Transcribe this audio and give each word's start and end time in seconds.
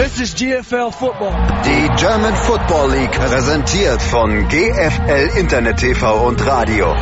This 0.00 0.18
is 0.18 0.34
GFL 0.34 0.94
Football. 0.94 1.30
Die 1.62 1.88
German 2.02 2.34
Football 2.34 2.90
League 2.90 3.12
präsentiert 3.12 4.00
von 4.00 4.48
GFL 4.48 5.36
Internet 5.36 5.76
TV 5.76 6.26
und 6.26 6.40
Radio. 6.46 6.96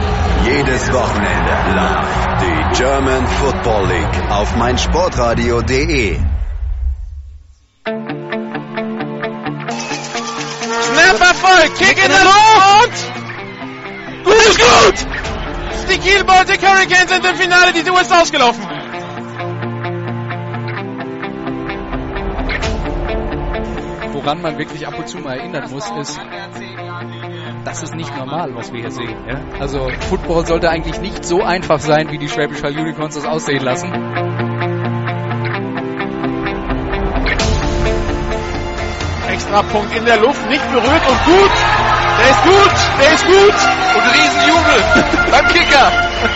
Jedes 0.44 0.92
Wochenende 0.92 1.76
live 1.76 2.40
die 2.42 2.76
German 2.76 3.24
Football 3.24 3.86
League 3.86 4.30
auf 4.30 4.56
meinsportradio.de. 4.56 6.18
Snap 10.82 11.20
Erfolg, 11.20 11.74
Kick 11.78 12.04
in 12.04 12.10
der 12.10 12.24
Luft! 12.24 13.12
Gut, 14.24 14.58
gut! 14.58 15.06
Die 15.88 15.98
Kiel 15.98 16.24
Baltic 16.24 16.60
Hurricanes 16.66 17.10
sind 17.10 17.24
im 17.24 17.36
Finale, 17.36 17.72
die 17.72 17.84
Tour 17.84 18.00
ist 18.00 18.12
ausgelaufen. 18.12 18.77
Woran 24.28 24.42
man 24.42 24.58
wirklich 24.58 24.86
ab 24.86 24.92
und 24.98 25.08
zu 25.08 25.16
mal 25.20 25.38
erinnern 25.38 25.70
muss, 25.70 25.90
ist, 26.02 26.20
das 27.64 27.82
ist 27.82 27.94
nicht 27.94 28.14
normal, 28.14 28.54
was 28.54 28.70
wir 28.70 28.80
hier 28.80 28.90
sehen. 28.90 29.16
Ja? 29.26 29.40
Also 29.58 29.88
Football 30.10 30.44
sollte 30.46 30.68
eigentlich 30.68 31.00
nicht 31.00 31.24
so 31.24 31.42
einfach 31.42 31.80
sein, 31.80 32.10
wie 32.10 32.18
die 32.18 32.28
Schwäbisch 32.28 32.62
Hall 32.62 32.78
Unicorns 32.78 33.14
das 33.14 33.24
aussehen 33.24 33.64
lassen. 33.64 33.90
Extra 39.32 39.62
Punkt 39.62 39.96
in 39.96 40.04
der 40.04 40.18
Luft, 40.18 40.46
nicht 40.50 40.72
berührt 40.72 41.08
und 41.08 41.24
gut. 41.24 41.52
Der 42.20 42.30
ist 42.30 42.42
gut, 42.44 42.74
der 43.00 43.12
ist 43.14 43.24
gut. 43.24 43.56
Und 43.96 44.04
Riesenjubel 44.12 45.30
beim 45.30 45.48
Kicker. 45.48 45.90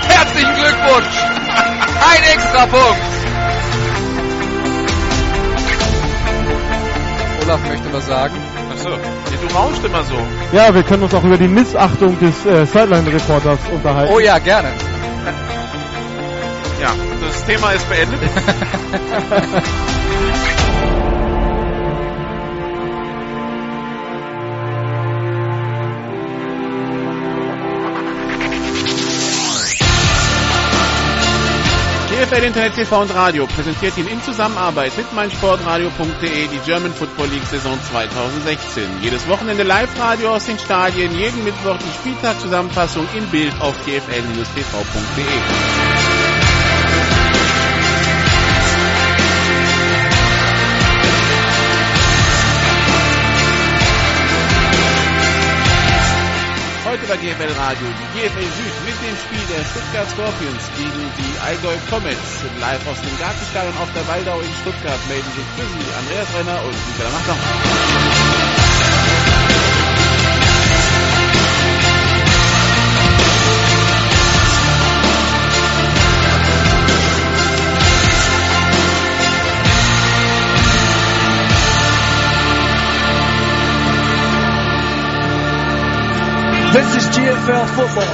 Herzlichen 0.08 0.54
Glückwunsch. 0.54 1.16
Ein 2.10 2.22
extra 2.32 2.66
Olaf 7.44 7.60
möchte 7.68 7.92
was 7.92 8.06
sagen. 8.06 8.34
Achso, 8.70 8.90
ja, 8.90 8.96
du 9.40 9.54
rauscht 9.54 9.84
immer 9.84 10.02
so. 10.04 10.14
Ja, 10.52 10.74
wir 10.74 10.82
können 10.82 11.02
uns 11.02 11.14
auch 11.14 11.24
über 11.24 11.36
die 11.36 11.48
Missachtung 11.48 12.18
des 12.20 12.46
äh, 12.46 12.64
Sideline-Reporters 12.66 13.58
unterhalten. 13.72 14.12
Oh 14.14 14.20
ja, 14.20 14.38
gerne. 14.38 14.68
Ja, 16.80 16.90
das 17.20 17.44
Thema 17.44 17.72
ist 17.72 17.88
beendet. 17.88 18.20
GFL 32.32 32.44
Internet 32.44 32.74
TV 32.74 33.02
und 33.02 33.14
Radio 33.14 33.46
präsentiert 33.46 33.98
Ihnen 33.98 34.08
in 34.08 34.22
Zusammenarbeit 34.22 34.96
mit 34.96 35.12
meinsportradio.de 35.12 36.48
die 36.48 36.60
German 36.64 36.94
Football 36.94 37.28
League 37.28 37.44
Saison 37.44 37.78
2016. 37.90 38.84
Jedes 39.02 39.28
Wochenende 39.28 39.64
Live-Radio 39.64 40.34
aus 40.34 40.46
den 40.46 40.58
Stadien, 40.58 41.14
jeden 41.14 41.44
Mittwoch 41.44 41.76
die 41.76 41.92
Spieltagszusammenfassung 41.92 43.06
im 43.14 43.26
Bild 43.26 43.52
auf 43.60 43.74
gfl-tv.de. 43.84 45.91
Heute 57.02 57.18
GFL 57.18 57.50
Radio 57.58 57.88
die 57.98 58.20
GFL 58.20 58.48
Süd 58.54 58.84
mit 58.84 58.94
dem 59.02 59.16
Spiel 59.16 59.44
der 59.48 59.64
Stuttgart 59.64 60.08
Scorpions 60.10 60.70
gegen 60.76 61.10
die 61.18 61.40
Allgäu 61.40 61.74
Comets. 61.90 62.44
Live 62.60 62.86
aus 62.86 63.00
dem 63.00 63.18
Gartenstadion 63.18 63.76
auf 63.78 63.92
der 63.92 64.06
Waldau 64.06 64.40
in 64.40 64.52
Stuttgart 64.62 65.00
melden 65.08 65.32
sich 65.34 65.44
für 65.56 65.66
Sie 65.66 65.92
Andreas 65.98 66.28
Renner 66.32 66.62
und 66.64 66.76
Michael 66.86 67.10
Machter. 67.10 68.51
This 86.72 86.96
is 86.96 87.04
GFL 87.10 87.66
Football. 87.76 88.08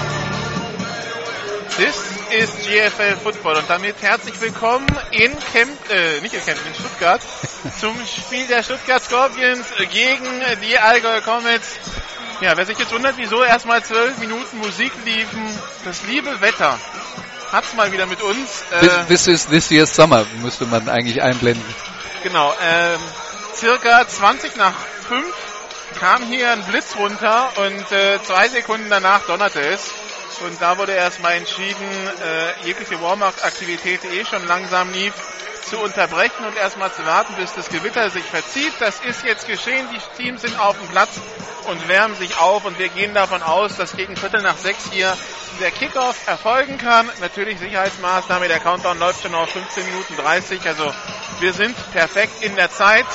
This 1.77 1.97
ist 2.33 2.67
GFL 2.67 3.17
Football 3.23 3.57
und 3.59 3.71
damit 3.71 4.03
herzlich 4.03 4.41
willkommen 4.41 4.85
in 5.13 5.31
Camp, 5.53 5.79
äh, 5.91 6.21
nicht 6.23 6.35
in 6.35 6.45
Camp, 6.45 6.59
in 6.67 6.75
Stuttgart 6.75 7.21
zum 7.81 7.95
Spiel 8.05 8.49
der 8.49 8.65
Stuttgart 8.65 9.01
Scorpions 9.01 9.65
gegen 9.93 10.27
die 10.61 10.77
Allgäu 10.77 11.21
Comets. 11.21 11.77
Ja, 12.41 12.57
wer 12.57 12.67
sich 12.67 12.77
jetzt 12.77 12.93
wundert, 12.93 13.17
wieso 13.17 13.45
erstmal 13.45 13.85
zwölf 13.85 14.19
Minuten 14.19 14.59
Musik 14.59 14.91
liefen, 15.05 15.49
das 15.85 16.03
liebe 16.09 16.41
Wetter 16.41 16.81
hat's 17.53 17.75
mal 17.75 17.93
wieder 17.93 18.07
mit 18.07 18.21
uns. 18.23 18.65
This, 18.81 19.07
this 19.07 19.27
is 19.29 19.47
this 19.47 19.71
year's 19.71 19.95
summer, 19.95 20.27
müsste 20.43 20.67
man 20.67 20.89
eigentlich 20.89 21.23
einblenden. 21.23 21.65
Genau, 22.25 22.53
ähm, 22.61 22.99
circa 23.55 24.09
20 24.09 24.57
nach 24.57 24.75
5 25.09 25.48
kam 25.99 26.23
hier 26.25 26.53
ein 26.53 26.63
Blitz 26.65 26.97
runter 26.97 27.51
und 27.57 27.93
äh, 27.93 28.23
zwei 28.23 28.49
Sekunden 28.49 28.89
danach 28.89 29.27
donnerte 29.27 29.61
es. 29.61 29.93
Und 30.47 30.61
da 30.63 30.79
wurde 30.79 30.93
erstmal 30.93 31.35
entschieden, 31.35 31.89
äh, 32.23 32.67
jegliche 32.67 33.01
Warm-up-Aktivität, 33.03 34.05
eh 34.05 34.25
schon 34.25 34.47
langsam 34.47 34.93
lief, 34.93 35.15
zu 35.69 35.79
unterbrechen 35.79 36.45
und 36.47 36.57
erstmal 36.57 36.93
zu 36.93 37.05
warten, 37.05 37.35
bis 37.37 37.55
das 37.55 37.69
Gewitter 37.69 38.11
sich 38.11 38.25
verzieht. 38.25 38.73
Das 38.81 39.01
ist 39.01 39.25
jetzt 39.25 39.47
geschehen. 39.47 39.87
Die 39.93 40.23
Teams 40.23 40.43
sind 40.43 40.59
auf 40.59 40.79
dem 40.79 40.89
Platz 40.89 41.11
und 41.69 41.87
wärmen 41.89 42.17
sich 42.17 42.39
auf 42.39 42.65
und 42.65 42.79
wir 42.79 42.89
gehen 42.89 43.13
davon 43.15 43.43
aus, 43.43 43.77
dass 43.77 43.95
gegen 43.95 44.17
Viertel 44.17 44.43
nach 44.43 44.57
sechs 44.57 44.91
hier 44.91 45.17
der 45.61 45.71
Kickoff 45.71 46.27
erfolgen 46.27 46.79
kann. 46.79 47.11
Natürlich 47.21 47.59
Sicherheitsmaßnahme, 47.59 48.49
der 48.49 48.61
Countdown 48.61 48.99
läuft 48.99 49.23
schon 49.23 49.35
auf 49.35 49.51
15 49.51 49.85
Minuten 49.85 50.17
30, 50.17 50.67
also 50.67 50.93
wir 51.41 51.53
sind 51.53 51.77
perfekt 51.93 52.43
in 52.43 52.57
der 52.57 52.71
Zeit. 52.71 53.07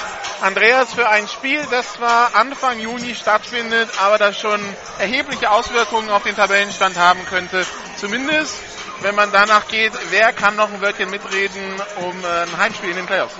Andreas 0.41 0.94
für 0.94 1.09
ein 1.09 1.28
Spiel, 1.28 1.66
das 1.72 1.94
zwar 1.94 2.35
Anfang 2.35 2.78
Juni 2.80 3.16
stattfindet, 3.16 3.90
aber 3.97 4.18
das 4.18 4.38
schon 4.38 4.59
erhebliche 5.00 5.50
Auswirkungen 5.50 6.09
auf 6.09 6.24
den 6.24 6.35
Tabellenstand 6.35 6.97
haben 6.97 7.25
könnte. 7.25 7.66
Zumindest, 7.96 8.53
wenn 9.03 9.16
man 9.16 9.31
danach 9.31 9.68
geht, 9.68 9.91
wer 10.09 10.31
kann 10.31 10.56
noch 10.56 10.72
ein 10.72 10.81
Wörtchen 10.81 11.09
mitreden 11.09 11.62
um 11.97 12.24
äh, 12.24 12.44
ein 12.44 12.58
Heimspiel 12.58 12.91
in 12.91 12.96
den 12.96 13.06
Playoffs? 13.06 13.36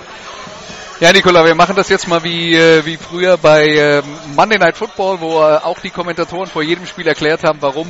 Ja, 1.00 1.12
Nikola, 1.12 1.44
wir 1.44 1.54
machen 1.54 1.74
das 1.74 1.88
jetzt 1.88 2.06
mal 2.06 2.22
wie, 2.22 2.54
äh, 2.54 2.84
wie 2.84 2.96
früher 2.96 3.36
bei 3.36 3.66
äh, 3.66 4.02
Monday 4.36 4.58
Night 4.58 4.76
Football, 4.76 5.20
wo 5.20 5.40
äh, 5.40 5.56
auch 5.56 5.80
die 5.80 5.90
Kommentatoren 5.90 6.46
vor 6.46 6.62
jedem 6.62 6.86
Spiel 6.86 7.08
erklärt 7.08 7.42
haben, 7.42 7.60
warum 7.62 7.88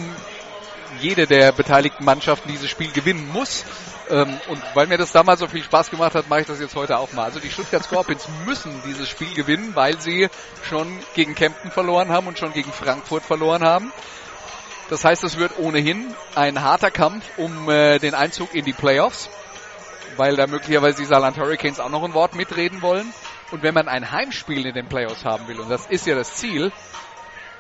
jede 1.00 1.26
der 1.26 1.52
beteiligten 1.52 2.04
Mannschaften 2.04 2.48
dieses 2.48 2.70
Spiel 2.70 2.90
gewinnen 2.92 3.28
muss. 3.30 3.64
Ähm, 4.08 4.38
und 4.48 4.62
weil 4.74 4.86
mir 4.86 4.96
das 4.96 5.12
damals 5.12 5.40
so 5.40 5.48
viel 5.48 5.62
Spaß 5.62 5.90
gemacht 5.90 6.14
hat, 6.14 6.28
mache 6.28 6.42
ich 6.42 6.46
das 6.46 6.60
jetzt 6.60 6.76
heute 6.76 6.98
auch 6.98 7.12
mal. 7.12 7.24
Also 7.24 7.40
die 7.40 7.50
Stuttgart 7.50 7.84
Scorpions 7.84 8.26
müssen 8.46 8.82
dieses 8.86 9.08
Spiel 9.08 9.34
gewinnen, 9.34 9.72
weil 9.74 10.00
sie 10.00 10.28
schon 10.68 10.98
gegen 11.14 11.34
Kempten 11.34 11.70
verloren 11.70 12.10
haben 12.10 12.26
und 12.26 12.38
schon 12.38 12.52
gegen 12.52 12.72
Frankfurt 12.72 13.24
verloren 13.24 13.64
haben. 13.64 13.92
Das 14.90 15.04
heißt, 15.04 15.24
es 15.24 15.38
wird 15.38 15.58
ohnehin 15.58 16.14
ein 16.34 16.62
harter 16.62 16.90
Kampf 16.90 17.24
um 17.38 17.70
äh, 17.70 17.98
den 17.98 18.14
Einzug 18.14 18.54
in 18.54 18.64
die 18.64 18.72
Playoffs, 18.72 19.30
weil 20.16 20.36
da 20.36 20.46
möglicherweise 20.46 20.98
die 20.98 21.06
Saarland 21.06 21.38
Hurricanes 21.38 21.80
auch 21.80 21.88
noch 21.88 22.04
ein 22.04 22.12
Wort 22.12 22.34
mitreden 22.34 22.82
wollen. 22.82 23.12
Und 23.50 23.62
wenn 23.62 23.74
man 23.74 23.88
ein 23.88 24.10
Heimspiel 24.10 24.66
in 24.66 24.74
den 24.74 24.88
Playoffs 24.88 25.24
haben 25.24 25.48
will, 25.48 25.60
und 25.60 25.70
das 25.70 25.86
ist 25.86 26.06
ja 26.06 26.14
das 26.14 26.34
Ziel, 26.34 26.70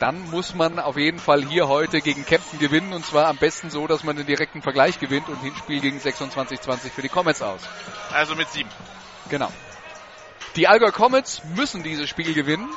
dann 0.00 0.28
muss 0.30 0.54
man 0.54 0.78
auf 0.78 0.96
jeden 0.96 1.18
Fall 1.18 1.42
hier 1.44 1.68
heute 1.68 2.00
gegen 2.00 2.26
Kempten 2.26 2.58
gewinnen 2.58 2.92
und 2.92 3.06
zwar 3.06 3.26
am 3.28 3.36
besten 3.38 3.70
so, 3.70 3.86
dass 3.86 4.04
man 4.04 4.16
den 4.16 4.26
direkten 4.26 4.60
Vergleich 4.60 4.98
gewinnt 4.98 5.28
und 5.28 5.40
Hinspiel 5.40 5.80
gegen 5.80 5.98
26-20 5.98 6.90
für 6.90 7.02
die 7.02 7.08
Comets 7.08 7.42
aus. 7.42 7.62
Also 8.12 8.34
mit 8.34 8.48
sieben. 8.50 8.68
Genau. 9.30 9.50
Die 10.56 10.68
Allgäu 10.68 10.90
Comets 10.90 11.42
müssen 11.56 11.82
dieses 11.82 12.08
Spiel 12.08 12.34
gewinnen, 12.34 12.68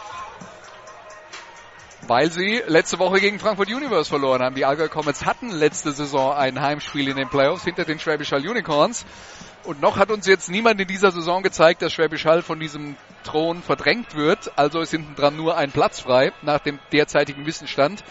weil 2.07 2.31
sie 2.31 2.61
letzte 2.67 2.99
Woche 2.99 3.19
gegen 3.19 3.39
Frankfurt 3.39 3.69
Universe 3.69 4.09
verloren 4.09 4.41
haben. 4.41 4.55
Die 4.55 4.65
Allgäu 4.65 4.87
Comets 4.87 5.25
hatten 5.25 5.49
letzte 5.49 5.91
Saison 5.91 6.33
ein 6.33 6.61
Heimspiel 6.61 7.09
in 7.09 7.17
den 7.17 7.29
Playoffs 7.29 7.63
hinter 7.63 7.85
den 7.85 7.99
Schwäbisch 7.99 8.31
Hall 8.31 8.47
Unicorns. 8.47 9.05
Und 9.63 9.81
noch 9.81 9.97
hat 9.97 10.11
uns 10.11 10.25
jetzt 10.25 10.49
niemand 10.49 10.79
in 10.79 10.87
dieser 10.87 11.11
Saison 11.11 11.43
gezeigt, 11.43 11.81
dass 11.81 11.91
Schwäbisch 11.91 12.25
Hall 12.25 12.41
von 12.41 12.59
diesem 12.59 12.95
Thron 13.25 13.61
verdrängt 13.61 14.15
wird. 14.15 14.57
Also 14.57 14.79
ist 14.79 14.91
hinten 14.91 15.15
dran 15.15 15.35
nur 15.35 15.57
ein 15.57 15.71
Platz 15.71 15.99
frei 15.99 16.31
nach 16.41 16.59
dem 16.59 16.79
derzeitigen 16.93 17.45
Wissensstand. 17.45 18.03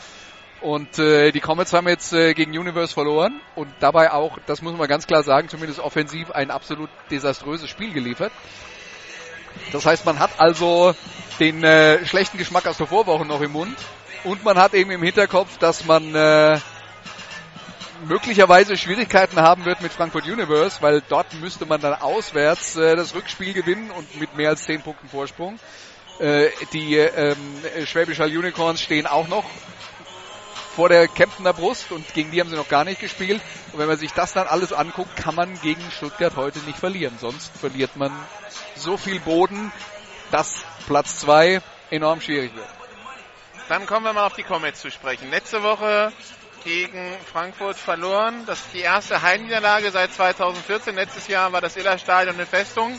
Und 0.60 0.98
äh, 0.98 1.32
die 1.32 1.40
Comets 1.40 1.72
haben 1.72 1.88
jetzt 1.88 2.12
äh, 2.12 2.34
gegen 2.34 2.56
Universe 2.56 2.93
verloren 2.93 3.40
und 3.54 3.69
dabei 3.81 4.12
auch, 4.12 4.38
das 4.46 4.62
muss 4.62 4.76
man 4.76 4.88
ganz 4.88 5.06
klar 5.06 5.22
sagen, 5.22 5.48
zumindest 5.48 5.81
offensiv 5.81 6.31
ein 6.31 6.50
absolut 6.50 6.90
desaströses 7.10 7.69
Spiel 7.69 7.93
geliefert. 7.93 8.32
Das 9.72 9.87
heißt, 9.87 10.04
man 10.04 10.19
hat 10.19 10.38
also 10.38 10.94
den 11.40 11.62
äh, 11.64 12.04
schlechten 12.06 12.38
Geschmack 12.38 12.66
aus 12.66 12.78
der 12.78 12.86
Vorwoche 12.86 13.24
noch 13.24 13.40
im 13.40 13.52
Mund 13.52 13.76
und 14.24 14.44
man 14.44 14.58
hat 14.58 14.74
eben 14.74 14.90
im 14.90 15.02
Hinterkopf, 15.02 15.58
dass 15.58 15.84
man 15.84 16.14
äh, 16.14 16.58
möglicherweise 18.06 18.76
Schwierigkeiten 18.76 19.40
haben 19.40 19.64
wird 19.64 19.82
mit 19.82 19.92
Frankfurt 19.92 20.26
Universe, 20.26 20.78
weil 20.80 21.02
dort 21.08 21.34
müsste 21.34 21.66
man 21.66 21.80
dann 21.80 21.94
auswärts 21.94 22.76
äh, 22.76 22.96
das 22.96 23.14
Rückspiel 23.14 23.52
gewinnen 23.52 23.90
und 23.90 24.18
mit 24.18 24.36
mehr 24.36 24.50
als 24.50 24.64
10 24.64 24.82
Punkten 24.82 25.08
Vorsprung. 25.08 25.58
Äh, 26.18 26.48
die 26.72 26.96
ähm, 26.96 27.36
Schwäbisch 27.84 28.20
Unicorns 28.20 28.80
stehen 28.80 29.06
auch 29.06 29.28
noch 29.28 29.44
vor 30.74 30.88
der 30.88 31.08
Kemptener 31.08 31.52
Brust 31.52 31.90
und 31.90 32.12
gegen 32.12 32.30
die 32.30 32.40
haben 32.40 32.50
sie 32.50 32.56
noch 32.56 32.68
gar 32.68 32.84
nicht 32.84 33.00
gespielt. 33.00 33.40
Und 33.72 33.78
wenn 33.78 33.88
man 33.88 33.96
sich 33.96 34.12
das 34.12 34.32
dann 34.32 34.46
alles 34.46 34.72
anguckt, 34.72 35.16
kann 35.16 35.34
man 35.34 35.58
gegen 35.60 35.80
Stuttgart 35.90 36.36
heute 36.36 36.58
nicht 36.60 36.78
verlieren. 36.78 37.16
Sonst 37.18 37.50
verliert 37.56 37.96
man 37.96 38.12
so 38.74 38.96
viel 38.96 39.20
Boden, 39.20 39.72
dass 40.31 40.64
Platz 40.87 41.19
2 41.19 41.61
enorm 41.90 42.20
schwierig 42.20 42.55
wird. 42.55 42.69
Dann 43.69 43.87
kommen 43.87 44.05
wir 44.05 44.12
mal 44.12 44.26
auf 44.26 44.34
die 44.34 44.44
Comets 44.44 44.81
zu 44.81 44.90
sprechen. 44.90 45.31
Letzte 45.31 45.62
Woche 45.62 46.12
gegen 46.67 47.17
Frankfurt 47.32 47.76
verloren. 47.76 48.44
Das 48.46 48.61
ist 48.61 48.75
die 48.75 48.81
erste 48.81 49.23
Heimniederlage 49.23 49.90
seit 49.90 50.12
2014. 50.12 50.94
Letztes 50.94 51.28
Jahr 51.28 51.52
war 51.52 51.61
das 51.61 51.76
Iller-Stadion 51.76 52.34
eine 52.34 52.46
Festung. 52.46 52.99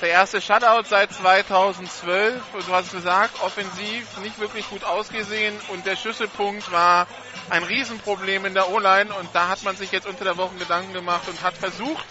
Der 0.00 0.10
erste 0.10 0.40
Shutout 0.40 0.88
seit 0.88 1.12
2012. 1.12 2.42
Und 2.54 2.68
du 2.68 2.72
hast 2.72 2.92
gesagt, 2.92 3.42
offensiv 3.42 4.18
nicht 4.18 4.38
wirklich 4.38 4.68
gut 4.68 4.84
ausgesehen. 4.84 5.54
Und 5.68 5.86
der 5.86 5.96
Schlüsselpunkt 5.96 6.72
war 6.72 7.06
ein 7.50 7.62
Riesenproblem 7.62 8.46
in 8.46 8.54
der 8.54 8.70
O-Line. 8.70 9.14
Und 9.14 9.28
da 9.34 9.48
hat 9.48 9.62
man 9.62 9.76
sich 9.76 9.92
jetzt 9.92 10.06
unter 10.06 10.24
der 10.24 10.36
Woche 10.36 10.54
Gedanken 10.56 10.92
gemacht 10.92 11.28
und 11.28 11.42
hat 11.42 11.56
versucht, 11.56 12.04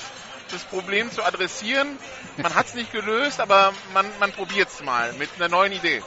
das 0.51 0.63
Problem 0.63 1.11
zu 1.11 1.23
adressieren. 1.23 1.97
Man 2.37 2.55
hat 2.55 2.67
es 2.67 2.73
nicht 2.73 2.91
gelöst, 2.91 3.39
aber 3.39 3.73
man, 3.93 4.05
man 4.19 4.31
probiert 4.31 4.69
es 4.69 4.83
mal 4.83 5.13
mit 5.13 5.29
einer 5.37 5.49
neuen 5.49 5.73
Idee 5.73 6.01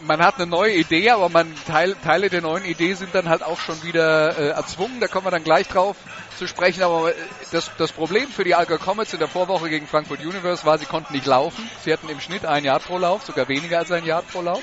man 0.00 0.22
hat 0.22 0.36
eine 0.36 0.46
neue 0.46 0.74
Idee, 0.74 1.10
aber 1.10 1.28
man 1.28 1.52
Teil, 1.66 1.96
Teile 2.02 2.28
der 2.30 2.40
neuen 2.40 2.64
Idee 2.64 2.94
sind 2.94 3.14
dann 3.14 3.28
halt 3.28 3.42
auch 3.42 3.58
schon 3.58 3.82
wieder 3.82 4.36
äh, 4.38 4.48
erzwungen. 4.50 5.00
Da 5.00 5.08
kommen 5.08 5.26
wir 5.26 5.30
dann 5.30 5.44
gleich 5.44 5.68
drauf 5.68 5.96
zu 6.36 6.46
sprechen. 6.46 6.82
Aber 6.82 7.10
äh, 7.10 7.14
das, 7.50 7.70
das 7.78 7.92
Problem 7.92 8.28
für 8.28 8.44
die 8.44 8.54
Alga 8.54 8.78
Comets 8.78 9.12
in 9.12 9.18
der 9.18 9.28
Vorwoche 9.28 9.68
gegen 9.68 9.86
Frankfurt 9.86 10.20
Universe 10.20 10.64
war, 10.64 10.78
sie 10.78 10.86
konnten 10.86 11.12
nicht 11.12 11.26
laufen. 11.26 11.68
Sie 11.84 11.92
hatten 11.92 12.08
im 12.08 12.20
Schnitt 12.20 12.44
ein 12.44 12.64
Yard 12.64 12.84
pro 12.84 12.98
Lauf, 12.98 13.24
sogar 13.24 13.48
weniger 13.48 13.78
als 13.78 13.90
ein 13.90 14.04
Yard 14.04 14.28
pro 14.30 14.42
Lauf. 14.42 14.62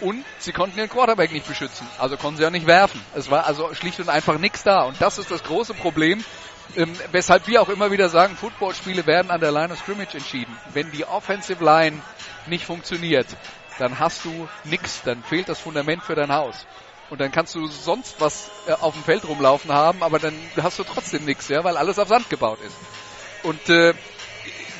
Und 0.00 0.24
sie 0.38 0.52
konnten 0.52 0.78
ihren 0.78 0.88
Quarterback 0.88 1.32
nicht 1.32 1.46
beschützen. 1.46 1.86
Also 1.98 2.16
konnten 2.16 2.38
sie 2.38 2.46
auch 2.46 2.50
nicht 2.50 2.66
werfen. 2.66 3.00
Es 3.14 3.30
war 3.30 3.46
also 3.46 3.72
schlicht 3.74 4.00
und 4.00 4.08
einfach 4.08 4.38
nichts 4.38 4.64
da. 4.64 4.82
Und 4.82 5.00
das 5.00 5.18
ist 5.18 5.30
das 5.30 5.44
große 5.44 5.74
Problem. 5.74 6.24
Ähm, 6.74 6.92
weshalb 7.10 7.46
wir 7.46 7.60
auch 7.60 7.68
immer 7.68 7.90
wieder 7.90 8.08
sagen, 8.08 8.36
Footballspiele 8.36 9.06
werden 9.06 9.30
an 9.30 9.40
der 9.40 9.52
Line 9.52 9.72
of 9.72 9.78
Scrimmage 9.78 10.14
entschieden. 10.14 10.56
Wenn 10.72 10.90
die 10.90 11.04
Offensive 11.04 11.62
Line 11.62 12.00
nicht 12.46 12.64
funktioniert, 12.64 13.26
dann 13.78 13.98
hast 13.98 14.24
du 14.24 14.48
nichts, 14.64 15.02
dann 15.04 15.22
fehlt 15.22 15.48
das 15.48 15.58
Fundament 15.58 16.02
für 16.02 16.14
dein 16.14 16.32
Haus. 16.32 16.66
Und 17.10 17.20
dann 17.20 17.30
kannst 17.30 17.54
du 17.54 17.66
sonst 17.66 18.20
was 18.20 18.50
äh, 18.66 18.72
auf 18.72 18.94
dem 18.94 19.02
Feld 19.02 19.28
rumlaufen 19.28 19.70
haben, 19.70 20.02
aber 20.02 20.18
dann 20.18 20.34
hast 20.62 20.78
du 20.78 20.84
trotzdem 20.84 21.24
nichts, 21.26 21.48
ja, 21.48 21.62
weil 21.62 21.76
alles 21.76 21.98
auf 21.98 22.08
Sand 22.08 22.30
gebaut 22.30 22.58
ist. 22.64 22.76
Und 23.42 23.68
äh, 23.68 23.92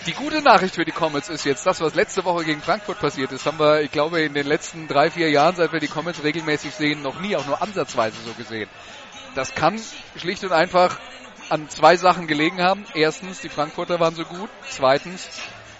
die 0.06 0.14
gute 0.14 0.40
Nachricht 0.40 0.76
für 0.76 0.84
die 0.84 0.92
Comets 0.92 1.28
ist 1.28 1.44
jetzt, 1.44 1.66
das, 1.66 1.80
was 1.80 1.94
letzte 1.94 2.24
Woche 2.24 2.44
gegen 2.44 2.62
Frankfurt 2.62 2.98
passiert 3.00 3.32
ist, 3.32 3.44
haben 3.44 3.58
wir, 3.58 3.82
ich 3.82 3.90
glaube, 3.90 4.22
in 4.22 4.34
den 4.34 4.46
letzten 4.46 4.88
drei, 4.88 5.10
vier 5.10 5.30
Jahren, 5.30 5.56
seit 5.56 5.72
wir 5.72 5.80
die 5.80 5.88
Comets 5.88 6.24
regelmäßig 6.24 6.74
sehen, 6.74 7.02
noch 7.02 7.20
nie 7.20 7.36
auch 7.36 7.46
nur 7.46 7.60
ansatzweise 7.60 8.16
so 8.24 8.32
gesehen. 8.32 8.68
Das 9.34 9.54
kann 9.54 9.80
schlicht 10.16 10.42
und 10.44 10.52
einfach 10.52 10.98
an 11.48 11.68
zwei 11.68 11.96
Sachen 11.96 12.26
gelegen 12.26 12.62
haben. 12.62 12.84
Erstens, 12.94 13.40
die 13.40 13.48
Frankfurter 13.48 14.00
waren 14.00 14.14
so 14.14 14.24
gut. 14.24 14.50
Zweitens, 14.68 15.28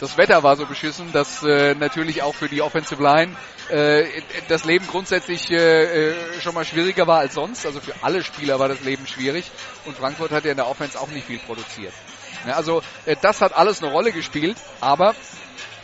das 0.00 0.17
Wetter 0.17 0.43
war 0.43 0.56
so 0.56 0.67
beschissen, 0.67 1.12
dass 1.12 1.43
äh, 1.44 1.75
natürlich 1.75 2.23
auch 2.23 2.35
für 2.35 2.49
die 2.49 2.61
Offensive 2.61 3.03
Line 3.03 3.37
äh, 3.70 4.05
das 4.49 4.64
Leben 4.64 4.87
grundsätzlich 4.87 5.50
äh, 5.50 6.11
äh, 6.11 6.41
schon 6.41 6.55
mal 6.55 6.64
schwieriger 6.64 7.06
war 7.06 7.20
als 7.20 7.35
sonst. 7.35 7.64
Also 7.67 7.81
für 7.81 7.94
alle 8.03 8.25
Spieler 8.25 8.59
war 8.59 8.69
das 8.69 8.81
Leben 8.81 9.06
schwierig 9.06 9.50
und 9.85 9.97
Frankfurt 9.97 10.32
hat 10.32 10.44
ja 10.44 10.50
in 10.50 10.56
der 10.56 10.69
Offense 10.69 10.99
auch 10.99 11.09
nicht 11.09 11.26
viel 11.26 11.38
produziert. 11.38 11.93
Ja, 12.47 12.55
also 12.55 12.82
äh, 13.06 13.17
das 13.20 13.41
hat 13.41 13.55
alles 13.55 13.82
eine 13.82 13.93
Rolle 13.93 14.12
gespielt, 14.12 14.56
aber 14.81 15.14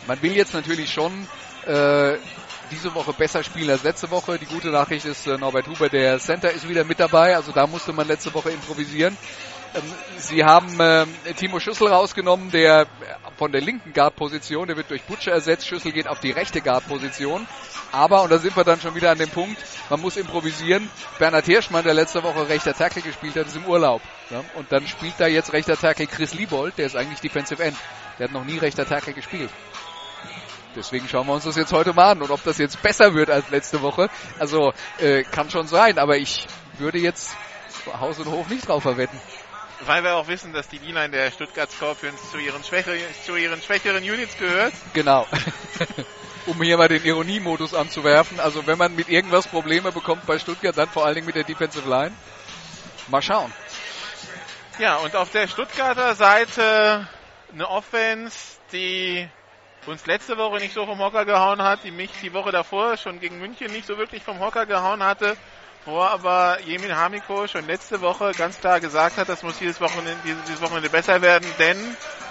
man 0.05 0.21
will 0.21 0.33
jetzt 0.33 0.53
natürlich 0.53 0.91
schon 0.91 1.11
äh, 1.65 2.17
diese 2.71 2.93
Woche 2.93 3.13
besser 3.13 3.43
spielen 3.43 3.69
als 3.69 3.83
letzte 3.83 4.11
Woche. 4.11 4.37
Die 4.37 4.45
gute 4.45 4.69
Nachricht 4.69 5.05
ist, 5.05 5.27
äh, 5.27 5.37
Norbert 5.37 5.67
Huber, 5.67 5.89
der 5.89 6.19
Center, 6.19 6.51
ist 6.51 6.67
wieder 6.67 6.83
mit 6.83 6.99
dabei. 6.99 7.35
Also 7.35 7.51
da 7.51 7.67
musste 7.67 7.93
man 7.93 8.07
letzte 8.07 8.33
Woche 8.33 8.51
improvisieren. 8.51 9.17
Ähm, 9.75 9.83
sie 10.17 10.43
haben 10.43 10.79
äh, 10.79 11.05
Timo 11.35 11.59
Schüssel 11.59 11.87
rausgenommen, 11.87 12.51
der 12.51 12.87
von 13.37 13.51
der 13.51 13.61
linken 13.61 13.93
Guard-Position, 13.93 14.67
der 14.67 14.77
wird 14.77 14.89
durch 14.89 15.03
Butcher 15.03 15.31
ersetzt. 15.31 15.67
Schüssel 15.67 15.91
geht 15.91 16.07
auf 16.07 16.19
die 16.19 16.31
rechte 16.31 16.61
Guard-Position. 16.61 17.47
Aber, 17.91 18.23
und 18.23 18.31
da 18.31 18.37
sind 18.37 18.55
wir 18.55 18.63
dann 18.63 18.81
schon 18.81 18.95
wieder 18.95 19.11
an 19.11 19.17
dem 19.17 19.29
Punkt, 19.29 19.57
man 19.89 20.01
muss 20.01 20.17
improvisieren. 20.17 20.89
Bernhard 21.17 21.45
Hirschmann, 21.45 21.83
der 21.83 21.93
letzte 21.93 22.23
Woche 22.23 22.49
rechter 22.49 22.73
Tackle 22.73 23.01
gespielt 23.01 23.35
hat, 23.35 23.47
ist 23.47 23.55
im 23.55 23.65
Urlaub. 23.65 24.01
Ja? 24.29 24.43
Und 24.55 24.71
dann 24.71 24.85
spielt 24.87 25.13
da 25.17 25.27
jetzt 25.27 25.53
rechter 25.53 25.77
Tackle 25.77 26.07
Chris 26.07 26.33
Liebold, 26.33 26.77
der 26.77 26.87
ist 26.87 26.95
eigentlich 26.95 27.21
Defensive 27.21 27.63
End. 27.63 27.77
Der 28.17 28.27
hat 28.27 28.33
noch 28.33 28.43
nie 28.43 28.57
rechter 28.57 28.85
Tackle 28.85 29.13
gespielt. 29.13 29.49
Deswegen 30.75 31.07
schauen 31.07 31.25
wir 31.25 31.33
uns 31.33 31.45
das 31.45 31.55
jetzt 31.55 31.71
heute 31.71 31.93
mal 31.93 32.11
an. 32.11 32.21
Und 32.21 32.31
ob 32.31 32.43
das 32.43 32.57
jetzt 32.57 32.81
besser 32.81 33.13
wird 33.13 33.29
als 33.29 33.49
letzte 33.49 33.81
Woche, 33.81 34.09
also 34.37 34.73
äh, 34.99 35.23
kann 35.23 35.49
schon 35.49 35.67
sein, 35.67 35.97
aber 35.97 36.17
ich 36.17 36.45
würde 36.77 36.99
jetzt 36.99 37.35
Haus 37.99 38.19
und 38.19 38.27
Hof 38.27 38.49
nicht 38.49 38.67
drauf 38.67 38.83
verwetten. 38.83 39.19
Weil 39.85 40.03
wir 40.03 40.15
auch 40.15 40.27
wissen, 40.27 40.51
dass 40.51 40.67
die 40.67 40.79
D-Line 40.79 41.09
der 41.09 41.31
Stuttgart 41.31 41.71
Scorpions 41.71 42.31
zu 42.31 42.37
ihren, 42.37 42.63
schwächeren, 42.63 42.99
zu 43.25 43.35
ihren 43.35 43.61
schwächeren 43.61 44.03
Units 44.03 44.37
gehört. 44.37 44.73
Genau. 44.93 45.25
um 46.45 46.61
hier 46.61 46.77
mal 46.77 46.89
den 46.89 47.03
Ironiemodus 47.03 47.73
anzuwerfen. 47.73 48.39
Also 48.39 48.67
wenn 48.67 48.77
man 48.77 48.95
mit 48.95 49.07
irgendwas 49.07 49.47
Probleme 49.47 49.91
bekommt 49.91 50.25
bei 50.25 50.37
Stuttgart, 50.37 50.77
dann 50.77 50.89
vor 50.89 51.05
allen 51.05 51.15
Dingen 51.15 51.27
mit 51.27 51.35
der 51.35 51.45
Defensive 51.45 51.87
Line. 51.87 52.13
Mal 53.07 53.21
schauen. 53.21 53.53
Ja, 54.79 54.97
und 54.97 55.15
auf 55.15 55.31
der 55.31 55.47
Stuttgarter 55.47 56.15
Seite 56.15 57.07
eine 57.51 57.69
Offense, 57.69 58.57
die 58.71 59.27
uns 59.85 60.05
letzte 60.05 60.37
Woche 60.37 60.59
nicht 60.59 60.73
so 60.73 60.85
vom 60.85 60.99
Hocker 60.99 61.25
gehauen 61.25 61.61
hat, 61.61 61.83
die 61.83 61.91
mich 61.91 62.11
die 62.21 62.33
Woche 62.33 62.51
davor 62.51 62.97
schon 62.97 63.19
gegen 63.19 63.39
München 63.39 63.71
nicht 63.71 63.87
so 63.87 63.97
wirklich 63.97 64.23
vom 64.23 64.39
Hocker 64.39 64.65
gehauen 64.65 65.03
hatte 65.03 65.37
wo 65.85 65.99
aber 65.99 66.59
Jemin 66.65 66.95
Hamiko 66.95 67.47
schon 67.47 67.65
letzte 67.65 68.01
Woche 68.01 68.31
ganz 68.37 68.59
klar 68.59 68.79
gesagt 68.79 69.17
hat, 69.17 69.29
das 69.29 69.43
muss 69.43 69.57
dieses 69.57 69.79
Wochenende, 69.81 70.17
dieses 70.23 70.61
Wochenende 70.61 70.89
besser 70.89 71.21
werden, 71.21 71.47
denn 71.57 71.77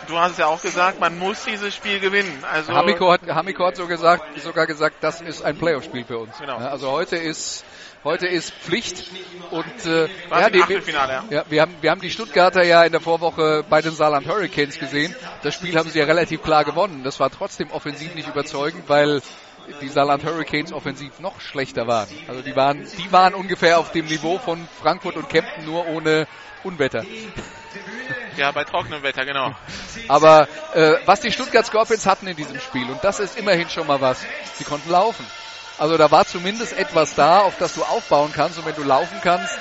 du 0.07 0.19
hast 0.19 0.33
es 0.33 0.39
ja 0.39 0.47
auch 0.47 0.61
gesagt, 0.61 1.01
man 1.01 1.19
muss 1.19 1.45
dieses 1.45 1.75
Spiel 1.75 2.01
gewinnen. 2.01 2.45
Also 2.51 2.73
Hamiko 2.73 3.11
hat, 3.11 3.23
Hamiko 3.27 3.67
hat 3.67 3.77
so 3.77 3.87
gesagt, 3.87 4.41
sogar 4.41 4.67
gesagt, 4.67 4.97
das 5.01 5.21
ist 5.21 5.43
ein 5.43 5.59
Playoff-Spiel 5.59 6.05
für 6.05 6.19
uns. 6.19 6.39
Genau. 6.39 6.57
also 6.57 6.91
heute 6.91 7.17
ist 7.17 7.65
heute 8.05 8.27
ist 8.27 8.53
Pflicht 8.53 9.05
und 9.51 9.87
äh, 9.87 10.09
ja, 10.31 10.51
die, 10.51 10.63
wir, 10.69 10.83
ja, 11.31 11.45
wir 11.49 11.63
haben 11.63 11.75
wir 11.81 11.91
haben 11.91 12.01
die 12.01 12.11
Stuttgarter 12.11 12.65
ja 12.65 12.85
in 12.85 12.93
der 12.93 13.01
Vorwoche 13.01 13.65
bei 13.69 13.83
den 13.83 13.93
Saarland 13.93 14.27
Hurricanes 14.29 14.79
gesehen. 14.79 15.15
Das 15.43 15.55
Spiel 15.55 15.77
haben 15.77 15.91
sie 15.91 15.99
ja 15.99 16.05
relativ 16.05 16.43
klar 16.43 16.65
gewonnen. 16.65 17.03
Das 17.03 17.19
war 17.19 17.31
trotzdem 17.31 17.71
offensiv 17.71 18.15
nicht 18.15 18.29
überzeugend, 18.29 18.85
weil 18.89 19.21
die 19.81 19.89
Saarland 19.89 20.25
Hurricanes 20.25 20.73
offensiv 20.73 21.19
noch 21.21 21.41
schlechter 21.41 21.87
waren. 21.87 22.09
Also 22.27 22.43
die 22.43 22.55
waren, 22.57 22.87
die 22.99 23.13
waren 23.13 23.35
ungefähr 23.35 23.79
auf 23.79 23.93
dem 23.93 24.07
Niveau 24.07 24.39
von 24.39 24.67
Frankfurt 24.81 25.17
und 25.17 25.29
Kempten, 25.29 25.65
nur 25.65 25.87
ohne 25.87 26.27
Unwetter. 26.65 27.05
Ja, 28.37 28.53
bei 28.53 28.65
trockenem 28.65 29.03
Wetter, 29.03 29.25
genau. 29.25 29.55
Aber 30.09 30.49
äh, 30.75 30.95
was 31.07 31.21
die 31.21 31.33
Stuttgart 31.33 31.67
Scorpions 31.67 32.07
hatten 32.07 32.27
in 32.27 32.37
diesem 32.37 32.61
Spiel, 32.61 32.89
und 32.91 33.03
das 33.03 33.21
ist 33.21 33.37
immerhin 33.37 33.69
schon 33.69 33.87
mal 33.87 34.01
was, 34.01 34.25
sie 34.55 34.65
konnten 34.65 34.91
laufen. 34.91 35.27
Also 35.79 35.97
da 35.97 36.11
war 36.11 36.27
zumindest 36.27 36.77
etwas 36.77 37.15
da, 37.15 37.41
auf 37.41 37.57
das 37.59 37.75
du 37.75 37.85
aufbauen 37.85 38.33
kannst. 38.35 38.59
Und 38.59 38.67
wenn 38.67 38.75
du 38.75 38.83
laufen 38.83 39.19
kannst, 39.23 39.57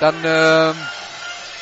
dann 0.00 0.24
äh, 0.24 0.72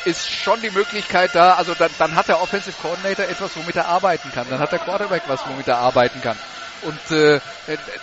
ist 0.05 0.29
schon 0.29 0.61
die 0.61 0.69
Möglichkeit 0.69 1.31
da, 1.33 1.55
also 1.55 1.73
dann, 1.73 1.89
dann 1.97 2.15
hat 2.15 2.27
der 2.27 2.41
Offensive 2.41 2.75
Coordinator 2.79 3.25
etwas, 3.25 3.55
womit 3.55 3.75
er 3.75 3.87
arbeiten 3.87 4.31
kann. 4.31 4.47
Dann 4.49 4.59
hat 4.59 4.71
der 4.71 4.79
Quarterback 4.79 5.23
was, 5.27 5.45
womit 5.47 5.67
er 5.67 5.79
arbeiten 5.79 6.21
kann. 6.21 6.37
Und 6.81 7.11
äh, 7.11 7.39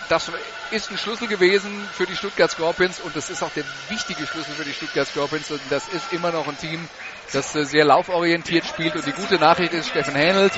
das 0.08 0.30
ist 0.70 0.90
ein 0.90 0.98
Schlüssel 0.98 1.28
gewesen 1.28 1.88
für 1.92 2.06
die 2.06 2.16
Stuttgart 2.16 2.50
Scorpions 2.50 3.00
und 3.00 3.14
das 3.14 3.30
ist 3.30 3.42
auch 3.42 3.50
der 3.50 3.64
wichtige 3.88 4.26
Schlüssel 4.26 4.54
für 4.54 4.64
die 4.64 4.72
Stuttgart 4.72 5.06
Scorpions. 5.06 5.50
Und 5.50 5.60
das 5.70 5.88
ist 5.88 6.12
immer 6.12 6.32
noch 6.32 6.48
ein 6.48 6.58
Team, 6.58 6.88
das 7.32 7.54
äh, 7.54 7.64
sehr 7.64 7.84
lauforientiert 7.84 8.66
spielt. 8.66 8.96
Und 8.96 9.06
die 9.06 9.12
gute 9.12 9.36
Nachricht 9.36 9.72
ist, 9.72 9.88
Steffen 9.88 10.14
Hänelt, 10.14 10.52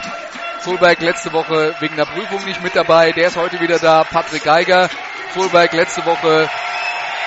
Fullback 0.61 1.01
letzte 1.01 1.33
Woche 1.33 1.75
wegen 1.81 1.97
der 1.97 2.07
Prüfung 2.07 2.45
nicht 2.45 2.63
mit 2.63 2.75
dabei. 2.75 3.13
Der 3.13 3.29
ist 3.29 3.37
heute 3.37 3.61
wieder 3.61 3.79
da. 3.79 4.05
Patrick 4.05 4.45
Geiger, 4.45 4.89
Fullback 5.33 5.73
letzte 5.73 6.07
Woche 6.07 6.49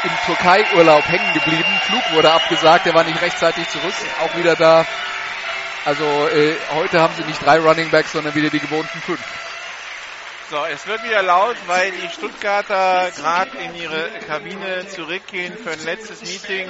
im 0.03 0.11
Türkei-Urlaub 0.25 1.07
hängen 1.07 1.33
geblieben. 1.33 1.81
Flug 1.83 2.01
wurde 2.13 2.31
abgesagt, 2.31 2.85
der 2.85 2.93
war 2.93 3.03
nicht 3.03 3.21
rechtzeitig 3.21 3.67
zurück. 3.69 3.93
Auch 4.21 4.35
wieder 4.37 4.55
da. 4.55 4.85
Also 5.85 6.03
äh, 6.29 6.55
heute 6.71 6.99
haben 6.99 7.13
sie 7.15 7.23
nicht 7.23 7.43
drei 7.45 7.59
Running 7.59 7.89
Backs, 7.91 8.11
sondern 8.11 8.35
wieder 8.35 8.49
die 8.49 8.59
gewohnten 8.59 8.99
fünf. 9.01 9.19
So, 10.49 10.63
es 10.65 10.87
wird 10.87 11.03
wieder 11.03 11.21
laut, 11.23 11.57
weil 11.67 11.91
die 11.91 12.07
Stuttgarter 12.09 13.11
gerade 13.11 13.57
in 13.57 13.75
ihre 13.75 14.09
Kabine 14.27 14.87
zurückgehen 14.87 15.57
für 15.57 15.71
ein 15.71 15.83
letztes 15.83 16.21
Meeting 16.21 16.69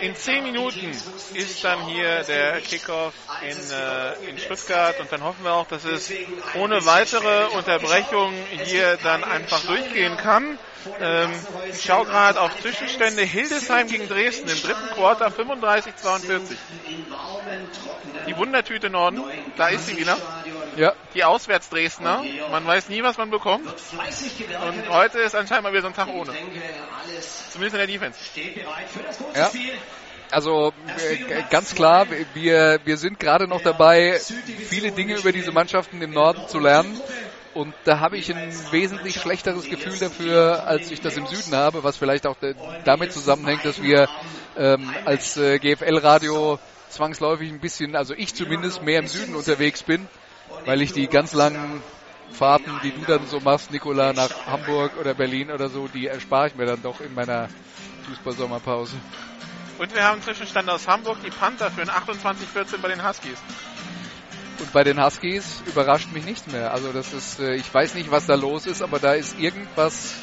in 0.00 0.16
zehn 0.16 0.42
Minuten 0.42 0.90
ist 1.34 1.62
dann 1.62 1.86
hier 1.86 2.24
der 2.24 2.60
Kickoff 2.60 3.14
in, 3.42 3.56
äh, 3.70 4.30
in 4.30 4.38
Stuttgart 4.38 4.98
und 5.00 5.10
dann 5.12 5.22
hoffen 5.22 5.44
wir 5.44 5.52
auch, 5.52 5.68
dass 5.68 5.84
es 5.84 6.10
ohne 6.54 6.84
weitere 6.84 7.46
Unterbrechung 7.56 8.32
hier 8.64 8.98
dann 9.02 9.22
einfach 9.22 9.64
durchgehen 9.64 10.16
kann. 10.16 10.58
Ähm, 11.00 11.30
ich 11.70 11.82
schaue 11.82 12.06
gerade 12.06 12.40
auf 12.40 12.58
Zwischenstände 12.60 13.22
Hildesheim 13.22 13.86
gegen 13.88 14.08
Dresden 14.08 14.48
im 14.48 14.60
dritten 14.60 14.88
Quarter 14.94 15.28
35-42. 15.28 16.56
Die 18.26 18.36
Wundertüte 18.36 18.90
Norden, 18.90 19.22
da 19.56 19.68
ist 19.68 19.86
sie 19.86 19.96
wieder. 19.96 20.16
Ja. 20.78 20.92
Die 21.14 21.24
Auswärts-Dresdner. 21.24 22.22
Man 22.50 22.66
weiß 22.66 22.88
nie, 22.88 23.02
was 23.02 23.18
man 23.18 23.30
bekommt. 23.30 23.66
Und 23.66 24.88
heute 24.90 25.18
ist 25.18 25.34
anscheinend 25.34 25.64
mal 25.64 25.72
wieder 25.72 25.82
so 25.82 25.88
ein 25.88 25.94
Tag 25.94 26.08
ohne. 26.08 26.32
Zumindest 27.50 27.74
in 27.74 27.78
der 27.78 27.86
Defense. 27.86 28.18
Ja. 29.34 29.50
Also 30.30 30.72
äh, 30.86 31.42
ganz 31.50 31.74
klar, 31.74 32.06
wir, 32.34 32.80
wir 32.84 32.96
sind 32.96 33.18
gerade 33.18 33.48
noch 33.48 33.62
dabei, 33.62 34.20
viele 34.68 34.92
Dinge 34.92 35.16
über 35.16 35.32
diese 35.32 35.52
Mannschaften 35.52 36.00
im 36.02 36.12
Norden 36.12 36.46
zu 36.48 36.58
lernen. 36.60 37.00
Und 37.54 37.74
da 37.84 37.98
habe 37.98 38.18
ich 38.18 38.32
ein 38.32 38.52
wesentlich 38.70 39.16
schlechteres 39.16 39.64
Gefühl 39.64 39.98
dafür, 39.98 40.64
als 40.66 40.90
ich 40.92 41.00
das 41.00 41.16
im 41.16 41.26
Süden 41.26 41.56
habe, 41.56 41.82
was 41.82 41.96
vielleicht 41.96 42.26
auch 42.26 42.36
damit 42.84 43.12
zusammenhängt, 43.12 43.64
dass 43.64 43.82
wir 43.82 44.08
ähm, 44.56 44.92
als 45.06 45.36
äh, 45.38 45.58
GFL-Radio 45.58 46.60
zwangsläufig 46.90 47.50
ein 47.50 47.58
bisschen, 47.58 47.96
also 47.96 48.14
ich 48.14 48.34
zumindest, 48.34 48.82
mehr 48.82 49.00
im 49.00 49.08
Süden 49.08 49.34
unterwegs 49.34 49.82
bin, 49.82 50.06
weil 50.64 50.82
ich 50.82 50.92
die 50.92 51.06
ganz 51.08 51.32
langen 51.32 51.82
Fahrten, 52.30 52.78
die 52.82 52.92
du 52.92 53.00
dann 53.06 53.26
so 53.26 53.40
machst, 53.40 53.70
Nikola, 53.70 54.12
nach 54.12 54.30
Hamburg 54.46 54.92
oder 55.00 55.14
Berlin 55.14 55.50
oder 55.50 55.68
so, 55.68 55.88
die 55.88 56.06
erspare 56.06 56.48
ich 56.48 56.54
mir 56.54 56.66
dann 56.66 56.82
doch 56.82 57.00
in 57.00 57.14
meiner 57.14 57.48
Fußball-Sommerpause. 58.06 58.96
Und 59.78 59.94
wir 59.94 60.04
haben 60.04 60.20
Zwischenstand 60.22 60.68
aus 60.68 60.88
Hamburg, 60.88 61.18
die 61.24 61.30
Panther 61.30 61.70
für 61.70 61.82
ein 61.82 61.88
28-14 61.88 62.78
bei 62.82 62.88
den 62.88 63.06
Huskies. 63.06 63.38
Und 64.58 64.72
bei 64.72 64.82
den 64.82 65.02
Huskies 65.02 65.62
überrascht 65.66 66.12
mich 66.12 66.24
nichts 66.24 66.46
mehr. 66.48 66.72
Also 66.72 66.92
das 66.92 67.12
ist, 67.12 67.38
äh, 67.38 67.54
ich 67.54 67.72
weiß 67.72 67.94
nicht, 67.94 68.10
was 68.10 68.26
da 68.26 68.34
los 68.34 68.66
ist, 68.66 68.82
aber 68.82 68.98
da 68.98 69.12
ist 69.12 69.38
irgendwas 69.38 70.14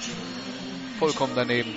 vollkommen 0.99 1.33
daneben. 1.35 1.73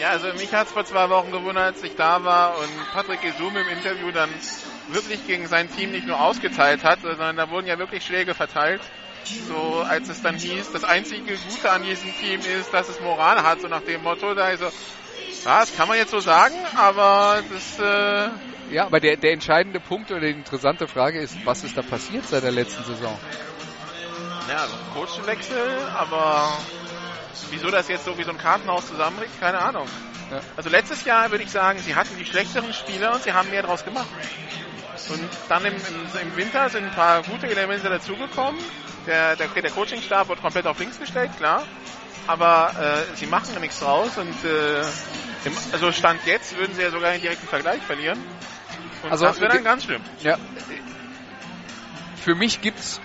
Ja, 0.00 0.10
also 0.10 0.28
mich 0.34 0.52
hat 0.52 0.68
es 0.68 0.72
vor 0.72 0.84
zwei 0.84 1.10
Wochen 1.10 1.30
gewundert, 1.30 1.64
als 1.74 1.82
ich 1.82 1.94
da 1.96 2.24
war 2.24 2.56
und 2.58 2.70
Patrick 2.92 3.20
Gesum 3.20 3.54
im 3.56 3.68
Interview 3.68 4.10
dann 4.12 4.30
wirklich 4.92 5.26
gegen 5.26 5.46
sein 5.46 5.70
Team 5.70 5.90
nicht 5.90 6.06
nur 6.06 6.20
ausgeteilt 6.20 6.84
hat, 6.84 7.00
sondern 7.02 7.36
da 7.36 7.50
wurden 7.50 7.66
ja 7.66 7.78
wirklich 7.78 8.04
Schläge 8.04 8.34
verteilt. 8.34 8.80
So 9.46 9.84
als 9.86 10.08
es 10.08 10.22
dann 10.22 10.36
hieß, 10.36 10.72
das 10.72 10.84
einzige 10.84 11.36
Gute 11.36 11.70
an 11.70 11.82
diesem 11.82 12.14
Team 12.18 12.40
ist, 12.40 12.72
dass 12.72 12.88
es 12.88 13.00
Moral 13.00 13.42
hat, 13.42 13.60
so 13.60 13.68
nach 13.68 13.82
dem 13.82 14.02
Motto, 14.02 14.34
da 14.34 14.50
ist 14.50 14.60
so, 14.60 14.70
ja, 15.44 15.60
das 15.60 15.76
kann 15.76 15.88
man 15.88 15.98
jetzt 15.98 16.10
so 16.10 16.20
sagen, 16.20 16.54
aber 16.76 17.42
das 17.50 17.78
äh, 17.78 18.30
ja, 18.70 18.84
aber 18.84 19.00
der, 19.00 19.16
der 19.16 19.32
entscheidende 19.32 19.80
Punkt 19.80 20.10
oder 20.10 20.20
die 20.20 20.30
interessante 20.30 20.88
Frage 20.88 21.20
ist, 21.20 21.34
was 21.44 21.64
ist 21.64 21.76
da 21.76 21.82
passiert 21.82 22.26
seit 22.26 22.42
der 22.42 22.52
letzten 22.52 22.84
Saison? 22.84 23.18
Ja, 24.48 24.66
Coachwechsel, 24.94 25.78
aber 25.94 26.58
wieso 27.50 27.70
das 27.70 27.88
jetzt 27.88 28.04
so 28.04 28.16
wie 28.18 28.24
so 28.24 28.30
ein 28.30 28.38
Kartenhaus 28.38 28.86
zusammenbricht, 28.88 29.38
keine 29.40 29.58
Ahnung. 29.58 29.86
Ja. 30.30 30.40
Also 30.56 30.68
letztes 30.68 31.04
Jahr 31.04 31.30
würde 31.30 31.44
ich 31.44 31.50
sagen, 31.50 31.78
sie 31.78 31.94
hatten 31.94 32.16
die 32.18 32.26
schlechteren 32.26 32.72
Spieler 32.72 33.14
und 33.14 33.22
sie 33.22 33.32
haben 33.32 33.48
mehr 33.50 33.62
draus 33.62 33.84
gemacht. 33.84 34.08
Und 35.10 35.28
dann 35.48 35.64
im, 35.64 35.74
im, 35.74 36.36
Winter 36.36 36.68
sind 36.68 36.84
ein 36.84 36.94
paar 36.94 37.22
gute 37.22 37.46
Elemente 37.46 37.88
dazugekommen. 37.88 38.60
Der, 39.06 39.36
der, 39.36 39.48
der 39.48 39.70
Coachingstab 39.70 40.28
wird 40.28 40.40
komplett 40.40 40.66
auf 40.66 40.78
links 40.78 40.98
gestellt, 40.98 41.30
klar. 41.36 41.64
Aber 42.26 42.72
äh, 42.78 43.16
sie 43.16 43.26
machen 43.26 43.48
ja 43.54 43.60
nichts 43.60 43.80
draus 43.80 44.18
und 44.18 44.44
äh, 44.44 44.80
im, 45.44 45.56
also 45.72 45.92
Stand 45.92 46.20
jetzt 46.26 46.56
würden 46.58 46.74
sie 46.74 46.82
ja 46.82 46.90
sogar 46.90 47.10
einen 47.10 47.22
direkten 47.22 47.46
Vergleich 47.46 47.82
verlieren. 47.82 48.18
Und 49.02 49.12
also, 49.12 49.24
das 49.26 49.40
wäre 49.40 49.54
dann 49.54 49.64
ganz 49.64 49.84
schlimm. 49.84 50.02
Ja. 50.22 50.36
Für 52.22 52.34
mich 52.34 52.60
gibt's 52.60 53.00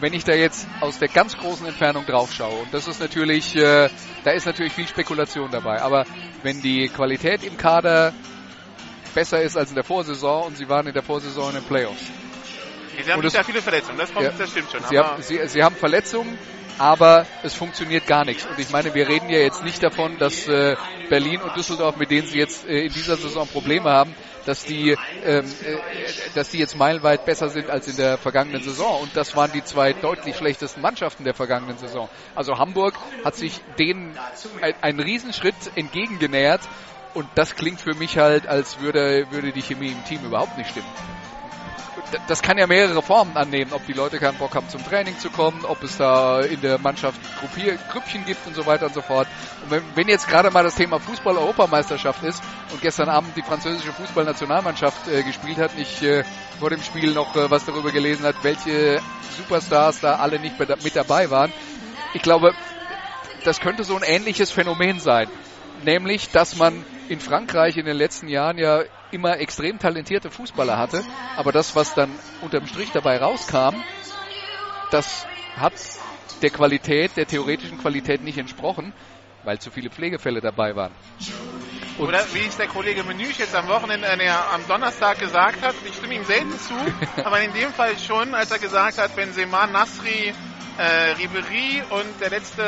wenn 0.00 0.12
ich 0.12 0.24
da 0.24 0.34
jetzt 0.34 0.66
aus 0.80 0.98
der 0.98 1.08
ganz 1.08 1.36
großen 1.36 1.66
Entfernung 1.66 2.04
drauf 2.06 2.32
schaue, 2.32 2.62
und 2.62 2.74
das 2.74 2.88
ist 2.88 3.00
natürlich, 3.00 3.56
äh, 3.56 3.88
da 4.24 4.30
ist 4.32 4.46
natürlich 4.46 4.72
viel 4.72 4.88
Spekulation 4.88 5.50
dabei, 5.50 5.80
aber 5.80 6.04
wenn 6.42 6.60
die 6.60 6.88
Qualität 6.88 7.42
im 7.42 7.56
Kader 7.56 8.12
besser 9.14 9.40
ist 9.42 9.56
als 9.56 9.70
in 9.70 9.74
der 9.74 9.84
Vorsaison 9.84 10.46
und 10.46 10.56
sie 10.56 10.68
waren 10.68 10.86
in 10.86 10.92
der 10.94 11.02
Vorsaison 11.02 11.50
in 11.50 11.56
den 11.56 11.64
Playoffs. 11.64 12.02
Sie 13.02 13.12
haben 13.12 13.22
nicht 13.22 13.32
sehr 13.32 13.44
viele 13.44 13.60
Verletzungen, 13.60 13.98
das, 13.98 14.12
kommt, 14.12 14.24
ja, 14.24 14.32
das 14.36 14.50
stimmt 14.50 14.70
schon. 14.70 14.82
Sie 14.88 14.98
haben, 14.98 15.22
sie, 15.22 15.48
sie 15.48 15.62
haben 15.62 15.74
Verletzungen, 15.74 16.38
aber 16.78 17.26
es 17.42 17.54
funktioniert 17.54 18.06
gar 18.06 18.24
nichts. 18.24 18.46
Und 18.46 18.58
ich 18.58 18.70
meine, 18.70 18.94
wir 18.94 19.08
reden 19.08 19.28
ja 19.28 19.38
jetzt 19.38 19.62
nicht 19.64 19.82
davon, 19.82 20.18
dass 20.18 20.46
äh, 20.48 20.76
Berlin 21.08 21.40
und 21.40 21.56
Düsseldorf, 21.56 21.96
mit 21.96 22.10
denen 22.10 22.26
sie 22.26 22.38
jetzt 22.38 22.66
äh, 22.66 22.86
in 22.86 22.92
dieser 22.92 23.16
Saison 23.16 23.46
Probleme 23.48 23.90
haben, 23.90 24.14
dass 24.46 24.64
die, 24.64 24.96
ähm, 25.24 25.44
äh, 25.64 25.76
dass 26.34 26.50
die 26.50 26.58
jetzt 26.58 26.76
meilenweit 26.76 27.24
besser 27.24 27.48
sind 27.48 27.70
als 27.70 27.88
in 27.88 27.96
der 27.96 28.18
vergangenen 28.18 28.62
Saison. 28.62 29.02
Und 29.02 29.16
das 29.16 29.34
waren 29.36 29.52
die 29.52 29.64
zwei 29.64 29.92
deutlich 29.92 30.36
schlechtesten 30.36 30.80
Mannschaften 30.80 31.24
der 31.24 31.34
vergangenen 31.34 31.78
Saison. 31.78 32.08
Also 32.34 32.58
Hamburg 32.58 32.94
hat 33.24 33.36
sich 33.36 33.60
denen 33.78 34.18
ein, 34.60 34.74
einen 34.80 35.00
Riesenschritt 35.00 35.54
entgegengenähert. 35.74 36.60
Und 37.14 37.28
das 37.36 37.54
klingt 37.54 37.80
für 37.80 37.94
mich 37.94 38.18
halt, 38.18 38.46
als 38.46 38.80
würde, 38.80 39.26
würde 39.30 39.52
die 39.52 39.62
Chemie 39.62 39.92
im 39.92 40.04
Team 40.04 40.24
überhaupt 40.24 40.58
nicht 40.58 40.70
stimmen 40.70 40.88
das 42.26 42.42
kann 42.42 42.58
ja 42.58 42.66
mehrere 42.66 43.02
Formen 43.02 43.36
annehmen, 43.36 43.72
ob 43.72 43.86
die 43.86 43.92
Leute 43.92 44.18
keinen 44.18 44.38
Bock 44.38 44.54
haben 44.54 44.68
zum 44.68 44.84
Training 44.84 45.18
zu 45.18 45.30
kommen, 45.30 45.64
ob 45.64 45.82
es 45.82 45.96
da 45.96 46.40
in 46.40 46.60
der 46.60 46.78
Mannschaft 46.78 47.20
Gruppier 47.40 47.76
Grüppchen 47.90 48.24
gibt 48.24 48.46
und 48.46 48.54
so 48.54 48.66
weiter 48.66 48.86
und 48.86 48.94
so 48.94 49.02
fort. 49.02 49.28
Und 49.62 49.70
wenn, 49.70 49.82
wenn 49.94 50.08
jetzt 50.08 50.28
gerade 50.28 50.50
mal 50.50 50.62
das 50.62 50.74
Thema 50.74 50.98
Fußball-Europameisterschaft 51.00 52.22
ist 52.24 52.42
und 52.72 52.80
gestern 52.80 53.08
Abend 53.08 53.36
die 53.36 53.42
französische 53.42 53.92
Fußballnationalmannschaft 53.92 55.08
äh, 55.08 55.22
gespielt 55.22 55.58
hat, 55.58 55.72
ich 55.76 56.02
äh, 56.02 56.24
vor 56.58 56.70
dem 56.70 56.82
Spiel 56.82 57.12
noch 57.12 57.34
äh, 57.36 57.50
was 57.50 57.64
darüber 57.64 57.90
gelesen 57.90 58.24
hat, 58.24 58.36
welche 58.42 59.00
Superstars 59.36 60.00
da 60.00 60.16
alle 60.16 60.38
nicht 60.38 60.58
mit 60.58 60.96
dabei 60.96 61.30
waren. 61.30 61.52
Ich 62.12 62.22
glaube, 62.22 62.54
das 63.44 63.60
könnte 63.60 63.84
so 63.84 63.96
ein 63.96 64.02
ähnliches 64.02 64.50
Phänomen 64.50 65.00
sein. 65.00 65.28
Nämlich, 65.82 66.30
dass 66.30 66.56
man 66.56 66.84
in 67.08 67.20
Frankreich 67.20 67.76
in 67.76 67.86
den 67.86 67.96
letzten 67.96 68.28
Jahren 68.28 68.58
ja 68.58 68.82
immer 69.10 69.38
extrem 69.38 69.78
talentierte 69.78 70.30
Fußballer 70.30 70.76
hatte, 70.76 71.04
aber 71.36 71.52
das, 71.52 71.74
was 71.76 71.94
dann 71.94 72.18
unterm 72.40 72.66
Strich 72.66 72.90
dabei 72.90 73.18
rauskam, 73.18 73.82
das 74.90 75.26
hat 75.56 75.74
der 76.42 76.50
Qualität, 76.50 77.16
der 77.16 77.26
theoretischen 77.26 77.78
Qualität 77.78 78.22
nicht 78.22 78.38
entsprochen, 78.38 78.92
weil 79.42 79.58
zu 79.58 79.70
viele 79.70 79.90
Pflegefälle 79.90 80.40
dabei 80.40 80.74
waren. 80.74 80.94
Und 81.98 82.08
Oder 82.08 82.24
wie 82.32 82.46
es 82.46 82.56
der 82.56 82.66
Kollege 82.66 83.04
Menüsch 83.04 83.38
jetzt 83.38 83.54
am 83.54 83.68
Wochenende, 83.68 84.08
äh, 84.08 84.28
am 84.28 84.66
Donnerstag 84.66 85.18
gesagt 85.20 85.62
hat, 85.62 85.76
ich 85.86 85.94
stimme 85.94 86.14
ihm 86.14 86.24
selten 86.24 86.58
zu, 86.58 86.74
aber 87.24 87.40
in 87.40 87.52
dem 87.52 87.72
Fall 87.72 87.96
schon, 87.98 88.34
als 88.34 88.50
er 88.50 88.58
gesagt 88.58 88.98
hat, 88.98 89.14
Benzema, 89.14 89.66
Nasri, 89.68 90.34
äh, 90.78 91.12
Ribery 91.12 91.82
und 91.90 92.20
der 92.20 92.30
letzte, 92.30 92.62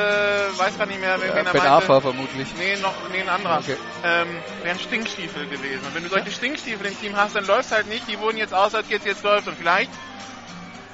weiß 0.57 0.79
gar 0.79 0.87
nicht 0.87 1.01
mehr, 1.01 1.21
wen, 1.21 1.29
ja, 1.29 1.35
wen 1.37 1.47
er 1.47 1.53
ben 1.53 1.63
meinte. 1.63 2.01
vermutlich. 2.01 2.49
Nee, 2.57 2.77
noch, 2.77 2.95
nee, 3.11 3.21
ein 3.21 3.29
anderer. 3.29 3.59
Okay. 3.59 3.77
Ähm, 4.05 4.29
wären 4.63 4.79
Stinkstiefel 4.79 5.47
gewesen. 5.47 5.85
Und 5.87 5.95
wenn 5.95 6.05
du 6.05 6.09
solche 6.09 6.31
Stinkstiefel 6.31 6.87
im 6.87 7.01
Team 7.01 7.17
hast, 7.17 7.35
dann 7.35 7.47
läuft 7.47 7.73
halt 7.73 7.89
nicht. 7.89 8.09
Die 8.09 8.19
wurden 8.19 8.37
jetzt 8.37 8.55
aus, 8.55 8.75
als 8.75 8.89
jetzt, 8.89 9.07
jetzt 9.07 9.25
läuft. 9.25 9.49
Und 9.49 9.59
vielleicht 9.59 9.91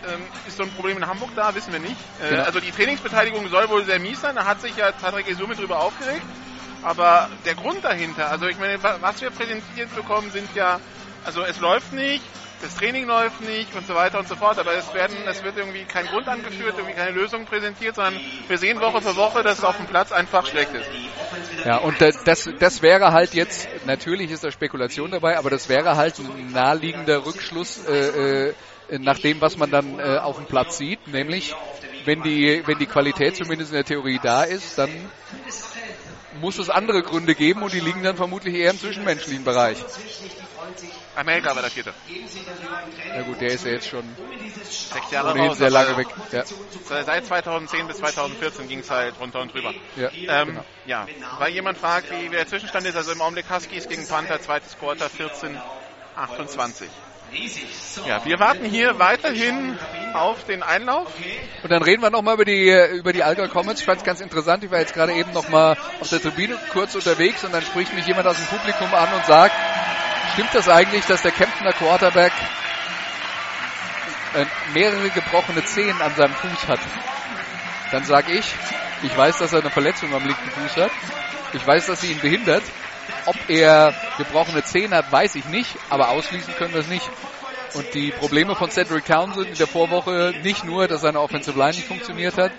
ähm, 0.09 0.23
ist 0.47 0.57
so 0.57 0.62
ein 0.62 0.71
Problem 0.71 0.97
in 0.97 1.07
Hamburg 1.07 1.31
da, 1.37 1.54
wissen 1.54 1.73
wir 1.73 1.81
nicht. 1.81 1.97
Äh, 2.23 2.31
genau. 2.31 2.45
Also 2.45 2.61
die 2.61 2.71
Trainingsbeteiligung 2.71 3.49
soll 3.49 3.69
wohl 3.69 3.85
sehr 3.85 3.99
mies 3.99 4.21
sein. 4.21 4.35
Da 4.35 4.47
hat 4.47 4.61
sich 4.61 4.76
ja 4.76 4.90
Patrick 4.92 5.28
Esume 5.28 5.54
drüber 5.54 5.81
aufgeregt. 5.81 6.23
Aber 6.83 7.28
der 7.45 7.54
Grund 7.54 7.85
dahinter, 7.85 8.28
also 8.28 8.47
ich 8.49 8.59
meine, 8.59 8.83
was 8.83 9.21
wir 9.21 9.31
präsentiert 9.31 9.95
bekommen, 9.95 10.33
sind 10.33 10.52
ja, 10.57 10.81
also 11.25 11.42
es 11.45 11.61
läuft 11.61 11.92
nicht, 11.92 12.25
das 12.62 12.76
Training 12.76 13.07
läuft 13.07 13.40
nicht 13.40 13.75
und 13.75 13.87
so 13.87 13.95
weiter 13.95 14.19
und 14.19 14.28
so 14.28 14.37
fort, 14.37 14.59
aber 14.59 14.75
es, 14.75 14.95
werden, 14.95 15.16
es 15.26 15.42
wird 15.42 15.57
irgendwie 15.57 15.85
kein 15.85 16.07
Grund 16.07 16.28
angeführt, 16.28 16.75
irgendwie 16.78 16.95
keine 16.95 17.11
Lösung 17.11 17.45
präsentiert, 17.45 17.97
sondern 17.97 18.21
wir 18.49 18.59
sehen 18.59 18.81
Woche 18.81 19.02
für 19.02 19.16
Woche, 19.16 19.42
dass 19.42 19.59
es 19.59 19.64
auf 19.64 19.76
dem 19.76 19.87
Platz 19.87 20.12
einfach 20.12 20.47
schlecht 20.47 20.73
ist. 20.73 20.88
Ja, 21.64 21.78
und 21.78 22.00
das, 22.00 22.49
das 22.59 22.83
wäre 22.83 23.12
halt 23.12 23.35
jetzt, 23.35 23.69
natürlich 23.85 24.31
ist 24.31 24.45
da 24.45 24.50
Spekulation 24.50 25.11
dabei, 25.11 25.38
aber 25.38 25.50
das 25.50 25.69
wäre 25.69 25.97
halt 25.97 26.19
ein 26.19 26.52
naheliegender 26.52 27.26
Rückschluss 27.26 27.85
äh, 27.87 28.49
äh, 28.49 28.54
nach 28.99 29.19
dem, 29.19 29.40
was 29.40 29.57
man 29.57 29.71
dann 29.71 29.99
äh, 29.99 30.19
auf 30.19 30.37
dem 30.37 30.47
Platz 30.47 30.78
sieht, 30.78 31.09
nämlich 31.09 31.54
wenn 32.04 32.23
die, 32.23 32.62
wenn 32.66 32.78
die 32.78 32.87
Qualität 32.87 33.37
zumindest 33.37 33.71
in 33.71 33.76
der 33.76 33.85
Theorie 33.85 34.21
da 34.23 34.45
ist, 34.45 34.78
dann 34.78 34.90
muss 36.40 36.59
es 36.59 36.71
andere 36.71 37.02
Gründe 37.02 37.35
geben 37.35 37.62
und 37.62 37.73
die 37.73 37.81
liegen 37.81 38.02
dann 38.02 38.16
vermutlich 38.16 38.54
eher 38.54 38.71
im 38.71 38.78
zwischenmenschlichen 38.78 39.45
Bereich. 39.45 39.78
Amerika 41.14 41.54
war 41.54 41.62
der 41.62 41.71
vierte. 41.71 41.92
Na 43.14 43.23
gut, 43.23 43.40
der 43.40 43.49
ist 43.49 43.64
ja 43.64 43.73
jetzt 43.73 43.88
schon 43.88 44.04
sechs 44.62 45.11
Jahre 45.11 45.37
raus, 45.37 45.59
sehr 45.59 45.71
lange 45.71 45.97
weg. 45.97 46.07
Ja. 46.31 46.45
Seit 47.04 47.26
2010 47.26 47.87
bis 47.87 47.99
2014 47.99 48.69
ging 48.69 48.78
es 48.81 48.90
halt 48.90 49.19
runter 49.21 49.40
und 49.40 49.52
drüber. 49.52 49.75
Ja, 49.97 50.11
ähm, 50.12 50.49
genau. 50.49 50.64
ja, 50.87 51.07
weil 51.38 51.52
jemand 51.52 51.78
fragt, 51.78 52.11
wie 52.11 52.28
der 52.28 52.47
Zwischenstand 52.47 52.87
ist, 52.87 52.97
also 52.97 53.12
im 53.12 53.21
Augenblick 53.21 53.50
Huskies 53.50 53.88
gegen 53.88 54.07
Panther, 54.09 54.40
zweites 54.40 54.78
Quarter 54.78 55.11
14, 55.11 55.61
28. 56.16 56.88
Ja, 58.07 58.23
wir 58.26 58.38
warten 58.38 58.64
hier 58.66 58.99
weiterhin 58.99 59.78
auf 60.12 60.45
den 60.45 60.62
Einlauf. 60.62 61.09
Und 61.62 61.71
dann 61.71 61.83
reden 61.83 62.02
wir 62.02 62.11
nochmal 62.11 62.35
über 62.35 62.45
die, 62.45 62.69
über 62.95 63.14
die 63.14 63.23
Allgäu 63.23 63.49
Comets. 63.49 63.81
Ich 63.81 63.87
fand 63.87 63.99
es 63.99 64.04
ganz 64.04 64.21
interessant. 64.21 64.64
Ich 64.64 64.71
war 64.71 64.81
jetzt 64.81 64.92
gerade 64.92 65.14
eben 65.14 65.33
nochmal 65.33 65.78
auf 66.00 66.09
der 66.11 66.21
Tribüne 66.21 66.59
kurz 66.73 66.95
unterwegs 66.95 67.42
und 67.45 67.52
dann 67.52 67.62
spricht 67.62 67.95
mich 67.95 68.07
jemand 68.07 68.26
aus 68.26 68.37
dem 68.37 68.47
Publikum 68.47 68.92
an 68.92 69.14
und 69.14 69.25
sagt, 69.25 69.54
stimmt 70.33 70.55
das 70.55 70.69
eigentlich, 70.69 71.05
dass 71.07 71.23
der 71.23 71.33
Kemptener 71.33 71.73
Quarterback 71.73 72.33
äh, 74.35 74.45
mehrere 74.73 75.11
gebrochene 75.11 75.65
Zehen 75.65 76.01
an 76.01 76.15
seinem 76.15 76.35
Fuß 76.35 76.69
hat? 76.69 76.81
Dann 77.91 78.05
sage 78.05 78.33
ich, 78.33 78.47
ich 79.03 79.17
weiß, 79.17 79.39
dass 79.39 79.53
er 79.53 79.61
eine 79.61 79.71
Verletzung 79.71 80.15
am 80.15 80.25
linken 80.25 80.51
Fuß 80.51 80.77
hat. 80.83 80.91
Ich 81.53 81.67
weiß, 81.67 81.87
dass 81.87 82.01
sie 82.01 82.12
ihn 82.12 82.21
behindert. 82.21 82.62
Ob 83.27 83.37
er 83.49 83.95
gebrochene 84.17 84.65
Zehen 84.65 84.95
hat, 84.95 85.11
weiß 85.12 85.35
ich 85.35 85.45
nicht, 85.47 85.77
aber 85.91 86.09
ausschließen 86.09 86.55
können 86.55 86.73
wir 86.73 86.81
es 86.81 86.89
nicht. 86.89 87.09
Und 87.75 87.93
die 87.95 88.11
Probleme 88.11 88.55
von 88.55 88.71
Cedric 88.71 89.05
Townsend 89.05 89.49
in 89.49 89.57
der 89.57 89.67
Vorwoche 89.67 90.35
nicht 90.43 90.65
nur, 90.65 90.89
dass 90.89 91.03
seine 91.03 91.21
Offensive 91.21 91.59
Line 91.59 91.75
nicht 91.75 91.87
funktioniert 91.87 92.37
hat, 92.37 92.53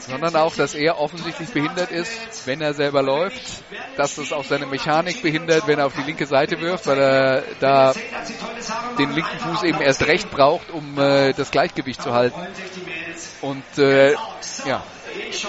sondern 0.00 0.36
auch, 0.36 0.54
dass 0.54 0.74
er 0.74 0.98
offensichtlich 0.98 1.50
behindert 1.50 1.90
ist, 1.90 2.46
wenn 2.46 2.60
er 2.60 2.74
selber 2.74 3.02
läuft, 3.02 3.62
dass 3.96 4.18
es 4.18 4.32
auch 4.32 4.44
seine 4.44 4.66
Mechanik 4.66 5.22
behindert, 5.22 5.66
wenn 5.66 5.78
er 5.78 5.86
auf 5.86 5.94
die 5.94 6.02
linke 6.02 6.26
Seite 6.26 6.60
wirft, 6.60 6.86
weil 6.86 6.98
er 6.98 7.44
da 7.60 7.92
den 8.98 9.12
linken 9.12 9.38
Fuß 9.38 9.62
eben 9.64 9.80
erst 9.80 10.06
recht 10.06 10.30
braucht, 10.30 10.70
um 10.70 10.98
äh, 10.98 11.32
das 11.32 11.50
Gleichgewicht 11.50 12.02
zu 12.02 12.12
halten. 12.12 12.40
Und 13.40 13.78
äh, 13.78 14.12
ja, 14.66 14.82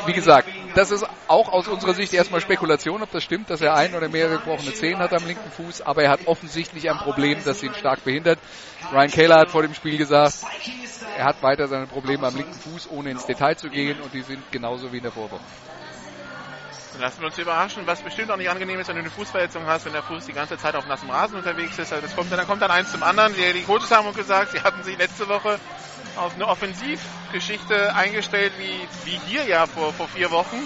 wie 0.06 0.14
gesagt, 0.14 0.50
das 0.76 0.92
ist 0.92 1.06
auch 1.28 1.50
aus 1.50 1.68
unserer 1.68 1.94
Sicht 1.94 2.14
erstmal 2.14 2.42
Spekulation, 2.42 3.02
ob 3.02 3.12
das 3.12 3.24
stimmt, 3.24 3.50
dass 3.50 3.62
er 3.62 3.76
ein 3.76 3.94
oder 3.94 4.10
mehrere 4.10 4.38
gebrochene 4.38 4.74
Zehen 4.74 5.00
hat 5.00 5.14
am 5.14 5.26
linken 5.26 5.52
Fuß, 5.52 5.82
aber 5.82 6.04
er 6.04 6.12
hat 6.12 6.28
offensichtlich 6.28 6.90
ein 6.90 6.98
Problem, 6.98 7.40
das 7.44 7.62
ihn 7.64 7.74
stark 7.74 8.04
behindert. 8.04 8.40
Ryan 8.92 9.12
Kayla 9.12 9.40
hat 9.40 9.50
vor 9.50 9.62
dem 9.62 9.74
Spiel 9.74 9.98
gesagt, 9.98 10.36
er 11.22 11.28
hat 11.28 11.44
weiter 11.44 11.68
seine 11.68 11.86
Probleme 11.86 12.26
am 12.26 12.36
linken 12.36 12.60
Fuß, 12.60 12.90
ohne 12.90 13.12
ins 13.12 13.28
Detail 13.28 13.56
zu 13.56 13.70
gehen 13.70 14.02
und 14.02 14.12
die 14.12 14.24
sind 14.24 14.52
genauso 14.52 14.92
wie 14.92 14.98
in 14.98 15.04
der 15.04 15.12
Vorwoche. 15.12 15.44
Lassen 17.00 17.22
wir 17.22 17.28
uns 17.28 17.38
überraschen, 17.38 17.86
was 17.86 18.02
bestimmt 18.02 18.32
auch 18.32 18.38
nicht 18.38 18.50
angenehm 18.50 18.80
ist, 18.80 18.88
wenn 18.88 18.96
du 18.96 19.02
eine 19.02 19.12
Fußverletzung 19.12 19.64
hast, 19.68 19.86
wenn 19.86 19.94
der 19.94 20.02
Fuß 20.02 20.26
die 20.26 20.34
ganze 20.34 20.58
Zeit 20.58 20.74
auf 20.74 20.88
nassem 20.88 21.12
Rasen 21.12 21.38
unterwegs 21.38 21.78
ist. 21.78 21.94
Also 21.94 22.08
das 22.08 22.16
kommt, 22.16 22.32
dann 22.32 22.48
kommt 22.48 22.64
dann 22.64 22.72
eins 22.72 22.92
zum 22.92 23.04
anderen. 23.04 23.36
Die, 23.36 23.54
die 23.54 23.62
Coaches 23.62 23.92
haben 23.92 24.08
uns 24.08 24.18
gesagt, 24.18 24.52
sie 24.52 24.62
hatten 24.62 24.82
sich 24.82 24.98
letzte 24.98 25.30
Woche 25.30 25.60
auf 26.16 26.34
eine 26.34 26.48
Offensivgeschichte 26.48 27.94
eingestellt, 27.94 28.54
wie, 28.58 28.88
wie 29.06 29.20
hier 29.28 29.46
ja 29.46 29.68
vor, 29.68 29.94
vor 29.94 30.08
vier 30.08 30.32
Wochen. 30.32 30.58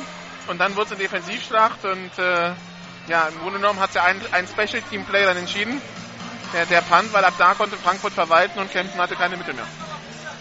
Und 0.48 0.58
dann 0.60 0.74
wurde 0.78 0.86
es 0.86 0.92
eine 0.94 1.02
Defensivschlacht 1.02 1.84
und 1.84 2.18
äh, 2.18 2.54
ja, 3.08 3.28
im 3.28 3.40
Grunde 3.40 3.60
genommen 3.60 3.82
hat 3.82 3.94
ja 3.94 4.06
ein, 4.06 4.22
ein 4.32 4.48
Special 4.48 4.82
Team 4.90 5.04
Player 5.04 5.26
dann 5.26 5.38
entschieden. 5.38 5.82
Der, 6.54 6.66
der 6.66 6.82
Punt, 6.82 7.12
weil 7.12 7.26
ab 7.26 7.34
da 7.38 7.56
konnte 7.56 7.76
Frankfurt 7.76 8.14
verwalten 8.14 8.58
und 8.60 8.72
Kempten 8.72 9.02
hatte 9.02 9.16
keine 9.16 9.36
Mittel 9.36 9.54
mehr. 9.54 9.68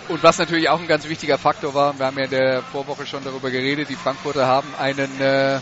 Und 0.09 0.23
was 0.23 0.39
natürlich 0.39 0.69
auch 0.69 0.81
ein 0.81 0.87
ganz 0.87 1.09
wichtiger 1.09 1.39
Faktor 1.39 1.73
war, 1.73 1.99
wir 1.99 2.05
haben 2.05 2.19
ja 2.19 2.25
in 2.25 2.31
der 2.31 2.63
Vorwoche 2.63 3.07
schon 3.07 3.25
darüber 3.25 3.51
geredet, 3.51 3.89
die 3.89 3.97
Frankfurter 3.97 4.47
haben 4.47 4.69
einen 4.79 5.19
äh, 5.19 5.61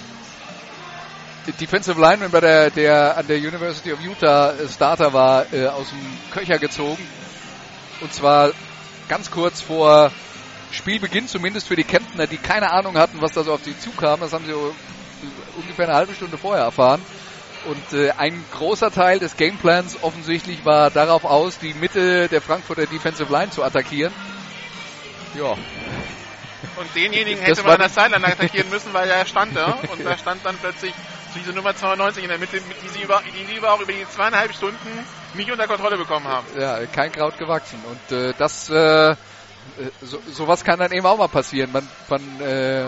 Defensive 1.60 2.00
Lineman, 2.00 2.30
bei 2.30 2.40
der, 2.40 2.70
der 2.70 3.16
an 3.16 3.26
der 3.26 3.36
University 3.36 3.92
of 3.92 4.00
Utah 4.00 4.54
Starter 4.68 5.12
war, 5.12 5.46
äh, 5.52 5.66
aus 5.66 5.88
dem 5.90 6.32
Köcher 6.32 6.58
gezogen. 6.58 7.06
Und 8.00 8.12
zwar 8.12 8.50
ganz 9.08 9.30
kurz 9.30 9.60
vor 9.60 10.10
Spielbeginn, 10.72 11.28
zumindest 11.28 11.68
für 11.68 11.76
die 11.76 11.84
Kemptner, 11.84 12.26
die 12.26 12.38
keine 12.38 12.72
Ahnung 12.72 12.96
hatten, 12.96 13.20
was 13.20 13.32
da 13.32 13.44
so 13.44 13.52
auf 13.52 13.62
sie 13.62 13.78
zukam. 13.78 14.20
Das 14.20 14.32
haben 14.32 14.46
sie 14.46 14.54
ungefähr 15.56 15.86
eine 15.86 15.96
halbe 15.96 16.14
Stunde 16.14 16.36
vorher 16.36 16.64
erfahren. 16.64 17.00
Und 17.66 17.96
äh, 17.96 18.10
ein 18.18 18.44
großer 18.52 18.90
Teil 18.90 19.20
des 19.20 19.36
Gameplans 19.36 20.02
offensichtlich 20.02 20.64
war 20.64 20.90
darauf 20.90 21.24
aus, 21.24 21.58
die 21.58 21.74
Mitte 21.74 22.28
der 22.28 22.40
Frankfurter 22.40 22.86
Defensive 22.86 23.32
Line 23.32 23.50
zu 23.50 23.62
attackieren. 23.62 24.12
Ja. 25.34 25.56
Und 26.76 26.94
denjenigen 26.94 27.42
hätte 27.42 27.62
man 27.62 27.72
an 27.72 27.80
der 27.80 27.88
Sideline 27.88 28.26
attackieren 28.26 28.70
müssen, 28.70 28.92
weil 28.92 29.08
er 29.10 29.26
stand 29.26 29.56
da. 29.56 29.78
Und 29.90 30.04
da 30.04 30.16
stand 30.16 30.44
dann 30.44 30.56
plötzlich 30.56 30.94
diese 31.34 31.52
Nummer 31.52 31.74
92 31.74 32.22
in 32.22 32.28
der 32.28 32.38
Mitte, 32.38 32.60
die 32.60 32.88
sie, 32.88 33.02
über, 33.02 33.22
die 33.26 33.44
sie 33.46 33.56
über 33.56 33.72
auch 33.72 33.80
über 33.80 33.92
die 33.92 34.06
zweieinhalb 34.08 34.54
Stunden 34.54 35.06
nicht 35.34 35.50
unter 35.50 35.66
Kontrolle 35.66 35.96
bekommen 35.96 36.26
haben. 36.26 36.46
Ja, 36.58 36.84
kein 36.86 37.12
Kraut 37.12 37.38
gewachsen. 37.38 37.80
Und 37.84 38.16
äh, 38.16 38.34
das, 38.38 38.70
äh, 38.70 39.14
so, 40.00 40.20
sowas 40.30 40.64
kann 40.64 40.78
dann 40.78 40.92
eben 40.92 41.06
auch 41.06 41.18
mal 41.18 41.28
passieren. 41.28 41.72
Man, 41.72 41.88
man 42.08 42.40
äh, 42.40 42.86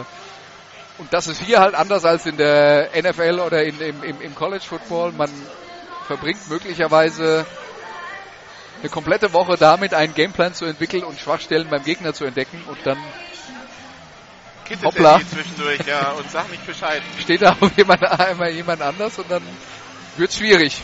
und 0.99 1.13
das 1.13 1.27
ist 1.27 1.41
hier 1.41 1.59
halt 1.61 1.75
anders 1.75 2.05
als 2.05 2.27
in 2.27 2.37
der 2.37 2.91
NFL 2.95 3.41
oder 3.41 3.65
in, 3.65 3.81
im, 3.81 4.21
im 4.21 4.35
College 4.35 4.65
Football. 4.65 5.13
Man 5.13 5.31
verbringt 6.07 6.49
möglicherweise 6.49 7.45
eine 8.85 8.91
komplette 8.91 9.33
Woche 9.33 9.57
damit, 9.57 9.95
einen 9.95 10.13
Gameplan 10.13 10.53
zu 10.53 10.67
entwickeln 10.67 11.05
und 11.05 11.19
Schwachstellen 11.19 11.71
beim 11.71 11.83
Gegner 11.83 12.13
zu 12.13 12.27
entdecken 12.27 12.63
und 12.67 12.79
dann 12.85 12.99
Kittet 14.67 14.85
Hoppla. 14.85 15.21
zwischendurch, 15.21 15.81
ja, 15.87 16.11
und 16.11 16.31
sag 16.31 16.51
nicht 16.51 16.67
Bescheid. 16.67 17.03
Steht 17.19 17.41
da 17.41 17.57
auch 17.59 17.71
jemand, 17.77 18.03
einmal 18.21 18.51
jemand 18.51 18.83
anders 18.83 19.19
und 19.19 19.31
dann 19.31 19.43
wird 20.19 20.31
es 20.31 20.37
schwierig. 20.37 20.83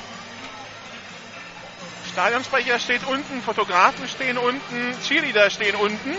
Stadionsprecher 2.10 2.78
steht 2.78 3.06
unten, 3.06 3.42
Fotografen 3.42 4.08
stehen 4.08 4.38
unten, 4.38 4.94
Cheerleader 5.06 5.50
stehen 5.50 5.76
unten. 5.76 6.14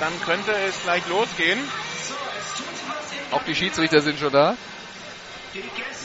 Dann 0.00 0.20
könnte 0.24 0.52
es 0.68 0.82
gleich 0.82 1.06
losgehen. 1.08 1.60
Auch 3.30 3.44
die 3.44 3.54
Schiedsrichter 3.54 4.00
sind 4.00 4.18
schon 4.18 4.32
da. 4.32 4.56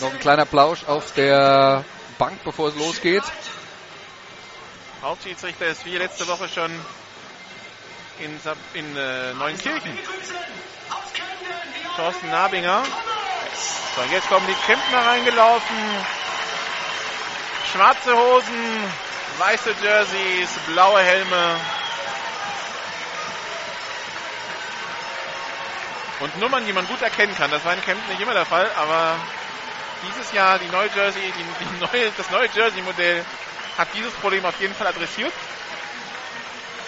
Noch 0.01 0.11
ein 0.11 0.19
kleiner 0.19 0.45
Plausch 0.45 0.83
auf 0.85 1.13
der 1.13 1.83
Bank, 2.17 2.43
bevor 2.43 2.69
es 2.69 2.75
losgeht. 2.75 3.23
Hauptschiedsrichter 5.01 5.67
ist 5.67 5.85
wie 5.85 5.97
letzte 5.97 6.27
Woche 6.27 6.47
schon 6.49 6.71
in, 8.19 8.39
in 8.73 8.97
äh, 8.97 9.33
Neunkirchen. 9.33 9.97
Thorsten 11.95 12.29
Nabinger. 12.29 12.83
So, 13.95 14.01
jetzt 14.11 14.27
kommen 14.27 14.45
die 14.47 14.65
Kempner 14.65 15.05
reingelaufen. 15.05 15.77
Schwarze 17.71 18.17
Hosen, 18.17 18.83
weiße 19.37 19.75
Jerseys, 19.81 20.49
blaue 20.67 20.99
Helme. 21.01 21.59
Und 26.19 26.39
Nummern, 26.39 26.65
die 26.65 26.73
man 26.73 26.87
gut 26.87 27.01
erkennen 27.01 27.35
kann. 27.35 27.51
Das 27.51 27.63
war 27.65 27.73
in 27.73 27.81
Kempten 27.81 28.09
nicht 28.09 28.21
immer 28.21 28.33
der 28.33 28.45
Fall, 28.45 28.69
aber 28.77 29.17
dieses 30.07 30.31
Jahr 30.31 30.59
die 30.59 30.67
neue 30.67 30.89
Jersey, 30.95 31.21
die, 31.21 31.65
die 31.65 31.79
neue, 31.79 32.11
das 32.15 32.29
neue 32.31 32.47
Jersey-Modell 32.53 33.25
hat 33.77 33.87
dieses 33.93 34.13
Problem 34.13 34.45
auf 34.45 34.59
jeden 34.61 34.73
Fall 34.73 34.87
adressiert. 34.87 35.33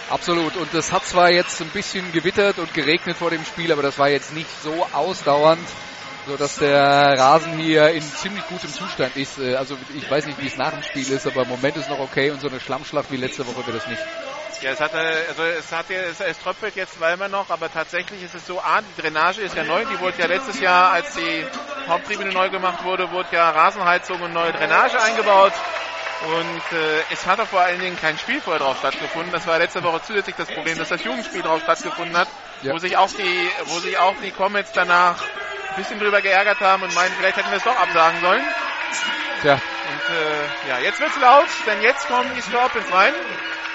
Absolut. 0.08 0.56
Und 0.56 0.72
es 0.72 0.90
hat 0.90 1.04
zwar 1.04 1.30
jetzt 1.30 1.60
ein 1.60 1.68
bisschen 1.68 2.12
gewittert 2.12 2.58
und 2.58 2.72
geregnet 2.72 3.18
vor 3.18 3.30
dem 3.30 3.44
Spiel, 3.44 3.70
aber 3.72 3.82
das 3.82 3.98
war 3.98 4.08
jetzt 4.08 4.32
nicht 4.32 4.48
so 4.62 4.86
ausdauernd, 4.92 5.68
so 6.28 6.36
dass 6.36 6.56
der 6.56 7.18
Rasen 7.18 7.54
hier 7.54 7.88
in 7.90 8.02
ziemlich 8.02 8.46
gutem 8.48 8.70
Zustand 8.70 9.16
ist. 9.16 9.38
Äh, 9.38 9.56
also 9.56 9.76
ich 9.96 10.08
weiß 10.10 10.26
nicht, 10.26 10.40
wie 10.40 10.46
es 10.46 10.56
nach 10.56 10.72
dem 10.72 10.82
Spiel 10.82 11.10
ist, 11.10 11.26
aber 11.26 11.42
im 11.42 11.48
Moment 11.48 11.76
ist 11.76 11.88
noch 11.88 11.98
okay 11.98 12.30
und 12.30 12.40
so 12.40 12.48
eine 12.48 12.60
Schlammschlacht 12.60 13.10
wie 13.10 13.16
letzte 13.16 13.46
Woche 13.46 13.66
wird 13.66 13.78
es 13.78 13.86
nicht. 13.86 14.02
Ja, 14.60 14.72
es 14.72 14.80
hat, 14.80 14.92
also 14.94 15.42
es 15.44 15.72
hat 15.72 15.86
es, 15.88 16.20
es 16.20 16.38
tröpfelt 16.40 16.74
jetzt 16.76 16.98
zweimal 16.98 17.28
noch, 17.28 17.48
aber 17.48 17.72
tatsächlich 17.72 18.22
ist 18.22 18.34
es 18.34 18.44
so, 18.46 18.60
ah, 18.60 18.80
die 18.82 19.00
Drainage 19.00 19.40
ist 19.40 19.54
ja 19.54 19.62
neu, 19.62 19.84
die 19.84 19.98
wurde 20.00 20.18
ja 20.18 20.26
letztes 20.26 20.60
Jahr, 20.60 20.92
als 20.92 21.14
die 21.14 21.46
Haupttribüne 21.86 22.32
neu 22.32 22.50
gemacht 22.50 22.84
wurde, 22.84 23.10
wurde 23.10 23.28
ja 23.32 23.50
Rasenheizung 23.50 24.20
und 24.20 24.32
neue 24.32 24.52
Drainage 24.52 25.00
eingebaut. 25.00 25.52
Und 26.26 26.76
äh, 26.76 27.12
es 27.12 27.24
hat 27.24 27.40
vor 27.46 27.60
allen 27.60 27.80
Dingen 27.80 27.96
kein 27.96 28.18
Spiel 28.18 28.40
vorher 28.40 28.60
drauf 28.60 28.78
stattgefunden. 28.78 29.30
Das 29.30 29.46
war 29.46 29.58
letzte 29.58 29.84
Woche 29.84 30.02
zusätzlich 30.04 30.34
das 30.34 30.48
Problem, 30.48 30.76
dass 30.76 30.88
das 30.88 31.04
Jugendspiel 31.04 31.42
drauf 31.42 31.62
stattgefunden 31.62 32.16
hat, 32.16 32.26
ja. 32.62 32.72
wo 32.72 32.78
sich 32.78 32.96
auch 32.96 33.08
die, 33.12 33.50
wo 33.66 33.78
sich 33.78 33.96
auch 33.98 34.16
die 34.20 34.32
Comets 34.32 34.72
danach 34.72 35.22
bisschen 35.78 35.98
drüber 35.98 36.20
geärgert 36.20 36.60
haben 36.60 36.82
und 36.82 36.94
meinen, 36.94 37.14
vielleicht 37.16 37.36
hätten 37.36 37.50
wir 37.50 37.56
es 37.56 37.64
doch 37.64 37.76
absagen 37.76 38.20
sollen. 38.20 38.44
Tja. 39.40 39.54
Und 39.54 40.14
äh, 40.14 40.68
ja, 40.68 40.78
jetzt 40.80 41.00
wird's 41.00 41.18
laut, 41.18 41.48
denn 41.66 41.80
jetzt 41.80 42.06
kommen 42.08 42.30
die 42.34 42.42
Scorpions 42.42 42.92
rein. 42.92 43.14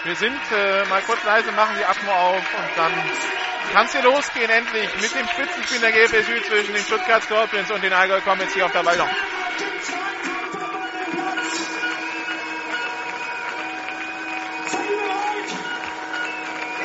Wir 0.04 0.16
sind 0.16 0.40
äh, 0.52 0.86
mal 0.90 1.02
kurz 1.02 1.24
leise, 1.24 1.52
machen 1.54 1.76
die 1.80 1.86
Atmo 1.86 2.12
auf 2.12 2.38
und 2.38 2.78
dann 2.78 2.92
kann 3.72 3.86
es 3.86 3.94
hier 3.94 4.04
losgehen 4.04 4.50
endlich 4.50 4.90
mit 5.02 5.16
dem 5.16 5.28
Spitzenspiel 5.28 5.80
der 5.80 5.92
GFSU 5.94 6.42
zwischen 6.48 6.74
den 6.74 6.84
Stuttgart 6.84 7.24
Scorpions 7.24 7.72
und 7.72 7.82
den 7.82 7.94
Allgäu 7.94 8.20
Comets 8.22 8.54
hier 8.54 8.66
auf 8.66 8.72
der 8.74 8.86
Waldung. 8.86 9.10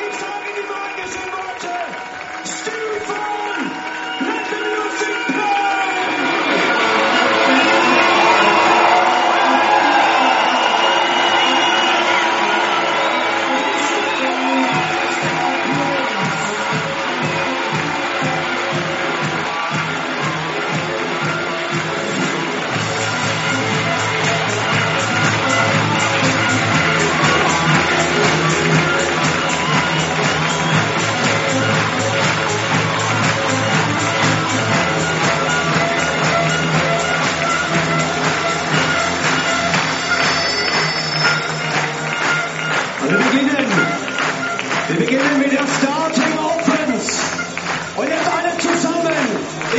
Ich 0.07 0.15
sage 0.17 0.49
die 0.55 0.63
magischen 0.65 1.31
Waldau. 1.33 1.79
Stefan! 2.45 3.98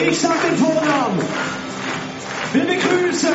Ich 0.08 0.18
sag 0.18 0.40
den 0.42 0.56
Vornamen. 0.56 1.20
Wir 2.52 2.64
begrüßen 2.64 3.30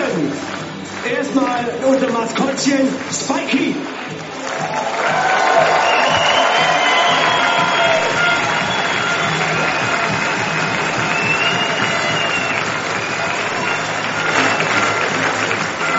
erstmal 1.06 1.66
unser 1.86 2.10
Maskottchen 2.10 2.88
Spikey. 3.12 3.76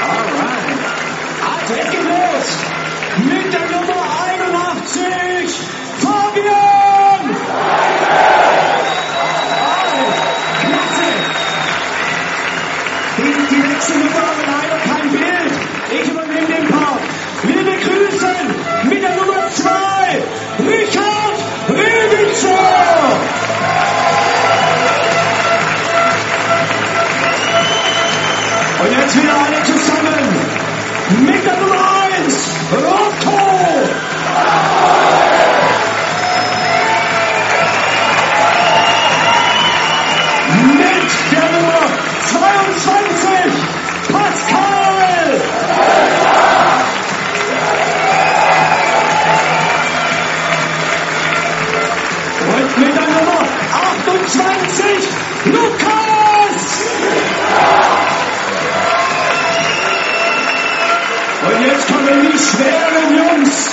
Alright. 0.02 0.66
Also, 1.60 1.74
jetzt 1.74 1.90
geht 1.92 2.04
los. 2.04 2.46
Mit 3.24 3.52
der 3.52 3.65
jetzt 29.06 29.22
wieder 29.22 29.34
alle 29.38 29.62
zusammen. 29.62 30.36
Mit 31.24 31.44
der 31.46 31.56
Nummer 31.58 31.90
1, 32.24 32.50
Rocco! 32.72 33.36
Kommen 62.06 62.22
die 62.22 62.38
schweren 62.38 63.16
Jungs 63.16 63.70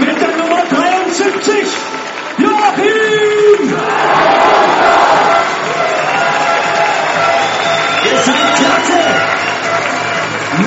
mit 0.00 0.18
der 0.18 0.36
Nummer 0.38 0.62
73, 0.70 1.68
Joachim! 2.38 3.76
Ihr 8.06 8.18
seid 8.24 8.50
klasse! 8.56 9.02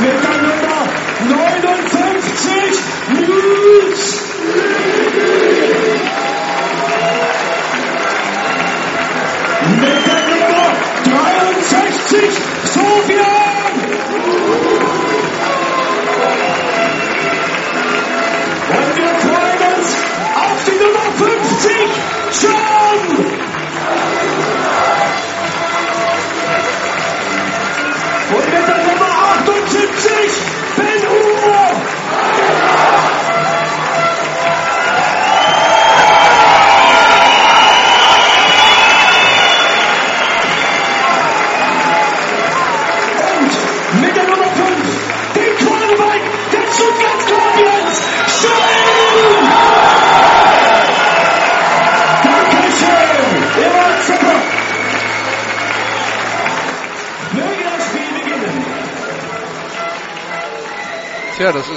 Mit 0.01 0.19
der 0.23 0.37
Nummer 0.43 0.81
59, 1.29 2.77
Nils! 3.09 4.03
Mit 9.81 10.01
der 10.05 10.21
Nummer 10.29 10.67
63, 11.05 12.31
Sofian! 12.71 13.43
Nummer 21.53 21.59
50, 21.59 22.41
John! 22.41 23.25
Und 28.35 28.45
mit 28.45 28.67
der 28.67 28.77
Nummer 28.85 29.11
78, 29.35 30.62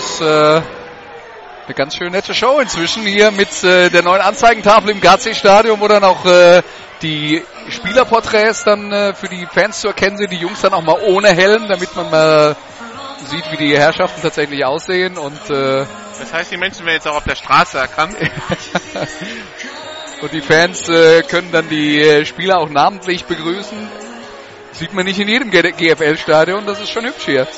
ist 0.06 0.20
äh, 0.20 0.24
eine 0.24 1.74
ganz 1.74 1.96
schön 1.96 2.12
nette 2.12 2.32
Show 2.32 2.60
inzwischen 2.60 3.02
hier 3.02 3.32
mit 3.32 3.64
äh, 3.64 3.90
der 3.90 4.02
neuen 4.02 4.20
Anzeigentafel 4.20 4.90
im 4.90 5.00
GC-Stadion, 5.00 5.80
wo 5.80 5.88
dann 5.88 6.04
auch 6.04 6.24
äh, 6.24 6.62
die 7.02 7.42
Spielerporträts 7.68 8.62
dann 8.62 8.92
äh, 8.92 9.14
für 9.14 9.28
die 9.28 9.46
Fans 9.46 9.80
zu 9.80 9.88
erkennen 9.88 10.16
sind. 10.16 10.30
Die 10.30 10.36
Jungs 10.36 10.60
dann 10.60 10.74
auch 10.74 10.82
mal 10.82 10.98
ohne 11.02 11.28
Helm, 11.28 11.66
damit 11.68 11.94
man 11.96 12.10
mal 12.10 12.56
sieht, 13.24 13.50
wie 13.50 13.56
die 13.56 13.76
Herrschaften 13.76 14.22
tatsächlich 14.22 14.64
aussehen. 14.64 15.18
Und, 15.18 15.50
äh, 15.50 15.84
Das 16.20 16.32
heißt, 16.32 16.52
die 16.52 16.56
Menschen 16.56 16.86
werden 16.86 16.96
jetzt 16.96 17.08
auch 17.08 17.16
auf 17.16 17.24
der 17.24 17.34
Straße 17.34 17.76
erkannt. 17.76 18.16
und 20.22 20.32
die 20.32 20.40
Fans 20.40 20.88
äh, 20.88 21.22
können 21.22 21.50
dann 21.50 21.68
die 21.68 22.00
äh, 22.00 22.24
Spieler 22.24 22.58
auch 22.58 22.68
namentlich 22.68 23.24
begrüßen. 23.24 23.88
Sieht 24.70 24.92
man 24.92 25.04
nicht 25.04 25.18
in 25.18 25.26
jedem 25.26 25.50
GFL-Stadion, 25.50 26.64
das 26.64 26.80
ist 26.80 26.90
schon 26.90 27.06
hübsch 27.06 27.24
hier. 27.24 27.48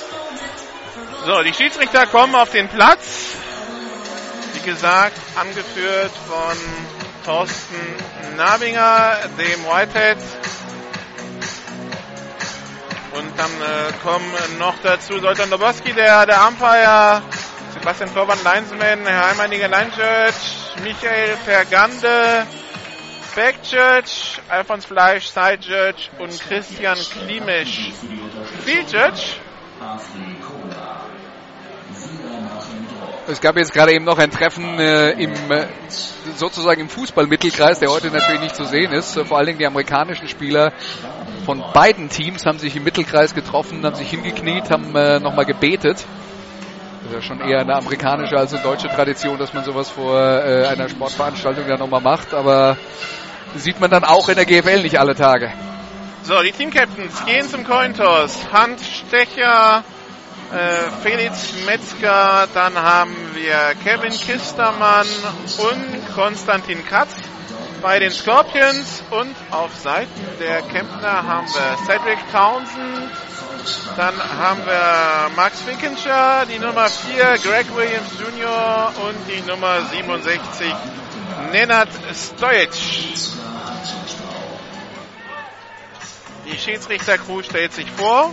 So, 1.28 1.42
die 1.42 1.52
Schiedsrichter 1.52 2.06
kommen 2.06 2.34
auf 2.34 2.48
den 2.52 2.68
Platz. 2.68 3.36
Wie 4.54 4.66
gesagt, 4.66 5.12
angeführt 5.38 6.10
von 6.26 6.56
Thorsten 7.22 7.76
Nabinger, 8.38 9.18
dem 9.36 9.62
Whitehead. 9.66 10.16
Und 13.12 13.38
dann 13.38 13.50
äh, 13.60 13.92
kommen 14.02 14.58
noch 14.58 14.76
dazu 14.82 15.18
Soltan 15.18 15.50
Doboski, 15.50 15.92
der, 15.92 16.24
der 16.24 16.48
Umpire, 16.48 17.20
Sebastian 17.74 18.14
Torwand, 18.14 18.42
Linesman, 18.42 19.06
Herr 19.06 19.28
Heimanniger 19.28 19.68
Line 19.68 19.90
Judge, 19.90 20.82
Michael 20.82 21.36
Vergande, 21.44 22.46
Back 23.36 23.56
Judge, 23.70 24.40
Alfons 24.48 24.86
Fleisch, 24.86 25.26
Side 25.26 25.58
Judge 25.60 26.08
und 26.20 26.40
Christian 26.40 26.96
Klimisch. 26.96 27.92
Field 28.64 28.90
Judge 28.90 29.34
Es 33.30 33.42
gab 33.42 33.56
jetzt 33.56 33.74
gerade 33.74 33.92
eben 33.92 34.06
noch 34.06 34.18
ein 34.18 34.30
Treffen 34.30 34.78
äh, 34.78 35.10
im 35.10 35.32
äh, 35.50 35.66
sozusagen 36.36 36.80
im 36.80 36.88
Fußballmittelkreis, 36.88 37.78
der 37.78 37.90
heute 37.90 38.08
natürlich 38.08 38.40
nicht 38.40 38.56
zu 38.56 38.64
sehen 38.64 38.92
ist. 38.92 39.18
Vor 39.20 39.36
allen 39.36 39.46
Dingen 39.46 39.58
die 39.58 39.66
amerikanischen 39.66 40.28
Spieler 40.28 40.72
von 41.44 41.62
beiden 41.74 42.08
Teams 42.08 42.46
haben 42.46 42.58
sich 42.58 42.74
im 42.76 42.84
Mittelkreis 42.84 43.34
getroffen, 43.34 43.84
haben 43.84 43.96
sich 43.96 44.10
hingekniet, 44.10 44.70
haben 44.70 44.94
äh, 44.96 45.20
nochmal 45.20 45.44
gebetet. 45.44 46.06
Das 47.02 47.10
ist 47.10 47.14
ja 47.14 47.22
schon 47.22 47.40
eher 47.40 47.60
eine 47.60 47.74
amerikanische 47.74 48.36
als 48.36 48.52
eine 48.54 48.62
deutsche 48.62 48.88
Tradition, 48.88 49.38
dass 49.38 49.52
man 49.52 49.64
sowas 49.64 49.90
vor 49.90 50.18
äh, 50.18 50.66
einer 50.66 50.88
Sportveranstaltung 50.88 51.68
ja 51.68 51.76
nochmal 51.76 52.00
macht, 52.00 52.34
aber 52.34 52.76
sieht 53.54 53.78
man 53.80 53.90
dann 53.90 54.04
auch 54.04 54.28
in 54.28 54.36
der 54.36 54.46
GFL 54.46 54.82
nicht 54.82 54.98
alle 54.98 55.14
Tage. 55.14 55.52
So, 56.22 56.42
die 56.42 56.52
Team-Captains 56.52 57.24
gehen 57.24 57.48
zum 57.48 57.64
Cointoss. 57.64 58.38
Hans 58.52 58.86
Stecher, 58.86 59.84
Felix 61.02 61.52
Metzger, 61.66 62.48
dann 62.54 62.74
haben 62.74 63.14
wir 63.34 63.74
Kevin 63.84 64.12
Kistermann 64.12 65.06
und 65.58 66.14
Konstantin 66.14 66.86
Katz 66.86 67.10
bei 67.82 67.98
den 67.98 68.10
Scorpions 68.10 69.02
und 69.10 69.34
auf 69.50 69.76
Seiten 69.76 70.10
der 70.40 70.62
Kempner 70.62 71.26
haben 71.26 71.46
wir 71.48 71.76
Cedric 71.84 72.18
Townsend, 72.32 73.10
dann 73.96 74.14
haben 74.38 74.64
wir 74.64 75.30
Max 75.36 75.60
Finkenscher, 75.60 76.46
die 76.46 76.58
Nummer 76.58 76.88
4 76.88 77.38
Greg 77.44 77.66
Williams 77.76 78.12
Jr. 78.18 78.92
und 79.06 79.16
die 79.28 79.42
Nummer 79.42 79.82
67 79.82 80.74
Nenad 81.52 81.88
Stojic. 82.14 82.70
Die 86.46 86.58
Schiedsrichter-Crew 86.58 87.42
stellt 87.42 87.74
sich 87.74 87.90
vor. 87.90 88.32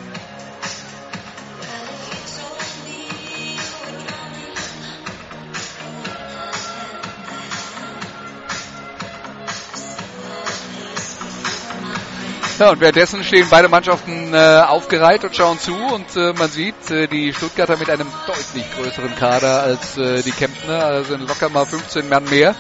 Ja, 12.58 12.70
und 12.70 12.80
währenddessen 12.80 13.22
stehen 13.26 13.48
beide 13.50 13.68
Mannschaften 13.68 14.34
äh, 14.34 14.62
aufgereiht 14.66 15.26
und 15.26 15.36
schauen 15.36 15.60
zu 15.60 15.76
und 15.76 16.16
äh, 16.16 16.32
man 16.32 16.50
sieht 16.50 16.90
äh, 16.90 17.06
die 17.06 17.34
Stuttgarter 17.34 17.76
mit 17.76 17.90
einem 17.90 18.08
deutlich 18.26 18.64
größeren 18.76 19.14
Kader 19.18 19.62
als 19.64 19.98
äh, 19.98 20.24
die 20.24 20.32
Kemptner, 20.32 20.86
also 20.86 21.10
sind 21.18 21.28
locker 21.28 21.50
mal 21.50 21.66
15 21.66 22.08
Mann 22.08 22.24
mehr. 22.30 22.56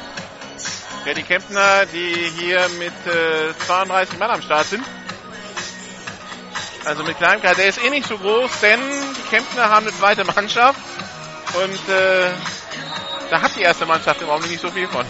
Ja, 1.05 1.13
die 1.13 1.23
Kemptner, 1.23 1.86
die 1.93 2.13
hier 2.38 2.67
mit 2.77 2.93
äh, 3.08 3.53
32 3.65 4.19
Mann 4.19 4.31
am 4.31 4.41
Start 4.41 4.65
sind. 4.67 4.84
Also 6.84 7.03
mit 7.03 7.17
kleinem 7.17 7.41
Kader, 7.41 7.55
der 7.55 7.67
ist 7.69 7.81
eh 7.81 7.89
nicht 7.89 8.08
so 8.08 8.17
groß, 8.17 8.51
denn 8.62 8.81
die 9.17 9.29
Kemptner 9.29 9.69
haben 9.69 9.88
eine 9.88 9.95
zweite 9.95 10.25
Mannschaft 10.25 10.79
und 11.53 11.93
äh, 11.93 12.31
da 13.29 13.41
hat 13.41 13.55
die 13.55 13.62
erste 13.62 13.86
Mannschaft 13.86 14.21
im 14.21 14.27
Augenblick 14.27 14.51
nicht 14.51 14.62
so 14.62 14.69
viel 14.71 14.88
von. 14.88 15.05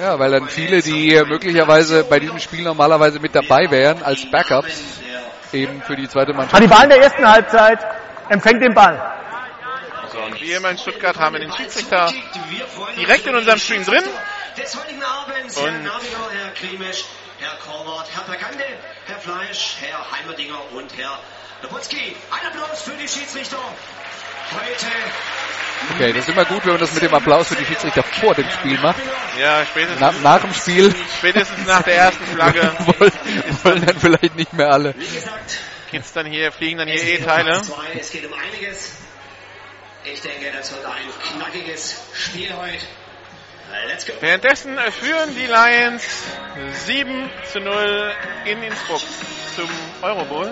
Ja, 0.00 0.18
weil 0.18 0.30
dann 0.30 0.48
viele, 0.48 0.80
die 0.80 1.12
möglicherweise 1.26 2.04
bei 2.04 2.18
diesem 2.18 2.38
Spiel 2.38 2.62
normalerweise 2.62 3.20
mit 3.20 3.34
dabei 3.34 3.70
wären, 3.70 4.02
als 4.02 4.24
Backups 4.30 4.80
eben 5.52 5.82
für 5.82 5.94
die 5.94 6.08
zweite 6.08 6.32
Mannschaft. 6.32 6.54
Hannibal 6.54 6.84
in 6.84 6.88
der 6.90 7.02
ersten 7.02 7.28
Halbzeit 7.30 7.78
empfängt 8.30 8.62
den 8.62 8.72
Ball. 8.72 8.96
So, 10.10 10.18
und 10.20 10.40
wir 10.40 10.56
immer 10.56 10.70
in 10.70 10.78
Stuttgart 10.78 11.18
haben 11.18 11.34
wir 11.34 11.40
den 11.40 11.52
Schiedsrichter 11.52 12.10
direkt 12.96 13.26
in 13.26 13.34
unserem 13.34 13.58
Stream 13.58 13.84
drin. 13.84 14.02
Des 14.56 14.74
heutigen 14.74 15.02
Abends, 15.02 15.60
Herr 15.60 15.68
Und- 15.68 15.84
Herr 17.38 17.56
Korwart, 17.66 18.06
Herr 18.14 18.24
Bergande, 18.24 18.64
Herr 19.06 19.18
Fleisch, 19.18 19.76
Herr 19.80 20.18
Heimerdinger 20.18 20.60
und 20.72 20.96
Herr 20.96 21.18
Lopotski. 21.62 22.16
Ein 22.30 22.46
Applaus 22.48 22.82
für 22.82 22.92
die 22.92 23.08
Schiedsrichter. 23.08 23.58
Heute 24.52 24.86
Okay, 25.94 26.12
das 26.12 26.28
ist 26.28 26.28
immer 26.28 26.44
gut, 26.44 26.64
wenn 26.64 26.72
man 26.72 26.80
das 26.80 26.92
mit 26.92 27.02
dem 27.02 27.14
Applaus 27.14 27.48
für 27.48 27.56
die 27.56 27.64
Schiedsrichter 27.64 28.02
vor 28.02 28.34
dem 28.34 28.48
Spiel 28.50 28.78
macht. 28.78 29.00
Ja, 29.40 29.64
spätestens, 29.64 30.00
Na, 30.00 30.12
nach 30.22 30.40
dem 30.40 30.54
Spiel 30.54 30.94
spätestens 31.18 31.66
nach 31.66 31.82
der 31.82 31.94
ersten 31.96 32.24
Flagge 32.26 32.60
wollen, 32.98 33.12
wollen 33.64 33.86
dann 33.86 33.98
vielleicht 33.98 34.36
nicht 34.36 34.52
mehr 34.52 34.70
alle. 34.70 34.94
Wie 34.96 35.06
gesagt, 35.06 35.56
geht's 35.90 36.12
dann 36.12 36.26
hier, 36.26 36.52
fliegen 36.52 36.78
dann 36.78 36.88
hier 36.88 37.02
E-Teile. 37.02 37.62
Zwei, 37.62 37.98
Es 37.98 38.10
geht 38.10 38.26
um 38.26 38.32
einiges. 38.34 38.98
Ich 40.04 40.20
denke, 40.20 40.52
das 40.56 40.72
wird 40.72 40.84
ein 40.84 41.38
knackiges 41.38 42.00
Spiel 42.14 42.54
heute. 42.54 42.84
Let's 43.86 44.06
go. 44.06 44.12
Währenddessen 44.20 44.78
äh, 44.78 44.90
führen 44.90 45.34
die 45.34 45.46
Lions 45.46 46.02
7 46.86 47.30
zu 47.52 47.60
0 47.60 48.12
in 48.46 48.62
Innsbruck 48.62 49.02
zum 49.54 49.68
Eurobowl. 50.02 50.50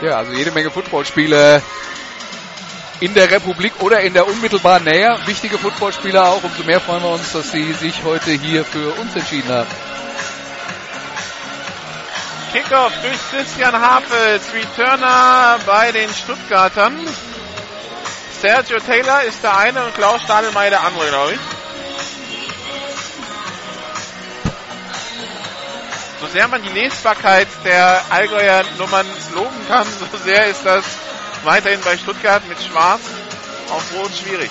Ja, 0.00 0.18
also 0.18 0.32
jede 0.32 0.50
Menge 0.50 0.70
Footballspiele 0.70 1.62
in 3.00 3.14
der 3.14 3.30
Republik 3.30 3.72
oder 3.80 4.00
in 4.00 4.14
der 4.14 4.26
unmittelbaren 4.26 4.84
Nähe. 4.84 5.18
Wichtige 5.26 5.58
Footballspieler 5.58 6.28
auch. 6.28 6.42
Umso 6.42 6.62
mehr 6.64 6.80
freuen 6.80 7.02
wir 7.02 7.10
uns, 7.10 7.32
dass 7.32 7.50
sie 7.50 7.72
sich 7.72 8.02
heute 8.04 8.30
hier 8.30 8.64
für 8.64 8.92
uns 9.00 9.14
entschieden 9.14 9.50
haben. 9.50 9.68
Kickoff 12.52 12.92
durch 13.02 13.18
Christian 13.30 13.74
Hafels, 13.74 14.42
Returner 14.54 15.58
bei 15.66 15.90
den 15.90 16.08
Stuttgartern. 16.14 16.96
Sergio 18.40 18.78
Taylor 18.78 19.22
ist 19.22 19.42
der 19.42 19.56
eine 19.56 19.84
und 19.84 19.94
Klaus 19.94 20.22
Stadelmeier 20.22 20.70
der 20.70 20.84
andere, 20.84 21.08
glaube 21.08 21.32
ich. 21.32 21.63
So 26.24 26.30
sehr 26.30 26.48
man 26.48 26.62
die 26.62 26.70
Lesbarkeit 26.70 27.48
der 27.64 28.02
Allgäuer 28.08 28.64
Nummern 28.78 29.06
loben 29.34 29.68
kann, 29.68 29.86
so 29.86 30.18
sehr 30.24 30.46
ist 30.46 30.64
das 30.64 30.82
weiterhin 31.42 31.82
bei 31.82 31.98
Stuttgart 31.98 32.42
mit 32.48 32.56
Schwarz 32.62 33.02
auf 33.70 33.92
Rot 33.92 34.10
schwierig. 34.10 34.50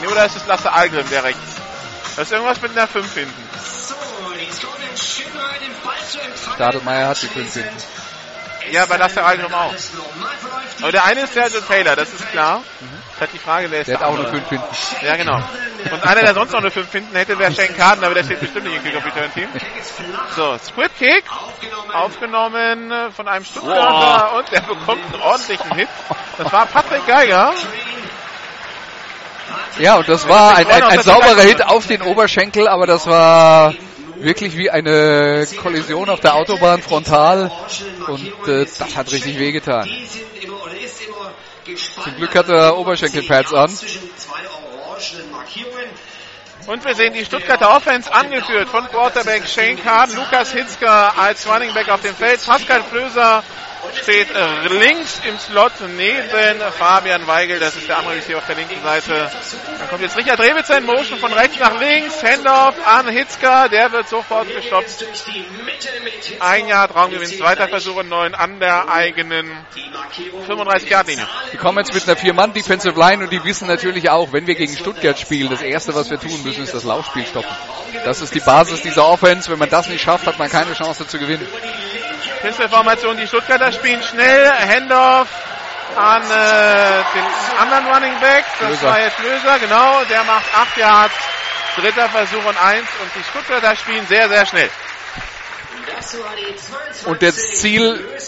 Nee, 0.00 0.06
oder 0.06 0.24
ist 0.24 0.36
es 0.36 0.46
Lasse 0.46 0.72
Algrim, 0.72 1.06
der 1.10 1.24
rechts? 1.24 1.40
Da 2.16 2.22
ist 2.22 2.32
irgendwas 2.32 2.62
mit 2.62 2.70
einer 2.70 2.88
5 2.88 3.14
hinten. 3.14 3.48
So, 3.86 3.94
die 4.32 4.50
Scorpions 4.50 5.14
schön 5.14 5.26
rein, 5.36 5.60
den 5.60 5.74
Ball 5.84 5.94
zu 6.10 6.20
empfangen. 6.20 6.54
Stadelmeier 6.54 7.08
hat 7.08 7.22
die 7.22 7.26
fünf 7.26 7.52
hinten. 7.52 7.95
Ja, 8.70 8.86
bei 8.86 8.96
Lasse 8.96 9.22
Algrim 9.24 9.52
auch. 9.52 9.74
Aber 10.82 10.92
der 10.92 11.04
eine 11.04 11.22
ist 11.22 11.34
Sergio 11.34 11.60
Taylor, 11.60 11.96
das 11.96 12.12
ist 12.12 12.30
klar. 12.30 12.62
Das 13.12 13.28
hat 13.28 13.32
die 13.32 13.38
Frage, 13.38 13.70
wer 13.70 13.80
ist 13.80 13.86
Der 13.86 13.94
hat 13.94 14.02
der 14.02 14.08
auch 14.08 14.14
eine 14.14 14.26
andere? 14.26 14.40
fünf 14.40 14.48
hinten. 14.50 15.04
Ja, 15.04 15.16
genau. 15.16 15.40
Und 15.90 16.06
einer, 16.06 16.20
der 16.20 16.34
sonst 16.34 16.52
noch 16.52 16.60
eine 16.60 16.70
5 16.70 16.90
hinten 16.90 17.16
hätte, 17.16 17.38
wäre 17.38 17.52
Shane 17.52 17.74
Carden, 17.76 18.04
aber 18.04 18.14
der 18.14 18.24
steht 18.24 18.40
bestimmt 18.40 18.64
nicht 18.64 18.76
im 18.76 18.82
Kick-Off-Return-Team. 18.82 19.48
So, 20.34 20.58
Squid 20.58 20.90
Kick, 20.98 21.24
aufgenommen 21.92 23.12
von 23.14 23.28
einem 23.28 23.44
Stuttgarter 23.44 24.36
und 24.36 24.52
der 24.52 24.60
bekommt 24.60 25.04
einen 25.12 25.22
ordentlichen 25.22 25.74
Hit. 25.74 25.88
Das 26.38 26.52
war 26.52 26.66
Patrick 26.66 27.06
Geiger. 27.06 27.54
Ja, 29.78 29.96
und 29.96 30.08
das 30.08 30.28
war 30.28 30.56
ein, 30.56 30.66
ein, 30.66 30.82
ein 30.82 31.02
sauberer 31.02 31.42
Hit 31.42 31.64
auf 31.64 31.86
den 31.86 32.02
Oberschenkel, 32.02 32.66
aber 32.66 32.86
das 32.86 33.06
war 33.06 33.74
wirklich 34.20 34.56
wie 34.56 34.70
eine 34.70 35.46
Kollision 35.60 36.08
auf 36.08 36.20
der 36.20 36.34
Autobahn 36.34 36.82
frontal 36.82 37.50
und 38.06 38.48
äh, 38.48 38.66
das 38.78 38.96
hat 38.96 39.10
richtig 39.12 39.38
wehgetan. 39.38 39.88
Zum 42.02 42.16
Glück 42.16 42.34
hat 42.34 42.48
er 42.48 42.78
Oberschenkelpads 42.78 43.52
an. 43.52 43.70
Und 46.66 46.84
wir 46.84 46.94
sehen 46.94 47.12
die 47.12 47.24
Stuttgarter 47.24 47.76
Offense 47.76 48.12
angeführt 48.12 48.68
von 48.68 48.86
Quarterback 48.88 49.46
Shane 49.46 49.76
Carden, 49.76 50.16
Lukas 50.16 50.52
Hitzker 50.52 51.16
als 51.18 51.46
Running 51.48 51.72
Back 51.74 51.88
auf 51.88 52.00
dem 52.00 52.14
Feld, 52.14 52.44
Pascal 52.44 52.82
Flöser 52.82 53.44
steht 53.94 54.30
äh, 54.30 54.68
links 54.68 55.20
im 55.28 55.38
Slot 55.38 55.72
neben 55.96 56.60
Fabian 56.72 57.26
Weigel, 57.26 57.58
das 57.58 57.76
ist 57.76 57.88
der 57.88 57.98
andere 57.98 58.16
Receiver 58.16 58.38
auf 58.38 58.46
der 58.46 58.56
linken 58.56 58.82
Seite. 58.82 59.30
Dann 59.78 59.88
kommt 59.88 60.02
jetzt 60.02 60.16
Richard 60.16 60.40
Rewitzer 60.40 60.78
in 60.78 60.84
Motion 60.84 61.18
von 61.18 61.32
rechts 61.32 61.58
nach 61.58 61.80
links, 61.80 62.22
Handoff 62.22 62.74
an 62.86 63.08
Hitzker, 63.08 63.68
der 63.68 63.92
wird 63.92 64.08
sofort 64.08 64.48
gestoppt. 64.48 65.04
Ein 66.40 66.68
Jahr 66.68 66.88
Traumgewinn, 66.88 67.28
zweiter 67.28 67.68
Versuch 67.68 67.96
und 67.96 68.08
neun 68.08 68.34
an 68.34 68.60
der 68.60 68.88
eigenen 68.88 69.50
die 69.74 69.90
Markierung. 69.90 70.44
35 70.44 70.90
Yard 70.90 71.08
Linie. 71.08 71.26
Die 71.52 71.56
kommen 71.56 71.78
jetzt 71.78 71.94
mit 71.94 72.06
einer 72.06 72.16
Vier-Mann-Defensive 72.16 72.98
Line 72.98 73.24
und 73.24 73.32
die 73.32 73.42
wissen 73.44 73.68
natürlich 73.68 74.10
auch, 74.10 74.32
wenn 74.32 74.46
wir 74.46 74.54
gegen 74.54 74.76
Stuttgart 74.76 75.18
spielen, 75.18 75.50
das 75.50 75.62
Erste, 75.62 75.94
was 75.94 76.10
wir 76.10 76.18
tun 76.18 76.42
müssen, 76.44 76.64
ist 76.64 76.74
das 76.74 76.84
Laufspiel 76.84 77.26
stoppen. 77.26 77.54
Das 78.04 78.20
ist 78.20 78.34
die 78.34 78.40
Basis 78.40 78.82
dieser 78.82 79.06
Offense. 79.06 79.50
Wenn 79.50 79.58
man 79.58 79.70
das 79.70 79.88
nicht 79.88 80.02
schafft, 80.02 80.26
hat 80.26 80.38
man 80.38 80.50
keine 80.50 80.74
Chance 80.74 81.06
zu 81.06 81.18
gewinnen. 81.18 81.46
Pistolformation, 82.40 83.16
die 83.16 83.26
Stuttgarter 83.26 83.72
spielen 83.72 84.02
schnell, 84.02 84.52
Handoff 84.52 85.28
an 85.96 86.22
äh, 86.22 87.02
den 87.14 87.24
anderen 87.60 87.86
Running 87.86 88.20
Back, 88.20 88.44
das 88.60 88.68
Löser. 88.70 88.88
war 88.88 89.00
jetzt 89.00 89.18
Löser, 89.18 89.58
genau, 89.58 90.04
der 90.04 90.24
macht 90.24 90.44
8 90.54 90.76
Yards, 90.76 91.14
dritter 91.76 92.08
Versuch 92.08 92.44
und 92.44 92.62
eins 92.62 92.86
und 93.02 93.10
die 93.14 93.22
Stuttgarter 93.30 93.76
spielen 93.76 94.06
sehr, 94.06 94.28
sehr 94.28 94.46
schnell. 94.46 94.70
Das 95.94 96.18
war 96.18 96.34
die 96.36 96.54
22. 96.56 97.06
Und 97.06 97.22
das 97.22 97.36
Ziel 97.60 98.18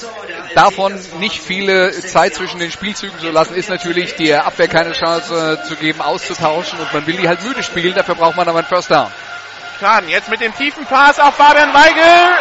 davon, 0.55 0.99
nicht 1.18 1.42
viele 1.42 1.92
Zeit 1.92 2.35
zwischen 2.35 2.59
den 2.61 2.71
Spielzügen 2.71 3.18
zu 3.18 3.31
lassen, 3.31 3.55
ist 3.55 3.68
natürlich, 3.68 4.16
der 4.16 4.47
Abwehr 4.47 4.68
keine 4.68 4.92
Chance 4.92 5.62
zu 5.66 5.77
geben, 5.77 6.01
auszutauschen 6.01 6.79
und 6.79 6.92
man 6.92 7.07
will 7.07 7.16
die 7.16 7.29
halt 7.29 7.42
müde 7.42 7.62
spielen, 7.62 7.94
dafür 7.94 8.14
braucht 8.14 8.37
man 8.37 8.49
aber 8.49 8.61
einen 8.61 8.68
First 8.68 8.90
Down. 8.90 9.11
Schaden, 9.81 10.09
jetzt 10.09 10.29
mit 10.29 10.40
dem 10.40 10.55
tiefen 10.57 10.87
Pass 10.87 11.21
auf 11.21 11.35
Fabian 11.37 11.73
Weigel. 11.73 12.38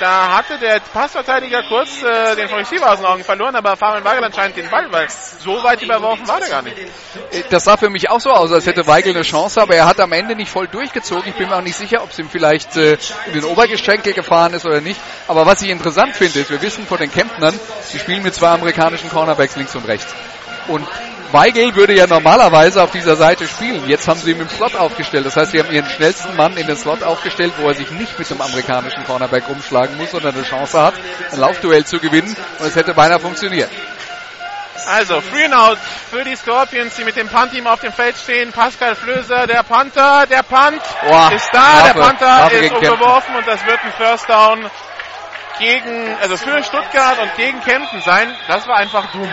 Da 0.00 0.34
hatte 0.38 0.56
der 0.58 0.80
Passverteidiger 0.80 1.62
kurz 1.68 2.02
äh, 2.02 2.34
den 2.34 2.48
Receiver 2.48 2.90
aus 2.90 2.96
den 2.96 3.04
Augen 3.06 3.22
verloren, 3.22 3.54
aber 3.54 3.76
Fabian 3.76 4.02
Weigel 4.02 4.24
anscheinend 4.24 4.56
den 4.56 4.70
Ball, 4.70 4.90
weil 4.90 5.06
so 5.10 5.62
weit 5.62 5.82
überworfen 5.82 6.26
war 6.26 6.40
der 6.40 6.48
gar 6.48 6.62
nicht. 6.62 6.78
Äh, 6.78 7.42
Das 7.50 7.64
sah 7.64 7.76
für 7.76 7.90
mich 7.90 8.08
auch 8.08 8.18
so 8.20 8.30
aus, 8.30 8.50
als 8.50 8.64
hätte 8.64 8.86
Weigel 8.86 9.14
eine 9.14 9.22
Chance, 9.24 9.60
aber 9.60 9.74
er 9.74 9.84
hat 9.86 10.00
am 10.00 10.12
Ende 10.12 10.34
nicht 10.34 10.50
voll 10.50 10.68
durchgezogen. 10.68 11.24
Ich 11.26 11.34
bin 11.34 11.50
mir 11.50 11.56
auch 11.56 11.60
nicht 11.60 11.76
sicher, 11.76 12.02
ob 12.02 12.12
es 12.12 12.18
ihm 12.18 12.30
vielleicht 12.30 12.78
äh, 12.78 12.96
in 13.26 13.34
den 13.34 13.44
Obergeschenkel 13.44 14.14
gefahren 14.14 14.54
ist 14.54 14.64
oder 14.64 14.80
nicht. 14.80 14.98
Aber 15.28 15.44
was 15.44 15.60
ich 15.60 15.68
interessant 15.68 16.16
finde, 16.16 16.40
ist, 16.40 16.50
wir 16.50 16.62
wissen 16.62 16.86
von 16.86 16.96
den 16.96 17.12
Kemptnern, 17.12 17.60
die 17.92 17.98
spielen 17.98 18.22
mit 18.22 18.34
zwei 18.34 18.48
amerikanischen 18.48 19.10
Cornerbacks 19.10 19.56
links 19.56 19.74
und 19.76 19.86
rechts. 19.86 20.14
Und 20.68 20.86
Weigel 21.32 21.74
würde 21.74 21.94
ja 21.94 22.06
normalerweise 22.06 22.82
auf 22.82 22.90
dieser 22.90 23.16
Seite 23.16 23.46
spielen. 23.46 23.88
Jetzt 23.88 24.08
haben 24.08 24.20
sie 24.20 24.32
ihn 24.32 24.40
im 24.40 24.48
Slot 24.48 24.74
aufgestellt. 24.74 25.26
Das 25.26 25.36
heißt, 25.36 25.52
sie 25.52 25.60
haben 25.60 25.70
ihren 25.70 25.88
schnellsten 25.88 26.36
Mann 26.36 26.56
in 26.56 26.66
den 26.66 26.76
Slot 26.76 27.02
aufgestellt, 27.02 27.52
wo 27.58 27.68
er 27.68 27.74
sich 27.74 27.90
nicht 27.92 28.18
mit 28.18 28.30
einem 28.30 28.40
amerikanischen 28.40 29.04
Cornerback 29.04 29.48
rumschlagen 29.48 29.96
muss, 29.96 30.10
sondern 30.10 30.34
eine 30.34 30.44
Chance 30.44 30.80
hat, 30.80 30.94
ein 31.32 31.38
Laufduell 31.38 31.84
zu 31.84 31.98
gewinnen. 31.98 32.34
Und 32.58 32.66
es 32.66 32.76
hätte 32.76 32.94
beinahe 32.94 33.20
funktioniert. 33.20 33.70
Also, 34.86 35.20
Free 35.20 35.44
and 35.44 35.54
Out 35.54 35.78
für 36.10 36.24
die 36.24 36.34
Scorpions, 36.34 36.96
die 36.96 37.04
mit 37.04 37.16
dem 37.16 37.28
Punt-Team 37.28 37.66
auf 37.66 37.80
dem 37.80 37.92
Feld 37.92 38.16
stehen. 38.16 38.50
Pascal 38.50 38.96
Flöser, 38.96 39.46
der 39.46 39.62
Panther, 39.62 40.26
der 40.26 40.42
Punt 40.42 40.80
Boah, 41.06 41.30
ist 41.32 41.48
da, 41.52 41.60
Strafe, 41.60 41.94
der 41.94 42.00
Panther 42.00 42.36
Strafe 42.36 42.56
ist 42.56 42.72
umgeworfen 42.72 43.36
und 43.36 43.46
das 43.46 43.64
wird 43.66 43.78
ein 43.84 43.92
First 43.92 44.28
Down 44.28 44.70
gegen, 45.60 46.16
also 46.20 46.36
für 46.36 46.62
Stuttgart 46.64 47.18
und 47.20 47.36
gegen 47.36 47.60
Kempten 47.62 48.00
sein. 48.02 48.34
Das 48.48 48.66
war 48.66 48.76
einfach 48.76 49.06
dumm. 49.12 49.32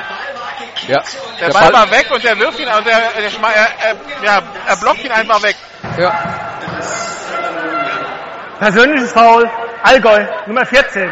Ja, 0.87 1.01
Der, 1.39 1.49
Ball, 1.49 1.73
war 1.73 1.89
weg 1.91 2.07
und 2.11 2.23
der 2.23 2.37
wirft 2.37 2.59
ihn, 2.59 2.67
und 2.67 2.85
der, 2.85 2.99
der 3.19 3.31
schma- 3.31 3.51
er, 3.51 3.67
er, 3.89 3.95
ja, 4.23 4.41
er 4.67 4.77
blockt 4.77 5.03
ihn 5.03 5.11
einfach 5.11 5.41
weg. 5.41 5.55
ja, 5.97 6.13
Persönliches 8.59 9.11
Foul, 9.13 9.49
Allgäu, 9.83 10.25
Nummer 10.47 10.65
14. 10.65 11.09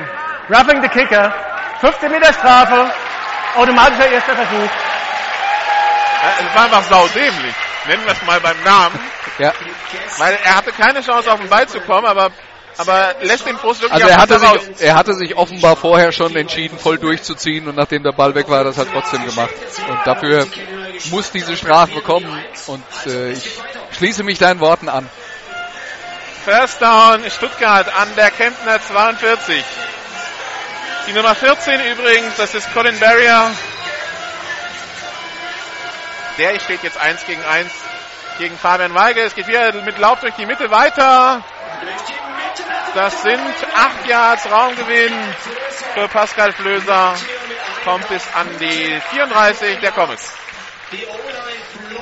Roughing 0.50 0.82
the 0.82 0.88
Kicker, 0.90 1.34
15 1.82 2.12
Meter 2.12 2.34
Strafe, 2.34 2.92
automatischer 3.56 4.10
erster 4.10 4.36
Versuch. 4.36 4.70
Es 6.40 6.56
war 6.56 6.64
einfach 6.66 6.84
saudämlich. 6.84 7.54
nennen 7.86 8.04
wir 8.06 8.14
es 8.14 8.22
mal 8.24 8.40
beim 8.40 8.62
Namen. 8.64 9.00
Ja. 9.38 9.52
Weil 10.18 10.38
er 10.44 10.56
hatte 10.56 10.72
keine 10.72 11.02
Chance 11.02 11.32
auf 11.32 11.40
den 11.40 11.50
Ball 11.50 11.68
zu 11.68 11.80
kommen, 11.82 12.06
aber, 12.08 12.32
aber 12.78 13.16
lässt 13.22 13.46
den 13.46 13.58
Fuß 13.58 13.82
wirklich 13.82 14.04
Also 14.04 14.08
er 14.08 14.18
hatte, 14.18 14.40
sich, 14.40 14.82
er 14.82 14.96
hatte 14.96 15.14
sich 15.14 15.36
offenbar 15.38 15.76
vorher 15.76 16.12
schon 16.12 16.36
entschieden, 16.36 16.78
voll 16.78 16.98
durchzuziehen 16.98 17.68
und 17.68 17.76
nachdem 17.76 18.04
der 18.04 18.12
Ball 18.12 18.36
weg 18.36 18.50
war, 18.50 18.64
das 18.64 18.78
hat 18.78 18.88
er 18.88 18.94
trotzdem 18.94 19.26
gemacht. 19.26 19.54
Und 19.88 20.00
dafür 20.06 20.48
muss 21.12 21.32
diese 21.32 21.56
Strafe 21.56 22.02
kommen 22.02 22.28
und 22.68 22.84
äh, 23.06 23.32
ich 23.32 23.60
schließe 23.98 24.24
mich 24.24 24.40
deinen 24.40 24.60
Worten 24.60 24.90
an. 24.90 25.10
First 26.44 26.82
Down 26.82 27.30
Stuttgart 27.32 27.88
an 27.96 28.08
der 28.16 28.30
Kempner 28.32 28.80
42. 28.82 29.64
Die 31.08 31.14
Nummer 31.14 31.36
14 31.36 31.80
übrigens, 31.92 32.36
das 32.38 32.54
ist 32.56 32.72
Colin 32.74 33.00
Barrier. 33.00 33.52
Der 36.38 36.60
steht 36.60 36.84
jetzt 36.84 36.98
1 37.00 37.26
gegen 37.26 37.44
1 37.44 37.72
gegen 38.38 38.58
Fabian 38.58 38.94
Weigel. 38.94 39.24
Es 39.24 39.36
geht 39.36 39.48
wieder 39.48 39.72
mit 39.84 39.98
Lauf 39.98 40.20
durch 40.20 40.34
die 40.36 40.46
Mitte 40.46 40.70
weiter. 40.70 41.44
Das 42.94 43.22
sind 43.24 43.42
8 43.76 44.08
Yards 44.08 44.50
Raumgewinn 44.50 45.14
für 45.94 46.08
Pascal 46.08 46.54
Flöser. 46.54 47.14
Kommt 47.84 48.08
bis 48.08 48.24
an 48.34 48.48
die 48.60 49.00
34 49.12 49.80
der 49.80 49.92
Comets. 49.92 50.34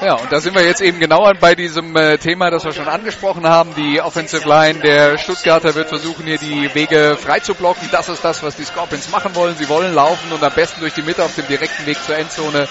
Ja, 0.02 0.16
und 0.16 0.32
da 0.32 0.42
sind 0.42 0.54
wir 0.54 0.66
jetzt 0.66 0.82
eben 0.82 1.00
genau 1.00 1.32
bei 1.40 1.56
diesem 1.56 1.96
äh, 1.96 2.18
Thema, 2.18 2.50
das 2.50 2.66
wir 2.66 2.74
schon 2.74 2.88
angesprochen 2.88 3.48
haben. 3.48 3.74
Die 3.76 4.02
Offensive 4.02 4.48
Line 4.48 4.80
der 4.80 5.18
Stuttgarter 5.18 5.76
wird 5.76 5.90
versuchen, 5.90 6.26
hier 6.26 6.38
die 6.38 6.74
Wege 6.76 7.18
frei 7.20 7.40
zu 7.40 7.56
blocken. 7.56 7.88
Das 7.92 8.10
ist 8.10 8.24
das, 8.24 8.44
was 8.44 8.56
die 8.56 8.66
Scorpions 8.66 9.10
machen 9.10 9.34
wollen. 9.36 9.56
Sie 9.56 9.70
wollen 9.70 9.94
laufen 9.94 10.32
und 10.32 10.44
am 10.44 10.54
besten 10.54 10.82
durch 10.82 10.94
die 10.94 11.04
Mitte 11.04 11.24
auf 11.24 11.36
dem 11.36 11.48
direkten 11.48 11.86
Weg 11.86 11.98
zur 12.04 12.18
Endzone. 12.18 12.68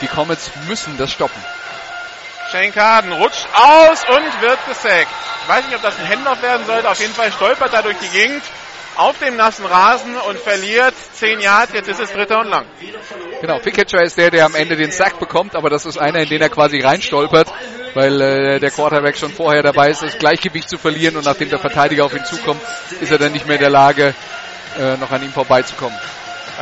Die 0.00 0.06
Comets 0.06 0.50
müssen 0.66 0.96
das 0.96 1.10
stoppen. 1.10 1.40
Shane 2.50 2.72
Carden 2.72 3.12
rutscht 3.12 3.46
aus 3.54 4.04
und 4.08 4.42
wird 4.42 4.58
gesackt. 4.66 5.06
Ich 5.42 5.48
weiß 5.48 5.66
nicht, 5.66 5.76
ob 5.76 5.82
das 5.82 5.98
ein 5.98 6.08
Handoff 6.08 6.42
werden 6.42 6.66
sollte. 6.66 6.88
Auf 6.90 7.00
jeden 7.00 7.14
Fall 7.14 7.30
stolpert 7.32 7.72
er 7.72 7.82
durch 7.82 7.96
die 7.98 8.08
Gegend 8.08 8.42
auf 8.96 9.18
dem 9.18 9.36
nassen 9.36 9.64
Rasen 9.64 10.16
und 10.16 10.38
verliert 10.38 10.94
10 11.14 11.40
Yards. 11.40 11.72
Jetzt 11.72 11.88
ist 11.88 12.00
es 12.00 12.12
dritter 12.12 12.40
und 12.40 12.48
lang. 12.48 12.66
Genau, 13.40 13.58
Pickcatcher 13.58 14.02
ist 14.02 14.18
der, 14.18 14.30
der 14.30 14.44
am 14.46 14.54
Ende 14.54 14.76
den 14.76 14.90
Sack 14.90 15.18
bekommt, 15.18 15.54
aber 15.54 15.70
das 15.70 15.86
ist 15.86 15.96
einer, 15.96 16.20
in 16.20 16.28
den 16.28 16.42
er 16.42 16.50
quasi 16.50 16.80
reinstolpert, 16.80 17.52
weil 17.94 18.20
äh, 18.20 18.58
der 18.58 18.70
Quarterback 18.70 19.16
schon 19.16 19.32
vorher 19.32 19.62
dabei 19.62 19.90
ist, 19.90 20.02
das 20.02 20.18
Gleichgewicht 20.18 20.68
zu 20.68 20.76
verlieren 20.76 21.16
und 21.16 21.24
nachdem 21.24 21.48
der 21.48 21.58
Verteidiger 21.58 22.04
auf 22.04 22.14
ihn 22.14 22.24
zukommt, 22.24 22.60
ist 23.00 23.10
er 23.10 23.18
dann 23.18 23.32
nicht 23.32 23.46
mehr 23.46 23.56
in 23.56 23.62
der 23.62 23.70
Lage, 23.70 24.14
äh, 24.78 24.96
noch 24.96 25.10
an 25.10 25.22
ihm 25.22 25.32
vorbeizukommen. 25.32 25.98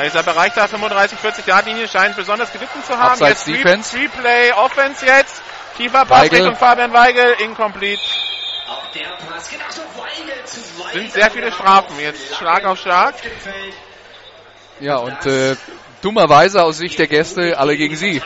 Dieser 0.05 0.23
Bereich 0.23 0.53
der 0.53 0.69
35, 0.69 1.19
40 1.19 1.47
Yard 1.47 1.67
Linie 1.67 1.89
scheint 1.89 2.15
besonders 2.15 2.53
gelitten 2.53 2.85
zu 2.85 2.97
haben. 2.97 3.13
Abseits 3.13 3.47
jetzt 3.47 3.65
Defense. 3.65 3.97
Three 3.97 4.07
Play 4.09 4.53
Offense 4.53 5.05
jetzt. 5.05 5.43
Tiefer 5.79 6.05
Pass 6.05 6.23
Weigel. 6.25 6.39
Richtung 6.39 6.57
Fabian 6.57 6.93
Weigel. 6.93 7.37
Incomplete. 7.39 8.03
Sind 10.93 11.13
sehr 11.13 11.31
viele 11.31 11.53
Strafen. 11.53 11.99
Jetzt 12.01 12.35
Schlag 12.35 12.65
auf 12.65 12.79
Schlag. 12.81 13.15
Ja, 14.81 14.97
und 14.97 15.25
äh, 15.27 15.55
dummerweise 16.03 16.63
aus 16.65 16.79
Sicht 16.79 16.99
der 16.99 17.07
Gäste 17.07 17.57
alle 17.57 17.77
gegen 17.77 17.95
sie. 17.95 18.21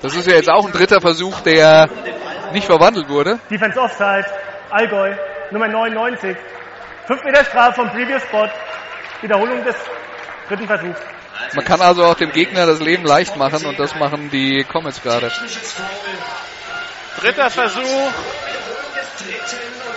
Das 0.00 0.14
ist 0.14 0.26
ja 0.26 0.36
jetzt 0.36 0.48
auch 0.48 0.64
ein 0.64 0.72
dritter 0.72 1.00
Versuch, 1.02 1.40
der 1.40 1.88
nicht 2.52 2.66
verwandelt 2.66 3.08
wurde. 3.10 3.38
Defense 3.50 3.78
Offside, 3.78 4.26
Allgäu, 4.70 5.14
Nummer 5.50 5.68
99. 5.68 6.36
5 7.06 7.24
Meter 7.24 7.44
Strafe 7.44 7.74
vom 7.74 7.90
Previous 7.90 8.22
Spot. 8.22 8.48
Wiederholung 9.20 9.62
des 9.62 9.76
dritten 10.48 10.66
Versuchs. 10.66 11.00
Man 11.54 11.64
kann 11.64 11.80
also 11.80 12.04
auch 12.04 12.14
dem 12.14 12.32
Gegner 12.32 12.66
das 12.66 12.80
Leben 12.80 13.04
leicht 13.04 13.36
machen 13.36 13.64
und 13.66 13.78
das 13.78 13.94
machen 13.94 14.30
die 14.30 14.64
Comets 14.64 15.02
gerade. 15.02 15.32
Dritter 17.20 17.50
Versuch. 17.50 18.12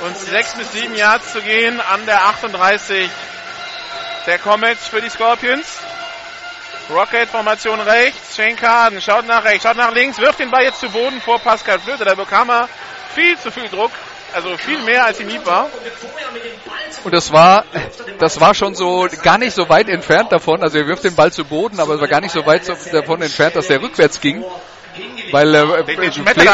Und 0.06 0.18
sechs 0.18 0.54
bis 0.54 0.72
sieben 0.72 0.96
Yards 0.96 1.34
zu 1.34 1.42
gehen 1.42 1.82
an 1.82 2.06
der 2.06 2.26
38 2.26 3.10
der 4.26 4.40
Comets 4.40 4.88
für 4.88 5.02
die 5.02 5.10
Scorpions. 5.10 5.80
Rocket-Formation 6.90 7.80
rechts. 7.82 8.36
Shane 8.36 8.56
Carden 8.56 9.02
schaut 9.02 9.28
nach 9.28 9.44
rechts, 9.44 9.64
schaut 9.64 9.78
nach 9.78 9.94
links, 9.94 10.18
wirft 10.18 10.40
den 10.40 10.50
Ball 10.50 10.64
jetzt 10.64 10.80
zu 10.80 10.90
Boden 10.90 11.22
vor 11.22 11.40
Pascal 11.40 11.80
Flöte. 11.80 12.06
Da 12.06 12.16
bekam 12.16 12.50
er 12.50 12.70
viel 13.14 13.38
zu 13.38 13.52
viel 13.52 13.68
Druck. 13.70 13.92
Also 14.34 14.58
viel 14.58 14.82
mehr 14.84 15.06
als 15.06 15.20
ihm 15.20 15.28
lieb 15.28 15.46
war. 15.46 15.70
Und 17.04 17.14
das 17.14 17.32
war, 17.32 17.66
das 18.20 18.40
war 18.40 18.54
schon 18.54 18.76
so 18.76 19.08
gar 19.24 19.38
nicht 19.38 19.54
so 19.54 19.70
weit 19.70 19.90
entfernt 19.90 20.32
davon. 20.32 20.62
Also 20.62 20.78
er 20.78 20.88
wirft 20.88 21.04
den 21.04 21.16
Ball 21.16 21.32
zu 21.32 21.46
Boden, 21.46 21.80
aber 21.80 21.96
es 21.96 22.02
war 22.02 22.08
gar 22.08 22.22
nicht 22.22 22.34
so 22.34 22.46
weit 22.46 22.68
davon 22.92 23.22
entfernt, 23.22 23.56
dass 23.56 23.68
der 23.68 23.82
rückwärts 23.82 24.20
ging. 24.22 24.44
Weil 25.32 25.54
äh, 25.54 25.60
er 25.60 25.84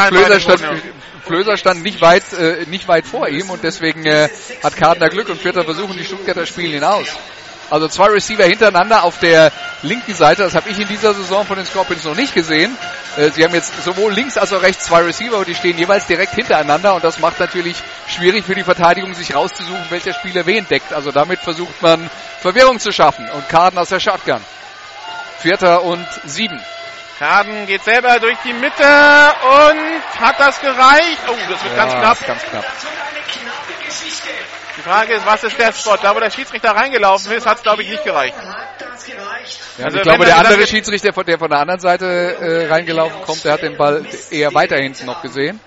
Flöser, 0.08 0.40
stand, 0.40 0.62
Flöser 1.24 1.56
stand 1.56 1.82
nicht 1.82 2.00
weit, 2.00 2.32
äh, 2.32 2.66
nicht 2.66 2.86
weit 2.88 3.06
vor 3.06 3.28
ihm 3.28 3.50
und 3.50 3.64
deswegen 3.64 4.04
äh, 4.04 4.28
hat 4.62 4.76
Kartner 4.76 5.08
Glück 5.08 5.28
und 5.28 5.40
vierter 5.40 5.64
versuchen 5.64 5.96
die 5.96 6.04
Stuttgarter 6.04 6.46
spielen 6.46 6.72
ihn 6.72 6.84
aus. 6.84 7.08
Also 7.70 7.88
zwei 7.88 8.06
Receiver 8.06 8.44
hintereinander 8.44 9.02
auf 9.02 9.18
der 9.18 9.50
linken 9.82 10.14
Seite, 10.14 10.42
das 10.42 10.54
habe 10.54 10.68
ich 10.70 10.78
in 10.78 10.86
dieser 10.86 11.14
Saison 11.14 11.44
von 11.44 11.56
den 11.56 11.66
Scorpions 11.66 12.04
noch 12.04 12.14
nicht 12.14 12.32
gesehen. 12.34 12.76
Äh, 13.16 13.30
sie 13.30 13.44
haben 13.44 13.54
jetzt 13.54 13.82
sowohl 13.84 14.12
links 14.12 14.38
als 14.38 14.52
auch 14.52 14.62
rechts 14.62 14.84
zwei 14.84 15.02
Receiver 15.02 15.38
und 15.38 15.48
die 15.48 15.54
stehen 15.54 15.76
jeweils 15.76 16.06
direkt 16.06 16.34
hintereinander 16.34 16.94
und 16.94 17.02
das 17.02 17.18
macht 17.18 17.40
natürlich 17.40 17.76
schwierig 18.06 18.44
für 18.44 18.54
die 18.54 18.62
Verteidigung, 18.62 19.14
sich 19.14 19.34
rauszusuchen, 19.34 19.86
welcher 19.90 20.12
Spieler 20.14 20.46
wen 20.46 20.66
deckt. 20.68 20.92
Also 20.92 21.10
damit 21.10 21.40
versucht 21.40 21.82
man 21.82 22.08
Verwirrung 22.40 22.78
zu 22.78 22.92
schaffen 22.92 23.28
und 23.30 23.48
Karten 23.48 23.78
aus 23.78 23.88
der 23.88 24.00
Shotgun. 24.00 24.40
Vierter 25.40 25.82
und 25.82 26.06
sieben. 26.24 26.60
Carden 27.18 27.66
geht 27.66 27.82
selber 27.82 28.20
durch 28.20 28.36
die 28.44 28.52
Mitte 28.52 28.82
und 28.82 30.20
hat 30.20 30.38
das 30.38 30.60
gereicht. 30.60 31.18
Oh, 31.28 31.34
das 31.50 31.64
wird 31.64 31.76
ganz 31.76 31.92
Ja, 31.92 31.98
knapp. 32.00 32.20
ist 32.20 32.26
Ganz 32.26 32.42
knapp. 32.44 32.64
Die 34.76 34.82
Frage 34.82 35.14
ist, 35.14 35.26
was 35.26 35.42
ist 35.44 35.58
der 35.58 35.72
Spot? 35.72 35.96
Da, 36.02 36.14
wo 36.14 36.20
der 36.20 36.30
Schiedsrichter 36.30 36.70
reingelaufen 36.72 37.32
ist, 37.32 37.46
hat 37.46 37.56
es, 37.58 37.62
glaube 37.62 37.82
ich, 37.82 37.88
nicht 37.88 38.04
gereicht. 38.04 38.36
Ja, 39.78 39.84
Also 39.84 39.96
ich 39.98 40.02
glaube, 40.02 40.24
der 40.24 40.36
andere 40.36 40.66
Schiedsrichter, 40.66 41.12
von- 41.12 41.24
der 41.24 41.38
von 41.38 41.48
der 41.50 41.60
anderen 41.60 41.80
Seite 41.80 42.04
äh, 42.40 42.66
reingelaufen 42.68 43.22
kommt, 43.22 43.44
der 43.44 43.52
hat 43.52 43.62
den 43.62 43.76
Ball 43.76 44.04
eher 44.30 44.52
weiter 44.54 44.76
hinten 44.76 45.06
noch 45.06 45.22
gesehen. 45.22 45.60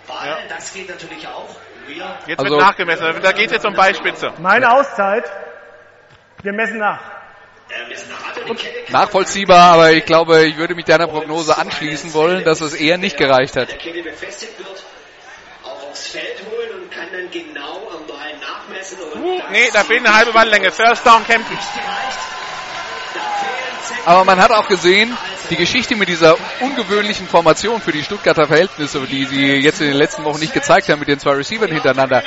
Jetzt 2.28 2.40
Also- 2.40 2.52
wird 2.52 2.62
nachgemessen. 2.62 3.06
Da 3.22 3.32
geht 3.32 3.48
es 3.48 3.54
jetzt 3.54 3.66
um 3.66 3.74
Beispitze. 3.74 4.34
Meine 4.40 4.72
Auszeit. 4.72 5.26
Wir 6.44 6.54
messen 6.54 6.78
nach. 6.78 7.00
Nachvollziehbar, 8.90 9.74
aber 9.74 9.92
ich 9.92 10.06
glaube, 10.06 10.44
ich 10.46 10.58
würde 10.58 10.74
mich 10.74 10.86
deiner 10.86 11.08
Prognose 11.08 11.56
anschließen 11.58 12.14
wollen, 12.14 12.44
dass 12.44 12.62
es 12.62 12.74
eher 12.74 12.98
nicht 12.98 13.18
gereicht 13.18 13.56
hat. 13.56 13.70
Kette 13.78 14.02
befestigt 14.02 14.58
wird, 14.58 14.84
auch 15.64 15.90
aufs 15.90 16.08
Feld 16.08 16.42
holen 16.50 16.82
und 16.84 16.92
kann 16.92 17.08
dann 17.12 17.30
genau 17.30 17.89
nee, 19.52 19.70
da 19.74 19.84
fehlt 19.84 20.06
eine 20.06 20.16
halbe 20.16 20.32
Balllänge. 20.34 20.72
First 20.72 21.06
down 21.06 21.24
Kempten. 21.26 21.58
Aber 24.06 24.24
man 24.26 24.40
hat 24.42 24.52
auch 24.52 24.68
gesehen, 24.68 25.16
die 25.50 25.56
Geschichte 25.56 25.96
mit 25.96 26.10
dieser 26.10 26.36
ungewöhnlichen 26.62 27.28
Formation 27.28 27.82
für 27.82 27.92
die 27.92 28.04
Stuttgarter 28.04 28.48
Verhältnisse, 28.48 29.02
die 29.02 29.26
sie 29.26 29.46
jetzt 29.58 29.82
in 29.82 29.88
den 29.88 29.98
letzten 29.98 30.24
Wochen 30.24 30.40
nicht 30.40 30.54
gezeigt 30.54 30.90
haben 30.90 31.00
mit 31.00 31.08
den 31.08 31.20
zwei 31.20 31.34
Receivern 31.34 31.72
hintereinander. 31.72 32.24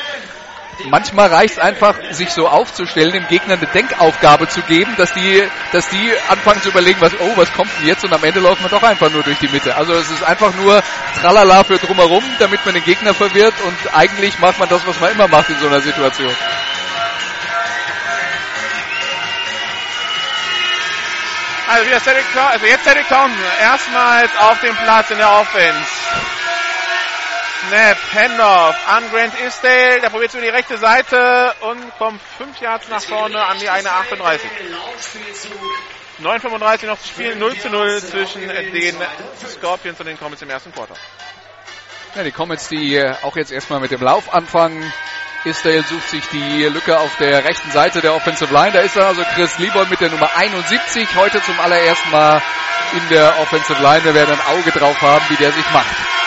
Manchmal 0.88 1.28
reicht 1.28 1.54
es 1.54 1.58
einfach, 1.58 1.94
sich 2.10 2.30
so 2.30 2.48
aufzustellen, 2.48 3.12
dem 3.12 3.26
Gegner 3.28 3.54
eine 3.54 3.66
Denkaufgabe 3.66 4.48
zu 4.48 4.62
geben, 4.62 4.94
dass 4.96 5.12
die, 5.12 5.42
dass 5.70 5.88
die 5.90 6.12
anfangen 6.28 6.62
zu 6.62 6.70
überlegen, 6.70 7.00
was, 7.00 7.12
oh, 7.20 7.32
was 7.36 7.52
kommt 7.52 7.70
denn 7.78 7.86
jetzt? 7.86 8.04
Und 8.04 8.12
am 8.12 8.24
Ende 8.24 8.40
läuft 8.40 8.62
man 8.62 8.70
doch 8.70 8.82
einfach 8.82 9.10
nur 9.10 9.22
durch 9.22 9.38
die 9.38 9.48
Mitte. 9.48 9.76
Also 9.76 9.92
es 9.92 10.10
ist 10.10 10.22
einfach 10.22 10.52
nur 10.54 10.82
Tralala 11.20 11.62
für 11.64 11.78
drumherum, 11.78 12.24
damit 12.38 12.64
man 12.64 12.74
den 12.74 12.84
Gegner 12.84 13.14
verwirrt 13.14 13.54
und 13.64 13.94
eigentlich 13.94 14.38
macht 14.38 14.58
man 14.58 14.68
das, 14.68 14.86
was 14.86 14.98
man 14.98 15.12
immer 15.12 15.28
macht 15.28 15.50
in 15.50 15.58
so 15.58 15.66
einer 15.66 15.80
Situation. 15.80 16.34
Also 21.68 21.86
wieder 21.86 22.00
Cedric 22.00 22.24
Townsend, 22.34 22.52
also 22.52 22.66
jetzt 22.66 22.84
Cedric 22.84 23.08
Townsend. 23.08 23.40
Erstmals 23.60 24.30
auf 24.40 24.60
dem 24.60 24.76
Platz 24.76 25.10
in 25.10 25.18
der 25.18 25.30
Offense. 25.30 25.88
Snap, 27.68 27.96
Handoff 28.14 28.76
an 28.88 29.04
Grant 29.10 29.34
Isdale. 29.40 30.00
Der 30.00 30.10
probiert 30.10 30.32
über 30.34 30.42
die 30.42 30.48
rechte 30.48 30.78
Seite 30.78 31.54
und 31.60 31.96
kommt 31.98 32.20
5 32.38 32.60
Yards 32.60 32.88
nach 32.88 33.02
vorne 33.02 33.44
an 33.44 33.58
die 33.60 33.68
eine 33.68 33.90
38. 33.90 34.50
9,35 36.20 36.86
noch 36.86 36.98
zu 37.00 37.08
spielen. 37.08 37.38
0 37.38 37.58
zu 37.58 37.70
0 37.70 38.02
zwischen 38.02 38.48
den 38.48 38.96
Scorpions 39.48 39.98
und 40.00 40.06
den 40.06 40.18
Comets 40.18 40.42
im 40.42 40.50
ersten 40.50 40.72
Quarter. 40.72 40.94
Ja, 42.14 42.24
die 42.24 42.32
Comets, 42.32 42.68
die 42.68 42.96
äh, 42.96 43.14
auch 43.22 43.36
jetzt 43.36 43.52
erstmal 43.52 43.80
mit 43.80 43.90
dem 43.90 44.02
Lauf 44.02 44.34
anfangen. 44.34 44.92
Isdale 45.44 45.82
sucht 45.82 46.08
sich 46.10 46.26
die 46.28 46.64
Lücke 46.64 46.98
auf 46.98 47.16
der 47.16 47.44
rechten 47.44 47.70
Seite 47.70 48.00
der 48.00 48.14
Offensive 48.14 48.52
Line. 48.52 48.72
Da 48.72 48.80
ist 48.80 48.96
dann 48.96 49.06
also 49.06 49.22
Chris 49.34 49.58
Liebold 49.58 49.88
mit 49.90 50.00
der 50.00 50.10
Nummer 50.10 50.30
71 50.36 51.08
heute 51.16 51.42
zum 51.42 51.58
allerersten 51.58 52.10
Mal 52.10 52.42
in 52.92 53.08
der 53.08 53.40
Offensive 53.40 53.82
Line. 53.82 54.04
Wir 54.04 54.14
werden 54.14 54.38
ein 54.38 54.58
Auge 54.58 54.70
drauf 54.70 55.00
haben, 55.00 55.24
wie 55.30 55.36
der 55.36 55.52
sich 55.52 55.68
macht. 55.72 56.21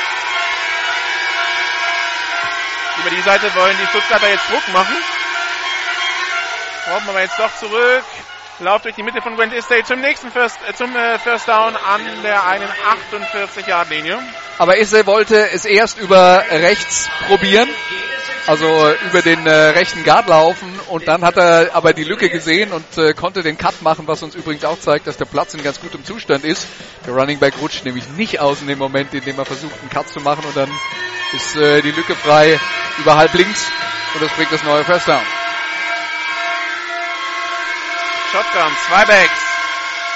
Über 3.06 3.16
die 3.16 3.22
Seite 3.22 3.54
wollen 3.54 3.78
die 3.80 3.86
Stuttgarter 3.86 4.28
jetzt 4.30 4.50
Druck 4.50 4.68
machen. 4.74 4.96
Brauchen 6.88 7.14
wir 7.14 7.22
jetzt 7.22 7.38
doch 7.38 7.56
zurück. 7.60 8.04
Lauf 8.60 8.84
durch 8.84 8.96
die 8.96 9.04
Mitte 9.04 9.22
von 9.22 9.36
Gwent 9.36 9.54
Estate 9.54 9.84
zum 9.84 10.00
nächsten 10.00 10.32
First, 10.32 10.58
äh, 10.68 10.74
zum 10.74 10.96
äh, 10.96 11.20
First 11.20 11.48
Down 11.48 11.76
an 11.76 12.02
der 12.24 12.48
einen 12.48 12.68
48-Yard-Linie. 13.14 14.18
Aber 14.58 14.78
Isse 14.78 15.06
wollte 15.06 15.50
es 15.52 15.66
erst 15.66 16.00
über 16.00 16.42
rechts 16.50 17.10
probieren, 17.28 17.68
also 18.48 18.94
über 19.10 19.22
den 19.22 19.46
äh, 19.46 19.52
rechten 19.52 20.06
Guard 20.06 20.30
laufen 20.30 20.80
und 20.88 21.06
dann 21.06 21.26
hat 21.26 21.36
er 21.36 21.76
aber 21.76 21.92
die 21.92 22.06
Lücke 22.06 22.30
gesehen 22.30 22.72
und 22.72 22.98
äh, 22.98 23.14
konnte 23.14 23.44
den 23.44 23.58
Cut 23.58 23.82
machen, 23.82 24.08
was 24.08 24.24
uns 24.24 24.36
übrigens 24.36 24.64
auch 24.64 24.80
zeigt, 24.80 25.08
dass 25.08 25.18
der 25.18 25.26
Platz 25.26 25.54
in 25.54 25.62
ganz 25.62 25.82
gutem 25.82 26.06
Zustand 26.06 26.46
ist. 26.46 26.66
Der 27.06 27.14
Running 27.14 27.40
Back 27.40 27.56
rutscht 27.62 27.84
nämlich 27.84 28.08
nicht 28.12 28.40
aus 28.40 28.62
in 28.62 28.68
dem 28.68 28.80
Moment, 28.80 29.14
in 29.14 29.26
dem 29.26 29.38
er 29.38 29.46
versucht, 29.46 29.78
einen 29.82 29.90
Cut 29.90 30.08
zu 30.08 30.22
machen 30.22 30.46
und 30.46 30.56
dann 30.56 30.72
ist 31.34 31.58
äh, 31.58 31.82
die 31.82 31.92
Lücke 31.92 32.16
frei 32.16 32.58
über 33.00 33.18
halb 33.18 33.34
links 33.34 33.68
und 34.14 34.24
das 34.24 34.32
bringt 34.32 34.54
das 34.54 34.64
neue 34.64 34.86
First 34.86 35.10
Down. 35.10 35.24
Shotgun, 38.36 38.76
zwei 38.90 39.06
Backs. 39.06 39.40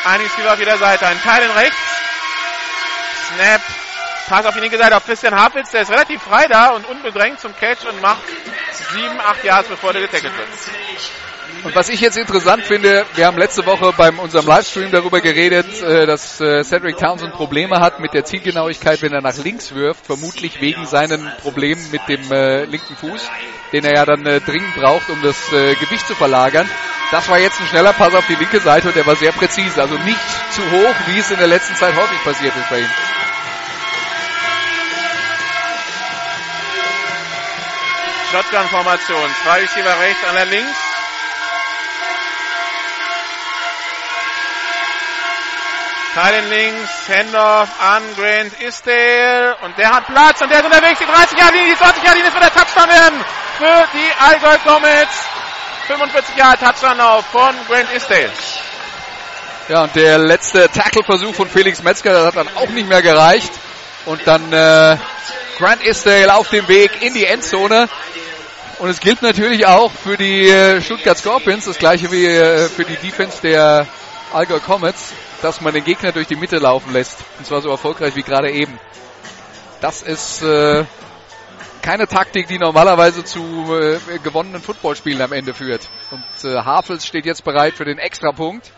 Ein 0.04 0.20
Receiver 0.20 0.52
auf 0.52 0.60
jeder 0.60 0.78
Seite, 0.78 1.08
ein 1.08 1.22
Teil 1.22 1.42
in 1.42 1.52
rechts. 1.52 1.78
Snap. 3.34 3.62
Pass 4.28 4.46
auf 4.46 4.54
die 4.56 4.60
linke 4.60 4.78
Seite 4.78 4.98
auf 4.98 5.06
Christian 5.06 5.34
Hafitz, 5.34 5.72
der 5.72 5.84
ist 5.84 5.90
relativ 5.90 6.22
frei 6.22 6.48
da 6.48 6.72
und 6.72 6.86
unbedrängt 6.86 7.40
zum 7.40 7.56
Catch 7.56 7.86
und 7.86 8.02
macht 8.02 8.22
sieben, 8.92 9.22
acht 9.22 9.42
Yards, 9.46 9.70
bevor 9.70 9.94
der 9.94 10.02
getackelt 10.02 10.38
wird. 10.38 10.50
Und 11.64 11.76
was 11.76 11.90
ich 11.90 12.00
jetzt 12.00 12.18
interessant 12.18 12.64
finde, 12.64 13.06
wir 13.16 13.28
haben 13.28 13.38
letzte 13.38 13.66
Woche 13.66 13.94
beim 13.98 14.20
unserem 14.20 14.48
Livestream 14.48 14.92
darüber 14.92 15.20
geredet, 15.20 15.82
äh, 15.82 16.06
dass 16.06 16.40
äh, 16.40 16.64
Cedric 16.64 16.98
Townsend 16.98 17.34
Probleme 17.34 17.80
hat 17.80 18.00
mit 18.00 18.14
der 18.14 18.24
Zielgenauigkeit, 18.24 19.02
wenn 19.02 19.12
er 19.12 19.22
nach 19.22 19.38
links 19.38 19.74
wirft, 19.76 20.06
vermutlich 20.06 20.62
wegen 20.62 20.86
seinen 20.86 21.30
Problemen 21.42 21.82
mit 21.92 22.02
dem 22.08 22.32
äh, 22.32 22.64
linken 22.64 22.96
Fuß, 22.96 23.30
den 23.74 23.84
er 23.84 23.96
ja 23.96 24.06
dann 24.06 24.24
dringend 24.24 24.76
braucht, 24.76 25.10
um 25.10 25.22
das 25.22 25.50
Gewicht 25.50 26.08
zu 26.08 26.16
verlagern. 26.16 26.68
Das 27.12 27.28
war 27.28 27.40
jetzt 27.40 27.60
ein 27.60 27.68
schneller 27.68 27.94
Pass 27.94 28.14
auf 28.14 28.26
die 28.28 28.36
linke 28.36 28.60
Seite 28.60 28.88
und 28.88 28.96
der 28.96 29.06
war 29.06 29.16
sehr 29.16 29.32
präzise, 29.32 29.82
also 29.82 29.96
nicht 29.96 30.20
zu 30.52 30.62
hoch, 30.72 30.96
wie 31.08 31.20
es 31.20 31.32
in 31.32 31.38
der 31.38 31.48
letzten 31.48 31.76
Zeit 31.76 31.96
häufig 31.96 32.24
passiert 32.24 32.56
ist 32.56 32.70
bei 32.70 32.80
ihm. 32.80 32.90
Shotgun-Formation. 38.32 39.30
Zwei 39.44 39.62
Receiver 39.62 40.00
rechts, 40.00 40.24
einer 40.24 40.46
links. 40.46 40.99
Teilen 46.20 46.50
links, 46.50 47.08
Handoff 47.08 47.70
an 47.80 48.04
Grant 48.18 48.52
Isdale 48.60 49.56
und 49.64 49.78
der 49.78 49.90
hat 49.90 50.06
Platz 50.06 50.42
und 50.42 50.52
der 50.52 50.60
ist 50.60 50.66
unterwegs, 50.66 51.00
die 51.00 51.06
30 51.06 51.40
Jahre 51.40 51.54
Linie, 51.54 51.72
die 51.72 51.78
20 51.78 52.04
Jahre 52.04 52.18
Linie, 52.18 52.30
das 52.30 52.42
wird 52.42 52.56
der 52.56 52.62
Touchdown 52.62 52.90
werden 52.90 53.26
für 53.58 53.88
die 53.94 54.12
Allgäu 54.28 54.58
Comets. 54.66 55.16
45 55.88 56.36
Jahre 56.36 56.58
Touchdown 56.58 57.24
von 57.32 57.56
Grant 57.70 57.94
Isdale. 57.96 58.32
Ja, 59.70 59.84
und 59.84 59.96
der 59.96 60.18
letzte 60.18 60.70
Tackle-Versuch 60.70 61.34
von 61.34 61.48
Felix 61.48 61.82
Metzger, 61.84 62.12
das 62.12 62.26
hat 62.26 62.36
dann 62.36 62.50
auch 62.58 62.68
nicht 62.68 62.90
mehr 62.90 63.02
gereicht. 63.02 63.54
Und 64.06 64.20
dann 64.28 64.52
äh, 64.52 64.98
Grant 65.58 65.82
Isdale 65.84 66.34
auf 66.34 66.50
dem 66.50 66.68
Weg 66.68 67.02
in 67.02 67.14
die 67.14 67.28
Endzone. 67.28 67.88
Und 68.80 68.90
es 68.90 69.00
gilt 69.00 69.22
natürlich 69.22 69.68
auch 69.68 69.90
für 69.90 70.18
die 70.18 70.50
äh, 70.50 70.82
Stuttgart 70.82 71.18
Scorpions, 71.18 71.64
das 71.64 71.78
gleiche 71.80 72.12
wie 72.12 72.26
äh, 72.26 72.68
für 72.68 72.84
die 72.84 72.98
Defense 72.98 73.38
der 73.42 73.88
Allgäu 74.34 74.60
Comets, 74.60 75.14
dass 75.42 75.62
man 75.62 75.74
den 75.74 75.84
Gegner 75.84 76.12
durch 76.12 76.28
die 76.28 76.36
Mitte 76.36 76.58
laufen 76.58 76.94
lässt. 76.94 77.20
Und 77.38 77.46
zwar 77.46 77.62
so 77.62 77.70
erfolgreich 77.70 78.16
wie 78.16 78.24
gerade 78.24 78.52
eben. 78.52 78.80
Das 79.82 80.02
ist 80.02 80.42
äh, 80.42 80.86
keine 81.82 82.08
Taktik, 82.08 82.48
die 82.48 82.60
normalerweise 82.60 83.24
zu 83.24 83.42
äh, 83.74 84.00
gewonnenen 84.24 84.62
Footballspielen 84.62 85.22
am 85.22 85.32
Ende 85.32 85.54
führt. 85.54 85.90
Und 86.12 86.50
äh, 86.50 86.58
Havels 86.58 87.06
steht 87.06 87.26
jetzt 87.26 87.44
bereit 87.44 87.76
für 87.76 87.86
den 87.86 87.98
Extrapunkt. 87.98 88.72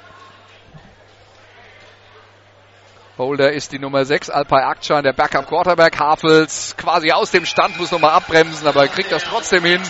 Holder 3.17 3.51
ist 3.51 3.71
die 3.71 3.79
Nummer 3.79 4.05
6, 4.05 4.29
Alpay 4.29 4.63
Akcan, 4.63 5.03
der 5.03 5.13
Backup 5.13 5.47
Quarterback. 5.47 5.99
Havels 5.99 6.75
quasi 6.77 7.11
aus 7.11 7.31
dem 7.31 7.45
Stand, 7.45 7.77
muss 7.79 7.91
nochmal 7.91 8.11
abbremsen, 8.11 8.67
aber 8.67 8.87
kriegt 8.87 9.11
das 9.11 9.23
trotzdem 9.23 9.63
hin. 9.63 9.81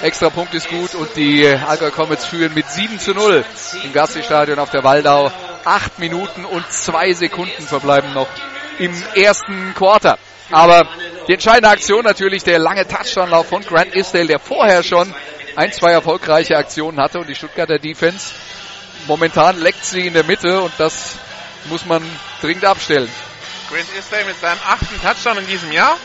Extra 0.00 0.30
Punkt 0.30 0.54
ist 0.54 0.68
gut 0.68 0.94
und 0.94 1.14
die 1.16 1.46
Allgäu 1.46 1.90
Comets 1.90 2.24
führen 2.24 2.54
mit 2.54 2.66
7 2.66 2.98
zu 2.98 3.12
0 3.12 3.44
im 3.84 3.92
Gassi-Stadion 3.92 4.58
auf 4.58 4.70
der 4.70 4.84
Waldau. 4.84 5.30
Acht 5.64 5.98
Minuten 5.98 6.44
und 6.44 6.70
zwei 6.72 7.12
Sekunden 7.12 7.66
verbleiben 7.66 8.12
noch 8.12 8.28
im 8.78 8.92
ersten 9.14 9.74
Quarter. 9.74 10.18
Aber 10.50 10.88
die 11.28 11.34
entscheidende 11.34 11.68
Aktion 11.68 12.04
natürlich 12.04 12.42
der 12.42 12.58
lange 12.58 12.86
Touchdown-Lauf 12.86 13.48
von 13.48 13.62
Grant 13.64 13.94
Isdale, 13.94 14.26
der 14.26 14.38
vorher 14.38 14.82
schon 14.82 15.14
ein, 15.54 15.72
zwei 15.72 15.92
erfolgreiche 15.92 16.56
Aktionen 16.56 16.98
hatte 17.00 17.18
und 17.20 17.28
die 17.28 17.34
Stuttgarter 17.34 17.78
Defense 17.78 18.32
momentan 19.06 19.58
leckt 19.58 19.84
sie 19.84 20.06
in 20.06 20.14
der 20.14 20.24
Mitte 20.24 20.60
und 20.60 20.72
das 20.78 21.16
muss 21.66 21.84
man 21.84 22.02
dringend 22.40 22.64
abstellen. 22.64 23.10
Grant 23.70 23.88
Isdale 23.98 24.24
mit 24.24 24.38
seinem 24.40 24.60
achten 24.66 25.00
Touchdown 25.00 25.38
in 25.38 25.46
diesem 25.46 25.72
Jahr. 25.72 25.96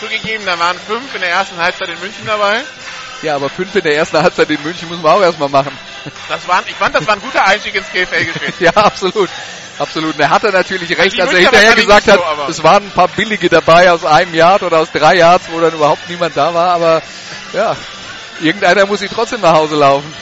Zugegeben, 0.00 0.44
da 0.44 0.58
waren 0.58 0.78
fünf 0.78 1.14
in 1.14 1.20
der 1.20 1.30
ersten 1.30 1.56
Halbzeit 1.56 1.88
in 1.88 2.00
München 2.00 2.26
dabei. 2.26 2.62
Ja, 3.24 3.36
aber 3.36 3.48
fünf 3.48 3.74
in 3.74 3.82
der 3.82 3.96
ersten 3.96 4.18
Halbzeit 4.22 4.50
in 4.50 4.62
München 4.62 4.88
muss 4.88 4.98
man 5.00 5.12
auch 5.12 5.22
erstmal 5.22 5.48
machen. 5.48 5.76
Das 6.28 6.46
waren, 6.46 6.62
ich 6.68 6.74
fand, 6.74 6.94
das 6.94 7.06
war 7.06 7.14
ein 7.14 7.20
guter 7.22 7.44
Einstieg 7.46 7.74
ins 7.74 7.90
GFL-Geschehen. 7.90 8.52
ja, 8.60 8.70
absolut. 8.72 9.30
Absolut. 9.78 10.14
Und 10.14 10.20
er 10.20 10.28
hatte 10.30 10.50
natürlich 10.50 10.96
recht, 10.96 11.16
Die 11.16 11.22
als 11.22 11.32
er 11.32 11.38
hinterher 11.40 11.74
gesagt 11.74 12.06
hat, 12.06 12.16
so, 12.18 12.24
aber- 12.24 12.48
es 12.48 12.62
waren 12.62 12.84
ein 12.84 12.90
paar 12.90 13.08
billige 13.08 13.48
dabei 13.48 13.90
aus 13.90 14.04
einem 14.04 14.34
Yard 14.34 14.62
oder 14.62 14.78
aus 14.80 14.92
drei 14.92 15.16
Yards, 15.16 15.46
wo 15.50 15.58
dann 15.58 15.72
überhaupt 15.72 16.08
niemand 16.08 16.36
da 16.36 16.52
war, 16.54 16.70
aber 16.74 17.02
ja, 17.54 17.74
irgendeiner 18.40 18.86
muss 18.86 19.00
sie 19.00 19.08
trotzdem 19.08 19.40
nach 19.40 19.54
Hause 19.54 19.76
laufen. 19.76 20.14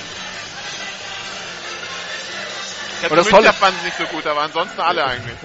Ich 3.01 3.05
Und 3.05 3.05
hatte 3.11 3.17
das 3.17 3.25
München 3.27 3.45
Tolle- 3.45 3.53
fanden 3.53 3.79
sie 3.81 3.87
nicht 3.87 3.99
so 3.99 4.05
gut, 4.07 4.27
aber 4.27 4.41
ansonsten 4.43 4.81
alle 4.81 5.05
eigentlich. 5.05 5.37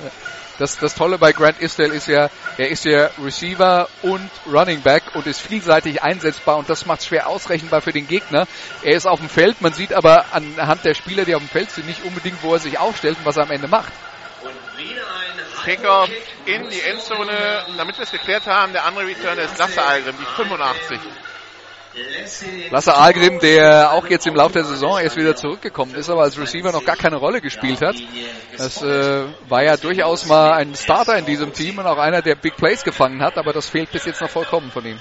Das, 0.60 0.78
das 0.80 0.95
Tolle 0.95 1.18
bei 1.18 1.34
Grant 1.34 1.60
Isdale 1.60 1.93
ist 1.93 2.08
ja, 2.08 2.30
er 2.58 2.70
ist 2.70 2.86
ja 2.86 3.10
Receiver 3.24 3.88
und 4.01 4.30
Running 4.51 4.82
Back 4.82 5.03
und 5.14 5.28
ist 5.28 5.39
vielseitig 5.39 6.01
einsetzbar 6.01 6.58
und 6.58 6.70
das 6.70 6.86
macht 6.86 7.01
es 7.01 7.05
schwer 7.05 7.28
ausrechenbar 7.28 7.82
für 7.82 7.91
den 7.91 8.08
Gegner. 8.08 8.47
Er 8.82 8.95
ist 8.95 9.05
auf 9.05 9.20
dem 9.20 9.30
Feld, 9.30 9.62
man 9.62 9.74
sieht 9.74 9.93
aber 9.93 10.26
anhand 10.34 10.84
der 10.84 10.95
Spieler, 10.95 11.26
die 11.26 11.36
auf 11.36 11.41
dem 11.41 11.49
Feld 11.49 11.70
sind, 11.70 11.86
nicht 11.86 12.03
unbedingt, 12.03 12.41
wo 12.41 12.53
er 12.53 12.60
sich 12.60 12.80
aufstellt 12.80 13.18
und 13.20 13.26
was 13.26 13.38
er 13.38 13.43
am 13.43 13.51
Ende 13.51 13.68
macht. 13.68 13.93
Kickoff 15.64 16.10
in 16.45 16.70
die 16.70 16.80
Endzone, 16.80 17.66
damit 17.76 17.97
wir 17.97 18.03
es 18.03 18.12
geklärt 18.12 18.47
haben, 18.47 18.72
der 18.72 18.86
andere 18.86 19.05
Return 19.05 19.38
ist 19.38 19.58
Lasse 19.58 19.84
Algrim, 19.84 20.16
die 20.18 20.26
85. 20.26 20.99
Lasse 22.70 22.95
Algrim, 22.95 23.39
der 23.39 23.91
auch 23.93 24.08
jetzt 24.08 24.28
im 24.28 24.36
Laufe 24.36 24.54
der 24.54 24.66
Saison 24.66 25.00
erst 25.00 25.16
wieder 25.16 25.36
zurückgekommen 25.36 25.95
ist, 25.95 26.10
aber 26.10 26.24
als 26.24 26.38
Receiver 26.38 26.72
noch 26.72 26.84
gar 26.86 26.95
keine 26.95 27.16
Rolle 27.16 27.41
gespielt 27.41 27.82
hat. 27.82 27.95
Das 28.58 28.82
äh, 28.82 29.24
war 29.48 29.64
ja 29.64 29.78
durchaus 29.78 30.26
mal 30.26 30.54
ein 30.54 30.76
Starter 30.76 31.18
in 31.18 31.26
diesem 31.26 31.54
Team 31.54 31.80
und 31.80 31.86
auch 31.86 31.98
einer, 31.98 32.22
der 32.22 32.36
Big 32.36 32.56
Plays 32.58 32.84
gefangen 32.84 33.22
hat, 33.22 33.38
aber 33.38 33.54
das 33.54 33.70
fehlt 33.70 33.91
bis 33.91 34.06
jetzt 34.06 34.22
noch 34.22 34.30
vollkommen 34.30 34.72
von 34.72 34.86
ihm. 34.86 35.00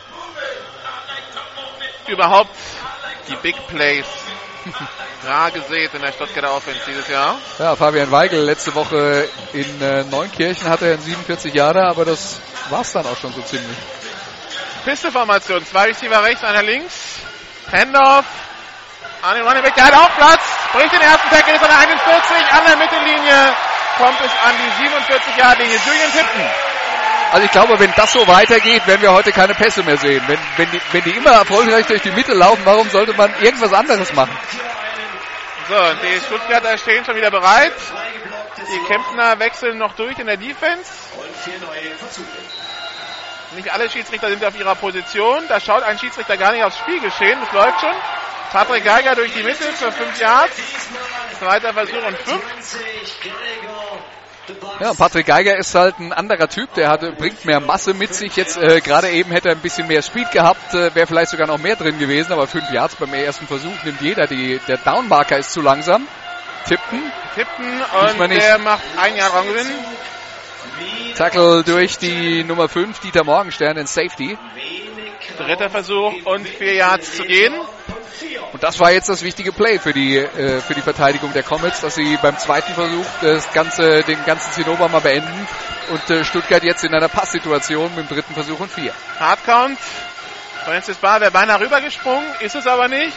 Überhaupt 2.06 2.54
die 3.28 3.36
Big 3.36 3.56
Plays. 3.66 4.06
Rar 5.24 5.50
gesät 5.50 5.94
in 5.94 6.02
der 6.02 6.12
Stuttgarter 6.12 6.54
Offense 6.54 6.80
dieses 6.86 7.08
Jahr. 7.08 7.36
Ja, 7.58 7.76
Fabian 7.76 8.10
Weigel 8.10 8.40
letzte 8.42 8.74
Woche 8.74 9.28
in 9.52 9.82
äh, 9.82 10.04
Neunkirchen 10.04 10.68
hatte 10.68 10.86
er 10.86 10.94
in 10.94 11.00
47 11.00 11.54
Jahre, 11.54 11.82
aber 11.82 12.04
das 12.04 12.40
war's 12.70 12.92
dann 12.92 13.06
auch 13.06 13.16
schon 13.16 13.32
so 13.32 13.42
ziemlich. 13.42 13.76
Pisteformation, 14.86 15.66
zwei 15.66 15.86
Receiver 15.86 16.22
rechts, 16.22 16.44
einer 16.44 16.62
links. 16.62 16.94
Handoff 17.72 18.24
an 19.22 19.34
den 19.34 19.44
Running 19.44 19.62
Back, 19.64 19.74
der 19.74 19.86
hat 19.86 19.94
auch 19.94 20.14
Platz, 20.14 20.40
bricht 20.72 20.92
den 20.92 21.00
ersten 21.00 21.28
Tackle, 21.28 21.54
ist 21.54 21.62
an 21.62 21.68
der 21.68 21.78
41, 21.78 22.36
an 22.52 22.64
der 22.68 22.76
Mittellinie 22.76 23.54
kommt 23.98 24.20
es 24.20 24.30
an 24.44 24.54
die 24.54 24.82
47 24.84 25.36
Yard 25.36 25.58
linie 25.58 25.78
Julian 25.84 26.12
Tipton. 26.12 26.46
Also 27.32 27.44
ich 27.44 27.50
glaube, 27.50 27.80
wenn 27.80 27.92
das 27.96 28.12
so 28.12 28.28
weitergeht, 28.28 28.86
werden 28.86 29.02
wir 29.02 29.10
heute 29.10 29.32
keine 29.32 29.54
Pässe 29.54 29.82
mehr 29.82 29.96
sehen. 29.96 30.22
Wenn, 30.28 30.38
wenn, 30.56 30.70
die, 30.70 30.80
wenn 30.92 31.02
die 31.02 31.10
immer 31.10 31.32
erfolgreich 31.32 31.86
durch 31.86 32.02
die 32.02 32.12
Mitte 32.12 32.34
laufen, 32.34 32.62
warum 32.64 32.88
sollte 32.88 33.12
man 33.14 33.34
irgendwas 33.40 33.72
anderes 33.72 34.12
machen? 34.12 34.38
So, 35.68 35.74
die 36.04 36.20
Stuttgarter 36.24 36.78
stehen 36.78 37.04
schon 37.04 37.16
wieder 37.16 37.32
bereit. 37.32 37.72
Die 38.58 38.86
Kemptner 38.86 39.36
wechseln 39.40 39.78
noch 39.78 39.96
durch 39.96 40.16
in 40.20 40.26
der 40.26 40.36
Defense. 40.36 40.88
Nicht 43.56 43.72
alle 43.72 43.90
Schiedsrichter 43.90 44.28
sind 44.28 44.44
auf 44.44 44.58
ihrer 44.58 44.74
Position. 44.74 45.44
Da 45.48 45.58
schaut 45.60 45.82
ein 45.82 45.98
Schiedsrichter 45.98 46.36
gar 46.36 46.52
nicht 46.52 46.62
aufs 46.62 46.78
Spielgeschehen. 46.78 47.38
Das 47.40 47.52
läuft 47.52 47.80
schon. 47.80 47.94
Patrick 48.52 48.84
Geiger 48.84 49.14
durch 49.14 49.32
die 49.32 49.42
Mitte 49.42 49.64
für 49.64 49.90
5 49.90 50.20
Yards. 50.20 50.56
Zweiter 51.38 51.72
Versuch 51.72 52.06
und 52.06 52.16
5. 52.18 52.42
Ja, 54.78 54.94
Patrick 54.94 55.26
Geiger 55.26 55.56
ist 55.56 55.74
halt 55.74 55.98
ein 55.98 56.12
anderer 56.12 56.48
Typ, 56.48 56.72
der 56.74 56.88
hatte, 56.88 57.12
bringt 57.12 57.44
mehr 57.44 57.60
Masse 57.60 57.94
mit 57.94 58.14
sich. 58.14 58.36
Jetzt 58.36 58.56
äh, 58.56 58.80
gerade 58.80 59.10
eben 59.10 59.32
hätte 59.32 59.48
er 59.48 59.56
ein 59.56 59.60
bisschen 59.60 59.88
mehr 59.88 60.02
Speed 60.02 60.30
gehabt, 60.30 60.72
äh, 60.74 60.94
wäre 60.94 61.06
vielleicht 61.06 61.30
sogar 61.30 61.46
noch 61.46 61.58
mehr 61.58 61.74
drin 61.76 61.98
gewesen, 61.98 62.32
aber 62.32 62.46
5 62.46 62.70
Yards 62.70 62.94
beim 62.96 63.12
ersten 63.12 63.46
Versuch 63.46 63.82
nimmt 63.82 64.00
jeder. 64.00 64.26
Die, 64.26 64.60
der 64.68 64.76
Downmarker 64.78 65.38
ist 65.38 65.52
zu 65.52 65.62
langsam. 65.62 66.06
Tippen, 66.66 67.12
Tippen 67.34 67.82
und 68.20 68.30
der 68.30 68.58
macht 68.58 68.82
ein 68.96 69.16
Jahr 69.16 69.30
Raumgewinn. 69.30 69.68
Tackle 71.16 71.64
durch 71.64 71.98
die 71.98 72.44
Nummer 72.44 72.68
5, 72.68 73.00
Dieter 73.00 73.24
Morgenstern 73.24 73.76
in 73.76 73.86
Safety. 73.86 74.36
Dritter 75.38 75.70
Versuch 75.70 76.12
und 76.24 76.46
4 76.46 76.74
Yards 76.74 77.16
zu 77.16 77.24
gehen. 77.24 77.54
Und 78.52 78.62
das 78.62 78.80
war 78.80 78.90
jetzt 78.92 79.08
das 79.08 79.22
wichtige 79.22 79.52
Play 79.52 79.78
für 79.78 79.92
die, 79.92 80.16
äh, 80.16 80.60
für 80.60 80.74
die 80.74 80.80
Verteidigung 80.80 81.32
der 81.32 81.42
Comets, 81.42 81.80
dass 81.80 81.94
sie 81.94 82.16
beim 82.22 82.38
zweiten 82.38 82.72
Versuch 82.72 83.04
das 83.20 83.52
ganze, 83.52 84.02
den 84.02 84.24
ganzen 84.24 84.52
Zinnober 84.52 84.88
mal 84.88 85.00
beenden 85.00 85.46
und 85.90 86.10
äh, 86.10 86.24
Stuttgart 86.24 86.62
jetzt 86.62 86.84
in 86.84 86.94
einer 86.94 87.08
Passsituation 87.08 87.94
mit 87.94 88.08
dem 88.08 88.16
dritten 88.16 88.34
Versuch 88.34 88.58
und 88.60 88.70
vier. 88.70 88.92
Hardcount. 89.18 89.78
Francis 90.64 90.96
Bar 90.96 91.20
wäre 91.20 91.30
beinahe 91.30 91.60
rübergesprungen, 91.60 92.26
ist 92.40 92.54
es 92.54 92.66
aber 92.66 92.88
nicht. 92.88 93.16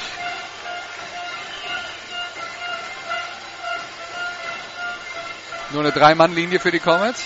Nur 5.71 5.81
eine 5.81 5.91
Drei-Mann-Linie 5.91 6.59
für 6.59 6.71
die 6.71 6.79
Comets. 6.79 7.23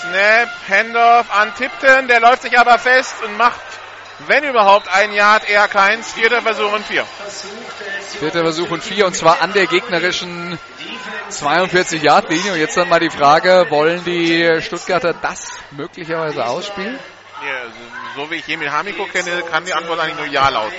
Snap, 0.00 0.48
Handoff 0.66 1.26
an 1.30 1.54
Tipton, 1.56 2.08
der 2.08 2.20
läuft 2.20 2.42
sich 2.42 2.58
aber 2.58 2.78
fest 2.78 3.14
und 3.22 3.36
macht, 3.36 3.60
wenn 4.26 4.44
überhaupt, 4.44 4.88
ein 4.88 5.12
Yard, 5.12 5.48
eher 5.48 5.68
keins. 5.68 6.12
Vierter 6.12 6.40
Versuch 6.40 6.72
und 6.72 6.84
vier. 6.86 7.04
Vierter 8.18 8.40
Versuch 8.40 8.70
und 8.70 8.82
vier 8.82 9.06
und 9.06 9.14
zwar 9.14 9.42
an 9.42 9.52
der 9.52 9.66
gegnerischen 9.66 10.58
42-Yard-Linie. 11.30 12.52
Und 12.52 12.58
jetzt 12.58 12.76
dann 12.76 12.88
mal 12.88 13.00
die 13.00 13.10
Frage, 13.10 13.66
wollen 13.68 14.02
die 14.04 14.60
Stuttgarter 14.62 15.12
das 15.12 15.46
möglicherweise 15.70 16.46
ausspielen? 16.46 16.98
Ja, 17.42 17.64
so, 18.14 18.22
so 18.22 18.30
wie 18.30 18.36
ich 18.36 18.48
Emil 18.48 18.70
Hamiko 18.70 19.06
kenne, 19.06 19.42
kann 19.50 19.64
die 19.64 19.72
Antwort 19.72 19.98
eigentlich 19.98 20.16
nur 20.16 20.26
Ja 20.26 20.48
lauten. 20.50 20.76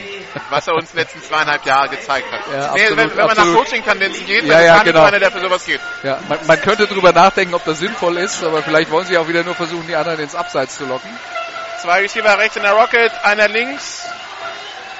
Was 0.50 0.68
er 0.68 0.76
uns 0.76 0.94
letzten 0.94 1.22
zweieinhalb 1.22 1.66
Jahre 1.66 1.90
gezeigt 1.90 2.32
hat. 2.32 2.42
Ja, 2.52 2.74
nee, 2.74 2.82
absolut, 2.84 2.98
wenn, 2.98 3.18
wenn 3.18 3.26
man 3.26 3.38
nach 3.38 3.56
Coaching-Tendenzen 3.60 4.26
geht, 4.26 4.44
Ja, 4.44 4.54
dann 4.56 4.66
ja, 4.66 4.76
kann 4.78 4.86
genau. 4.86 5.04
keiner, 5.06 5.20
der 5.20 5.32
für 5.32 5.42
sowas 5.42 5.66
geht. 5.66 5.82
Ja, 6.04 6.20
man, 6.30 6.40
man 6.46 6.62
könnte 6.62 6.86
drüber 6.88 7.12
nachdenken, 7.14 7.56
ob 7.56 7.66
das 7.66 7.80
sinnvoll 7.80 8.18
ist, 8.18 8.44
aber 8.44 8.62
vielleicht 8.62 8.92
wollen 8.92 9.08
sie 9.08 9.18
auch 9.18 9.28
wieder 9.28 9.44
nur 9.44 9.56
versuchen, 9.56 9.88
die 9.88 9.96
anderen 9.96 10.20
ins 10.20 10.36
Abseits 10.36 10.78
zu 10.78 10.86
locken. 10.86 11.10
Zwei 11.82 12.02
Receiver 12.02 12.38
rechts 12.38 12.58
in 12.58 12.64
der 12.64 12.74
Rocket, 12.74 13.12
einer 13.24 13.48
links. 13.48 14.06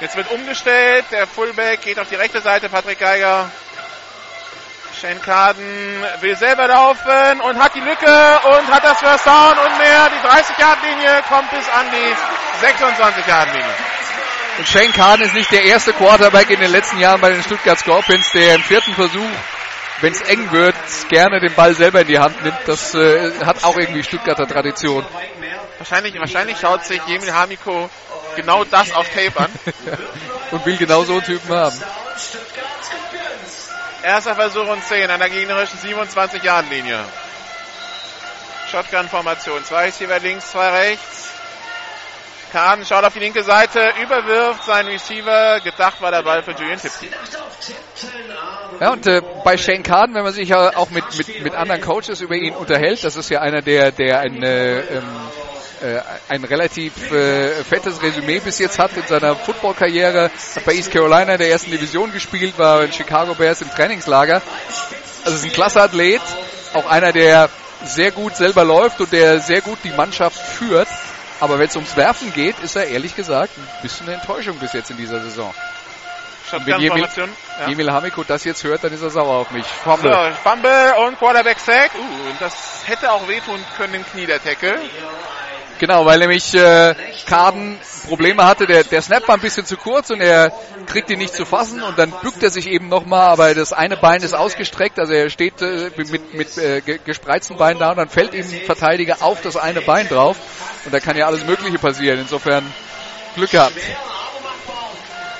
Jetzt 0.00 0.16
wird 0.16 0.32
umgestellt. 0.32 1.04
Der 1.12 1.28
Fullback 1.28 1.82
geht 1.82 2.00
auf 2.00 2.08
die 2.08 2.16
rechte 2.16 2.40
Seite. 2.40 2.68
Patrick 2.68 2.98
Geiger. 2.98 3.48
Shane 5.02 5.20
Carden 5.20 6.04
will 6.20 6.36
selber 6.36 6.68
laufen 6.68 7.40
und 7.40 7.58
hat 7.58 7.74
die 7.74 7.80
Lücke 7.80 8.06
und 8.06 8.72
hat 8.72 8.84
das 8.84 9.00
First 9.00 9.26
Down 9.26 9.58
und 9.58 9.78
mehr. 9.78 10.08
Die 10.10 10.28
30-Yard-Linie 10.28 11.22
kommt 11.28 11.50
bis 11.50 11.68
an 11.70 11.86
die 11.90 12.64
26-Yard-Linie. 12.64 13.74
Und 14.58 14.68
Shane 14.68 14.92
Carden 14.92 15.26
ist 15.26 15.34
nicht 15.34 15.50
der 15.50 15.64
erste 15.64 15.92
Quarterback 15.92 16.50
in 16.50 16.60
den 16.60 16.70
letzten 16.70 17.00
Jahren 17.00 17.20
bei 17.20 17.32
den 17.32 17.42
Stuttgart 17.42 17.80
Scorpions, 17.80 18.30
der 18.30 18.54
im 18.54 18.62
vierten 18.62 18.94
Versuch, 18.94 19.28
wenn 20.02 20.12
es 20.12 20.20
eng 20.20 20.52
wird, 20.52 20.76
gerne 21.08 21.40
den 21.40 21.54
Ball 21.54 21.74
selber 21.74 22.02
in 22.02 22.06
die 22.06 22.20
Hand 22.20 22.40
nimmt. 22.44 22.60
Das 22.66 22.94
äh, 22.94 23.32
hat 23.44 23.64
auch 23.64 23.76
irgendwie 23.76 24.04
Stuttgarter 24.04 24.46
Tradition. 24.46 25.04
Wahrscheinlich, 25.78 26.16
wahrscheinlich 26.16 26.60
schaut 26.60 26.84
sich 26.84 27.00
Emil 27.08 27.32
Hamiko 27.32 27.90
genau 28.36 28.62
das 28.62 28.92
auf 28.92 29.08
Tape 29.08 29.32
an. 29.36 29.50
Und 30.52 30.64
will 30.64 30.76
genau 30.76 31.02
so 31.02 31.14
einen 31.14 31.24
Typen 31.24 31.52
haben. 31.52 31.76
Erster 34.02 34.34
Versuch 34.34 34.68
und 34.68 34.84
10 34.84 35.10
an 35.10 35.20
der 35.20 35.30
gegnerischen 35.30 35.78
27-Yard-Linie. 35.78 37.04
Shotgun-Formation. 38.70 39.64
Zwei 39.64 39.84
Receiver 39.86 40.18
links, 40.18 40.50
zwei 40.50 40.70
rechts. 40.70 41.28
Kahn 42.52 42.84
schaut 42.84 43.04
auf 43.04 43.14
die 43.14 43.20
linke 43.20 43.42
Seite, 43.42 43.94
überwirft 44.02 44.64
seinen 44.64 44.88
Receiver. 44.88 45.60
Gedacht 45.60 46.02
war 46.02 46.10
der 46.10 46.22
Ball 46.22 46.42
für 46.42 46.52
Julian 46.52 46.78
Tipton. 46.78 47.08
Ja, 48.80 48.92
und 48.92 49.06
äh, 49.06 49.22
bei 49.44 49.56
Shane 49.56 49.82
Carden, 49.82 50.14
wenn 50.14 50.24
man 50.24 50.32
sich 50.32 50.48
ja 50.48 50.76
auch 50.76 50.90
mit, 50.90 51.04
mit, 51.16 51.42
mit 51.42 51.54
anderen 51.54 51.80
Coaches 51.80 52.20
über 52.20 52.34
ihn 52.34 52.54
unterhält, 52.54 53.04
das 53.04 53.16
ist 53.16 53.30
ja 53.30 53.40
einer, 53.40 53.62
der, 53.62 53.92
der 53.92 54.20
ein, 54.20 54.42
äh, 54.42 54.80
ähm, 54.80 55.04
äh, 55.82 56.00
ein 56.28 56.44
relativ 56.44 57.10
äh, 57.10 57.64
fettes 57.64 58.00
Resümee 58.02 58.40
bis 58.40 58.58
jetzt 58.58 58.78
hat 58.78 58.96
in 58.96 59.06
seiner 59.06 59.36
Football-Karriere. 59.36 60.30
Hat 60.54 60.64
bei 60.64 60.74
East 60.74 60.90
Carolina 60.90 61.32
in 61.32 61.38
der 61.38 61.50
ersten 61.50 61.70
Division 61.70 62.12
gespielt, 62.12 62.58
war 62.58 62.84
in 62.84 62.92
Chicago 62.92 63.34
Bears 63.34 63.62
im 63.62 63.70
Trainingslager. 63.70 64.42
Also 65.24 65.36
ist 65.36 65.44
ein 65.44 65.52
klasse 65.52 65.80
Athlet, 65.82 66.22
auch 66.74 66.86
einer, 66.86 67.12
der 67.12 67.48
sehr 67.84 68.12
gut 68.12 68.36
selber 68.36 68.64
läuft 68.64 69.00
und 69.00 69.12
der 69.12 69.40
sehr 69.40 69.60
gut 69.60 69.78
die 69.84 69.90
Mannschaft 69.90 70.38
führt. 70.38 70.88
Aber 71.40 71.58
wenn 71.58 71.66
es 71.66 71.76
ums 71.76 71.96
Werfen 71.96 72.32
geht, 72.32 72.58
ist 72.60 72.76
er 72.76 72.86
ehrlich 72.86 73.16
gesagt 73.16 73.50
ein 73.56 73.82
bisschen 73.82 74.06
eine 74.06 74.16
Enttäuschung 74.16 74.58
bis 74.58 74.72
jetzt 74.72 74.90
in 74.90 74.96
dieser 74.96 75.20
Saison. 75.20 75.52
Und 76.52 76.66
wenn 76.66 76.74
Emil. 76.74 77.08
Ja. 77.58 77.68
Emil 77.68 77.90
Hamiko 77.90 78.24
das 78.24 78.44
jetzt 78.44 78.62
hört, 78.62 78.84
dann 78.84 78.92
ist 78.92 79.02
er 79.02 79.10
sauer 79.10 79.34
auf 79.34 79.50
mich. 79.50 79.64
Fumble. 79.66 80.12
So, 80.12 80.48
Fumble 80.48 80.94
und 81.06 81.18
Quarterback 81.18 81.58
Sack. 81.58 81.92
Uh, 81.94 82.30
und 82.30 82.40
das 82.40 82.82
hätte 82.86 83.10
auch 83.10 83.26
wehtun 83.26 83.58
können 83.76 83.94
im 83.94 84.06
Knie, 84.06 84.26
der 84.26 84.42
Tackle. 84.42 84.78
Genau, 85.82 86.06
weil 86.06 86.20
nämlich 86.20 86.54
äh, 86.54 86.94
Carden 87.26 87.76
Probleme 88.06 88.46
hatte. 88.46 88.68
Der, 88.68 88.84
der 88.84 89.02
Snap 89.02 89.26
war 89.26 89.34
ein 89.34 89.40
bisschen 89.40 89.66
zu 89.66 89.76
kurz 89.76 90.10
und 90.10 90.20
er 90.20 90.52
kriegt 90.86 91.10
ihn 91.10 91.18
nicht 91.18 91.34
zu 91.34 91.44
fassen 91.44 91.82
und 91.82 91.98
dann 91.98 92.12
bückt 92.22 92.40
er 92.44 92.50
sich 92.50 92.68
eben 92.68 92.88
nochmal, 92.88 93.30
aber 93.30 93.52
das 93.52 93.72
eine 93.72 93.96
Bein 93.96 94.22
ist 94.22 94.32
ausgestreckt, 94.32 95.00
also 95.00 95.12
er 95.12 95.28
steht 95.28 95.60
äh, 95.60 95.90
mit, 95.96 96.34
mit 96.34 96.56
äh, 96.56 96.82
ge- 96.82 97.00
gespreizten 97.04 97.56
Beinen 97.56 97.80
da 97.80 97.90
und 97.90 97.96
dann 97.96 98.08
fällt 98.08 98.32
ihm 98.32 98.44
Verteidiger 98.44 99.16
auf 99.22 99.40
das 99.42 99.56
eine 99.56 99.80
Bein 99.80 100.08
drauf 100.08 100.36
und 100.84 100.94
da 100.94 101.00
kann 101.00 101.16
ja 101.16 101.26
alles 101.26 101.44
Mögliche 101.46 101.80
passieren. 101.80 102.20
Insofern 102.20 102.64
Glück 103.34 103.50
gehabt. 103.50 103.74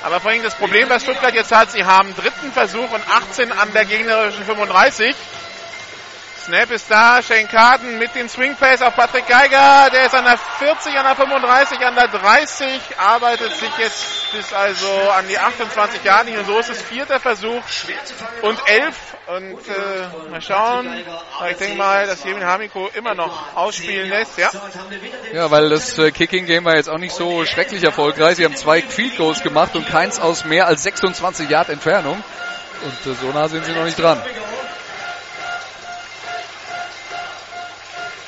Aber 0.03 0.18
vor 0.18 0.32
allem 0.32 0.43
das 0.43 0.57
Problem, 0.57 0.88
was 0.90 1.05
Stuttgart 1.05 1.34
jetzt 1.34 1.53
hat, 1.55 1.70
sie 1.70 1.84
haben 1.84 2.12
dritten 2.16 2.51
Versuch 2.51 2.90
und 2.93 3.03
18 3.30 3.53
an 3.53 3.72
der 3.72 3.84
gegnerischen 3.84 4.45
35. 4.45 5.14
Snap 6.45 6.72
ist 6.72 6.90
da, 6.90 7.22
Shane 7.22 7.47
Carden 7.47 7.99
mit 7.99 8.16
den 8.16 8.28
Swing 8.28 8.57
Plays 8.57 8.82
auf 8.82 8.97
Patrick 8.97 9.28
Geiger, 9.28 9.90
der 9.93 10.07
ist 10.07 10.14
an 10.14 10.24
der 10.24 10.36
40, 10.36 10.99
an 10.99 11.05
der 11.05 11.14
35, 11.14 11.78
an 11.86 11.95
der 11.95 12.09
30, 12.09 12.80
arbeitet 12.99 13.53
sich 13.53 13.70
jetzt 13.78 14.32
bis 14.32 14.53
also 14.53 14.88
an 15.16 15.28
die 15.28 15.38
28 15.38 16.03
Jahre 16.03 16.36
und 16.36 16.47
so 16.47 16.59
ist 16.59 16.70
es 16.70 16.82
vierter 16.82 17.20
Versuch 17.20 17.62
und 18.43 18.59
11 18.66 18.97
und 19.28 19.59
äh, 19.68 20.30
mal 20.30 20.43
schauen, 20.43 20.93
ich 21.49 21.57
denke 21.59 21.76
mal, 21.76 22.09
dass 22.09 22.24
Jemin 22.24 22.45
Hamiko 22.45 22.90
immer 22.93 23.14
noch 23.14 23.55
ausspielen 23.55 24.09
lässt, 24.09 24.36
ja. 24.36 24.51
Ja, 25.32 25.51
weil 25.53 25.68
das 25.68 25.97
äh, 25.99 26.11
Kicking 26.11 26.47
Game 26.47 26.64
war 26.64 26.74
jetzt 26.74 26.88
auch 26.88 26.99
nicht 26.99 27.14
so 27.14 27.45
schrecklich 27.45 27.84
erfolgreich. 27.84 28.36
Sie 28.36 28.45
haben 28.45 28.57
zwei 28.57 28.82
Field 28.82 29.16
Goals 29.16 29.43
gemacht 29.45 29.76
und 29.76 29.86
keins 29.86 30.18
aus 30.18 30.45
mehr 30.45 30.66
als 30.66 30.82
26 30.82 31.49
Yard 31.49 31.68
Entfernung. 31.68 32.22
Und 32.82 33.12
äh, 33.12 33.14
so 33.14 33.28
nah 33.28 33.49
sind 33.49 33.64
sie 33.64 33.72
noch 33.72 33.84
nicht 33.84 33.99
dran. 33.99 34.20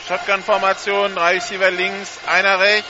Shotgun-Formation, 0.09 1.15
drei 1.15 1.35
Receiver 1.35 1.71
links, 1.71 2.19
einer 2.27 2.61
rechts. 2.61 2.89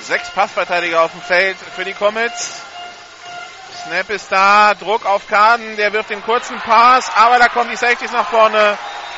Sechs 0.00 0.30
Passverteidiger 0.30 1.02
auf 1.02 1.12
dem 1.12 1.22
Feld 1.22 1.56
für 1.74 1.84
die 1.84 1.92
Comets. 1.92 2.60
Snap 3.84 4.10
ist 4.10 4.30
da, 4.30 4.74
Druck 4.74 5.04
auf 5.06 5.28
Kaden, 5.28 5.76
der 5.76 5.92
wirft 5.92 6.10
den 6.10 6.22
kurzen 6.24 6.58
Pass, 6.58 7.10
aber 7.14 7.38
da 7.38 7.48
kommen 7.48 7.70
die 7.70 7.76
Safeties 7.76 8.10
nach 8.12 8.28
vorne 8.28 8.76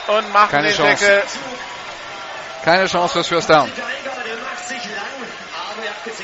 und 0.08 0.32
machen 0.32 0.50
Keine 0.50 0.68
den 0.68 0.76
Chance. 0.76 1.04
Deckel. 1.04 1.22
Keine 2.64 2.86
Chance 2.86 3.12
fürs 3.14 3.28
First 3.28 3.50
Down. 3.50 3.70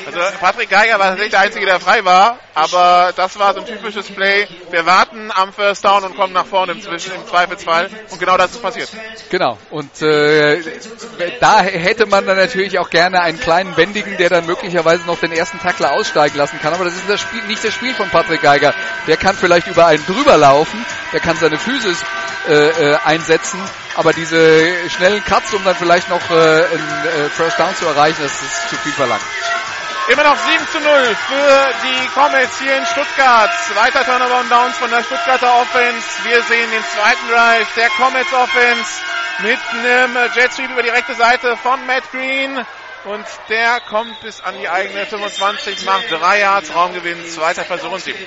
Also 0.05 0.19
Patrick 0.39 0.69
Geiger 0.69 0.99
war 0.99 1.07
tatsächlich 1.07 1.31
der 1.31 1.39
Einzige, 1.41 1.65
der 1.65 1.79
frei 1.79 2.03
war, 2.05 2.37
aber 2.53 3.13
das 3.15 3.37
war 3.39 3.53
so 3.53 3.61
ein 3.61 3.65
typisches 3.65 4.07
Play. 4.07 4.47
Wir 4.71 4.85
warten 4.85 5.31
am 5.33 5.53
First 5.53 5.83
Down 5.85 6.03
und 6.03 6.15
kommen 6.15 6.33
nach 6.33 6.45
vorne 6.45 6.73
im, 6.73 6.81
Zwischen, 6.81 7.13
im 7.13 7.25
Zweifelsfall 7.27 7.89
und 8.09 8.19
genau 8.19 8.37
das 8.37 8.51
ist 8.51 8.61
passiert. 8.61 8.89
Genau. 9.29 9.57
Und 9.69 10.01
äh, 10.01 10.61
da 11.39 11.61
hätte 11.61 12.05
man 12.05 12.25
dann 12.25 12.37
natürlich 12.37 12.79
auch 12.79 12.89
gerne 12.89 13.21
einen 13.21 13.39
kleinen 13.39 13.75
Wendigen, 13.77 14.17
der 14.17 14.29
dann 14.29 14.45
möglicherweise 14.45 15.05
noch 15.05 15.19
den 15.19 15.31
ersten 15.31 15.59
Tackler 15.59 15.93
aussteigen 15.93 16.37
lassen 16.37 16.59
kann. 16.61 16.73
Aber 16.73 16.85
das 16.85 16.95
ist 16.95 17.09
das 17.09 17.21
Spiel, 17.21 17.43
nicht 17.43 17.63
das 17.63 17.73
Spiel 17.73 17.93
von 17.93 18.09
Patrick 18.09 18.41
Geiger. 18.41 18.73
Der 19.07 19.17
kann 19.17 19.35
vielleicht 19.35 19.67
über 19.67 19.85
einen 19.87 20.05
drüber 20.05 20.37
laufen, 20.37 20.85
der 21.13 21.19
kann 21.19 21.37
seine 21.37 21.57
Physis 21.57 22.03
äh, 22.47 22.91
äh, 22.91 22.97
einsetzen, 23.03 23.59
aber 23.95 24.13
diese 24.13 24.89
schnellen 24.89 25.23
Cuts, 25.23 25.53
um 25.53 25.63
dann 25.63 25.75
vielleicht 25.75 26.09
noch 26.09 26.29
äh, 26.29 26.33
einen 26.33 27.25
äh, 27.25 27.29
First 27.29 27.57
Down 27.57 27.75
zu 27.75 27.85
erreichen, 27.85 28.21
das 28.21 28.33
ist 28.33 28.69
zu 28.69 28.75
viel 28.75 28.91
verlangt. 28.91 29.23
Immer 30.07 30.23
noch 30.23 30.37
7 30.37 30.67
zu 30.67 30.79
0 30.79 31.15
für 31.27 31.73
die 31.83 32.07
Comets 32.13 32.59
hier 32.59 32.77
in 32.77 32.85
Stuttgart. 32.85 33.49
Zweiter 33.73 34.05
Turnover 34.05 34.39
und 34.39 34.51
Downs 34.51 34.77
von 34.77 34.91
der 34.91 35.03
Stuttgarter 35.03 35.61
Offense. 35.61 36.23
Wir 36.23 36.43
sehen 36.43 36.69
den 36.69 36.83
zweiten 36.83 37.27
Drive 37.27 37.73
der 37.75 37.89
Comets 37.89 38.31
Offense 38.31 39.01
mit 39.39 39.57
einem 39.71 40.15
Jet 40.35 40.53
Sweep 40.53 40.69
über 40.69 40.83
die 40.83 40.89
rechte 40.89 41.15
Seite 41.15 41.57
von 41.57 41.83
Matt 41.87 42.03
Green. 42.11 42.63
Und 43.05 43.25
der 43.49 43.79
kommt 43.81 44.19
bis 44.21 44.41
an 44.41 44.55
die 44.59 44.69
eigene 44.69 45.07
25, 45.07 45.85
macht 45.85 46.11
drei 46.11 46.39
Yards, 46.39 46.73
Raumgewinn, 46.73 47.27
zweiter 47.27 47.63
Versuch 47.63 47.91
und 47.91 48.03
sieben. 48.03 48.19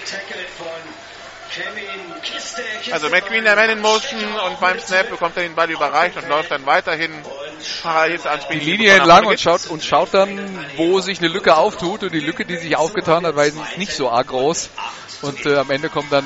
Also 2.93 3.09
Matt 3.11 3.27
Green, 3.27 3.45
der 3.45 3.57
Man 3.57 3.71
in 3.71 3.81
Motion 3.81 4.25
und 4.47 4.61
beim 4.61 4.79
Snap 4.79 5.11
bekommt 5.11 5.37
er 5.37 5.43
den 5.43 5.55
Ball 5.55 5.71
überreicht 5.71 6.17
und 6.17 6.29
läuft 6.29 6.51
dann 6.51 6.65
weiterhin 6.67 7.13
parallel 7.83 8.21
zur 8.21 8.31
Die 8.31 8.35
Anspielung. 8.37 8.65
Linie 8.65 8.93
entlang 8.95 9.27
und 9.27 9.41
schaut, 9.41 9.67
und 9.67 9.83
schaut 9.85 10.13
dann, 10.13 10.67
wo 10.77 11.01
sich 11.01 11.19
eine 11.19 11.29
Lücke 11.29 11.57
auftut. 11.57 12.03
Und 12.03 12.13
die 12.13 12.21
Lücke, 12.21 12.45
die 12.45 12.57
sich 12.57 12.77
aufgetan 12.77 13.27
hat, 13.27 13.37
war 13.37 13.45
jetzt 13.45 13.79
nicht 13.79 13.93
so 13.93 14.11
arg 14.11 14.29
groß. 14.29 14.71
Und 15.23 15.47
äh, 15.47 15.57
am 15.57 15.71
Ende 15.71 15.89
kommt 15.89 16.13
dann 16.13 16.25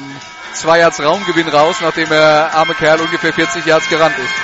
zwei 0.54 0.80
Yards 0.80 1.00
Raumgewinn 1.00 1.48
raus, 1.48 1.76
nachdem 1.80 2.08
der 2.08 2.50
arme 2.52 2.74
Kerl 2.74 3.00
ungefähr 3.00 3.32
40 3.32 3.64
Yards 3.64 3.88
gerannt 3.88 4.18
ist. 4.18 4.34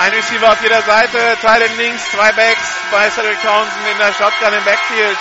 Ein 0.00 0.12
Receiver 0.12 0.52
auf 0.52 0.60
jeder 0.62 0.82
Seite, 0.82 1.18
Teile 1.40 1.66
links, 1.78 2.10
zwei 2.10 2.32
Backs 2.32 2.74
bei 2.90 3.08
Cedric 3.10 3.40
Townsend 3.42 3.86
in 3.92 3.98
der 3.98 4.12
Shotgun 4.12 4.52
im 4.52 4.64
Backfield. 4.64 5.16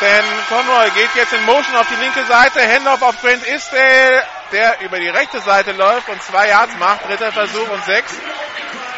Denn 0.00 0.24
Conroy 0.48 0.90
geht 0.90 1.10
jetzt 1.16 1.32
in 1.32 1.44
Motion 1.44 1.74
auf 1.74 1.88
die 1.88 2.00
linke 2.00 2.24
Seite, 2.24 2.60
Handoff 2.60 3.02
auf 3.02 3.20
Grant 3.20 3.44
Isdale, 3.44 4.22
der 4.52 4.80
über 4.82 5.00
die 5.00 5.08
rechte 5.08 5.40
Seite 5.40 5.72
läuft 5.72 6.08
und 6.08 6.22
zwei 6.22 6.48
Yards 6.48 6.72
macht, 6.78 7.08
dritter 7.08 7.32
Versuch 7.32 7.68
und 7.68 7.84
sechs. 7.84 8.14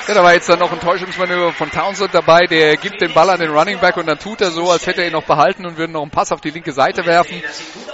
Ja, 0.08 0.14
da 0.14 0.24
war 0.24 0.34
jetzt 0.34 0.48
dann 0.48 0.58
noch 0.58 0.72
ein 0.72 0.80
Täuschungsmanöver 0.80 1.52
von 1.52 1.70
Townsend 1.70 2.12
dabei, 2.12 2.40
der 2.46 2.76
gibt 2.76 3.00
den 3.00 3.14
Ball 3.14 3.30
an 3.30 3.40
den 3.40 3.50
Running 3.50 3.78
Back 3.78 3.96
und 3.96 4.06
dann 4.06 4.18
tut 4.18 4.42
er 4.42 4.50
so, 4.50 4.70
als 4.70 4.86
hätte 4.86 5.00
er 5.00 5.06
ihn 5.06 5.12
noch 5.12 5.24
behalten 5.24 5.64
und 5.64 5.78
würde 5.78 5.92
noch 5.92 6.02
einen 6.02 6.10
Pass 6.10 6.32
auf 6.32 6.40
die 6.40 6.50
linke 6.50 6.72
Seite 6.72 7.06
werfen. 7.06 7.42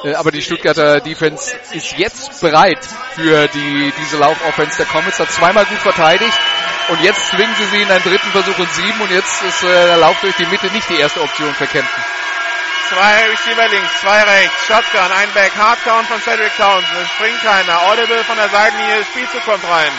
Äh, 0.03 0.15
aber 0.15 0.33
die 0.33 0.43
Stuttgarter 0.43 1.01
Defense 1.01 1.55
ist 1.73 1.97
jetzt 1.99 2.41
bereit 2.41 2.79
für 3.15 3.47
die, 3.49 3.93
diese 4.01 4.17
Laufoffense 4.17 4.79
der 4.79 4.87
Comets, 4.87 5.21
hat 5.21 5.31
zweimal 5.31 5.65
gut 5.67 5.79
verteidigt 5.79 6.39
und 6.89 7.03
jetzt 7.03 7.29
zwingen 7.29 7.55
sie 7.57 7.67
sie 7.67 7.83
in 7.83 7.91
einen 7.91 8.03
dritten 8.03 8.31
Versuch 8.31 8.59
und 8.59 8.73
sieben 8.73 9.01
und 9.01 9.11
jetzt 9.13 9.43
ist 9.43 9.63
äh, 9.63 9.67
der 9.67 9.99
Lauf 9.99 10.19
durch 10.21 10.35
die 10.37 10.47
Mitte 10.47 10.67
nicht 10.73 10.89
die 10.89 10.99
erste 10.99 11.21
Option 11.21 11.55
für 11.55 11.67
Kempten. 11.67 12.03
Zwei 12.89 13.27
Receiver 13.31 13.69
links, 13.69 14.01
zwei 14.01 14.23
rechts, 14.23 14.67
Shotgun, 14.69 15.11
ein 15.13 15.33
Back, 15.35 15.53
Hardcount 15.57 16.07
von 16.07 16.21
Cedric 16.23 16.57
Townsend, 16.57 16.97
es 17.03 17.09
springt 17.11 17.43
keiner, 17.43 17.83
Audible 17.83 18.23
von 18.23 18.37
der 18.37 18.49
Seitenlinie, 18.49 19.05
Spielzug 19.05 19.45
kommt 19.45 19.65
rein. 19.65 19.91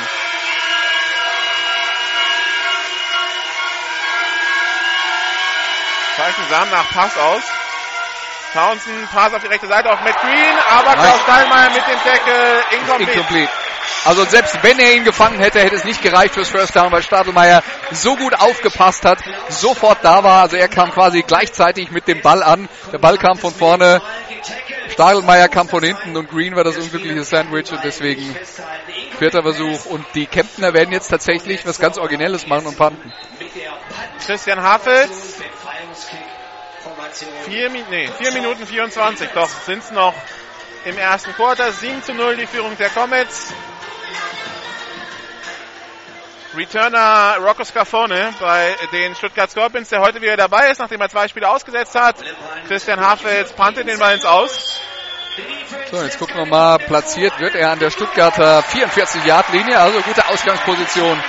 Zeichen 6.15 6.49
sahen 6.49 6.69
nach 6.71 6.89
Pass 6.91 7.17
aus. 7.17 7.43
Townsend, 8.53 9.11
Pass 9.11 9.33
auf 9.33 9.41
die 9.41 9.47
rechte 9.47 9.67
Seite 9.67 9.91
auf 9.91 9.99
Matt 10.01 10.19
Green, 10.21 10.57
aber 10.69 10.93
Klaus 10.93 11.21
Steinmeier 11.23 11.69
mit 11.71 11.87
dem 11.87 12.01
Tackle 12.03 12.63
incomplete. 12.71 13.11
Incomplete. 13.11 13.66
Also 14.05 14.23
selbst 14.25 14.63
wenn 14.63 14.79
er 14.79 14.95
ihn 14.95 15.03
gefangen 15.03 15.39
hätte, 15.39 15.59
hätte 15.59 15.75
es 15.75 15.83
nicht 15.83 16.01
gereicht 16.01 16.33
fürs 16.33 16.49
First 16.49 16.75
Down, 16.75 16.91
weil 16.91 17.03
Stadelmeier 17.03 17.61
so 17.91 18.15
gut 18.15 18.33
aufgepasst 18.39 19.05
hat, 19.05 19.19
sofort 19.49 19.99
da 20.01 20.23
war. 20.23 20.43
Also 20.43 20.55
er 20.55 20.67
kam 20.67 20.91
quasi 20.91 21.23
gleichzeitig 21.23 21.91
mit 21.91 22.07
dem 22.07 22.21
Ball 22.21 22.43
an. 22.43 22.69
Der 22.91 22.99
Ball 22.99 23.17
kam 23.17 23.37
von 23.37 23.53
vorne, 23.53 24.01
Stadelmeier 24.89 25.49
kam 25.49 25.67
von 25.67 25.83
hinten 25.83 26.15
und 26.15 26.29
Green 26.29 26.55
war 26.55 26.63
das 26.63 26.77
unglückliche 26.77 27.23
Sandwich 27.23 27.71
und 27.71 27.83
deswegen 27.83 28.35
vierter 29.17 29.41
Versuch. 29.41 29.85
Und 29.85 30.05
die 30.15 30.25
Kemptner 30.25 30.73
werden 30.73 30.91
jetzt 30.91 31.09
tatsächlich 31.09 31.65
was 31.65 31.79
ganz 31.79 31.97
Originelles 31.97 32.47
machen 32.47 32.67
und 32.67 32.77
panten. 32.77 33.11
Christian 34.25 34.61
Hafels. 34.61 35.37
Vier, 37.45 37.69
nee, 37.69 38.09
vier 38.17 38.31
Minuten 38.33 38.65
24, 38.65 39.29
doch 39.29 39.49
sind 39.49 39.79
es 39.83 39.91
noch 39.91 40.13
im 40.85 40.97
ersten 40.97 41.33
Quarter. 41.33 41.71
7 41.71 42.03
zu 42.03 42.13
0 42.13 42.37
die 42.37 42.47
Führung 42.47 42.75
der 42.77 42.89
Comets. 42.89 43.53
Returner 46.57 47.37
Rocco 47.39 47.63
Scafone 47.63 48.33
bei 48.39 48.75
den 48.91 49.13
Stuttgart 49.13 49.51
Scorpions, 49.51 49.89
der 49.89 50.01
heute 50.01 50.19
wieder 50.21 50.35
dabei 50.35 50.71
ist, 50.71 50.79
nachdem 50.79 50.99
er 51.01 51.09
zwei 51.09 51.27
Spiele 51.27 51.47
ausgesetzt 51.47 51.93
hat. 51.93 52.15
Christian 52.67 52.99
Hafels 52.99 53.53
pantet 53.53 53.87
den 53.87 53.99
Ball 53.99 54.15
ins 54.15 54.25
Aus. 54.25 54.81
So, 55.91 56.01
jetzt 56.01 56.17
gucken 56.17 56.35
wir 56.35 56.47
mal, 56.47 56.79
platziert 56.79 57.39
wird 57.39 57.53
er 57.53 57.69
an 57.69 57.79
der 57.79 57.91
Stuttgarter 57.91 58.61
44-Yard-Linie, 58.61 59.77
also 59.77 60.01
gute 60.01 60.27
Ausgangsposition 60.27 61.21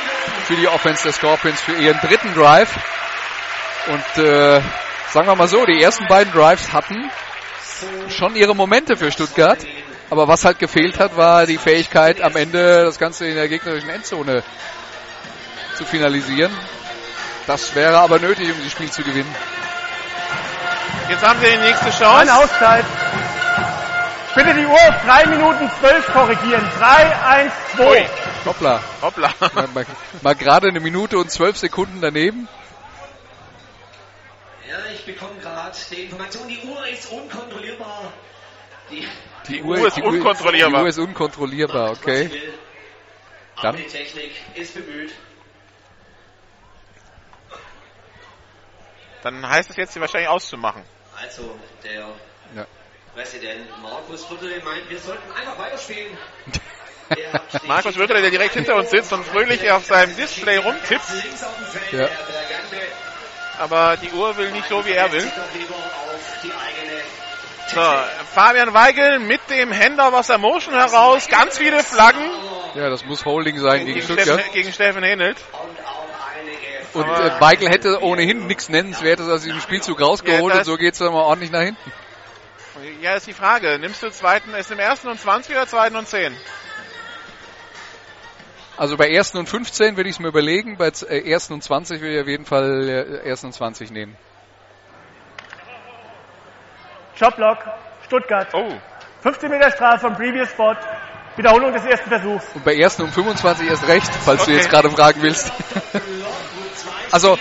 für 0.47 0.57
die 0.57 0.67
Offense 0.67 1.03
der 1.03 1.13
Scorpions 1.13 1.61
für 1.61 1.75
ihren 1.75 2.01
dritten 2.01 2.33
Drive. 2.33 2.75
Und 3.89 4.25
äh, 4.25 4.63
sagen 5.11 5.27
wir 5.27 5.37
mal 5.37 5.49
so, 5.49 5.67
die 5.67 5.83
ersten 5.83 6.07
beiden 6.07 6.33
Drives 6.33 6.73
hatten 6.73 7.11
schon 8.09 8.35
ihre 8.35 8.57
Momente 8.57 8.97
für 8.97 9.13
Stuttgart. 9.13 9.59
Aber 10.09 10.27
was 10.27 10.47
halt 10.47 10.59
gefehlt 10.59 10.99
hat, 10.99 11.19
war 11.19 11.45
die 11.45 11.59
Fähigkeit, 11.59 12.23
am 12.23 12.35
Ende 12.35 12.85
das 12.85 12.99
Ganze 12.99 13.27
in 13.27 13.35
der 13.35 13.49
gegnerischen 13.49 13.91
Endzone 13.91 14.43
zu 15.79 15.85
finalisieren. 15.85 16.53
Das 17.47 17.75
wäre 17.75 17.99
aber 17.99 18.19
nötig, 18.19 18.51
um 18.53 18.63
das 18.63 18.73
Spiel 18.73 18.91
zu 18.91 19.03
gewinnen. 19.03 19.35
Jetzt 21.09 21.27
haben 21.27 21.41
sie 21.41 21.47
die 21.51 21.57
nächste 21.57 21.87
Eine 21.87 21.95
Chance. 21.95 22.35
Auszeit. 22.35 22.85
Bitte 24.35 24.55
die 24.55 24.67
Uhr 24.67 24.75
auf 24.75 25.05
3 25.07 25.27
Minuten 25.27 25.71
12 25.81 26.13
korrigieren. 26.13 26.69
3, 26.79 27.17
1, 27.27 27.53
2. 27.77 27.91
Ui. 27.91 28.07
Hoppla. 28.45 28.81
Hoppla. 29.01 29.31
Mal, 29.55 29.69
mal, 29.69 29.87
mal 30.23 30.35
gerade 30.35 30.69
eine 30.69 30.81
Minute 30.81 31.17
und 31.19 31.31
zwölf 31.31 31.57
Sekunden 31.57 32.01
daneben. 32.01 32.47
Ja, 34.69 34.77
ich 34.93 35.05
bekomme 35.07 35.41
gerade 35.41 35.77
die 35.91 36.03
Information, 36.03 36.47
die 36.49 36.61
Uhr 36.69 36.87
ist 36.89 37.11
unkontrollierbar. 37.11 38.13
Die, 38.91 39.09
Die 39.49 39.63
Uhr 39.63 39.87
ist 39.87 39.99
unkontrollierbar. 39.99 40.81
Die 40.81 40.83
Uhr 40.85 40.89
ist 40.89 40.99
unkontrollierbar, 40.99 41.91
okay. 41.93 42.31
Dann- 43.63 43.77
die 43.77 43.85
Technik 43.85 44.33
ist 44.55 44.75
bemüht. 44.75 45.13
Dann 49.23 49.49
heißt 49.49 49.71
es 49.71 49.77
jetzt, 49.77 49.93
sie 49.95 50.01
wahrscheinlich 50.01 50.29
auszumachen. 50.29 50.83
Also, 51.21 51.57
der 51.85 52.09
Ja. 52.55 52.67
Präsident 53.15 53.67
Markus 53.83 54.31
Rüttel 54.31 54.63
meint, 54.63 54.89
wir 54.89 54.99
sollten 54.99 55.31
einfach 55.33 55.59
weiterspielen. 55.59 56.17
Er 57.11 57.41
Markus 57.67 57.97
Würtele, 57.97 58.21
der 58.21 58.31
direkt 58.31 58.53
hinter 58.53 58.75
uns 58.77 58.91
sitzt 58.91 59.15
und 59.15 59.25
fröhlich 59.25 59.71
auf 59.73 59.87
seinem 59.87 60.15
Display 60.15 60.59
rumtippt, 60.59 61.07
Ja. 61.91 62.07
aber 63.59 63.97
die 63.97 64.11
Uhr 64.11 64.37
will 64.37 64.51
nicht 64.51 64.69
so, 64.69 64.85
wie 64.85 64.93
er 64.93 65.11
will. 65.11 65.27
So, 67.69 67.81
Fabian 68.35 68.75
Weigel 68.75 69.21
mit 69.21 69.41
dem 69.49 69.73
Handoff 69.73 70.13
aus 70.13 70.27
der 70.27 70.37
Motion 70.37 70.75
heraus, 70.75 71.29
ganz 71.29 71.57
viele 71.57 71.83
Flaggen 71.83 72.31
Ja, 72.75 72.91
das 72.91 73.03
muss 73.07 73.25
Holding 73.25 73.59
sein 73.59 73.87
gegen 73.87 73.95
gegen 73.95 74.03
Stuttgart. 74.05 74.41
Steffen, 74.41 74.53
gegen 74.53 74.73
Steffen 74.75 75.03
Henelt. 75.03 75.39
Und 76.95 77.05
äh, 77.05 77.41
Weigel 77.41 77.69
hätte 77.69 78.03
ohnehin 78.03 78.47
nichts 78.47 78.69
Nennenswertes 78.69 79.29
aus 79.29 79.43
diesem 79.43 79.61
Spielzug 79.61 80.01
rausgeholt 80.01 80.53
Ja, 80.53 80.61
und 80.61 80.65
so 80.65 80.77
geht's 80.77 80.99
dann 80.99 81.13
mal 81.13 81.23
ordentlich 81.23 81.51
nach 81.51 81.63
hinten. 81.63 81.93
Ja, 83.01 83.15
ist 83.15 83.27
die 83.27 83.33
Frage. 83.33 83.79
Nimmst 83.79 84.03
du 84.03 84.11
zweiten, 84.11 84.55
ist 84.55 84.71
im 84.71 84.79
ersten 84.79 85.09
und 85.09 85.21
20 85.21 85.55
oder 85.55 85.67
zweiten 85.67 85.97
und 85.97 86.07
10? 86.07 86.35
Also 88.77 88.97
bei 88.97 89.09
ersten 89.11 89.39
und 89.39 89.49
15 89.49 89.97
würde 89.97 90.09
ich 90.09 90.17
es 90.17 90.21
mir 90.21 90.29
überlegen, 90.29 90.77
bei 90.77 90.93
äh, 91.09 91.29
ersten 91.29 91.55
und 91.55 91.63
20 91.63 92.01
würde 92.01 92.15
ich 92.15 92.21
auf 92.23 92.29
jeden 92.29 92.45
Fall 92.47 92.89
äh, 92.89 93.29
ersten 93.29 93.47
und 93.47 93.53
20 93.53 93.91
nehmen. 93.91 94.17
Shotblock, 97.17 97.59
Stuttgart. 98.07 98.49
Oh, 98.55 98.73
15 99.23 99.51
Meter 99.51 99.73
Strafe 99.73 99.99
vom 99.99 100.15
Previous 100.15 100.51
Spot. 100.51 100.77
Wiederholung 101.37 101.73
des 101.73 101.85
ersten 101.85 102.09
Versuchs. 102.09 102.45
Und 102.55 102.65
bei 102.65 102.77
ersten 102.77 103.03
und 103.03 103.13
25 103.13 103.69
erst 103.69 103.87
recht, 103.89 104.11
falls 104.25 104.45
du 104.45 104.51
Okay. 104.51 104.57
jetzt 104.59 104.71
gerade 104.71 104.91
fragen 104.91 105.23
willst. 105.23 105.53
also 107.11 107.39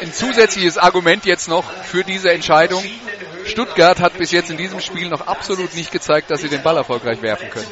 ein 0.00 0.12
zusätzliches 0.12 0.78
Argument 0.78 1.24
jetzt 1.24 1.48
noch 1.48 1.64
für 1.84 2.04
diese 2.04 2.30
Entscheidung. 2.30 2.84
Stuttgart 3.44 4.00
hat 4.00 4.18
bis 4.18 4.32
jetzt 4.32 4.50
in 4.50 4.56
diesem 4.56 4.80
Spiel 4.80 5.08
noch 5.08 5.26
absolut 5.26 5.74
nicht 5.74 5.92
gezeigt, 5.92 6.30
dass 6.30 6.40
sie 6.40 6.48
den 6.48 6.62
Ball 6.62 6.76
erfolgreich 6.76 7.22
werfen 7.22 7.48
können. 7.50 7.66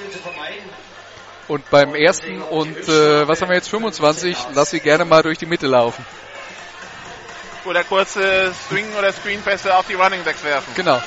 Und 1.48 1.68
beim 1.70 1.94
ersten 1.94 2.40
und 2.40 2.76
äh, 2.88 3.28
was 3.28 3.42
haben 3.42 3.48
wir 3.50 3.56
jetzt 3.56 3.68
25, 3.68 4.36
lass 4.54 4.70
sie 4.70 4.80
gerne 4.80 5.04
mal 5.04 5.22
durch 5.22 5.36
die 5.36 5.46
Mitte 5.46 5.66
laufen. 5.66 6.04
oder 7.66 7.84
kurze 7.84 8.52
Swing- 8.68 8.94
oder 8.98 9.12
Screenpässe 9.12 9.74
auf 9.76 9.86
die 9.86 9.94
Running 9.94 10.22
Backs 10.24 10.42
werfen. 10.44 10.72
Genau. 10.74 11.02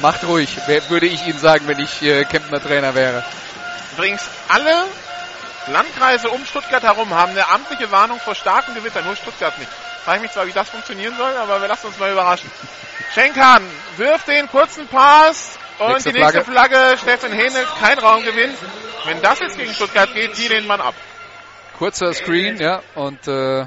Macht 0.00 0.24
ruhig, 0.24 0.56
würde 0.88 1.06
ich 1.06 1.26
Ihnen 1.26 1.38
sagen, 1.38 1.66
wenn 1.66 1.80
ich 1.80 2.00
äh, 2.02 2.24
Kempner 2.24 2.60
Trainer 2.62 2.94
wäre. 2.94 3.24
Übrigens, 3.96 4.22
alle 4.48 4.84
Landkreise 5.66 6.30
um 6.30 6.44
Stuttgart 6.44 6.82
herum 6.82 7.10
haben 7.14 7.32
eine 7.32 7.48
amtliche 7.48 7.90
Warnung 7.90 8.18
vor 8.20 8.34
starken 8.34 8.74
Gewittern, 8.74 9.04
nur 9.04 9.16
Stuttgart 9.16 9.56
nicht. 9.58 9.70
Frage 10.04 10.18
ich 10.18 10.22
mich 10.22 10.32
zwar, 10.32 10.46
wie 10.46 10.52
das 10.52 10.68
funktionieren 10.70 11.14
soll, 11.16 11.36
aber 11.36 11.60
wir 11.60 11.68
lassen 11.68 11.88
uns 11.88 11.98
mal 11.98 12.10
überraschen. 12.10 12.50
Schenkan 13.14 13.62
wirft 13.96 14.28
den 14.28 14.48
kurzen 14.48 14.86
Pass 14.88 15.58
und 15.78 15.88
Nächste 15.88 16.12
die 16.12 16.20
nächste 16.20 16.44
Flagge, 16.44 16.96
Steffen 17.00 17.32
Henelt, 17.32 17.68
kein 17.80 17.98
Raumgewinn. 17.98 18.54
Wenn 19.04 19.22
das 19.22 19.40
jetzt 19.40 19.58
gegen 19.58 19.72
Stuttgart 19.72 20.12
geht, 20.14 20.36
die 20.38 20.48
den 20.48 20.66
Mann 20.66 20.80
ab. 20.80 20.94
Kurzer 21.78 22.12
Screen, 22.12 22.58
ja, 22.58 22.82
und 22.94 23.26
äh, 23.26 23.64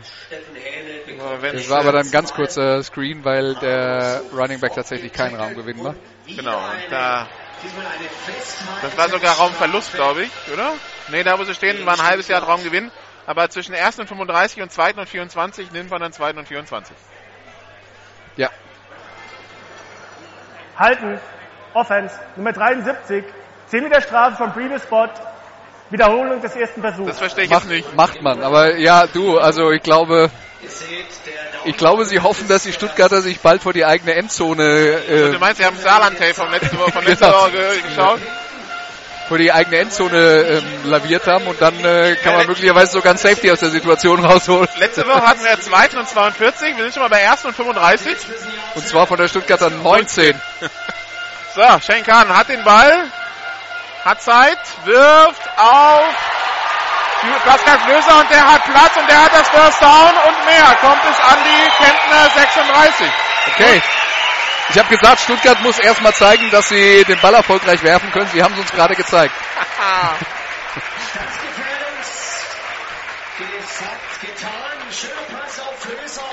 Hähnel 0.54 1.54
das 1.54 1.70
war 1.70 1.80
aber 1.80 1.92
dann 1.94 2.06
ein 2.06 2.12
ganz 2.12 2.34
kurzer 2.34 2.84
Screen, 2.84 3.24
weil 3.26 3.56
der 3.56 4.22
Running 4.32 4.60
Back 4.60 4.74
tatsächlich 4.76 5.12
keinen 5.12 5.36
Raumgewinn 5.36 5.82
macht. 5.82 5.98
Genau, 6.28 6.58
und 6.58 6.92
da, 6.92 7.28
das 8.82 8.98
war 8.98 9.10
sogar 9.10 9.36
Raumverlust, 9.36 9.94
glaube 9.94 10.24
ich, 10.24 10.32
oder? 10.52 10.74
Nee, 11.10 11.24
da 11.24 11.38
wo 11.40 11.44
sie 11.44 11.54
stehen, 11.54 11.86
war 11.86 11.94
ein 11.96 12.04
halbes 12.04 12.28
Jahr 12.28 12.44
Raumgewinn. 12.44 12.92
Aber 13.26 13.50
zwischen 13.50 13.74
ersten 13.74 14.02
und 14.02 14.08
35 14.08 14.62
und 14.62 14.72
zweiten 14.72 15.00
und 15.00 15.08
24 15.08 15.72
nimmt 15.72 15.90
man 15.90 16.02
dann 16.02 16.12
zweiten 16.12 16.40
und 16.40 16.48
24. 16.48 16.96
Ja, 18.36 18.50
Halten. 20.78 21.20
Offense. 21.74 22.16
Nummer 22.36 22.52
73. 22.54 23.24
10 23.68 23.84
Meter 23.84 24.02
Strafe 24.02 24.38
vom 24.38 24.54
Previous 24.54 24.84
Spot. 24.84 25.08
Wiederholung 25.90 26.42
des 26.42 26.56
ersten 26.56 26.82
Versuchs. 26.82 27.08
Das 27.10 27.20
verstehe 27.20 27.44
ich 27.46 27.50
jetzt 27.52 27.60
macht, 27.66 27.70
nicht. 27.70 27.96
macht 27.96 28.22
man. 28.22 28.42
Aber 28.42 28.78
ja, 28.78 29.06
du, 29.08 29.38
also 29.38 29.72
ich 29.72 29.84
glaube, 29.84 30.32
ich 31.66 31.78
glaube, 31.78 32.06
sie 32.06 32.20
hoffen, 32.20 32.48
dass 32.48 32.64
die 32.64 32.74
Stuttgarter 32.74 33.22
sich 33.22 33.40
bald 33.42 33.62
vor 33.62 33.74
die 33.74 33.86
eigene 33.86 34.16
Endzone. 34.16 34.98
Du 35.08 35.14
Äh, 35.36 35.38
meinst, 35.38 35.58
sie 35.58 35.66
haben 35.66 35.78
Saarland-Tape 35.78 36.34
vom 36.34 36.50
letzten 36.50 36.78
Woche, 36.80 36.92
von 36.92 37.06
letzter 37.06 37.28
Genau. 37.32 37.42
Woche 37.44 37.52
ge- 37.52 37.82
geschaut? 37.82 38.20
Vor 39.28 39.38
die 39.38 39.52
eigene 39.52 39.78
Endzone 39.78 40.18
ähm, 40.18 40.64
laviert 40.86 41.28
haben 41.28 41.48
und 41.48 41.62
dann 41.62 41.74
äh, 41.84 42.16
kann 42.24 42.36
man 42.36 42.48
möglicherweise 42.48 42.92
sogar 42.92 43.14
ein 43.14 43.18
Safety 43.18 43.52
aus 43.52 43.60
der 43.60 43.70
Situation 43.70 44.24
rausholen. 44.24 44.68
Letzte 44.78 45.08
Woche 45.08 45.22
hatten 45.26 45.44
wir 45.44 45.60
zweiten 45.60 45.98
und 45.98 46.08
42, 46.08 46.76
wir 46.76 46.84
sind 46.84 46.94
schon 46.94 47.04
mal 47.04 47.10
bei 47.10 47.22
ersten 47.22 47.48
und 47.48 47.56
35. 47.56 48.16
Und 48.76 48.88
zwar 48.88 49.08
von 49.08 49.18
der 49.18 49.28
Stuttgarter 49.28 49.70
19. 49.70 50.40
So, 51.56 51.62
Shane 51.62 52.02
Kahn 52.02 52.36
hat 52.36 52.50
den 52.50 52.64
Ball, 52.64 53.12
hat 54.04 54.24
Zeit, 54.24 54.58
wirft 54.86 55.48
auf 55.56 56.04
Pascal 57.46 57.78
Löser 57.88 58.20
und 58.20 58.30
der 58.30 58.54
hat 58.54 58.64
Platz 58.66 58.98
und 58.98 59.08
der 59.08 59.24
hat 59.24 59.34
das 59.34 59.48
First 59.50 59.82
Down 59.82 60.14
und 60.28 60.46
mehr. 60.46 60.76
Kommt 60.82 61.04
es 61.10 61.20
an 61.20 61.38
die 61.46 61.84
Kempner 61.84 62.30
36. 62.34 63.08
Okay. 63.54 63.82
Ich 64.74 64.80
habe 64.80 64.90
gesagt, 64.98 65.20
Stuttgart 65.20 65.62
muss 65.62 65.78
erstmal 65.78 66.14
zeigen, 66.14 66.50
dass 66.50 66.70
sie 66.70 67.04
den 67.04 67.20
Ball 67.20 67.36
erfolgreich 67.36 67.84
werfen 67.84 68.12
können. 68.12 68.28
Sie 68.34 68.42
haben 68.42 68.56
es 68.56 68.60
uns 68.60 68.72
gerade 68.72 68.96
gezeigt. 68.96 69.34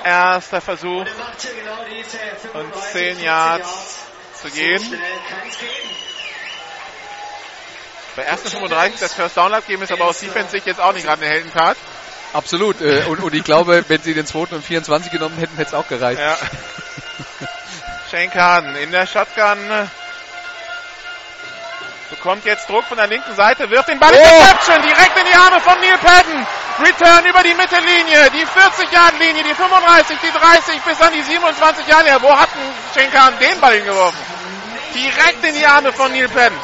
Erster 0.04 0.60
Versuch 0.62 1.04
und 2.54 2.74
10 2.92 3.20
Yards 3.20 3.98
zu 4.40 4.48
gehen. 4.48 4.98
Bei 8.16 8.22
ersten 8.22 8.48
35 8.48 9.00
das 9.00 9.12
First 9.14 9.36
Down 9.36 9.52
abgeben 9.52 9.82
ist 9.82 9.92
aber 9.92 10.06
aus 10.06 10.18
Defense-Sicht 10.18 10.66
jetzt 10.66 10.80
auch 10.80 10.94
nicht 10.94 11.04
gerade 11.04 11.22
eine 11.22 11.30
Heldentat. 11.30 11.76
Absolut. 12.32 12.80
äh, 12.80 13.04
Und, 13.08 13.20
und 13.20 13.34
ich 13.34 13.44
glaube, 13.44 13.84
wenn 13.88 14.00
sie 14.00 14.14
den 14.14 14.24
zweiten 14.26 14.54
und 14.54 14.64
24 14.64 15.12
genommen 15.12 15.36
hätten, 15.36 15.56
hätte 15.56 15.68
es 15.68 15.74
auch 15.74 15.88
gereicht. 15.88 16.20
Ja. 16.20 16.38
Shane 18.10 18.30
Kahn 18.30 18.74
in 18.74 18.90
der 18.90 19.06
Shotgun. 19.06 19.58
Bekommt 22.10 22.44
jetzt 22.44 22.68
Druck 22.68 22.84
von 22.86 22.96
der 22.96 23.06
linken 23.06 23.36
Seite, 23.36 23.70
wirft 23.70 23.88
den 23.88 24.00
Ball 24.00 24.12
in 24.12 24.18
Oh! 24.18 24.20
Interception 24.20 24.82
direkt 24.82 25.16
in 25.16 25.26
die 25.26 25.34
Arme 25.34 25.60
von 25.60 25.78
Neil 25.78 25.96
Patton. 25.98 26.46
Return 26.80 27.24
über 27.26 27.42
die 27.44 27.54
Mittellinie, 27.54 28.30
die 28.32 28.44
40-Yard-Linie, 28.44 29.44
die 29.44 29.54
35, 29.54 30.18
die 30.22 30.32
30 30.32 30.80
bis 30.80 31.00
an 31.00 31.12
die 31.12 31.22
27 31.22 31.86
Jahre. 31.86 32.04
linie 32.06 32.20
Wo 32.20 32.36
hat 32.36 32.48
Shane 32.94 33.12
Kahn 33.12 33.38
den 33.38 33.60
Ball 33.60 33.76
hingeworfen? 33.76 34.18
Direkt 34.92 35.44
in 35.44 35.54
die 35.54 35.66
Arme 35.66 35.92
von 35.92 36.10
Neil 36.10 36.28
Patton. 36.28 36.58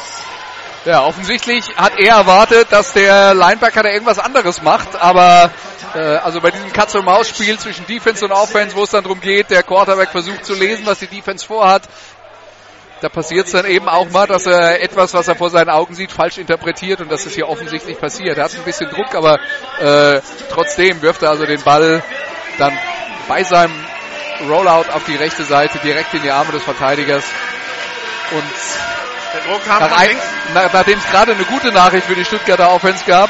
Ja, 0.87 1.03
offensichtlich 1.03 1.65
hat 1.75 1.99
er 1.99 2.15
erwartet, 2.15 2.67
dass 2.69 2.93
der 2.93 3.33
Linebacker 3.33 3.83
da 3.83 3.89
irgendwas 3.89 4.19
anderes 4.19 4.61
macht, 4.61 4.95
aber 4.95 5.51
äh, 5.93 5.99
also 5.99 6.39
bei 6.39 6.49
diesem 6.49 6.71
Katz-und-Maus-Spiel 6.71 7.59
zwischen 7.59 7.85
Defense 7.87 8.23
und 8.23 8.31
Offense, 8.31 8.73
wo 8.73 8.83
es 8.83 8.91
dann 8.91 9.03
darum 9.03 9.19
geht, 9.19 9.49
der 9.49 9.63
Quarterback 9.63 10.11
versucht 10.11 10.45
zu 10.45 10.53
lesen, 10.53 10.85
was 10.85 10.99
die 10.99 11.07
Defense 11.07 11.45
vorhat, 11.45 11.81
da 13.01 13.09
passiert 13.09 13.47
es 13.47 13.51
dann 13.51 13.65
eben 13.65 13.89
auch 13.89 14.09
mal, 14.11 14.27
dass 14.27 14.45
er 14.45 14.81
etwas, 14.81 15.13
was 15.13 15.27
er 15.27 15.35
vor 15.35 15.49
seinen 15.49 15.71
Augen 15.71 15.93
sieht, 15.93 16.09
falsch 16.09 16.37
interpretiert 16.37 17.01
und 17.01 17.11
das 17.11 17.25
ist 17.25 17.35
hier 17.35 17.49
offensichtlich 17.49 17.99
passiert. 17.99 18.37
Er 18.37 18.45
hat 18.45 18.55
ein 18.55 18.63
bisschen 18.63 18.89
Druck, 18.89 19.13
aber 19.13 19.41
äh, 19.81 20.21
trotzdem 20.49 21.01
wirft 21.01 21.21
er 21.21 21.31
also 21.31 21.45
den 21.45 21.61
Ball 21.63 22.01
dann 22.59 22.71
bei 23.27 23.43
seinem 23.43 23.75
Rollout 24.47 24.89
auf 24.93 25.03
die 25.05 25.17
rechte 25.17 25.43
Seite 25.43 25.79
direkt 25.79 26.13
in 26.13 26.21
die 26.21 26.31
Arme 26.31 26.53
des 26.53 26.63
Verteidigers 26.63 27.25
und 28.31 28.87
nach 29.67 29.79
von 29.79 29.93
ein, 29.93 30.09
links. 30.09 30.25
nach, 30.53 30.73
nachdem 30.73 30.99
es 30.99 31.09
gerade 31.09 31.33
eine 31.33 31.43
gute 31.45 31.71
Nachricht 31.71 32.07
für 32.07 32.15
die 32.15 32.25
Stuttgarter 32.25 32.71
Offense 32.71 33.03
gab, 33.05 33.29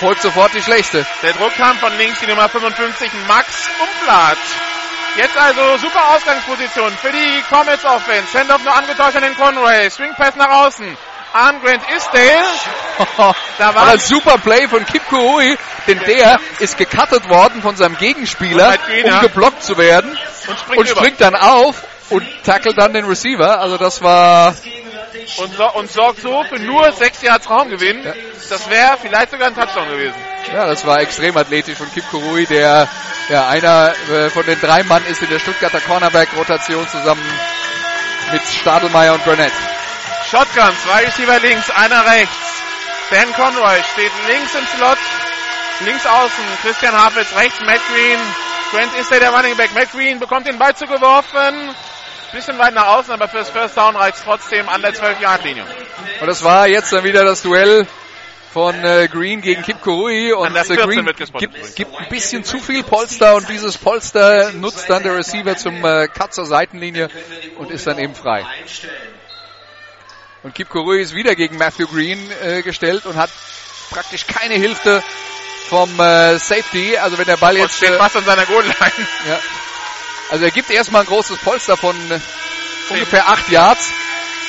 folgt 0.00 0.22
sofort 0.22 0.54
die 0.54 0.62
schlechte. 0.62 1.06
Der 1.22 1.32
Druck 1.32 1.54
kam 1.56 1.76
von 1.78 1.96
links, 1.98 2.20
die 2.20 2.26
Nummer 2.26 2.48
55, 2.48 3.10
Max 3.26 3.68
Umplath. 3.80 4.38
Jetzt 5.16 5.36
also 5.36 5.78
super 5.78 6.00
Ausgangsposition 6.14 6.92
für 6.92 7.10
die 7.10 7.42
Comets 7.48 7.84
Offense. 7.84 8.38
Handoff 8.38 8.62
nur 8.62 8.74
angetauscht 8.74 9.16
an 9.16 9.22
den 9.22 9.36
Conway. 9.36 9.90
Swing 9.90 10.14
Pass 10.14 10.36
nach 10.36 10.48
außen. 10.48 10.96
An 11.32 11.60
Grant 11.60 11.82
Isdale. 11.90 12.44
Da 13.58 13.74
war 13.74 13.88
ein 13.88 13.98
super 13.98 14.38
Play 14.38 14.68
von 14.68 14.84
Kip 14.86 15.02
Kurui, 15.08 15.56
denn 15.86 15.98
der 16.06 16.38
ist 16.60 16.78
gecuttet 16.78 17.28
worden 17.28 17.62
von 17.62 17.76
seinem 17.76 17.96
Gegenspieler, 17.96 18.76
um 19.04 19.20
geblockt 19.20 19.62
zu 19.62 19.76
werden 19.76 20.16
und 20.46 20.58
springt, 20.58 20.78
und 20.78 20.88
springt 20.88 21.20
dann 21.20 21.34
auf 21.34 21.82
und 22.10 22.24
tackelt 22.44 22.78
dann 22.78 22.92
den 22.92 23.04
Receiver. 23.04 23.60
Also 23.60 23.76
das 23.76 24.02
war 24.02 24.54
Und, 25.38 25.54
so, 25.54 25.72
und 25.72 25.90
sorgt 25.90 26.20
so 26.20 26.44
für 26.44 26.58
nur 26.58 26.92
6 26.92 27.22
Yards 27.22 27.48
Raumgewinn. 27.48 28.04
Ja. 28.04 28.12
Das 28.48 28.68
wäre 28.70 28.96
vielleicht 29.00 29.30
sogar 29.30 29.48
ein 29.48 29.54
Touchdown 29.54 29.88
gewesen. 29.88 30.14
ja, 30.52 30.66
das 30.66 30.86
war 30.86 31.00
extrem 31.00 31.36
athletisch 31.36 31.76
von 31.76 31.90
Kip 31.92 32.04
Kurui, 32.10 32.46
der 32.46 32.88
ja 33.28 33.48
einer 33.48 33.92
äh, 34.10 34.30
von 34.30 34.44
den 34.46 34.60
drei 34.60 34.82
Mann 34.84 35.04
ist 35.06 35.22
in 35.22 35.28
der 35.28 35.38
Stuttgarter 35.38 35.80
Cornerback 35.80 36.28
Rotation 36.36 36.86
zusammen 36.88 37.22
mit 38.32 38.42
Stadelmeier 38.42 39.14
und 39.14 39.24
Burnett. 39.24 39.52
Shotgun, 40.30 40.72
zwei 40.84 41.04
Receiver 41.04 41.38
links, 41.40 41.70
einer 41.70 42.04
rechts. 42.06 42.36
Dan 43.10 43.32
Conroy 43.32 43.82
steht 43.92 44.12
links 44.28 44.54
im 44.54 44.66
Slot. 44.76 44.98
Links 45.80 46.06
außen, 46.06 46.44
Christian 46.62 46.92
Hafels 46.92 47.34
rechts, 47.36 47.60
Matt 47.60 47.80
Green. 47.92 48.18
Grant 48.70 48.94
ist 48.98 49.10
der 49.10 49.30
Running 49.30 49.56
Back. 49.56 49.72
Matt 49.74 49.90
Green 49.92 50.18
bekommt 50.18 50.46
den 50.46 50.58
Ball 50.58 50.74
zugeworfen. 50.76 51.74
Bisschen 52.32 52.58
weit 52.58 52.74
nach 52.74 52.86
außen, 52.98 53.12
aber 53.12 53.28
fürs 53.28 53.48
First 53.48 53.76
Down 53.76 53.96
reicht 53.96 54.18
trotzdem 54.22 54.68
an 54.68 54.82
der 54.82 54.92
12-Yard-Linie. 54.94 55.64
Und 56.20 56.26
das 56.26 56.44
war 56.44 56.66
jetzt 56.66 56.92
dann 56.92 57.04
wieder 57.04 57.24
das 57.24 57.42
Duell 57.42 57.86
von 58.52 58.74
äh, 58.84 59.08
Green 59.08 59.40
gegen 59.40 59.62
Kip 59.62 59.80
Kurui 59.80 60.32
und 60.32 60.54
äh, 60.56 60.64
14 60.64 60.86
Green 60.86 61.06
gibt, 61.38 61.76
gibt 61.76 61.96
ein 61.96 62.08
bisschen 62.08 62.44
zu 62.44 62.58
viel 62.58 62.82
Polster 62.82 63.36
und 63.36 63.48
dieses 63.48 63.78
Polster 63.78 64.52
nutzt 64.52 64.88
dann 64.88 65.02
der 65.02 65.16
Receiver 65.16 65.56
zum 65.56 65.84
äh, 65.84 66.08
Cut 66.08 66.34
zur 66.34 66.46
Seitenlinie 66.46 67.08
und 67.58 67.70
ist 67.70 67.86
dann 67.86 67.98
eben 67.98 68.14
frei. 68.14 68.44
Und 70.42 70.54
Kip 70.54 70.68
Kurui 70.68 71.00
ist 71.00 71.14
wieder 71.14 71.34
gegen 71.34 71.56
Matthew 71.56 71.86
Green 71.86 72.18
äh, 72.42 72.62
gestellt 72.62 73.06
und 73.06 73.16
hat 73.16 73.30
praktisch 73.90 74.26
keine 74.26 74.54
Hilfe 74.54 75.02
vom 75.68 75.88
äh, 76.00 76.38
Safety. 76.38 76.96
Also 76.96 77.18
wenn 77.18 77.26
der 77.26 77.36
Ball 77.36 77.54
Und 77.54 77.62
jetzt 77.62 77.76
steht 77.76 77.90
äh, 77.90 77.98
fast 77.98 78.16
an 78.16 78.24
seiner 78.24 78.46
Goal-Line. 78.46 79.06
ja. 79.28 79.38
Also 80.30 80.44
er 80.44 80.50
gibt 80.50 80.70
erstmal 80.70 81.02
ein 81.02 81.06
großes 81.06 81.38
Polster 81.38 81.76
von 81.76 81.96
äh, 82.10 82.20
ungefähr 82.90 83.28
8 83.28 83.48
Yards. 83.48 83.92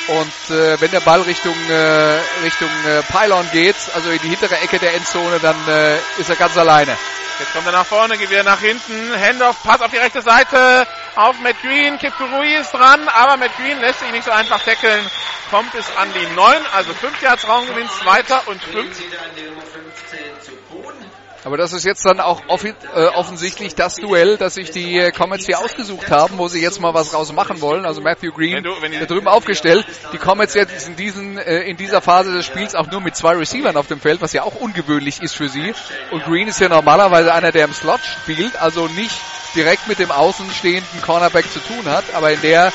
Und 0.08 0.56
äh, 0.56 0.80
wenn 0.80 0.90
der 0.90 1.00
Ball 1.00 1.22
Richtung 1.22 1.54
äh, 1.68 2.18
Richtung 2.42 2.68
äh, 2.86 3.02
Pylon 3.02 3.48
geht, 3.52 3.76
also 3.94 4.10
in 4.10 4.18
die 4.20 4.28
hintere 4.28 4.56
Ecke 4.58 4.78
der 4.78 4.94
Endzone, 4.94 5.38
dann 5.38 5.56
äh, 5.68 5.96
ist 6.18 6.28
er 6.28 6.36
ganz 6.36 6.56
alleine. 6.56 6.96
Jetzt 7.38 7.52
kommt 7.54 7.66
er 7.66 7.72
nach 7.72 7.86
vorne, 7.86 8.18
geht 8.18 8.28
wieder 8.28 8.42
nach 8.42 8.60
hinten. 8.60 9.12
Handoff, 9.18 9.62
Pass 9.62 9.80
auf 9.80 9.90
die 9.90 9.96
rechte 9.96 10.20
Seite 10.20 10.86
auf 11.14 11.38
Matt 11.40 11.56
Green. 11.62 11.98
Kip 11.98 12.12
Kurui 12.16 12.54
ist 12.54 12.72
dran, 12.72 13.08
aber 13.08 13.36
Matt 13.36 13.56
Green 13.56 13.80
lässt 13.80 14.00
sich 14.00 14.10
nicht 14.10 14.24
so 14.24 14.30
einfach 14.30 14.62
tackeln. 14.62 15.08
Kommt 15.50 15.74
es 15.74 15.86
an 15.96 16.08
die 16.12 16.34
9, 16.34 16.56
also 16.74 16.92
5 16.92 17.22
Yards 17.22 17.48
Raumgewinn, 17.48 17.88
zweiter 17.88 18.46
und 18.46 18.62
5. 18.62 18.98
Aber 21.44 21.56
das 21.56 21.72
ist 21.72 21.84
jetzt 21.84 22.04
dann 22.04 22.20
auch 22.20 22.42
äh, 22.48 23.06
offensichtlich 23.14 23.74
das 23.74 23.96
Duell, 23.96 24.36
das 24.36 24.54
sich 24.54 24.70
die 24.70 24.98
äh, 24.98 25.10
Comets 25.10 25.46
hier 25.46 25.58
ausgesucht 25.58 26.10
haben, 26.10 26.36
wo 26.36 26.48
sie 26.48 26.60
jetzt 26.60 26.80
mal 26.80 26.92
was 26.92 27.14
raus 27.14 27.32
machen 27.32 27.60
wollen. 27.60 27.86
Also 27.86 28.02
Matthew 28.02 28.32
Green 28.32 28.62
da 28.62 29.06
drüben 29.06 29.26
aufgestellt. 29.26 29.86
Die 30.12 30.18
Comets 30.18 30.54
jetzt 30.54 30.88
in, 30.88 30.96
diesen, 30.96 31.38
äh, 31.38 31.62
in 31.62 31.76
dieser 31.76 32.02
Phase 32.02 32.32
des 32.32 32.44
Spiels 32.44 32.74
auch 32.74 32.90
nur 32.90 33.00
mit 33.00 33.16
zwei 33.16 33.36
Receivern 33.36 33.76
auf 33.76 33.86
dem 33.86 34.00
Feld, 34.00 34.20
was 34.20 34.32
ja 34.32 34.42
auch 34.42 34.56
ungewöhnlich 34.56 35.22
ist 35.22 35.34
für 35.34 35.48
sie. 35.48 35.72
Und 36.10 36.24
Green 36.24 36.48
ist 36.48 36.60
ja 36.60 36.68
normalerweise 36.68 37.32
einer, 37.32 37.52
der 37.52 37.64
im 37.64 37.72
Slot 37.72 38.00
spielt, 38.22 38.60
also 38.60 38.88
nicht 38.88 39.18
direkt 39.54 39.88
mit 39.88 39.98
dem 39.98 40.10
außenstehenden 40.10 41.00
Cornerback 41.02 41.50
zu 41.50 41.60
tun 41.60 41.86
hat. 41.86 42.04
Aber 42.14 42.32
in 42.32 42.40
der 42.42 42.72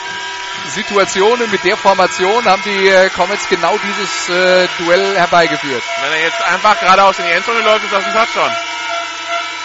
Situation 0.70 1.41
und 1.41 1.51
mit 1.51 1.64
der 1.64 1.78
Formation 1.78 2.45
haben 2.45 2.62
die 2.66 2.88
äh, 2.88 3.10
Comets 3.10 3.47
genau 3.49 3.78
dieses 3.78 4.30
äh, 4.30 4.68
Duell 4.78 5.16
herbeigeführt. 5.16 5.84
Wenn 6.01 6.12
er 6.14 6.26
jetzt 6.26 6.41
einfach 6.41 6.80
geradeaus 6.80 7.20
in 7.20 7.26
die 7.26 7.32
Endzone 7.32 7.62
läuft, 7.62 7.86
ist 7.86 7.93
das 7.93 8.06
ein 8.06 8.14
Touchdown. 8.14 8.51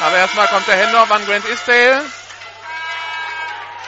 Aber 0.02 0.16
erstmal 0.16 0.46
kommt 0.48 0.66
der 0.66 0.86
Handoff 0.86 1.10
an 1.10 1.26
Grant 1.26 1.44
Isdale. 1.46 2.02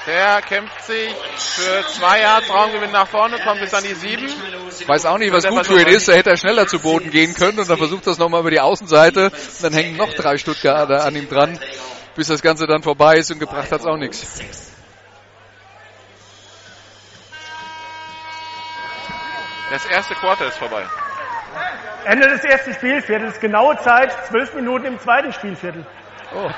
Der 0.07 0.43
kämpft 0.43 0.83
sich 0.85 1.15
für 1.37 1.85
zwei 1.97 2.21
Yards 2.21 2.51
Raumgewinn 2.51 2.91
nach 2.91 3.07
vorne, 3.07 3.39
kommt 3.39 3.61
bis 3.61 3.73
an 3.73 3.85
die 3.85 3.95
sieben. 3.95 4.29
Weiß 4.87 5.07
auch 5.07 5.19
nicht, 5.19 5.33
was 5.33 5.47
gut 5.47 5.65
für 5.65 5.81
ihn 5.81 5.87
ist. 5.87 6.09
Da 6.09 6.13
hätte 6.15 6.31
er 6.31 6.37
schneller 6.37 6.67
zu 6.67 6.81
Boden 6.81 7.11
gehen 7.11 7.35
können 7.35 7.61
und 7.61 7.71
dann 7.71 7.79
versucht 7.79 8.09
das 8.09 8.19
nochmal 8.19 8.41
über 8.41 8.51
die 8.51 8.59
Außenseite. 8.59 9.27
Und 9.27 9.63
dann 9.63 9.73
hängen 9.73 9.97
noch 9.97 10.13
drei 10.13 10.39
Stuttgarter 10.39 11.05
an 11.05 11.15
ihm 11.15 11.29
dran, 11.29 11.57
bis 12.17 12.27
das 12.27 12.43
Ganze 12.43 12.67
dann 12.67 12.83
vorbei 12.83 13.19
ist 13.19 13.31
und 13.31 13.39
gebracht 13.39 13.71
hat 13.71 13.81
es 13.81 13.87
auch 13.87 13.97
nichts. 13.97 14.72
Das 19.73 19.85
erste 19.87 20.15
Quarter 20.17 20.49
ist 20.49 20.59
vorbei. 20.59 20.85
Ende 22.05 22.29
des 22.29 22.45
ersten 22.45 22.75
Spielviertels, 22.75 23.41
genaue 23.41 23.75
Zeit, 23.79 24.13
zwölf 24.27 24.53
Minuten 24.53 24.85
im 24.85 25.01
zweiten 25.01 25.33
Spielviertel. 25.33 25.87
Oh. 26.35 26.51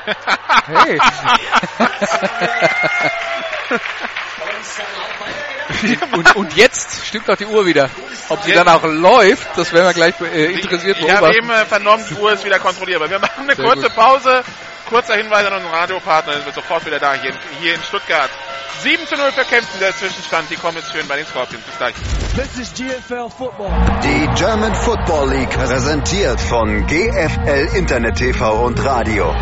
Hey. 0.66 0.98
und, 6.16 6.34
und 6.34 6.56
jetzt 6.56 7.06
stimmt 7.06 7.28
doch 7.28 7.36
die 7.36 7.46
Uhr 7.46 7.64
wieder. 7.66 7.88
Ob 8.30 8.42
sie 8.42 8.52
dann 8.52 8.66
auch 8.66 8.82
läuft, 8.82 9.56
das 9.56 9.72
werden 9.72 9.86
wir 9.86 9.94
gleich 9.94 10.20
äh, 10.20 10.46
interessiert 10.46 10.96
Ich 10.98 11.04
habe 11.04 11.20
beobachten. 11.20 11.36
eben 11.36 11.50
äh, 11.50 11.64
vernommen, 11.66 12.04
die 12.10 12.14
Uhr 12.14 12.32
ist 12.32 12.44
wieder 12.44 12.58
kontrollierbar. 12.58 13.08
Wir 13.10 13.20
machen 13.20 13.44
eine 13.44 13.54
Sehr 13.54 13.64
kurze 13.64 13.90
gut. 13.90 13.94
Pause. 13.94 14.42
Kurzer 14.88 15.16
Hinweis 15.16 15.46
an 15.46 15.54
unseren 15.54 15.72
Radiopartner, 15.72 16.34
es 16.34 16.44
wird 16.44 16.54
sofort 16.54 16.84
wieder 16.86 16.98
da, 16.98 17.14
hier 17.14 17.30
in, 17.30 17.36
hier 17.60 17.74
in 17.74 17.82
Stuttgart. 17.82 18.30
7 18.80 19.06
zu 19.06 19.16
0 19.16 19.32
für 19.32 19.44
Kempten, 19.44 19.80
der 19.80 19.94
Zwischenstand. 19.96 20.50
Die 20.50 20.56
kommen 20.56 20.76
jetzt 20.76 20.92
schön 20.92 21.06
bei 21.08 21.16
den 21.16 21.26
Scorpions. 21.26 21.64
Bis 21.64 21.78
gleich. 21.78 21.94
This 22.34 22.58
is 22.58 22.74
GFL 22.74 23.30
Football. 23.30 23.70
Die 24.02 24.28
German 24.34 24.74
Football 24.74 25.30
League 25.30 25.50
präsentiert 25.50 26.40
von 26.40 26.86
GFL 26.86 27.76
Internet 27.76 28.16
TV 28.16 28.64
und 28.64 28.84
Radio. 28.84 29.34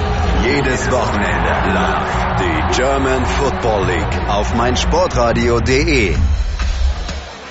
Jedes 0.45 0.90
Wochenende 0.90 1.72
live 1.72 2.22
die 2.38 2.76
German 2.76 3.24
Football 3.24 3.86
League 3.86 4.28
auf 4.28 4.55
meinsportradio.de. 4.55 6.16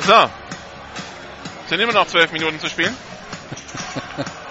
So. 0.05 0.29
Sind 1.67 1.79
immer 1.79 1.93
noch 1.93 2.07
zwölf 2.07 2.31
Minuten 2.31 2.59
zu 2.59 2.69
spielen. 2.69 2.95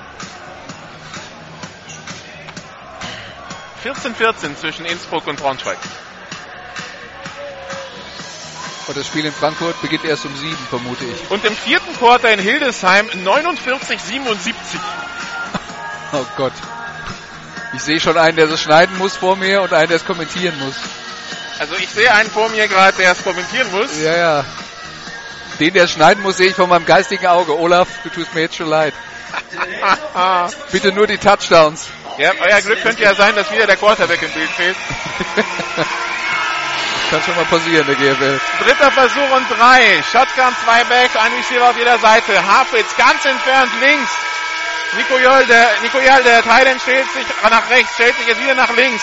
Vierzehn, 3.83 4.14
vierzehn 4.14 4.57
zwischen 4.57 4.85
Innsbruck 4.85 5.26
und 5.26 5.41
Braunschweig. 5.41 5.78
Und 8.87 8.97
das 8.97 9.07
Spiel 9.07 9.24
in 9.24 9.33
Frankfurt 9.33 9.81
beginnt 9.81 10.05
erst 10.05 10.24
um 10.26 10.37
sieben, 10.37 10.66
vermute 10.68 11.05
ich. 11.05 11.31
Und 11.31 11.45
im 11.45 11.55
vierten 11.55 11.97
Quarter 11.97 12.33
in 12.33 12.41
Hildesheim 12.41 13.09
49, 13.14 14.01
77. 14.01 14.81
Oh 16.12 16.26
Gott. 16.37 16.53
Ich 17.72 17.83
sehe 17.83 18.01
schon 18.01 18.18
einen, 18.18 18.35
der 18.35 18.49
das 18.49 18.61
schneiden 18.61 18.99
muss 18.99 19.16
vor 19.16 19.37
mir 19.37 19.62
und 19.62 19.72
einen, 19.72 19.87
der 19.87 19.99
es 19.99 20.05
kommentieren 20.05 20.59
muss. 20.59 20.74
Also 21.61 21.76
ich 21.76 21.89
sehe 21.89 22.12
einen 22.12 22.28
vor 22.28 22.49
mir 22.49 22.66
gerade, 22.66 22.97
der 22.97 23.12
es 23.12 23.22
kommentieren 23.22 23.70
muss. 23.70 23.97
Ja, 24.03 24.16
ja. 24.16 24.45
Den, 25.61 25.72
der 25.72 25.85
es 25.85 25.93
schneiden 25.93 26.20
muss, 26.24 26.39
sehe 26.39 26.49
ich 26.49 26.57
von 26.57 26.68
meinem 26.68 26.85
geistigen 26.85 27.28
Auge. 27.28 27.57
Olaf, 27.57 27.87
du 28.03 28.09
tust 28.09 28.35
mir 28.35 28.41
jetzt 28.41 28.57
schon 28.57 28.68
leid. 28.68 28.93
Bitte 30.72 30.91
nur 30.91 31.07
die 31.07 31.18
Touchdowns. 31.18 31.87
Ja, 32.21 32.33
euer 32.39 32.61
Glück 32.61 32.83
könnte 32.83 33.03
ja 33.03 33.14
sein, 33.14 33.35
dass 33.35 33.51
wieder 33.51 33.66
der 33.66 33.79
Quarterback 33.79 34.21
im 34.21 34.31
Bild 34.33 34.51
fehlt. 34.51 34.77
Kann 37.11 37.23
schon 37.23 37.35
mal 37.35 37.47
passieren, 37.47 37.87
der 37.87 37.97
GFL. 37.97 38.39
Dritter 38.62 38.93
Versuch 38.93 39.31
und 39.37 39.49
drei. 39.49 40.03
Shotgun, 40.12 40.55
zwei 40.62 40.85
Backs, 40.85 41.16
ein 41.16 41.33
Receiver 41.33 41.71
auf 41.71 41.79
jeder 41.79 41.99
Seite. 41.99 42.47
Hafitz 42.47 42.95
ganz 42.99 43.25
entfernt 43.25 43.73
links. 43.81 44.11
Nico 44.99 45.16
Joll, 45.18 45.47
der, 45.47 45.71
Nico 45.81 45.99
Joll, 45.99 46.23
der 46.23 46.43
Thailand 46.43 46.83
stellt 46.83 47.11
sich 47.11 47.25
nach 47.43 47.71
rechts, 47.71 47.95
stellt 47.95 48.14
sich 48.18 48.27
jetzt 48.27 48.43
wieder 48.43 48.55
nach 48.55 48.77
links. 48.77 49.03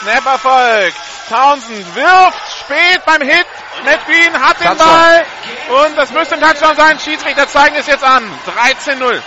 Snap 0.00 0.26
erfolgt. 0.26 0.96
Townsend 1.28 1.96
wirft 1.96 2.60
spät 2.60 3.04
beim 3.04 3.22
Hit. 3.22 3.46
Matt 3.84 4.06
Green 4.06 4.40
hat 4.40 4.60
den 4.60 4.68
Touchdown. 4.68 4.86
Ball. 4.86 5.26
Und 5.86 5.98
das 5.98 6.12
müsste 6.12 6.36
ein 6.36 6.40
Touchdown 6.40 6.76
sein. 6.76 7.00
Schiedsrichter 7.00 7.48
zeigen 7.48 7.74
es 7.74 7.88
jetzt 7.88 8.04
an. 8.04 8.30
13-0. 8.46 9.20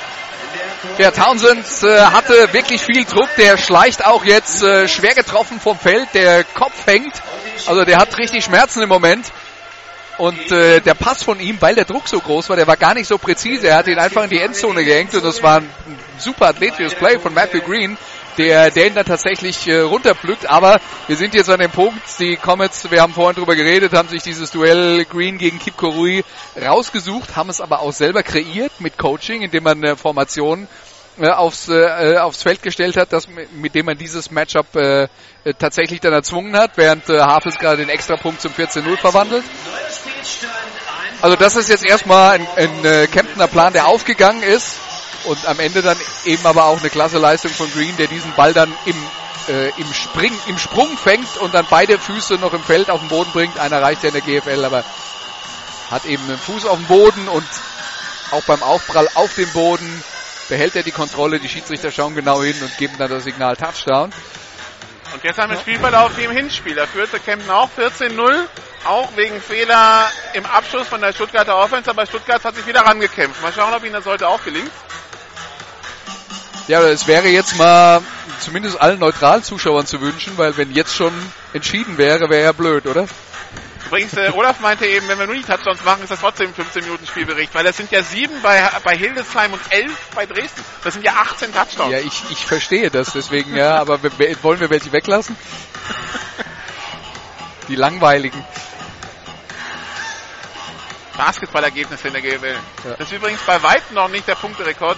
Der 0.97 1.13
Townsend 1.13 1.65
äh, 1.83 2.01
hatte 2.01 2.53
wirklich 2.53 2.81
viel 2.81 3.05
Druck. 3.05 3.29
Der 3.37 3.57
schleicht 3.57 4.05
auch 4.05 4.23
jetzt 4.25 4.63
äh, 4.63 4.87
schwer 4.87 5.13
getroffen 5.13 5.59
vom 5.59 5.77
Feld. 5.77 6.09
Der 6.13 6.43
Kopf 6.43 6.85
hängt. 6.85 7.13
Also 7.67 7.85
der 7.85 7.97
hat 7.97 8.17
richtig 8.17 8.43
Schmerzen 8.43 8.81
im 8.81 8.89
Moment. 8.89 9.31
Und 10.17 10.51
äh, 10.51 10.81
der 10.81 10.93
Pass 10.93 11.23
von 11.23 11.39
ihm, 11.39 11.57
weil 11.61 11.75
der 11.75 11.85
Druck 11.85 12.07
so 12.07 12.19
groß 12.19 12.49
war, 12.49 12.55
der 12.55 12.67
war 12.67 12.77
gar 12.77 12.93
nicht 12.93 13.07
so 13.07 13.17
präzise. 13.17 13.69
Er 13.69 13.77
hat 13.77 13.87
ihn 13.87 13.97
einfach 13.97 14.23
in 14.23 14.29
die 14.29 14.39
Endzone 14.39 14.83
gehängt 14.83 15.13
und 15.15 15.25
das 15.25 15.41
war 15.41 15.57
ein 15.57 15.69
super 16.17 16.47
athletisches 16.47 16.93
Play 16.93 17.17
von 17.17 17.33
Matthew 17.33 17.61
Green, 17.61 17.97
der, 18.41 18.87
ihn 18.87 18.93
dann 18.93 19.05
tatsächlich 19.05 19.67
äh, 19.67 19.79
runterpflückt. 19.79 20.49
Aber 20.49 20.79
wir 21.07 21.15
sind 21.15 21.33
jetzt 21.33 21.49
an 21.49 21.59
dem 21.59 21.71
Punkt, 21.71 22.01
die 22.19 22.35
Comets, 22.35 22.89
wir 22.89 23.01
haben 23.01 23.13
vorhin 23.13 23.35
drüber 23.35 23.55
geredet, 23.55 23.93
haben 23.93 24.09
sich 24.09 24.23
dieses 24.23 24.51
Duell 24.51 25.05
Green 25.05 25.37
gegen 25.37 25.59
Kip 25.59 25.77
Korui 25.77 26.23
rausgesucht, 26.61 27.35
haben 27.35 27.49
es 27.49 27.61
aber 27.61 27.79
auch 27.81 27.93
selber 27.93 28.23
kreiert 28.23 28.71
mit 28.79 28.97
Coaching, 28.97 29.41
indem 29.41 29.63
man 29.63 29.83
eine 29.83 29.95
Formation 29.95 30.67
äh, 31.19 31.29
aufs, 31.29 31.67
äh, 31.69 32.17
aufs 32.19 32.43
Feld 32.43 32.63
gestellt 32.63 32.97
hat, 32.97 33.13
das, 33.13 33.27
mit 33.53 33.75
dem 33.75 33.85
man 33.85 33.97
dieses 33.97 34.31
Matchup 34.31 34.75
äh, 34.75 35.03
äh, 35.03 35.07
tatsächlich 35.57 35.99
dann 35.99 36.13
erzwungen 36.13 36.55
hat, 36.55 36.77
während 36.77 37.09
äh, 37.09 37.19
Hafels 37.19 37.57
gerade 37.57 37.77
den 37.77 37.89
Extrapunkt 37.89 38.41
zum 38.41 38.53
14-0 38.53 38.97
verwandelt. 38.97 39.43
Also 41.21 41.35
das 41.35 41.55
ist 41.55 41.69
jetzt 41.69 41.85
erstmal 41.85 42.39
ein, 42.39 42.47
ein 42.55 42.85
äh, 42.85 43.07
Kemptener 43.07 43.47
Plan, 43.47 43.73
der 43.73 43.87
aufgegangen 43.87 44.41
ist 44.41 44.77
und 45.25 45.45
am 45.47 45.59
Ende 45.59 45.81
dann 45.81 45.97
eben 46.25 46.45
aber 46.45 46.65
auch 46.65 46.79
eine 46.79 46.89
klasse 46.89 47.17
Leistung 47.17 47.51
von 47.51 47.71
Green, 47.71 47.95
der 47.97 48.07
diesen 48.07 48.33
Ball 48.33 48.53
dann 48.53 48.73
im, 48.85 48.95
äh, 49.47 49.69
im, 49.79 49.93
Spring, 49.93 50.33
im 50.47 50.57
Sprung 50.57 50.97
fängt 50.97 51.37
und 51.37 51.53
dann 51.53 51.65
beide 51.69 51.99
Füße 51.99 52.35
noch 52.35 52.53
im 52.53 52.63
Feld 52.63 52.89
auf 52.89 52.99
den 52.99 53.09
Boden 53.09 53.31
bringt. 53.31 53.59
Einer 53.59 53.81
reicht 53.81 54.03
ja 54.03 54.09
in 54.09 54.15
der 54.15 54.21
GFL, 54.21 54.65
aber 54.65 54.83
hat 55.89 56.05
eben 56.05 56.23
einen 56.23 56.37
Fuß 56.37 56.65
auf 56.65 56.77
dem 56.77 56.87
Boden 56.87 57.27
und 57.27 57.45
auch 58.31 58.43
beim 58.43 58.63
Aufprall 58.63 59.09
auf 59.15 59.35
dem 59.35 59.51
Boden 59.51 60.03
behält 60.47 60.75
er 60.75 60.83
die 60.83 60.91
Kontrolle. 60.91 61.39
Die 61.39 61.49
Schiedsrichter 61.49 61.91
schauen 61.91 62.15
genau 62.15 62.41
hin 62.41 62.55
und 62.61 62.77
geben 62.77 62.95
dann 62.97 63.09
das 63.09 63.23
Signal 63.23 63.55
Touchdown. 63.55 64.11
Und 65.13 65.23
jetzt 65.23 65.37
haben 65.37 65.51
wir 65.51 65.59
Spielverlauf 65.59 66.17
wie 66.17 66.23
im 66.23 66.31
Hinspiel. 66.31 66.75
Da 66.75 66.85
führte 66.85 67.19
Kempten 67.19 67.49
auch 67.49 67.69
14-0. 67.77 68.45
Auch 68.85 69.09
wegen 69.15 69.41
Fehler 69.41 70.09
im 70.33 70.45
Abschluss 70.45 70.87
von 70.87 71.01
der 71.01 71.13
Stuttgarter 71.13 71.57
Offense. 71.57 71.89
Aber 71.89 72.05
Stuttgart 72.05 72.43
hat 72.43 72.55
sich 72.55 72.65
wieder 72.65 72.81
rangekämpft. 72.81 73.41
Mal 73.41 73.51
schauen, 73.53 73.73
ob 73.73 73.83
ihnen 73.83 73.93
das 73.93 74.05
heute 74.05 74.27
auch 74.27 74.43
gelingt. 74.43 74.71
Ja, 76.71 76.79
es 76.83 77.05
wäre 77.05 77.27
jetzt 77.27 77.57
mal 77.57 78.01
zumindest 78.39 78.79
allen 78.79 78.97
neutralen 78.97 79.43
Zuschauern 79.43 79.85
zu 79.85 79.99
wünschen, 79.99 80.37
weil 80.37 80.55
wenn 80.55 80.71
jetzt 80.71 80.95
schon 80.95 81.11
entschieden 81.51 81.97
wäre, 81.97 82.29
wäre 82.29 82.43
ja 82.43 82.51
blöd, 82.53 82.87
oder? 82.87 83.07
Übrigens, 83.87 84.13
äh, 84.13 84.31
Olaf 84.33 84.61
meinte 84.61 84.85
eben, 84.85 85.05
wenn 85.09 85.19
wir 85.19 85.25
nur 85.25 85.35
die 85.35 85.43
Touchdowns 85.43 85.83
machen, 85.83 86.01
ist 86.03 86.11
das 86.11 86.21
trotzdem 86.21 86.47
ein 86.47 86.53
15 86.53 86.85
Minuten 86.85 87.05
Spielbericht, 87.05 87.53
weil 87.53 87.65
das 87.65 87.75
sind 87.75 87.91
ja 87.91 88.01
sieben 88.03 88.41
bei, 88.41 88.65
bei 88.85 88.95
Hildesheim 88.95 89.51
und 89.51 89.61
elf 89.69 89.91
bei 90.15 90.25
Dresden. 90.25 90.63
Das 90.81 90.93
sind 90.93 91.03
ja 91.03 91.11
18 91.15 91.53
Touchdowns. 91.53 91.91
Ja, 91.91 91.99
ich, 91.99 92.23
ich 92.29 92.45
verstehe 92.45 92.89
das, 92.89 93.11
deswegen 93.11 93.53
ja, 93.53 93.75
aber 93.75 94.01
wollen 94.41 94.61
wir 94.61 94.69
welche 94.69 94.93
weglassen? 94.93 95.35
Die 97.67 97.75
langweiligen. 97.75 98.45
Basketballergebnisse 101.17 102.07
in 102.07 102.13
der 102.13 102.21
GWL. 102.21 102.55
Ja. 102.85 102.91
Das 102.91 103.11
ist 103.11 103.11
übrigens 103.11 103.41
bei 103.41 103.61
weitem 103.61 103.95
noch 103.95 104.07
nicht 104.07 104.25
der 104.25 104.35
Punkterekord. 104.35 104.97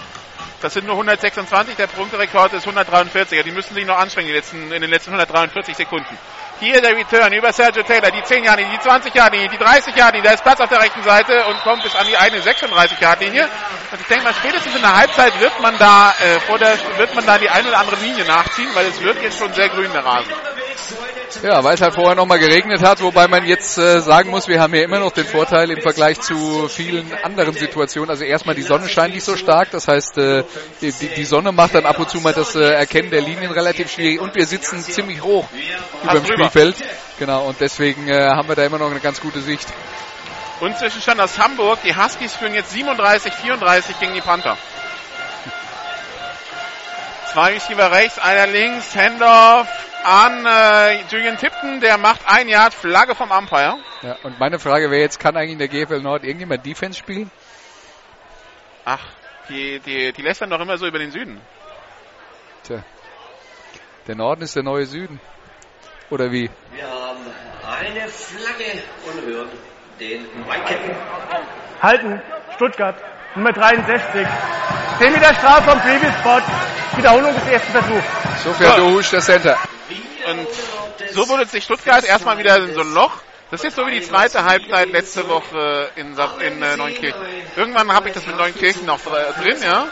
Das 0.60 0.72
sind 0.72 0.86
nur 0.86 0.94
126, 0.94 1.76
der 1.76 1.86
Punkterekord 1.88 2.52
ist 2.54 2.66
143. 2.66 3.42
Die 3.42 3.50
müssen 3.50 3.74
sich 3.74 3.84
noch 3.84 3.98
anstrengen 3.98 4.30
in 4.30 4.80
den 4.80 4.90
letzten 4.90 5.10
143 5.10 5.76
Sekunden. 5.76 6.18
Hier 6.60 6.80
der 6.80 6.96
Return 6.96 7.32
über 7.32 7.52
Sergio 7.52 7.82
Taylor, 7.82 8.10
die 8.10 8.22
10 8.22 8.44
Jahre, 8.44 8.64
die 8.64 8.78
20 8.78 9.14
Jahre, 9.14 9.32
die 9.32 9.58
30 9.58 9.94
Jahre, 9.96 10.22
da 10.22 10.30
ist 10.30 10.42
Platz 10.42 10.60
auf 10.60 10.68
der 10.68 10.80
rechten 10.80 11.02
Seite 11.02 11.44
und 11.46 11.60
kommt 11.62 11.82
bis 11.82 11.94
an 11.96 12.06
die 12.06 12.16
eigene 12.16 12.40
36 12.40 13.00
Yard 13.00 13.20
Linie. 13.20 13.48
Und 13.90 14.00
ich 14.00 14.06
denke 14.06 14.24
mal, 14.24 14.34
spätestens 14.34 14.74
in 14.74 14.80
der 14.80 14.96
Halbzeit 14.96 15.38
wird 15.40 15.60
man 15.60 15.76
da 15.78 16.10
äh, 16.12 16.40
vor 16.40 16.58
der 16.58 16.78
wird 16.96 17.14
man 17.14 17.26
da 17.26 17.38
die 17.38 17.50
eine 17.50 17.68
oder 17.68 17.78
andere 17.78 17.96
Linie 17.96 18.24
nachziehen, 18.24 18.70
weil 18.74 18.86
es 18.86 19.00
wird 19.02 19.20
jetzt 19.22 19.38
schon 19.38 19.52
sehr 19.52 19.68
grün 19.68 19.92
der 19.92 20.04
Rasen. 20.04 20.32
Ja, 21.42 21.62
weil 21.64 21.74
es 21.74 21.80
halt 21.80 21.94
vorher 21.94 22.14
nochmal 22.14 22.38
geregnet 22.38 22.82
hat, 22.82 23.00
wobei 23.02 23.28
man 23.28 23.44
jetzt 23.44 23.76
äh, 23.76 24.00
sagen 24.00 24.30
muss, 24.30 24.48
wir 24.48 24.60
haben 24.60 24.72
hier 24.72 24.84
immer 24.84 25.00
noch 25.00 25.12
den 25.12 25.26
Vorteil 25.26 25.70
im 25.70 25.80
Vergleich 25.80 26.20
zu 26.20 26.68
vielen 26.68 27.12
anderen 27.22 27.54
Situationen. 27.54 28.10
Also 28.10 28.24
erstmal 28.24 28.54
die 28.54 28.62
Sonne 28.62 28.88
scheint 28.88 29.14
nicht 29.14 29.24
so 29.24 29.36
stark, 29.36 29.70
das 29.70 29.88
heißt, 29.88 30.18
äh, 30.18 30.44
die, 30.80 30.92
die 30.92 31.24
Sonne 31.24 31.52
macht 31.52 31.74
dann 31.74 31.86
ab 31.86 31.98
und 31.98 32.08
zu 32.08 32.20
mal 32.20 32.32
das 32.32 32.54
äh, 32.54 32.60
Erkennen 32.60 33.10
der 33.10 33.20
Linien 33.20 33.50
relativ 33.50 33.90
schwierig 33.90 34.20
und 34.20 34.34
wir 34.34 34.46
sitzen 34.46 34.80
ziemlich 34.80 35.22
hoch 35.22 35.46
über 36.02 36.20
dem. 36.20 36.24
Spielfeld. 36.24 36.76
Genau, 37.18 37.44
und 37.46 37.60
deswegen 37.60 38.08
äh, 38.08 38.28
haben 38.30 38.48
wir 38.48 38.56
da 38.56 38.64
immer 38.64 38.78
noch 38.78 38.90
eine 38.90 39.00
ganz 39.00 39.20
gute 39.20 39.40
Sicht. 39.40 39.66
Und 40.60 40.78
Zwischenstand 40.78 41.20
aus 41.20 41.38
Hamburg, 41.38 41.80
die 41.84 41.94
Huskies 41.94 42.34
führen 42.34 42.54
jetzt 42.54 42.70
37, 42.70 43.32
34 43.34 44.00
gegen 44.00 44.14
die 44.14 44.20
Panther. 44.20 44.56
Zwei 47.32 47.54
Receiver 47.54 47.90
rechts, 47.90 48.18
einer 48.18 48.46
links, 48.46 48.94
Handoff 48.94 49.66
an 50.04 50.44
äh, 50.46 51.02
Julian 51.10 51.38
Tipton, 51.38 51.80
der 51.80 51.98
macht 51.98 52.20
ein 52.26 52.48
Yard, 52.48 52.74
Flagge 52.74 53.14
vom 53.14 53.30
Umpire. 53.30 53.78
Ja, 54.02 54.16
und 54.22 54.38
meine 54.38 54.58
Frage 54.58 54.90
wäre 54.90 55.00
jetzt, 55.00 55.18
kann 55.18 55.36
eigentlich 55.36 55.52
in 55.52 55.58
der 55.58 55.68
GFL 55.68 56.00
Nord 56.00 56.24
irgendjemand 56.24 56.64
Defense 56.64 56.98
spielen? 56.98 57.30
Ach, 58.84 59.00
die, 59.48 59.80
die, 59.80 60.12
die 60.12 60.22
lästern 60.22 60.50
doch 60.50 60.60
immer 60.60 60.76
so 60.76 60.86
über 60.86 60.98
den 60.98 61.10
Süden. 61.10 61.40
Tja, 62.64 62.82
der 64.06 64.14
Norden 64.16 64.42
ist 64.42 64.54
der 64.56 64.62
neue 64.62 64.86
Süden. 64.86 65.20
Oder 66.10 66.30
wie? 66.30 66.50
Wir 66.72 66.86
haben 66.86 67.20
eine 67.66 68.08
Flagge 68.08 68.82
und 69.06 69.26
hören 69.26 69.48
den 69.98 70.26
Mike. 70.46 70.96
Halten, 71.80 72.22
Stuttgart, 72.56 72.96
Nummer 73.34 73.52
63. 73.52 74.26
10 74.98 75.12
Meter 75.12 75.34
Strafe 75.34 75.70
vom 75.70 75.80
Previous 75.80 76.14
Spot. 76.18 76.42
Wiederholung 76.96 77.34
des 77.34 77.46
ersten 77.48 77.72
Versuchs. 77.72 78.04
So 78.44 78.52
fährt 78.52 78.76
Ja. 78.76 78.76
Dohusch 78.76 79.10
der 79.10 79.20
Center. 79.20 79.58
Und 80.30 80.48
so 81.12 81.28
wurde 81.28 81.46
sich 81.46 81.64
Stuttgart 81.64 82.04
erstmal 82.04 82.38
wieder 82.38 82.56
in 82.56 82.74
so 82.74 82.80
ein 82.80 82.92
Loch. 82.94 83.12
Das 83.50 83.60
ist 83.60 83.64
jetzt 83.64 83.76
so 83.76 83.86
wie 83.86 83.92
die 83.92 84.02
zweite 84.02 84.44
Halbzeit 84.44 84.88
letzte 84.90 85.28
Woche 85.28 85.90
in, 85.96 86.14
Sa- 86.16 86.34
in 86.40 86.60
äh, 86.62 86.76
Neunkirchen. 86.76 87.20
Irgendwann 87.56 87.92
habe 87.92 88.08
ich 88.08 88.14
das 88.14 88.26
mit 88.26 88.36
Neunkirchen 88.36 88.86
noch 88.86 89.00
dr- 89.00 89.32
drin, 89.40 89.62
ja. 89.62 89.86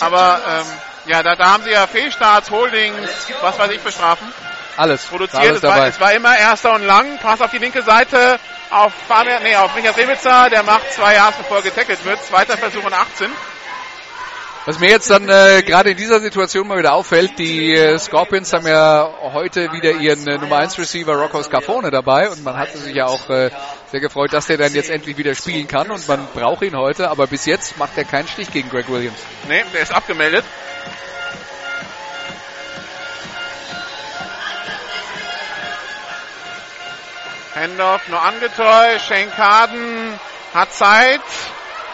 Aber 0.00 0.40
ähm, 0.48 0.66
ja, 1.06 1.22
da, 1.22 1.34
da 1.34 1.50
haben 1.52 1.64
sie 1.64 1.70
ja 1.70 1.86
Fehlstarts, 1.86 2.50
Holdings, 2.50 3.10
was 3.42 3.58
weiß 3.58 3.70
ich 3.72 3.80
für 3.80 3.90
Strafen 3.92 4.32
Alles. 4.76 5.04
produziert. 5.06 5.42
Alles 5.42 5.56
Es 5.58 5.62
war, 5.64 5.74
dabei. 5.74 5.88
es 5.88 6.00
war 6.00 6.12
immer 6.12 6.38
erster 6.38 6.72
und 6.72 6.82
lang. 6.86 7.18
Pass 7.18 7.40
auf 7.42 7.50
die 7.50 7.58
linke 7.58 7.82
Seite 7.82 8.38
auf 8.70 8.92
Fabian, 9.08 9.42
nee, 9.42 9.56
auf 9.56 9.74
Michael 9.74 9.94
Rebitzer. 9.94 10.48
Der 10.50 10.62
macht 10.62 10.90
zwei 10.92 11.14
Yards, 11.14 11.36
bevor 11.38 11.60
getackelt 11.62 12.02
wird. 12.04 12.24
Zweiter 12.24 12.56
Versuch 12.56 12.84
und 12.84 12.94
18. 12.94 13.30
Was 14.66 14.78
mir 14.78 14.88
jetzt 14.88 15.10
dann 15.10 15.28
äh, 15.28 15.62
gerade 15.62 15.90
in 15.90 15.96
dieser 15.98 16.20
Situation 16.20 16.66
mal 16.66 16.78
wieder 16.78 16.94
auffällt, 16.94 17.38
die 17.38 17.74
äh, 17.74 17.98
Scorpions 17.98 18.50
haben 18.54 18.66
ja 18.66 19.12
heute 19.34 19.70
wieder 19.72 19.92
ihren 19.92 20.26
äh, 20.26 20.38
Nummer 20.38 20.56
1 20.56 20.78
Receiver 20.78 21.14
Rocco 21.14 21.42
Scarfone 21.42 21.90
dabei 21.90 22.30
und 22.30 22.42
man 22.42 22.56
hatte 22.56 22.78
sich 22.78 22.94
ja 22.94 23.04
auch 23.04 23.28
äh, 23.28 23.50
sehr 23.90 24.00
gefreut, 24.00 24.32
dass 24.32 24.46
der 24.46 24.56
dann 24.56 24.72
jetzt 24.72 24.88
endlich 24.88 25.18
wieder 25.18 25.34
spielen 25.34 25.68
kann 25.68 25.90
und 25.90 26.08
man 26.08 26.26
braucht 26.32 26.62
ihn 26.62 26.74
heute, 26.78 27.10
aber 27.10 27.26
bis 27.26 27.44
jetzt 27.44 27.76
macht 27.76 27.98
er 27.98 28.04
keinen 28.04 28.26
Stich 28.26 28.50
gegen 28.52 28.70
Greg 28.70 28.88
Williams. 28.88 29.18
Nee, 29.48 29.64
der 29.74 29.82
ist 29.82 29.92
abgemeldet. 29.92 30.46
Hendorf 37.52 38.08
nur 38.08 38.22
angetäuscht. 38.22 39.08
Shane 39.08 39.30
Carden 39.30 40.18
hat 40.54 40.72
Zeit, 40.72 41.20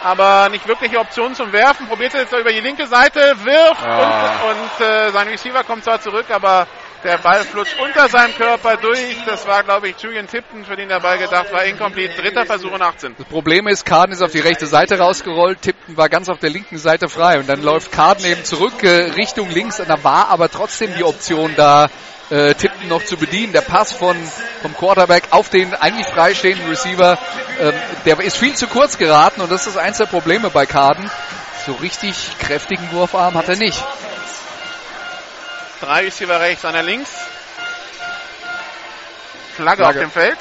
aber 0.03 0.49
nicht 0.49 0.67
wirkliche 0.67 0.99
Option 0.99 1.35
zum 1.35 1.51
Werfen. 1.51 1.87
Probiert 1.87 2.13
es 2.13 2.21
jetzt 2.21 2.33
über 2.33 2.51
die 2.51 2.59
linke 2.59 2.87
Seite, 2.87 3.19
wirft 3.43 3.83
Ah. 3.85 4.49
und, 4.49 4.55
und 4.57 4.85
äh, 4.85 5.11
sein 5.11 5.27
Receiver 5.27 5.63
kommt 5.63 5.83
zwar 5.83 6.01
zurück, 6.01 6.25
aber 6.29 6.67
der 7.03 7.17
Ball 7.17 7.43
flutscht 7.43 7.79
unter 7.79 8.07
seinem 8.09 8.35
Körper 8.35 8.77
durch. 8.77 9.17
Das 9.25 9.47
war, 9.47 9.63
glaube 9.63 9.89
ich, 9.89 9.97
Julian 9.99 10.27
Tipton, 10.27 10.63
für 10.65 10.75
den 10.75 10.87
der 10.89 10.99
Ball 10.99 11.17
gedacht 11.17 11.51
war. 11.51 11.63
Incomplete. 11.63 12.21
Dritter 12.21 12.45
Versuch 12.45 12.71
und 12.71 12.81
18. 12.81 13.15
Das 13.17 13.27
Problem 13.27 13.67
ist, 13.67 13.85
Carden 13.85 14.13
ist 14.13 14.21
auf 14.21 14.31
die 14.31 14.39
rechte 14.39 14.67
Seite 14.67 14.99
rausgerollt, 14.99 15.61
Tipton 15.61 15.97
war 15.97 16.09
ganz 16.09 16.29
auf 16.29 16.37
der 16.39 16.51
linken 16.51 16.77
Seite 16.77 17.09
frei 17.09 17.39
und 17.39 17.49
dann 17.49 17.61
läuft 17.63 17.91
Carden 17.91 18.25
eben 18.25 18.43
zurück 18.45 18.83
äh, 18.83 19.11
Richtung 19.15 19.49
links 19.49 19.79
und 19.79 19.89
da 19.89 20.03
war 20.03 20.29
aber 20.29 20.49
trotzdem 20.49 20.93
die 20.95 21.03
Option 21.03 21.53
da, 21.55 21.89
äh, 22.31 22.55
Tipton 22.55 22.87
noch 22.87 23.03
zu 23.03 23.17
bedienen. 23.17 23.53
Der 23.53 23.61
Pass 23.61 23.93
von 23.93 24.17
vom 24.61 24.75
Quarterback 24.75 25.25
auf 25.31 25.49
den 25.49 25.73
eigentlich 25.75 26.07
freistehenden 26.07 26.67
Receiver, 26.69 27.17
ähm, 27.59 27.73
der 28.05 28.19
ist 28.21 28.37
viel 28.37 28.55
zu 28.55 28.67
kurz 28.67 28.97
geraten 28.97 29.41
und 29.41 29.51
das 29.51 29.67
ist 29.67 29.77
eins 29.77 29.97
der 29.97 30.05
Probleme 30.05 30.49
bei 30.49 30.65
Carden. 30.65 31.09
So 31.65 31.73
richtig 31.73 32.15
kräftigen 32.39 32.91
Wurfarm 32.91 33.35
hat 33.35 33.49
er 33.49 33.57
nicht. 33.57 33.83
Drei 35.81 36.05
Receiver 36.05 36.39
rechts, 36.39 36.65
einer 36.65 36.83
links. 36.83 37.11
Flagge, 39.55 39.83
Flagge. 39.83 39.85
auf 39.85 39.95
dem 40.05 40.11
Feld. 40.11 40.37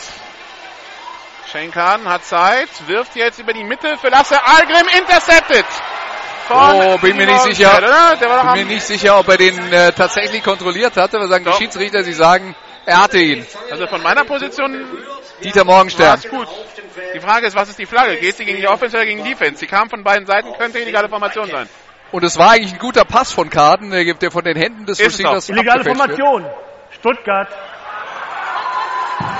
Shane 1.50 1.72
Carden 1.72 2.08
hat 2.08 2.24
Zeit, 2.24 2.68
wirft 2.86 3.16
jetzt 3.16 3.40
über 3.40 3.52
die 3.52 3.64
Mitte 3.64 3.98
für 3.98 4.08
Lasse 4.08 4.38
Algrim, 4.42 4.86
intercepted. 4.96 5.64
Von 6.50 6.58
Oh, 6.58 6.98
bin 6.98 7.16
mir 7.16 7.26
nicht 7.26 7.42
sicher. 7.42 7.80
Bin 8.54 8.66
mir 8.68 8.74
nicht 8.74 8.82
sicher, 8.84 9.18
ob 9.20 9.28
er 9.28 9.36
den 9.36 9.72
äh, 9.72 9.92
tatsächlich 9.92 10.42
kontrolliert 10.42 10.96
hatte. 10.96 11.18
Wir 11.20 11.28
sagen 11.28 11.44
Doch. 11.44 11.56
die 11.56 11.62
Schiedsrichter, 11.64 12.02
sie 12.02 12.12
sagen, 12.12 12.56
er 12.86 13.02
hatte 13.02 13.18
ihn. 13.18 13.46
also 13.70 13.86
von 13.86 14.02
meiner 14.02 14.24
Position 14.24 14.84
Dieter 15.44 15.64
Morgenstern. 15.64 16.20
gut. 16.28 16.48
Die 17.14 17.20
Frage 17.20 17.46
ist, 17.46 17.54
was 17.54 17.68
ist 17.68 17.78
die 17.78 17.86
Flagge? 17.86 18.16
Geht 18.16 18.36
sie 18.36 18.44
gegen 18.44 18.58
die 18.58 18.66
Offense 18.66 18.96
oder 18.96 19.06
gegen 19.06 19.22
die 19.22 19.30
Defense? 19.30 19.60
Sie 19.60 19.66
kam 19.68 19.88
von 19.88 20.02
beiden 20.02 20.26
Seiten, 20.26 20.52
könnte 20.58 20.80
illegale 20.80 21.08
Formation 21.08 21.48
sein. 21.48 21.68
Und 22.10 22.24
es 22.24 22.36
war 22.36 22.50
eigentlich 22.50 22.72
ein 22.72 22.78
guter 22.80 23.04
Pass 23.04 23.32
von 23.32 23.48
Carden, 23.48 23.90
der 23.92 24.02
der 24.14 24.30
von 24.32 24.42
den 24.42 24.56
Händen 24.56 24.86
des 24.86 24.98
Ist 24.98 25.14
es 25.14 25.18
Receivers 25.20 25.48
Illegale 25.48 25.80
abgefälscht 25.82 26.08
wird. 26.08 26.18
Formation. 26.18 26.50
Stuttgart. 26.98 27.48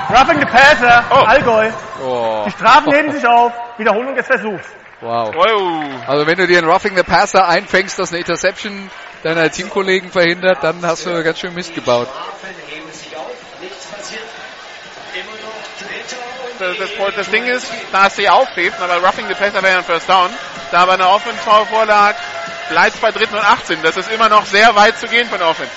Roughing 0.09 0.39
the 0.39 0.45
Passer. 0.45 1.03
Oh. 1.11 1.15
Allgäu. 1.15 1.69
Oh. 2.03 2.43
Die 2.45 2.51
Strafen 2.51 2.91
heben 2.93 3.11
sich 3.11 3.25
auf. 3.27 3.51
Wiederholung 3.77 4.15
des 4.15 4.25
Versuchs. 4.25 4.63
Wow. 5.01 5.33
Oh. 5.35 5.83
Also 6.07 6.27
wenn 6.27 6.37
du 6.37 6.45
dir 6.45 6.59
einen 6.59 6.69
Roughing 6.69 6.95
the 6.95 7.03
Passer 7.03 7.47
einfängst, 7.47 7.97
das 7.97 8.11
eine 8.11 8.19
Interception 8.19 8.91
deiner 9.23 9.51
Teamkollegen 9.51 10.11
verhindert, 10.11 10.63
dann 10.63 10.85
hast 10.85 11.05
du 11.05 11.23
ganz 11.23 11.39
schön 11.39 11.53
Mist 11.53 11.73
gebaut. 11.73 12.07
Sich 12.93 13.11
Das, 16.59 16.77
das, 16.77 17.15
das 17.15 17.29
Ding 17.31 17.47
ist, 17.47 17.71
da 17.91 18.05
es 18.05 18.15
sie 18.15 18.29
aufhebt, 18.29 18.79
aber 18.79 18.97
Roughing 18.97 19.27
the 19.27 19.33
Passer 19.33 19.63
wäre 19.63 19.79
ein 19.79 19.83
First 19.83 20.07
Down. 20.07 20.29
Da 20.71 20.81
aber 20.81 20.93
eine 20.93 21.09
Offense 21.09 21.39
vorlag, 21.39 22.15
bleibt 22.69 23.01
bei 23.01 23.11
dritten 23.11 23.35
und 23.35 23.43
18. 23.43 23.81
Das 23.81 23.97
ist 23.97 24.11
immer 24.11 24.29
noch 24.29 24.45
sehr 24.45 24.75
weit 24.75 24.99
zu 24.99 25.07
gehen 25.07 25.27
von 25.27 25.41
Offense. 25.41 25.71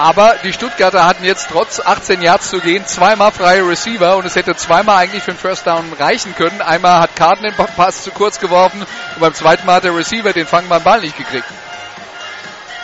Aber 0.00 0.36
die 0.42 0.54
Stuttgarter 0.54 1.04
hatten 1.04 1.24
jetzt 1.24 1.48
trotz 1.50 1.78
18 1.78 2.22
Yards 2.22 2.48
zu 2.48 2.60
gehen 2.60 2.86
zweimal 2.86 3.32
freie 3.32 3.68
Receiver 3.68 4.16
und 4.16 4.24
es 4.24 4.34
hätte 4.34 4.56
zweimal 4.56 4.96
eigentlich 4.96 5.22
für 5.22 5.32
den 5.32 5.38
First 5.38 5.66
Down 5.66 5.92
reichen 5.92 6.34
können. 6.34 6.62
Einmal 6.62 7.02
hat 7.02 7.16
Carden 7.16 7.42
den 7.42 7.54
Pass 7.54 8.04
zu 8.04 8.10
kurz 8.10 8.40
geworfen 8.40 8.80
und 8.80 9.20
beim 9.20 9.34
zweiten 9.34 9.66
Mal 9.66 9.74
hat 9.74 9.84
der 9.84 9.94
Receiver 9.94 10.32
den 10.32 10.46
fangbaren 10.46 10.82
Ball 10.82 11.02
nicht 11.02 11.18
gekriegt. 11.18 11.44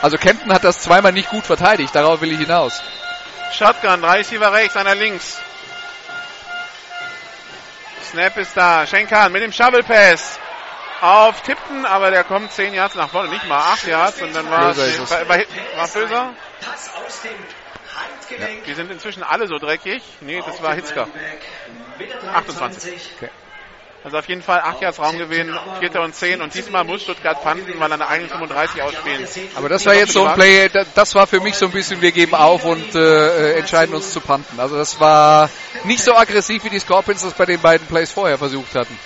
Also 0.02 0.18
Kempton 0.18 0.52
hat 0.52 0.62
das 0.62 0.82
zweimal 0.82 1.12
nicht 1.12 1.30
gut 1.30 1.46
verteidigt, 1.46 1.94
darauf 1.94 2.20
will 2.20 2.32
ich 2.32 2.38
hinaus. 2.38 2.82
Shotgun, 3.56 4.02
drei 4.02 4.18
Receiver 4.18 4.52
rechts, 4.52 4.76
einer 4.76 4.94
links. 4.94 5.38
Snap 8.10 8.36
ist 8.36 8.54
da. 8.54 8.86
Schenkan 8.86 9.32
mit 9.32 9.40
dem 9.40 9.52
Shovel 9.52 9.82
Pass 9.84 10.38
auf 11.02 11.40
Tipton, 11.42 11.84
aber 11.86 12.10
der 12.10 12.24
kommt 12.24 12.52
10 12.52 12.74
Yards 12.74 12.94
nach 12.94 13.10
vorne, 13.10 13.28
nicht 13.28 13.46
mal 13.48 13.58
8 13.72 13.86
Yards 13.86 14.22
und 14.22 14.34
dann 14.34 14.50
war 14.50 14.68
Böser 14.68 14.86
ist 14.86 14.98
es. 15.00 15.10
war, 15.10 15.28
war, 15.28 15.38
war 15.38 15.88
Böser. 15.88 16.32
Pass 16.60 16.90
aus 16.94 17.20
dem 17.22 17.32
Handgelenk. 17.96 18.64
Die 18.64 18.74
sind 18.74 18.90
inzwischen 18.90 19.22
alle 19.22 19.46
so 19.46 19.58
dreckig. 19.58 20.02
Nee, 20.20 20.42
das 20.44 20.62
war 20.62 20.74
Hitzka. 20.74 21.06
Wieder 21.98 22.14
28. 22.34 22.92
23. 23.18 23.30
Also 24.04 24.18
auf 24.18 24.28
jeden 24.28 24.42
Fall 24.42 24.60
8 24.60 24.80
Yards 24.82 25.00
Raumgewinn, 25.00 25.58
4. 25.80 26.00
und 26.00 26.14
10 26.14 26.40
und 26.40 26.54
diesmal 26.54 26.84
muss 26.84 27.02
Stuttgart 27.02 27.42
panten, 27.42 27.74
weil 27.80 27.90
an 27.92 27.98
der 27.98 28.08
eigenen 28.08 28.30
35 28.30 28.80
ausspielen. 28.82 29.26
Aber 29.56 29.68
das 29.68 29.84
war 29.84 29.94
jetzt 29.94 30.12
so 30.12 30.24
ein 30.24 30.34
Play, 30.34 30.68
da- 30.68 30.84
das 30.94 31.14
war 31.16 31.26
für 31.26 31.40
mich 31.40 31.56
so 31.56 31.66
ein 31.66 31.72
bisschen, 31.72 32.00
wir 32.02 32.12
geben 32.12 32.34
auf 32.36 32.64
und 32.64 32.94
äh, 32.94 33.00
äh, 33.54 33.58
entscheiden 33.58 33.96
uns 33.96 34.12
zu 34.12 34.20
panten. 34.20 34.60
Also 34.60 34.76
das 34.76 35.00
war 35.00 35.50
nicht 35.84 36.04
so 36.04 36.14
aggressiv, 36.16 36.62
wie 36.62 36.70
die 36.70 36.78
Scorpions 36.78 37.22
das 37.22 37.32
bei 37.34 37.46
den 37.46 37.60
beiden 37.60 37.84
Plays 37.88 38.12
vorher 38.12 38.38
versucht 38.38 38.76
hatten. 38.76 38.96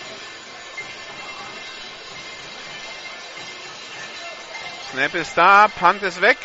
Snap 5.00 5.14
ist 5.14 5.34
da, 5.34 5.66
Punt 5.68 6.02
ist 6.02 6.20
weg. 6.20 6.36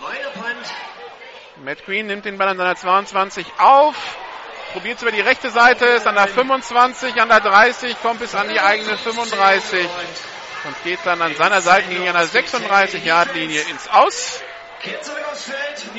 Neuer 0.00 0.30
Punt. 0.34 1.64
Matt 1.64 1.82
Green 1.86 2.08
nimmt 2.08 2.26
den 2.26 2.36
Ball 2.36 2.48
an 2.48 2.58
seiner 2.58 2.76
22 2.76 3.46
auf, 3.56 3.96
probiert 4.74 4.96
es 4.98 5.02
über 5.02 5.12
die 5.12 5.22
rechte 5.22 5.48
Seite, 5.48 5.86
ist 5.86 6.06
an 6.06 6.14
der 6.14 6.28
25, 6.28 7.18
an 7.18 7.30
der 7.30 7.40
30, 7.40 7.98
kommt 8.02 8.20
bis 8.20 8.34
an 8.34 8.50
die 8.50 8.60
eigene 8.60 8.98
35 8.98 9.88
und 10.64 10.84
geht 10.84 10.98
dann 11.04 11.22
an 11.22 11.34
seiner 11.36 11.62
Seitenlinie, 11.62 12.10
an 12.10 12.16
der 12.16 12.26
36-Yard-Linie 12.26 13.62
ins 13.62 13.88
Aus. 13.88 14.42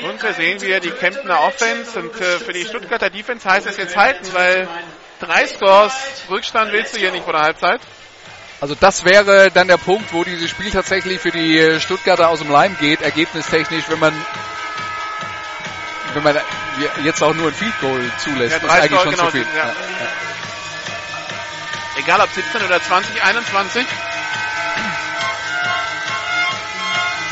Und 0.04 0.22
wir 0.22 0.34
sehen 0.34 0.60
wieder 0.60 0.78
die 0.78 0.92
Kemptener 0.92 1.40
Offense 1.40 1.98
und 1.98 2.14
äh, 2.20 2.38
für 2.38 2.52
die 2.52 2.64
Stuttgarter 2.64 3.10
Defense 3.10 3.48
heißt 3.50 3.66
es 3.66 3.76
jetzt 3.76 3.96
halten, 3.96 4.32
weil 4.34 4.68
drei 5.18 5.48
Scores 5.48 5.94
Rückstand 6.30 6.70
willst 6.70 6.94
du 6.94 7.00
hier 7.00 7.10
nicht 7.10 7.24
vor 7.24 7.32
der 7.32 7.42
Halbzeit. 7.42 7.80
Also 8.62 8.76
das 8.78 9.04
wäre 9.04 9.50
dann 9.50 9.66
der 9.66 9.76
Punkt, 9.76 10.12
wo 10.12 10.22
dieses 10.22 10.48
Spiel 10.48 10.70
tatsächlich 10.70 11.18
für 11.20 11.32
die 11.32 11.58
äh, 11.58 11.80
Stuttgarter 11.80 12.28
aus 12.28 12.38
dem 12.38 12.48
Leim 12.48 12.76
geht, 12.78 13.02
ergebnistechnisch, 13.02 13.86
wenn 13.88 13.98
man 13.98 14.14
wenn 16.14 16.22
man 16.22 16.38
jetzt 17.02 17.20
auch 17.24 17.34
nur 17.34 17.48
ein 17.48 17.54
Field 17.54 17.76
Goal 17.80 18.00
zulässt, 18.18 18.62
Ja, 18.62 18.68
ist 18.68 18.70
eigentlich 18.70 19.00
schon 19.00 19.10
genau, 19.10 19.24
zu 19.24 19.30
viel. 19.32 19.46
ja. 19.56 19.66
Ja. 19.66 19.74
Egal 21.98 22.20
ob 22.20 22.30
17 22.32 22.62
oder 22.62 22.80
20, 22.80 23.24
21. 23.24 23.84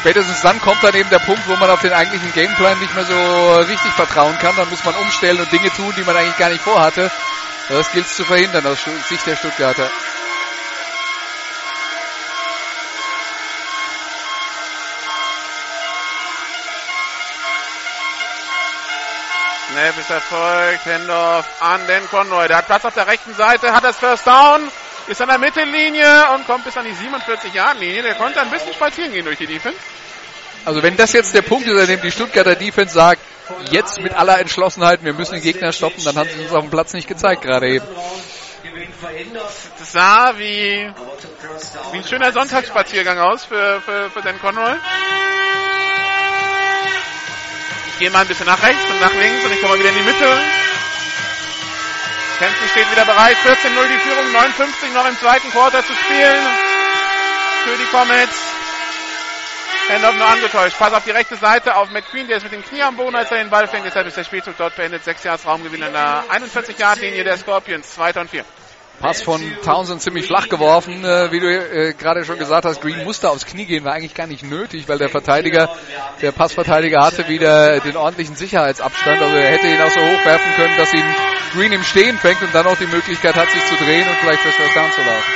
Spätestens 0.00 0.40
dann 0.40 0.60
kommt 0.60 0.82
dann 0.82 0.96
eben 0.96 1.10
der 1.10 1.20
Punkt, 1.20 1.46
wo 1.46 1.54
man 1.54 1.70
auf 1.70 1.80
den 1.80 1.92
eigentlichen 1.92 2.32
Gameplan 2.32 2.80
nicht 2.80 2.94
mehr 2.96 3.04
so 3.04 3.52
richtig 3.68 3.92
vertrauen 3.92 4.36
kann. 4.40 4.56
Dann 4.56 4.68
muss 4.68 4.84
man 4.84 4.96
umstellen 4.96 5.38
und 5.38 5.52
Dinge 5.52 5.70
tun, 5.74 5.94
die 5.96 6.02
man 6.02 6.16
eigentlich 6.16 6.38
gar 6.38 6.48
nicht 6.48 6.62
vorhatte. 6.62 7.08
Das 7.68 7.92
gilt 7.92 8.06
es 8.06 8.16
zu 8.16 8.24
verhindern 8.24 8.66
aus 8.66 8.78
Sicht 9.08 9.24
der 9.28 9.36
Stuttgarter. 9.36 9.88
Snap 19.70 19.98
ist 19.98 20.10
erfolgt, 20.10 20.84
Hendorf 20.84 21.46
an 21.60 21.80
den 21.86 22.04
Conroy. 22.10 22.48
Der 22.48 22.56
hat 22.56 22.66
Platz 22.66 22.84
auf 22.84 22.94
der 22.94 23.06
rechten 23.06 23.32
Seite, 23.34 23.72
hat 23.72 23.84
das 23.84 23.98
First 23.98 24.26
Down, 24.26 24.62
ist 25.06 25.22
an 25.22 25.28
der 25.28 25.38
Mittellinie 25.38 26.32
und 26.34 26.44
kommt 26.46 26.64
bis 26.64 26.76
an 26.76 26.84
die 26.84 26.90
47-Yard-Linie. 26.90 28.02
Der 28.02 28.14
konnte 28.16 28.40
ein 28.40 28.50
bisschen 28.50 28.72
spazieren 28.74 29.12
gehen 29.12 29.24
durch 29.24 29.38
die 29.38 29.46
Defense. 29.46 29.78
Also 30.64 30.82
wenn 30.82 30.96
das 30.96 31.12
jetzt 31.12 31.34
der 31.34 31.42
Punkt 31.42 31.68
ist, 31.68 31.78
an 31.80 31.86
dem 31.86 32.00
die 32.00 32.10
Stuttgarter 32.10 32.56
Defense 32.56 32.94
sagt, 32.94 33.20
jetzt 33.70 34.00
mit 34.00 34.12
aller 34.12 34.40
Entschlossenheit, 34.40 35.04
wir 35.04 35.14
müssen 35.14 35.34
den 35.34 35.42
Gegner 35.42 35.72
stoppen, 35.72 36.02
dann 36.02 36.16
haben 36.16 36.28
sie 36.28 36.42
uns 36.42 36.52
auf 36.52 36.62
dem 36.62 36.70
Platz 36.70 36.92
nicht 36.92 37.06
gezeigt 37.06 37.42
gerade 37.42 37.68
eben. 37.68 37.86
Das 39.78 39.92
sah 39.92 40.34
wie, 40.36 40.90
wie 41.92 41.96
ein 41.96 42.04
schöner 42.04 42.32
Sonntagsspaziergang 42.32 43.18
aus 43.20 43.44
für, 43.44 43.80
für, 43.82 44.10
für 44.10 44.20
Dan 44.20 44.40
Conroy. 44.40 44.74
Gehe 48.00 48.10
mal 48.10 48.22
ein 48.22 48.28
bisschen 48.28 48.46
nach 48.46 48.62
rechts 48.62 48.82
und 48.90 48.98
nach 48.98 49.12
links 49.12 49.44
und 49.44 49.52
ich 49.52 49.60
komme 49.60 49.74
mal 49.74 49.78
wieder 49.78 49.90
in 49.90 49.96
die 49.96 50.02
Mitte. 50.02 50.24
Kempten 52.38 52.68
steht 52.70 52.90
wieder 52.90 53.04
bereit. 53.04 53.36
14-0 53.44 53.52
die 53.52 53.98
Führung, 53.98 54.32
59 54.32 54.94
noch 54.94 55.06
im 55.06 55.18
zweiten 55.18 55.50
Quarter 55.50 55.84
zu 55.84 55.92
spielen. 55.92 56.46
Für 57.62 57.76
die 57.76 57.84
Comets. 57.90 58.36
Handoff 59.90 60.14
nur 60.14 60.26
angetäuscht. 60.26 60.78
Pass 60.78 60.94
auf 60.94 61.04
die 61.04 61.10
rechte 61.10 61.36
Seite 61.36 61.76
auf 61.76 61.90
McQueen, 61.90 62.26
der 62.26 62.38
ist 62.38 62.44
mit 62.44 62.52
dem 62.52 62.64
Knie 62.64 62.80
am 62.80 62.96
Boden, 62.96 63.16
als 63.16 63.30
er 63.32 63.36
den 63.36 63.50
Ball 63.50 63.68
fängt. 63.68 63.84
Deshalb 63.84 64.06
ist 64.06 64.16
der 64.16 64.24
Spielzug 64.24 64.56
dort 64.56 64.76
beendet. 64.76 65.04
Sechs 65.04 65.22
Yards 65.22 65.44
Raumgewinn 65.44 65.82
an 65.82 65.92
der 65.92 66.24
41-Yard-Linie 66.30 67.24
der 67.24 67.36
Scorpions. 67.36 67.92
Zweiter 67.92 68.22
und 68.22 68.30
vier. 68.30 68.46
Pass 69.00 69.22
von 69.22 69.40
Townsend 69.64 70.02
ziemlich 70.02 70.26
flach 70.26 70.50
geworfen, 70.50 71.04
äh, 71.06 71.32
wie 71.32 71.40
du 71.40 71.46
äh, 71.46 71.94
gerade 71.94 72.22
schon 72.26 72.38
gesagt 72.38 72.66
hast. 72.66 72.82
Green 72.82 73.02
musste 73.02 73.30
aufs 73.30 73.46
Knie 73.46 73.64
gehen, 73.64 73.82
war 73.82 73.94
eigentlich 73.94 74.12
gar 74.12 74.26
nicht 74.26 74.42
nötig, 74.42 74.88
weil 74.88 74.98
der 74.98 75.08
Verteidiger, 75.08 75.70
der 76.20 76.32
Passverteidiger 76.32 77.00
hatte 77.00 77.26
wieder 77.26 77.80
den 77.80 77.96
ordentlichen 77.96 78.36
Sicherheitsabstand. 78.36 79.22
Also 79.22 79.36
er 79.36 79.52
hätte 79.52 79.68
ihn 79.68 79.80
auch 79.80 79.90
so 79.90 80.00
hoch 80.00 80.24
werfen 80.26 80.52
können, 80.54 80.76
dass 80.76 80.92
ihn 80.92 81.04
Green 81.54 81.72
im 81.72 81.82
Stehen 81.82 82.18
fängt 82.18 82.42
und 82.42 82.54
dann 82.54 82.66
auch 82.66 82.76
die 82.76 82.86
Möglichkeit 82.86 83.34
hat, 83.36 83.50
sich 83.50 83.64
zu 83.66 83.76
drehen 83.76 84.06
und 84.06 84.16
vielleicht 84.16 84.40
fürs 84.40 84.54
First 84.54 84.76
Down 84.76 84.92
zu 84.92 85.00
laufen. 85.00 85.32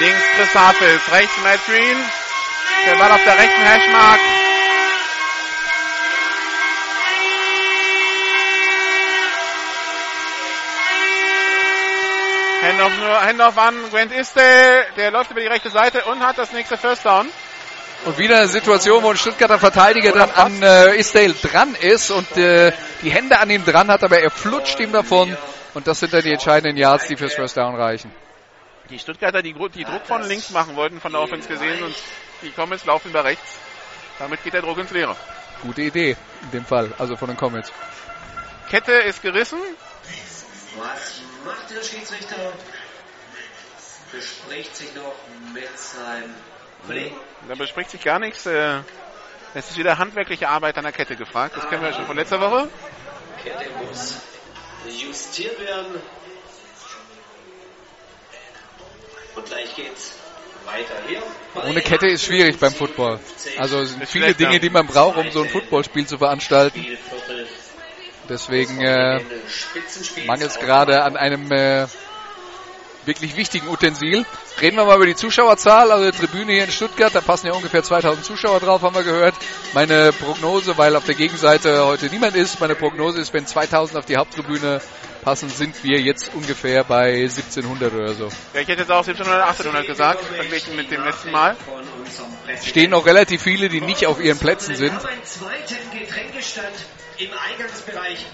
Links 0.00 0.22
Chris 0.36 0.54
Harpels, 0.54 1.12
rechts 1.12 1.42
Matt 1.44 1.60
Green. 1.66 1.96
Der 2.86 2.96
Ball 2.96 3.12
auf 3.12 3.22
der 3.24 3.38
rechten 3.38 3.62
Hashmark. 3.62 4.18
Handoff, 12.78 12.98
nur, 12.98 13.20
Handoff 13.20 13.58
an 13.58 13.74
Grant 13.90 14.12
Isdale. 14.12 14.86
Der 14.96 15.10
läuft 15.10 15.32
über 15.32 15.40
die 15.40 15.48
rechte 15.48 15.70
Seite 15.70 16.04
und 16.04 16.20
hat 16.20 16.38
das 16.38 16.52
nächste 16.52 16.76
First 16.76 17.04
Down. 17.04 17.28
Und 18.04 18.18
wieder 18.18 18.36
eine 18.36 18.46
Situation, 18.46 19.02
wo 19.02 19.10
ein 19.10 19.16
Stuttgarter 19.16 19.58
Verteidiger 19.58 20.12
dann 20.12 20.30
an 20.30 20.62
äh, 20.62 20.96
Isdale 20.96 21.34
dran 21.34 21.74
ist 21.74 22.12
und 22.12 22.36
äh, 22.36 22.72
die 23.02 23.10
Hände 23.10 23.40
an 23.40 23.50
ihm 23.50 23.64
dran 23.64 23.88
hat, 23.88 24.04
aber 24.04 24.20
er 24.20 24.30
flutscht 24.30 24.78
ihm 24.78 24.92
davon. 24.92 25.36
Und 25.74 25.88
das 25.88 25.98
sind 25.98 26.12
dann 26.12 26.22
die 26.22 26.32
entscheidenden 26.32 26.76
Yards, 26.76 27.08
die 27.08 27.16
fürs 27.16 27.34
First 27.34 27.56
Down 27.56 27.74
reichen. 27.74 28.12
Die 28.90 28.98
Stuttgarter, 28.98 29.42
die, 29.42 29.52
die 29.52 29.84
Druck 29.84 30.06
von 30.06 30.22
links 30.22 30.50
machen 30.50 30.76
wollten, 30.76 31.00
von 31.00 31.10
der 31.10 31.20
Offense 31.20 31.48
gesehen, 31.48 31.82
und 31.82 31.94
die 32.42 32.50
Comets 32.50 32.84
laufen 32.84 33.10
über 33.10 33.24
rechts. 33.24 33.58
Damit 34.20 34.42
geht 34.44 34.54
der 34.54 34.62
Druck 34.62 34.78
ins 34.78 34.92
Leere. 34.92 35.16
Gute 35.62 35.82
Idee 35.82 36.16
in 36.42 36.50
dem 36.52 36.64
Fall, 36.64 36.92
also 36.98 37.16
von 37.16 37.28
den 37.28 37.36
Comets. 37.36 37.72
Kette 38.70 38.92
ist 38.92 39.20
gerissen. 39.20 39.58
Macht 41.44 41.70
der 41.70 41.82
Schiedsrichter? 41.82 42.52
Bespricht 44.12 44.74
sich 44.76 44.94
noch 44.94 45.14
mit 45.52 45.78
seinem 45.78 46.34
Kollegen. 46.86 47.16
Da 47.48 47.54
bespricht 47.54 47.90
sich 47.90 48.02
gar 48.02 48.18
nichts. 48.18 48.46
Äh, 48.46 48.80
Es 49.54 49.70
ist 49.70 49.78
wieder 49.78 49.98
handwerkliche 49.98 50.48
Arbeit 50.48 50.76
an 50.76 50.84
der 50.84 50.92
Kette 50.92 51.16
gefragt. 51.16 51.56
Das 51.56 51.68
kennen 51.68 51.82
wir 51.82 51.90
ja 51.90 51.96
schon 51.96 52.06
von 52.06 52.16
letzter 52.16 52.40
Woche. 52.40 52.68
Kette 53.42 53.70
muss 53.86 54.16
justiert 54.86 55.58
werden. 55.60 56.00
Und 59.36 59.46
gleich 59.46 59.74
geht's 59.74 60.14
weiter 60.66 60.94
hier. 61.06 61.22
Ohne 61.54 61.80
Kette 61.80 62.08
ist 62.08 62.24
schwierig 62.24 62.58
beim 62.58 62.72
Football. 62.72 63.20
Also 63.58 63.80
es 63.80 63.90
sind 63.90 64.06
viele 64.08 64.34
Dinge, 64.34 64.60
die 64.60 64.70
man 64.70 64.86
braucht, 64.86 65.16
um 65.16 65.30
so 65.30 65.42
ein 65.42 65.48
Footballspiel 65.48 66.06
zu 66.06 66.18
veranstalten. 66.18 66.84
Deswegen 68.28 68.80
äh, 68.80 69.20
mangelt 70.26 70.50
es 70.50 70.58
gerade 70.58 71.02
an 71.02 71.16
einem 71.16 71.50
äh, 71.50 71.86
wirklich 73.08 73.36
wichtigen 73.36 73.68
Utensil. 73.68 74.24
Reden 74.60 74.76
wir 74.76 74.84
mal 74.84 74.96
über 74.96 75.06
die 75.06 75.16
Zuschauerzahl. 75.16 75.90
Also 75.90 76.10
die 76.10 76.16
Tribüne 76.16 76.52
hier 76.52 76.64
in 76.64 76.70
Stuttgart, 76.70 77.14
da 77.14 77.20
passen 77.20 77.46
ja 77.46 77.54
ungefähr 77.54 77.82
2000 77.82 78.24
Zuschauer 78.24 78.60
drauf, 78.60 78.82
haben 78.82 78.94
wir 78.94 79.02
gehört. 79.02 79.34
Meine 79.72 80.12
Prognose, 80.12 80.76
weil 80.78 80.94
auf 80.94 81.04
der 81.04 81.14
Gegenseite 81.14 81.84
heute 81.84 82.06
niemand 82.06 82.36
ist, 82.36 82.60
meine 82.60 82.74
Prognose 82.74 83.18
ist, 83.20 83.32
wenn 83.32 83.46
2000 83.46 83.98
auf 83.98 84.04
die 84.04 84.16
Haupttribüne 84.16 84.80
passen, 85.22 85.48
sind 85.48 85.82
wir 85.82 86.00
jetzt 86.00 86.30
ungefähr 86.34 86.84
bei 86.84 87.22
1700 87.22 87.92
oder 87.92 88.14
so. 88.14 88.28
Ja, 88.54 88.60
ich 88.60 88.68
hätte 88.68 88.82
jetzt 88.82 88.90
auch 88.90 89.06
1700, 89.06 89.42
1800 89.48 89.86
gesagt, 89.86 90.24
verglichen 90.24 90.76
mit 90.76 90.90
dem 90.90 91.04
letzten 91.04 91.30
Mal. 91.30 91.56
Stehen 92.64 92.90
noch 92.90 93.06
relativ 93.06 93.42
viele, 93.42 93.68
die 93.68 93.80
nicht 93.80 94.06
auf 94.06 94.20
ihren 94.20 94.38
Plätzen 94.38 94.76
sind. 94.76 94.92
Im 97.18 97.30
Eingangsbereich. 97.32 98.26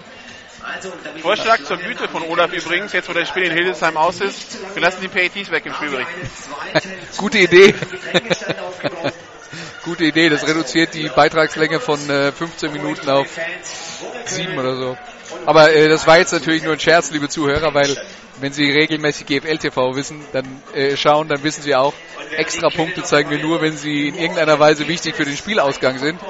Also, 0.62 0.92
damit 1.02 1.22
Vorschlag 1.22 1.62
zur 1.64 1.78
Güte 1.78 2.06
von 2.08 2.22
Olaf 2.22 2.52
übrigens, 2.52 2.92
jetzt 2.92 3.08
wo 3.08 3.12
das 3.14 3.28
Spiel 3.28 3.44
in 3.44 3.52
Hildesheim 3.52 3.96
aus 3.96 4.20
ist. 4.20 4.58
Wir 4.74 4.82
lassen 4.82 4.98
die 5.00 5.08
PATs 5.08 5.50
weg 5.50 5.64
im 5.66 5.74
Spielbericht. 5.74 6.08
Gute 7.16 7.38
Idee. 7.38 7.74
Gute 9.84 10.04
Idee, 10.04 10.28
das 10.28 10.46
reduziert 10.46 10.94
die 10.94 11.08
Beitragslänge 11.08 11.80
von 11.80 11.98
äh, 12.10 12.32
15 12.32 12.72
Minuten 12.72 13.08
auf 13.08 13.26
7 14.26 14.58
oder 14.58 14.76
so. 14.76 14.98
Aber 15.46 15.72
äh, 15.72 15.88
das 15.88 16.06
war 16.06 16.18
jetzt 16.18 16.32
natürlich 16.32 16.62
nur 16.62 16.74
ein 16.74 16.80
Scherz, 16.80 17.10
liebe 17.10 17.28
Zuhörer, 17.28 17.74
weil 17.74 17.96
wenn 18.40 18.52
Sie 18.52 18.70
regelmäßig 18.70 19.26
GFL 19.26 19.58
TV 19.58 19.96
wissen, 19.96 20.24
dann 20.32 20.62
äh, 20.74 20.96
schauen, 20.96 21.28
dann 21.28 21.42
wissen 21.42 21.62
Sie 21.62 21.74
auch, 21.74 21.94
extra 22.36 22.68
Punkte 22.68 23.02
zeigen 23.02 23.30
wir 23.30 23.38
nur, 23.38 23.60
wenn 23.60 23.76
sie 23.76 24.08
in 24.08 24.16
irgendeiner 24.16 24.58
Weise 24.58 24.88
wichtig 24.88 25.14
für 25.14 25.24
den 25.24 25.36
Spielausgang 25.36 25.98
sind. 25.98 26.20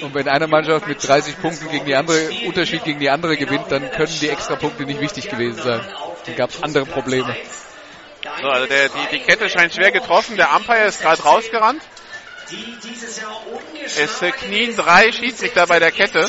Und 0.00 0.14
wenn 0.14 0.28
eine 0.28 0.46
Mannschaft 0.46 0.88
mit 0.88 1.06
30 1.06 1.40
Punkten 1.40 1.68
gegen 1.68 1.84
die 1.84 1.94
andere, 1.94 2.30
Unterschied 2.46 2.84
gegen 2.84 2.98
die 2.98 3.10
andere 3.10 3.36
gewinnt, 3.36 3.70
dann 3.70 3.90
können 3.90 4.12
die 4.20 4.28
extra 4.28 4.56
Punkte 4.56 4.84
nicht 4.84 5.00
wichtig 5.00 5.28
gewesen 5.28 5.62
sein. 5.62 5.80
Dann 6.26 6.36
gab 6.36 6.50
es 6.50 6.62
andere 6.62 6.86
Probleme. 6.86 7.36
So, 8.40 8.48
also 8.48 8.66
der, 8.66 8.88
die, 8.88 9.18
die 9.18 9.20
Kette 9.20 9.48
scheint 9.48 9.74
schwer 9.74 9.90
getroffen. 9.90 10.36
Der 10.36 10.54
Umpire 10.56 10.86
ist 10.86 11.00
gerade 11.00 11.22
rausgerannt. 11.22 11.82
Es 13.84 14.20
knien 14.20 14.76
drei 14.76 15.12
Schiedsrichter 15.12 15.66
bei 15.66 15.78
der 15.78 15.90
Kette. 15.90 16.28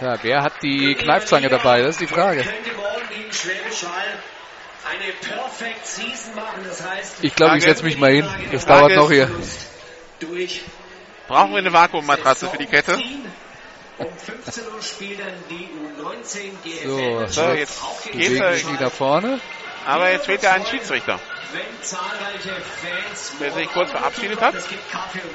Ja, 0.00 0.18
wer 0.22 0.42
hat 0.42 0.62
die 0.62 0.94
Kneifzange 0.94 1.48
dabei? 1.48 1.82
Das 1.82 1.90
ist 1.90 2.00
die 2.00 2.06
Frage. 2.06 2.44
Ich 7.22 7.34
glaube, 7.34 7.58
ich 7.58 7.64
setze 7.64 7.84
mich 7.84 7.98
mal 7.98 8.12
hin. 8.12 8.28
Das 8.52 8.66
dauert 8.66 8.92
noch 8.92 9.10
hier. 9.10 9.30
durch 10.20 10.62
Brauchen 11.28 11.50
wir 11.52 11.58
eine 11.58 11.72
Vakuummatratze 11.72 12.48
für 12.48 12.58
die 12.58 12.66
Kette? 12.66 12.98
um 13.98 14.06
15 14.18 14.64
Uhr 14.74 14.82
spielt 14.82 15.20
dann 15.20 15.32
die 15.48 15.68
U19 16.00 16.52
GFL. 16.62 17.28
So, 17.28 17.42
So, 17.42 17.52
jetzt 17.52 17.80
geht 18.12 18.40
er. 18.40 18.54
sich 18.54 18.80
nach 18.80 18.92
vorne. 18.92 19.40
Aber 19.86 20.10
jetzt 20.10 20.26
fehlt 20.26 20.42
ja 20.42 20.52
ein 20.52 20.66
Schiedsrichter, 20.66 21.20
Wenn 21.52 21.62
zahlreiche 21.80 22.60
Fans 22.60 23.32
der 23.40 23.52
sich 23.52 23.68
kurz 23.72 23.90
verabschiedet 23.92 24.40
hat. 24.40 24.56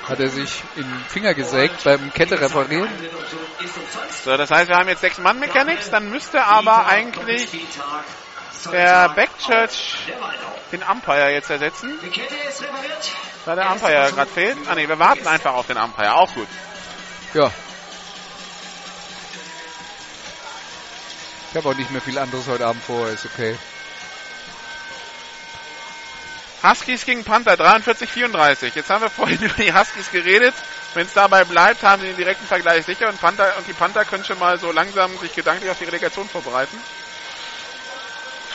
Hat 0.10 0.20
er 0.20 0.28
sich 0.28 0.62
in 0.76 0.84
den 0.84 1.06
Finger 1.08 1.34
gesägt 1.34 1.84
beim 1.86 2.12
Kette 2.14 2.39
reparieren? 2.39 2.89
So, 4.26 4.36
das 4.36 4.52
heißt, 4.52 4.68
wir 4.68 4.76
haben 4.76 4.89
jetzt 4.89 5.00
sechs 5.02 5.20
Mann 5.20 5.39
Mechanics. 5.39 5.89
Dann 5.89 6.10
müsste 6.10 6.44
aber 6.44 6.86
eigentlich. 6.86 7.48
Der 8.66 9.09
Backchurch 9.09 9.97
den 10.72 10.84
Umpire 10.84 11.32
jetzt 11.32 11.49
ersetzen. 11.49 11.99
Die 12.01 12.09
Kette 12.09 12.36
ist 12.47 12.62
repariert. 12.62 13.12
Da 13.45 13.55
der 13.55 13.72
Umpire 13.72 14.12
gerade 14.14 14.32
fehlt. 14.32 14.57
Ah 14.70 14.76
ne, 14.76 14.88
wir 14.88 14.99
warten 14.99 15.28
einfach 15.28 15.53
auf 15.53 15.68
den 15.68 15.78
Umpire. 15.78 16.14
Auch 16.16 16.34
gut. 16.34 16.47
Ja. 17.34 17.51
Ich 21.51 21.57
habe 21.57 21.70
auch 21.70 21.76
nicht 21.76 21.91
mehr 21.91 22.01
viel 22.01 22.18
anderes 22.18 22.47
heute 22.47 22.66
Abend 22.66 22.84
vor, 22.84 23.09
ist 23.09 23.26
okay. 23.26 23.57
Huskies 26.64 27.05
gegen 27.05 27.24
Panther, 27.24 27.53
43-34. 27.55 28.72
Jetzt 28.76 28.89
haben 28.89 29.01
wir 29.01 29.09
vorhin 29.09 29.39
über 29.41 29.55
die 29.55 29.74
Huskies 29.74 30.12
geredet. 30.12 30.53
Wenn 30.93 31.07
es 31.07 31.14
dabei 31.14 31.43
bleibt, 31.43 31.84
haben 31.84 32.01
sie 32.01 32.09
den 32.09 32.18
direkten 32.18 32.45
Vergleich 32.45 32.86
sicher 32.86 33.09
und, 33.09 33.20
Panther, 33.20 33.53
und 33.57 33.68
die 33.68 33.74
Panther 33.74 34.05
können 34.05 34.24
schon 34.24 34.39
mal 34.39 34.59
so 34.59 34.72
langsam 34.72 35.18
sich 35.18 35.34
gedanklich 35.34 35.70
auf 35.70 35.78
die 35.78 35.86
Relegation 35.86 36.28
vorbereiten. 36.30 36.78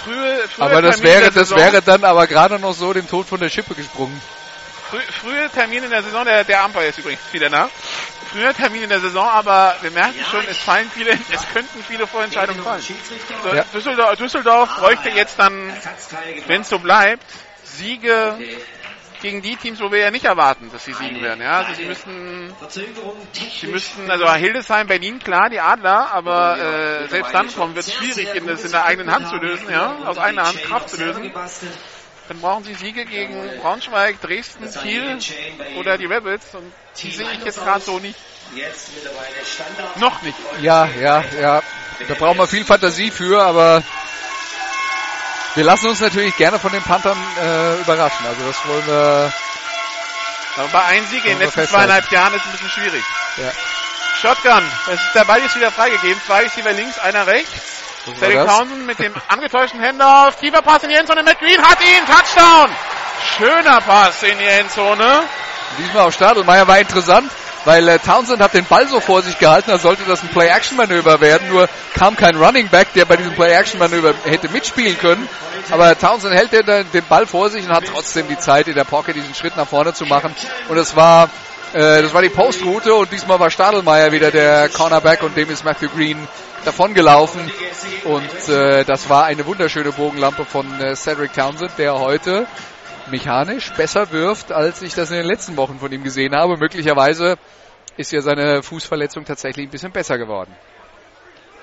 Frühe, 0.06 0.48
frühe 0.48 0.64
Aber 0.64 0.82
das 0.82 1.00
Termin 1.00 1.12
wäre, 1.20 1.24
das 1.32 1.34
Saison- 1.48 1.58
wäre 1.58 1.82
dann 1.82 2.04
aber 2.04 2.26
gerade 2.28 2.58
noch 2.60 2.72
so 2.74 2.92
dem 2.92 3.08
Tod 3.08 3.26
von 3.26 3.40
der 3.40 3.50
Schippe 3.50 3.74
gesprungen. 3.74 4.22
Früh, 4.88 5.00
frühe 5.20 5.50
Termin 5.50 5.82
in 5.82 5.90
der 5.90 6.02
Saison, 6.04 6.24
der, 6.24 6.44
der 6.44 6.64
Umpire 6.64 6.86
ist 6.86 6.98
übrigens 6.98 7.20
wieder 7.32 7.50
nach. 7.50 7.68
Früher 8.30 8.54
Termin 8.54 8.84
in 8.84 8.88
der 8.88 9.00
Saison, 9.00 9.26
aber 9.28 9.74
wir 9.80 9.90
merken 9.90 10.14
schon, 10.30 10.44
es 10.48 10.58
fallen 10.58 10.88
viele, 10.94 11.10
es 11.32 11.48
könnten 11.52 11.82
viele 11.88 12.06
Vorentscheidungen 12.06 12.62
fallen. 12.62 12.82
So, 13.42 13.52
Ja. 13.54 13.64
Düsseldorf, 13.74 14.16
Düsseldorf 14.16 14.70
bräuchte 14.78 15.08
jetzt 15.10 15.38
dann, 15.40 15.72
wenn 16.46 16.60
es 16.60 16.68
so 16.68 16.78
bleibt, 16.78 17.24
Siege 17.64 18.38
gegen 19.26 19.42
die 19.42 19.56
Teams, 19.56 19.80
wo 19.80 19.90
wir 19.90 19.98
ja 19.98 20.10
nicht 20.12 20.24
erwarten, 20.24 20.70
dass 20.72 20.84
sie 20.84 20.92
siegen 20.92 21.20
werden. 21.20 21.40
Ja, 21.40 21.58
also 21.58 21.74
sie 21.74 21.84
müssten, 21.84 22.54
technisch. 23.32 23.60
sie 23.60 23.66
müssten, 23.66 24.08
also 24.08 24.32
Hildesheim, 24.32 24.86
Berlin, 24.86 25.18
klar, 25.18 25.50
die 25.50 25.58
Adler, 25.58 26.12
aber 26.12 26.58
äh, 26.58 27.08
selbst 27.08 27.34
dann 27.34 27.52
kommen 27.52 27.74
wird 27.74 27.88
es 27.88 27.94
schwierig, 27.94 28.32
in, 28.36 28.46
das 28.46 28.64
in 28.64 28.70
der 28.70 28.84
eigenen 28.84 29.12
Hand 29.12 29.28
zu 29.28 29.36
lösen, 29.36 29.68
ja, 29.68 29.96
aus 30.06 30.16
eigener 30.16 30.46
Hand 30.46 30.62
Kraft 30.62 30.90
zu 30.90 31.04
lösen. 31.04 31.32
Dann 32.28 32.40
brauchen 32.40 32.62
sie 32.62 32.74
Siege 32.74 33.04
gegen 33.04 33.34
Braunschweig, 33.60 34.20
Dresden, 34.20 34.72
Kiel 34.72 35.18
oder 35.76 35.98
die 35.98 36.06
Rebels 36.06 36.54
und 36.54 36.72
die 37.02 37.10
sehe 37.10 37.26
ich 37.32 37.44
jetzt 37.44 37.62
gerade 37.64 37.80
so 37.80 37.98
nicht. 37.98 38.18
Noch 39.96 40.22
nicht. 40.22 40.38
Ja, 40.60 40.88
ja, 41.00 41.24
ja. 41.40 41.62
Da 42.06 42.14
brauchen 42.14 42.38
wir 42.38 42.46
viel 42.46 42.64
Fantasie 42.64 43.10
für, 43.10 43.42
aber 43.42 43.82
wir 45.56 45.64
lassen 45.64 45.88
uns 45.88 46.00
natürlich 46.00 46.36
gerne 46.36 46.58
von 46.58 46.70
den 46.70 46.82
Panthern 46.82 47.18
äh, 47.42 47.80
überraschen. 47.80 48.26
Also 48.26 48.46
das 48.46 48.68
wollen 48.68 48.86
wir. 48.86 49.32
Aber 50.58 50.68
bei 50.68 50.84
einem 50.84 51.06
Sieg 51.06 51.24
in 51.24 51.32
den 51.32 51.38
letzten 51.40 51.60
festhalten. 51.60 51.86
zweieinhalb 51.86 52.10
Jahren 52.10 52.34
ist 52.34 52.46
ein 52.46 52.52
bisschen 52.52 52.70
schwierig. 52.70 53.04
Ja. 53.38 53.52
Shotgun. 54.20 54.62
Es 54.86 55.00
ist, 55.00 55.14
der 55.14 55.24
Ball 55.24 55.40
ist 55.40 55.56
wieder 55.56 55.70
freigegeben. 55.70 56.20
Zwei 56.26 56.42
Receiver 56.42 56.72
links, 56.72 56.98
einer 56.98 57.26
rechts. 57.26 57.52
Derek? 58.20 58.46
Townsend 58.46 58.86
mit 58.86 58.98
dem 58.98 59.12
angetäuschten 59.28 59.80
Handoff. 59.82 60.36
Tiefer 60.36 60.62
Pass 60.62 60.82
in 60.84 60.90
die 60.90 60.94
Endzone. 60.94 61.22
Matt 61.22 61.40
Green 61.40 61.60
hat 61.60 61.80
ihn. 61.80 62.06
Touchdown. 62.06 62.70
Schöner 63.36 63.80
Pass 63.80 64.22
in 64.22 64.38
die 64.38 64.44
Endzone. 64.44 65.22
Diesmal 65.78 66.04
auf 66.04 66.14
Stadelmeier 66.14 66.66
war 66.68 66.78
interessant, 66.78 67.30
weil 67.66 67.86
äh, 67.86 67.98
Townsend 67.98 68.40
hat 68.40 68.54
den 68.54 68.64
Ball 68.64 68.88
so 68.88 69.00
vor 69.00 69.20
sich 69.20 69.38
gehalten, 69.38 69.70
als 69.70 69.82
sollte 69.82 70.04
das 70.08 70.22
ein 70.22 70.28
Play-Action-Manöver 70.28 71.20
werden, 71.20 71.50
nur 71.50 71.68
kam 71.92 72.16
kein 72.16 72.36
Running 72.36 72.68
Back, 72.68 72.94
der 72.94 73.04
bei 73.04 73.16
diesem 73.16 73.34
Play-Action-Manöver 73.34 74.14
hätte 74.24 74.48
mitspielen 74.48 74.96
können. 74.98 75.28
Aber 75.70 75.98
Townsend 75.98 76.32
hält 76.32 76.52
den, 76.52 76.64
den 76.64 77.04
Ball 77.08 77.26
vor 77.26 77.50
sich 77.50 77.66
und 77.66 77.74
hat 77.74 77.84
trotzdem 77.92 78.28
die 78.28 78.38
Zeit, 78.38 78.68
in 78.68 78.74
der 78.74 78.84
Pocket 78.84 79.14
diesen 79.14 79.34
Schritt 79.34 79.56
nach 79.56 79.68
vorne 79.68 79.92
zu 79.92 80.06
machen. 80.06 80.34
Und 80.68 80.78
es 80.78 80.96
war 80.96 81.28
Äh, 81.72 82.00
das 82.02 82.14
war 82.14 82.22
die 82.22 82.30
Postroute 82.30 82.94
und 82.94 83.10
diesmal 83.12 83.40
war 83.40 83.50
Stadelmeier 83.50 84.12
wieder 84.12 84.30
der 84.30 84.68
Cornerback 84.68 85.22
und 85.22 85.36
dem 85.36 85.50
ist 85.50 85.64
Matthew 85.64 85.88
Green 85.88 86.16
davongelaufen. 86.64 87.50
Und 88.04 88.48
äh, 88.48 88.84
das 88.84 89.08
war 89.08 89.24
eine 89.24 89.44
wunderschöne 89.44 89.92
Bogenlampe 89.92 90.44
von 90.44 90.80
äh, 90.80 90.94
Cedric 90.94 91.32
Townsend, 91.32 91.72
der 91.76 91.98
heute 91.98 92.46
mechanisch 93.10 93.72
besser 93.74 94.10
wirft, 94.10 94.52
als 94.52 94.82
ich 94.82 94.94
das 94.94 95.10
in 95.10 95.16
den 95.16 95.26
letzten 95.26 95.56
Wochen 95.56 95.78
von 95.78 95.90
ihm 95.92 96.02
gesehen 96.02 96.34
habe. 96.34 96.56
Möglicherweise 96.56 97.36
ist 97.96 98.12
ja 98.12 98.20
seine 98.20 98.62
Fußverletzung 98.62 99.24
tatsächlich 99.24 99.66
ein 99.66 99.70
bisschen 99.70 99.92
besser 99.92 100.18
geworden. 100.18 100.54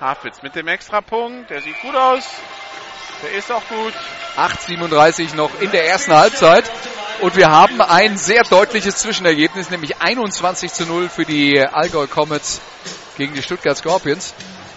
Hafitz 0.00 0.42
mit 0.42 0.54
dem 0.54 0.68
Extrapunkt, 0.68 1.50
der 1.50 1.62
sieht 1.62 1.80
gut 1.80 1.94
aus. 1.94 2.24
Der 3.22 3.32
ist 3.32 3.50
auch 3.50 3.62
gut. 3.68 3.94
8,37 4.36 5.34
noch 5.36 5.50
in 5.60 5.70
der 5.70 5.86
ersten 5.86 6.12
Halbzeit. 6.12 6.64
Und 7.20 7.36
wir 7.36 7.50
haben 7.50 7.80
ein 7.80 8.16
sehr 8.16 8.42
deutliches 8.42 8.96
Zwischenergebnis, 8.96 9.70
nämlich 9.70 10.00
21 10.00 10.72
zu 10.72 10.84
0 10.84 11.08
für 11.08 11.24
die 11.24 11.60
Allgäu 11.60 12.06
Comets 12.06 12.60
gegen 13.16 13.34
die 13.34 13.42
Stuttgart 13.42 13.76
Scorpions. 13.76 14.34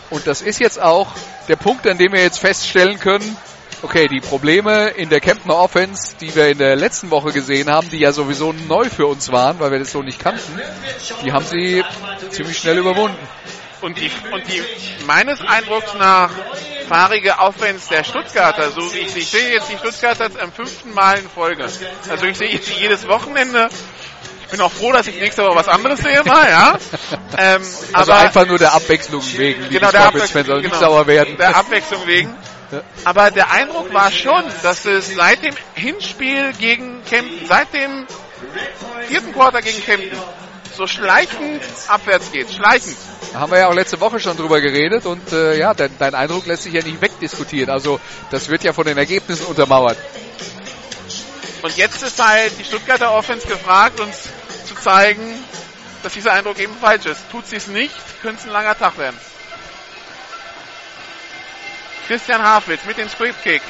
Und 0.09 0.27
das 0.27 0.41
ist 0.41 0.59
jetzt 0.59 0.79
auch 0.79 1.07
der 1.47 1.55
Punkt, 1.55 1.87
an 1.87 1.97
dem 1.97 2.13
wir 2.13 2.21
jetzt 2.21 2.39
feststellen 2.39 2.99
können, 2.99 3.35
okay, 3.81 4.07
die 4.07 4.19
Probleme 4.19 4.89
in 4.89 5.09
der 5.09 5.19
Kemptner 5.19 5.55
Offense, 5.55 6.15
die 6.19 6.33
wir 6.35 6.49
in 6.49 6.57
der 6.57 6.75
letzten 6.75 7.09
Woche 7.11 7.31
gesehen 7.31 7.69
haben, 7.69 7.89
die 7.89 7.99
ja 7.99 8.11
sowieso 8.11 8.53
neu 8.53 8.89
für 8.89 9.07
uns 9.07 9.31
waren, 9.31 9.59
weil 9.59 9.71
wir 9.71 9.79
das 9.79 9.91
so 9.91 10.01
nicht 10.01 10.19
kannten, 10.19 10.59
die 11.23 11.31
haben 11.31 11.45
sie 11.45 11.83
ziemlich 12.29 12.57
schnell 12.57 12.77
überwunden. 12.77 13.17
Und 13.81 13.99
die, 13.99 14.09
und 14.31 14.47
die 14.47 14.63
meines 15.05 15.39
Eindrucks 15.39 15.93
nach 15.93 16.31
fahrige 16.87 17.37
Offense 17.37 17.89
der 17.89 18.03
Stuttgarter, 18.03 18.71
so 18.71 18.81
wie 18.93 18.99
ich 18.99 19.11
sie 19.11 19.19
ich 19.19 19.27
sehe 19.27 19.53
jetzt 19.53 19.69
die 19.69 19.77
Stuttgarter 19.77 20.29
am 20.41 20.51
fünften 20.51 20.93
Mal 20.93 21.19
in 21.19 21.29
Folge. 21.29 21.65
Also 22.09 22.25
ich 22.25 22.37
sehe 22.37 22.49
jetzt 22.49 22.69
jedes 22.69 23.07
Wochenende. 23.07 23.69
Ich 24.47 24.51
bin 24.51 24.61
auch 24.61 24.71
froh, 24.71 24.93
dass 24.93 25.05
ich 25.07 25.19
nächste 25.19 25.43
Woche 25.43 25.57
was 25.57 25.67
anderes 25.67 25.99
sehe 25.99 26.23
mal, 26.23 26.49
ja. 26.49 26.77
Ähm, 27.37 27.61
Also 27.91 28.13
aber 28.13 28.21
einfach 28.21 28.47
nur 28.47 28.57
der 28.57 28.73
Abwechslung 28.73 29.21
wegen, 29.35 29.69
genau, 29.69 29.91
der 29.91 30.05
Abwechslung, 30.05 30.43
also 30.43 30.55
nicht 30.55 30.63
genau, 30.71 30.79
sauer 30.79 31.05
werden. 31.05 31.35
der 31.37 31.53
Abwechslung 31.53 32.07
wegen. 32.07 32.33
Aber 33.03 33.29
der 33.29 33.51
Eindruck 33.51 33.93
war 33.93 34.09
schon, 34.09 34.43
dass 34.63 34.85
es 34.85 35.13
seit 35.13 35.43
dem 35.43 35.53
Hinspiel 35.73 36.53
gegen 36.53 37.03
Kempten, 37.03 37.45
seit 37.45 37.73
dem 37.73 38.07
vierten 39.09 39.33
Quarter 39.33 39.61
gegen 39.61 39.83
Kempten, 39.83 40.17
so 40.75 40.87
schleichend 40.87 41.61
abwärts 41.89 42.31
geht. 42.31 42.49
Schleichend. 42.49 42.95
Da 43.33 43.39
haben 43.39 43.51
wir 43.51 43.59
ja 43.59 43.67
auch 43.67 43.73
letzte 43.73 43.99
Woche 43.99 44.19
schon 44.21 44.37
drüber 44.37 44.61
geredet 44.61 45.05
und 45.05 45.33
äh, 45.33 45.57
ja, 45.57 45.73
dein, 45.73 45.91
dein 45.99 46.15
Eindruck 46.15 46.45
lässt 46.45 46.63
sich 46.63 46.73
ja 46.73 46.83
nicht 46.83 47.01
wegdiskutieren. 47.01 47.69
Also 47.69 47.99
das 48.31 48.47
wird 48.47 48.63
ja 48.63 48.71
von 48.71 48.85
den 48.85 48.97
Ergebnissen 48.97 49.45
untermauert. 49.45 49.97
Und 51.61 51.75
jetzt 51.75 52.03
ist 52.03 52.23
halt 52.23 52.57
die 52.59 52.63
Stuttgarter 52.63 53.11
Offense 53.11 53.47
gefragt, 53.47 53.99
uns 53.99 54.29
zu 54.65 54.75
zeigen, 54.75 55.43
dass 56.03 56.13
dieser 56.13 56.33
Eindruck 56.33 56.59
eben 56.59 56.75
falsch 56.77 57.05
ist. 57.05 57.29
Tut 57.31 57.47
sie 57.47 57.55
es 57.55 57.67
nicht, 57.67 57.95
könnte 58.21 58.41
es 58.41 58.45
ein 58.45 58.51
langer 58.51 58.77
Tag 58.77 58.97
werden. 58.97 59.17
Christian 62.07 62.41
Hafwitz 62.41 62.85
mit 62.85 62.97
dem 62.97 63.09
Sweep 63.09 63.35
Kick. 63.43 63.61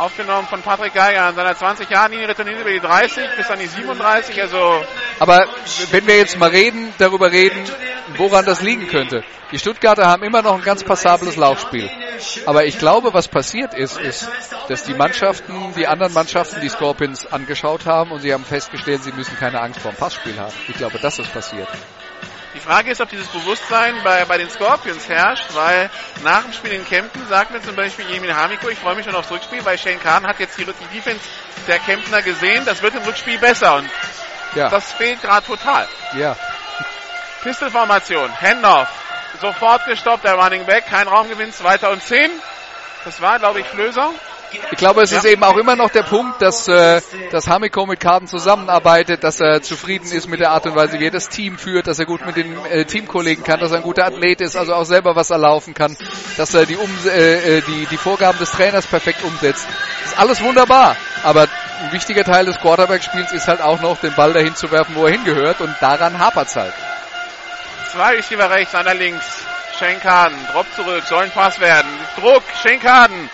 Aufgenommen 0.00 0.48
von 0.48 0.62
Patrick 0.62 0.94
Geiger 0.94 1.24
an 1.24 1.34
seiner 1.34 1.54
20 1.54 1.90
Jahren 1.90 2.12
Linie, 2.12 2.28
retourniert 2.28 2.58
über 2.58 2.70
die 2.70 2.80
30 2.80 3.22
bis 3.36 3.50
an 3.50 3.58
die 3.58 3.66
37. 3.66 4.40
Also 4.40 4.82
Aber 5.18 5.44
wenn 5.90 6.06
wir 6.06 6.16
jetzt 6.16 6.38
mal 6.38 6.48
reden, 6.48 6.94
darüber 6.96 7.30
reden, 7.30 7.62
woran 8.16 8.46
das 8.46 8.62
liegen 8.62 8.88
könnte. 8.88 9.22
Die 9.52 9.58
Stuttgarter 9.58 10.06
haben 10.06 10.22
immer 10.22 10.40
noch 10.40 10.54
ein 10.54 10.62
ganz 10.62 10.84
passables 10.84 11.36
Laufspiel. 11.36 11.90
Aber 12.46 12.64
ich 12.64 12.78
glaube, 12.78 13.12
was 13.12 13.28
passiert 13.28 13.74
ist, 13.74 14.00
ist, 14.00 14.26
dass 14.68 14.84
die 14.84 14.94
Mannschaften, 14.94 15.74
die 15.76 15.86
anderen 15.86 16.14
Mannschaften 16.14 16.62
die 16.62 16.70
Scorpions 16.70 17.30
angeschaut 17.30 17.84
haben 17.84 18.10
und 18.10 18.20
sie 18.20 18.32
haben 18.32 18.44
festgestellt, 18.46 19.02
sie 19.02 19.12
müssen 19.12 19.36
keine 19.36 19.60
Angst 19.60 19.80
vor 19.80 19.90
dem 19.90 19.98
Passspiel 19.98 20.38
haben. 20.38 20.54
Ich 20.68 20.76
glaube, 20.76 20.98
das 20.98 21.18
ist 21.18 21.30
passiert. 21.30 21.68
Die 22.54 22.60
Frage 22.60 22.90
ist, 22.90 23.00
ob 23.00 23.08
dieses 23.08 23.28
Bewusstsein 23.28 23.94
bei, 24.02 24.24
bei 24.24 24.36
den 24.36 24.50
Scorpions 24.50 25.08
herrscht, 25.08 25.46
weil 25.54 25.88
nach 26.24 26.42
dem 26.42 26.52
Spiel 26.52 26.72
in 26.72 26.84
Kempten 26.84 27.24
sagt 27.28 27.52
mir 27.52 27.62
zum 27.62 27.76
Beispiel 27.76 28.04
Emil 28.12 28.34
Hamiko, 28.34 28.68
ich 28.68 28.78
freue 28.78 28.96
mich 28.96 29.04
schon 29.04 29.14
aufs 29.14 29.30
Rückspiel, 29.30 29.64
weil 29.64 29.78
Shane 29.78 30.00
Kahn 30.00 30.26
hat 30.26 30.40
jetzt 30.40 30.58
die, 30.58 30.64
die 30.64 30.96
Defense 30.96 31.20
der 31.68 31.78
Kemptner 31.78 32.22
gesehen, 32.22 32.64
das 32.64 32.82
wird 32.82 32.94
im 32.96 33.02
Rückspiel 33.02 33.38
besser 33.38 33.76
und 33.76 33.88
Ja, 34.54 34.68
das 34.68 34.92
fehlt 34.92 35.22
gerade 35.22 35.46
total. 35.46 35.86
ja. 36.14 36.36
Pistolformation, 37.42 38.30
Handoff, 38.38 38.88
sofort 39.40 39.86
gestoppt, 39.86 40.24
der 40.24 40.34
Running 40.34 40.66
Back, 40.66 40.86
kein 40.90 41.08
Raumgewinn, 41.08 41.52
zweiter 41.54 41.90
und 41.90 42.02
zehn. 42.02 42.30
Das 43.04 43.20
war, 43.22 43.38
glaube 43.38 43.60
ich, 43.60 43.66
Flöser. 43.66 44.10
Ich 44.72 44.78
glaube, 44.78 45.02
es 45.02 45.12
ist 45.12 45.24
eben 45.24 45.42
auch 45.44 45.56
immer 45.56 45.76
noch 45.76 45.90
der 45.90 46.02
Punkt, 46.02 46.42
dass, 46.42 46.66
äh, 46.68 47.00
dass 47.30 47.48
Hamiko 47.48 47.86
mit 47.86 48.00
Karten 48.00 48.26
zusammenarbeitet, 48.26 49.22
dass 49.22 49.40
er 49.40 49.62
zufrieden 49.62 50.10
ist 50.10 50.28
mit 50.28 50.40
der 50.40 50.50
Art 50.50 50.66
und 50.66 50.74
Weise, 50.74 50.98
wie 50.98 51.06
er 51.06 51.10
das 51.10 51.28
Team 51.28 51.58
führt, 51.58 51.86
dass 51.86 51.98
er 51.98 52.06
gut 52.06 52.24
mit 52.26 52.36
den 52.36 52.64
äh, 52.66 52.84
Teamkollegen 52.84 53.44
kann, 53.44 53.60
dass 53.60 53.70
er 53.70 53.78
ein 53.78 53.82
guter 53.82 54.06
Athlet 54.06 54.40
ist, 54.40 54.56
also 54.56 54.74
auch 54.74 54.84
selber 54.84 55.14
was 55.16 55.30
erlaufen 55.30 55.74
kann, 55.74 55.96
dass 56.36 56.54
er 56.54 56.66
die, 56.66 56.76
um 56.76 56.90
äh, 57.06 57.58
äh, 57.58 57.62
die, 57.62 57.86
die 57.86 57.96
Vorgaben 57.96 58.38
des 58.38 58.50
Trainers 58.50 58.86
perfekt 58.86 59.22
umsetzt. 59.24 59.66
Das 60.02 60.12
ist 60.12 60.18
alles 60.18 60.40
wunderbar, 60.42 60.96
aber 61.22 61.42
ein 61.82 61.92
wichtiger 61.92 62.24
Teil 62.24 62.44
des 62.44 62.58
Quarterback-Spiels 62.58 63.32
ist 63.32 63.48
halt 63.48 63.60
auch 63.60 63.80
noch, 63.80 63.98
den 63.98 64.14
Ball 64.14 64.32
dahin 64.32 64.54
zu 64.54 64.70
werfen, 64.70 64.94
wo 64.96 65.06
er 65.06 65.12
hingehört 65.12 65.60
und 65.60 65.74
daran 65.80 66.18
hapert's 66.18 66.56
halt. 66.56 66.74
Zwei 67.92 68.16
Receiver 68.16 68.50
rechts, 68.50 68.74
einer 68.74 68.94
links. 68.94 69.24
Schenkaden, 69.78 70.36
Drop 70.52 70.66
zurück, 70.76 71.02
soll 71.08 71.24
ein 71.24 71.30
Pass 71.30 71.58
werden. 71.58 71.90
Druck, 72.16 72.42
Schenkaden. 72.62 73.30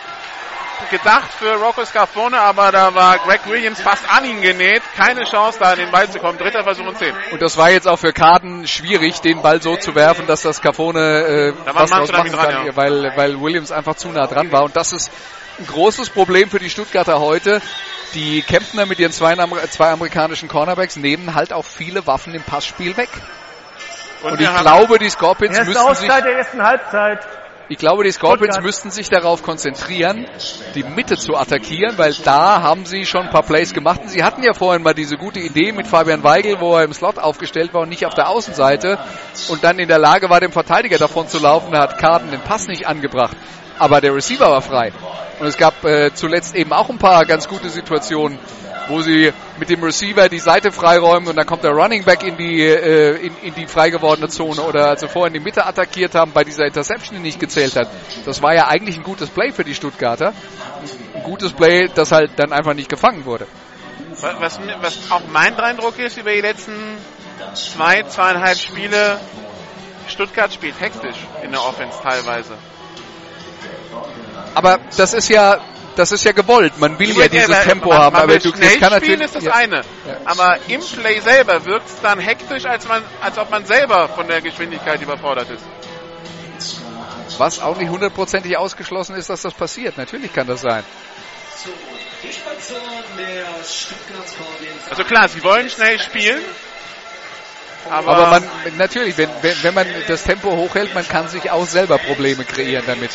Gedacht 0.91 1.33
für 1.33 1.55
Rocco 1.55 1.85
Scarfone, 1.85 2.39
aber 2.39 2.71
da 2.71 2.95
war 2.95 3.19
Greg 3.19 3.41
Williams 3.47 3.81
fast 3.81 4.05
an 4.11 4.25
ihn 4.25 4.41
genäht. 4.41 4.83
Keine 4.97 5.25
Chance, 5.25 5.59
da 5.61 5.71
an 5.73 5.79
den 5.79 5.91
Ball 5.91 6.09
zu 6.09 6.19
kommen. 6.19 6.39
Dritter 6.39 6.63
Versuch 6.63 6.87
und 6.87 6.99
zehn. 6.99 7.15
Und 7.33 7.43
das 7.43 7.57
war 7.57 7.71
jetzt 7.71 7.89
auch 7.89 7.99
für 7.99 8.13
Kaden 8.13 8.67
schwierig, 8.67 9.21
den 9.21 9.43
Ball 9.43 9.61
so 9.61 9.77
zu 9.77 9.95
werfen, 9.95 10.27
dass 10.27 10.43
das 10.43 10.61
Cafone 10.63 11.01
äh, 11.01 11.53
Da 11.65 11.75
was 11.75 11.91
draus 11.91 12.13
machen 12.13 12.33
dran, 12.33 12.49
kann, 12.49 12.67
ja. 12.67 12.77
weil, 12.77 13.13
weil 13.17 13.41
Williams 13.41 13.73
einfach 13.73 13.97
zu 13.97 14.09
nah 14.09 14.27
dran 14.27 14.53
war. 14.53 14.65
Und 14.65 14.77
das 14.77 14.93
ist 14.93 15.11
ein 15.59 15.67
großes 15.67 16.11
Problem 16.11 16.51
für 16.51 16.59
die 16.59 16.71
Stuttgarter 16.71 17.21
heute. 17.21 17.61
Die 18.15 18.43
Kemptner 18.43 18.87
mit 18.87 18.99
ihren 18.99 19.13
zwei, 19.13 19.33
Amer- 19.33 19.69
zwei 19.71 19.91
amerikanischen 19.91 20.49
Cornerbacks 20.49 20.97
nehmen 20.97 21.35
halt 21.35 21.53
auch 21.53 21.65
viele 21.65 22.07
Waffen 22.07 22.35
im 22.35 22.43
Passspiel 22.43 22.97
weg. 22.97 23.11
Und 24.23 24.39
wir 24.39 24.51
ich 24.51 24.61
glaube, 24.61 24.99
die 24.99 25.11
Scorpions 25.11 25.57
Erste 25.57 25.73
müssten 25.73 25.95
sich 25.95 26.09
der 26.09 26.37
ersten 26.37 26.63
Halbzeit. 26.63 27.21
Ich 27.69 27.79
glaube, 27.79 28.05
die 28.05 28.13
Scorpions 28.13 28.61
müssten 28.61 28.91
sich 28.91 29.09
darauf 29.09 29.43
konzentrieren, 29.43 30.27
die 30.75 30.85
Mitte 30.85 31.17
zu 31.17 31.37
attackieren, 31.37 31.99
weil 31.99 32.15
da 32.25 32.63
haben 32.63 32.87
sie 32.87 33.05
schon 33.05 33.23
ein 33.23 33.31
paar 33.31 33.43
Plays 33.43 33.73
gemacht. 33.73 34.03
Und 34.03 34.11
sie 34.11 34.23
hatten 34.23 34.43
ja 34.43 34.55
vorhin 34.55 34.83
mal 34.83 34.95
diese 34.95 35.17
gute 35.17 35.41
Idee 35.41 35.73
mit 35.73 35.87
Fabian 35.87 36.23
Weigel, 36.23 36.61
wo 36.61 36.77
er 36.77 36.85
im 36.85 36.93
Slot 36.93 37.19
aufgestellt 37.19 37.75
war 37.75 37.83
und 37.83 37.89
nicht 37.89 38.07
auf 38.07 38.15
der 38.15 38.29
Außenseite 38.29 38.99
und 39.49 39.65
dann 39.65 39.79
in 39.79 39.89
der 39.89 39.99
Lage 39.99 40.31
war, 40.31 40.41
dem 40.41 40.53
Verteidiger 40.53 40.99
davon 40.99 41.27
zu 41.27 41.39
laufen. 41.41 41.73
Da 41.73 41.81
hat 41.81 41.99
Karten 41.99 42.31
den 42.31 42.41
Pass 42.41 42.69
nicht 42.69 42.87
angebracht. 42.87 43.37
Aber 43.79 44.01
der 44.01 44.15
Receiver 44.15 44.49
war 44.49 44.63
frei. 44.63 44.93
Und 45.41 45.47
es 45.47 45.57
gab 45.57 45.85
äh, 45.85 46.15
zuletzt 46.15 46.55
eben 46.55 46.73
auch 46.73 46.89
ein 46.89 46.99
paar 46.99 47.27
ganz 47.27 47.49
gute 47.49 47.69
Situationen, 47.69 48.39
wo 48.89 49.01
sie 49.03 49.33
mit 49.59 49.69
dem 49.69 49.83
Receiver 49.83 50.29
die 50.29 50.39
Seite 50.39 50.73
freiräumen 50.73 51.29
und 51.29 51.37
dann 51.37 51.47
kommt 51.47 51.65
der 51.65 51.73
Running 51.73 52.05
Back 52.05 52.23
in 52.23 52.37
die, 52.37 52.61
äh, 52.63 53.17
in, 53.27 53.37
in 53.43 53.55
die 53.55 53.67
frei 53.67 53.91
gewordene 53.91 54.29
Zone 54.29 54.63
oder 54.63 54.91
als 54.91 55.01
sie 55.01 55.07
in 55.07 55.33
die 55.33 55.41
Mitte 55.41 55.67
attackiert 55.67 56.15
haben 56.15 56.33
bei 56.33 56.45
dieser 56.45 56.67
Interception, 56.67 57.17
die 57.17 57.23
nicht 57.23 57.41
gezählt 57.41 57.77
hat. 57.77 57.89
Das 58.25 58.43
war 58.43 58.55
ja 58.55 58.69
eigentlich 58.69 58.97
ein 58.97 59.03
gutes 59.03 59.31
Play 59.31 59.53
für 59.53 59.65
die 59.65 59.75
Stuttgarter. 59.75 60.33
Ein 61.15 61.23
gutes 61.23 61.53
Play, 61.53 61.89
das 61.95 62.13
halt 62.13 62.33
dann 62.37 62.53
einfach 62.53 62.75
nicht 62.75 62.89
gefangen 62.89 63.25
wurde. 63.25 63.47
Was, 64.21 64.59
was 64.81 65.11
auch 65.11 65.23
mein 65.33 65.59
Eindruck 65.59 65.99
ist 65.99 66.17
über 66.17 66.33
die 66.33 66.41
letzten 66.41 66.73
zwei, 67.55 68.03
zweieinhalb 68.05 68.59
Spiele, 68.59 69.21
Stuttgart 70.09 70.53
spielt 70.53 70.81
hektisch 70.81 71.17
in 71.43 71.51
der 71.51 71.63
Offense 71.63 71.99
teilweise. 72.03 72.57
Aber 74.55 74.79
das 74.97 75.13
ist 75.13 75.29
ja, 75.29 75.61
das 75.97 76.13
ist 76.13 76.25
ja 76.25 76.33
gewollt. 76.33 76.79
Man 76.79 76.99
will 76.99 77.17
ja 77.17 77.29
dieses 77.29 77.49
weil 77.49 77.65
Tempo 77.65 77.89
man, 77.89 77.99
haben, 77.99 78.13
man 78.13 78.23
aber 78.23 78.39
du 78.39 78.51
schnell 78.51 78.79
das 78.79 78.91
kann 78.91 79.01
spielen 79.01 79.21
ist 79.21 79.35
das 79.35 79.45
ja. 79.45 79.55
eine. 79.55 79.83
Aber 80.25 80.59
im 80.69 80.81
Play 80.81 81.21
selber 81.21 81.65
wirkt 81.65 81.89
es 81.89 82.01
dann 82.01 82.19
hektisch, 82.19 82.65
als, 82.67 82.87
man, 82.87 83.03
als 83.21 83.39
ob 83.39 83.51
man 83.51 83.65
selber 83.65 84.09
von 84.09 84.29
der 84.29 84.41
Geschwindigkeit 84.41 85.01
überfordert 85.01 85.49
ist. 85.51 85.65
Was 87.39 87.61
auch 87.61 87.77
nicht 87.77 87.91
hundertprozentig 87.91 88.57
ausgeschlossen 88.57 89.17
ist, 89.17 89.29
dass 89.31 89.43
das 89.43 89.55
passiert. 89.55 89.97
Natürlich 89.97 90.33
kann 90.33 90.47
das 90.47 90.61
sein. 90.61 90.85
Also 94.91 95.05
klar, 95.05 95.29
sie 95.29 95.43
wollen 95.43 95.69
schnell 95.69 95.99
spielen. 95.99 96.41
Aber, 97.91 98.17
Aber 98.17 98.31
man, 98.31 98.77
natürlich, 98.79 99.17
wenn, 99.17 99.31
wenn, 99.43 99.63
wenn 99.63 99.75
man 99.75 99.87
das 100.09 100.25
Tempo 100.25 100.51
hochhält, 100.51 100.95
man 100.95 101.07
kann 101.07 101.29
sich 101.29 101.51
auch 101.51 101.67
selber 101.67 101.99
Probleme 101.99 102.45
kreieren 102.45 102.85
damit. 102.87 103.11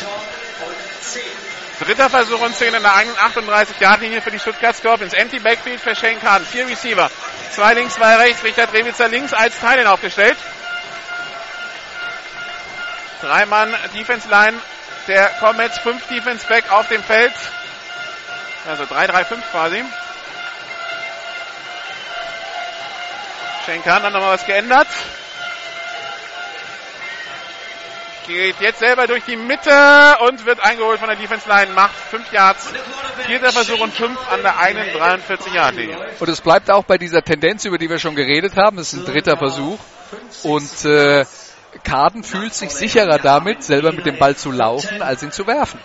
Dritter 1.84 2.10
Versuch 2.10 2.40
und 2.40 2.54
10 2.54 2.74
in 2.74 2.82
der 2.82 2.94
eigenen 2.94 3.16
38-Yard-Linie 3.16 4.20
für 4.20 4.30
die 4.30 4.38
Stuttgart 4.38 4.76
Scorpions. 4.76 5.12
Empty 5.12 5.38
Backfield 5.38 5.80
für 5.80 5.94
Shane 5.94 6.20
Kahn. 6.20 6.44
Vier 6.44 6.66
Receiver. 6.66 7.10
Zwei 7.52 7.74
links, 7.74 7.94
zwei 7.94 8.16
rechts. 8.16 8.42
Richter 8.44 8.66
Drewitzer 8.66 9.08
links 9.08 9.32
als 9.32 9.58
Teilen 9.58 9.86
aufgestellt. 9.86 10.36
Drei 13.20 13.46
Mann 13.46 13.74
Defense 13.94 14.28
Line 14.28 14.58
der 15.06 15.28
Comets. 15.40 15.78
Fünf 15.78 16.06
Defense 16.08 16.46
Back 16.46 16.70
auf 16.72 16.88
dem 16.88 17.02
Feld. 17.02 17.32
Also 18.68 18.84
3-3-5 18.84 19.42
quasi. 19.50 19.84
Shane 23.66 23.82
Kahn 23.82 24.02
hat 24.02 24.12
nochmal 24.12 24.34
was 24.34 24.46
geändert. 24.46 24.88
Geht 28.26 28.60
jetzt 28.60 28.78
selber 28.78 29.06
durch 29.06 29.24
die 29.24 29.36
Mitte 29.36 29.70
und 30.28 30.46
wird 30.46 30.60
eingeholt 30.60 30.98
von 30.98 31.08
der 31.08 31.16
Defense 31.16 31.48
Line. 31.48 31.72
Macht 31.72 31.94
5 32.10 32.32
Yards. 32.32 32.72
Vierter 33.26 33.52
Versuch 33.52 33.80
und 33.80 33.92
5 33.92 34.18
an 34.30 34.42
der 34.42 34.58
einen 34.58 34.92
43 34.92 35.52
Yard 35.52 35.74
Linie. 35.74 35.96
Und 36.20 36.28
es 36.28 36.40
bleibt 36.40 36.70
auch 36.70 36.84
bei 36.84 36.98
dieser 36.98 37.22
Tendenz, 37.22 37.64
über 37.64 37.78
die 37.78 37.90
wir 37.90 37.98
schon 37.98 38.14
geredet 38.14 38.56
haben. 38.56 38.78
Es 38.78 38.92
ist 38.92 39.00
ein 39.00 39.12
dritter 39.12 39.36
Versuch. 39.36 39.78
Und 40.44 40.84
äh, 40.84 41.24
Kaden 41.84 42.22
fühlt 42.22 42.54
sich 42.54 42.70
sicherer 42.70 43.18
damit, 43.18 43.62
selber 43.64 43.92
mit 43.92 44.06
dem 44.06 44.18
Ball 44.18 44.36
zu 44.36 44.50
laufen, 44.50 45.02
als 45.02 45.22
ihn 45.22 45.32
zu 45.32 45.46
werfen. 45.46 45.80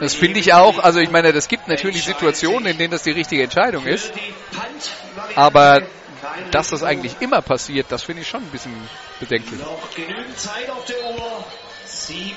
Das 0.00 0.14
finde 0.14 0.38
ich 0.38 0.52
auch, 0.52 0.78
also 0.78 1.00
ich 1.00 1.10
meine, 1.10 1.28
es 1.30 1.48
gibt 1.48 1.66
natürlich 1.66 2.04
Situationen, 2.04 2.66
in 2.66 2.78
denen 2.78 2.90
das 2.90 3.02
die 3.02 3.10
richtige 3.10 3.42
Entscheidung 3.42 3.86
ist. 3.86 4.12
Aber 5.34 5.82
dass 6.50 6.70
das 6.70 6.82
eigentlich 6.82 7.20
immer 7.20 7.42
passiert, 7.42 7.86
das 7.90 8.02
finde 8.02 8.22
ich 8.22 8.28
schon 8.28 8.42
ein 8.42 8.50
bisschen 8.50 8.88
bedenklich. 9.20 9.60
Noch 9.60 9.94
genügend 9.94 10.38
Zeit 10.38 10.68
auf 10.70 10.84
der 10.84 11.04
Uhr. 11.10 11.44
Sieben 11.84 12.36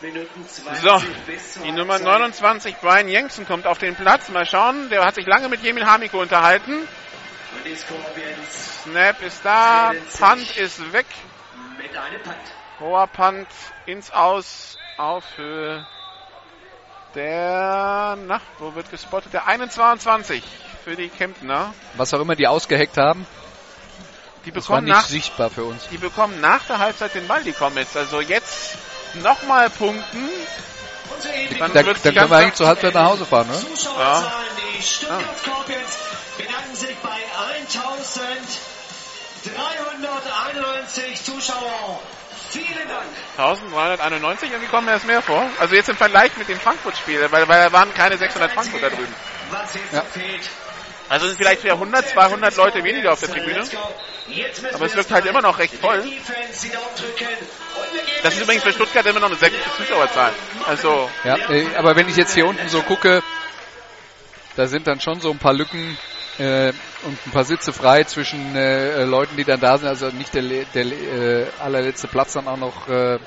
Minuten 0.00 0.48
20 0.48 0.82
So, 0.82 1.02
die 1.62 1.72
Nummer 1.72 1.94
Halbzeit. 1.94 2.12
29, 2.12 2.76
Brian 2.76 3.08
Jensen, 3.08 3.46
kommt 3.46 3.66
auf 3.66 3.78
den 3.78 3.94
Platz. 3.94 4.28
Mal 4.30 4.46
schauen, 4.46 4.88
der 4.90 5.04
hat 5.04 5.14
sich 5.14 5.26
lange 5.26 5.48
mit 5.48 5.62
Jemin 5.62 5.86
Hamiko 5.86 6.20
unterhalten. 6.20 6.88
Snap 8.84 9.22
ist 9.22 9.44
da, 9.44 9.92
Punt 10.18 10.56
ist 10.56 10.92
weg. 10.92 11.06
mit 11.78 11.96
einem 11.96 12.22
Punt. 12.22 12.36
Hoher 12.80 13.06
Punt 13.08 13.48
ins 13.86 14.10
Aus 14.10 14.78
auf 14.96 15.24
Höhe 15.36 15.86
der, 17.14 18.16
na, 18.26 18.40
wo 18.58 18.74
wird 18.74 18.90
gespottet? 18.90 19.32
Der 19.32 19.46
21 19.46 20.42
für 20.84 20.96
die 20.96 21.08
Kemptner. 21.08 21.72
Was 21.94 22.12
auch 22.14 22.20
immer 22.20 22.34
die 22.36 22.46
ausgeheckt 22.46 22.96
haben, 22.96 23.26
Die 24.44 24.52
das 24.52 24.68
war 24.68 24.76
bekommen, 24.76 24.86
nicht 24.86 24.96
nach, 24.96 25.08
sichtbar 25.08 25.50
für 25.50 25.64
uns. 25.64 25.88
die 25.90 25.98
bekommen 25.98 26.40
nach 26.40 26.64
der 26.64 26.78
Halbzeit 26.78 27.14
den 27.14 27.26
Ball, 27.28 27.42
die 27.42 27.52
Comets. 27.52 27.96
Also 27.96 28.20
jetzt 28.20 28.76
nochmal 29.14 29.68
punkten. 29.70 30.28
Da, 31.58 31.68
dann 31.68 31.84
die 31.86 32.12
können 32.14 32.30
wir 32.30 32.36
eigentlich 32.36 32.54
zur 32.54 32.68
Halbzeit 32.68 32.94
nach 32.94 33.06
Hause 33.06 33.26
fahren, 33.26 33.48
ne? 33.48 33.60
Bedanken 36.38 36.74
sich 36.74 36.96
bei 36.98 37.18
1391 39.42 41.22
Zuschauer. 41.24 42.00
Vielen 42.50 42.88
Dank. 42.88 43.04
1391 43.36 44.54
und 44.54 44.60
die 44.60 44.66
kommen 44.66 44.88
erst 44.88 45.06
mehr 45.06 45.22
vor. 45.22 45.44
Also 45.60 45.74
jetzt 45.74 45.88
im 45.88 45.96
Vergleich 45.96 46.36
mit 46.36 46.48
dem 46.48 46.58
Frankfurt-Spiel, 46.58 47.30
weil, 47.30 47.46
weil 47.48 47.64
da 47.64 47.72
waren 47.72 47.92
keine 47.94 48.16
600 48.18 48.52
Frankfurter 48.52 48.90
drüben. 48.90 49.14
Was 49.50 49.74
jetzt 49.74 49.92
Ja. 49.92 50.00
noch 50.00 50.08
fehlt. 50.08 50.48
Also 51.10 51.26
sind 51.26 51.38
vielleicht 51.38 51.64
wieder 51.64 51.72
100, 51.74 52.08
200 52.08 52.56
Leute 52.56 52.84
weniger 52.84 53.12
auf 53.12 53.18
der 53.18 53.30
Tribüne. 53.30 53.64
Aber 54.72 54.86
es 54.86 54.94
wirkt 54.94 55.10
halt 55.10 55.26
immer 55.26 55.42
noch 55.42 55.58
recht 55.58 55.74
voll. 55.74 56.04
Das 58.22 58.34
ist 58.34 58.42
übrigens 58.42 58.62
für 58.62 58.72
Stuttgart 58.72 59.04
immer 59.06 59.18
noch 59.18 59.26
eine 59.26 59.34
sehr 59.34 59.50
gute 59.50 59.70
Zuschauerzahl. 59.76 60.32
Also, 60.68 61.10
Ja, 61.24 61.36
äh, 61.50 61.66
aber 61.76 61.96
wenn 61.96 62.08
ich 62.08 62.14
jetzt 62.14 62.32
hier 62.34 62.46
unten 62.46 62.68
so 62.68 62.82
gucke, 62.82 63.24
da 64.54 64.68
sind 64.68 64.86
dann 64.86 65.00
schon 65.00 65.20
so 65.20 65.32
ein 65.32 65.38
paar 65.38 65.52
Lücken 65.52 65.98
äh, 66.38 66.68
und 67.02 67.26
ein 67.26 67.30
paar 67.32 67.44
Sitze 67.44 67.72
frei 67.72 68.04
zwischen 68.04 68.54
äh, 68.54 69.02
Leuten, 69.02 69.36
die 69.36 69.44
dann 69.44 69.58
da 69.58 69.78
sind. 69.78 69.88
Also 69.88 70.10
nicht 70.10 70.32
der, 70.32 70.42
der 70.42 70.84
äh, 70.84 71.46
allerletzte 71.58 72.06
Platz 72.06 72.34
dann 72.34 72.46
auch 72.46 72.56
noch 72.56 72.88
äh, 72.88 73.18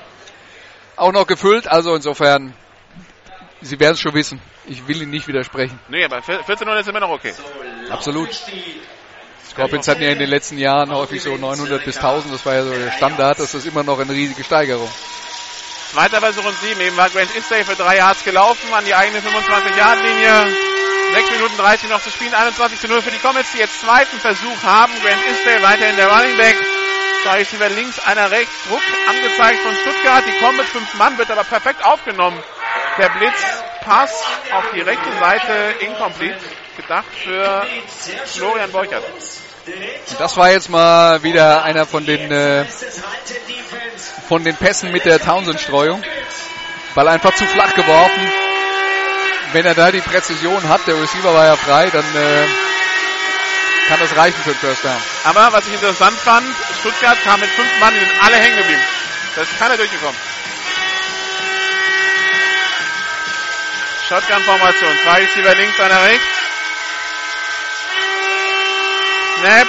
auch 0.96 1.12
noch 1.12 1.26
gefüllt. 1.26 1.68
Also 1.68 1.94
insofern, 1.94 2.54
Sie 3.60 3.78
werden 3.78 3.94
es 3.94 4.00
schon 4.00 4.14
wissen. 4.14 4.40
Ich 4.66 4.88
will 4.88 5.02
Ihnen 5.02 5.10
nicht 5.10 5.28
widersprechen. 5.28 5.78
nee, 5.88 6.04
aber 6.04 6.22
14 6.22 6.66
Uhr 6.66 6.78
ist 6.78 6.88
immer 6.88 7.00
noch 7.00 7.10
okay. 7.10 7.34
Absolut. 7.90 8.30
Scorpions 9.50 9.86
hatten 9.86 10.02
ja 10.02 10.10
in 10.10 10.18
den 10.18 10.30
letzten 10.30 10.58
Jahren 10.58 10.92
häufig 10.92 11.22
so 11.22 11.36
900 11.36 11.84
bis 11.84 11.96
1000. 11.96 12.34
Das 12.34 12.44
war 12.44 12.54
ja 12.54 12.64
so 12.64 12.72
der 12.72 12.90
Standard. 12.92 13.38
Das 13.38 13.54
ist 13.54 13.66
immer 13.66 13.82
noch 13.84 13.98
eine 14.00 14.12
riesige 14.12 14.42
Steigerung. 14.42 14.90
Zweiter 15.92 16.20
Versuch 16.20 16.44
und 16.44 16.58
sieben. 16.60 16.80
Eben 16.80 16.96
war 16.96 17.08
Grant 17.08 17.34
Istay 17.36 17.64
für 17.64 17.76
drei 17.76 17.98
Yards 17.98 18.24
gelaufen 18.24 18.72
an 18.74 18.84
die 18.84 18.94
eigene 18.94 19.20
25-Yard-Linie. 19.20 20.56
6 21.12 21.30
Minuten 21.30 21.56
30 21.56 21.90
noch 21.90 22.02
zu 22.02 22.10
spielen. 22.10 22.34
21 22.34 22.80
zu 22.80 22.88
0 22.88 23.02
für 23.02 23.12
die 23.12 23.18
Comets, 23.18 23.52
die 23.52 23.58
jetzt 23.58 23.80
zweiten 23.80 24.18
Versuch 24.18 24.62
haben. 24.64 24.92
Grant 25.02 25.24
Istay 25.30 25.62
weiterhin 25.62 25.96
der 25.96 26.08
Running 26.08 26.36
Back. 26.36 26.56
Zwei 27.22 27.38
Receiver 27.38 27.68
links, 27.68 28.00
einer 28.00 28.30
rechts. 28.30 28.52
Druck 28.68 28.82
angezeigt 29.08 29.60
von 29.60 29.74
Stuttgart. 29.76 30.24
Die 30.26 30.56
mit 30.56 30.66
fünf 30.66 30.94
Mann, 30.94 31.16
wird 31.16 31.30
aber 31.30 31.44
perfekt 31.44 31.84
aufgenommen. 31.84 32.42
Der 32.98 33.08
Blitz, 33.10 33.40
Pass 33.84 34.24
auf 34.50 34.64
die 34.74 34.80
rechte 34.80 35.12
Seite, 35.20 35.74
incomplete. 35.80 36.40
Gedacht 36.76 37.06
für 37.22 37.66
Florian 38.26 38.70
Borchert. 38.72 39.04
Und 40.10 40.20
das 40.20 40.36
war 40.36 40.50
jetzt 40.50 40.68
mal 40.68 41.22
wieder 41.22 41.62
einer 41.62 41.86
von 41.86 42.04
den 42.04 42.30
äh, 42.30 42.64
von 44.28 44.44
den 44.44 44.56
Pässen 44.56 44.90
mit 44.92 45.04
der 45.04 45.20
Townsend-Streuung. 45.20 46.02
Ball 46.94 47.08
einfach 47.08 47.34
zu 47.34 47.44
flach 47.46 47.74
geworfen. 47.74 48.32
Wenn 49.52 49.66
er 49.66 49.74
da 49.74 49.90
die 49.90 50.00
Präzision 50.00 50.68
hat, 50.68 50.86
der 50.86 51.00
Receiver 51.00 51.32
war 51.32 51.46
ja 51.46 51.56
frei, 51.56 51.88
dann 51.90 52.04
äh, 52.04 52.46
kann 53.88 54.00
das 54.00 54.16
reichen 54.16 54.42
für 54.42 54.50
den 54.50 54.58
First 54.58 54.84
Down. 54.84 54.96
Aber 55.24 55.52
was 55.52 55.66
ich 55.66 55.74
interessant 55.74 56.18
fand, 56.18 56.46
Stuttgart 56.80 57.16
kam 57.22 57.40
mit 57.40 57.50
fünf 57.50 57.68
Mann, 57.80 57.94
die 57.94 58.00
sind 58.00 58.12
alle 58.22 58.36
hängen 58.36 58.56
geblieben. 58.56 58.82
Da 59.36 59.42
ist 59.42 59.58
keiner 59.58 59.76
durchgekommen. 59.76 60.16
Shotgun-Formation. 64.08 64.98
Zwei 65.02 65.20
Receiver 65.20 65.54
links, 65.54 65.80
einer 65.80 66.02
rechts. 66.04 66.43
Snap. 69.44 69.68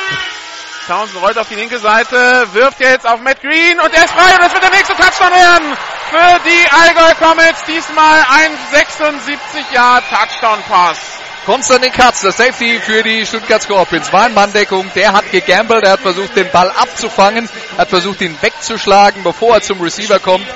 Townsend 0.88 1.22
rollt 1.22 1.38
auf 1.38 1.50
die 1.50 1.56
linke 1.56 1.80
Seite, 1.80 2.48
wirft 2.54 2.80
jetzt 2.80 3.06
auf 3.06 3.20
Matt 3.20 3.42
Green 3.42 3.78
und 3.78 3.92
der 3.94 4.06
ist 4.06 4.14
frei 4.14 4.34
und 4.36 4.42
das 4.42 4.54
wird 4.54 4.64
der 4.64 4.70
nächste 4.70 4.96
Touchdown 4.96 5.32
werden 5.32 5.78
für 6.10 6.40
die 6.46 6.72
Allgäu 6.72 7.14
Comets. 7.16 7.62
Diesmal 7.68 8.20
ein 8.20 8.52
76 8.72 9.66
Yard 9.74 10.06
Touchdown 10.10 10.64
Pass. 10.70 10.98
Konstantin 11.46 11.92
Katz, 11.92 12.22
der 12.22 12.32
Safety 12.32 12.80
für 12.80 13.04
die 13.04 13.26
Stuttgart 13.26 13.62
Scorpions, 13.62 14.14
war 14.14 14.28
in 14.28 14.34
Manndeckung, 14.34 14.90
der 14.96 15.12
hat 15.12 15.30
gegambelt, 15.30 15.84
er 15.84 15.92
hat 15.92 16.00
versucht 16.00 16.38
den 16.38 16.50
Ball 16.52 16.72
abzufangen, 16.72 17.50
hat 17.78 17.90
versucht 17.90 18.22
ihn 18.22 18.38
wegzuschlagen, 18.40 19.24
bevor 19.24 19.56
er 19.56 19.62
zum 19.62 19.82
Receiver 19.82 20.20
kommt, 20.20 20.48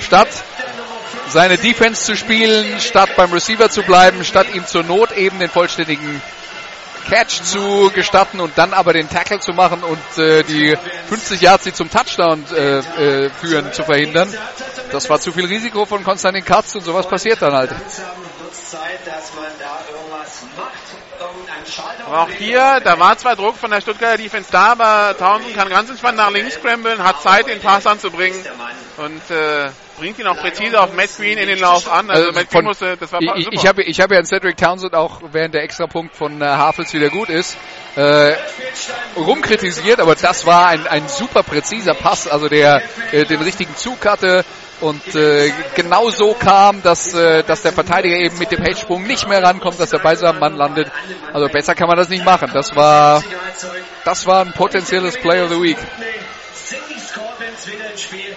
statt 0.00 0.28
seine 1.28 1.58
Defense 1.58 2.04
zu 2.04 2.16
spielen, 2.16 2.80
statt 2.80 3.10
beim 3.16 3.32
Receiver 3.32 3.70
zu 3.70 3.82
bleiben, 3.82 4.24
statt 4.24 4.48
ihm 4.52 4.66
zur 4.66 4.82
Not 4.82 5.12
eben 5.12 5.38
den 5.38 5.48
vollständigen 5.48 6.20
Catch 7.04 7.42
zu 7.44 7.90
gestatten 7.94 8.40
und 8.40 8.56
dann 8.56 8.72
aber 8.72 8.92
den 8.92 9.08
Tackle 9.08 9.40
zu 9.40 9.52
machen 9.52 9.82
und 9.82 10.18
äh, 10.18 10.42
die 10.42 10.76
50 11.08 11.40
Yards, 11.40 11.64
die 11.64 11.72
zum 11.72 11.90
Touchdown 11.90 12.44
äh, 12.54 12.78
äh, 12.78 13.30
führen, 13.30 13.72
zu 13.72 13.84
verhindern. 13.84 14.32
Das 14.92 15.08
war 15.10 15.20
zu 15.20 15.32
viel 15.32 15.46
Risiko 15.46 15.86
von 15.86 16.04
Konstantin 16.04 16.44
Katz 16.44 16.74
und 16.74 16.82
sowas 16.82 17.08
passiert 17.08 17.42
dann 17.42 17.52
halt. 17.52 17.70
Aber 22.06 22.22
auch 22.22 22.30
hier, 22.30 22.80
da 22.84 22.98
war 22.98 23.16
zwar 23.16 23.36
Druck 23.36 23.56
von 23.56 23.70
der 23.70 23.80
Stuttgarter 23.80 24.18
Defense 24.18 24.50
da, 24.50 24.72
aber 24.72 25.16
Townsend 25.18 25.54
kann 25.54 25.68
ganz 25.68 25.90
entspannt 25.90 26.16
nach 26.16 26.30
links 26.30 26.54
scramblen, 26.54 27.02
hat 27.02 27.22
Zeit, 27.22 27.48
den 27.48 27.60
Pass 27.60 27.86
anzubringen 27.86 28.44
und 28.98 29.30
äh, 29.30 29.70
bringt 29.98 30.18
ihn 30.18 30.26
auch 30.26 30.36
präzise 30.36 30.80
auf 30.80 30.92
Matt 30.92 31.10
Green 31.16 31.38
in 31.38 31.48
den 31.48 31.58
Lauf 31.58 31.90
an. 31.90 32.10
Also, 32.10 32.28
Also 32.28 32.38
Matt 32.38 32.50
Green 32.50 32.64
musste, 32.64 32.96
das 32.96 33.12
war 33.12 33.20
ich, 33.20 33.28
super. 33.28 33.38
ich, 33.38 33.48
ich 33.52 33.66
habe 33.66 33.82
ich 33.82 34.00
habe 34.00 34.14
ja 34.14 34.20
in 34.20 34.26
Cedric 34.26 34.56
Townsend 34.56 34.94
auch 34.94 35.20
während 35.32 35.54
der 35.54 35.62
Extrapunkt 35.62 36.14
von 36.16 36.40
äh, 36.40 36.44
Havels 36.44 36.92
wieder 36.92 37.10
gut 37.10 37.28
ist 37.28 37.56
äh, 37.96 38.34
rumkritisiert, 39.16 40.00
aber 40.00 40.14
das 40.14 40.46
war 40.46 40.68
ein, 40.68 40.86
ein 40.86 41.08
super 41.08 41.42
präziser 41.42 41.94
Pass, 41.94 42.26
also 42.26 42.48
der 42.48 42.82
äh, 43.12 43.24
den 43.24 43.40
richtigen 43.40 43.76
Zug 43.76 44.04
hatte 44.04 44.44
und 44.80 45.14
äh, 45.14 45.52
genau 45.76 46.10
so 46.10 46.34
kam, 46.34 46.82
dass 46.82 47.14
äh, 47.14 47.44
dass 47.44 47.62
der 47.62 47.72
Verteidiger 47.72 48.16
eben 48.16 48.36
mit 48.38 48.50
dem 48.50 48.62
Headsprung 48.62 49.06
nicht 49.06 49.28
mehr 49.28 49.42
rankommt, 49.42 49.78
dass 49.78 49.92
er 49.92 50.00
bei 50.00 50.16
seinem 50.16 50.40
Mann 50.40 50.56
landet. 50.56 50.90
Also 51.32 51.48
besser 51.48 51.74
kann 51.74 51.88
man 51.88 51.96
das 51.96 52.08
nicht 52.08 52.24
machen. 52.24 52.50
Das 52.52 52.74
war 52.74 53.22
das 54.04 54.26
war 54.26 54.44
ein 54.44 54.52
potenzielles 54.52 55.16
Play 55.16 55.42
of 55.42 55.50
the 55.50 55.62
Week. 55.62 55.78
Scorpions 57.14 57.66
wieder 57.68 57.96
Spiel. 57.96 58.36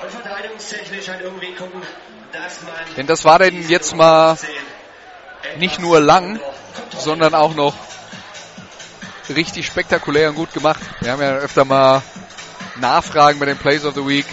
Und 0.00 0.10
verteidigungstechnisch 0.10 1.08
halt 1.08 1.22
irgendwie 1.22 1.54
gucken, 1.54 1.82
dass 2.32 2.62
man 2.62 2.94
Denn 2.96 3.06
das 3.06 3.24
war 3.24 3.38
denn 3.38 3.68
jetzt 3.68 3.96
mal 3.96 4.36
nicht 5.58 5.80
nur 5.80 6.00
lang, 6.00 6.40
sondern 6.96 7.34
auch 7.34 7.54
noch 7.54 7.74
richtig 9.28 9.66
spektakulär 9.66 10.30
und 10.30 10.36
gut 10.36 10.52
gemacht. 10.52 10.80
Wir 11.00 11.12
haben 11.12 11.22
ja 11.22 11.36
öfter 11.36 11.64
mal 11.64 12.02
Nachfragen 12.76 13.38
bei 13.38 13.46
den 13.46 13.58
Plays 13.58 13.84
of 13.84 13.94
the 13.94 14.06
Week, 14.06 14.26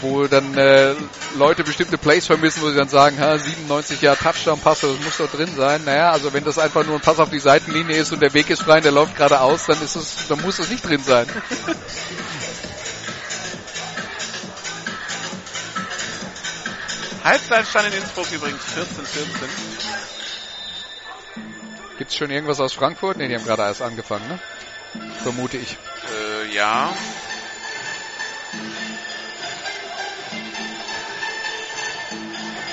wo 0.00 0.26
dann 0.26 0.56
äh, 0.56 0.94
Leute 1.36 1.64
bestimmte 1.64 1.98
Plays 1.98 2.26
vermissen, 2.26 2.62
wo 2.62 2.70
sie 2.70 2.76
dann 2.76 2.88
sagen, 2.88 3.18
ha, 3.20 3.38
97 3.38 4.00
Jahre 4.00 4.16
Touchdown-Pass, 4.16 4.80
das 4.80 5.00
muss 5.00 5.16
doch 5.18 5.30
drin 5.30 5.54
sein. 5.54 5.82
Naja, 5.84 6.12
also 6.12 6.32
wenn 6.32 6.44
das 6.44 6.58
einfach 6.58 6.84
nur 6.84 6.96
ein 6.96 7.00
Pass 7.00 7.18
auf 7.18 7.30
die 7.30 7.38
Seitenlinie 7.38 7.96
ist 7.96 8.12
und 8.12 8.20
der 8.20 8.32
Weg 8.34 8.50
ist 8.50 8.62
frei 8.62 8.78
und 8.78 8.84
der 8.84 8.92
läuft 8.92 9.16
geradeaus, 9.16 9.66
dann 9.66 9.82
ist 9.82 9.96
es, 9.96 10.28
dann 10.28 10.40
muss 10.42 10.58
es 10.58 10.70
nicht 10.70 10.86
drin 10.86 11.02
sein. 11.02 11.26
Halbzeitstand 17.24 17.88
in 17.88 17.94
Innsbruck 17.94 18.30
übrigens 18.30 18.62
14, 18.74 19.06
14. 19.06 19.48
Gibt 21.96 22.10
es 22.10 22.16
schon 22.16 22.30
irgendwas 22.30 22.60
aus 22.60 22.74
Frankfurt? 22.74 23.16
Ne, 23.16 23.28
die 23.28 23.34
haben 23.34 23.44
gerade 23.44 23.62
erst 23.62 23.80
angefangen, 23.80 24.28
ne? 24.28 24.38
Vermute 25.22 25.56
ich. 25.56 25.78
Äh, 26.42 26.54
ja. 26.54 26.92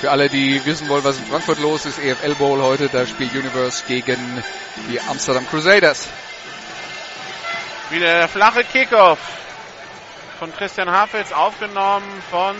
Für 0.02 0.10
alle, 0.10 0.28
die 0.28 0.62
wissen 0.66 0.88
wollen, 0.88 1.04
was 1.04 1.16
in 1.16 1.24
Frankfurt 1.24 1.58
los 1.60 1.86
ist, 1.86 1.98
EFL 1.98 2.34
Bowl 2.34 2.60
heute, 2.60 2.88
da 2.90 3.06
spielt 3.06 3.32
Universe 3.32 3.84
gegen 3.86 4.44
die 4.90 5.00
Amsterdam 5.00 5.46
Crusaders. 5.48 6.08
Wieder 7.88 8.18
der 8.18 8.28
flache 8.28 8.64
Kickoff 8.64 9.18
von 10.38 10.52
Christian 10.54 10.90
Hafels 10.90 11.32
aufgenommen 11.32 12.22
von 12.30 12.56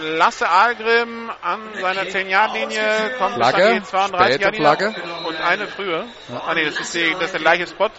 Lasse 0.00 0.48
Algrim 0.48 1.30
an 1.40 1.60
seiner 1.80 2.02
10-Yard-Linie, 2.02 3.14
kommt 3.18 3.34
Flagge, 3.34 3.56
bis 3.56 3.66
an 3.66 3.74
die 3.74 3.84
32 3.84 4.34
späte 4.34 4.56
Flagge. 4.56 4.94
und 5.24 5.40
eine 5.40 5.66
frühe. 5.68 6.06
Ah 6.46 6.54
nee, 6.54 6.64
das 6.64 6.80
ist, 6.80 6.94
die, 6.94 7.12
das 7.12 7.24
ist 7.24 7.32
der 7.32 7.40
gleiche 7.40 7.66
Spot. 7.66 7.90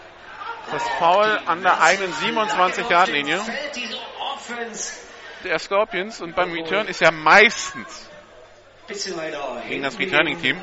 Das 0.71 0.83
Foul 0.99 1.39
an 1.45 1.61
der 1.61 1.81
eigenen 1.81 2.11
27-Yard-Linie 2.13 3.39
Fällt 3.39 3.75
diese 3.75 3.97
Offense 4.19 4.93
der 5.43 5.59
Scorpions 5.59 6.21
und 6.21 6.35
beim 6.35 6.51
Return 6.51 6.87
ist 6.87 7.01
ja 7.01 7.11
meistens 7.11 8.09
bisschen 8.87 9.17
weiter 9.17 9.61
Gegen 9.67 9.83
das 9.83 9.95
hinten 9.95 10.15
Returning-Team. 10.15 10.57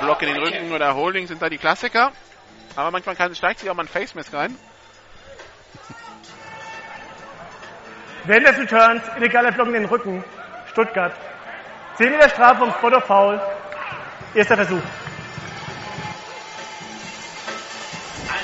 Block 0.00 0.22
in 0.22 0.28
den 0.28 0.38
Rücken 0.38 0.72
oder 0.72 0.94
Holding 0.94 1.26
sind 1.26 1.42
da 1.42 1.48
die 1.48 1.58
Klassiker. 1.58 2.12
Aber 2.76 2.90
manchmal 2.90 3.16
kann, 3.16 3.34
steigt 3.34 3.60
sich 3.60 3.68
auch 3.68 3.74
mal 3.74 3.82
ein 3.82 3.88
Face 3.88 4.14
Mask 4.14 4.32
rein. 4.32 4.56
Während 8.24 8.46
des 8.46 8.58
Returns 8.58 9.02
illegaler 9.16 9.52
Block 9.52 9.68
in 9.68 9.74
den 9.74 9.84
Rücken. 9.86 10.24
Stuttgart. 10.70 11.12
10 11.96 12.10
Meter 12.10 12.28
Spot 12.28 12.96
of 12.96 13.04
Foul. 13.04 13.40
Erster 14.34 14.56
Versuch. 14.56 14.82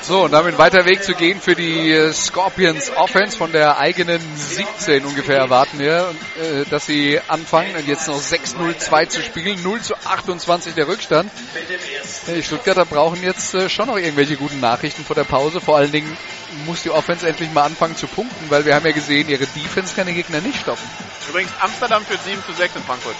So, 0.01 0.25
und 0.25 0.31
damit 0.31 0.57
weiter 0.57 0.85
Weg 0.85 1.03
zu 1.03 1.13
gehen 1.13 1.41
für 1.41 1.55
die 1.55 1.91
äh, 1.91 2.13
Scorpions 2.13 2.91
Offense 2.95 3.37
von 3.37 3.51
der 3.51 3.77
eigenen 3.79 4.21
17 4.35 5.03
ungefähr 5.05 5.37
erwarten 5.37 5.79
wir, 5.79 6.13
äh, 6.39 6.65
dass 6.69 6.85
sie 6.85 7.19
anfangen 7.27 7.75
und 7.75 7.87
jetzt 7.87 8.07
noch 8.07 8.21
6-0-2 8.21 9.09
zu 9.09 9.21
spielen, 9.21 9.61
0 9.63 9.81
zu 9.81 9.95
28 9.95 10.75
der 10.75 10.87
Rückstand. 10.87 11.31
Die 12.27 12.43
Stuttgarter 12.43 12.85
brauchen 12.85 13.23
jetzt 13.23 13.53
äh, 13.55 13.69
schon 13.69 13.87
noch 13.87 13.97
irgendwelche 13.97 14.37
guten 14.37 14.59
Nachrichten 14.59 15.03
vor 15.03 15.15
der 15.15 15.23
Pause. 15.23 15.59
Vor 15.59 15.77
allen 15.77 15.91
Dingen 15.91 16.15
muss 16.65 16.83
die 16.83 16.91
Offense 16.91 17.27
endlich 17.27 17.51
mal 17.51 17.63
anfangen 17.63 17.95
zu 17.95 18.07
punkten, 18.07 18.49
weil 18.49 18.65
wir 18.65 18.75
haben 18.75 18.85
ja 18.85 18.91
gesehen, 18.91 19.27
ihre 19.27 19.45
Defense 19.47 19.95
kann 19.95 20.05
den 20.05 20.15
Gegner 20.15 20.41
nicht 20.41 20.59
stoppen. 20.61 20.87
Übrigens 21.29 21.51
Amsterdam 21.59 22.05
führt 22.05 22.23
7 22.23 22.43
zu 22.45 22.53
6 22.53 22.75
in 22.75 22.83
Frankfurt. 22.83 23.15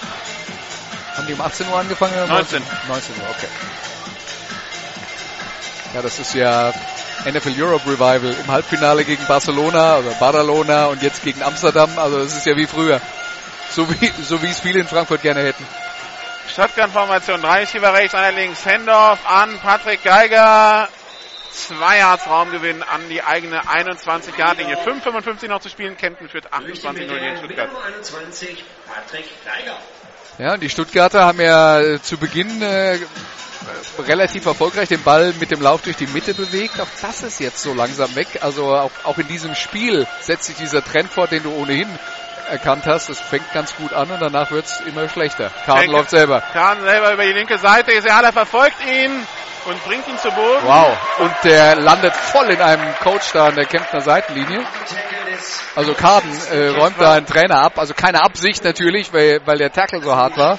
Haben 1.15 1.27
die 1.27 1.33
um 1.33 1.41
18 1.41 1.67
Uhr 1.67 1.79
angefangen? 1.79 2.13
Oder 2.13 2.27
19. 2.27 2.61
19 2.87 3.15
Uhr, 3.15 3.29
okay. 3.29 3.47
Ja, 5.95 6.01
das 6.01 6.19
ist 6.19 6.33
ja 6.33 6.73
NFL 7.23 7.53
Europe 7.57 7.89
Revival 7.89 8.35
im 8.37 8.51
Halbfinale 8.51 9.05
gegen 9.05 9.25
Barcelona 9.27 9.99
oder 9.99 10.09
Badalona 10.19 10.87
und 10.87 11.01
jetzt 11.01 11.23
gegen 11.23 11.41
Amsterdam. 11.41 11.89
Also 11.97 12.19
das 12.19 12.35
ist 12.35 12.45
ja 12.45 12.57
wie 12.57 12.67
früher. 12.67 12.99
So 13.69 13.89
wie, 13.89 14.11
so 14.21 14.41
wie 14.41 14.47
es 14.47 14.59
viele 14.59 14.81
in 14.81 14.87
Frankfurt 14.87 15.21
gerne 15.21 15.41
hätten. 15.43 15.65
Shotgun-Formation, 16.53 17.41
drei 17.41 17.61
Receiver 17.61 17.93
rechts, 17.93 18.13
einer 18.13 18.37
links. 18.37 18.65
Handoff 18.65 19.19
an 19.25 19.57
Patrick 19.59 20.03
Geiger. 20.03 20.89
Zwei 21.53 21.99
Yards 21.99 22.27
Raumgewinn 22.27 22.83
an 22.83 23.07
die 23.09 23.23
eigene 23.23 23.61
21-Yard-Linie. 23.61 24.75
5,55 24.75 25.47
noch 25.47 25.61
zu 25.61 25.69
spielen. 25.69 25.95
Kempten 25.95 26.27
führt 26.27 26.51
28-0 26.51 26.91
gegen 26.93 27.37
Stuttgart. 27.37 27.71
Nummer 27.71 27.85
21, 27.85 28.65
Patrick 28.93 29.29
Geiger. 29.45 29.77
Ja, 30.39 30.55
und 30.55 30.59
die 30.61 30.69
Stuttgarter 30.69 31.23
haben 31.23 31.39
ja 31.39 31.79
äh, 31.79 32.01
zu 32.01 32.17
Beginn 32.17 32.61
äh, 32.61 32.99
relativ 33.99 34.45
erfolgreich 34.45 34.89
den 34.89 35.03
Ball 35.03 35.33
mit 35.39 35.51
dem 35.51 35.61
Lauf 35.61 35.81
durch 35.81 35.97
die 35.97 36.07
Mitte 36.07 36.33
bewegt. 36.33 36.79
Auch 36.79 36.87
das 37.01 37.23
ist 37.23 37.39
jetzt 37.39 37.61
so 37.61 37.73
langsam 37.73 38.15
weg. 38.15 38.27
Also 38.41 38.65
auch, 38.73 38.91
auch 39.03 39.17
in 39.17 39.27
diesem 39.27 39.55
Spiel 39.55 40.05
setzt 40.21 40.45
sich 40.45 40.57
dieser 40.57 40.83
Trend 40.83 41.11
fort, 41.11 41.31
den 41.31 41.43
du 41.43 41.51
ohnehin 41.51 41.87
erkannt 42.49 42.85
hast. 42.85 43.09
Es 43.09 43.19
fängt 43.19 43.51
ganz 43.53 43.75
gut 43.75 43.93
an 43.93 44.09
und 44.11 44.21
danach 44.21 44.51
wird 44.51 44.65
es 44.65 44.81
immer 44.81 45.07
schlechter. 45.09 45.51
Kahn 45.65 45.79
Denke- 45.79 45.95
läuft 45.97 46.09
selber. 46.09 46.41
Kahn 46.53 46.81
selber 46.81 47.13
über 47.13 47.23
die 47.23 47.33
linke 47.33 47.57
Seite. 47.57 47.91
Isiala 47.93 48.31
verfolgt 48.31 48.77
ihn 48.85 49.25
und 49.65 49.83
bringt 49.85 50.07
ihn 50.07 50.17
zu 50.17 50.29
Boden. 50.31 50.63
Wow. 50.65 50.97
Und 51.19 51.33
der 51.43 51.75
landet 51.75 52.15
voll 52.15 52.49
in 52.51 52.61
einem 52.61 52.83
Coach 53.03 53.31
da 53.33 53.47
an 53.47 53.55
der 53.55 53.65
Kemptner 53.65 54.01
Seitenlinie. 54.01 54.63
Also 55.75 55.93
Kaden 55.93 56.29
äh, 56.51 56.67
räumt 56.69 56.95
da 56.99 57.13
einen 57.13 57.25
Trainer 57.25 57.61
ab. 57.61 57.77
Also 57.77 57.93
keine 57.93 58.21
Absicht 58.23 58.63
natürlich, 58.63 59.11
weil, 59.11 59.41
weil 59.45 59.57
der 59.57 59.71
Tackle 59.71 60.01
so 60.01 60.15
hart 60.15 60.37
war. 60.37 60.57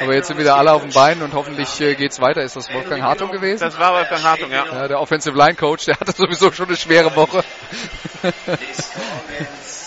Aber 0.00 0.14
jetzt 0.14 0.28
sind 0.28 0.38
wieder 0.38 0.56
alle 0.56 0.72
auf 0.72 0.80
dem 0.80 0.92
Bein 0.92 1.20
und 1.20 1.34
hoffentlich 1.34 1.78
äh, 1.80 1.94
geht's 1.94 2.20
weiter. 2.20 2.40
Ist 2.40 2.56
das 2.56 2.72
Wolfgang 2.72 3.02
Hartung 3.02 3.30
gewesen? 3.30 3.60
Das 3.60 3.78
war 3.78 3.92
Wolfgang 3.92 4.22
Hartung, 4.24 4.50
ja. 4.50 4.64
Ja, 4.64 4.88
der 4.88 4.98
Offensive 4.98 5.36
Line 5.36 5.54
Coach, 5.56 5.84
der 5.84 6.00
hatte 6.00 6.12
sowieso 6.12 6.50
schon 6.52 6.68
eine 6.68 6.76
schwere 6.76 7.14
Woche. 7.14 7.44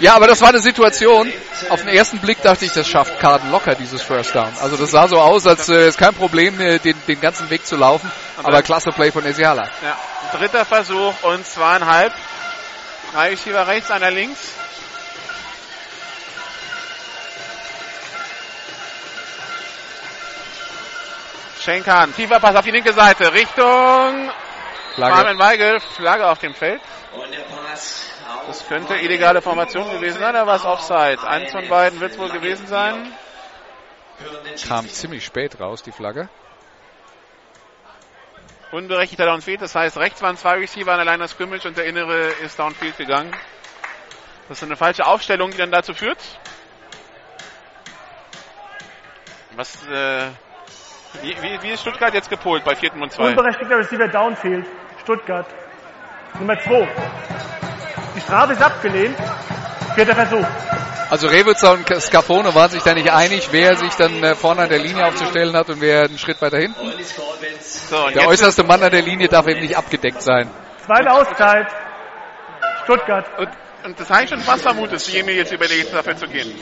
ja, 0.00 0.14
aber 0.14 0.26
das 0.26 0.40
war 0.40 0.48
eine 0.48 0.60
Situation. 0.60 1.32
Auf 1.68 1.80
den 1.80 1.88
ersten 1.88 2.18
Blick 2.18 2.42
dachte 2.42 2.64
ich, 2.64 2.72
das 2.72 2.88
schafft 2.88 3.18
Kaden 3.18 3.50
locker, 3.50 3.74
dieses 3.74 4.02
First 4.02 4.34
Down. 4.34 4.52
Also 4.60 4.76
das 4.76 4.90
sah 4.90 5.08
so 5.08 5.18
aus, 5.20 5.46
als 5.46 5.68
äh, 5.68 5.86
es 5.86 5.96
kein 5.96 6.14
Problem, 6.14 6.60
äh, 6.60 6.78
den, 6.78 6.96
den 7.06 7.20
ganzen 7.20 7.48
Weg 7.50 7.66
zu 7.66 7.76
laufen. 7.76 8.10
Aber 8.42 8.62
klasse 8.62 8.90
Play 8.90 9.10
von 9.10 9.24
Esiala. 9.24 9.68
ja. 9.82 9.96
Dritter 10.38 10.64
Versuch 10.64 11.14
und 11.22 11.46
zweieinhalb. 11.46 12.12
Drei 13.12 13.30
Receiver 13.30 13.66
rechts, 13.66 13.90
einer 13.90 14.10
links. 14.10 14.40
Shane 21.64 21.84
Kahn, 21.84 22.14
tiefer 22.14 22.40
Pass 22.40 22.56
auf 22.56 22.64
die 22.64 22.72
linke 22.72 22.92
Seite, 22.92 23.32
Richtung 23.32 24.30
Flagge. 24.96 25.14
Marvin 25.14 25.38
Weigel, 25.38 25.80
Flagge 25.80 26.28
auf 26.28 26.38
dem 26.38 26.54
Feld. 26.54 26.80
Und 27.12 27.32
der 27.32 27.40
Pass 27.42 28.13
Das 28.46 28.66
könnte 28.68 28.96
illegale 28.96 29.40
Formation 29.42 29.90
gewesen 29.90 30.18
sein, 30.18 30.36
aber 30.36 30.52
was 30.52 30.64
Offside. 30.64 31.26
Eins 31.26 31.52
von 31.52 31.68
beiden 31.68 32.00
wird 32.00 32.12
es 32.12 32.18
wohl 32.18 32.30
gewesen 32.30 32.66
sein. 32.66 33.12
Kam 34.66 34.88
ziemlich 34.88 35.24
spät 35.24 35.58
raus, 35.60 35.82
die 35.82 35.92
Flagge. 35.92 36.28
Unberechtigter 38.70 39.26
Downfield, 39.26 39.62
das 39.62 39.74
heißt, 39.74 39.96
rechts 39.98 40.20
waren 40.20 40.36
zwei 40.36 40.54
Receiver 40.54 40.90
an 40.92 40.98
der 40.98 41.06
Line 41.06 41.24
of 41.24 41.30
Scrimmage 41.30 41.66
und 41.66 41.76
der 41.76 41.84
innere 41.84 42.26
ist 42.44 42.58
Downfield 42.58 42.96
gegangen. 42.96 43.34
Das 44.48 44.58
ist 44.58 44.64
eine 44.64 44.76
falsche 44.76 45.06
Aufstellung, 45.06 45.50
die 45.50 45.56
dann 45.56 45.70
dazu 45.70 45.94
führt. 45.94 46.18
Was, 49.56 49.86
äh, 49.86 50.26
wie, 51.22 51.40
wie, 51.40 51.62
wie 51.62 51.70
ist 51.70 51.82
Stuttgart 51.82 52.12
jetzt 52.12 52.28
gepolt 52.28 52.64
bei 52.64 52.74
vierten 52.74 53.00
und 53.00 53.12
zwei? 53.12 53.28
Unberechtigter 53.28 53.78
Receiver 53.78 54.08
Downfield. 54.08 54.66
Stuttgart. 55.00 55.46
Nummer 56.38 56.58
2. 56.58 56.88
Die 58.16 58.20
Strafe 58.20 58.52
ist 58.52 58.62
abgelehnt. 58.62 59.16
Vierter 59.94 60.14
Versuch. 60.14 60.46
Also 61.10 61.28
Rewitzer 61.28 61.72
und 61.72 61.86
Scafone 62.00 62.54
waren 62.54 62.70
sich 62.70 62.82
da 62.82 62.94
nicht 62.94 63.12
einig, 63.12 63.48
wer 63.50 63.76
sich 63.76 63.94
dann 63.94 64.22
äh, 64.22 64.34
vorne 64.34 64.62
an 64.62 64.68
der 64.68 64.78
Linie 64.78 65.06
aufzustellen 65.06 65.54
hat 65.54 65.68
und 65.68 65.80
wer 65.80 66.04
einen 66.04 66.18
Schritt 66.18 66.40
weiter 66.40 66.58
hinten. 66.58 66.80
So, 67.60 68.06
und 68.06 68.16
Der 68.16 68.26
äußerste 68.26 68.64
Mann 68.64 68.82
an 68.82 68.90
der 68.90 69.02
Linie 69.02 69.28
darf 69.28 69.46
eben 69.46 69.60
nicht 69.60 69.76
abgedeckt 69.76 70.22
sein. 70.22 70.50
Zweite 70.84 71.12
Auszeit. 71.12 71.66
Stuttgart. 72.84 73.26
und, 73.38 73.48
und 73.84 74.00
das 74.00 74.10
habe 74.10 74.24
ich 74.24 74.30
schon 74.30 74.40
fast 74.40 74.62
vermutet, 74.62 74.94
dass 74.94 75.12
Jemil 75.12 75.36
jetzt 75.36 75.52
überlegt, 75.52 75.92
dafür 75.92 76.16
zu 76.16 76.26
gehen. 76.26 76.52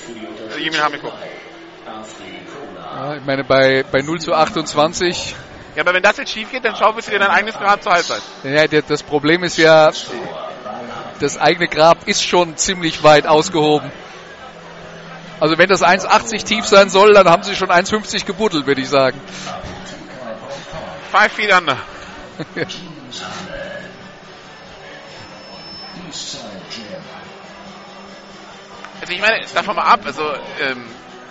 Also 0.47 0.59
Jemil 0.59 0.83
Hamiko. 0.83 1.13
Ja, 2.95 3.15
ich 3.17 3.25
meine, 3.25 3.45
bei, 3.45 3.85
bei 3.91 4.03
0 4.03 4.21
zu 4.21 4.35
28, 4.35 5.35
Ja, 5.75 5.83
aber 5.83 5.95
wenn 5.95 6.03
das 6.03 6.19
jetzt 6.19 6.31
schief 6.31 6.51
geht, 6.51 6.65
dann 6.65 6.77
schaufelst 6.77 7.09
du 7.09 7.13
dir 7.13 7.21
dein 7.21 7.31
eigenes 7.31 7.57
Grab 7.57 7.83
zur 7.83 7.93
Halbzeit. 7.93 8.23
ja, 8.45 8.67
das 8.67 9.03
Problem 9.03 9.43
ist 9.45 9.57
ja, 9.57 9.91
das 11.23 11.39
eigene 11.39 11.69
Grab 11.69 12.09
ist 12.09 12.25
schon 12.25 12.57
ziemlich 12.57 13.03
weit 13.03 13.27
ausgehoben. 13.27 13.91
Also 15.41 15.59
wenn 15.59 15.69
das 15.69 15.83
1,80 15.83 16.45
tief 16.45 16.67
sein 16.67 16.89
soll, 16.89 17.15
dann 17.15 17.29
haben 17.29 17.43
sie 17.43 17.57
schon 17.57 17.71
1,50 17.71 18.25
gebuddelt, 18.25 18.67
würde 18.67 18.81
ich 18.81 18.89
sagen. 18.89 19.21
Five 21.11 21.33
feet 21.33 21.53
under. 21.53 21.77
Also 29.01 29.13
ich 29.13 29.21
meine, 29.21 29.45
davon 29.53 29.75
mal 29.75 29.83
ab, 29.83 30.01
also 30.05 30.23
ähm, 30.61 30.85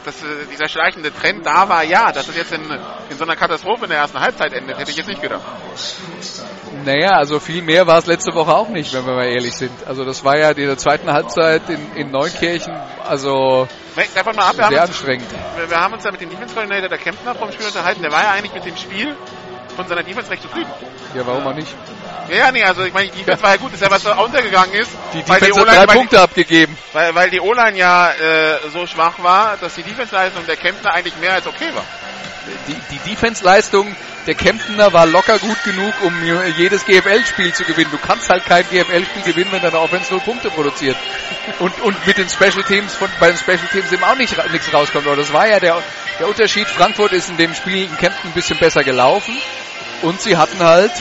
dass 0.04 0.22
äh, 0.24 0.46
dieser 0.52 0.68
schleichende 0.68 1.14
Trend 1.14 1.46
da 1.46 1.70
war, 1.70 1.84
ja, 1.84 2.12
dass 2.12 2.28
es 2.28 2.36
jetzt 2.36 2.52
in, 2.52 2.62
in 3.10 3.18
so 3.18 3.24
einer 3.24 3.36
Katastrophe 3.36 3.86
in 3.86 3.90
der 3.92 4.00
ersten 4.00 4.20
Halbzeit 4.20 4.54
endet, 4.54 4.78
hätte 4.78 4.92
ich 4.92 4.98
jetzt 4.98 5.08
nicht 5.08 5.22
gedacht. 5.22 5.42
Naja, 6.86 7.12
also 7.12 7.40
viel 7.40 7.62
mehr 7.62 7.86
war 7.88 7.98
es 8.00 8.06
letzte 8.06 8.34
Woche 8.34 8.54
auch 8.56 8.70
nicht, 8.70 8.94
wenn 8.94 9.06
wir 9.06 9.14
mal 9.14 9.28
ehrlich 9.28 9.54
sind. 9.56 9.72
Also 9.88 10.06
das 10.06 10.24
war 10.24 10.38
ja 10.38 10.50
in 10.52 10.68
der 10.68 10.78
zweiten 10.78 11.12
Halbzeit 11.12 11.70
in, 11.70 11.96
in 11.96 12.12
Neunkirchen, 12.12 12.74
also 13.08 13.68
Davon 14.16 14.36
mal 14.36 14.46
ab, 14.50 14.58
wir 14.58 14.66
haben, 14.66 14.72
sehr 14.74 14.82
uns, 14.82 14.90
anstrengend. 14.92 15.28
wir, 15.58 15.70
wir 15.70 15.78
haben 15.80 15.94
uns 15.94 16.04
ja 16.04 16.12
mit 16.12 16.22
dem 16.22 16.30
Defense 16.30 16.54
Coordinator 16.56 16.90
der 16.90 16.98
Kempner 16.98 17.36
vom 17.36 17.52
Spiel 17.52 17.68
unterhalten, 17.68 18.02
der 18.02 18.12
war 18.12 18.24
ja 18.24 18.32
eigentlich 18.32 18.54
mit 18.54 18.66
dem 18.66 18.78
Spiel 18.78 19.16
von 19.76 19.88
seiner 19.88 20.04
Defense 20.04 20.32
recht 20.32 20.42
zufrieden. 20.44 20.70
Ja, 21.16 21.26
warum 21.28 21.46
auch 21.48 21.54
nicht? 21.54 21.74
Ja, 22.30 22.36
ja, 22.38 22.52
nee, 22.52 22.64
also 22.64 22.84
ich 22.84 22.94
meine, 22.94 23.10
die 23.10 23.18
Defense 23.20 23.44
war 23.44 23.52
ja 23.52 23.58
gut, 23.58 23.74
ist 23.74 23.82
ja 23.82 23.92
was 23.92 24.04
da 24.04 24.16
untergegangen 24.18 24.74
ist. 24.74 24.92
Die 25.14 25.24
Defense 25.24 25.46
hat 25.46 25.52
O-Line- 25.54 25.66
drei 25.68 25.78
weil 25.80 25.88
die- 25.88 25.94
Punkte 25.94 26.22
abgegeben. 26.22 26.78
Weil, 26.94 27.16
weil 27.16 27.30
die 27.30 27.42
O-Line 27.42 27.78
ja 27.78 28.12
äh, 28.12 28.70
so 28.74 28.88
schwach 28.88 29.22
war, 29.22 29.58
dass 29.58 29.76
die 29.76 29.84
Defense-Leistung 29.84 30.46
der 30.46 30.56
Kempner 30.56 30.94
eigentlich 30.94 31.18
mehr 31.18 31.34
als 31.34 31.48
okay 31.48 31.70
war. 31.74 31.84
Die, 32.68 32.76
die 32.92 33.10
Defense-Leistung 33.10 33.96
der 34.28 34.36
Kemptener 34.36 34.94
war 34.94 35.06
locker 35.06 35.40
gut 35.40 35.64
genug, 35.64 35.94
um 36.04 36.14
jedes 36.58 36.86
GFL-Spiel 36.86 37.54
zu 37.54 37.64
gewinnen. 37.64 37.92
Du 37.92 37.98
kannst 37.98 38.30
halt 38.30 38.46
kein 38.46 38.64
GFL-Spiel 38.64 39.24
gewinnen, 39.24 39.52
wenn 39.52 39.62
deine 39.62 39.80
Offense 39.80 40.12
null 40.12 40.22
Punkte 40.22 40.50
produziert. 40.50 40.96
Und, 41.60 41.80
und 41.82 42.06
mit 42.06 42.18
den 42.18 42.30
Special 42.30 42.64
Teams, 42.64 42.94
von, 42.96 43.10
bei 43.20 43.28
den 43.28 43.38
Special 43.38 43.68
Teams 43.72 43.92
eben 43.92 44.04
auch 44.04 44.16
nicht, 44.16 44.36
nichts 44.52 44.74
rauskommt. 44.74 45.08
Aber 45.08 45.16
das 45.16 45.34
war 45.34 45.48
ja 45.48 45.60
der, 45.60 45.82
der 46.20 46.28
Unterschied. 46.28 46.68
Frankfurt 46.68 47.14
ist 47.14 47.30
in 47.30 47.38
dem 47.38 47.54
Spiel 47.54 47.84
in 47.84 47.98
Kempten 47.98 48.30
ein 48.30 48.34
bisschen 48.34 48.58
besser 48.60 48.84
gelaufen. 48.84 49.36
Und 50.02 50.22
sie 50.22 50.38
hatten 50.38 50.60
halt 50.60 50.92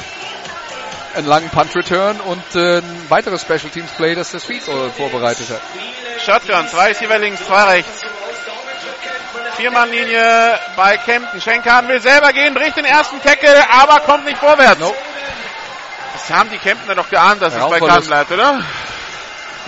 einen 1.14 1.26
langen 1.26 1.50
Punt-Return 1.50 2.20
und 2.20 2.54
äh, 2.54 2.78
ein 2.78 3.06
weiteres 3.08 3.42
Special 3.42 3.70
Teams 3.72 3.90
Play, 3.92 4.14
das 4.14 4.30
das 4.30 4.44
Field 4.44 4.64
Goal 4.66 4.90
vorbereitet 4.90 5.48
hat. 5.50 5.60
Shotgun, 6.24 6.68
zwei 6.68 6.88
Receiver 6.88 7.18
links, 7.18 7.44
zwei 7.44 7.64
rechts. 7.64 8.02
Viermannlinie 9.60 10.58
bei 10.74 10.96
Kempten. 10.96 11.38
Schenkan 11.40 11.86
will 11.88 12.00
selber 12.00 12.32
gehen, 12.32 12.54
bricht 12.54 12.76
den 12.78 12.86
ersten 12.86 13.20
Tackle, 13.22 13.62
aber 13.70 14.00
kommt 14.00 14.24
nicht 14.24 14.38
vorwärts. 14.38 14.80
No. 14.80 14.94
Das 16.14 16.30
haben 16.30 16.48
die 16.50 16.58
Kemptner 16.58 16.94
doch 16.94 17.10
geahnt, 17.10 17.42
dass 17.42 17.54
es 17.54 17.68
bei. 17.68 17.78
Kahn 17.78 18.02
bleibt, 18.04 18.32
oder? 18.32 18.60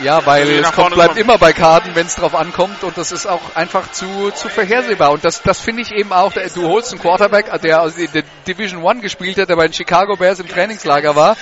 Ja, 0.03 0.25
weil 0.25 0.49
es 0.49 0.73
kommt, 0.73 0.95
bleibt 0.95 1.11
kommt. 1.11 1.21
immer 1.21 1.37
bei 1.37 1.53
Karten, 1.53 1.95
wenn 1.95 2.07
es 2.07 2.17
drauf 2.17 2.35
ankommt 2.35 2.83
und 2.83 2.97
das 2.97 3.13
ist 3.13 3.27
auch 3.27 3.55
einfach 3.55 3.93
zu, 3.93 4.31
zu 4.31 4.49
vorhersehbar. 4.49 5.13
Und 5.13 5.25
das, 5.25 5.43
das 5.43 5.61
finde 5.61 5.83
ich 5.83 5.93
eben 5.93 6.13
auch, 6.13 6.33
du 6.33 6.69
holst 6.69 6.93
einen 6.93 7.01
Quarterback, 7.01 7.61
der 7.61 7.83
aus 7.83 7.93
der 7.97 8.23
Division 8.47 8.83
One 8.83 9.01
gespielt 9.01 9.37
hat, 9.37 9.51
der 9.51 9.57
bei 9.57 9.69
den 9.69 9.75
Chicago 9.75 10.17
Bears 10.17 10.41
im 10.41 10.49
Trainingslager 10.49 11.15
war. 11.15 11.37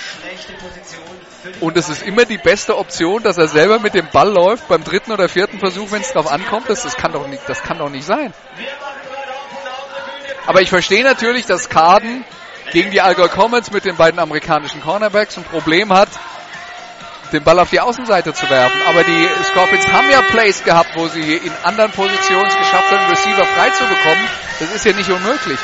Und 1.60 1.76
es 1.76 1.88
ist 1.88 2.02
immer 2.02 2.24
die 2.24 2.38
beste 2.38 2.76
Option, 2.76 3.22
dass 3.22 3.38
er 3.38 3.48
selber 3.48 3.78
mit 3.78 3.94
dem 3.94 4.08
Ball 4.12 4.28
läuft 4.28 4.68
beim 4.68 4.84
dritten 4.84 5.12
oder 5.12 5.28
vierten 5.28 5.58
Versuch, 5.58 5.90
wenn 5.90 6.02
es 6.02 6.12
drauf 6.12 6.30
ankommt. 6.30 6.68
Das, 6.68 6.82
das, 6.82 6.96
kann 6.96 7.12
doch 7.12 7.26
nicht, 7.26 7.42
das 7.48 7.62
kann 7.62 7.78
doch 7.78 7.88
nicht 7.88 8.04
sein. 8.04 8.32
Aber 10.46 10.60
ich 10.60 10.68
verstehe 10.68 11.02
natürlich, 11.02 11.46
dass 11.46 11.68
Carden 11.68 12.24
gegen 12.72 12.90
die 12.90 13.00
Allgäu 13.00 13.28
Comets 13.28 13.70
mit 13.70 13.84
den 13.84 13.96
beiden 13.96 14.20
amerikanischen 14.20 14.82
Cornerbacks 14.82 15.36
ein 15.38 15.44
Problem 15.44 15.92
hat, 15.92 16.08
den 17.32 17.42
Ball 17.42 17.58
auf 17.58 17.70
die 17.70 17.80
Außenseite 17.80 18.34
zu 18.34 18.48
werfen. 18.50 18.80
Aber 18.86 19.02
die 19.02 19.28
Scorpions 19.44 19.86
haben 19.88 20.10
ja 20.10 20.22
Plays 20.22 20.62
gehabt, 20.62 20.90
wo 20.94 21.08
sie 21.08 21.36
in 21.36 21.52
anderen 21.62 21.90
Positionen 21.92 22.46
es 22.46 22.56
geschafft 22.56 22.90
haben, 22.90 23.08
Receiver 23.10 23.44
frei 23.46 23.70
zu 23.70 23.84
bekommen. 23.84 24.28
Das 24.58 24.74
ist 24.74 24.84
ja 24.84 24.92
nicht 24.92 25.10
unmöglich. 25.10 25.58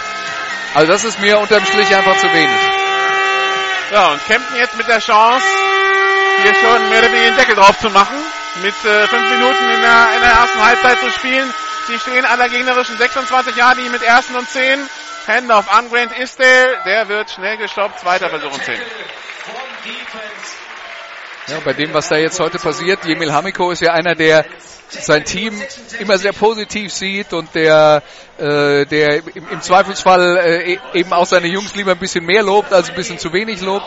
Also 0.75 0.93
das 0.93 1.05
ist 1.05 1.21
mir 1.21 1.39
unterm 1.39 1.65
Strich 1.65 1.95
einfach 1.95 2.17
zu 2.19 2.27
wenig. 2.29 2.76
Ja, 3.93 4.13
und 4.13 4.27
Kempten 4.27 4.57
jetzt 4.57 4.77
mit 4.77 4.89
der 4.89 4.99
Chance, 4.99 5.47
hier 6.43 6.55
schon 6.55 6.89
mehr 6.91 6.99
oder 6.99 7.13
weniger 7.13 7.31
den 7.31 7.37
Deckel 7.37 7.55
drauf 7.55 7.79
zu 7.79 7.89
machen. 7.91 8.17
Mit 8.63 8.75
äh, 8.85 9.07
fünf 9.07 9.31
Minuten 9.31 9.65
in 9.71 9.81
der, 9.81 10.09
in 10.17 10.21
der 10.23 10.31
ersten 10.31 10.65
Halbzeit 10.65 11.01
zu 11.01 11.11
spielen. 11.11 11.53
Sie 11.87 11.99
stehen 11.99 12.25
an 12.25 12.39
der 12.39 12.49
gegnerischen 12.49 12.97
26 12.97 13.55
Jahre, 13.55 13.77
die 13.77 13.89
mit 13.89 14.03
ersten 14.03 14.35
und 14.35 14.49
10. 14.49 14.81
Handoff 15.29 15.73
an 15.73 15.89
Grant 15.91 16.19
Isdale. 16.19 16.79
Der 16.85 17.09
wird 17.09 17.31
schnell 17.31 17.59
gestoppt. 17.59 18.01
Zweiter 18.01 18.29
Versuch 18.29 18.53
und 18.53 18.65
10. 18.65 18.81
Ja, 21.49 21.61
bei 21.65 21.73
dem, 21.75 21.95
was 21.95 22.09
da 22.09 22.17
jetzt 22.17 22.41
heute 22.41 22.59
passiert, 22.59 23.05
Jemil 23.05 23.33
Hamiko 23.33 23.71
ist 23.71 23.81
ja 23.81 23.93
einer, 23.93 24.15
der 24.17 24.45
sein 24.89 25.25
Team 25.25 25.61
immer 26.01 26.19
sehr 26.19 26.33
positiv 26.33 26.93
sieht 26.93 27.33
und 27.33 27.55
der, 27.55 28.03
äh, 28.39 28.85
der 28.87 29.23
im, 29.35 29.49
im 29.51 29.61
Zweifelsfall 29.61 30.37
äh, 30.39 30.73
e- 30.75 30.79
eben 30.95 31.13
auch 31.13 31.27
seine 31.27 31.47
Jungs 31.47 31.75
lieber 31.75 31.93
ein 31.93 31.99
bisschen 31.99 32.25
mehr 32.25 32.43
lobt, 32.43 32.73
als 32.73 32.89
ein 32.91 32.97
bisschen 32.97 33.19
zu 33.19 33.33
wenig 33.33 33.61
lobt. 33.61 33.87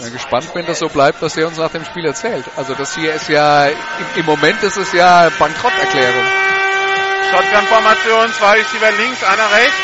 Bin 0.00 0.12
gespannt, 0.12 0.48
wenn 0.54 0.66
das 0.66 0.78
so 0.78 0.88
bleibt, 0.88 1.20
was 1.22 1.36
er 1.36 1.46
uns 1.46 1.58
nach 1.58 1.70
dem 1.70 1.84
Spiel 1.84 2.06
erzählt. 2.06 2.44
Also 2.56 2.74
das 2.74 2.94
hier 2.94 3.12
ist 3.14 3.28
ja, 3.28 3.66
im, 3.66 3.74
im 4.16 4.26
Moment 4.26 4.62
ist 4.62 4.76
es 4.76 4.92
ja 4.92 5.28
Bankrotterklärung. 5.38 6.24
Shotgun-Formation, 7.30 8.32
zwei 8.32 8.52
Receiver 8.58 8.90
links, 8.98 9.22
einer 9.22 9.50
rechts. 9.52 9.76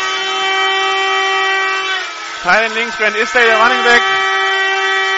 Teilen 2.43 2.75
links, 2.75 2.97
Grant 2.99 3.17
Isdale, 3.17 3.45
der 3.47 3.57
Running 3.59 3.83
Back. 3.85 4.03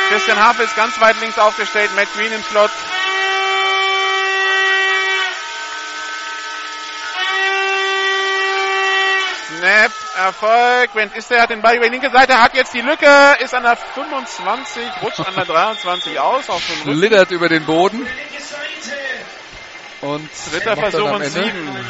Christian 0.09 0.39
Hafe 0.39 0.63
ist 0.63 0.75
ganz 0.75 0.99
weit 1.01 1.21
links 1.21 1.39
aufgestellt, 1.39 1.91
Matt 1.95 2.09
Green 2.15 2.33
im 2.33 2.43
Slot. 2.43 2.71
Snap, 9.59 9.93
Erfolg. 10.17 10.93
Grant 10.93 11.17
Isdale 11.17 11.43
hat 11.43 11.51
den 11.51 11.61
Ball 11.61 11.77
über 11.77 11.87
die 11.87 11.93
linke 11.93 12.11
Seite, 12.11 12.41
hat 12.41 12.55
jetzt 12.55 12.73
die 12.73 12.81
Lücke, 12.81 13.37
ist 13.41 13.55
an 13.55 13.65
der 13.65 13.77
25, 13.77 14.83
rutscht 15.03 15.21
an 15.21 15.35
der 15.35 15.45
23 15.45 16.19
aus, 16.19 16.49
auf 16.49 16.63
dem 16.67 16.77
Rücken. 16.81 16.99
Schlittert 16.99 17.31
über 17.31 17.49
den 17.49 17.67
Boden. 17.67 18.07
Und 20.01 20.31
Dritter 20.53 20.77
Versuch 20.77 21.11
und 21.11 21.25
sieben. 21.25 21.87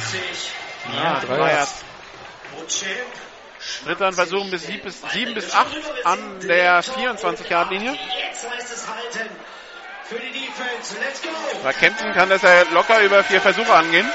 Ja, 0.95 1.21
drei 1.21 1.37
drei 1.37 1.67
Dritter 3.85 4.13
Versuch 4.13 4.51
bis 4.51 4.65
sieben 4.65 4.85
bis, 4.85 5.01
sieben 5.13 5.35
bis 5.35 5.53
acht 5.53 5.77
an 6.05 6.41
der 6.41 6.83
24-Yard-Linie. 6.83 7.93
Jetzt 7.93 8.51
heißt 8.51 8.73
es 8.73 8.87
halten. 8.89 9.29
Für 10.05 10.19
die 10.19 10.33
Defense. 10.33 10.97
Let's 11.01 11.23
go. 11.23 11.29
Bei 11.63 11.73
Kempten 11.73 12.13
kann 12.15 12.29
das 12.31 12.43
ja 12.43 12.63
locker 12.73 13.01
über 13.03 13.23
vier 13.25 13.41
Versuche 13.41 13.73
angehen. 13.73 14.11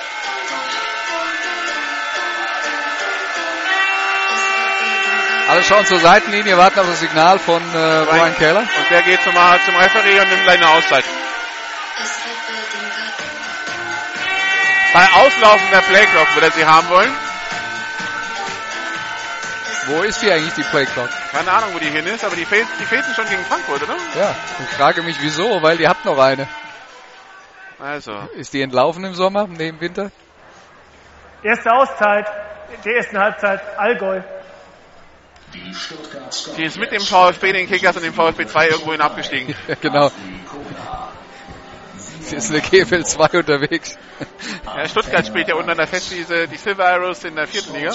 Alle 5.48 5.64
schauen 5.64 5.86
zur 5.86 6.00
Seitenlinie, 6.00 6.58
warten 6.58 6.80
auf 6.80 6.88
das 6.88 7.00
Signal 7.02 7.38
von 7.38 7.62
äh, 7.74 7.78
Ryan 7.78 8.36
Keller. 8.38 8.62
Und 8.62 8.90
der 8.90 9.02
geht 9.04 9.22
zum, 9.24 9.34
zum 9.34 9.76
Referee 9.76 10.20
und 10.20 10.30
nimmt 10.30 10.50
eine 10.50 10.70
Auszeit. 10.70 11.04
Bei 14.94 15.06
Auslaufen 15.14 15.70
der 15.72 15.82
Playclock 15.82 16.34
würde 16.36 16.48
er 16.48 16.52
sie 16.54 16.66
haben 16.66 16.90
wollen. 16.90 17.12
Wo 19.88 20.02
ist 20.04 20.22
die 20.22 20.32
eigentlich, 20.32 20.54
die 20.54 20.64
Playclock? 20.64 21.10
Keine 21.32 21.52
Ahnung, 21.52 21.70
wo 21.74 21.80
die 21.80 21.90
hin 21.90 22.06
ist, 22.08 22.24
aber 22.24 22.36
die, 22.36 22.46
fehlt, 22.46 22.68
die 22.80 22.86
fehlten 22.86 23.14
schon 23.14 23.28
gegen 23.28 23.44
Frankfurt, 23.44 23.84
oder? 23.84 23.96
Ja, 24.18 24.36
ich 24.60 24.76
frage 24.78 25.02
mich 25.04 25.18
wieso, 25.22 25.62
weil 25.62 25.78
die 25.78 25.88
hat 25.88 26.06
noch 26.06 26.18
eine. 26.18 26.48
Also, 27.80 28.14
Ist 28.36 28.54
die 28.54 28.62
entlaufen 28.62 29.04
im 29.04 29.14
Sommer, 29.14 29.48
nee, 29.48 29.70
im 29.70 29.82
Winter? 29.82 30.12
Erste 31.44 31.72
Auszeit 31.72 32.26
der 32.86 32.96
ersten 32.96 33.18
Halbzeit 33.20 33.62
Allgäu. 33.78 34.22
die 36.58 36.64
ist 36.64 36.78
mit 36.78 36.92
dem 36.92 37.02
VfB, 37.02 37.54
den 37.54 37.68
Kickers 37.68 37.96
und 37.98 38.04
dem 38.04 38.14
VfB 38.14 38.48
2 38.48 38.68
irgendwohin 38.70 39.02
abgestiegen. 39.02 39.56
Ja, 39.68 39.76
genau. 39.80 40.12
Sie 42.22 42.38
ist 42.38 42.52
in 42.52 42.54
der 42.54 42.62
GFL 42.62 43.04
2 43.04 43.40
unterwegs. 43.40 43.98
Ja, 44.66 44.88
Stuttgart 44.88 45.28
spielt 45.28 45.50
ja 45.50 45.56
unter 45.56 45.76
der 45.76 45.88
Fest 45.88 46.12
diese, 46.12 46.48
die 46.48 46.56
Silver 46.56 46.88
Arrows 46.88 47.24
in 47.26 47.36
der 47.36 47.48
vierten 47.48 47.76
Liga. 47.76 47.92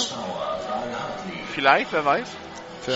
Vielleicht, 1.59 1.93
wer 1.93 2.05
weiß. 2.05 2.28
Tja. 2.85 2.94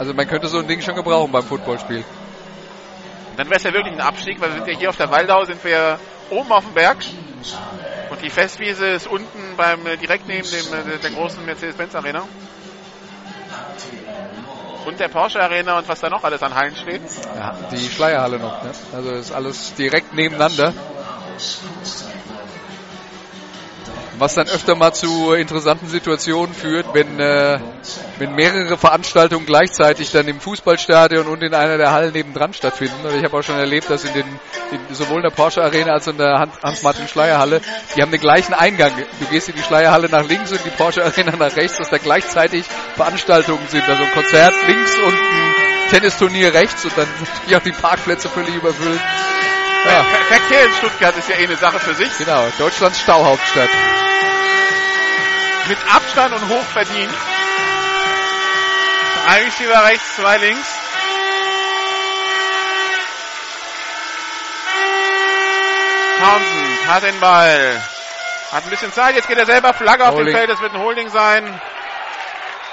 Also 0.00 0.14
man 0.14 0.26
könnte 0.26 0.48
so 0.48 0.58
ein 0.58 0.66
Ding 0.66 0.80
schon 0.80 0.96
gebrauchen 0.96 1.30
beim 1.30 1.44
Footballspiel. 1.44 2.04
Dann 3.36 3.46
wäre 3.46 3.58
es 3.58 3.62
ja 3.62 3.72
wirklich 3.72 3.94
ein 3.94 4.00
Abstieg, 4.00 4.40
weil 4.40 4.48
wir 4.48 4.56
sind 4.56 4.66
ja 4.66 4.76
hier 4.76 4.90
auf 4.90 4.96
der 4.96 5.12
Waldau, 5.12 5.44
sind 5.44 5.62
wir 5.62 6.00
oben 6.30 6.50
auf 6.50 6.64
dem 6.64 6.74
Berg. 6.74 6.96
Und 8.10 8.20
die 8.20 8.30
Festwiese 8.30 8.84
ist 8.88 9.06
unten 9.06 9.56
beim 9.56 9.86
äh, 9.86 9.96
direkt 9.96 10.26
neben 10.26 10.50
dem 10.50 10.74
äh, 10.74 10.98
der 10.98 11.10
großen 11.10 11.46
Mercedes-Benz 11.46 11.94
Arena. 11.94 12.24
Und 14.86 14.98
der 14.98 15.06
Porsche 15.06 15.40
Arena 15.40 15.78
und 15.78 15.88
was 15.88 16.00
da 16.00 16.10
noch 16.10 16.24
alles 16.24 16.42
an 16.42 16.52
Hallen 16.56 16.74
steht. 16.74 17.02
Ja, 17.36 17.56
die 17.70 17.88
Schleierhalle 17.88 18.40
noch, 18.40 18.60
ne? 18.64 18.72
Also 18.92 19.12
ist 19.12 19.30
alles 19.30 19.72
direkt 19.74 20.14
nebeneinander. 20.14 20.74
Was 24.18 24.34
dann 24.34 24.48
öfter 24.48 24.74
mal 24.74 24.92
zu 24.94 25.34
interessanten 25.34 25.88
Situationen 25.88 26.54
führt, 26.54 26.86
wenn, 26.94 27.20
äh, 27.20 27.58
wenn 28.18 28.34
mehrere 28.34 28.78
Veranstaltungen 28.78 29.44
gleichzeitig 29.44 30.10
dann 30.10 30.26
im 30.26 30.40
Fußballstadion 30.40 31.26
und 31.26 31.42
in 31.42 31.52
einer 31.52 31.76
der 31.76 31.92
Hallen 31.92 32.12
nebendran 32.14 32.54
stattfinden. 32.54 33.04
Und 33.04 33.14
ich 33.14 33.22
habe 33.24 33.36
auch 33.36 33.42
schon 33.42 33.58
erlebt, 33.58 33.90
dass 33.90 34.04
in 34.04 34.14
den 34.14 34.24
in, 34.72 34.94
sowohl 34.94 35.18
in 35.18 35.24
der 35.24 35.30
Porsche 35.30 35.62
Arena 35.62 35.92
als 35.92 36.08
auch 36.08 36.12
in 36.12 36.18
der 36.18 36.38
Hans- 36.38 36.62
Hans-Martin 36.62 37.08
Schleierhalle, 37.08 37.60
die 37.94 38.00
haben 38.02 38.10
den 38.10 38.20
gleichen 38.20 38.54
Eingang. 38.54 38.92
Du 39.20 39.26
gehst 39.26 39.48
in 39.50 39.54
die 39.54 39.62
Schleierhalle 39.62 40.08
nach 40.08 40.26
links 40.26 40.50
und 40.50 40.64
die 40.64 40.70
Porsche 40.70 41.04
Arena 41.04 41.36
nach 41.36 41.54
rechts, 41.54 41.76
dass 41.76 41.90
da 41.90 41.98
gleichzeitig 41.98 42.64
Veranstaltungen 42.96 43.68
sind. 43.68 43.86
Also 43.86 44.02
ein 44.02 44.12
Konzert 44.12 44.54
links 44.66 44.96
und 44.96 45.12
ein 45.14 45.90
Tennisturnier 45.90 46.54
rechts 46.54 46.84
und 46.84 46.96
dann 46.96 47.06
sind 47.46 47.54
auch 47.56 47.62
die 47.62 47.72
Parkplätze 47.72 48.30
völlig 48.30 48.54
überfüllt. 48.54 49.00
Ja, 49.84 50.02
Ver 50.02 50.38
Verkehr 50.38 50.64
in 50.66 50.72
Stuttgart 50.72 51.16
ist 51.16 51.28
ja 51.28 51.36
eh 51.36 51.44
eine 51.44 51.56
Sache 51.56 51.78
für 51.78 51.94
sich. 51.94 52.08
genau. 52.18 52.44
Deutschlands 52.58 52.98
Stauhauptstadt. 52.98 53.68
Mit 55.68 55.78
Abstand 55.92 56.32
und 56.32 56.48
hoch 56.48 56.64
verdient. 56.72 57.12
Drei 59.24 59.44
Receiver 59.44 59.84
rechts, 59.84 60.16
zwei 60.16 60.36
links. 60.38 60.68
Townsend 66.18 66.86
hat 66.86 67.02
den 67.02 67.20
Ball. 67.20 67.82
Hat 68.52 68.64
ein 68.64 68.70
bisschen 68.70 68.92
Zeit, 68.92 69.16
jetzt 69.16 69.26
geht 69.26 69.38
er 69.38 69.46
selber 69.46 69.74
Flagge 69.74 70.06
auf 70.06 70.14
dem. 70.14 70.28
Feld, 70.28 70.50
es 70.50 70.60
wird 70.60 70.72
ein 70.72 70.80
Holding 70.80 71.08
sein. 71.08 71.60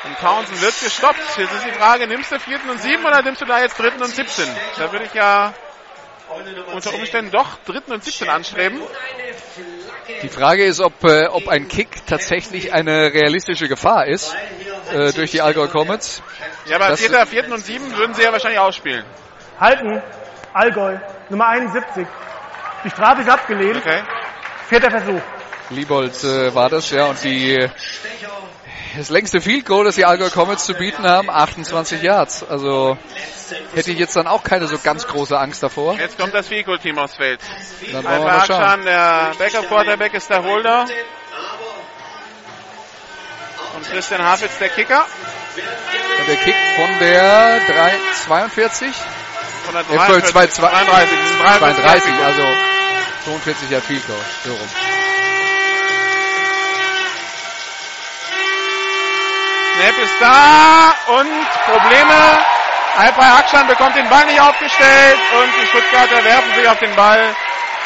Und 0.03 0.19
Townsend 0.19 0.61
wird 0.61 0.79
gestoppt. 0.79 1.37
Jetzt 1.37 1.51
ist 1.51 1.65
die 1.65 1.71
Frage, 1.71 2.07
nimmst 2.07 2.31
du 2.31 2.39
vierten 2.39 2.69
und 2.69 2.79
sieben 2.79 3.03
oder 3.05 3.21
nimmst 3.23 3.41
du 3.41 3.45
da 3.45 3.59
jetzt 3.59 3.79
dritten 3.79 4.03
und 4.03 4.13
17? 4.13 4.47
Da 4.77 4.91
würde 4.91 5.05
ich 5.05 5.13
ja 5.13 5.53
unter 6.73 6.93
Umständen 6.93 7.31
doch 7.31 7.57
dritten 7.65 7.91
und 7.93 8.03
17 8.03 8.29
anstreben. 8.29 8.79
Die 10.21 10.29
Frage 10.29 10.65
ist, 10.65 10.79
ob, 10.79 11.03
äh, 11.03 11.27
ob 11.27 11.47
ein 11.47 11.67
Kick 11.67 12.05
tatsächlich 12.05 12.73
eine 12.73 13.13
realistische 13.13 13.67
Gefahr 13.67 14.07
ist 14.07 14.35
äh, 14.91 15.11
durch 15.13 15.31
die 15.31 15.41
Allgäu 15.41 15.67
Comets. 15.67 16.21
Ja, 16.65 16.77
aber 16.77 16.89
Das- 16.89 16.99
vierter, 16.99 17.25
vierten 17.25 17.51
und 17.53 17.63
sieben 17.65 17.95
würden 17.97 18.13
sie 18.13 18.23
ja 18.23 18.31
wahrscheinlich 18.31 18.59
ausspielen. 18.59 19.05
Halten, 19.59 20.01
Allgäu, 20.53 20.97
Nummer 21.29 21.47
71. 21.47 22.05
Die 22.83 22.89
Strafe 22.89 23.21
ist 23.21 23.29
abgelehnt. 23.29 23.77
Okay. 23.77 24.01
Vierter 24.67 24.91
Versuch. 24.91 25.21
Liebold 25.69 26.23
äh, 26.23 26.53
war 26.53 26.69
das, 26.69 26.89
ja, 26.89 27.05
und 27.05 27.23
die 27.23 27.57
das 28.97 29.09
längste 29.09 29.41
Field 29.41 29.65
Goal, 29.65 29.85
das 29.85 29.95
die 29.95 30.05
Allgäu 30.05 30.29
Comets 30.29 30.65
zu 30.65 30.73
bieten 30.73 31.03
haben, 31.03 31.29
28 31.29 32.01
Yards. 32.01 32.43
Also 32.43 32.97
hätte 33.73 33.91
ich 33.91 33.99
jetzt 33.99 34.15
dann 34.15 34.27
auch 34.27 34.43
keine 34.43 34.67
so 34.67 34.77
ganz 34.77 35.07
große 35.07 35.37
Angst 35.37 35.63
davor. 35.63 35.95
Jetzt 35.95 36.17
kommt 36.17 36.33
das 36.33 36.47
Field 36.47 36.65
Goal 36.65 36.79
Team 36.79 36.97
aufs 36.97 37.15
Feld. 37.15 37.39
Dann 37.91 38.03
wir 38.03 38.09
Alper 38.09 38.25
mal 38.25 38.45
schauen. 38.45 38.85
Der 38.85 39.31
Backup 39.37 39.67
Quarterback 39.67 40.13
ist 40.13 40.29
der 40.29 40.43
Holder. 40.43 40.85
Und 43.75 43.89
Christian 43.89 44.21
Hafitz 44.21 44.57
der 44.59 44.69
Kicker. 44.69 45.05
Und 46.19 46.27
der 46.27 46.35
Kick 46.37 46.55
von 46.75 46.99
der 46.99 47.59
3, 47.67 47.93
42, 48.25 48.95
Von 49.65 49.73
der 49.73 49.81
äh, 49.81 49.85
42, 49.85 50.63
33. 50.63 51.09
33. 51.41 51.59
Das 51.59 51.77
ist 51.77 51.79
ein 51.79 51.83
32, 51.83 52.03
Field 52.03 52.17
Goal. 52.17 52.25
also 52.25 52.43
42 53.25 53.69
Yard 53.71 53.83
Field 53.83 54.07
Goal, 54.07 54.19
so 54.43 54.51
rum. 54.51 54.69
Snap 59.75 59.97
ist 60.03 60.21
da 60.21 60.93
und 61.13 61.49
Probleme. 61.65 62.13
Alper 62.95 63.37
Akschan 63.39 63.67
bekommt 63.67 63.95
den 63.95 64.07
Ball 64.07 64.25
nicht 64.25 64.39
aufgestellt 64.39 65.17
und 65.41 65.49
die 65.59 65.65
Stuttgarter 65.67 66.23
werfen 66.23 66.53
sich 66.55 66.69
auf 66.69 66.77
den 66.77 66.95
Ball. 66.95 67.35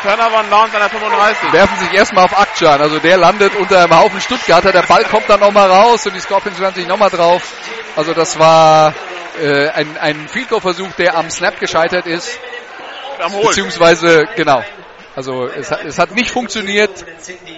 Turnover 0.03 0.39
und 0.41 0.51
Downs 0.51 0.73
an 0.75 0.81
der 0.81 0.89
35. 0.89 1.53
werfen 1.53 1.77
sich 1.77 1.93
erstmal 1.93 2.25
auf 2.25 2.37
Akcan. 2.37 2.81
Also 2.81 2.99
der 2.99 3.17
landet 3.17 3.55
unter 3.55 3.83
einem 3.83 3.97
Haufen 3.97 4.19
Stuttgarter. 4.19 4.71
Der 4.71 4.83
Ball 4.83 5.03
kommt 5.05 5.29
dann 5.29 5.39
nochmal 5.39 5.71
raus 5.71 6.05
und 6.05 6.13
die 6.13 6.19
Scorpions 6.19 6.59
werden 6.59 6.75
sich 6.75 6.87
nochmal 6.87 7.09
drauf. 7.09 7.41
Also 7.95 8.13
das 8.13 8.37
war 8.37 8.93
äh, 9.41 9.69
ein, 9.69 9.97
ein 9.97 10.27
Field 10.27 10.49
Goal 10.49 10.61
Versuch, 10.61 10.91
der 10.97 11.15
am 11.15 11.29
Snap 11.29 11.59
gescheitert 11.59 12.05
ist. 12.05 12.37
Beziehungsweise, 13.43 14.27
genau. 14.35 14.61
Also 15.17 15.47
es 15.47 15.71
hat, 15.71 15.83
es 15.83 15.97
hat 15.97 16.11
nicht 16.11 16.29
funktioniert, 16.29 16.91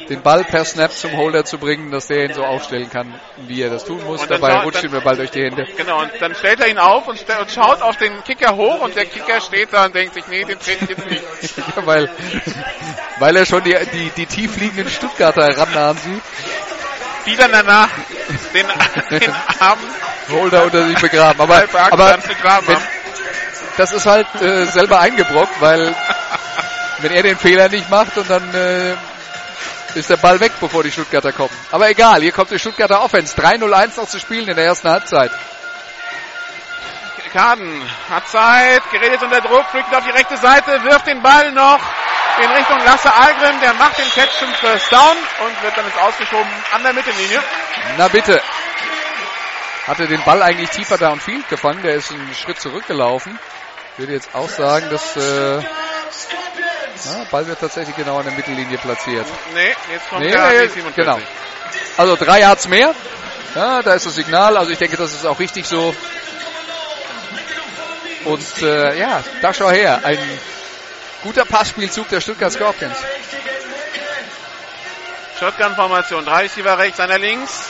den 0.07 0.21
Ball 0.21 0.45
per 0.45 0.63
Snap 0.63 0.93
zum 0.93 1.17
Holder 1.17 1.43
zu 1.43 1.57
bringen, 1.57 1.91
dass 1.91 2.07
der 2.07 2.23
ihn 2.23 2.33
so 2.33 2.41
aufstellen 2.45 2.89
kann, 2.89 3.13
wie 3.47 3.61
er 3.61 3.69
das 3.69 3.83
tun 3.83 4.01
muss. 4.05 4.25
Dabei 4.27 4.61
rutscht 4.61 4.81
ihm 4.85 4.91
der 4.91 5.01
Ball 5.01 5.17
durch 5.17 5.31
die 5.31 5.43
Hände. 5.43 5.67
Genau, 5.75 5.99
und 6.03 6.09
dann 6.21 6.33
stellt 6.35 6.61
er 6.61 6.69
ihn 6.69 6.77
auf 6.77 7.05
und, 7.09 7.19
st- 7.19 7.37
und 7.37 7.51
schaut 7.51 7.81
auf 7.81 7.97
den 7.97 8.23
Kicker 8.23 8.55
hoch 8.55 8.79
und 8.79 8.95
der 8.95 9.07
Kicker 9.07 9.41
steht 9.41 9.73
da 9.73 9.87
und 9.87 9.93
denkt 9.93 10.13
sich, 10.13 10.25
nee, 10.29 10.45
den 10.45 10.57
trete 10.57 10.85
ich 10.85 10.89
jetzt 10.89 11.05
nicht. 11.05 11.57
Ja, 11.57 11.63
weil, 11.85 12.09
weil 13.19 13.35
er 13.35 13.45
schon 13.45 13.61
die, 13.61 13.75
die, 13.91 14.09
die 14.15 14.25
tief 14.25 14.55
liegenden 14.55 14.87
Stuttgarter 14.87 15.57
rannahen 15.57 15.97
sieht. 15.97 16.23
Die 17.25 17.35
dann 17.35 17.51
danach 17.51 17.89
den, 18.53 18.67
den 19.19 19.33
Arm 19.59 19.79
Holder 20.29 20.63
unter 20.63 20.87
sich 20.87 20.97
begraben. 20.97 21.41
Aber, 21.41 21.61
aber 21.91 22.17
begraben 22.25 22.67
wenn, 22.69 22.77
das 23.75 23.91
ist 23.91 24.05
halt 24.05 24.27
äh, 24.41 24.65
selber 24.67 25.01
eingebrockt, 25.01 25.59
weil 25.59 25.93
wenn 27.01 27.11
er 27.11 27.23
den 27.23 27.37
Fehler 27.37 27.69
nicht 27.69 27.89
macht 27.89 28.17
und 28.17 28.29
dann 28.29 28.53
äh, 28.53 28.95
ist 29.95 30.09
der 30.09 30.17
Ball 30.17 30.39
weg, 30.39 30.51
bevor 30.59 30.83
die 30.83 30.91
Stuttgarter 30.91 31.31
kommen. 31.31 31.55
Aber 31.71 31.89
egal, 31.89 32.21
hier 32.21 32.31
kommt 32.31 32.51
die 32.51 32.59
Stuttgarter 32.59 33.01
Offense. 33.01 33.35
3-0-1 33.39 33.97
noch 33.97 34.07
zu 34.07 34.19
spielen 34.19 34.47
in 34.47 34.55
der 34.55 34.65
ersten 34.65 34.89
Halbzeit. 34.89 35.31
Kaden 37.29 37.81
hat 38.09 38.27
Zeit, 38.27 38.81
gerät 38.91 39.11
jetzt 39.11 39.23
unter 39.23 39.41
Druck, 39.41 39.65
fliegt 39.69 39.93
auf 39.95 40.03
die 40.03 40.11
rechte 40.11 40.37
Seite, 40.37 40.83
wirft 40.83 41.07
den 41.07 41.21
Ball 41.21 41.51
noch 41.51 41.79
in 42.41 42.51
Richtung 42.51 42.79
Lasse 42.85 43.13
Algrim, 43.13 43.59
der 43.61 43.73
macht 43.73 43.97
den 43.97 44.09
Catch 44.09 44.39
zum 44.39 44.51
First 44.53 44.91
Down 44.91 45.17
und 45.45 45.63
wird 45.63 45.77
dann 45.77 45.85
jetzt 45.85 45.99
ausgeschoben 45.99 46.49
an 46.73 46.83
der 46.83 46.93
Mittellinie. 46.93 47.41
Na 47.97 48.07
bitte. 48.07 48.41
Hatte 49.87 50.07
den 50.07 50.23
Ball 50.23 50.41
eigentlich 50.41 50.69
tiefer 50.69 50.97
downfield 50.97 51.47
gefangen, 51.49 51.81
der 51.81 51.95
ist 51.95 52.11
einen 52.11 52.33
Schritt 52.33 52.59
zurückgelaufen. 52.59 53.37
Ich 53.99 54.03
würde 54.03 54.13
jetzt 54.13 54.33
auch 54.33 54.47
sagen, 54.47 54.89
dass 54.89 55.17
äh, 55.17 55.61
na, 57.05 57.25
Ball 57.29 57.45
wird 57.47 57.59
tatsächlich 57.59 57.97
genau 57.97 58.17
an 58.17 58.23
der 58.23 58.33
Mittellinie 58.33 58.77
platziert. 58.77 59.25
Nee, 59.53 59.75
jetzt 59.91 60.09
kommt 60.09 60.21
Nee, 60.21 60.31
der 60.31 60.47
nee, 60.51 60.67
47. 60.69 60.95
genau. 60.95 61.19
Also 61.97 62.15
drei 62.15 62.39
Yards 62.39 62.69
mehr. 62.69 62.95
Ja, 63.55 63.81
da 63.81 63.93
ist 63.95 64.05
das 64.05 64.15
Signal. 64.15 64.55
Also 64.55 64.71
ich 64.71 64.77
denke, 64.77 64.95
das 64.95 65.11
ist 65.11 65.25
auch 65.25 65.37
richtig 65.37 65.65
so. 65.65 65.93
Und 68.23 68.61
äh, 68.61 68.97
ja, 68.97 69.21
da 69.41 69.53
schau 69.53 69.69
her. 69.69 69.99
Ein 70.01 70.17
guter 71.21 71.43
Passspielzug 71.43 72.07
der 72.07 72.21
Stuttgart 72.21 72.53
Scorpions. 72.53 72.95
Shotgun-Formation, 75.41 76.23
drei 76.23 76.43
Receiver 76.43 76.77
rechts, 76.77 77.01
einer 77.01 77.17
links. 77.17 77.65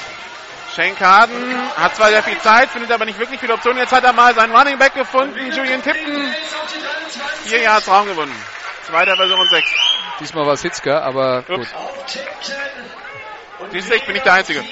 Shane 0.79 0.97
Harden 0.97 1.75
hat 1.75 1.93
zwar 1.97 2.09
sehr 2.09 2.23
viel 2.23 2.39
Zeit, 2.39 2.69
findet 2.69 2.89
aber 2.89 3.03
nicht 3.03 3.19
wirklich 3.19 3.37
viele 3.37 3.53
Optionen. 3.53 3.79
Jetzt 3.79 3.91
hat 3.91 4.05
er 4.05 4.13
mal 4.13 4.33
seinen 4.33 4.55
Running 4.55 4.77
Back 4.77 4.93
gefunden, 4.93 5.51
Julian 5.51 5.83
Tipton. 5.83 6.33
Vier 7.43 7.61
Yards 7.63 7.85
Raum 7.89 8.07
gewonnen. 8.07 8.33
Zweiter 8.87 9.17
Versuch 9.17 9.37
und 9.37 9.49
sechs. 9.49 9.69
Diesmal 10.21 10.45
war 10.45 10.53
es 10.53 10.61
Hitzka, 10.61 11.01
aber 11.01 11.41
gut. 11.41 11.59
Ups. 11.59 11.73
Siehst 13.71 13.89
du, 13.89 13.93
ich 13.93 14.05
bin 14.05 14.13
nicht 14.13 14.25
der 14.25 14.33
Einzige. 14.33 14.63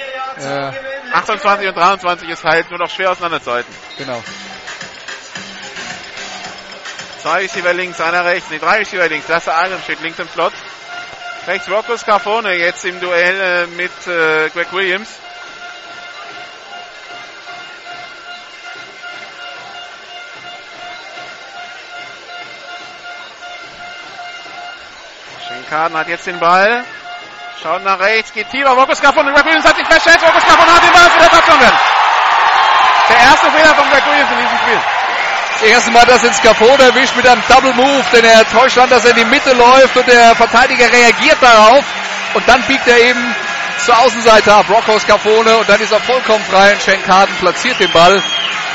Ja, 0.42 0.74
28 1.12 1.68
und 1.68 1.76
23 1.76 2.30
ist 2.30 2.44
halt 2.46 2.70
nur 2.70 2.80
noch 2.80 2.90
schwer 2.90 3.12
auseinanderzuhalten. 3.12 3.76
genau. 3.98 4.24
Zwei 7.22 7.40
Receiver 7.40 7.74
links, 7.74 8.00
einer 8.00 8.24
rechts, 8.24 8.50
nee, 8.50 8.60
drei 8.60 8.78
Receiver 8.78 9.10
links. 9.10 9.28
Lasse 9.28 9.54
Algrim 9.54 9.82
steht 9.82 10.00
links 10.00 10.20
im 10.20 10.30
Slot. 10.30 10.54
Rechts 11.48 11.70
Rocco 11.70 11.98
Scarfone 11.98 12.54
jetzt 12.54 12.86
im 12.86 12.98
Duell 13.02 13.40
äh, 13.42 13.68
mit 13.68 13.92
äh, 14.08 14.50
Greg 14.52 14.72
Williams. 14.72 15.10
Schenkaden 25.68 25.98
hat 25.98 26.08
jetzt 26.08 26.26
den 26.26 26.40
Ball. 26.40 26.84
Schaut 27.62 27.84
nach 27.84 28.00
rechts, 28.00 28.32
geht 28.32 28.50
tiefer. 28.50 28.70
Rocco 28.70 28.96
Scarfone. 28.96 29.34
Greg 29.34 29.46
Williams 29.46 29.66
hat 29.66 29.76
sich 29.76 29.86
verschätzt. 29.86 30.24
Rocco 30.24 30.40
Scarfone 30.40 30.74
hat 30.74 30.84
den 30.84 30.92
Ball. 30.92 31.08
Es 31.08 31.22
wird 31.22 31.32
Touchdown. 31.32 31.74
Der 33.10 33.18
erste 33.18 33.52
Fehler 33.52 33.76
von 33.76 33.90
Greg 33.90 34.06
Williams 34.06 34.32
in 34.32 34.38
diesem 34.38 34.58
Spiel. 34.60 34.80
Das 35.52 35.62
erste 35.64 35.92
Mal, 35.92 36.06
dass 36.06 36.38
Scaffold 36.38 36.80
erwischt 36.80 37.16
mit 37.16 37.28
einem 37.28 37.42
Double 37.50 37.74
Move, 37.74 38.06
denn 38.14 38.24
er 38.24 38.48
täuscht 38.48 38.78
an, 38.78 38.90
dass 38.90 39.04
er 39.06 39.12
in 39.12 39.18
die 39.18 39.26
Mitte 39.26 39.54
läuft 39.54 39.98
und 39.98 40.08
der 40.08 40.36
Verteidiger 40.36 40.86
reagiert 40.86 41.38
darauf 41.42 41.84
und 42.36 42.48
dann 42.48 42.62
biegt 42.68 42.88
er 42.88 43.00
eben 43.00 43.36
zur 43.84 43.98
Außenseite 43.98 44.54
ab, 44.54 44.70
Rocco 44.70 45.00
Scafone 45.00 45.58
und 45.58 45.68
dann 45.68 45.82
ist 45.82 45.92
er 45.92 46.00
vollkommen 46.02 46.46
frei 46.46 46.74
und 46.74 46.82
Schenkaden 46.84 47.36
platziert 47.38 47.80
den 47.80 47.92
Ball 47.92 48.22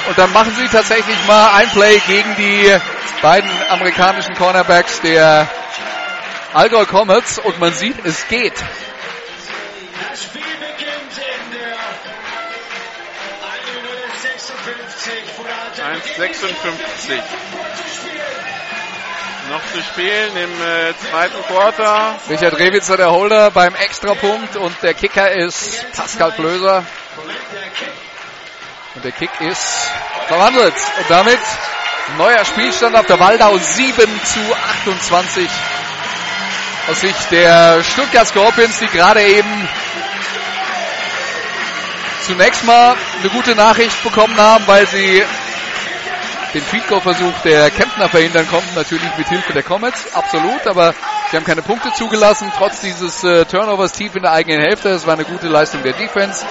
und 0.08 0.18
dann 0.18 0.32
machen 0.32 0.56
sie 0.56 0.66
tatsächlich 0.66 1.16
mal 1.28 1.52
ein 1.54 1.70
Play 1.70 2.00
gegen 2.08 2.34
die 2.34 2.76
beiden 3.22 3.50
amerikanischen 3.70 4.34
Cornerbacks 4.34 5.00
der 5.02 5.46
Allgäu 6.54 6.84
Comets 6.84 7.38
und 7.38 7.58
man 7.60 7.72
sieht, 7.72 8.04
es 8.04 8.28
geht. 8.28 8.52
Das 8.52 10.22
Spiel 10.22 10.42
beginnt 10.42 11.16
in 11.16 11.52
der 11.52 11.78
1 13.48 13.64
Minute 13.74 14.04
56 14.20 15.32
vor 15.34 15.46
der 15.46 15.86
Halbzeit. 15.86 16.30
1,56. 16.30 17.22
Noch 19.50 19.62
zu 19.72 19.82
spielen 19.82 20.36
im 20.36 20.62
äh, 20.62 20.94
zweiten 21.10 21.42
Quarter. 21.44 22.16
Richard 22.28 22.58
Rewitzer 22.58 22.96
der 22.98 23.10
Holder 23.10 23.50
beim 23.50 23.74
Extrapunkt 23.74 24.56
und 24.56 24.74
der 24.82 24.94
Kicker 24.94 25.30
ist 25.30 25.90
Pascal 25.96 26.32
Blöser. 26.32 26.84
Und 28.94 29.04
der 29.04 29.12
Kick 29.12 29.30
ist 29.40 29.90
verwandelt. 30.28 30.74
Und 30.98 31.10
damit 31.10 31.40
neuer 32.18 32.44
Spielstand 32.44 32.94
auf 32.94 33.06
der 33.06 33.18
Waldau 33.18 33.56
7 33.56 34.20
zu 34.24 34.40
28. 34.80 35.48
Aus 36.88 37.00
Sicht 37.00 37.30
der 37.30 37.82
Stuttgart 37.84 38.26
Scorpions, 38.26 38.78
die 38.80 38.86
gerade 38.86 39.22
eben 39.22 39.68
zunächst 42.26 42.64
mal 42.64 42.96
eine 43.20 43.28
gute 43.30 43.54
Nachricht 43.54 44.02
bekommen 44.02 44.36
haben, 44.36 44.66
weil 44.66 44.86
sie 44.86 45.22
den 46.54 46.62
Field 46.62 46.86
Goal 46.88 47.00
Versuch 47.00 47.32
der 47.44 47.70
Kemptner 47.70 48.08
verhindern 48.08 48.46
konnten, 48.48 48.74
natürlich 48.74 49.16
mit 49.16 49.28
Hilfe 49.28 49.52
der 49.52 49.62
Comets, 49.62 50.12
absolut, 50.14 50.66
aber 50.66 50.94
sie 51.30 51.36
haben 51.36 51.44
keine 51.44 51.62
Punkte 51.62 51.92
zugelassen, 51.92 52.52
trotz 52.56 52.80
dieses 52.80 53.24
äh, 53.24 53.44
Turnovers 53.46 53.92
tief 53.92 54.14
in 54.14 54.22
der 54.22 54.32
eigenen 54.32 54.60
Hälfte. 54.60 54.90
Es 54.90 55.06
war 55.06 55.14
eine 55.14 55.24
gute 55.24 55.48
Leistung 55.48 55.82
der 55.82 55.94
Defense. 55.94 56.44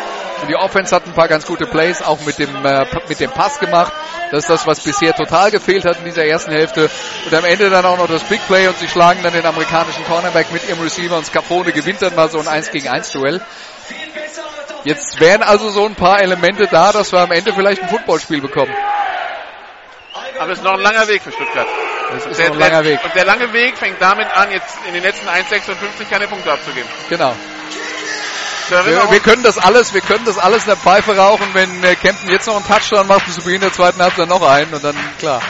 Die 0.47 0.55
Offense 0.55 0.95
hat 0.95 1.05
ein 1.05 1.13
paar 1.13 1.27
ganz 1.27 1.45
gute 1.45 1.65
Plays, 1.65 2.01
auch 2.01 2.19
mit 2.21 2.39
dem, 2.39 2.65
äh, 2.65 2.85
mit 3.07 3.19
dem 3.19 3.31
Pass 3.31 3.59
gemacht. 3.59 3.93
Das 4.31 4.43
ist 4.43 4.49
das, 4.49 4.65
was 4.67 4.79
bisher 4.79 5.13
total 5.13 5.51
gefehlt 5.51 5.85
hat 5.85 5.99
in 5.99 6.05
dieser 6.05 6.25
ersten 6.25 6.51
Hälfte. 6.51 6.89
Und 7.25 7.33
am 7.33 7.45
Ende 7.45 7.69
dann 7.69 7.85
auch 7.85 7.97
noch 7.97 8.07
das 8.07 8.23
Big 8.23 8.45
Play 8.47 8.67
und 8.67 8.77
sie 8.77 8.87
schlagen 8.87 9.21
dann 9.23 9.33
den 9.33 9.45
amerikanischen 9.45 10.03
Cornerback 10.05 10.51
mit 10.51 10.67
ihrem 10.67 10.81
Receiver 10.81 11.17
und 11.17 11.25
Scapone 11.25 11.71
gewinnt 11.71 12.01
dann 12.01 12.15
mal 12.15 12.29
so 12.29 12.39
ein 12.39 12.47
1 12.47 12.71
gegen 12.71 12.87
1 12.87 13.11
Duell. 13.11 13.41
Jetzt 14.83 15.19
wären 15.19 15.43
also 15.43 15.69
so 15.69 15.85
ein 15.85 15.95
paar 15.95 16.21
Elemente 16.21 16.67
da, 16.67 16.91
dass 16.91 17.11
wir 17.11 17.19
am 17.19 17.31
Ende 17.31 17.53
vielleicht 17.53 17.83
ein 17.83 17.89
Footballspiel 17.89 18.41
bekommen. 18.41 18.73
Aber 20.39 20.51
es 20.51 20.57
ist 20.57 20.63
noch 20.63 20.73
ein 20.73 20.81
langer 20.81 21.07
Weg 21.07 21.21
für 21.21 21.31
Stuttgart. 21.31 21.67
Das 22.13 22.25
ist 22.25 22.39
Der, 22.39 22.47
noch 22.47 22.55
ein 22.55 22.59
langer 22.59 22.83
Weg. 22.83 22.99
Und 23.03 23.15
der 23.15 23.25
lange 23.25 23.53
Weg 23.53 23.77
fängt 23.77 24.01
damit 24.01 24.27
an, 24.35 24.51
jetzt 24.51 24.79
in 24.87 24.93
den 24.93 25.03
letzten 25.03 25.27
1,56 25.27 26.09
keine 26.09 26.27
Punkte 26.27 26.51
abzugeben. 26.51 26.89
Genau. 27.09 27.35
Wir, 28.71 29.11
wir 29.11 29.19
können 29.19 29.43
das 29.43 29.57
alles, 29.57 29.93
wir 29.93 29.99
können 29.99 30.23
das 30.23 30.37
alles 30.37 30.63
in 30.63 30.69
der 30.69 30.77
Pfeife 30.77 31.17
rauchen, 31.17 31.45
wenn 31.51 31.83
äh, 31.83 31.95
Kempten 31.95 32.29
jetzt 32.29 32.47
noch 32.47 32.55
einen 32.55 32.65
Touchdown 32.65 33.05
macht 33.05 33.27
und 33.27 33.33
zu 33.33 33.41
Beginn 33.41 33.59
der 33.59 33.73
zweiten 33.73 34.01
Halbzeit 34.01 34.29
noch 34.29 34.41
einen 34.41 34.73
und 34.73 34.81
dann 34.81 34.95
klar. 35.19 35.41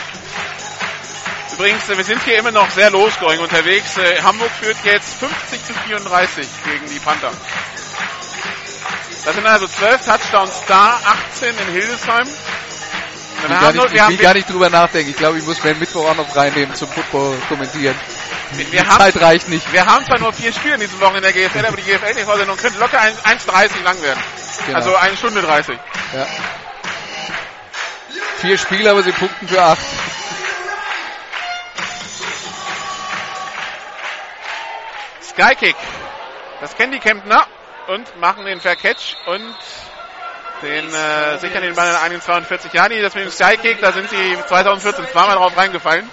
übrigens, 1.53 1.87
äh, 1.87 1.97
wir 1.97 2.03
sind 2.03 2.23
hier 2.23 2.39
immer 2.39 2.49
noch 2.49 2.71
sehr 2.71 2.89
losgoing 2.89 3.39
unterwegs. 3.39 3.95
Äh, 3.97 4.23
Hamburg 4.23 4.49
führt 4.59 4.77
jetzt 4.83 5.19
50 5.19 5.65
zu 5.65 5.73
34 5.85 6.47
gegen 6.65 6.89
die 6.89 6.99
Panther. 6.99 7.31
Das 9.23 9.35
sind 9.35 9.45
also 9.45 9.67
12 9.67 10.03
Touchdowns 10.03 10.63
da, 10.67 10.99
18 11.35 11.49
in 11.49 11.73
Hildesheim. 11.73 12.27
Ich 13.43 13.49
Wir 13.49 13.49
will, 13.49 13.57
haben 13.67 13.75
nur- 13.75 13.85
nicht, 13.85 13.93
wir 13.95 14.03
ich 14.03 14.09
will 14.09 14.17
gar 14.17 14.33
nicht 14.33 14.49
drüber 14.49 14.69
nachdenken. 14.69 15.09
Ich 15.11 15.17
glaube, 15.17 15.37
ich 15.39 15.43
muss 15.45 15.63
mir 15.63 15.73
Mittwoch 15.75 16.09
auch 16.09 16.15
noch 16.15 16.35
reinnehmen 16.35 16.75
zum 16.75 16.87
Football 16.89 17.37
kommentieren. 17.49 17.95
wir 18.51 18.65
Die 18.65 18.79
haben, 18.79 18.99
Zeit 18.99 19.19
reicht 19.21 19.49
nicht. 19.49 19.71
wir 19.73 19.85
haben 19.85 20.05
zwar 20.05 20.19
nur 20.19 20.31
vier 20.33 20.53
Spiele 20.53 20.75
in 20.75 20.81
diesen 20.81 20.99
Wochen 20.99 21.15
in 21.15 21.21
der 21.23 21.33
GFL, 21.33 21.65
aber 21.65 21.75
die 21.77 21.83
GFL-TV-Sendung 21.83 22.57
könnte 22.57 22.79
locker 22.79 22.99
ein- 22.99 23.17
1,30 23.23 23.81
lang 23.83 24.01
werden. 24.01 24.19
Genau. 24.65 24.77
Also 24.77 24.95
eine 24.95 25.17
Stunde 25.17 25.41
30. 25.41 25.77
Ja. 26.15 26.27
Vier 28.41 28.57
Spiele, 28.57 28.91
aber 28.91 29.03
sie 29.03 29.11
punkten 29.11 29.47
für 29.47 29.61
acht. 29.63 29.79
Skykick. 35.21 35.75
Das 36.59 36.75
kennen 36.75 36.91
die 36.91 36.99
Kemptner 36.99 37.45
und 37.87 38.19
machen 38.19 38.45
den 38.45 38.59
Fair 38.59 38.75
Catch 38.75 39.15
und 39.25 39.55
den 40.61 40.93
äh, 40.93 41.37
sichern 41.39 41.61
den 41.63 41.75
Ball 41.75 41.89
in 41.89 41.95
41 41.95 42.73
Jahren. 42.73 42.91
Das 43.01 43.15
mit 43.15 43.25
dem 43.25 43.31
Skykick, 43.31 43.81
da 43.81 43.91
sind 43.91 44.09
sie 44.09 44.37
2014 44.47 45.05
zweimal 45.11 45.35
drauf 45.35 45.55
reingefallen. 45.55 46.09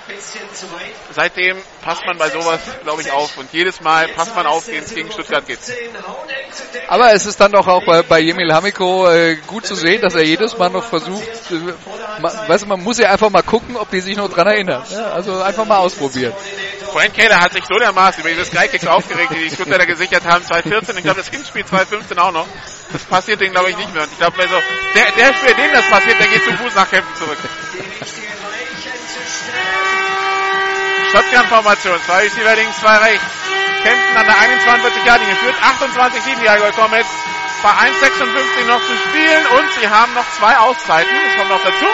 Seitdem 1.12 1.56
passt 1.82 2.04
man 2.06 2.18
bei 2.18 2.28
sowas, 2.30 2.60
glaube 2.82 3.02
ich, 3.02 3.10
auf. 3.10 3.36
Und 3.38 3.52
jedes 3.52 3.80
Mal 3.80 4.08
passt 4.08 4.34
man 4.34 4.46
auf, 4.46 4.66
wenn 4.68 4.82
es 4.82 4.94
gegen 4.94 5.10
Stuttgart 5.10 5.46
geht. 5.46 5.62
10 5.62 5.76
hauen 6.06 6.28
eng 6.28 6.52
zu 6.52 6.62
decken. 6.72 6.88
Aber 6.88 7.12
es 7.12 7.26
ist 7.26 7.40
dann 7.40 7.52
doch 7.52 7.66
auch 7.66 7.84
bei, 7.84 8.02
bei 8.02 8.20
Jemil 8.20 8.52
Hamiko 8.52 9.08
äh, 9.08 9.36
gut 9.46 9.66
zu 9.66 9.74
sehen, 9.74 10.00
dass 10.00 10.14
er 10.14 10.22
jedes 10.24 10.56
Mal 10.58 10.70
noch 10.70 10.84
versucht, 10.84 11.26
äh, 11.50 11.54
ma, 12.20 12.32
weißt 12.48 12.64
du, 12.64 12.68
man 12.68 12.82
muss 12.82 12.98
ja 12.98 13.10
einfach 13.10 13.30
mal 13.30 13.42
gucken, 13.42 13.76
ob 13.76 13.90
die 13.90 14.00
sich 14.00 14.16
noch 14.16 14.30
dran 14.30 14.46
erinnern. 14.46 14.82
Ja, 14.90 15.12
also 15.12 15.40
einfach 15.40 15.64
mal 15.64 15.78
ausprobieren. 15.78 16.32
Frank 16.92 17.14
Keller 17.14 17.40
hat 17.40 17.52
sich 17.52 17.64
so 17.64 17.78
dermaßen 17.78 18.20
über 18.20 18.30
diese 18.30 18.44
Skykicks 18.44 18.86
aufgeregt, 18.86 19.32
die 19.34 19.48
die 19.48 19.54
Stuttgarter 19.54 19.86
gesichert 19.86 20.24
haben 20.24 20.44
2014. 20.44 20.96
Ich 20.96 21.04
glaube, 21.04 21.18
das 21.18 21.28
Hinspiel 21.28 21.64
2015 21.64 22.18
auch 22.18 22.32
noch. 22.32 22.46
Das 22.92 23.02
passiert 23.04 23.40
denen, 23.40 23.52
glaube 23.52 23.70
ich, 23.70 23.76
nicht 23.76 23.92
mehr. 23.92 24.04
Und 24.04 24.12
ich 24.12 24.18
glaube, 24.18 24.40
also, 24.40 24.54
der, 24.94 25.04
der 25.12 25.34
Spieler, 25.34 25.54
dem 25.54 25.72
das 25.72 25.88
passiert, 25.90 26.18
der 26.18 26.26
geht 26.26 26.44
zu 26.44 26.52
Fuß 26.52 26.74
nach 26.74 26.88
Kempten 26.88 27.14
zurück. 27.16 27.38
Shotgun-Formation. 31.12 31.98
Zwei 32.04 32.22
Receiver 32.22 32.54
links, 32.56 32.80
zwei 32.80 32.96
rechts. 32.98 33.24
Kempten 33.82 34.16
an 34.16 34.26
der 34.26 34.38
21 34.38 35.04
Yard 35.04 35.20
linie 35.20 35.36
führt 35.36 35.56
28-7 35.56 36.40
die 36.40 36.48
Allgäu 36.48 36.72
Comets. 36.72 37.08
Bei 37.62 37.70
1,56 37.70 38.66
noch 38.68 38.80
zu 38.80 38.94
spielen 39.08 39.46
und 39.58 39.72
sie 39.80 39.88
haben 39.88 40.14
noch 40.14 40.28
zwei 40.38 40.56
Auszeiten. 40.58 41.10
Das 41.26 41.36
kommt 41.36 41.50
noch 41.50 41.62
dazu. 41.62 41.86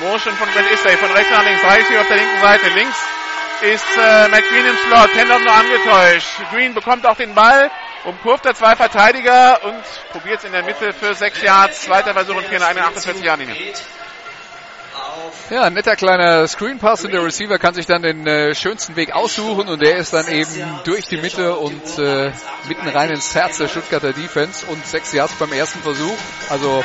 Motion 0.00 0.34
von 0.34 0.48
Brent 0.52 0.70
Islay 0.72 0.96
von 0.96 1.10
rechts 1.12 1.30
nach 1.30 1.44
links. 1.44 1.62
Drei 1.62 1.74
Receiver 1.76 2.00
auf 2.00 2.08
der 2.08 2.16
linken 2.16 2.40
Seite. 2.40 2.68
Links 2.70 2.96
ist 3.60 3.96
äh, 3.98 4.28
McQueen 4.28 4.66
im 4.66 4.76
Slot. 4.78 5.14
Handoff 5.14 5.42
nur 5.42 5.52
angetäuscht. 5.52 6.28
Green 6.50 6.74
bekommt 6.74 7.06
auch 7.06 7.16
den 7.16 7.34
Ball. 7.34 7.70
Umkurvt 8.04 8.46
er 8.46 8.54
zwei 8.54 8.74
Verteidiger 8.74 9.62
und 9.62 9.84
probiert 10.10 10.38
es 10.38 10.44
in 10.44 10.52
der 10.52 10.62
Mitte 10.62 10.92
für 10.94 11.14
sechs 11.14 11.42
Yards. 11.42 11.82
Zweiter 11.82 12.14
Versuch 12.14 12.34
und 12.34 12.46
448 12.46 13.22
Yard 13.22 13.40
linie 13.40 13.74
Ja, 15.50 15.62
ein 15.62 15.74
netter 15.74 15.96
kleiner 15.96 16.46
Screen 16.46 16.78
Pass 16.78 17.04
und 17.04 17.12
der 17.12 17.24
Receiver 17.24 17.58
kann 17.58 17.74
sich 17.74 17.86
dann 17.86 18.02
den 18.02 18.26
äh, 18.26 18.54
schönsten 18.54 18.96
Weg 18.96 19.12
aussuchen 19.12 19.68
und 19.68 19.82
der 19.82 19.96
ist 19.96 20.12
dann 20.12 20.28
eben 20.28 20.50
durch 20.84 21.06
die 21.08 21.16
Mitte 21.16 21.56
und 21.56 21.98
äh, 21.98 22.32
mitten 22.68 22.88
rein 22.88 23.10
ins 23.10 23.34
Herz 23.34 23.58
der 23.58 23.68
Stuttgarter 23.68 24.12
Defense 24.12 24.64
und 24.66 24.86
sechs 24.86 25.12
Yards 25.12 25.34
beim 25.34 25.52
ersten 25.52 25.80
Versuch. 25.80 26.16
Also 26.48 26.84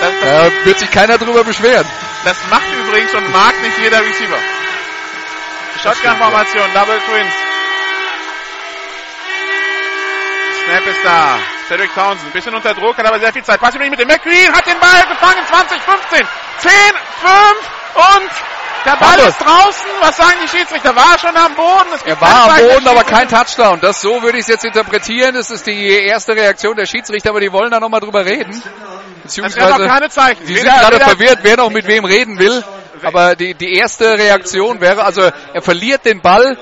da 0.00 0.50
wird 0.64 0.78
sich 0.78 0.90
keiner 0.90 1.18
drüber 1.18 1.44
beschweren. 1.44 1.86
das 2.24 2.36
macht 2.50 2.68
übrigens 2.86 3.14
und 3.14 3.30
mag 3.32 3.54
nicht 3.62 3.78
jeder 3.78 4.00
Receiver. 4.00 4.38
Shotgun-Formation, 5.82 6.74
Double 6.74 6.98
Twins. 7.06 7.47
Snap 10.68 10.86
ist 10.86 11.04
da. 11.04 11.38
Cedric 11.66 11.94
Townsend, 11.94 12.32
bisschen 12.32 12.54
unter 12.54 12.74
Druck, 12.74 12.96
hat 12.98 13.06
aber 13.06 13.18
sehr 13.18 13.32
viel 13.32 13.42
Zeit. 13.42 13.58
Pass 13.58 13.74
übrigens 13.74 13.92
mit 13.96 14.00
dem 14.00 14.08
McQueen, 14.08 14.52
hat 14.52 14.66
den 14.66 14.78
Ball 14.78 15.02
gefangen, 15.08 15.42
20, 15.48 15.80
15, 15.80 16.26
10, 16.58 16.70
5 16.70 17.32
und 17.94 18.30
der 18.84 18.96
Ball 18.96 19.18
ist 19.28 19.38
draußen. 19.38 19.90
Was 20.00 20.16
sagen 20.16 20.36
die 20.42 20.48
Schiedsrichter? 20.48 20.94
War 20.94 21.12
er 21.12 21.18
schon 21.18 21.36
am 21.36 21.54
Boden? 21.54 21.88
Er 22.04 22.20
war 22.20 22.50
am 22.50 22.68
Boden, 22.68 22.88
aber 22.88 23.04
kein 23.04 23.28
Touchdown. 23.28 23.80
Das 23.80 24.00
so 24.00 24.22
würde 24.22 24.38
ich 24.38 24.42
es 24.42 24.48
jetzt 24.48 24.64
interpretieren. 24.64 25.34
Das 25.34 25.50
ist 25.50 25.66
die 25.66 25.88
erste 25.88 26.36
Reaktion 26.36 26.76
der 26.76 26.86
Schiedsrichter, 26.86 27.30
aber 27.30 27.40
die 27.40 27.52
wollen 27.52 27.70
da 27.70 27.80
nochmal 27.80 28.00
drüber 28.00 28.24
reden. 28.24 28.62
Beziehungsweise 29.22 29.86
keine 29.86 30.10
Zeichen. 30.10 30.46
die 30.46 30.54
sind 30.54 30.66
gerade 30.66 31.00
verwirrt, 31.00 31.40
wer 31.42 31.56
noch 31.56 31.70
mit 31.70 31.86
wem 31.86 32.04
reden 32.04 32.38
will. 32.38 32.62
Aber 33.02 33.36
die, 33.36 33.54
die 33.54 33.74
erste 33.74 34.18
Reaktion 34.18 34.80
wäre, 34.80 35.04
also 35.04 35.22
er 35.22 35.62
verliert 35.62 36.04
den 36.04 36.20
Ball 36.20 36.56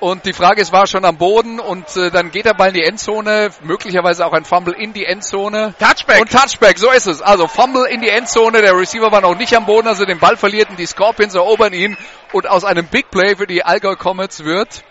und 0.00 0.24
die 0.24 0.32
Frage 0.32 0.60
ist, 0.60 0.72
war 0.72 0.82
er 0.82 0.86
schon 0.86 1.04
am 1.04 1.18
Boden 1.18 1.60
und 1.60 1.96
äh, 1.96 2.10
dann 2.10 2.30
geht 2.30 2.46
der 2.46 2.54
Ball 2.54 2.68
in 2.68 2.74
die 2.74 2.84
Endzone, 2.84 3.50
möglicherweise 3.62 4.26
auch 4.26 4.32
ein 4.32 4.44
Fumble 4.44 4.74
in 4.74 4.92
die 4.92 5.04
Endzone. 5.04 5.74
Touchback. 5.78 6.20
Und 6.20 6.32
Touchback, 6.32 6.78
so 6.78 6.90
ist 6.90 7.06
es. 7.06 7.20
Also 7.22 7.46
Fumble 7.46 7.86
in 7.86 8.00
die 8.00 8.08
Endzone, 8.08 8.62
der 8.62 8.76
Receiver 8.76 9.12
war 9.12 9.20
noch 9.20 9.36
nicht 9.36 9.54
am 9.54 9.66
Boden, 9.66 9.86
also 9.86 10.04
den 10.04 10.18
Ball 10.18 10.36
verliert 10.36 10.70
und 10.70 10.78
die 10.78 10.86
Scorpions 10.86 11.34
erobern 11.34 11.72
ihn 11.72 11.96
und 12.32 12.48
aus 12.48 12.64
einem 12.64 12.86
Big 12.86 13.10
Play 13.10 13.36
für 13.36 13.46
die 13.46 13.64
Allgäu 13.64 13.94
Comets 13.94 14.44
wird, 14.44 14.82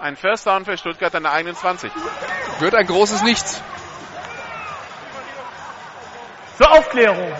Ein 0.00 0.16
First 0.16 0.46
Down 0.46 0.64
für 0.64 0.78
Stuttgart 0.78 1.14
an 1.16 1.24
der 1.24 1.32
21. 1.32 1.90
wird 2.60 2.74
ein 2.76 2.86
großes 2.86 3.22
Nichts. 3.22 3.60
Zur 6.56 6.70
Aufklärung. 6.70 7.32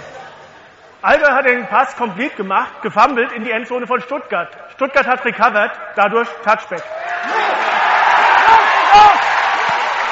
Allgäu 1.00 1.30
hat 1.30 1.44
den 1.44 1.64
Pass 1.68 1.94
komplett 1.96 2.36
gemacht, 2.36 2.82
gefummelt 2.82 3.30
in 3.30 3.44
die 3.44 3.52
Endzone 3.52 3.86
von 3.86 4.00
Stuttgart. 4.00 4.48
Stuttgart 4.74 5.06
hat 5.06 5.24
recovered, 5.24 5.70
dadurch 5.94 6.28
Touchback. 6.44 6.82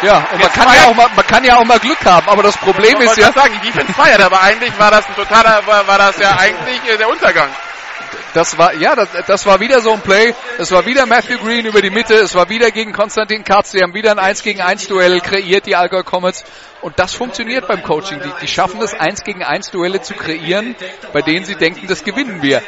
Ja, 0.03 0.19
und 0.33 0.41
man 0.41 0.53
kann 0.53 0.69
ja, 0.69 0.85
auch 0.85 0.95
mal, 0.95 1.09
man 1.17 1.27
kann 1.27 1.43
ja 1.43 1.57
auch 1.57 1.65
mal 1.65 1.81
Glück 1.81 2.05
haben, 2.05 2.29
aber 2.29 2.43
das 2.43 2.57
Problem 2.59 3.01
Ich 3.01 3.07
ist 3.07 3.17
ja, 3.17 3.33
sagen, 3.33 3.59
die 3.61 3.67
Defense 3.67 3.93
feiert, 3.95 4.21
aber 4.21 4.41
eigentlich 4.43 4.79
war 4.79 4.91
das 4.93 5.09
ein 5.09 5.17
totaler, 5.17 5.67
war, 5.67 5.89
war 5.89 5.99
das 5.99 6.19
ja 6.19 6.37
eigentlich 6.39 6.81
äh, 6.89 6.97
der 6.97 7.09
Untergang. 7.09 7.49
Das 8.35 8.59
war, 8.59 8.75
ja, 8.75 8.95
das, 8.95 9.09
das 9.27 9.47
war 9.47 9.61
wieder 9.61 9.81
so 9.81 9.93
ein 9.93 10.01
Play, 10.01 10.35
es 10.59 10.71
war 10.71 10.85
wieder 10.87 11.07
Matthew 11.07 11.39
Green 11.39 11.67
über 11.67 11.81
die 11.81 11.91
Mitte, 11.91 12.15
es 12.15 12.35
war 12.35 12.49
wieder 12.49 12.71
gegen 12.71 12.93
Konstantin 12.93 13.45
Katz, 13.45 13.73
sie 13.73 13.83
haben 13.83 13.95
wieder 13.95 14.11
ein 14.13 14.19
1 14.19 14.43
gegen 14.43 14.61
1 14.61 14.89
Duell 14.89 15.21
kreiert, 15.21 15.67
die 15.67 15.77
Allgäu 15.77 16.03
Comets, 16.03 16.45
und 16.83 16.99
das 16.99 17.15
funktioniert 17.15 17.67
beim 17.67 17.83
Coaching, 17.83 18.21
die, 18.21 18.31
die 18.41 18.49
schaffen 18.49 18.81
es, 18.83 18.95
1 18.95 19.25
gegen 19.25 19.43
1 19.43 19.71
Duelle 19.71 20.01
zu 20.03 20.15
kreieren, 20.15 20.77
bei 21.13 21.23
denen 21.23 21.45
sie 21.45 21.55
denken, 21.55 21.87
das 21.87 22.05
gewinnen 22.05 22.43
wir. 22.43 22.63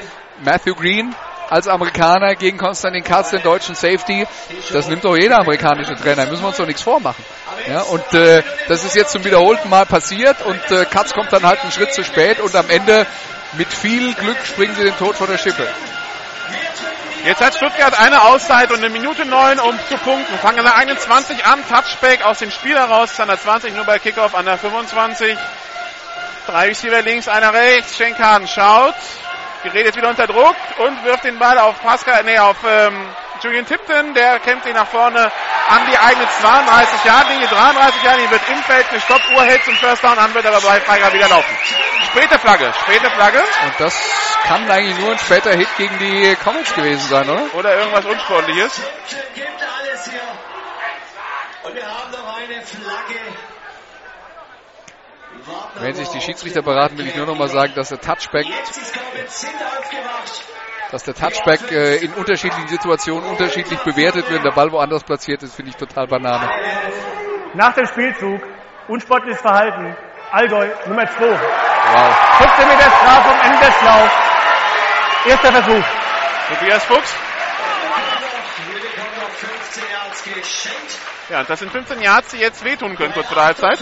Matthew 0.44 0.74
Green 0.74 1.14
als 1.50 1.66
Amerikaner 1.66 2.34
gegen 2.34 2.58
Konstantin 2.58 3.02
Katz, 3.02 3.30
den 3.30 3.42
deutschen 3.42 3.74
Safety, 3.74 4.26
das 4.72 4.88
nimmt 4.88 5.04
doch 5.04 5.16
jeder 5.16 5.38
amerikanische 5.38 5.96
Trainer, 5.96 6.26
müssen 6.26 6.42
wir 6.42 6.48
uns 6.48 6.56
doch 6.58 6.66
nichts 6.66 6.82
vormachen. 6.82 7.24
Ja, 7.66 7.82
und 7.82 8.14
äh, 8.14 8.42
das 8.68 8.84
ist 8.84 8.96
jetzt 8.96 9.12
zum 9.12 9.24
wiederholten 9.24 9.68
Mal 9.68 9.84
passiert. 9.84 10.40
Und 10.42 10.70
äh, 10.70 10.86
Katz 10.86 11.12
kommt 11.12 11.32
dann 11.32 11.42
halt 11.42 11.60
einen 11.60 11.72
Schritt 11.72 11.92
zu 11.92 12.02
spät. 12.02 12.40
Und 12.40 12.54
am 12.54 12.70
Ende 12.70 13.06
mit 13.52 13.72
viel 13.72 14.14
Glück 14.14 14.38
springen 14.44 14.74
sie 14.74 14.84
den 14.84 14.96
Tod 14.96 15.16
von 15.16 15.28
der 15.28 15.38
Schippe. 15.38 15.66
Jetzt 17.24 17.40
hat 17.40 17.54
Stuttgart 17.54 17.98
eine 17.98 18.22
Auszeit 18.22 18.70
und 18.70 18.78
eine 18.78 18.90
Minute 18.90 19.26
neun, 19.26 19.58
um 19.58 19.78
zu 19.88 19.96
punkten. 19.98 20.38
Fangen 20.38 20.60
an 20.60 20.64
der 20.64 20.76
21 20.76 21.44
an, 21.44 21.62
Touchback 21.68 22.24
aus 22.24 22.38
dem 22.38 22.50
Spiel 22.50 22.76
heraus, 22.78 23.18
an 23.18 23.28
der 23.28 23.40
20 23.40 23.74
nur 23.74 23.84
bei 23.84 23.98
Kickoff, 23.98 24.34
an 24.34 24.44
der 24.44 24.56
25. 24.56 25.36
Drei 26.46 26.68
Receiver 26.68 27.02
links, 27.02 27.28
einer 27.28 27.52
rechts. 27.52 27.96
Schenkan 27.96 28.46
schaut, 28.46 28.94
gerät 29.62 29.86
jetzt 29.86 29.96
wieder 29.96 30.08
unter 30.08 30.26
Druck 30.26 30.56
und 30.78 31.04
wirft 31.04 31.24
den 31.24 31.38
Ball 31.38 31.58
auf 31.58 31.82
Pascal, 31.82 32.22
nee, 32.24 32.38
auf 32.38 32.56
ähm, 32.66 33.06
Julian 33.42 33.66
Tipton, 33.66 34.14
der 34.14 34.40
kämpft 34.40 34.66
ihn 34.66 34.74
nach 34.74 34.88
vorne 34.88 35.30
an 35.68 35.86
die 35.90 35.96
eigene 35.96 36.26
32 36.40 37.04
Yard 37.04 37.28
linie 37.30 37.46
33 37.46 38.02
Yard 38.02 38.16
linie 38.16 38.30
wird 38.30 38.48
im 38.48 38.62
Feld 38.62 38.90
gestoppt, 38.90 39.30
Uhr 39.30 39.44
hält 39.44 39.64
zum 39.64 39.74
First 39.76 40.02
Down 40.02 40.18
an, 40.18 40.34
wird 40.34 40.46
aber 40.46 40.60
bei 40.60 40.80
Freiger 40.80 41.12
wieder 41.12 41.28
laufen. 41.28 41.56
Späte 42.10 42.38
Flagge, 42.38 42.72
späte 42.82 43.10
Flagge 43.10 43.38
Und 43.38 43.74
das 43.78 43.94
kann 44.44 44.70
eigentlich 44.70 44.98
nur 44.98 45.12
ein 45.12 45.18
später 45.18 45.52
Hit 45.52 45.68
gegen 45.76 45.98
die 45.98 46.36
Comets 46.42 46.74
gewesen 46.74 47.06
sein, 47.08 47.28
oder? 47.28 47.54
oder 47.54 47.76
irgendwas 47.76 48.04
Unsportliches. 48.06 48.80
Gibt 49.34 49.46
alles 49.46 50.04
hier. 50.04 50.20
Und 51.64 51.74
wir 51.74 51.86
haben 51.86 52.10
noch 52.10 52.36
eine 52.36 52.62
Flagge. 52.62 53.20
Wir 55.30 55.54
warten 55.54 55.80
Wenn 55.80 55.94
sich 55.94 56.08
die 56.08 56.20
Schiedsrichter 56.20 56.62
beraten, 56.62 56.98
will 56.98 57.06
ich 57.06 57.14
nur 57.14 57.26
noch 57.26 57.36
mal 57.36 57.48
sagen, 57.48 57.74
dass 57.74 57.90
der 57.90 58.00
Touchback, 58.00 58.46
Dass 60.90 61.04
der 61.04 61.14
Touchback 61.14 61.70
äh, 61.70 61.96
in 61.96 62.12
unterschiedlichen 62.14 62.68
Situationen 62.68 63.28
unterschiedlich 63.28 63.78
bewertet 63.80 64.30
wird. 64.30 64.42
Der 64.44 64.52
Ball 64.52 64.72
woanders 64.72 65.04
platziert 65.04 65.42
ist, 65.42 65.54
finde 65.54 65.70
ich 65.70 65.76
total 65.76 66.06
Banane. 66.06 66.48
Nach 67.54 67.74
dem 67.74 67.86
Spielzug 67.86 68.40
unsportliches 68.88 69.40
Verhalten. 69.40 69.94
Allgäu 70.32 70.68
Nummer 70.86 71.06
2. 71.06 71.20
Wow. 71.20 71.38
15 72.38 72.68
Meter 72.68 72.90
Strafe 72.90 73.28
am 73.28 73.52
Ende 73.52 73.66
des 73.66 73.82
Laufs. 73.82 74.14
Erster 75.26 75.52
Versuch. 75.52 75.84
Tobias 76.48 76.84
Fuchs. 76.84 77.14
Wir 78.66 78.80
bekommen 78.80 79.16
noch 79.16 79.30
15 79.30 79.82
Yards 79.92 80.24
geschenkt. 80.24 80.98
Ja, 81.30 81.40
und 81.40 81.50
das 81.50 81.58
sind 81.58 81.70
15 81.70 82.00
Yards, 82.00 82.28
die 82.30 82.38
jetzt 82.38 82.64
wehtun 82.64 82.96
können 82.96 83.12
kurz 83.12 83.26
vor 83.26 83.36
der 83.36 83.44
Halbzeit. 83.44 83.78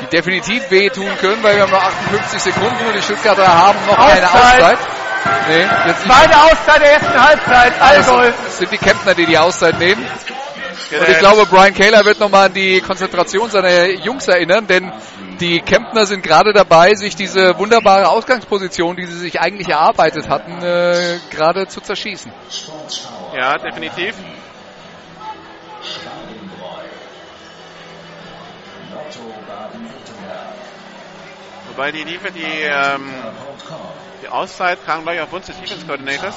Die 0.00 0.06
definitiv 0.06 0.70
wehtun 0.70 1.10
können, 1.20 1.42
weil 1.42 1.56
wir 1.56 1.62
haben 1.62 1.72
noch 1.72 1.82
58 1.82 2.40
Sekunden 2.40 2.86
und 2.86 2.94
die 2.94 3.02
Stuttgarter 3.02 3.46
haben 3.46 3.78
noch 3.86 3.96
keine 3.96 4.26
Auszeit. 4.26 4.78
Nee, 5.48 5.66
jetzt. 5.86 6.02
Zweite 6.02 6.36
Auszeit 6.36 6.80
der 6.80 6.92
ersten 6.92 7.22
Halbzeit. 7.22 7.80
Allgäu. 7.80 8.32
Es 8.46 8.58
sind 8.58 8.72
die 8.72 8.78
Kempner, 8.78 9.14
die 9.14 9.26
die 9.26 9.38
Auszeit 9.38 9.78
nehmen. 9.78 10.02
Und 10.02 11.08
ich 11.08 11.18
glaube, 11.18 11.46
Brian 11.46 11.74
Kaler 11.74 12.04
wird 12.04 12.18
nochmal 12.18 12.46
an 12.46 12.54
die 12.54 12.80
Konzentration 12.80 13.50
seiner 13.50 13.90
Jungs 13.90 14.26
erinnern, 14.28 14.66
denn 14.66 14.92
die 15.40 15.60
Kempner 15.60 16.06
sind 16.06 16.22
gerade 16.22 16.52
dabei, 16.52 16.94
sich 16.94 17.14
diese 17.16 17.56
wunderbare 17.58 18.08
Ausgangsposition, 18.08 18.96
die 18.96 19.06
sie 19.06 19.18
sich 19.18 19.40
eigentlich 19.40 19.68
erarbeitet 19.68 20.28
hatten, 20.28 20.62
äh, 20.62 21.18
gerade 21.30 21.68
zu 21.68 21.80
zerschießen. 21.80 22.32
ja, 23.36 23.56
definitiv. 23.58 24.14
Wobei 31.68 31.92
die 31.92 32.04
Defense, 32.04 32.32
die, 32.34 32.62
ähm, 32.62 33.08
die 33.08 33.89
Auszeit 34.30 34.78
kam 34.86 35.02
gleich 35.02 35.20
auf 35.20 35.32
Wunsch 35.32 35.46
des 35.46 35.56
Defense 35.60 35.84
Coordinators. 35.86 36.34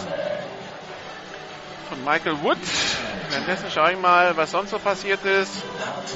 Von 1.90 2.04
Michael 2.04 2.42
Wood. 2.42 2.58
Währenddessen 3.30 3.70
schaue 3.72 3.94
ich 3.94 4.00
mal, 4.00 4.36
was 4.38 4.52
sonst 4.52 4.72
so 4.72 4.80
passiert 4.80 5.24
ist. 5.26 5.52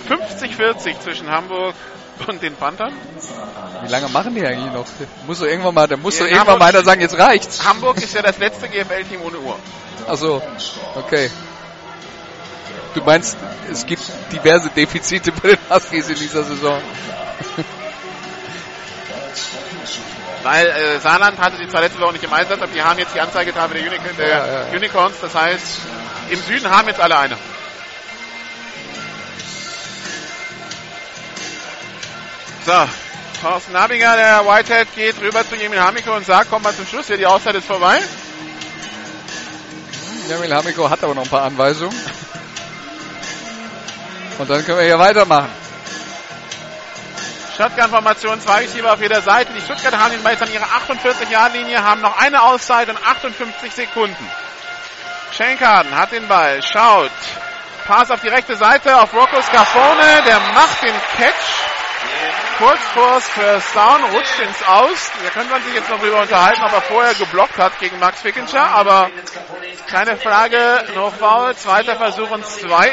50-40 0.10 1.00
zwischen 1.00 1.30
Hamburg 1.30 1.76
und 2.28 2.42
den 2.42 2.56
Panthern. 2.56 2.94
Wie 3.84 3.92
lange 3.92 4.08
machen 4.10 4.34
die 4.34 4.46
eigentlich 4.46 4.74
noch? 4.74 4.86
Muss 5.28 5.40
doch 5.40 5.46
irgendwann 5.46 5.74
mal, 5.74 5.88
da 5.88 5.98
muss 5.98 6.18
doch 6.18 6.26
irgendwann 6.26 6.48
Hamburg- 6.48 6.60
mal 6.60 6.66
einer 6.70 6.84
sagen, 6.84 7.02
jetzt 7.02 7.18
reicht's. 7.18 7.64
Hamburg 7.64 7.98
ist 7.98 8.14
ja 8.14 8.22
das 8.22 8.38
letzte 8.38 8.68
GFL-Team 8.68 9.22
ohne 9.22 9.38
Uhr. 9.40 9.58
Also, 10.08 10.42
okay. 10.96 11.30
Du 12.96 13.02
meinst, 13.04 13.38
es 13.72 13.86
gibt 13.86 14.04
diverse 14.32 14.70
Defizite 14.70 15.32
bei 15.32 15.50
den 15.50 15.60
Huskies 15.70 16.10
in 16.10 16.16
dieser 16.16 16.44
Saison. 16.44 16.82
Weil 20.50 20.68
äh, 20.68 21.00
Saarland 21.00 21.38
hatte 21.40 21.58
die 21.58 21.68
zwar 21.68 21.82
letzte 21.82 22.00
Woche 22.00 22.14
nicht 22.14 22.24
im 22.24 22.32
Einsatz, 22.32 22.62
aber 22.62 22.72
die 22.72 22.82
haben 22.82 22.98
jetzt 22.98 23.14
die 23.14 23.20
Anzeigetafel 23.20 23.82
der, 23.82 23.92
Uni 23.92 24.00
der 24.18 24.28
Ja, 24.30 24.48
ja. 24.48 24.78
Unicorns. 24.78 25.16
Das 25.22 25.36
heißt, 25.36 25.80
im 26.30 26.42
Süden 26.42 26.70
haben 26.70 26.88
jetzt 26.88 27.02
alle 27.02 27.18
eine. 27.18 27.38
So, 32.66 32.88
Thorsten 33.42 33.74
Nabinger, 33.74 34.16
der 34.16 34.46
Whitehead, 34.46 34.88
geht 34.96 35.20
rüber 35.20 35.46
zu 35.46 35.56
Jemin 35.58 35.82
Hamiko 35.82 36.16
und 36.16 36.26
sagt, 36.26 36.48
komm 36.50 36.62
mal 36.62 36.74
zum 36.74 36.88
Schluss, 36.88 37.08
hier 37.08 37.18
die 37.18 37.26
Auszeit 37.26 37.56
ist 37.56 37.68
vorbei. 37.68 38.00
Jamil 40.30 40.54
Hamiko 40.54 40.90
hat 40.90 41.04
aber 41.04 41.14
noch 41.14 41.24
ein 41.24 41.30
paar 41.30 41.44
Anweisungen. 41.44 41.96
Und 44.38 44.50
dann 44.50 44.66
können 44.66 44.78
wir 44.78 44.86
hier 44.86 45.00
weitermachen. 45.00 45.67
Shotgun-Formation, 47.58 48.40
zwei 48.40 48.62
Receiver 48.62 48.94
auf 48.94 49.02
jeder 49.02 49.22
Seite. 49.22 49.52
Die 49.54 49.62
Stuttgarter 49.62 50.00
haben 50.00 50.12
den 50.12 50.22
Ball 50.22 50.38
an 50.40 50.54
ihrer 50.54 50.66
48-Yard-Linie, 50.66 51.84
haben 51.84 52.02
noch 52.02 52.16
eine 52.20 52.44
Auszeit 52.44 52.88
und 52.88 52.98
58 53.04 53.74
Sekunden. 53.74 54.32
Schenkarden 55.36 55.98
hat 55.98 56.12
den 56.12 56.28
Ball, 56.28 56.62
schaut. 56.62 57.12
Pass 57.88 58.12
auf 58.12 58.22
die 58.22 58.28
rechte 58.28 58.56
Seite 58.56 59.02
auf 59.02 59.12
Rocco 59.14 59.42
Scarfone, 59.42 60.24
der 60.28 60.40
macht 60.54 60.84
den 60.84 60.94
Catch. 61.18 61.34
Kurz 62.60 62.80
vor 62.94 63.22
First 63.22 63.76
Down, 63.76 64.04
rutscht 64.12 64.40
ins 64.40 64.68
Aus. 64.68 65.12
Da 65.24 65.30
könnte 65.30 65.52
man 65.52 65.64
sich 65.64 65.74
jetzt 65.74 65.90
noch 65.90 66.00
drüber 66.00 66.22
unterhalten, 66.22 66.62
ob 66.64 66.74
er 66.74 66.82
vorher 66.82 67.14
geblockt 67.16 67.58
hat 67.58 67.80
gegen 67.80 68.00
Max 68.00 68.22
Fickenscher, 68.22 68.64
aber 68.64 69.10
keine 69.88 70.18
Frage, 70.18 70.86
noch 70.96 71.14
Foul, 71.16 71.56
zweiter 71.56 71.96
Versuch 71.96 72.30
und 72.30 72.46
zwei. 72.46 72.92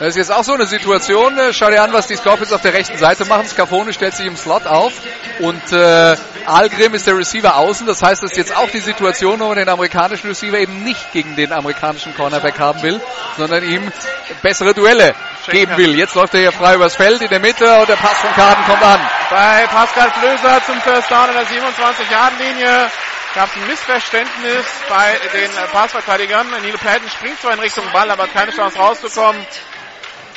Das 0.00 0.08
ist 0.08 0.16
jetzt 0.16 0.32
auch 0.32 0.44
so 0.44 0.54
eine 0.54 0.64
Situation. 0.66 1.36
äh, 1.38 1.52
Schau 1.52 1.68
dir 1.68 1.82
an, 1.82 1.92
was 1.92 2.06
die 2.06 2.16
Scorpions 2.16 2.54
auf 2.54 2.62
der 2.62 2.72
rechten 2.72 2.96
Seite 2.96 3.26
machen. 3.26 3.46
Scafone 3.46 3.92
stellt 3.92 4.16
sich 4.16 4.24
im 4.24 4.34
Slot 4.34 4.66
auf 4.66 4.94
und 5.40 5.72
äh, 5.72 6.16
Algrim 6.46 6.94
ist 6.94 7.06
der 7.06 7.18
Receiver 7.18 7.54
außen. 7.56 7.86
Das 7.86 8.02
heißt, 8.02 8.22
das 8.22 8.30
ist 8.30 8.36
jetzt 8.38 8.56
auch 8.56 8.70
die 8.70 8.78
Situation, 8.80 9.40
wo 9.40 9.48
man 9.48 9.58
den 9.58 9.68
amerikanischen 9.68 10.28
Receiver 10.28 10.56
eben 10.56 10.84
nicht 10.84 11.12
gegen 11.12 11.36
den 11.36 11.52
amerikanischen 11.52 12.14
Cornerback 12.16 12.58
haben 12.58 12.80
will, 12.82 12.98
sondern 13.36 13.62
ihm 13.62 13.92
bessere 14.40 14.72
Duelle 14.72 15.14
geben 15.50 15.76
will. 15.76 15.94
Jetzt 15.94 16.14
läuft 16.14 16.32
er 16.32 16.40
hier 16.40 16.52
frei 16.52 16.76
übers 16.76 16.96
Feld 16.96 17.20
in 17.20 17.28
der 17.28 17.40
Mitte 17.40 17.70
und 17.80 17.86
der 17.86 17.96
Pass 17.96 18.16
von 18.22 18.32
Karten 18.32 18.64
kommt 18.64 18.82
an. 18.82 19.00
Bei 19.28 19.66
Pascal 19.66 20.10
Flöser 20.12 20.62
zum 20.64 20.80
First 20.80 21.10
Down 21.10 21.28
in 21.28 21.34
der 21.34 21.44
27-Yard-Linie 21.44 22.90
gab 23.34 23.50
es 23.50 23.56
ein 23.56 23.66
Missverständnis 23.66 24.64
bei 24.88 25.18
den 25.34 25.50
Passverteidigern. 25.72 26.48
Neil 26.62 26.78
Patton 26.78 27.08
springt 27.10 27.38
zwar 27.38 27.52
in 27.52 27.60
Richtung 27.60 27.84
Ball, 27.92 28.10
aber 28.10 28.22
hat 28.22 28.32
keine 28.32 28.50
Chance 28.50 28.78
rauszukommen. 28.78 29.44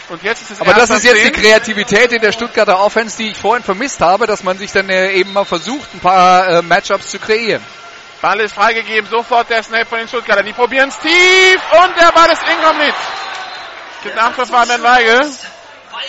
Und 0.10 0.22
jetzt 0.24 0.42
ist 0.42 0.52
es 0.52 0.62
Aber 0.62 0.74
das 0.74 0.90
ist 0.90 1.04
jetzt 1.04 1.16
die 1.16 1.28
am 1.28 1.34
10. 1.34 1.42
Kreativität 1.42 2.12
in 2.12 2.22
der 2.22 2.32
Stuttgarter 2.32 2.80
Offense, 2.80 3.18
die 3.18 3.30
ich 3.30 3.38
vorhin 3.38 3.64
vermisst 3.64 4.02
habe, 4.02 4.28
dass 4.28 4.44
man 4.44 4.58
sich 4.58 4.72
dann 4.72 4.90
äh, 4.90 5.12
eben 5.12 5.32
mal 5.32 5.46
versucht, 5.46 5.94
ein 5.94 6.00
paar 6.00 6.48
äh, 6.48 6.62
Matchups 6.62 7.10
zu 7.10 7.20
kreieren. 7.20 7.64
Ball 8.22 8.40
ist 8.40 8.54
freigegeben, 8.56 9.10
sofort 9.10 9.50
der 9.50 9.64
Snap 9.64 9.88
von 9.88 10.00
den 10.00 10.08
Stuttgartern. 10.08 10.46
Die 10.46 10.54
probieren 10.54 10.90
es 10.90 10.98
tief 11.00 11.62
und 11.72 12.00
der 12.00 12.12
Ball 12.12 12.32
ist 12.32 12.42
incomplete. 12.44 12.96
Gibt 14.04 14.16
Nachverfahren 14.16 14.68
Ben 14.70 14.84
Weigel. 14.84 15.30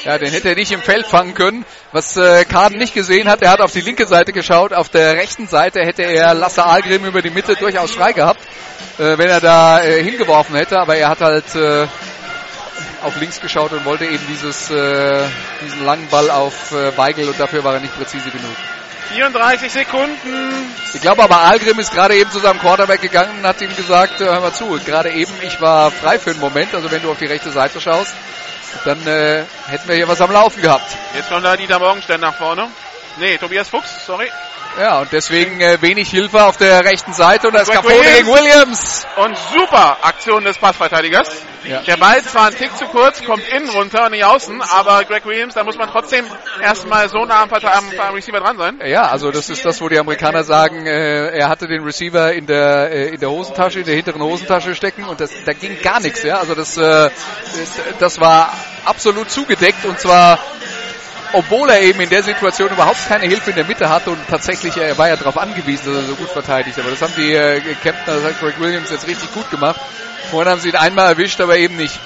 Ja, 0.04 0.18
den 0.18 0.32
hätte 0.32 0.50
er 0.50 0.54
nicht 0.54 0.72
im 0.72 0.82
Feld 0.82 1.06
fangen 1.06 1.34
können. 1.34 1.64
Was 1.92 2.16
äh, 2.16 2.44
Kaden 2.44 2.78
nicht 2.78 2.94
gesehen 2.94 3.28
hat, 3.28 3.42
er 3.42 3.50
hat 3.50 3.60
auf 3.60 3.72
die 3.72 3.80
linke 3.80 4.06
Seite 4.06 4.32
geschaut. 4.32 4.72
Auf 4.72 4.88
der 4.88 5.14
rechten 5.14 5.46
Seite 5.46 5.80
hätte 5.80 6.02
er 6.02 6.34
Lasse 6.34 6.64
Algrim 6.64 7.04
über 7.04 7.22
die 7.22 7.30
Mitte 7.30 7.54
durchaus 7.54 7.92
frei 7.92 8.12
gehabt, 8.12 8.40
äh, 8.98 9.18
wenn 9.18 9.28
er 9.28 9.40
da 9.40 9.82
äh, 9.82 10.02
hingeworfen 10.02 10.56
hätte. 10.56 10.78
Aber 10.78 10.96
er 10.96 11.08
hat 11.08 11.20
halt 11.20 11.54
äh, 11.54 11.86
auf 13.04 13.16
links 13.20 13.40
geschaut 13.40 13.72
und 13.72 13.84
wollte 13.84 14.06
eben 14.06 14.24
dieses, 14.28 14.70
äh, 14.70 15.26
diesen 15.64 15.84
langen 15.84 16.08
Ball 16.08 16.30
auf 16.30 16.72
äh, 16.72 16.96
Weigel 16.96 17.28
und 17.28 17.38
dafür 17.38 17.62
war 17.64 17.74
er 17.74 17.80
nicht 17.80 17.96
präzise 17.96 18.30
genug. 18.30 18.56
34 19.12 19.70
Sekunden. 19.70 20.74
Ich 20.92 21.00
glaube 21.00 21.22
aber, 21.22 21.40
Algrim 21.40 21.78
ist 21.78 21.92
gerade 21.92 22.16
eben 22.16 22.30
zu 22.30 22.38
seinem 22.40 22.58
Quarterback 22.58 23.00
gegangen 23.00 23.38
und 23.38 23.46
hat 23.46 23.60
ihm 23.60 23.74
gesagt, 23.76 24.20
äh, 24.20 24.24
hör 24.24 24.40
mal 24.40 24.52
zu, 24.52 24.66
gerade 24.84 25.10
eben, 25.10 25.32
ich 25.42 25.60
war 25.60 25.90
frei 25.90 26.18
für 26.18 26.30
einen 26.30 26.40
Moment, 26.40 26.74
also 26.74 26.90
wenn 26.90 27.02
du 27.02 27.10
auf 27.10 27.18
die 27.18 27.26
rechte 27.26 27.50
Seite 27.50 27.80
schaust, 27.80 28.14
dann 28.84 29.06
äh, 29.06 29.44
hätten 29.68 29.88
wir 29.88 29.94
hier 29.94 30.08
was 30.08 30.20
am 30.20 30.32
Laufen 30.32 30.62
gehabt. 30.62 30.96
Jetzt 31.14 31.28
kommt 31.28 31.44
da 31.44 31.56
Dieter 31.56 31.78
Morgenstern 31.78 32.20
nach 32.20 32.34
vorne. 32.34 32.68
Nee, 33.18 33.38
Tobias 33.38 33.68
Fuchs, 33.68 34.06
sorry. 34.06 34.28
Ja, 34.78 35.00
und 35.00 35.12
deswegen 35.12 35.60
äh, 35.60 35.80
wenig 35.80 36.10
Hilfe 36.10 36.44
auf 36.44 36.56
der 36.56 36.84
rechten 36.84 37.12
Seite 37.12 37.46
und 37.46 37.54
das 37.54 37.68
Williams. 37.68 38.16
gegen 38.16 38.26
Williams. 38.26 39.06
Und 39.16 39.38
super 39.56 39.98
Aktion 40.02 40.42
des 40.42 40.58
Passverteidigers. 40.58 41.28
Ja. 41.64 41.80
Der 41.82 41.96
Ball 41.96 42.22
zwar 42.22 42.48
ein 42.48 42.56
Tick 42.56 42.76
zu 42.76 42.84
kurz, 42.86 43.24
kommt 43.24 43.42
innen 43.48 43.68
runter 43.70 44.06
und 44.06 44.10
nicht 44.10 44.24
außen, 44.24 44.60
aber 44.60 45.04
Greg 45.04 45.24
Williams, 45.24 45.54
da 45.54 45.64
muss 45.64 45.78
man 45.78 45.88
trotzdem 45.88 46.26
erstmal 46.60 47.08
so 47.08 47.24
nah 47.24 47.42
am, 47.42 47.50
am, 47.50 48.00
am 48.00 48.14
Receiver 48.14 48.40
dran 48.40 48.58
sein. 48.58 48.80
Ja, 48.84 49.08
also 49.08 49.30
das 49.30 49.48
ist 49.48 49.64
das, 49.64 49.80
wo 49.80 49.88
die 49.88 49.98
Amerikaner 49.98 50.44
sagen, 50.44 50.86
äh, 50.86 51.28
er 51.28 51.48
hatte 51.48 51.66
den 51.66 51.82
Receiver 51.84 52.32
in 52.32 52.46
der 52.46 52.90
äh, 52.90 53.08
in 53.14 53.20
der 53.20 53.30
Hosentasche, 53.30 53.78
in 53.78 53.86
der 53.86 53.94
hinteren 53.94 54.22
Hosentasche 54.22 54.74
stecken 54.74 55.04
und 55.04 55.20
das, 55.20 55.30
da 55.46 55.52
ging 55.52 55.80
gar 55.80 56.00
nichts. 56.00 56.22
Ja, 56.22 56.38
also 56.38 56.54
das 56.54 56.76
äh, 56.76 57.10
das 57.98 58.20
war 58.20 58.52
absolut 58.84 59.30
zugedeckt 59.30 59.86
und 59.86 59.98
zwar 59.98 60.38
obwohl 61.34 61.68
er 61.70 61.80
eben 61.80 62.00
in 62.00 62.08
der 62.10 62.22
Situation 62.22 62.70
überhaupt 62.70 63.06
keine 63.08 63.26
Hilfe 63.26 63.50
in 63.50 63.56
der 63.56 63.64
Mitte 63.64 63.88
hatte 63.88 64.10
und 64.10 64.18
tatsächlich, 64.28 64.76
er 64.76 64.96
war 64.98 65.08
ja 65.08 65.16
darauf 65.16 65.36
angewiesen, 65.38 65.92
dass 65.92 66.02
er 66.02 66.08
so 66.08 66.14
gut 66.14 66.30
verteidigt. 66.30 66.78
Aber 66.78 66.90
das 66.90 67.02
haben 67.02 67.12
die 67.16 67.32
äh, 67.34 67.60
Kempner, 67.82 68.14
das 68.14 68.24
hat 68.24 68.40
Greg 68.40 68.58
Williams 68.60 68.90
jetzt 68.90 69.06
richtig 69.06 69.32
gut 69.34 69.50
gemacht. 69.50 69.80
Vorhin 70.30 70.50
haben 70.50 70.60
sie 70.60 70.70
ihn 70.70 70.76
einmal 70.76 71.08
erwischt, 71.10 71.40
aber 71.40 71.56
eben 71.56 71.76
nicht. 71.76 71.98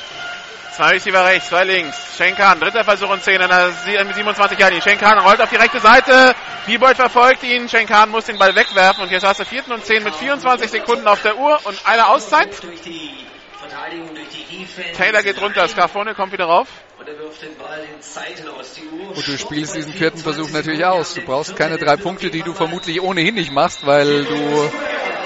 Zwei 0.75 0.91
Receiver 0.91 1.25
rechts, 1.25 1.49
zwei 1.49 1.65
links. 1.65 1.97
Schenkan, 2.17 2.61
dritter 2.61 2.85
Versuch 2.85 3.09
und 3.11 3.23
10 3.23 3.41
an 3.43 3.49
der 3.51 3.73
sie- 3.85 4.05
mit 4.05 4.15
27 4.15 4.59
Jahren. 4.59 4.81
Schenkan 4.81 5.19
rollt 5.19 5.41
auf 5.41 5.51
die 5.51 5.57
rechte 5.57 5.81
Seite. 5.81 6.35
Diebold 6.69 6.97
verfolgt 6.97 7.43
ihn. 7.43 7.69
Schenkan 7.69 8.11
muss 8.11 8.27
den 8.27 8.39
Ball 8.39 8.55
wegwerfen. 8.55 9.03
Und 9.03 9.11
jetzt 9.11 9.25
hast 9.27 9.41
du 9.41 9.45
vierten 9.45 9.73
und 9.73 9.85
10 9.85 10.05
mit 10.05 10.15
24 10.15 10.71
Sekunden 10.71 11.09
auf 11.09 11.21
der 11.23 11.37
Uhr 11.37 11.59
und 11.65 11.77
eine 11.85 12.07
Auszeit. 12.07 12.63
Durch 12.63 12.81
die 12.83 13.11
Verteidigung, 13.59 14.15
durch 14.15 14.29
die 14.29 14.45
Defense. 14.59 14.93
Taylor 14.97 15.23
geht 15.25 15.41
runter. 15.41 15.67
Scarfone 15.67 16.15
kommt 16.15 16.33
wieder 16.33 16.45
rauf. 16.45 16.69
Und 17.09 17.15
er 17.15 17.25
wirft 17.25 17.43
den 17.43 17.57
Ball 17.57 17.81
in 17.95 18.03
zeitlos 18.03 18.75
die 18.75 18.87
Uhr. 18.87 19.17
Und 19.17 19.27
du 19.27 19.39
spielst 19.39 19.75
diesen 19.75 19.93
vierten 19.93 20.19
Versuch 20.19 20.51
natürlich 20.51 20.85
aus. 20.85 21.15
Du 21.15 21.23
brauchst 21.23 21.57
keine 21.57 21.79
drei 21.79 21.97
Punkte, 21.97 22.31
die 22.31 22.43
du 22.43 22.53
vermutlich 22.53 23.01
ohnehin 23.01 23.35
nicht 23.35 23.51
machst, 23.51 23.87
weil 23.87 24.25
du 24.25 24.71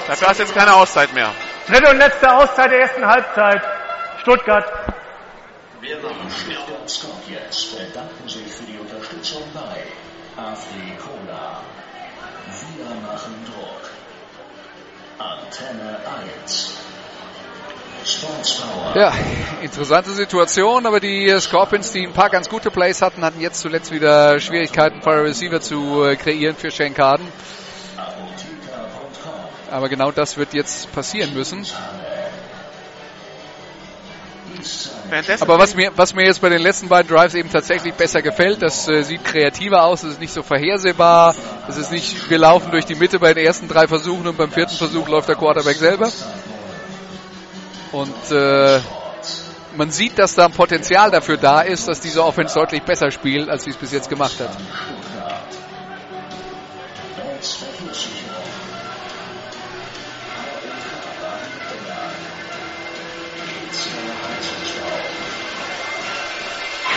Dafür 0.07 0.29
hast 0.29 0.39
du 0.39 0.43
jetzt 0.43 0.55
keine 0.55 0.73
Auszeit 0.75 1.13
mehr. 1.13 1.33
Dritte 1.67 1.89
und 1.89 1.97
letzte 1.97 2.33
Auszeit 2.33 2.71
der 2.71 2.79
ersten 2.81 3.05
Halbzeit. 3.05 3.61
Stuttgart. 4.21 4.65
Wir 5.81 5.97
machen 5.97 6.29
Stuttgart 6.29 6.89
Scorpions 6.89 7.65
bedanken 7.65 8.29
sich 8.29 8.47
für 8.47 8.63
die 8.63 8.77
Unterstützung 8.77 9.43
bei 9.53 10.41
Afri 10.41 10.97
Cola. 10.97 11.61
Wir 12.77 12.95
machen 13.07 13.45
Druck. 13.45 13.89
Antenne 15.19 15.99
1. 16.45 16.92
Ja, 18.95 19.13
interessante 19.61 20.11
Situation, 20.11 20.85
aber 20.85 20.99
die 20.99 21.33
Scorpions, 21.39 21.91
die 21.91 22.05
ein 22.05 22.13
paar 22.13 22.29
ganz 22.29 22.49
gute 22.49 22.69
Plays 22.69 23.01
hatten, 23.01 23.23
hatten 23.23 23.39
jetzt 23.39 23.61
zuletzt 23.61 23.91
wieder 23.91 24.39
Schwierigkeiten, 24.39 25.01
Fire 25.01 25.23
Receiver 25.23 25.61
zu 25.61 26.03
äh, 26.03 26.15
kreieren 26.15 26.55
für 26.55 26.69
Shane 26.69 26.93
Carden. 26.93 27.27
Aber 29.71 29.89
genau 29.89 30.11
das 30.11 30.37
wird 30.37 30.53
jetzt 30.53 30.91
passieren 30.93 31.33
müssen. 31.33 31.65
Aber 35.39 35.59
was 35.59 35.75
mir, 35.75 35.91
was 35.95 36.13
mir 36.13 36.25
jetzt 36.25 36.41
bei 36.41 36.49
den 36.49 36.61
letzten 36.61 36.89
beiden 36.89 37.07
Drives 37.13 37.33
eben 37.33 37.49
tatsächlich 37.49 37.93
besser 37.93 38.21
gefällt, 38.21 38.61
das 38.61 38.87
äh, 38.87 39.03
sieht 39.03 39.23
kreativer 39.23 39.83
aus, 39.83 40.03
es 40.03 40.13
ist 40.13 40.19
nicht 40.19 40.33
so 40.33 40.43
vorhersehbar, 40.43 41.35
es 41.67 41.77
ist 41.77 41.91
nicht, 41.91 42.29
wir 42.29 42.37
laufen 42.37 42.71
durch 42.71 42.85
die 42.85 42.95
Mitte 42.95 43.19
bei 43.19 43.33
den 43.33 43.45
ersten 43.45 43.67
drei 43.67 43.87
Versuchen 43.87 44.27
und 44.27 44.37
beim 44.37 44.51
vierten 44.51 44.75
Versuch 44.75 45.07
läuft 45.07 45.29
der 45.29 45.35
Quarterback 45.35 45.77
selber. 45.77 46.11
Und 47.93 48.31
äh, 48.31 48.81
man 49.75 49.91
sieht, 49.91 50.17
dass 50.17 50.33
da 50.33 50.45
ein 50.45 50.51
Potenzial 50.51 51.11
dafür 51.11 51.37
da 51.37 51.61
ist, 51.61 51.87
dass 51.87 52.01
diese 52.01 52.25
Offense 52.25 52.55
deutlich 52.55 52.81
besser 52.81 53.11
spielt, 53.11 53.49
als 53.49 53.65
sie 53.65 53.69
es 53.69 53.77
bis 53.77 53.91
jetzt 53.91 54.09
gemacht 54.09 54.39
hat. 54.39 54.49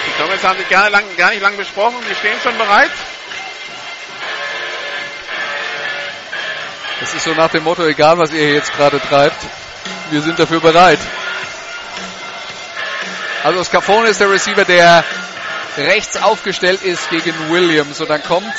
Die 0.06 0.22
Tomats 0.22 0.44
haben 0.44 0.58
sich 0.58 0.68
gar, 0.70 0.88
lang, 0.88 1.04
gar 1.18 1.30
nicht 1.30 1.42
lang 1.42 1.58
besprochen, 1.58 1.96
die 2.10 2.14
stehen 2.14 2.40
schon 2.42 2.56
bereit. 2.56 2.90
Das 7.00 7.12
ist 7.12 7.24
so 7.24 7.34
nach 7.34 7.50
dem 7.50 7.64
Motto, 7.64 7.84
egal 7.84 8.16
was 8.16 8.32
ihr 8.32 8.54
jetzt 8.54 8.72
gerade 8.72 8.98
treibt, 8.98 9.36
wir 10.10 10.22
sind 10.22 10.38
dafür 10.38 10.60
bereit. 10.60 10.98
Also 13.44 13.62
Scafone 13.64 14.08
ist 14.08 14.20
der 14.20 14.30
Receiver, 14.30 14.64
der 14.64 15.04
rechts 15.76 16.16
aufgestellt 16.16 16.82
ist 16.82 17.08
gegen 17.10 17.34
Williams. 17.50 18.00
Und 18.00 18.10
dann 18.10 18.22
kommt 18.22 18.54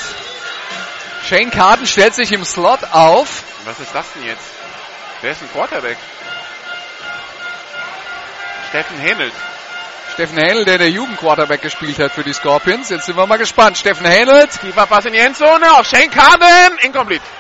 Shane 1.28 1.52
Carden, 1.52 1.86
stellt 1.86 2.16
sich 2.16 2.32
im 2.32 2.46
Slot 2.46 2.84
auf. 2.92 3.44
Was 3.66 3.80
ist 3.80 3.94
das 3.94 4.06
denn 4.14 4.24
jetzt? 4.24 4.46
Wer 5.22 5.32
ist 5.32 5.42
ein 5.42 5.52
Quarterback? 5.52 5.98
Steffen 8.70 8.98
Händelt. 8.98 9.34
Steffen 10.14 10.38
Händel, 10.38 10.66
der 10.66 10.78
der 10.78 10.90
Jugendquarterback 10.90 11.62
gespielt 11.62 12.00
hat 12.00 12.12
für 12.12 12.24
die 12.24 12.34
Scorpions. 12.34 12.90
Jetzt 12.90 13.06
sind 13.06 13.18
wir 13.18 13.28
mal 13.28 13.38
gespannt. 13.38 13.78
Steffen 13.78 14.06
Händel. 14.06 14.48
Tiefer 14.48 14.86
Pass 14.86 15.06
in 15.06 15.14
die 15.14 15.20
Endzone 15.20 15.74
auf 15.74 15.86
Shane 15.86 16.10
Carden. 16.10 16.78
Incomplete. 16.82 17.24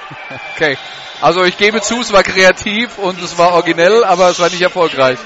Okay. 0.56 0.76
Also 1.22 1.44
ich 1.44 1.58
gebe 1.58 1.82
zu, 1.82 2.00
es 2.02 2.12
war 2.14 2.24
kreativ 2.24 2.98
und 2.98 3.22
es 3.22 3.38
war 3.38 3.54
originell, 3.54 4.04
aber 4.04 4.30
es 4.30 4.40
war 4.40 4.50
nicht 4.50 4.62
erfolgreich. 4.62 5.18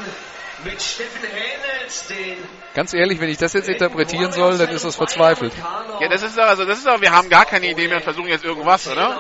Mit 0.64 0.82
Steffen 0.82 1.22
Hähnels, 1.24 2.08
den 2.08 2.38
Ganz 2.74 2.94
ehrlich, 2.94 3.20
wenn 3.20 3.28
ich 3.28 3.38
das 3.38 3.52
jetzt 3.52 3.68
interpretieren 3.68 4.32
soll, 4.32 4.58
dann 4.58 4.70
ist 4.70 4.86
das 4.86 4.96
verzweifelt. 4.96 5.52
Ja, 6.00 6.08
das 6.08 6.22
ist 6.22 6.38
doch, 6.38 6.44
also 6.46 6.64
das 6.64 6.78
ist 6.78 6.88
doch, 6.88 7.02
wir 7.02 7.12
haben 7.12 7.28
gar 7.30 7.44
keine 7.44 7.68
Idee 7.70 7.90
mehr 7.90 7.98
und 7.98 8.04
versuchen 8.04 8.30
jetzt 8.30 8.46
irgendwas, 8.46 8.88
oder? 8.88 9.20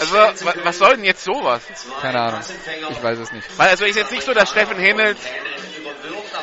Also, 0.00 0.14
wa- 0.14 0.52
was 0.64 0.76
soll 0.78 0.96
denn 0.96 1.04
jetzt 1.04 1.24
sowas? 1.24 1.62
Keine 2.02 2.20
Ahnung. 2.20 2.40
Ich 2.90 3.02
weiß 3.02 3.18
es 3.20 3.32
nicht. 3.32 3.46
Weil, 3.56 3.70
also 3.70 3.86
ist 3.86 3.96
jetzt 3.96 4.12
nicht 4.12 4.22
so, 4.22 4.34
dass 4.34 4.50
Steffen 4.50 4.76
Händel 4.76 5.16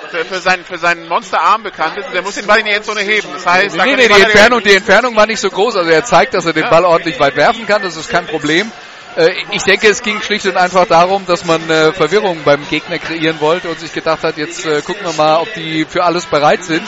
für, 0.09 0.25
für, 0.25 0.39
seinen, 0.39 0.65
für 0.65 0.79
seinen 0.79 1.07
Monsterarm 1.07 1.61
bekannt 1.61 1.97
ist. 1.99 2.11
Der 2.11 2.23
muss 2.23 2.33
den 2.33 2.47
Ball 2.47 2.57
in 2.59 2.65
die 2.65 2.71
Endzone 2.71 3.01
heben. 3.01 3.27
Das 3.33 3.45
heißt, 3.45 3.75
Nee, 3.75 3.81
kann 3.83 3.95
nee, 3.97 4.07
die 4.07 4.21
Entfernung, 4.21 4.63
die 4.63 4.73
Entfernung 4.75 5.15
war 5.15 5.27
nicht 5.27 5.39
so 5.39 5.49
groß. 5.51 5.75
Also 5.75 5.91
er 5.91 6.03
zeigt, 6.05 6.33
dass 6.33 6.45
er 6.45 6.53
den 6.53 6.67
Ball 6.71 6.85
ordentlich 6.85 7.19
weit 7.19 7.35
werfen 7.35 7.67
kann. 7.67 7.83
Das 7.83 7.95
ist 7.95 8.09
kein 8.09 8.25
Problem. 8.25 8.71
Äh, 9.15 9.31
Ich 9.51 9.63
denke, 9.63 9.87
es 9.87 10.01
ging 10.01 10.21
schlicht 10.21 10.45
und 10.45 10.57
einfach 10.57 10.85
darum, 10.87 11.25
dass 11.25 11.45
man 11.45 11.69
äh, 11.69 11.91
Verwirrung 11.93 12.43
beim 12.43 12.67
Gegner 12.69 12.97
kreieren 12.99 13.39
wollte 13.39 13.69
und 13.69 13.79
sich 13.79 13.93
gedacht 13.93 14.23
hat, 14.23 14.37
jetzt 14.37 14.65
äh, 14.65 14.81
gucken 14.81 15.05
wir 15.05 15.13
mal, 15.13 15.37
ob 15.37 15.53
die 15.53 15.85
für 15.85 16.03
alles 16.03 16.25
bereit 16.25 16.63
sind. 16.63 16.87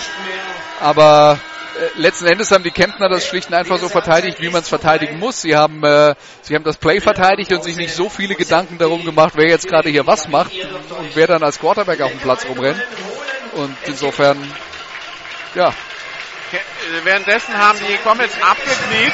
Aber 0.79 1.39
äh, 1.79 1.99
letzten 1.99 2.27
Endes 2.27 2.51
haben 2.51 2.63
die 2.63 2.71
Kemptner 2.71 3.09
das 3.09 3.25
schlicht 3.25 3.49
und 3.49 3.55
einfach 3.55 3.77
so 3.77 3.89
verteidigt, 3.89 4.39
wie 4.39 4.49
man 4.49 4.61
es 4.61 4.69
verteidigen 4.69 5.19
muss. 5.19 5.41
Sie 5.41 5.55
haben, 5.55 5.83
äh, 5.83 6.15
sie 6.41 6.55
haben 6.55 6.63
das 6.63 6.77
Play 6.77 6.99
verteidigt 7.01 7.51
und 7.51 7.63
sich 7.63 7.77
nicht 7.77 7.93
so 7.93 8.09
viele 8.09 8.35
Gedanken 8.35 8.77
darum 8.77 9.03
gemacht, 9.05 9.33
wer 9.35 9.47
jetzt 9.49 9.67
gerade 9.67 9.89
hier 9.89 10.07
was 10.07 10.27
macht 10.27 10.53
und 10.53 11.15
wer 11.15 11.27
dann 11.27 11.43
als 11.43 11.59
Quarterback 11.59 12.01
auf 12.01 12.11
dem 12.11 12.19
Platz 12.19 12.45
rumrennt. 12.45 12.81
Und 13.53 13.75
insofern, 13.85 14.37
ja, 15.55 15.69
äh, 15.69 17.05
Währenddessen 17.05 17.57
haben 17.57 17.79
die 17.79 17.97
Comets 17.97 18.35
abgekniet. 18.41 19.13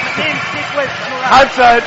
Halbzeit. 1.29 1.83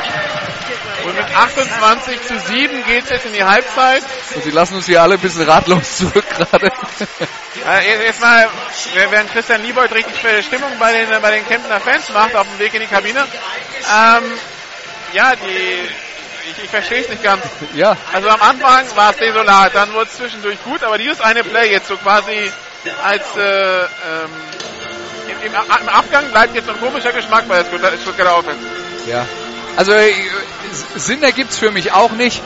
Und 1.04 1.16
mit 1.16 1.24
28 1.36 2.22
zu 2.26 2.38
7 2.38 2.84
geht 2.84 3.04
es 3.04 3.10
jetzt 3.10 3.26
in 3.26 3.32
die 3.32 3.44
Halbzeit. 3.44 4.02
Und 4.34 4.44
sie 4.44 4.50
lassen 4.50 4.76
uns 4.76 4.86
hier 4.86 5.02
alle 5.02 5.14
ein 5.14 5.20
bisschen 5.20 5.48
ratlos 5.48 5.96
zurück 5.98 6.24
gerade. 6.28 6.70
Äh, 7.68 7.86
jetzt- 7.90 8.02
jetzt 8.02 8.20
mal, 8.20 8.48
während 9.10 9.30
Christian 9.32 9.62
Liebold 9.62 9.92
richtig 9.92 10.16
viel 10.16 10.42
Stimmung 10.42 10.70
bei 10.80 10.90
den, 10.92 11.08
bei 11.20 11.30
den 11.30 11.46
Kemptener 11.46 11.78
Fans 11.78 12.08
macht, 12.08 12.34
auf 12.34 12.46
dem 12.48 12.58
Weg 12.58 12.74
in 12.74 12.80
die 12.80 12.86
Kabine. 12.88 13.20
Ähm, 13.20 14.24
ja, 15.12 15.32
die, 15.36 15.88
ich, 16.50 16.64
ich 16.64 16.70
verstehe 16.70 17.02
es 17.02 17.08
nicht 17.10 17.22
ganz. 17.22 17.44
ja, 17.74 17.94
Also 18.12 18.28
am 18.30 18.40
Anfang 18.42 18.86
war 18.96 19.10
es 19.12 19.16
desolat, 19.18 19.74
dann 19.74 19.92
wurde 19.92 20.08
es 20.10 20.16
zwischendurch 20.16 20.60
gut, 20.64 20.82
aber 20.82 20.98
dieses 20.98 21.20
eine 21.20 21.44
Play 21.44 21.70
jetzt 21.70 21.86
so 21.88 21.96
quasi 21.98 22.50
als 23.04 23.22
äh, 23.36 23.82
ähm, 23.82 23.86
im, 25.44 25.54
Abgang 25.88 26.30
bleibt 26.32 26.54
jetzt 26.56 26.66
so 26.66 26.72
ein 26.72 26.80
komischer 26.80 27.12
Geschmack 27.12 27.46
bei 27.48 27.58
der 27.62 27.66
Stuttgart- 27.66 27.92
Stuttgarter 28.00 28.38
Offense. 28.38 28.58
ja. 29.06 29.24
Also 29.76 29.92
äh, 29.92 30.12
Sinn 30.96 31.22
ergibt's 31.22 31.58
für 31.58 31.70
mich 31.70 31.92
auch 31.92 32.12
nicht, 32.12 32.42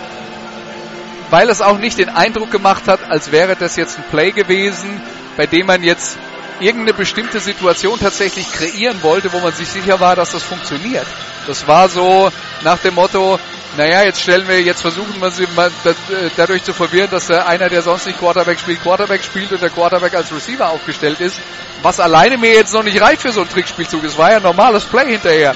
weil 1.30 1.48
es 1.48 1.60
auch 1.60 1.78
nicht 1.78 1.98
den 1.98 2.08
Eindruck 2.08 2.50
gemacht 2.50 2.84
hat, 2.86 3.10
als 3.10 3.32
wäre 3.32 3.56
das 3.56 3.76
jetzt 3.76 3.98
ein 3.98 4.04
Play 4.10 4.30
gewesen, 4.30 5.00
bei 5.36 5.46
dem 5.46 5.66
man 5.66 5.82
jetzt 5.82 6.18
irgendeine 6.60 6.94
bestimmte 6.94 7.40
Situation 7.40 7.98
tatsächlich 7.98 8.50
kreieren 8.50 9.02
wollte, 9.02 9.32
wo 9.32 9.40
man 9.40 9.52
sich 9.52 9.68
sicher 9.68 10.00
war, 10.00 10.16
dass 10.16 10.32
das 10.32 10.42
funktioniert. 10.42 11.06
Das 11.46 11.66
war 11.68 11.88
so 11.88 12.30
nach 12.62 12.78
dem 12.78 12.94
Motto, 12.94 13.38
naja, 13.76 14.02
jetzt 14.02 14.22
stellen 14.22 14.48
wir, 14.48 14.62
jetzt 14.62 14.80
versuchen 14.80 15.20
wir 15.20 15.30
sie 15.30 15.46
mal 15.54 15.68
äh, 15.84 16.30
dadurch 16.36 16.64
zu 16.64 16.72
verwirren, 16.72 17.10
dass 17.10 17.30
einer, 17.30 17.68
der 17.68 17.82
sonst 17.82 18.06
nicht 18.06 18.18
Quarterback 18.18 18.58
spielt, 18.58 18.82
Quarterback 18.82 19.22
spielt 19.22 19.52
und 19.52 19.62
der 19.62 19.70
Quarterback 19.70 20.14
als 20.14 20.32
Receiver 20.32 20.70
aufgestellt 20.70 21.20
ist, 21.20 21.38
was 21.82 22.00
alleine 22.00 22.38
mir 22.38 22.54
jetzt 22.54 22.72
noch 22.72 22.82
nicht 22.82 23.00
reicht 23.00 23.22
für 23.22 23.32
so 23.32 23.42
einen 23.42 23.50
Trickspielzug. 23.50 24.02
Es 24.04 24.16
war 24.16 24.30
ja 24.30 24.36
ein 24.38 24.42
normales 24.42 24.84
Play 24.84 25.10
hinterher. 25.10 25.54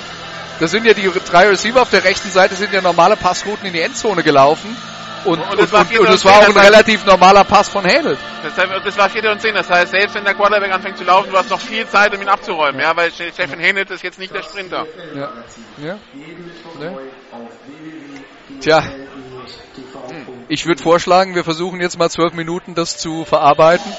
Das 0.61 0.71
sind 0.71 0.85
ja 0.87 0.93
die 0.95 1.11
drei 1.31 1.49
Receiver 1.49 1.81
auf 1.83 1.91
der 1.91 2.05
rechten 2.05 2.31
Seite 2.31 2.55
sind 2.55 2.73
ja 2.73 2.81
normale 2.83 3.17
Passrouten 3.17 3.67
in 3.67 3.73
die 3.73 3.81
Endzone 3.81 4.23
gelaufen. 4.23 4.77
Und, 5.25 5.39
Und 5.41 5.51
und, 5.51 5.61
es 5.61 5.73
war 5.73 5.81
und, 5.81 5.99
und 5.99 6.09
es 6.09 6.25
war 6.25 6.39
auch 6.39 6.49
ein 6.49 6.55
das 6.55 6.65
relativ 6.65 7.05
normaler 7.05 7.45
Pass 7.45 7.69
von 7.69 7.85
Händel. 7.85 8.17
Das, 8.43 8.55
das 8.85 8.97
war 8.97 9.11
4. 9.11 9.31
und 9.31 9.41
10. 9.41 9.55
Das 9.55 9.69
heißt, 9.69 9.91
selbst 9.91 10.15
wenn 10.15 10.25
der 10.25 10.35
Quarterback 10.35 10.73
anfängt 10.73 10.97
zu 10.97 11.05
laufen, 11.05 11.31
du 11.31 11.37
hast 11.37 11.51
noch 11.51 11.61
viel 11.61 11.87
Zeit, 11.89 12.15
um 12.15 12.23
ihn 12.23 12.29
abzuräumen. 12.29 12.81
Ja, 12.81 12.97
weil 12.97 13.11
Ste- 13.13 13.31
Steffen 13.31 13.59
Hennett 13.61 13.91
ist 13.91 14.03
jetzt 14.03 14.19
nicht 14.19 14.35
der 14.35 14.43
Sprinter. 14.43 14.87
Ja. 15.15 15.29
Ja. 15.83 15.99
ja. 16.81 16.93
Tja. 18.61 18.83
Ich 20.49 20.67
würde 20.67 20.83
vorschlagen, 20.83 21.35
wir 21.35 21.45
versuchen 21.45 21.81
jetzt 21.81 21.99
mal 21.99 22.11
zwölf 22.11 22.33
Minuten 22.33 22.75
das 22.75 22.97
zu 22.97 23.25
verarbeiten. 23.25 23.93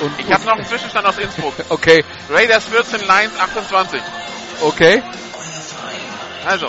Und, 0.00 0.12
Ich 0.18 0.32
habe 0.32 0.44
noch 0.44 0.56
einen 0.56 0.66
Zwischenstand 0.66 1.06
aus 1.06 1.18
Innsbruck. 1.18 1.54
okay, 1.68 2.04
Raiders 2.30 2.64
14, 2.64 3.00
Lions 3.00 3.38
28. 3.38 4.00
okay. 4.62 5.02
Also, 6.44 6.66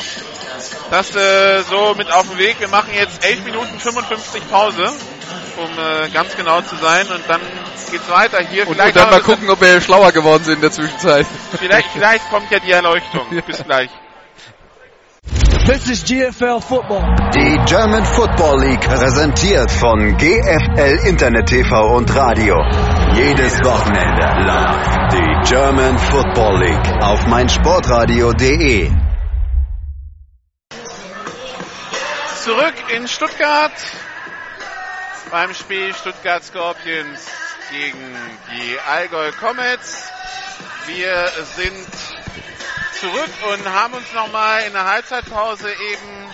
das 0.91 1.15
äh, 1.15 1.63
so 1.63 1.95
mit 1.95 2.11
auf 2.11 2.27
den 2.29 2.37
Weg. 2.37 2.59
Wir 2.59 2.67
machen 2.67 2.89
jetzt 2.93 3.25
11 3.25 3.43
Minuten 3.43 3.79
55 3.79 4.49
Pause, 4.49 4.91
um 5.57 5.69
äh, 5.79 6.09
ganz 6.09 6.35
genau 6.35 6.61
zu 6.61 6.75
sein. 6.75 7.07
Und 7.07 7.23
dann 7.27 7.41
geht's 7.91 8.09
weiter 8.09 8.39
hier. 8.43 8.67
Und, 8.67 8.75
Vielleicht, 8.75 8.95
und 8.95 9.01
dann 9.01 9.09
mal 9.09 9.21
gucken, 9.21 9.49
ob 9.49 9.61
wir 9.61 9.81
schlauer 9.81 10.11
geworden 10.11 10.43
sind 10.43 10.55
in 10.55 10.61
der 10.61 10.71
Zwischenzeit. 10.71 11.25
vielleicht, 11.57 11.89
vielleicht 11.93 12.29
kommt 12.29 12.51
ja 12.51 12.59
die 12.59 12.71
Erleuchtung. 12.71 13.27
Bis 13.45 13.63
gleich. 13.63 13.89
This 15.65 15.87
is 15.87 16.03
GFL 16.03 16.59
Football. 16.59 17.15
Die 17.33 17.57
German 17.65 18.03
Football 18.03 18.59
League 18.65 18.81
präsentiert 18.81 19.71
von 19.71 20.17
GFL 20.17 21.07
Internet 21.07 21.47
TV 21.47 21.95
und 21.95 22.13
Radio. 22.13 22.57
Jedes 23.13 23.59
Wochenende 23.63 24.25
live 24.45 24.93
die 25.13 25.49
German 25.49 25.97
Football 25.97 26.59
League 26.59 27.03
auf 27.03 27.25
meinsportradio.de. 27.27 29.12
Zurück 32.43 32.73
in 32.89 33.07
Stuttgart 33.07 33.71
beim 35.31 35.53
Spiel 35.53 35.95
Stuttgart 35.95 36.43
Scorpions 36.43 37.25
gegen 37.71 38.17
die 38.51 38.77
Allgäu 38.81 39.31
Comets. 39.31 40.09
Wir 40.85 41.29
sind 41.55 41.87
zurück 42.99 43.31
und 43.53 43.65
haben 43.73 43.93
uns 43.93 44.11
nochmal 44.13 44.63
in 44.63 44.73
der 44.73 44.83
Halbzeitpause 44.83 45.69
eben 45.71 46.29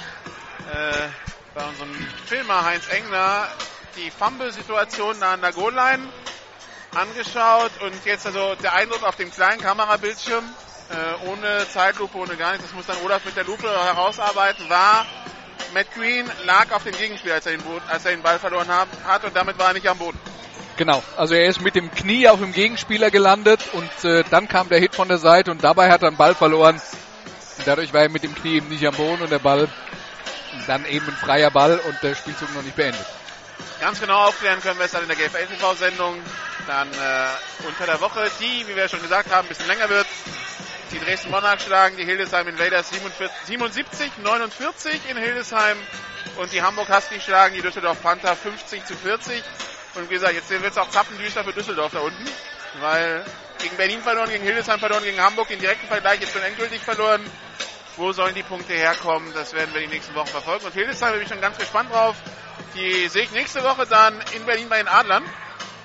äh, 0.74 1.10
bei 1.54 1.64
unserem 1.66 1.94
Filmer 2.26 2.66
Heinz 2.66 2.88
Engler 2.88 3.48
die 3.96 4.10
Fumble-Situation 4.10 5.22
an 5.22 5.42
der 5.42 5.52
Goal-Line 5.52 6.10
angeschaut. 6.96 7.72
Und 7.82 8.04
jetzt 8.06 8.26
also 8.26 8.56
der 8.56 8.74
Eindruck 8.74 9.04
auf 9.04 9.16
dem 9.16 9.30
kleinen 9.30 9.62
Kamerabildschirm 9.62 10.44
äh, 10.90 11.28
ohne 11.28 11.68
Zeitlupe, 11.70 12.18
ohne 12.18 12.36
gar 12.36 12.54
nichts, 12.54 12.66
das 12.66 12.74
muss 12.74 12.88
dann 12.88 12.98
Olaf 13.06 13.24
mit 13.26 13.36
der 13.36 13.44
Lupe 13.44 13.70
herausarbeiten, 13.70 14.68
war, 14.70 15.06
Matt 15.74 15.88
Green 15.96 16.30
lag 16.46 16.72
auf 16.72 16.84
dem 16.84 16.96
Gegenspiel, 16.96 17.32
als 17.32 17.46
er 17.46 17.54
den, 17.54 17.64
als 17.88 18.06
er 18.06 18.12
den 18.12 18.22
Ball 18.22 18.40
verloren 18.40 18.68
hat, 18.68 19.24
und 19.24 19.36
damit 19.36 19.58
war 19.58 19.68
er 19.68 19.74
nicht 19.74 19.88
am 19.88 19.98
Boden. 19.98 20.20
Genau, 20.78 21.04
also 21.18 21.36
er 21.36 21.48
ist 21.48 21.62
mit 21.62 21.76
dem 21.76 21.92
Knie 21.92 22.30
auf 22.30 22.40
dem 22.40 22.54
Gegenspieler 22.54 23.12
gelandet 23.12 23.60
und 23.74 24.06
äh, 24.06 24.24
dann 24.30 24.48
kam 24.48 24.70
der 24.70 24.80
Hit 24.80 24.96
von 24.96 25.10
der 25.10 25.18
Seite 25.18 25.52
und 25.52 25.62
dabei 25.62 25.92
hat 25.92 26.04
er 26.04 26.08
einen 26.08 26.18
Ball 26.18 26.34
verloren. 26.34 26.76
Und 27.58 27.68
dadurch 27.68 27.92
war 27.92 28.04
er 28.04 28.10
mit 28.10 28.24
dem 28.24 28.34
Knie 28.34 28.56
eben 28.56 28.70
nicht 28.70 28.88
am 28.88 28.96
Boden 28.96 29.22
und 29.22 29.30
der 29.30 29.40
Ball 29.40 29.68
dann 30.68 30.86
eben 30.86 31.08
ein 31.08 31.18
freier 31.18 31.52
Ball 31.52 31.80
und 31.80 32.02
der 32.02 32.16
Spielzug 32.16 32.54
noch 32.56 32.62
nicht 32.62 32.78
beendet. 32.78 33.06
Ganz 33.82 34.00
genau 34.00 34.28
aufklären 34.28 34.62
können 34.62 34.78
wir 34.80 34.86
es 34.86 34.92
dann 34.92 35.04
in 35.04 35.10
der 35.10 35.18
GFL-TV-Sendung. 35.18 36.22
Dann 36.68 36.88
äh, 36.92 37.68
unter 37.68 37.86
der 37.86 38.00
Woche, 38.00 38.30
die, 38.40 38.66
wie 38.68 38.76
wir 38.76 38.88
schon 38.88 39.02
gesagt 39.02 39.32
haben, 39.32 39.48
ein 39.48 39.50
bisschen 39.50 39.68
länger 39.68 39.90
wird. 39.90 40.08
Die 40.92 41.00
Dresden 41.00 41.30
Monarchs 41.30 41.66
schlagen 41.66 41.98
die 41.98 42.06
Hildesheim 42.06 42.48
Invaders 42.48 42.90
47, 42.90 43.30
77, 43.46 44.12
49 44.24 45.02
in 45.10 45.18
Hildesheim. 45.18 45.78
Und 46.38 46.52
die 46.52 46.64
Hamburg 46.64 46.90
Huskies 46.90 47.24
schlagen 47.24 47.54
die 47.54 47.62
Düsseldorf 47.62 48.02
Panther 48.02 48.36
50 48.36 48.86
zu 48.86 48.96
40. 48.96 49.44
Und 49.96 50.10
wie 50.10 50.16
gesagt, 50.16 50.34
jetzt 50.34 50.50
wird 50.50 50.64
es 50.64 50.78
auch 50.78 50.90
zappendüster 50.90 51.44
für 51.44 51.54
Düsseldorf 51.54 51.92
da 51.92 52.00
unten. 52.00 52.26
Weil 52.80 53.24
gegen 53.62 53.78
Berlin 53.78 54.02
verloren, 54.02 54.30
gegen 54.30 54.44
Hildesheim 54.44 54.80
verloren, 54.80 55.04
gegen 55.04 55.22
Hamburg 55.22 55.48
den 55.50 55.60
direkten 55.60 55.88
Vergleich 55.88 56.22
jetzt 56.22 56.34
schon 56.34 56.42
endgültig 56.42 56.82
verloren. 56.82 57.24
Wo 57.96 58.12
sollen 58.12 58.34
die 58.34 58.44
Punkte 58.44 58.74
herkommen? 58.74 59.32
Das 59.34 59.54
werden 59.54 59.72
wir 59.74 59.82
die 59.82 59.88
nächsten 59.88 60.16
Wochen 60.16 60.28
verfolgen. 60.30 60.66
Und 60.66 60.74
Hildesheim 60.74 61.14
bin 61.14 61.22
ich 61.22 61.28
schon 61.28 61.42
ganz 61.42 61.58
gespannt 61.58 61.92
drauf. 61.92 62.16
Die 62.74 63.08
sehe 63.10 63.24
ich 63.24 63.32
nächste 63.32 63.64
Woche 63.64 63.86
dann 63.86 64.20
in 64.36 64.44
Berlin 64.46 64.70
bei 64.70 64.78
den 64.78 64.88
Adlern. 64.88 65.24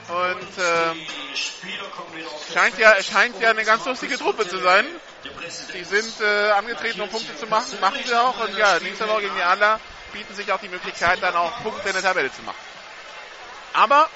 Und 0.08 0.48
ähm, 0.58 1.06
scheint 2.52 2.78
ja 2.78 3.02
scheint 3.02 3.40
ja 3.40 3.50
eine 3.50 3.64
ganz 3.64 3.86
lustige 3.86 4.18
Truppe 4.18 4.46
zu 4.46 4.58
sein. 4.58 4.84
Die 5.74 5.84
sind 5.84 6.20
äh, 6.20 6.50
angetreten, 6.50 7.00
um 7.00 7.08
Punkte 7.08 7.34
zu 7.36 7.46
machen, 7.46 7.80
machen 7.80 8.00
sie 8.04 8.14
auch. 8.14 8.38
Und 8.46 8.56
ja, 8.56 8.78
nächste 8.80 9.08
Woche 9.08 9.22
gegen 9.22 9.34
die 9.34 9.42
Adler 9.42 9.80
bieten 10.12 10.34
sich 10.34 10.52
auch 10.52 10.60
die 10.60 10.68
Möglichkeit, 10.68 11.22
dann 11.22 11.34
auch 11.34 11.62
Punkte 11.62 11.88
in 11.88 11.94
der 11.94 12.02
Tabelle 12.02 12.30
zu 12.30 12.42
machen. 12.42 12.58
Aber 13.72 14.08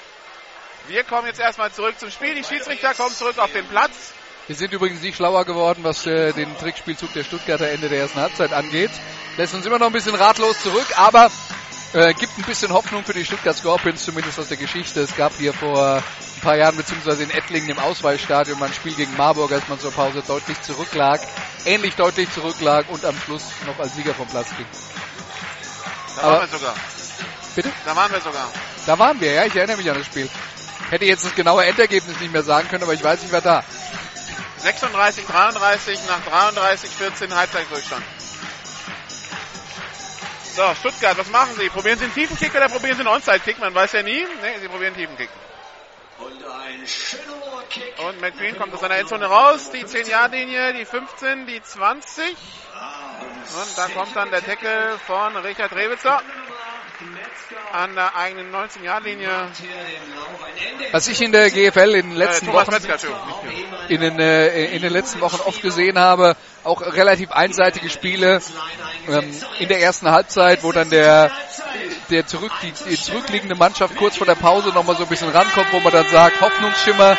wir 0.87 1.03
kommen 1.03 1.27
jetzt 1.27 1.39
erstmal 1.39 1.71
zurück 1.71 1.99
zum 1.99 2.11
Spiel. 2.11 2.35
Die 2.35 2.43
Schiedsrichter 2.43 2.93
kommen 2.93 3.15
zurück 3.15 3.37
auf 3.39 3.51
den 3.51 3.67
Platz. 3.67 4.13
Wir 4.47 4.55
sind 4.55 4.73
übrigens 4.73 5.01
nicht 5.01 5.15
schlauer 5.15 5.45
geworden, 5.45 5.83
was 5.83 6.05
äh, 6.07 6.33
den 6.33 6.57
Trickspielzug 6.57 7.13
der 7.13 7.23
Stuttgarter 7.23 7.69
Ende 7.69 7.89
der 7.89 7.99
ersten 7.99 8.19
Halbzeit 8.19 8.53
angeht. 8.53 8.91
Lässt 9.37 9.53
uns 9.53 9.65
immer 9.65 9.77
noch 9.77 9.87
ein 9.87 9.93
bisschen 9.93 10.15
ratlos 10.15 10.59
zurück, 10.61 10.87
aber 10.97 11.29
äh, 11.93 12.13
gibt 12.13 12.37
ein 12.37 12.43
bisschen 12.43 12.71
Hoffnung 12.71 13.03
für 13.03 13.13
die 13.13 13.25
Stuttgart 13.25 13.55
Scorpions, 13.55 14.03
zumindest 14.03 14.39
aus 14.39 14.47
der 14.47 14.57
Geschichte. 14.57 15.01
Es 15.01 15.15
gab 15.15 15.33
hier 15.33 15.53
vor 15.53 15.95
ein 15.97 16.41
paar 16.41 16.55
Jahren, 16.55 16.77
beziehungsweise 16.77 17.23
in 17.23 17.31
Ettlingen 17.31 17.69
im 17.69 17.79
Auswahlstadion, 17.79 18.59
mal 18.59 18.67
ein 18.67 18.73
Spiel 18.73 18.93
gegen 18.93 19.15
Marburg, 19.17 19.51
als 19.51 19.67
man 19.67 19.79
zur 19.79 19.91
Pause 19.91 20.23
deutlich 20.27 20.61
zurücklag, 20.61 21.19
ähnlich 21.65 21.95
deutlich 21.95 22.31
zurücklag 22.31 22.85
und 22.89 23.05
am 23.05 23.15
Schluss 23.19 23.43
noch 23.65 23.79
als 23.79 23.95
Sieger 23.95 24.13
vom 24.13 24.27
Platz 24.27 24.49
ging. 24.55 24.67
Da 26.15 26.23
waren 26.23 26.51
wir 26.51 26.57
sogar. 26.57 26.75
Bitte? 27.55 27.71
Da 27.85 27.95
waren 27.95 28.11
wir 28.11 28.21
sogar. 28.21 28.51
Da 28.85 28.99
waren 28.99 29.21
wir, 29.21 29.33
ja, 29.33 29.45
ich 29.45 29.55
erinnere 29.55 29.77
mich 29.77 29.89
an 29.89 29.97
das 29.97 30.05
Spiel. 30.05 30.29
Hätte 30.89 31.05
jetzt 31.05 31.25
das 31.25 31.35
genaue 31.35 31.65
Endergebnis 31.65 32.19
nicht 32.19 32.31
mehr 32.31 32.43
sagen 32.43 32.67
können, 32.67 32.83
aber 32.83 32.93
ich 32.93 33.03
weiß, 33.03 33.23
ich 33.23 33.31
war 33.31 33.41
da. 33.41 33.63
36, 34.57 35.25
33 35.25 35.99
nach 36.07 36.23
33, 36.25 36.89
14 36.89 37.35
Halbzeitrückstand. 37.35 38.03
So, 40.59 40.75
Stuttgart, 40.75 41.17
was 41.17 41.29
machen 41.29 41.55
Sie? 41.57 41.69
Probieren 41.69 41.97
Sie 41.97 42.03
einen 42.03 42.13
tiefen 42.13 42.37
Kick 42.37 42.53
oder 42.53 42.67
probieren 42.67 42.95
Sie 42.95 42.99
einen 42.99 43.15
Onside-Kick? 43.15 43.59
Man 43.59 43.73
weiß 43.73 43.93
ja 43.93 44.03
nie. 44.03 44.23
Ne, 44.23 44.59
Sie 44.59 44.67
probieren 44.67 44.93
einen 44.93 44.97
tiefen 44.97 45.15
Kick. 45.15 45.29
Und 46.17 46.33
ein 46.33 46.85
schöner 46.85 47.63
Kick. 47.69 47.93
Und 48.05 48.19
McQueen 48.19 48.57
kommt 48.57 48.73
aus 48.73 48.81
seiner 48.81 48.97
Endzone 48.97 49.25
raus. 49.25 49.71
Die 49.71 49.85
10-Yard-Linie, 49.85 50.73
die 50.73 50.83
15, 50.83 51.47
die 51.47 51.63
20. 51.63 52.25
Und 52.25 53.77
da 53.77 53.87
kommt 53.87 54.13
dann 54.17 54.31
der 54.31 54.43
Tackle 54.43 54.99
von 55.07 55.37
Richard 55.37 55.71
Rewitzer 55.71 56.21
an 57.71 57.95
der 57.95 58.17
eigenen 58.17 58.53
19-Yard-Linie. 58.53 59.29
Was 60.91 61.07
ich 61.07 61.21
in 61.21 61.31
der 61.31 61.51
GFL 61.51 61.95
in 61.95 62.09
den 62.09 62.17
letzten 62.17 62.47
Thomas 62.47 62.67
Wochen 62.67 63.53
in 63.87 64.01
den, 64.01 64.19
äh, 64.19 64.75
in 64.75 64.81
den 64.81 64.91
letzten 64.91 65.21
Wochen 65.21 65.39
oft 65.39 65.61
gesehen 65.61 65.97
habe, 65.97 66.35
auch 66.63 66.81
relativ 66.81 67.31
einseitige 67.31 67.89
Spiele 67.89 68.41
ähm, 69.07 69.31
in 69.59 69.69
der 69.69 69.81
ersten 69.81 70.09
Halbzeit, 70.09 70.63
wo 70.63 70.71
dann 70.71 70.89
der 70.89 71.31
der 72.09 72.25
zurück 72.25 72.51
die, 72.63 72.73
die 72.89 72.99
zurückliegende 72.99 73.55
Mannschaft 73.55 73.95
kurz 73.95 74.17
vor 74.17 74.25
der 74.25 74.35
Pause 74.35 74.69
noch 74.69 74.83
mal 74.83 74.95
so 74.95 75.03
ein 75.03 75.09
bisschen 75.09 75.29
rankommt, 75.29 75.71
wo 75.71 75.79
man 75.79 75.91
dann 75.91 76.07
sagt 76.07 76.41
Hoffnungsschimmer 76.41 77.17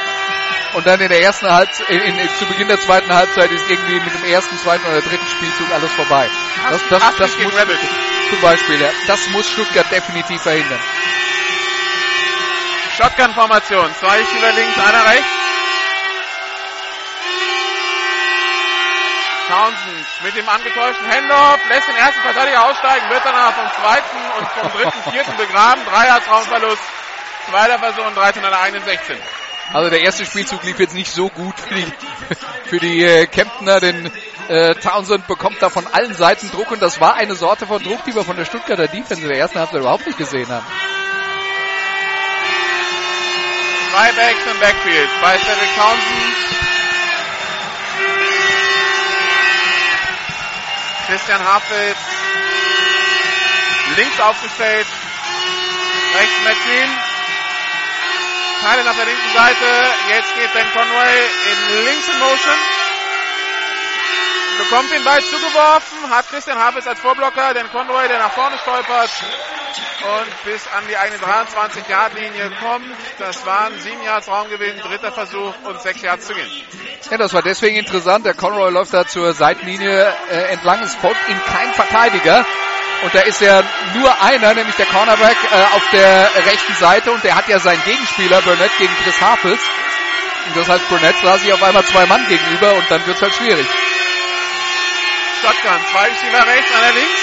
und 0.75 0.87
dann 0.87 1.01
in 1.01 1.09
der 1.09 1.23
ersten 1.23 1.51
Halbzeit, 1.51 1.89
in, 1.89 2.01
in, 2.01 2.29
zu 2.39 2.47
Beginn 2.47 2.69
der 2.69 2.81
zweiten 2.81 3.13
Halbzeit 3.13 3.51
ist 3.51 3.69
irgendwie 3.69 4.01
mit 4.01 4.15
dem 4.15 4.25
ersten, 4.31 4.57
zweiten 4.59 4.87
oder 4.87 5.01
dritten 5.01 5.27
Spielzug 5.27 5.73
alles 5.73 5.91
vorbei. 5.93 6.29
Das, 6.71 6.81
das, 6.89 7.17
das 7.17 7.37
gegen 7.37 7.51
muss 7.51 7.55
zum 8.31 8.41
Beispiel, 8.41 8.81
ja, 8.81 8.91
das 9.07 9.29
muss 9.31 9.49
Stuttgart 9.49 9.91
definitiv 9.91 10.41
verhindern. 10.43 10.79
Shotgun-Formation. 12.97 13.91
Zwei 13.99 14.19
Spieler 14.25 14.53
links, 14.53 14.79
einer 14.79 15.07
rechts. 15.07 15.40
Townsend 19.51 20.07
mit 20.23 20.37
dem 20.37 20.49
angetäuschten 20.49 21.07
Handoff 21.11 21.59
lässt 21.69 21.89
den 21.89 21.97
ersten 21.97 22.21
Verteidiger 22.23 22.65
aussteigen, 22.71 23.11
wird 23.11 23.25
danach 23.25 23.53
vom 23.53 23.67
zweiten 23.83 24.19
und 24.39 24.49
vom 24.49 24.81
dritten, 24.81 25.11
vierten 25.11 25.37
begraben. 25.37 25.83
Dreiertraumverlust. 25.85 26.83
Zweiter 27.51 27.79
Versuch 27.81 28.07
und 28.07 28.17
13 28.17 28.45
an 28.45 28.51
der 28.51 28.61
eigenen 28.61 28.85
16. 28.85 29.17
Also 29.73 29.91
der 29.91 30.01
erste 30.03 30.25
Spielzug 30.25 30.63
lief 30.63 30.79
jetzt 30.79 30.95
nicht 30.95 31.11
so 31.11 31.29
gut 31.29 31.59
für 31.59 31.75
die, 31.75 31.93
für 32.67 32.79
die 32.79 33.03
äh, 33.03 33.27
Kemptner, 33.27 33.81
denn 33.81 34.11
äh, 34.49 34.75
Townsend 34.77 35.27
bekommt 35.27 35.57
da 35.61 35.69
von 35.69 35.87
allen 35.87 36.15
Seiten 36.15 36.51
Druck 36.51 36.71
und 36.71 36.81
das 36.81 37.01
war 37.01 37.15
eine 37.15 37.35
Sorte 37.35 37.67
von 37.67 37.83
Druck, 37.83 38.05
die 38.05 38.15
wir 38.15 38.25
von 38.25 38.37
der 38.37 38.45
Stuttgarter 38.45 38.87
Defense 38.87 39.23
in 39.23 39.29
der 39.29 39.39
ersten 39.39 39.59
Halbzeit 39.59 39.81
überhaupt 39.81 40.07
nicht 40.07 40.19
gesehen 40.19 40.49
haben. 40.49 40.67
Zwei 43.91 44.13
Backs 44.13 44.47
im 44.53 44.61
Backfield 44.61 45.11
bei 45.21 45.39
Cedric 45.39 45.75
Townsend. 45.77 46.60
Christian 51.11 51.43
Hafels 51.43 51.99
links 53.97 54.21
aufgestellt. 54.21 54.87
Rechts 56.15 56.39
Green. 56.65 56.91
Teile 58.63 58.89
auf 58.89 58.97
der 58.97 59.07
linken 59.07 59.33
Seite. 59.35 59.67
Jetzt 60.09 60.33
geht 60.37 60.53
Ben 60.53 60.71
Conway 60.73 61.19
in 61.51 61.85
links 61.85 62.09
in 62.09 62.19
Motion. 62.21 62.55
Bekommt 64.61 64.93
den 64.93 65.03
Ball 65.05 65.23
zugeworfen, 65.23 66.11
hat 66.11 66.29
Christian 66.29 66.59
Hafels 66.59 66.87
als 66.87 67.01
Vorblocker, 67.01 67.55
den 67.55 67.67
Conway, 67.71 68.09
der 68.09 68.19
nach 68.19 68.33
vorne 68.33 68.59
stolpert 68.59 69.11
und 70.03 70.45
bis 70.45 70.67
an 70.69 70.85
die 70.89 70.97
eigene 70.97 71.19
23-Yard-Linie 71.19 72.53
kommt. 72.61 72.85
Das 73.19 73.45
waren 73.47 73.79
7 73.79 74.03
Yards 74.03 74.29
Raumgewinn, 74.29 74.79
dritter 74.81 75.13
Versuch 75.13 75.55
und 75.65 75.81
6 75.81 76.03
Yards 76.03 76.27
zu 76.27 76.35
gehen. 76.35 76.51
Ja, 77.11 77.17
das 77.17 77.33
war 77.33 77.41
deswegen 77.43 77.77
interessant. 77.77 78.27
Der 78.27 78.35
Conroy 78.35 78.71
läuft 78.71 78.93
da 78.93 79.07
zur 79.07 79.33
Seitenlinie 79.33 80.13
äh, 80.31 80.53
entlang. 80.53 80.83
Es 80.83 80.95
folgt 80.95 81.27
ihm 81.29 81.41
kein 81.47 81.73
Verteidiger. 81.73 82.45
Und 83.03 83.15
da 83.15 83.21
ist 83.21 83.41
ja 83.41 83.63
nur 83.95 84.23
einer, 84.23 84.53
nämlich 84.53 84.77
der 84.77 84.87
Cornerback 84.87 85.37
äh, 85.51 85.77
auf 85.77 85.89
der 85.91 86.31
rechten 86.47 86.75
Seite. 86.75 87.13
Und 87.13 87.25
der 87.25 87.35
hat 87.35 87.49
ja 87.49 87.59
seinen 87.59 87.83
Gegenspieler, 87.85 88.43
Burnett, 88.43 88.77
gegen 88.77 88.95
Chris 89.05 89.19
Harpels. 89.21 89.61
Und 90.49 90.57
das 90.57 90.69
heißt, 90.69 90.89
Burnett 90.91 91.17
sah 91.23 91.39
sich 91.39 91.51
auf 91.51 91.63
einmal 91.63 91.85
zwei 91.85 92.05
Mann 92.05 92.27
gegenüber 92.29 92.75
und 92.75 92.85
dann 92.91 93.07
wird's 93.07 93.23
halt 93.23 93.35
schwierig. 93.35 93.67
Shotgun, 95.41 95.81
zwei 95.91 96.09
Receiver 96.09 96.47
rechts, 96.47 96.71
einer 96.75 96.93
links. 96.93 97.21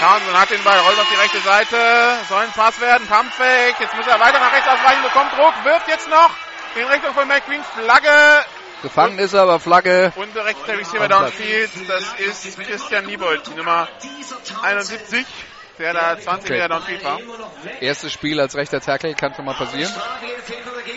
Townsend 0.00 0.38
hat 0.38 0.50
den 0.50 0.62
Ball, 0.64 0.78
rollt 0.80 0.98
auf 0.98 1.08
die 1.10 1.16
rechte 1.16 1.40
Seite, 1.40 2.16
soll 2.28 2.42
ein 2.42 2.52
Pass 2.52 2.80
werden, 2.80 3.06
Pumpfake, 3.06 3.76
jetzt 3.80 3.94
muss 3.96 4.06
er 4.06 4.18
weiter 4.20 4.38
nach 4.38 4.52
rechts 4.52 4.68
ausweichen, 4.68 5.02
bekommt 5.02 5.32
Druck, 5.32 5.54
wirft 5.64 5.88
jetzt 5.88 6.08
noch 6.08 6.30
in 6.74 6.86
Richtung 6.86 7.14
von 7.14 7.28
McQueen, 7.28 7.62
Flagge. 7.62 8.44
Gefangen 8.82 9.18
ist 9.18 9.32
er, 9.34 9.42
aber 9.42 9.60
Flagge. 9.60 10.12
Unberechtigter 10.16 10.78
Receiver 10.78 11.08
Downfield, 11.08 11.70
das 11.88 12.14
ist 12.18 12.58
Christian 12.58 13.06
Niebold, 13.06 13.46
die 13.46 13.54
Nummer 13.54 13.88
71, 14.62 15.26
der 15.78 15.92
da 15.92 16.18
20 16.18 16.50
Okay. 16.50 16.52
Meter 16.54 16.68
Downfield 16.68 17.04
war. 17.04 17.18
Erstes 17.80 18.12
Spiel 18.12 18.40
als 18.40 18.56
rechter 18.56 18.80
Tackle 18.80 19.14
kann 19.14 19.34
schon 19.34 19.44
mal 19.44 19.54
passieren. 19.54 19.92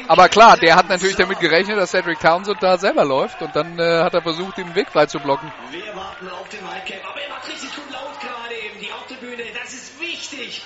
Aber 0.07 0.29
klar, 0.29 0.57
der 0.57 0.75
hat 0.75 0.89
natürlich 0.89 1.15
damit 1.15 1.39
gerechnet, 1.39 1.77
dass 1.77 1.91
Cedric 1.91 2.19
Townsend 2.19 2.61
da 2.61 2.77
selber 2.77 3.05
läuft 3.05 3.41
und 3.41 3.55
dann 3.55 3.79
äh, 3.79 4.03
hat 4.03 4.13
er 4.13 4.21
versucht, 4.21 4.57
ihm 4.57 4.67
den 4.67 4.75
Weg 4.75 4.89
frei 4.89 5.05
zu 5.05 5.19
blocken. 5.19 5.51
Wir 5.71 5.95
warten 5.95 6.29
auf 6.29 6.47
den 6.49 6.63
Nightcap. 6.63 7.09
Aber 7.09 7.21
er 7.21 7.29
macht 7.29 7.47
richtig 7.47 7.75
gut 7.75 7.91
laut 7.91 8.19
gerade 8.19 8.55
eben. 8.55 8.79
Die 8.79 8.91
Haupttribüne, 8.91 9.43
das 9.61 9.73
ist 9.73 9.99
wichtig. 9.99 10.63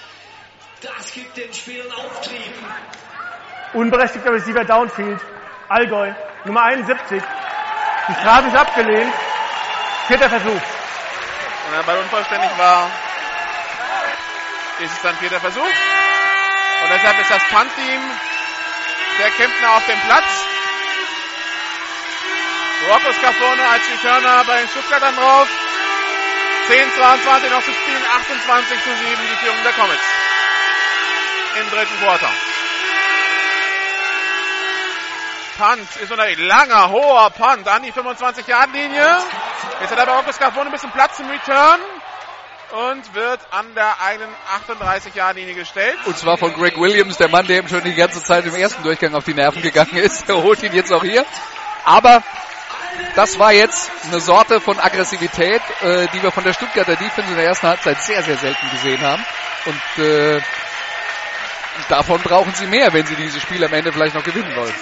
Das 0.82 1.14
gibt 1.14 1.38
den 1.38 1.54
Spielern 1.54 1.92
Auftrieb. 1.92 2.54
Unberechtigter 3.74 4.32
Receiver 4.32 4.66
Downfield. 4.66 5.22
Allgäu. 5.70 6.14
Nummer 6.46 6.64
71. 6.64 7.22
Die 8.08 8.14
Strafe 8.14 8.48
ist 8.48 8.58
abgelehnt. 8.58 9.14
Vierter 10.08 10.30
Versuch. 10.30 10.50
Wenn 10.50 11.78
der 11.78 11.84
Ball 11.86 12.00
unvollständig 12.00 12.50
war, 12.58 12.90
ist 14.82 14.94
es 14.94 15.02
dann 15.02 15.16
vierter 15.18 15.40
Versuch. 15.40 15.62
Und 15.62 16.90
deshalb 16.92 17.20
ist 17.22 17.30
das 17.30 17.44
Punt-Team 17.46 18.02
der 19.20 19.30
Kempner 19.32 19.72
auf 19.76 19.86
dem 19.86 20.00
Platz. 20.02 20.26
Rocco 22.90 23.14
Scafone 23.14 23.62
als 23.70 23.84
Returner 23.92 24.44
bei 24.46 24.60
den 24.60 24.68
Stuttgartern 24.70 25.16
drauf. 25.16 25.48
10, 26.68 26.94
22 26.96 27.52
noch 27.52 27.64
zu 27.64 27.74
spielen, 27.74 28.04
28 28.22 28.84
zu 28.84 28.90
7 28.90 29.02
die 29.06 29.46
Führung 29.46 29.64
der 29.64 29.74
Comets. 29.74 30.04
Im 31.60 31.70
dritten 31.70 32.00
Quarter. 32.00 32.32
Punt 35.58 35.96
ist 36.02 36.12
unterwegs. 36.12 36.42
Langer, 36.42 36.90
hoher 36.90 37.30
Punt 37.30 37.68
an 37.68 37.84
die 37.84 37.94
25-Yard-Linie. 37.94 39.18
Jetzt 39.82 39.92
hat 39.92 40.00
aber 40.00 40.14
Rocco 40.14 40.32
Scafone 40.32 40.68
ein 40.68 40.72
bisschen 40.72 40.92
Platz 40.92 41.20
im 41.20 41.30
Return 41.30 41.80
und 42.72 43.14
wird 43.14 43.40
an 43.52 43.74
der 43.76 44.02
eigenen 44.02 44.34
38-Jahr-Linie 44.68 45.56
gestellt. 45.56 45.98
Und 46.06 46.18
zwar 46.18 46.38
von 46.38 46.54
Greg 46.54 46.78
Williams, 46.78 47.18
der 47.18 47.30
Mann, 47.30 47.46
der 47.48 47.60
ihm 47.60 47.68
schon 47.68 47.84
die 47.84 47.94
ganze 47.94 48.24
Zeit 48.24 48.46
im 48.46 48.56
ersten 48.56 48.84
Durchgang 48.84 49.14
auf 49.16 49.26
die 49.26 49.34
Nerven 49.34 49.62
gegangen 49.62 49.98
ist. 49.98 50.22
Er 50.32 50.42
holt 50.42 50.64
ihn 50.64 50.74
jetzt 50.74 50.92
auch 50.94 51.04
hier. 51.04 51.26
Aber 51.84 52.24
das 53.16 53.38
war 53.38 53.52
jetzt 53.52 53.92
eine 54.06 54.20
Sorte 54.22 54.62
von 54.62 54.80
Aggressivität, 54.80 55.62
äh, 55.82 56.08
die 56.14 56.24
wir 56.24 56.32
von 56.32 56.44
der 56.44 56.54
Stuttgarter 56.54 56.96
Defense 56.96 57.30
in 57.30 57.36
der 57.36 57.46
ersten 57.46 57.68
Halbzeit 57.68 58.02
sehr, 58.02 58.24
sehr 58.24 58.38
selten 58.38 58.70
gesehen 58.72 59.02
haben. 59.02 59.24
Und 59.66 60.04
äh, 60.04 60.42
davon 61.90 62.22
brauchen 62.22 62.54
sie 62.56 62.68
mehr, 62.68 62.94
wenn 62.94 63.06
sie 63.06 63.16
dieses 63.16 63.42
Spiel 63.42 63.64
am 63.64 63.74
Ende 63.74 63.92
vielleicht 63.92 64.16
noch 64.16 64.24
gewinnen 64.24 64.56
wollen. 64.56 64.74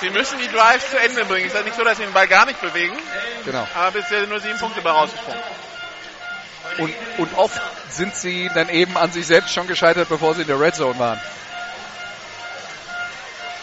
Sie 0.00 0.10
müssen 0.10 0.38
die 0.38 0.48
Drives 0.48 0.90
zu 0.90 0.98
Ende 0.98 1.24
bringen. 1.24 1.46
Es 1.46 1.52
ist 1.52 1.58
ja 1.58 1.64
nicht 1.64 1.76
so, 1.76 1.82
dass 1.82 1.98
sie 1.98 2.04
den 2.04 2.12
Ball 2.12 2.28
gar 2.28 2.46
nicht 2.46 2.60
bewegen. 2.60 2.96
Genau. 3.44 3.66
Aber 3.74 3.90
bisher 3.90 4.20
sind 4.20 4.30
nur 4.30 4.40
sieben 4.40 4.58
Punkte 4.58 4.80
bei 4.80 4.90
rausgesprungen. 4.90 5.40
Und, 6.76 6.94
und 7.18 7.34
oft 7.36 7.60
sind 7.90 8.14
sie 8.14 8.50
dann 8.54 8.68
eben 8.68 8.96
an 8.96 9.10
sich 9.10 9.26
selbst 9.26 9.52
schon 9.52 9.66
gescheitert, 9.66 10.08
bevor 10.08 10.34
sie 10.34 10.42
in 10.42 10.48
der 10.48 10.60
Red 10.60 10.76
Zone 10.76 10.98
waren. 10.98 11.20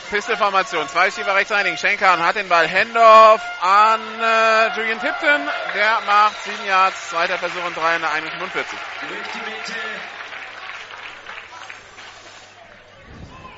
Pistolformation. 0.10 0.88
Zwei 0.88 1.12
Schiefer 1.12 1.36
rechts 1.36 1.52
einigen. 1.52 1.78
Schenkan 1.78 2.20
hat 2.24 2.36
den 2.36 2.48
Ball. 2.48 2.70
Handoff 2.70 3.42
an 3.62 4.00
äh, 4.22 4.78
Julian 4.78 5.00
Tipton. 5.00 5.50
Der 5.74 6.00
macht 6.06 6.44
sieben 6.44 6.66
Yards. 6.68 7.10
Zweiter 7.10 7.38
Versuch 7.38 7.64
und 7.66 7.76
drei 7.76 7.96
in 7.96 8.02
der 8.02 8.12
41. 8.12 8.66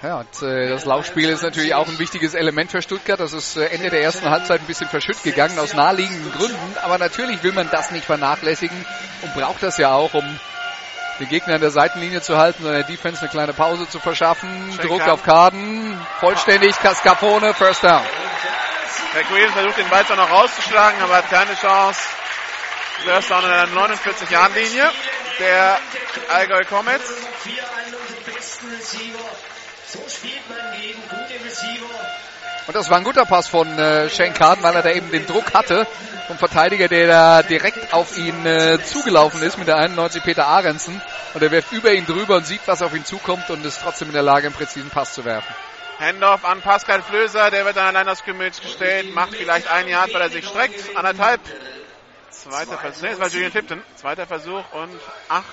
Ja, 0.03 0.19
und 0.19 0.41
äh, 0.44 0.69
das 0.69 0.86
Laufspiel 0.86 1.30
ist 1.30 1.41
natürlich 1.41 1.74
auch 1.74 1.88
ein 1.88 1.98
wichtiges 1.98 2.36
Element 2.36 2.69
für 2.69 2.82
Stuttgart. 2.82 3.19
Das 3.19 3.34
ist 3.34 3.57
äh, 3.57 3.65
Ende 3.65 3.90
der 3.90 4.02
ersten 4.02 4.30
Halbzeit 4.30 4.61
ein 4.61 4.68
bisschen 4.68 4.88
verschütt 4.88 5.24
gegangen 5.24 5.57
aus 5.57 5.74
naheliegenden 5.74 6.32
Gründen. 6.34 6.78
Aber 6.84 6.98
natürlich 6.99 7.41
will 7.41 7.52
man 7.52 7.69
das 7.72 7.90
nicht 7.90 8.06
vernachlässigen 8.06 8.86
und 9.24 9.34
braucht 9.34 9.64
das 9.64 9.78
ja 9.80 9.94
auch, 9.94 10.14
um 10.14 10.40
den 11.19 11.30
Gegner 11.30 11.56
an 11.56 11.61
der 11.61 11.72
Seitenlinie 11.72 12.22
zu 12.22 12.38
halten, 12.38 12.61
sondern 12.61 12.82
der 12.82 12.88
Defense 12.88 13.22
eine 13.22 13.30
kleine 13.30 13.53
Pause 13.53 13.90
zu 13.90 13.99
verschaffen. 13.99 14.49
Schenkan. 14.72 14.88
Druck 14.88 15.07
auf 15.07 15.24
Kaden, 15.24 15.99
vollständig, 16.19 16.78
Cascapone, 16.78 17.56
First 17.56 17.84
Down. 17.84 18.03
Herr 19.14 19.30
Williams 19.32 19.53
versucht 19.53 19.78
den 19.78 19.90
Ball 19.90 20.06
zwar 20.06 20.18
noch 20.18 20.30
rauszuschlagen, 20.30 21.02
aber 21.02 21.15
hat 21.15 21.30
keine 21.32 21.56
Chance. 21.56 21.99
First 23.03 23.32
down 23.32 23.44
in 23.44 23.49
der 23.49 23.68
49 23.68 24.30
Jahren 24.30 24.53
Linie. 24.53 24.91
Der 25.40 25.80
Allgäu 26.30 26.64
Comets. 26.65 27.14
So 29.88 29.99
spielt 30.09 30.49
man 30.49 30.80
gegen 30.80 31.01
gute 31.03 31.45
Receiver. 31.45 31.85
Und 32.68 32.76
das 32.76 32.89
war 32.89 32.97
ein 32.97 33.05
guter 33.05 33.26
Pass 33.26 33.47
von 33.47 33.80
äh, 33.80 34.09
Schenkan, 34.09 34.61
weil 34.61 34.76
er 34.76 34.81
da 34.81 34.91
eben 34.91 35.09
den 35.09 35.26
Druck 35.26 35.53
hatte 35.53 35.88
vom 36.27 36.38
Verteidiger, 36.38 36.89
der 36.89 37.07
da 37.07 37.41
direkt 37.43 37.93
auf 37.93 38.18
ihn 38.18 38.45
äh, 38.45 38.80
zugelaufen 38.84 39.41
ist 39.41 39.57
mit 39.57 39.69
der 39.69 39.77
91 39.77 40.22
Peter 40.23 40.45
Arensen. 40.45 41.01
Und 41.34 41.41
er 41.41 41.51
wirft 41.51 41.72
über 41.72 41.93
ihn 41.93 42.05
drüber 42.05 42.35
und 42.35 42.45
sieht, 42.45 42.59
was 42.65 42.81
auf 42.81 42.93
ihn 42.93 43.05
zukommt 43.05 43.49
und 43.49 43.65
ist 43.65 43.81
trotzdem 43.81 44.09
in 44.09 44.14
der 44.14 44.23
Lage, 44.23 44.47
einen 44.47 44.55
präzisen 44.55 44.89
Pass 44.89 45.14
zu 45.14 45.23
werfen. 45.23 45.55
Handoff 45.99 46.43
an 46.43 46.61
Pascal 46.61 47.01
Flöser, 47.01 47.49
der 47.49 47.64
wird 47.64 47.77
dann 47.77 47.88
allein 47.88 48.09
aus 48.09 48.23
Gemüts 48.26 48.61
gestellt, 48.61 49.15
macht 49.15 49.35
vielleicht 49.35 49.68
ein 49.68 49.88
Yard, 49.88 50.14
weil 50.14 50.22
er 50.22 50.30
sich 50.30 50.45
streckt, 50.45 50.95
anderthalb. 50.95 51.39
Zweiter 52.30 52.77
Versuch, 52.77 53.01
nee, 53.01 53.09
das 53.09 53.19
war 53.19 53.27
Julian 53.30 53.51
Tipton. 53.53 53.81
Zweiter 53.95 54.27
Versuch 54.27 54.64
und 54.73 54.99
acht 55.30 55.45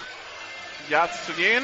Yards 0.89 1.25
zu 1.25 1.33
gehen. 1.33 1.63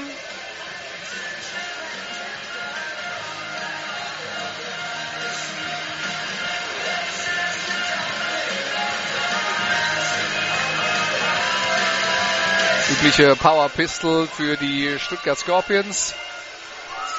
Übliche 13.00 13.34
Power 13.34 13.70
Pistol 13.70 14.26
für 14.26 14.58
die 14.58 14.98
Stuttgart 14.98 15.38
Scorpions. 15.38 16.14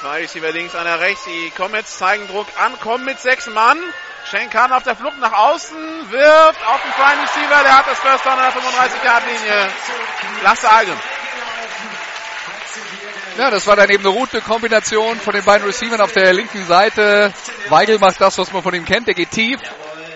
Zwei 0.00 0.20
Receiver 0.20 0.52
links, 0.52 0.76
einer 0.76 1.00
rechts. 1.00 1.24
Die 1.24 1.50
Comets 1.50 1.98
zeigen 1.98 2.28
Druck 2.28 2.46
an, 2.56 2.78
kommen 2.78 3.04
mit 3.04 3.18
sechs 3.18 3.48
Mann. 3.48 3.80
Schenkan 4.30 4.72
auf 4.72 4.84
der 4.84 4.94
Flucht 4.94 5.18
nach 5.18 5.32
außen, 5.32 5.76
wirft 6.12 6.66
auf 6.68 6.80
den 6.82 6.92
freien 6.92 7.18
Receiver, 7.18 7.62
der 7.64 7.78
hat 7.78 7.86
das 7.88 7.98
First 7.98 8.24
Down 8.24 8.38
an 8.38 8.52
der 8.52 8.62
35-Yard-Linie. 8.62 9.68
Lasse 10.44 10.70
Algren. 10.70 11.00
Ja, 13.38 13.50
das 13.50 13.66
war 13.66 13.74
dann 13.74 13.90
eben 13.90 14.06
eine 14.06 14.16
gute 14.16 14.40
Kombination 14.40 15.18
von 15.18 15.34
den 15.34 15.44
beiden 15.44 15.66
Receivern 15.66 16.00
auf 16.00 16.12
der 16.12 16.32
linken 16.32 16.64
Seite. 16.64 17.32
Weigel 17.70 17.98
macht 17.98 18.20
das, 18.20 18.38
was 18.38 18.52
man 18.52 18.62
von 18.62 18.72
ihm 18.72 18.84
kennt. 18.84 19.08
Der 19.08 19.14
geht 19.14 19.32
tief. 19.32 19.58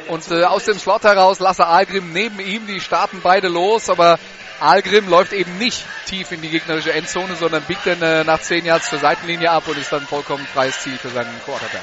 Und 0.07 0.31
äh, 0.31 0.45
aus 0.45 0.65
dem 0.65 0.79
Slot 0.79 1.03
heraus 1.03 1.41
Lasse 1.41 1.67
Algrim 1.67 2.13
neben 2.13 2.39
ihm. 2.39 2.69
Die 2.69 2.81
starten 2.81 3.21
beide 3.21 3.49
los, 3.49 3.91
aber 3.91 4.21
Algrim 4.61 5.09
läuft 5.09 5.33
eben 5.33 5.59
nicht 5.59 5.85
tief 6.07 6.33
in 6.33 6.41
die 6.41 6.49
gegnerische 6.49 6.93
Endzone, 6.93 7.37
sondern 7.37 7.63
biegt 7.65 7.87
dann 7.87 8.01
äh, 8.01 8.25
nach 8.25 8.41
10 8.41 8.65
Yards 8.65 8.91
zur 8.91 8.99
Seitenlinie 8.99 9.51
ab 9.51 9.65
und 9.67 9.79
ist 9.79 9.93
dann 9.93 10.07
vollkommen 10.07 10.47
freies 10.47 10.81
Ziel 10.81 10.97
für 10.99 11.11
seinen 11.11 11.41
Quarterback. 11.45 11.83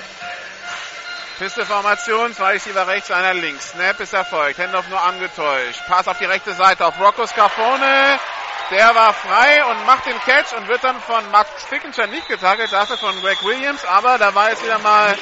Pisteformation, 1.39 2.33
zwei 2.33 2.53
Receiver 2.53 2.87
rechts, 2.87 3.11
einer 3.11 3.33
links. 3.33 3.71
Snap 3.71 3.99
ist 3.99 4.13
erfolgt. 4.13 4.59
Handoff 4.59 4.87
nur 4.87 5.01
angetäuscht. 5.01 5.81
Pass 5.87 6.07
auf 6.07 6.17
die 6.17 6.25
rechte 6.25 6.53
Seite 6.53 6.85
auf 6.85 6.99
Rocco 6.99 7.25
Scarfone. 7.25 8.19
Der 8.71 8.95
war 8.95 9.13
frei 9.13 9.65
und 9.65 9.85
macht 9.85 10.05
den 10.05 10.19
Catch 10.21 10.53
und 10.57 10.67
wird 10.67 10.83
dann 10.83 10.99
von 11.01 11.29
Max 11.31 11.49
Fickenstein 11.65 12.09
nicht 12.11 12.27
getackelt, 12.27 12.71
dafür 12.71 12.97
von 12.97 13.19
Greg 13.21 13.43
Williams. 13.43 13.83
Aber 13.85 14.17
da 14.17 14.33
war 14.33 14.51
jetzt 14.51 14.63
wieder 14.63 14.79
mal 14.79 15.15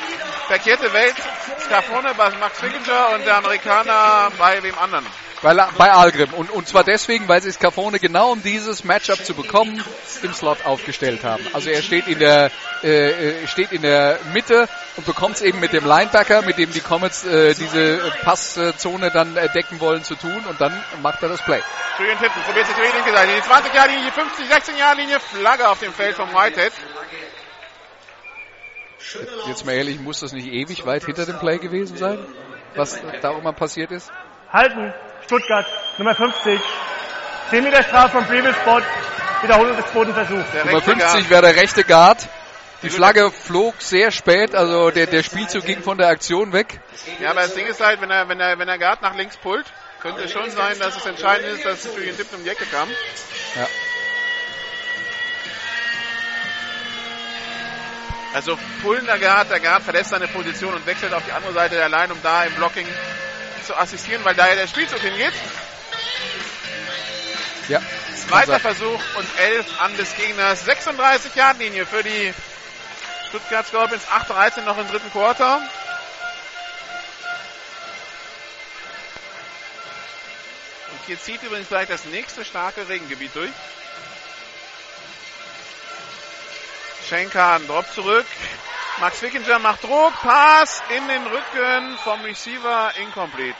verkehrte 0.47 0.93
Welt. 0.93 1.15
Scarfone 1.59 2.13
bei 2.13 2.29
Max 2.39 2.59
Fickenstein 2.59 3.15
und 3.15 3.25
der 3.25 3.37
Amerikaner 3.37 4.31
bei 4.37 4.61
wem 4.63 4.77
anderen. 4.77 5.05
Weil, 5.41 5.57
bei 5.77 5.91
Algrim. 5.91 6.33
Und, 6.33 6.51
und 6.51 6.67
zwar 6.67 6.83
deswegen, 6.83 7.27
weil 7.27 7.41
sie 7.41 7.51
Scafone 7.51 7.99
genau 7.99 8.31
um 8.31 8.43
dieses 8.43 8.83
Matchup 8.83 9.25
zu 9.25 9.33
bekommen 9.33 9.83
im 10.21 10.33
Slot 10.33 10.65
aufgestellt 10.65 11.23
haben. 11.23 11.43
Also 11.53 11.71
er 11.71 11.81
steht 11.81 12.07
in 12.07 12.19
der, 12.19 12.51
äh, 12.83 13.41
äh, 13.41 13.47
steht 13.47 13.71
in 13.71 13.81
der 13.81 14.19
Mitte 14.33 14.69
und 14.97 15.05
bekommt 15.05 15.37
es 15.37 15.41
eben 15.41 15.59
mit 15.59 15.73
dem 15.73 15.85
Linebacker, 15.85 16.43
mit 16.43 16.59
dem 16.59 16.71
die 16.71 16.79
Comets 16.79 17.25
äh, 17.25 17.55
diese 17.55 18.13
Passzone 18.23 19.09
dann 19.09 19.35
äh, 19.35 19.49
decken 19.49 19.79
wollen, 19.79 20.03
zu 20.03 20.15
tun 20.15 20.43
und 20.47 20.61
dann 20.61 20.71
macht 21.01 21.23
er 21.23 21.29
das 21.29 21.41
Play. 21.41 21.61
Julian 21.97 22.19
Tipton 22.19 22.43
probiert 22.43 22.67
sich 22.67 22.75
die 22.75 22.81
linke 22.81 23.11
Seite. 23.11 23.31
Die 23.35 23.41
20 23.41 23.73
Jahre 23.73 23.89
Linie, 23.89 24.11
50, 24.11 24.47
16 24.47 24.77
Jahre 24.77 24.95
Linie, 24.97 25.19
Flagge 25.19 25.67
auf 25.67 25.79
dem 25.79 25.93
Feld 25.93 26.15
vom 26.15 26.29
Whitehead. 26.33 26.73
Jetzt 29.47 29.65
mal 29.65 29.73
ehrlich, 29.73 29.99
muss 29.99 30.19
das 30.19 30.33
nicht 30.33 30.47
ewig 30.47 30.85
weit 30.85 31.03
hinter 31.05 31.25
dem 31.25 31.39
Play 31.39 31.57
gewesen 31.57 31.97
sein? 31.97 32.19
Was 32.75 32.99
da 33.21 33.31
auch 33.31 33.39
immer 33.39 33.53
passiert 33.53 33.91
ist? 33.91 34.11
Halten, 34.51 34.93
Stuttgart, 35.25 35.65
Nummer 35.97 36.15
50. 36.15 36.59
10 37.49 37.63
Meter 37.63 37.83
Strafe 37.83 38.17
vom 38.17 38.25
Previous 38.25 38.55
Spot. 38.55 38.81
Wiederholung 39.41 39.75
des 39.75 39.85
zweiten 39.87 40.13
Versuchs. 40.13 40.45
Der 40.53 40.65
Nummer 40.65 40.77
rechte 40.77 40.91
50 40.91 41.13
Guard. 41.13 41.29
wäre 41.29 41.41
der 41.41 41.55
rechte 41.55 41.83
Guard. 41.83 42.29
Die 42.83 42.89
Flagge 42.89 43.29
flog 43.29 43.75
sehr 43.79 44.11
spät, 44.11 44.55
also 44.55 44.89
der, 44.89 45.05
der 45.05 45.21
Spielzug 45.21 45.65
ging 45.65 45.83
von 45.83 45.99
der 45.99 46.07
Aktion 46.07 46.51
weg. 46.51 46.79
Ja, 47.19 47.29
aber 47.29 47.41
das 47.41 47.53
Ding 47.53 47.67
ist 47.67 47.79
halt, 47.79 48.01
wenn 48.01 48.09
er, 48.09 48.27
wenn 48.27 48.39
er, 48.39 48.57
wenn 48.57 48.67
er 48.67 48.79
Guard 48.79 49.03
nach 49.03 49.15
links 49.15 49.37
pullt, 49.37 49.67
könnte 50.01 50.23
es 50.23 50.31
schon 50.31 50.49
sein, 50.49 50.79
dass 50.79 50.97
es 50.97 51.05
entscheidend 51.05 51.47
ist, 51.49 51.63
dass 51.63 51.83
Julian 51.95 52.17
Tipton 52.17 52.39
um 52.39 52.43
die 52.43 52.49
Ecke 52.49 52.65
kam. 52.65 52.89
Ja. 53.55 53.67
Also 58.33 58.57
pullender 58.81 59.19
Guard, 59.19 59.51
der 59.51 59.59
Guard 59.59 59.83
verlässt 59.83 60.09
seine 60.09 60.27
Position 60.27 60.73
und 60.73 60.85
wechselt 60.87 61.13
auf 61.13 61.23
die 61.25 61.33
andere 61.33 61.53
Seite 61.53 61.75
der 61.75 61.89
Line, 61.89 62.13
um 62.13 62.19
da 62.23 62.45
im 62.45 62.53
Blocking 62.55 62.87
zu 63.63 63.75
assistieren, 63.75 64.23
weil 64.23 64.35
da 64.35 64.47
ja 64.47 64.55
der 64.55 64.67
Spielzug 64.67 64.99
hingeht. 64.99 65.33
Ja. 67.67 67.81
Zweiter 68.27 68.59
Versuch 68.59 69.01
und 69.15 69.27
11 69.37 69.81
an 69.81 69.95
des 69.97 70.15
Gegners. 70.15 70.65
36 70.65 71.35
Yard 71.35 71.59
Linie 71.59 71.85
für 71.85 72.03
die 72.03 72.33
Stuttgart 73.29 73.67
Scorpions. 73.67 74.03
8-13 74.07 74.61
noch 74.61 74.77
im 74.77 74.87
dritten 74.87 75.11
Quarter. 75.11 75.61
Und 80.91 80.99
hier 81.07 81.19
zieht 81.19 81.41
übrigens 81.43 81.69
gleich 81.69 81.87
das 81.87 82.05
nächste 82.05 82.43
starke 82.45 82.87
Regengebiet 82.87 83.35
durch. 83.35 83.51
Schenkan 87.07 87.67
Drop 87.67 87.85
zurück. 87.93 88.25
Max 89.01 89.19
Wickinger 89.23 89.57
macht 89.57 89.83
Druck. 89.83 90.13
Pass 90.21 90.83
in 90.95 91.07
den 91.07 91.23
Rücken 91.23 91.97
vom 92.03 92.21
Receiver. 92.21 92.91
Incomplete. 93.01 93.55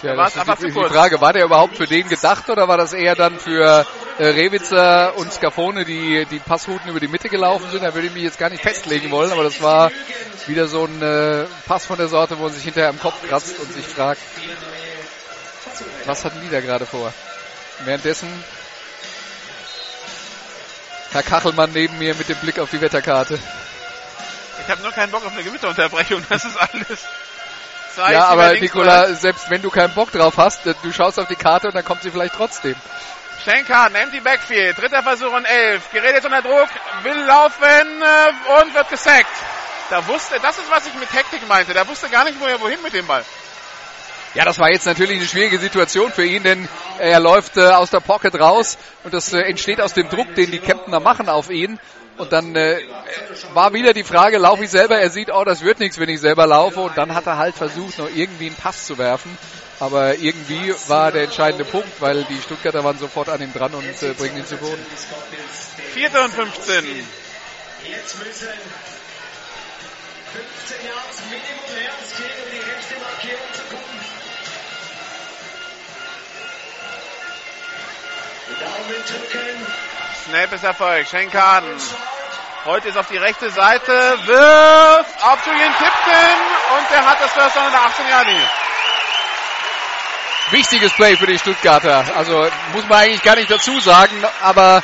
Tja, 0.00 0.16
war 0.16 0.30
das 0.30 0.36
ist 0.36 0.62
die, 0.62 0.72
die. 0.72 0.88
Frage, 0.88 1.20
war 1.20 1.34
der 1.34 1.44
überhaupt 1.44 1.76
für 1.76 1.86
den 1.86 2.08
gedacht 2.08 2.48
oder 2.48 2.66
war 2.66 2.78
das 2.78 2.94
eher 2.94 3.14
dann 3.14 3.38
für 3.38 3.86
äh, 4.18 4.26
Rewitzer 4.26 5.16
und 5.16 5.30
Scafone, 5.32 5.84
die 5.84 6.26
die 6.30 6.38
Passrouten 6.38 6.88
über 6.88 6.98
die 6.98 7.08
Mitte 7.08 7.28
gelaufen 7.28 7.70
sind? 7.70 7.82
Da 7.82 7.92
würde 7.92 8.06
ich 8.06 8.14
mich 8.14 8.22
jetzt 8.22 8.38
gar 8.38 8.48
nicht 8.48 8.62
festlegen 8.62 9.10
wollen, 9.10 9.32
aber 9.32 9.44
das 9.44 9.60
war 9.60 9.90
wieder 10.46 10.66
so 10.66 10.84
ein 10.84 11.02
äh, 11.02 11.44
Pass 11.66 11.84
von 11.84 11.98
der 11.98 12.08
Sorte, 12.08 12.38
wo 12.38 12.44
man 12.44 12.52
sich 12.52 12.64
hinterher 12.64 12.88
am 12.88 12.98
Kopf 12.98 13.16
kratzt 13.28 13.58
und 13.58 13.70
sich 13.70 13.86
fragt, 13.86 14.20
was 16.06 16.24
hatten 16.24 16.40
die 16.42 16.50
da 16.50 16.60
gerade 16.62 16.86
vor? 16.86 17.12
Währenddessen 17.84 18.28
Herr 21.10 21.22
Kachelmann 21.22 21.72
neben 21.72 21.98
mir 21.98 22.14
mit 22.14 22.28
dem 22.30 22.38
Blick 22.38 22.58
auf 22.58 22.70
die 22.70 22.80
Wetterkarte. 22.80 23.38
Ich 24.64 24.70
habe 24.70 24.82
nur 24.82 24.92
keinen 24.92 25.10
Bock 25.10 25.24
auf 25.24 25.32
eine 25.32 25.42
Gewitterunterbrechung. 25.42 26.24
Das 26.28 26.44
ist 26.44 26.56
alles. 26.56 27.06
Zwei 27.94 28.12
Ja, 28.12 28.26
aber 28.26 28.52
Nikola, 28.54 29.14
selbst 29.14 29.50
wenn 29.50 29.62
du 29.62 29.70
keinen 29.70 29.94
Bock 29.94 30.12
drauf 30.12 30.36
hast, 30.36 30.66
äh, 30.66 30.74
du 30.82 30.92
schaust 30.92 31.18
auf 31.18 31.26
die 31.26 31.36
Karte 31.36 31.68
und 31.68 31.74
dann 31.74 31.84
kommt 31.84 32.02
sie 32.02 32.10
vielleicht 32.10 32.34
trotzdem. 32.34 32.76
Schenker, 33.44 33.90
empty 33.94 34.20
backfield. 34.20 34.78
Dritter 34.78 35.02
Versuch 35.02 35.32
und 35.32 35.44
elf. 35.44 35.90
Gerät 35.90 36.14
jetzt 36.14 36.26
unter 36.26 36.42
Druck. 36.42 36.68
Will 37.02 37.24
laufen 37.24 37.62
äh, 37.64 38.60
und 38.62 38.74
wird 38.74 38.88
gesackt. 38.88 39.26
Da 39.90 40.06
wusste, 40.06 40.38
das 40.40 40.58
ist 40.58 40.70
was 40.70 40.86
ich 40.86 40.94
mit 40.94 41.12
Hektik 41.12 41.46
meinte. 41.48 41.72
Da 41.72 41.86
wusste 41.88 42.08
gar 42.08 42.24
nicht, 42.24 42.38
wo 42.40 42.46
er 42.46 42.60
wohin 42.60 42.82
mit 42.82 42.92
dem 42.92 43.06
Ball. 43.06 43.24
Ja, 44.34 44.44
das 44.44 44.58
war 44.58 44.70
jetzt 44.70 44.84
natürlich 44.84 45.16
eine 45.16 45.26
schwierige 45.26 45.58
Situation 45.58 46.12
für 46.12 46.24
ihn, 46.24 46.42
denn 46.42 46.68
er 46.98 47.18
läuft 47.18 47.56
äh, 47.56 47.68
aus 47.68 47.90
der 47.90 48.00
Pocket 48.00 48.38
raus 48.38 48.76
und 49.04 49.14
das 49.14 49.32
äh, 49.32 49.40
entsteht 49.40 49.80
aus 49.80 49.94
dem 49.94 50.08
Druck, 50.10 50.34
den 50.34 50.50
die 50.50 50.58
Kemptner 50.58 51.00
machen 51.00 51.28
auf 51.30 51.48
ihn. 51.48 51.80
Und 52.18 52.32
dann 52.32 52.54
äh, 52.56 52.80
war 53.54 53.72
wieder 53.72 53.94
die 53.94 54.04
Frage, 54.04 54.38
laufe 54.38 54.64
ich 54.64 54.70
selber? 54.70 54.98
Er 54.98 55.10
sieht, 55.10 55.32
oh, 55.32 55.44
das 55.44 55.62
wird 55.62 55.78
nichts, 55.78 55.98
wenn 55.98 56.08
ich 56.08 56.20
selber 56.20 56.46
laufe. 56.46 56.80
Und 56.80 56.98
dann 56.98 57.14
hat 57.14 57.26
er 57.26 57.38
halt 57.38 57.54
versucht, 57.54 57.98
noch 57.98 58.10
irgendwie 58.14 58.46
einen 58.46 58.56
Pass 58.56 58.86
zu 58.86 58.98
werfen. 58.98 59.38
Aber 59.80 60.16
irgendwie 60.16 60.74
war 60.88 61.12
der 61.12 61.22
entscheidende 61.24 61.64
Punkt, 61.64 62.00
weil 62.00 62.24
die 62.24 62.40
Stuttgarter 62.42 62.82
waren 62.82 62.98
sofort 62.98 63.28
an 63.28 63.40
ihm 63.40 63.52
dran 63.52 63.72
und 63.74 64.02
äh, 64.02 64.12
bringen 64.14 64.38
ihn 64.38 64.46
zu 64.46 64.56
Boden. 64.56 64.84
Vierte 65.94 66.20
und 66.20 66.32
15. 66.32 66.84
Jetzt 67.84 68.18
müssen 68.18 68.48
15 70.32 70.86
Yards 70.86 71.22
Minimum 71.30 71.72
Herz 71.80 72.16
gehen, 72.16 72.36
um 72.44 72.50
die 72.50 72.58
rechte 72.58 72.94
Markierung 73.00 73.48
zu 73.54 73.62
kommen. 73.74 73.87
Snap 80.24 80.52
ist 80.52 80.64
Erfolg. 80.64 81.06
Schenkaden. 81.06 81.70
Heute 82.64 82.88
ist 82.88 82.98
auf 82.98 83.08
die 83.08 83.16
rechte 83.16 83.50
Seite. 83.50 83.92
Wirft 84.26 85.24
auf 85.24 85.46
Julian 85.46 85.72
Tipton. 85.72 86.78
Und 86.78 86.90
der 86.90 87.06
hat 87.06 87.20
das 87.20 87.32
First 87.32 87.56
Down 87.56 87.66
in 87.66 87.72
der 87.72 87.82
18 87.82 88.08
Jahre. 88.08 88.26
Wichtiges 90.50 90.92
Play 90.92 91.16
für 91.16 91.26
die 91.26 91.38
Stuttgarter. 91.38 92.04
Also 92.16 92.48
muss 92.72 92.86
man 92.88 92.98
eigentlich 92.98 93.22
gar 93.22 93.36
nicht 93.36 93.50
dazu 93.50 93.80
sagen, 93.80 94.14
aber 94.42 94.82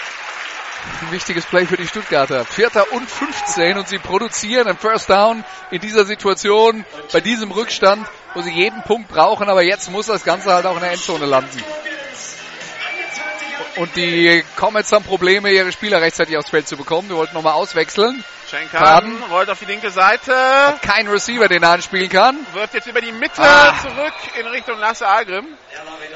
ein 1.02 1.12
wichtiges 1.12 1.46
Play 1.46 1.66
für 1.66 1.76
die 1.76 1.86
Stuttgarter. 1.86 2.44
Vierter 2.44 2.92
und 2.92 3.10
15 3.10 3.78
und 3.78 3.88
sie 3.88 3.98
produzieren 3.98 4.68
ein 4.68 4.76
First 4.76 5.08
Down 5.08 5.44
in 5.70 5.80
dieser 5.80 6.04
Situation, 6.04 6.84
bei 7.12 7.20
diesem 7.20 7.50
Rückstand, 7.50 8.06
wo 8.34 8.42
sie 8.42 8.52
jeden 8.52 8.82
Punkt 8.82 9.08
brauchen, 9.08 9.48
aber 9.48 9.62
jetzt 9.62 9.90
muss 9.90 10.06
das 10.06 10.24
Ganze 10.24 10.52
halt 10.52 10.66
auch 10.66 10.74
in 10.74 10.82
der 10.82 10.92
Endzone 10.92 11.24
landen. 11.24 11.62
Und 13.76 13.96
die 13.96 14.44
Comets 14.56 14.92
haben 14.92 15.04
Probleme, 15.04 15.50
ihre 15.50 15.72
Spieler 15.72 16.00
rechtzeitig 16.00 16.36
aufs 16.36 16.50
Feld 16.50 16.68
zu 16.68 16.76
bekommen. 16.76 17.08
Wir 17.08 17.16
wollten 17.16 17.34
nochmal 17.34 17.54
auswechseln. 17.54 18.22
Schenkaden 18.48 19.20
rollt 19.32 19.50
auf 19.50 19.58
die 19.58 19.64
linke 19.64 19.90
Seite. 19.90 20.32
Kein 20.82 21.08
Receiver, 21.08 21.48
den 21.48 21.62
er 21.62 21.70
anspielen 21.70 22.08
kann. 22.08 22.36
Wirft 22.52 22.74
jetzt 22.74 22.86
über 22.86 23.00
die 23.00 23.10
Mitte 23.10 23.42
Ah. 23.42 23.74
zurück 23.82 24.12
in 24.38 24.46
Richtung 24.46 24.78
Lasse 24.78 25.08
Algrim. 25.08 25.46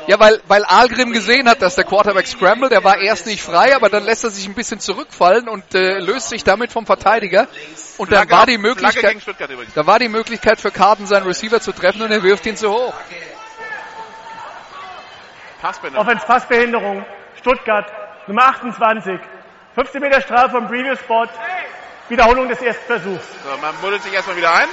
Ja, 0.07 0.21
weil, 0.21 0.41
weil 0.47 0.65
Algrim 0.65 1.13
gesehen 1.13 1.49
hat, 1.49 1.61
dass 1.61 1.75
der 1.75 1.83
Quarterback 1.85 2.29
scrambled. 2.29 2.71
Er 2.71 2.85
war 2.85 2.99
erst 2.99 3.27
nicht 3.27 3.43
frei, 3.43 3.75
aber 3.75 3.89
dann 3.89 4.05
lässt 4.05 4.23
er 4.23 4.31
sich 4.31 4.47
ein 4.47 4.55
bisschen 4.55 4.79
zurückfallen 4.79 5.49
und 5.49 5.75
äh, 5.75 5.99
löst 5.99 6.29
sich 6.29 6.45
damit 6.45 6.71
vom 6.71 6.87
Verteidiger. 6.87 7.49
Und 7.97 8.13
dann 8.13 8.29
Flagge- 8.29 8.31
war 8.39 8.47
die 8.47 8.59
Möglichkeit, 8.59 9.17
da 9.75 9.87
war 9.87 9.99
die 9.99 10.09
Möglichkeit 10.09 10.61
für 10.61 10.71
Carden 10.71 11.07
seinen 11.07 11.27
Receiver 11.27 11.61
zu 11.61 11.73
treffen 11.73 12.03
und 12.03 12.13
er 12.13 12.23
wirft 12.23 12.47
ihn 12.47 12.57
zu 12.57 12.71
hoch. 12.71 12.95
Passbänder. 15.61 15.99
Offense-Passbehinderung. 15.99 17.05
Stuttgart, 17.39 17.87
Nummer 18.27 18.47
28. 18.47 19.21
15 19.75 20.01
Meter 20.01 20.21
Strafe 20.21 20.51
vom 20.51 20.67
Previous 20.67 20.99
Spot. 20.99 21.29
Wiederholung 22.09 22.49
des 22.49 22.61
ersten 22.61 22.85
Versuchs. 22.87 23.25
So, 23.45 23.57
man 23.61 23.75
buddelt 23.77 24.03
sich 24.03 24.13
erstmal 24.13 24.37
wieder 24.37 24.53
ein. 24.55 24.69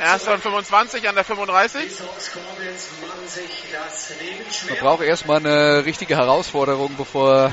Erster 0.00 0.34
und 0.34 0.42
25 0.42 1.08
an 1.08 1.14
der 1.14 1.24
35. 1.24 1.82
Die 1.82 1.90
Scorpions 1.90 2.90
machen 3.00 3.28
sich 3.28 3.64
das 3.72 4.10
Leben 4.20 4.44
Man 4.68 4.78
braucht 4.78 5.02
erstmal 5.02 5.38
eine 5.38 5.84
richtige 5.84 6.16
Herausforderung, 6.16 6.96
bevor, 6.96 7.52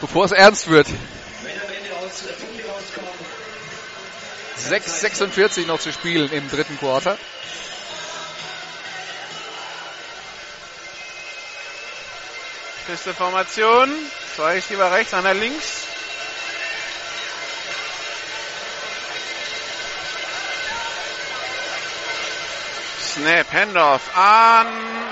bevor 0.00 0.24
es 0.24 0.32
ernst 0.32 0.68
wird. 0.68 0.88
wenn 0.88 1.52
am 1.52 1.68
Ende 1.68 1.92
raus, 1.94 2.24
äh, 2.24 2.32
Punkte 2.32 2.64
rauskommen, 2.68 3.10
6,46 4.56 5.66
noch 5.66 5.78
zu 5.78 5.92
spielen 5.92 6.30
im 6.32 6.50
dritten 6.50 6.78
Quarter. 6.78 7.16
Feste 12.86 13.12
Formation. 13.14 13.92
Zwei 14.36 14.60
Schieber 14.60 14.92
rechts, 14.92 15.12
einer 15.12 15.34
links. 15.34 15.88
Snap, 23.00 23.52
Handoff 23.52 24.02
an 24.16 24.68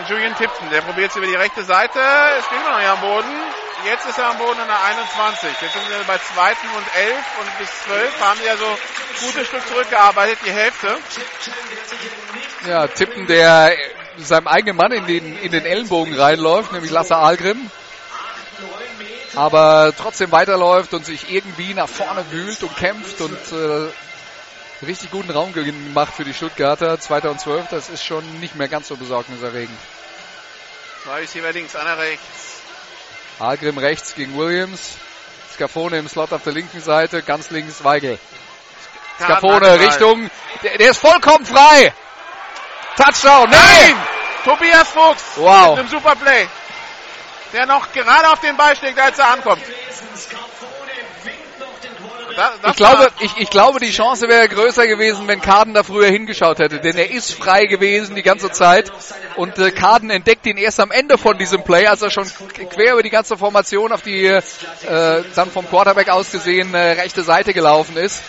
Julian 0.08 0.36
Tipton. 0.36 0.70
Der 0.70 0.82
probiert 0.82 1.10
es 1.10 1.16
über 1.16 1.26
die 1.26 1.34
rechte 1.34 1.64
Seite. 1.64 1.98
Steht 2.46 2.60
immer 2.60 2.70
noch 2.70 2.78
nicht 2.78 2.88
am 2.88 3.00
Boden. 3.00 3.42
Jetzt 3.84 4.06
ist 4.06 4.18
er 4.18 4.30
am 4.30 4.38
Boden 4.38 4.60
an 4.60 4.68
der 4.68 4.84
21. 4.84 5.48
Jetzt 5.60 5.72
sind 5.72 5.88
wir 5.90 6.04
bei 6.06 6.18
zweiten 6.18 6.68
und 6.76 6.86
11 6.96 7.16
und 7.40 7.58
bis 7.58 7.82
12 7.86 8.20
haben 8.20 8.38
sie 8.38 8.46
ja 8.46 8.56
so 8.56 8.78
gutes 9.20 9.48
Stück 9.48 9.66
zurückgearbeitet, 9.66 10.38
die 10.46 10.52
Hälfte. 10.52 10.96
Ja, 12.68 12.86
Tippen, 12.86 13.26
der 13.26 13.76
seinem 14.18 14.46
eigenen 14.46 14.76
Mann 14.76 14.92
in 14.92 15.06
den, 15.06 15.38
in 15.38 15.52
den 15.52 15.64
Ellenbogen 15.64 16.14
reinläuft, 16.14 16.72
nämlich 16.72 16.90
Lasse 16.90 17.16
Algrim. 17.16 17.70
Aber 19.34 19.92
trotzdem 19.96 20.30
weiterläuft 20.30 20.94
und 20.94 21.04
sich 21.04 21.30
irgendwie 21.30 21.74
nach 21.74 21.88
vorne 21.88 22.24
wühlt 22.30 22.62
und 22.62 22.76
kämpft 22.76 23.20
und 23.20 23.52
äh, 23.52 23.88
richtig 24.86 25.10
guten 25.10 25.30
Raum 25.30 25.52
gemacht 25.52 26.14
für 26.14 26.24
die 26.24 26.34
Stuttgarter. 26.34 27.00
2012, 27.00 27.66
das 27.68 27.88
ist 27.88 28.04
schon 28.04 28.24
nicht 28.38 28.54
mehr 28.54 28.68
ganz 28.68 28.88
so 28.88 28.96
besorgniserregend. 28.96 29.76
Zwei 31.02 31.20
Receiver 31.20 31.52
links, 31.52 31.74
einer 31.74 31.98
rechts. 31.98 32.60
Algrim 33.38 33.78
rechts 33.78 34.14
gegen 34.14 34.36
Williams. 34.38 34.96
Scafone 35.52 35.98
im 35.98 36.08
Slot 36.08 36.32
auf 36.32 36.42
der 36.42 36.52
linken 36.52 36.80
Seite, 36.80 37.22
ganz 37.22 37.50
links 37.50 37.82
Weigel. 37.84 38.18
Scafone 39.20 39.78
Richtung, 39.78 40.30
der, 40.62 40.78
der 40.78 40.90
ist 40.90 40.98
vollkommen 40.98 41.44
frei. 41.46 41.92
Touchdown, 42.96 43.50
Nein! 43.50 43.96
Tobias 44.44 44.88
Fuchs 44.88 45.36
Wow. 45.36 45.70
mit 45.70 45.80
einem 45.80 45.88
super 45.88 46.14
Play. 46.16 46.46
Der 47.52 47.66
noch 47.66 47.92
gerade 47.92 48.28
auf 48.30 48.40
den 48.40 48.56
Ball 48.56 48.76
schlägt, 48.76 48.98
als 48.98 49.18
er 49.18 49.30
ankommt. 49.30 49.62
Das, 52.36 52.50
das 52.62 52.70
Ich 52.72 52.76
glaube, 52.76 53.08
ich, 53.20 53.36
ich 53.38 53.50
glaube, 53.50 53.80
die 53.80 53.92
Chance 53.92 54.28
wäre 54.28 54.48
größer 54.48 54.86
gewesen, 54.86 55.28
wenn 55.28 55.40
Kaden 55.40 55.72
da 55.72 55.82
früher 55.84 56.08
hingeschaut 56.08 56.58
hätte, 56.58 56.80
denn 56.80 56.96
er 56.96 57.10
ist 57.10 57.32
frei 57.32 57.66
gewesen 57.66 58.16
die 58.16 58.22
ganze 58.22 58.50
Zeit 58.50 58.90
und 59.36 59.56
äh, 59.58 59.70
Kaden 59.70 60.10
entdeckt 60.10 60.44
ihn 60.46 60.56
erst 60.56 60.80
am 60.80 60.90
Ende 60.90 61.16
von 61.16 61.38
diesem 61.38 61.62
Play, 61.62 61.86
als 61.86 62.02
er 62.02 62.10
schon 62.10 62.28
quer 62.70 62.94
über 62.94 63.02
die 63.04 63.10
ganze 63.10 63.36
Formation 63.36 63.92
auf 63.92 64.02
die 64.02 64.26
äh, 64.26 64.42
dann 65.36 65.50
vom 65.50 65.68
Quarterback 65.68 66.08
aus 66.08 66.32
gesehen 66.32 66.74
äh, 66.74 66.92
rechte 66.92 67.22
Seite 67.22 67.52
gelaufen 67.52 67.96
ist. 67.96 68.22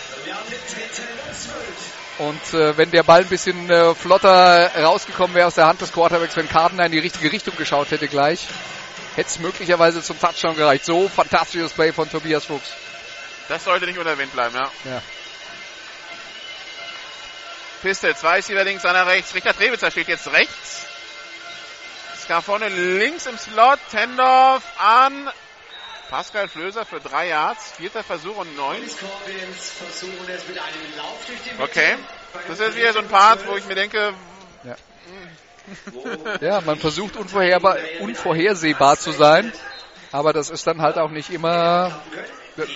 Und 2.18 2.54
äh, 2.54 2.76
wenn 2.78 2.90
der 2.90 3.02
Ball 3.02 3.20
ein 3.20 3.28
bisschen 3.28 3.68
äh, 3.68 3.94
flotter 3.94 4.70
rausgekommen 4.82 5.34
wäre 5.34 5.46
aus 5.46 5.54
der 5.54 5.66
Hand 5.66 5.82
des 5.82 5.92
Quarterbacks, 5.92 6.36
wenn 6.36 6.48
Kaden 6.48 6.78
in 6.80 6.92
die 6.92 6.98
richtige 6.98 7.30
Richtung 7.30 7.56
geschaut 7.56 7.90
hätte 7.90 8.08
gleich, 8.08 8.46
hätte 9.16 9.28
es 9.28 9.38
möglicherweise 9.38 10.02
zum 10.02 10.18
Touchdown 10.18 10.56
gereicht. 10.56 10.84
So 10.84 11.08
fantastisches 11.08 11.72
Play 11.72 11.92
von 11.92 12.10
Tobias 12.10 12.46
Fuchs. 12.46 12.72
das 13.48 13.64
sollte 13.64 13.86
nicht 13.86 13.98
unerwähnt 13.98 14.32
bleiben, 14.32 14.54
ja. 14.54 14.70
Ja. 14.84 15.02
Piste, 17.82 18.14
zwei 18.14 18.36
Receiver 18.36 18.64
links, 18.64 18.84
einer 18.86 19.06
rechts. 19.06 19.34
Richter 19.34 19.54
Trebitzer 19.54 19.90
steht 19.90 20.08
jetzt 20.08 20.32
rechts. 20.32 20.86
Scarfone 22.18 22.68
links 22.68 23.26
im 23.26 23.36
Slot. 23.36 23.78
Tendorf 23.90 24.62
an 24.78 25.30
Pascal 26.08 26.48
Flöser 26.48 26.84
für 26.84 27.00
drei 27.00 27.28
Yards. 27.28 27.72
Vierter 27.72 28.02
Versuch 28.02 28.36
und 28.36 28.56
neun. 28.56 28.82
Okay. 31.58 31.96
Das 32.48 32.60
ist 32.60 32.76
wieder 32.76 32.92
so 32.92 33.00
ein 33.00 33.08
Part, 33.08 33.46
wo 33.46 33.56
ich 33.56 33.66
mir 33.66 33.74
denke, 33.74 34.14
Ja, 36.40 36.60
man 36.60 36.78
versucht 36.78 37.16
unvorherbar, 37.16 37.76
unvorhersehbar 38.00 38.98
zu 38.98 39.12
sein, 39.12 39.52
aber 40.12 40.32
das 40.32 40.50
ist 40.50 40.66
dann 40.66 40.82
halt 40.82 40.98
auch 40.98 41.10
nicht 41.10 41.30
immer, 41.30 42.00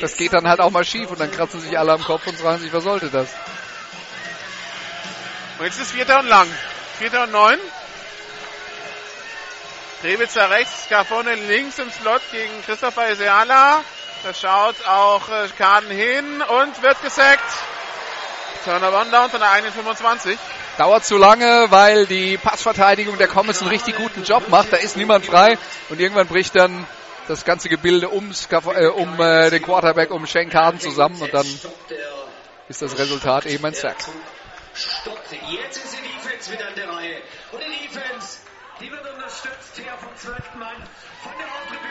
das 0.00 0.16
geht 0.16 0.32
dann 0.32 0.48
halt 0.48 0.60
auch 0.60 0.70
mal 0.70 0.84
schief 0.84 1.10
und 1.10 1.20
dann 1.20 1.30
kratzen 1.30 1.60
sich 1.60 1.78
alle 1.78 1.92
am 1.92 2.02
Kopf 2.02 2.26
und 2.26 2.36
fragen 2.36 2.58
sich, 2.58 2.72
was 2.72 2.84
sollte 2.84 3.08
das? 3.08 3.28
Und 5.58 5.66
jetzt 5.66 5.80
ist 5.80 5.92
Vierter 5.92 6.20
und 6.20 6.28
lang. 6.28 6.48
Vierter 6.98 7.24
und 7.24 7.32
neun. 7.32 7.58
Drewitzer 10.02 10.48
rechts, 10.48 10.84
Scarfone 10.84 11.34
links 11.34 11.78
im 11.78 11.90
Slot 11.90 12.22
gegen 12.32 12.62
Christopher 12.64 13.10
Eseala. 13.10 13.82
Da 14.22 14.34
schaut 14.34 14.76
auch 14.86 15.28
äh, 15.28 15.48
Kahn 15.58 15.86
hin 15.88 16.42
und 16.42 16.82
wird 16.82 17.02
gesackt. 17.02 17.44
Turnover 18.64 19.00
on 19.00 19.10
Downs 19.10 19.34
an 19.34 19.40
der 19.40 19.70
1,25. 19.70 20.36
Dauert 20.78 21.04
zu 21.04 21.16
lange, 21.16 21.66
weil 21.70 22.06
die 22.06 22.38
Passverteidigung 22.38 23.18
der 23.18 23.28
Comets 23.28 23.60
einen 23.60 23.70
richtig 23.70 23.96
guten 23.96 24.24
Job 24.24 24.48
macht. 24.48 24.72
Da 24.72 24.76
ist 24.78 24.96
niemand 24.96 25.26
frei 25.26 25.58
und 25.88 26.00
irgendwann 26.00 26.26
bricht 26.26 26.56
dann 26.56 26.86
das 27.28 27.44
ganze 27.44 27.68
Gebilde 27.68 28.12
ums, 28.12 28.48
äh, 28.50 28.86
um 28.86 29.20
äh, 29.20 29.50
den 29.50 29.62
Quarterback, 29.62 30.10
um 30.10 30.26
Shane 30.26 30.50
Carden 30.50 30.80
zusammen 30.80 31.20
und 31.20 31.32
dann 31.32 31.46
ist 32.68 32.82
das 32.82 32.98
Resultat 32.98 33.46
eben 33.46 33.64
ein 33.64 33.74
Sack. 33.74 33.96
Stoppt. 34.74 35.32
Jetzt 35.32 35.76
ist 35.76 35.96
die 35.96 36.02
Defense 36.02 36.52
wieder 36.52 36.68
an 36.68 36.74
der 36.74 36.88
Reihe. 36.88 37.22
Und 37.52 37.60
die 37.60 37.86
Defense, 37.88 38.39
die 38.80 38.90
wird 38.90 39.06
unterstützt 39.14 39.76
hier 39.76 39.92
vom 40.00 40.16
12. 40.16 40.54
Mann 40.54 40.76
von 41.22 41.32
der 41.38 41.46
Haupttribüne. 41.46 41.90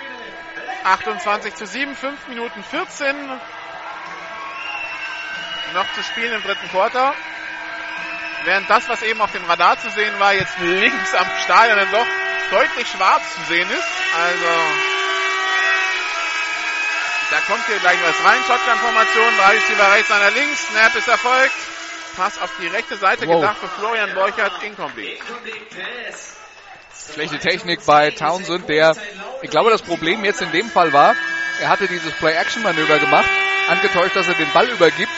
28 0.84 1.56
zu 1.56 1.66
7, 1.68 1.95
5 1.95 2.28
Minuten 2.28 2.64
14. 2.64 3.16
Noch 5.74 5.94
zu 5.94 6.03
spielen 6.03 6.34
im 6.34 6.44
dritten 6.44 6.68
Quarter. 6.70 7.14
Während 8.45 8.70
das, 8.70 8.88
was 8.90 9.03
eben 9.03 9.22
auf 9.22 9.32
dem 9.32 9.45
Radar 9.45 9.80
zu 9.80 9.90
sehen 9.91 10.18
war, 10.20 10.34
jetzt 10.34 10.57
links 10.60 11.14
am 11.14 11.28
Stadion 11.44 11.78
dann 11.78 11.91
doch 11.91 12.07
deutlich 12.52 12.88
schwarz 12.88 13.22
zu 13.36 13.41
sehen 13.53 13.70
ist. 13.70 13.88
Also, 14.18 14.48
da 17.30 17.38
kommt 17.41 17.66
hier 17.68 17.78
gleich 17.78 17.99
was 18.02 18.26
rein. 18.26 18.40
Shotgun-Formation, 18.48 19.38
drei 19.38 19.52
Receiver 19.52 19.91
rechts, 19.94 20.11
einer 20.11 20.32
links. 20.32 20.68
Snap 20.68 20.95
ist 20.95 21.07
erfolgt. 21.07 21.56
Pass 22.18 22.41
auf 22.41 22.49
die 22.60 22.68
rechte 22.68 22.95
Seite 22.98 23.28
Wow. 23.28 23.41
gedacht 23.41 23.57
für 23.60 23.68
Florian 23.68 24.14
Borchert, 24.16 24.64
incomplete. 24.64 25.24
Schlechte 27.13 27.39
Technik 27.39 27.85
bei 27.85 28.11
Townsend, 28.11 28.67
der, 28.69 28.95
ich 29.41 29.49
glaube, 29.49 29.71
das 29.71 29.81
Problem 29.81 30.23
jetzt 30.23 30.41
in 30.41 30.51
dem 30.51 30.69
Fall 30.69 30.93
war, 30.93 31.15
er 31.59 31.69
hatte 31.69 31.88
dieses 31.88 32.13
Play-Action-Manöver 32.13 32.99
gemacht, 32.99 33.30
angetäuscht, 33.67 34.15
dass 34.15 34.27
er 34.27 34.35
den 34.35 34.51
Ball 34.53 34.67
übergibt 34.69 35.11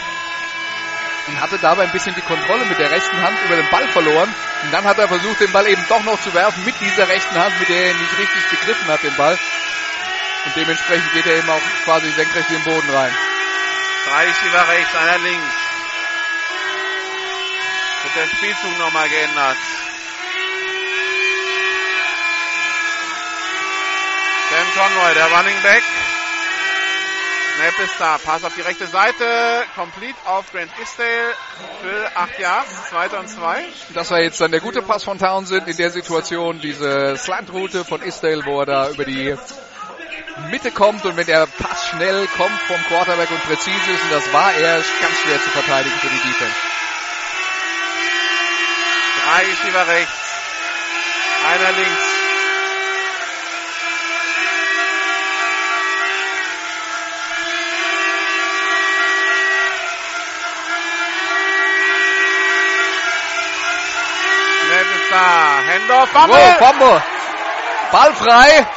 und 1.27 1.39
hatte 1.41 1.57
dabei 1.59 1.83
ein 1.83 1.91
bisschen 1.91 2.15
die 2.15 2.21
Kontrolle 2.21 2.65
mit 2.65 2.79
der 2.79 2.91
rechten 2.91 3.21
Hand 3.21 3.37
über 3.45 3.55
den 3.55 3.69
Ball 3.69 3.87
verloren. 3.89 4.33
Und 4.63 4.73
dann 4.73 4.83
hat 4.83 4.97
er 4.97 5.07
versucht, 5.07 5.39
den 5.39 5.51
Ball 5.51 5.67
eben 5.67 5.85
doch 5.89 6.03
noch 6.03 6.19
zu 6.21 6.33
werfen 6.33 6.63
mit 6.65 6.75
dieser 6.79 7.07
rechten 7.07 7.35
Hand, 7.35 7.59
mit 7.59 7.69
der 7.69 7.87
er 7.87 7.93
nicht 7.93 8.17
richtig 8.17 8.49
begriffen 8.49 8.87
hat, 8.87 9.03
den 9.03 9.15
Ball. 9.15 9.37
Und 10.45 10.55
dementsprechend 10.55 11.13
geht 11.13 11.25
er 11.25 11.37
eben 11.37 11.49
auch 11.49 11.61
quasi 11.83 12.09
senkrecht 12.11 12.49
in 12.49 12.55
den 12.55 12.63
Boden 12.63 12.89
rein. 12.89 13.13
Drei 14.05 14.25
Receiver 14.25 14.67
rechts, 14.67 14.95
einer 14.95 15.17
links. 15.19 15.55
Wird 18.03 18.15
der 18.15 18.35
Spielzug 18.35 18.79
nochmal 18.79 19.07
geändert. 19.09 19.57
Sam 24.61 24.73
Conroy, 24.75 25.13
der 25.15 25.25
Running 25.25 25.61
Back. 25.63 25.81
Snap 27.55 27.79
ist 27.83 27.99
da. 27.99 28.17
Pass 28.23 28.43
auf 28.43 28.53
die 28.53 28.61
rechte 28.61 28.85
Seite. 28.85 29.63
Complete 29.73 30.15
auf 30.25 30.51
Grant 30.51 30.71
Isdale 30.79 31.33
für 31.81 32.11
8 32.15 32.37
Yards. 32.37 32.89
Zweiter 32.89 33.19
und 33.21 33.27
zwei. 33.27 33.65
Das 33.95 34.11
war 34.11 34.19
jetzt 34.19 34.39
dann 34.39 34.51
der 34.51 34.59
gute 34.59 34.83
Pass 34.83 35.03
von 35.03 35.17
Townsend 35.17 35.67
in 35.67 35.77
der 35.77 35.89
Situation, 35.89 36.59
diese 36.59 37.17
Slant-Route 37.17 37.85
von 37.85 38.03
Isdale, 38.03 38.45
wo 38.45 38.59
er 38.59 38.65
da 38.67 38.89
über 38.89 39.03
die 39.03 39.35
Mitte 40.51 40.69
kommt 40.69 41.05
und 41.05 41.17
wenn 41.17 41.25
der 41.25 41.47
Pass 41.47 41.87
schnell 41.87 42.27
kommt 42.37 42.59
vom 42.67 42.77
Quarterback 42.83 43.31
und 43.31 43.43
präzise 43.43 43.91
ist, 43.91 44.03
und 44.03 44.11
das 44.11 44.31
war 44.31 44.53
er, 44.53 44.77
ist 44.77 45.01
ganz 45.01 45.19
schwer 45.21 45.41
zu 45.41 45.49
verteidigen 45.49 45.95
für 45.95 46.09
die 46.09 46.29
Defense. 46.29 46.55
Drei 49.25 49.39
Receiver 49.39 49.87
rechts. 49.87 50.13
Einer 51.47 51.71
links. 51.79 52.21
Snap 64.71 64.87
ist 64.95 65.11
da. 65.11 65.50
Handoff, 65.67 66.09
Fumble. 66.09 66.35
Wow, 66.35 66.57
Fumble. 66.57 67.03
Ball 67.91 68.13
frei. 68.15 68.67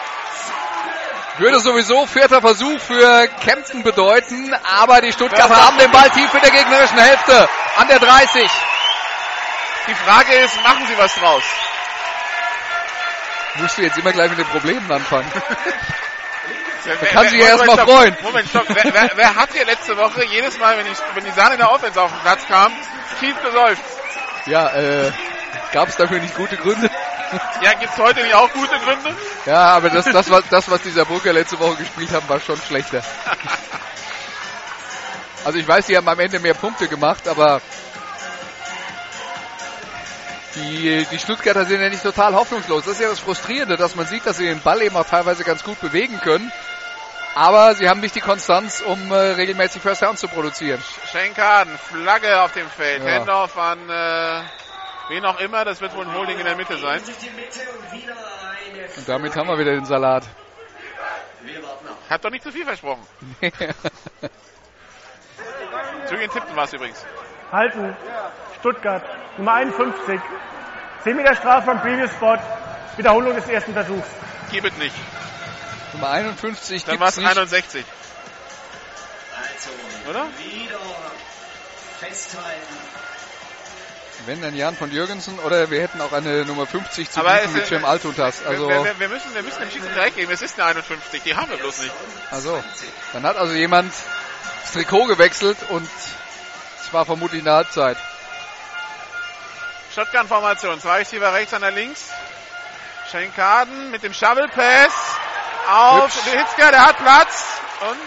Würde 1.39 1.59
sowieso 1.61 2.07
vierter 2.07 2.41
Versuch 2.41 2.79
für 2.81 3.27
Kempten 3.45 3.83
bedeuten, 3.83 4.55
aber 4.81 5.01
die 5.01 5.13
Stuttgarter 5.13 5.67
haben 5.67 5.79
den 5.79 5.91
Ball 5.91 6.09
tief 6.11 6.33
in 6.33 6.41
der 6.41 6.51
gegnerischen 6.51 6.99
Hälfte 6.99 7.49
an 7.77 7.89
der 7.89 7.99
30. 7.99 8.49
Die 9.89 9.95
Frage 9.95 10.33
ist, 10.35 10.63
machen 10.63 10.87
sie 10.87 10.97
was 10.97 11.15
draus? 11.17 11.43
Musst 13.57 13.79
du 13.79 13.83
jetzt 13.83 13.99
immer 13.99 14.13
gleich 14.13 14.31
mit 14.31 14.39
den 14.39 14.47
Problemen 14.47 14.91
anfangen. 14.91 15.31
Wer, 16.85 16.97
kann 16.97 17.29
sich 17.29 17.41
ja 17.41 17.47
wer- 17.47 17.53
erst 17.53 17.67
mal 17.67 17.73
stopp, 17.77 17.89
freuen. 17.89 18.17
Moment, 18.23 18.49
stopp. 18.49 18.65
Wer, 18.69 18.93
wer, 18.93 19.11
wer 19.15 19.35
hat 19.35 19.49
hier 19.55 19.65
letzte 19.65 19.97
Woche 19.97 20.23
jedes 20.27 20.59
Mal, 20.59 20.77
wenn, 20.77 20.87
ich, 20.87 20.99
wenn 21.15 21.25
die 21.25 21.31
Sahne 21.31 21.55
in 21.55 21.61
der 21.61 21.73
Offense 21.73 21.99
auf 22.01 22.11
den 22.11 22.21
Platz 22.21 22.47
kam, 22.47 22.73
tief 23.21 23.35
gesäuft? 23.43 23.83
Ja, 24.45 24.69
äh, 24.69 25.11
gab 25.75 25.89
es 25.89 25.97
dafür 25.97 26.21
nicht 26.21 26.35
gute 26.37 26.57
Gründe? 26.57 26.89
Ja, 27.61 27.73
gibt's 27.75 27.99
heute 27.99 28.23
nicht 28.23 28.35
auch 28.35 28.51
gute 28.53 28.79
Gründe? 28.79 29.15
Ja, 29.45 29.75
aber 29.75 29.91
das, 29.91 30.05
das, 30.05 30.31
was, 30.31 30.45
das, 30.49 30.71
was 30.71 30.83
dieser 30.83 31.05
Brücker 31.05 31.33
letzte 31.33 31.59
Woche 31.59 31.77
gespielt 31.77 32.13
haben, 32.13 32.29
war 32.29 32.39
schon 32.39 32.57
schlechter. 32.57 33.03
Also 35.45 35.59
ich 35.59 35.67
weiß, 35.67 35.87
die 35.87 35.97
haben 35.97 36.09
am 36.09 36.21
Ende 36.21 36.39
mehr 36.39 36.55
Punkte 36.55 36.87
gemacht, 36.87 37.27
aber 37.27 37.61
die, 40.55 41.07
die 41.11 41.19
Stuttgarter 41.19 41.65
sind 41.65 41.83
ja 41.83 41.89
nicht 41.89 42.03
total 42.03 42.35
hoffnungslos. 42.35 42.85
Das 42.85 42.95
ist 42.95 43.01
ja 43.01 43.09
das 43.09 43.19
Frustrierende, 43.19 43.77
dass 43.77 43.97
man 43.97 44.07
sieht, 44.07 44.25
dass 44.25 44.37
sie 44.37 44.47
den 44.47 44.61
Ball 44.61 44.81
eben 44.81 44.97
auch 44.97 45.07
teilweise 45.07 45.43
ganz 45.43 45.65
gut 45.65 45.81
bewegen 45.81 46.21
können. 46.21 46.51
Aber 47.35 47.75
sie 47.75 47.89
haben 47.89 48.01
nicht 48.01 48.15
die 48.15 48.21
Konstanz, 48.21 48.81
um 48.81 49.11
äh, 49.11 49.17
regelmäßig 49.17 49.83
First 49.83 50.03
Down 50.03 50.17
zu 50.17 50.29
produzieren. 50.29 50.81
Schenkaden, 51.11 51.77
Flagge 51.79 52.41
auf 52.41 52.53
dem 52.53 52.71
Feld. 52.71 53.05
Ja. 53.05 53.19
Handoff 53.19 53.59
an 53.59 53.91
äh, 53.91 54.41
wen 55.09 55.25
auch 55.25 55.41
immer. 55.41 55.65
Das 55.65 55.81
wird 55.81 55.95
wohl 55.95 56.05
ein 56.05 56.15
Holding 56.15 56.39
in 56.39 56.45
der 56.45 56.57
Mitte 56.57 56.77
sein. 56.79 57.01
Und 58.97 59.09
damit 59.09 59.37
haben 59.37 59.49
wir 59.49 59.59
wieder 59.59 59.73
den 59.73 59.85
Salat. 59.85 60.25
Wir 61.43 61.63
warten 61.63 61.89
ab. 61.89 61.97
Hat 62.09 62.25
doch 62.25 62.31
nicht 62.31 62.43
zu 62.43 62.53
viel 62.53 62.65
versprochen. 62.65 63.07
Julian 66.11 66.31
Tipton 66.31 66.57
war 66.57 66.65
es 66.65 66.73
übrigens. 66.73 67.05
Halten. 67.51 67.97
Stuttgart. 68.61 69.05
Nummer 69.39 69.55
51. 69.55 70.21
10 71.03 71.17
Meter 71.17 71.35
Strafe 71.35 71.71
am 71.71 71.81
Previous 71.81 72.11
Spot. 72.13 72.39
Wiederholung 72.97 73.35
des 73.35 73.49
ersten 73.49 73.73
Versuchs. 73.73 74.09
Gib 74.51 74.65
es 74.65 74.77
nicht. 74.77 74.95
Nummer 75.93 76.11
51 76.11 76.85
Dann 76.85 77.01
war 77.01 77.09
es 77.09 77.17
nicht. 77.17 77.29
61. 77.29 77.85
Also, 79.37 79.71
Oder? 80.11 80.27
wieder 80.39 80.79
festhalten. 82.01 83.04
Wenn 84.27 84.41
dann 84.41 84.55
Jan 84.55 84.75
von 84.75 84.91
Jürgensen 84.91 85.39
oder 85.41 85.71
wir 85.71 85.83
hätten 85.83 86.01
auch 86.01 86.13
eine 86.13 86.47
Nummer 86.47 86.67
50 86.67 87.11
zu 87.11 87.21
bieten 87.21 87.53
mit 87.53 87.67
Cem 87.67 87.85
Altuntas. 87.85 88.45
Also, 88.47 88.69
wir, 88.69 88.85
wir, 88.85 88.99
wir, 88.99 89.09
müssen, 89.09 89.35
wir 89.35 89.43
müssen 89.43 89.61
dem 89.61 89.71
Schiedsrichter 89.71 90.01
recht 90.01 90.17
geben. 90.17 90.33
Es 90.33 90.41
ist 90.41 90.59
eine 90.59 90.71
51. 90.71 91.23
Die 91.23 91.37
haben 91.37 91.51
wir 91.51 91.59
bloß 91.59 91.79
nicht. 91.81 91.93
also, 92.31 92.63
dann 93.13 93.25
hat 93.25 93.37
also 93.37 93.53
jemand 93.53 93.93
das 94.63 94.73
Trikot 94.73 95.07
gewechselt 95.07 95.59
und 95.69 95.89
es 96.81 96.93
war 96.93 97.05
vermutlich 97.05 97.43
eine 97.43 97.53
Halbzeit. 97.53 97.99
Shotgun-Formation. 99.95 100.81
Zwei 100.81 100.99
Receiver 100.99 101.33
rechts, 101.33 101.53
einer 101.53 101.71
links. 101.71 102.09
Schenkaden 103.11 103.91
mit 103.91 104.03
dem 104.03 104.15
Shovel 104.15 104.49
Pass 104.49 104.95
auf. 105.71 106.25
Hitzker, 106.25 106.71
der 106.71 106.87
hat 106.87 106.97
Platz 106.99 107.45
und 107.91 107.99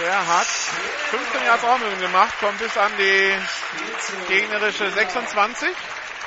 der 0.00 0.26
hat 0.26 0.46
15 0.46 1.44
Yards 1.44 1.62
Raumübung 1.64 2.00
gemacht, 2.00 2.34
kommt 2.40 2.58
bis 2.58 2.76
an 2.76 2.90
die 2.98 4.32
gegnerische 4.32 4.90
26. 4.90 5.68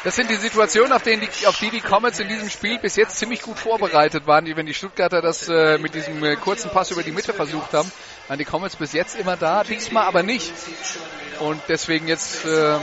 Das 0.03 0.15
sind 0.15 0.29
die 0.29 0.35
Situationen, 0.35 0.91
auf, 0.91 1.01
denen 1.01 1.21
die, 1.21 1.47
auf 1.47 1.57
die 1.59 1.69
die 1.69 1.79
Comets 1.79 2.19
in 2.19 2.27
diesem 2.27 2.49
Spiel 2.49 2.77
bis 2.77 2.97
jetzt 2.97 3.17
ziemlich 3.17 3.41
gut 3.41 3.57
vorbereitet 3.57 4.27
waren. 4.27 4.45
Wenn 4.55 4.65
die 4.65 4.73
Stuttgarter 4.73 5.21
das 5.21 5.47
äh, 5.47 5.77
mit 5.77 5.95
diesem 5.95 6.21
äh, 6.23 6.35
kurzen 6.35 6.71
Pass 6.71 6.91
über 6.91 7.03
die 7.03 7.13
Mitte 7.13 7.33
versucht 7.33 7.73
haben, 7.73 7.89
waren 8.27 8.37
die 8.37 8.45
Comets 8.45 8.75
bis 8.75 8.91
jetzt 8.91 9.15
immer 9.17 9.37
da, 9.37 9.63
diesmal 9.63 10.05
aber 10.05 10.21
nicht. 10.21 10.51
Und 11.39 11.61
deswegen 11.69 12.07
jetzt 12.09 12.43
äh, 12.43 12.77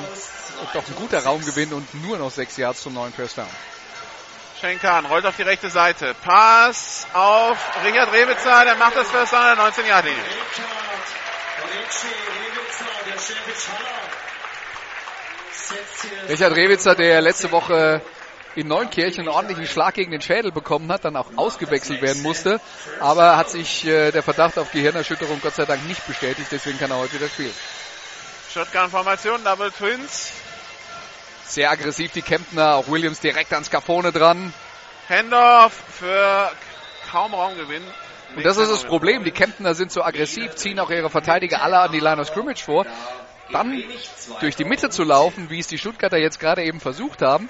doch 0.73 0.87
ein 0.87 0.95
guter 0.97 1.23
Raumgewinn 1.23 1.75
und 1.75 1.95
nur 2.07 2.17
noch 2.17 2.31
sechs 2.31 2.57
Yards 2.57 2.83
zum 2.83 2.95
neuen 2.95 3.12
First 3.12 3.37
Down. 3.37 3.47
Schenkan 4.61 5.07
rollt 5.07 5.24
auf 5.24 5.37
die 5.37 5.43
rechte 5.43 5.70
Seite. 5.70 6.15
Pass 6.23 7.07
auf 7.15 7.57
Richard 7.82 8.12
Rewitzer, 8.12 8.65
der 8.65 8.77
macht 8.77 8.95
das 8.95 9.11
First 9.11 9.32
an 9.32 9.57
der 9.57 9.65
19 9.65 9.87
Yard 9.87 10.05
linie 10.05 10.23
Richard 16.28 16.57
Rewitzer, 16.57 16.95
der 16.95 17.23
letzte 17.23 17.51
Woche 17.53 18.03
in 18.55 18.69
Neunkirchen 18.69 19.20
einen 19.20 19.28
ordentlichen 19.28 19.66
Schlag 19.66 19.95
gegen 19.95 20.11
den 20.11 20.20
Schädel 20.20 20.53
bekommen 20.53 20.93
hat, 20.93 21.05
dann 21.05 21.16
auch 21.16 21.31
ausgewechselt 21.37 22.03
werden 22.03 22.23
musste, 22.23 22.61
aber 22.99 23.37
hat 23.37 23.49
sich 23.49 23.87
äh, 23.87 24.11
der 24.11 24.23
Verdacht 24.23 24.59
auf 24.59 24.73
Gehirnerschütterung 24.73 25.41
Gott 25.41 25.55
sei 25.55 25.65
Dank 25.65 25.87
nicht 25.87 26.07
bestätigt, 26.07 26.49
deswegen 26.51 26.78
kann 26.78 26.91
er 26.91 26.99
heute 26.99 27.15
wieder 27.15 27.28
spielen. 27.28 27.55
Shotgun-Formation, 28.53 29.45
Double 29.45 29.70
Twins. 29.70 30.32
Sehr 31.51 31.68
aggressiv 31.68 32.12
die 32.12 32.22
Kemptner, 32.22 32.77
auch 32.77 32.86
Williams 32.86 33.18
direkt 33.18 33.52
an 33.52 33.64
Scafone 33.64 34.12
dran. 34.12 34.55
Handoff 35.09 35.72
für 35.98 36.48
kaum 37.10 37.35
Raumgewinn. 37.35 37.82
Und 38.36 38.47
das 38.47 38.56
ist 38.56 38.70
das 38.70 38.85
Problem. 38.85 39.24
Die 39.24 39.32
Kemptner 39.32 39.74
sind 39.74 39.90
so 39.90 40.05
aggressiv, 40.05 40.55
ziehen 40.55 40.78
auch 40.78 40.90
ihre 40.90 41.10
Verteidiger 41.10 41.60
alle 41.60 41.81
an 41.81 41.90
die 41.90 41.98
Line 41.98 42.20
of 42.20 42.28
Scrimmage 42.28 42.62
vor. 42.62 42.86
Dann 43.51 43.82
durch 44.39 44.55
die 44.55 44.64
Mitte 44.64 44.90
zu 44.90 45.02
laufen, 45.02 45.51
wie 45.51 45.59
es 45.59 45.66
die 45.66 45.78
Stuttgarter 45.78 46.18
jetzt 46.18 46.39
gerade 46.39 46.62
eben 46.62 46.78
versucht 46.78 47.20
haben, 47.20 47.48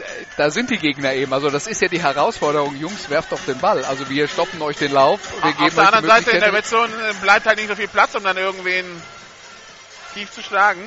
äh, 0.00 0.02
da 0.36 0.50
sind 0.50 0.70
die 0.70 0.78
Gegner 0.78 1.12
eben. 1.12 1.32
Also 1.32 1.48
das 1.48 1.68
ist 1.68 1.80
ja 1.80 1.86
die 1.86 2.02
Herausforderung. 2.02 2.74
Jungs, 2.74 3.08
werft 3.08 3.30
doch 3.30 3.40
den 3.46 3.60
Ball. 3.60 3.84
Also 3.84 4.10
wir 4.10 4.26
stoppen 4.26 4.60
euch 4.62 4.78
den 4.78 4.90
Lauf. 4.90 5.20
Wir 5.42 5.50
Auf 5.50 5.58
geben 5.58 5.76
der 5.76 5.84
euch 5.84 5.90
die 5.90 5.94
anderen 5.94 6.06
Seite 6.24 6.30
in 6.32 6.40
der 6.40 6.52
äh, 6.52 7.14
bleibt 7.22 7.46
halt 7.46 7.58
nicht 7.58 7.68
so 7.68 7.76
viel 7.76 7.86
Platz, 7.86 8.16
um 8.16 8.24
dann 8.24 8.36
irgendwen 8.36 8.84
tief 10.12 10.32
zu 10.32 10.42
schlagen. 10.42 10.80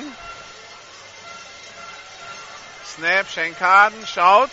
Snap, 2.96 3.26
Schenkaden, 3.28 4.06
schaut. 4.06 4.50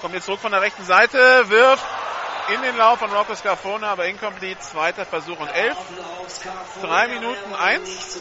Kommt 0.00 0.14
jetzt 0.14 0.26
zurück 0.26 0.40
von 0.40 0.52
der 0.52 0.60
rechten 0.60 0.84
Seite, 0.84 1.18
wirft 1.48 1.84
in 2.54 2.62
den 2.62 2.76
Lauf 2.76 3.00
von 3.00 3.10
Rocco 3.10 3.34
Scafone, 3.34 3.86
aber 3.86 4.06
incomplete. 4.06 4.60
Zweiter 4.60 5.04
Versuch 5.04 5.38
und 5.40 5.48
elf. 5.48 5.76
Drei 6.80 7.08
Minuten 7.08 7.54
eins. 7.54 8.20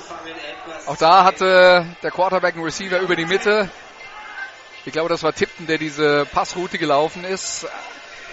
Auch 0.88 0.97
da 0.97 1.23
hatte 1.23 1.85
der 2.01 2.11
Quarterback 2.11 2.55
einen 2.55 2.64
Receiver 2.64 2.99
über 2.99 3.15
die 3.15 3.26
Mitte. 3.26 3.69
Ich 4.85 4.93
glaube, 4.93 5.09
das 5.09 5.22
war 5.22 5.34
Tipton, 5.34 5.68
der 5.68 5.77
diese 5.77 6.26
Passroute 6.26 6.77
gelaufen 6.77 7.23
ist. 7.23 7.68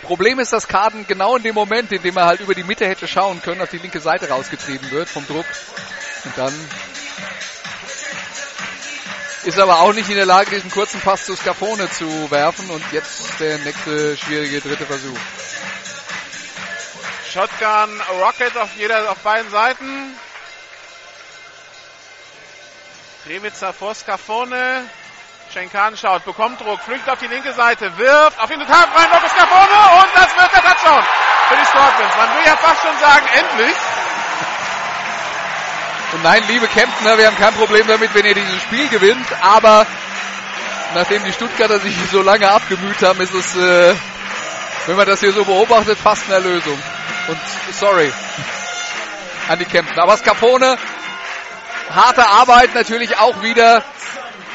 Problem 0.03 0.39
ist, 0.39 0.53
dass 0.53 0.69
Kaden 0.69 1.07
genau 1.07 1.37
in 1.37 1.43
dem 1.43 1.55
Moment, 1.55 1.93
in 1.93 2.03
dem 2.03 2.17
er 2.17 2.27
halt 2.27 2.41
über 2.41 2.55
die 2.55 2.65
Mitte 2.65 2.87
hätte 2.87 3.09
schauen 3.09 3.43
können, 3.43 3.61
auf 3.61 3.71
die 3.71 3.79
linke 3.79 4.01
Seite 4.01 4.29
rausgetrieben 4.29 4.91
wird 4.91 5.09
vom 5.09 5.27
Druck. 5.27 5.47
Und 6.25 6.39
dann 6.39 6.55
ist 9.45 9.57
er 9.59 9.65
aber 9.65 9.81
auch 9.81 9.93
nicht 9.93 10.09
in 10.09 10.17
der 10.17 10.27
Lage, 10.27 10.51
diesen 10.51 10.71
kurzen 10.71 11.01
Pass 11.01 11.27
zu 11.27 11.37
Scafone 11.37 11.91
zu 11.91 12.31
werfen. 12.31 12.71
Und 12.71 12.83
jetzt 12.93 13.39
der 13.41 13.59
nächste 13.59 14.17
schwierige 14.17 14.61
dritte 14.61 14.87
Versuch. 14.87 15.19
Shotgun, 17.33 18.01
Rocket 18.21 18.57
auf 18.57 18.71
jeder, 18.77 19.11
auf 19.11 19.19
beiden 19.19 19.51
Seiten. 19.51 20.17
Rewitzer 23.27 23.73
vor 23.73 23.95
Scafone. 23.95 24.89
Schenkan 25.53 25.97
schaut, 25.97 26.25
bekommt 26.25 26.61
Druck, 26.61 26.81
flüchtet 26.81 27.09
auf 27.09 27.19
die 27.19 27.27
linke 27.27 27.53
Seite, 27.53 27.97
wirft 27.97 28.41
auf 28.41 28.49
den 28.49 28.61
Tag 28.61 28.89
rein, 28.95 29.09
Rocco 29.13 29.29
Scafone 29.29 30.03
und 30.03 30.09
das 30.15 30.35
wird 30.37 30.53
der 30.53 30.63
Touchdown 30.63 31.05
für 31.49 31.57
die 31.57 31.65
Scorpions. 31.65 32.17
Man 32.17 32.37
will 32.37 32.47
ja 32.47 32.57
fast 32.57 32.83
schon 32.83 32.99
sagen, 32.99 33.27
endlich. 33.39 33.77
Und 36.15 36.23
nein, 36.23 36.43
liebe 36.49 36.67
Kemptner, 36.69 37.19
wir 37.19 37.27
haben 37.27 37.37
kein 37.37 37.55
Problem 37.55 37.87
damit, 37.87 38.15
wenn 38.15 38.25
ihr 38.25 38.35
dieses 38.35 38.63
Spiel 38.63 38.89
gewinnt, 38.89 39.27
aber 39.43 39.87
nachdem 40.95 41.25
die 41.25 41.33
Stuttgarter 41.33 41.81
sich 41.81 41.95
so 42.11 42.23
lange 42.23 42.49
abgemüht 42.49 43.03
haben, 43.03 43.21
ist 43.21 43.35
es, 43.35 43.57
äh, 43.57 43.95
wenn 44.87 44.97
man 44.97 45.07
das 45.07 45.21
hier 45.21 45.33
so 45.33 45.45
beobachtet, 45.45 45.99
fast 45.99 46.25
eine 46.27 46.35
Erlösung. 46.35 46.79
Und 47.29 47.39
sorry 47.73 48.13
an 49.49 49.59
die 49.59 49.65
Kemptner. 49.65 50.03
Aber 50.03 50.17
Scapone, 50.17 50.77
harte 51.91 52.27
Arbeit 52.27 52.75
natürlich 52.75 53.17
auch 53.19 53.43
wieder. 53.43 53.83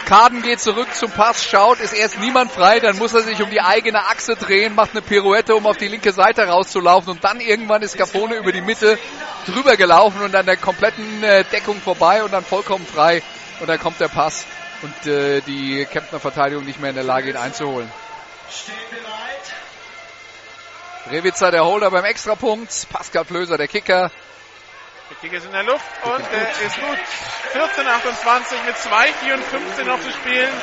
Kaden 0.09 0.41
geht 0.41 0.59
zurück 0.59 0.87
zum 0.95 1.11
Pass, 1.11 1.45
schaut, 1.45 1.79
ist 1.79 1.93
erst 1.93 2.17
niemand 2.17 2.51
frei, 2.51 2.79
dann 2.79 2.97
muss 2.97 3.13
er 3.13 3.21
sich 3.21 3.43
um 3.43 3.51
die 3.51 3.61
eigene 3.61 4.07
Achse 4.07 4.35
drehen, 4.35 4.73
macht 4.73 4.93
eine 4.93 5.03
Pirouette, 5.03 5.53
um 5.53 5.67
auf 5.67 5.77
die 5.77 5.87
linke 5.87 6.11
Seite 6.13 6.47
rauszulaufen 6.47 7.11
und 7.11 7.23
dann 7.23 7.39
irgendwann 7.39 7.83
ist 7.83 7.91
Scafone 7.91 8.37
über 8.37 8.51
die 8.51 8.61
Mitte 8.61 8.97
drüber 9.45 9.77
gelaufen 9.77 10.23
und 10.23 10.35
an 10.35 10.47
der 10.47 10.57
kompletten 10.57 11.21
äh, 11.21 11.43
Deckung 11.51 11.79
vorbei 11.79 12.23
und 12.23 12.33
dann 12.33 12.43
vollkommen 12.43 12.87
frei 12.87 13.21
und 13.59 13.69
dann 13.69 13.79
kommt 13.79 13.99
der 13.99 14.07
Pass 14.07 14.47
und 14.81 15.05
äh, 15.05 15.41
die 15.41 15.85
Kemptner 15.85 16.19
Verteidigung 16.19 16.65
nicht 16.65 16.79
mehr 16.79 16.89
in 16.89 16.95
der 16.95 17.05
Lage, 17.05 17.29
ihn 17.29 17.37
einzuholen. 17.37 17.91
Rewitzer 21.11 21.51
der 21.51 21.65
Holder 21.65 21.91
beim 21.91 22.05
Extrapunkt, 22.05 22.89
Pascal 22.89 23.25
Flöser 23.25 23.57
der 23.57 23.67
Kicker. 23.67 24.09
Der 25.09 25.17
Kick 25.17 25.33
ist 25.33 25.45
in 25.45 25.51
der 25.51 25.63
Luft 25.63 25.85
und 26.03 26.23
er 26.31 26.67
ist 26.67 26.75
gut. 26.75 26.97
14:28 27.53 28.63
mit 28.63 28.75
2:54 28.75 29.85
noch 29.85 29.99
zu 30.01 30.11
spielen 30.11 30.53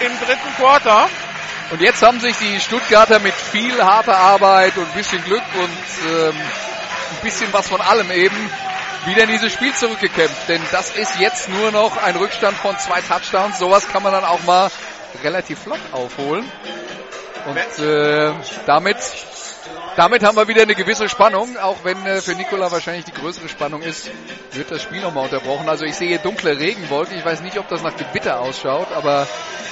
im 0.00 0.18
dritten 0.18 0.54
Quarter. 0.56 1.08
Und 1.70 1.80
jetzt 1.80 2.02
haben 2.02 2.18
sich 2.18 2.36
die 2.38 2.58
Stuttgarter 2.58 3.20
mit 3.20 3.34
viel 3.34 3.80
harter 3.80 4.16
Arbeit 4.16 4.76
und 4.78 4.84
ein 4.84 4.94
bisschen 4.94 5.22
Glück 5.22 5.44
und 5.54 6.10
ähm, 6.10 6.34
ein 6.34 7.22
bisschen 7.22 7.52
was 7.52 7.68
von 7.68 7.80
allem 7.80 8.10
eben 8.10 8.50
wieder 9.06 9.22
in 9.22 9.28
dieses 9.28 9.52
Spiel 9.52 9.72
zurückgekämpft. 9.72 10.48
Denn 10.48 10.62
das 10.72 10.96
ist 10.96 11.20
jetzt 11.20 11.48
nur 11.48 11.70
noch 11.70 12.02
ein 12.02 12.16
Rückstand 12.16 12.56
von 12.56 12.76
zwei 12.78 13.00
Touchdowns. 13.00 13.60
Sowas 13.60 13.86
kann 13.86 14.02
man 14.02 14.12
dann 14.12 14.24
auch 14.24 14.42
mal 14.42 14.72
relativ 15.22 15.60
flott 15.60 15.80
aufholen. 15.92 16.50
Und 17.46 17.84
äh, 17.84 18.32
damit, 18.66 18.98
damit 19.96 20.22
haben 20.22 20.36
wir 20.36 20.46
wieder 20.48 20.62
eine 20.62 20.74
gewisse 20.74 21.08
Spannung. 21.08 21.56
Auch 21.58 21.78
wenn 21.84 22.04
äh, 22.06 22.20
für 22.20 22.34
Nikola 22.34 22.70
wahrscheinlich 22.70 23.04
die 23.04 23.12
größere 23.12 23.48
Spannung 23.48 23.82
ist, 23.82 24.10
wird 24.52 24.70
das 24.70 24.82
Spiel 24.82 25.00
nochmal 25.00 25.24
unterbrochen. 25.24 25.68
Also 25.68 25.84
ich 25.84 25.96
sehe 25.96 26.18
dunkle 26.18 26.58
Regenwolken. 26.58 27.18
Ich 27.18 27.24
weiß 27.24 27.40
nicht, 27.40 27.58
ob 27.58 27.68
das 27.68 27.82
nach 27.82 27.96
Gewitter 27.96 28.40
ausschaut, 28.40 28.92
aber, 28.92 29.26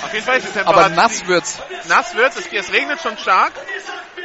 Auf 0.05 0.13
jeden 0.13 0.25
Fall 0.25 0.39
ist 0.39 0.55
die 0.55 0.61
aber 0.61 0.89
nass 0.89 1.27
wird's. 1.27 1.61
nass 1.89 2.15
wird 2.15 2.37
es. 2.37 2.47
Es 2.53 2.73
regnet 2.73 3.01
schon 3.01 3.17
stark. 3.19 3.53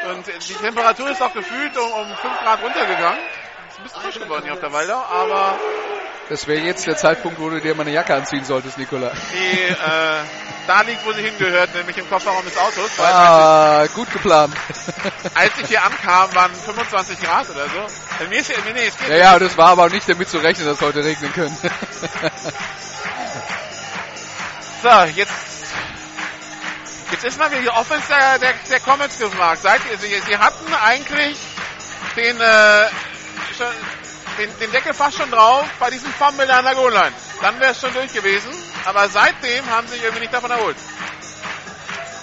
Und 0.09 0.25
die 0.49 0.53
Temperatur 0.53 1.11
ist 1.11 1.21
auch 1.21 1.33
gefühlt 1.33 1.77
um, 1.77 1.91
um 1.91 2.05
5 2.07 2.19
Grad 2.43 2.63
runtergegangen. 2.63 3.19
Es 3.69 3.73
ist 3.73 3.79
ein 3.79 3.83
bisschen 3.83 4.01
frisch 4.01 4.19
geworden 4.19 4.43
hier 4.43 4.53
auf 4.53 4.59
der 4.59 4.73
Waldau, 4.73 4.97
aber 4.97 5.59
Das 6.31 6.47
wäre 6.47 6.61
jetzt 6.61 6.87
der 6.87 6.95
Zeitpunkt, 6.95 7.41
wo 7.41 7.49
du 7.49 7.59
dir 7.59 7.75
mal 7.75 7.81
eine 7.81 7.91
Jacke 7.91 8.15
anziehen 8.15 8.45
solltest, 8.45 8.77
Nikola. 8.77 9.11
die 9.33 9.67
äh, 9.67 9.75
da 10.65 10.81
liegt, 10.83 11.05
wo 11.05 11.11
sie 11.11 11.23
hingehört, 11.23 11.75
nämlich 11.75 11.97
im 11.97 12.09
Kofferraum 12.09 12.45
des 12.45 12.57
Autos. 12.57 12.89
Ah, 12.99 13.85
gut 13.93 14.09
geplant. 14.13 14.55
als 15.35 15.51
ich 15.61 15.67
hier 15.67 15.83
ankam, 15.83 16.33
waren 16.33 16.55
25 16.55 17.19
Grad 17.19 17.49
oder 17.49 17.65
so. 17.67 18.23
Äh, 18.23 18.29
Mir 18.29 18.39
ist 18.39 18.49
hier, 18.49 18.73
nee, 18.73 18.87
es 18.87 18.97
geht 18.97 19.09
Ja, 19.09 19.17
ja, 19.17 19.39
das 19.39 19.57
war 19.57 19.71
aber 19.71 19.89
nicht 19.89 20.07
damit 20.07 20.29
zu 20.29 20.37
rechnen, 20.37 20.67
dass 20.67 20.79
heute 20.79 21.03
regnen 21.03 21.33
könnte. 21.33 21.69
So, 24.81 24.89
jetzt, 25.13 25.31
jetzt 27.11 27.23
ist 27.23 27.37
mal 27.37 27.51
wieder 27.51 27.61
die 27.61 27.69
Offense 27.69 28.07
der, 28.07 28.39
der, 28.39 28.53
der 28.67 28.79
Comets 28.79 29.19
gefragt. 29.19 29.61
Seid 29.61 29.81
ihr, 29.91 29.97
sie, 29.99 30.07
sie 30.25 30.37
hatten 30.37 30.73
eigentlich 30.73 31.37
den, 32.15 32.41
äh, 32.41 32.87
schon, 33.55 33.67
den, 34.37 34.49
den 34.59 34.71
Deckel 34.71 34.93
fast 34.93 35.17
schon 35.17 35.31
drauf 35.31 35.65
bei 35.79 35.89
diesem 35.89 36.11
Fumble 36.13 36.49
an 36.49 36.65
der 36.65 36.75
Goal-Line. 36.75 37.13
Dann 37.41 37.59
wäre 37.59 37.71
es 37.71 37.79
schon 37.81 37.93
durch 37.93 38.13
gewesen. 38.13 38.51
Aber 38.85 39.07
seitdem 39.09 39.65
haben 39.69 39.87
sie 39.87 39.93
sich 39.95 40.03
irgendwie 40.03 40.21
nicht 40.21 40.33
davon 40.33 40.51
erholt. 40.51 40.77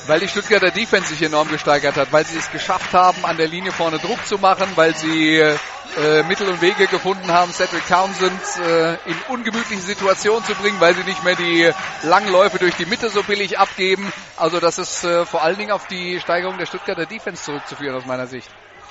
weil 0.06 0.20
die 0.20 0.28
Stuttgarter 0.28 0.70
Defense 0.70 1.08
sich 1.10 1.22
enorm 1.22 1.48
gesteigert 1.48 1.96
hat, 1.96 2.12
weil 2.12 2.24
sie 2.24 2.38
es 2.38 2.50
geschafft 2.50 2.92
haben, 2.94 3.24
an 3.26 3.36
der 3.36 3.46
Linie 3.46 3.72
vorne 3.72 3.98
Druck 3.98 4.24
zu 4.26 4.38
machen, 4.38 4.66
weil 4.74 4.96
sie 4.96 5.36
äh, 5.36 6.22
Mittel 6.22 6.48
und 6.48 6.60
Wege 6.60 6.86
gefunden 6.86 7.30
haben, 7.30 7.52
Cedric 7.52 7.86
Townsend 7.86 8.40
äh, 8.64 8.94
in 9.08 9.16
ungemütliche 9.28 9.82
Situationen 9.82 10.44
zu 10.44 10.54
bringen, 10.54 10.80
weil 10.80 10.94
sie 10.94 11.04
nicht 11.04 11.22
mehr 11.24 11.36
die 11.36 11.70
langen 12.04 12.30
Läufe 12.32 12.58
durch 12.58 12.74
die 12.76 12.86
Mitte 12.86 13.10
so 13.10 13.22
billig 13.22 13.58
abgeben. 13.58 14.10
Also 14.36 14.60
das 14.60 14.78
ist 14.78 15.04
äh, 15.04 15.26
vor 15.26 15.42
allen 15.42 15.58
Dingen 15.58 15.72
auf 15.72 15.86
die 15.86 16.20
Steigerung 16.20 16.58
der 16.58 16.66
Stuttgarter 16.66 17.06
Defense 17.06 17.42
zurückzuführen 17.42 17.96
aus 17.96 18.06
meiner 18.06 18.26
Sicht. 18.26 18.48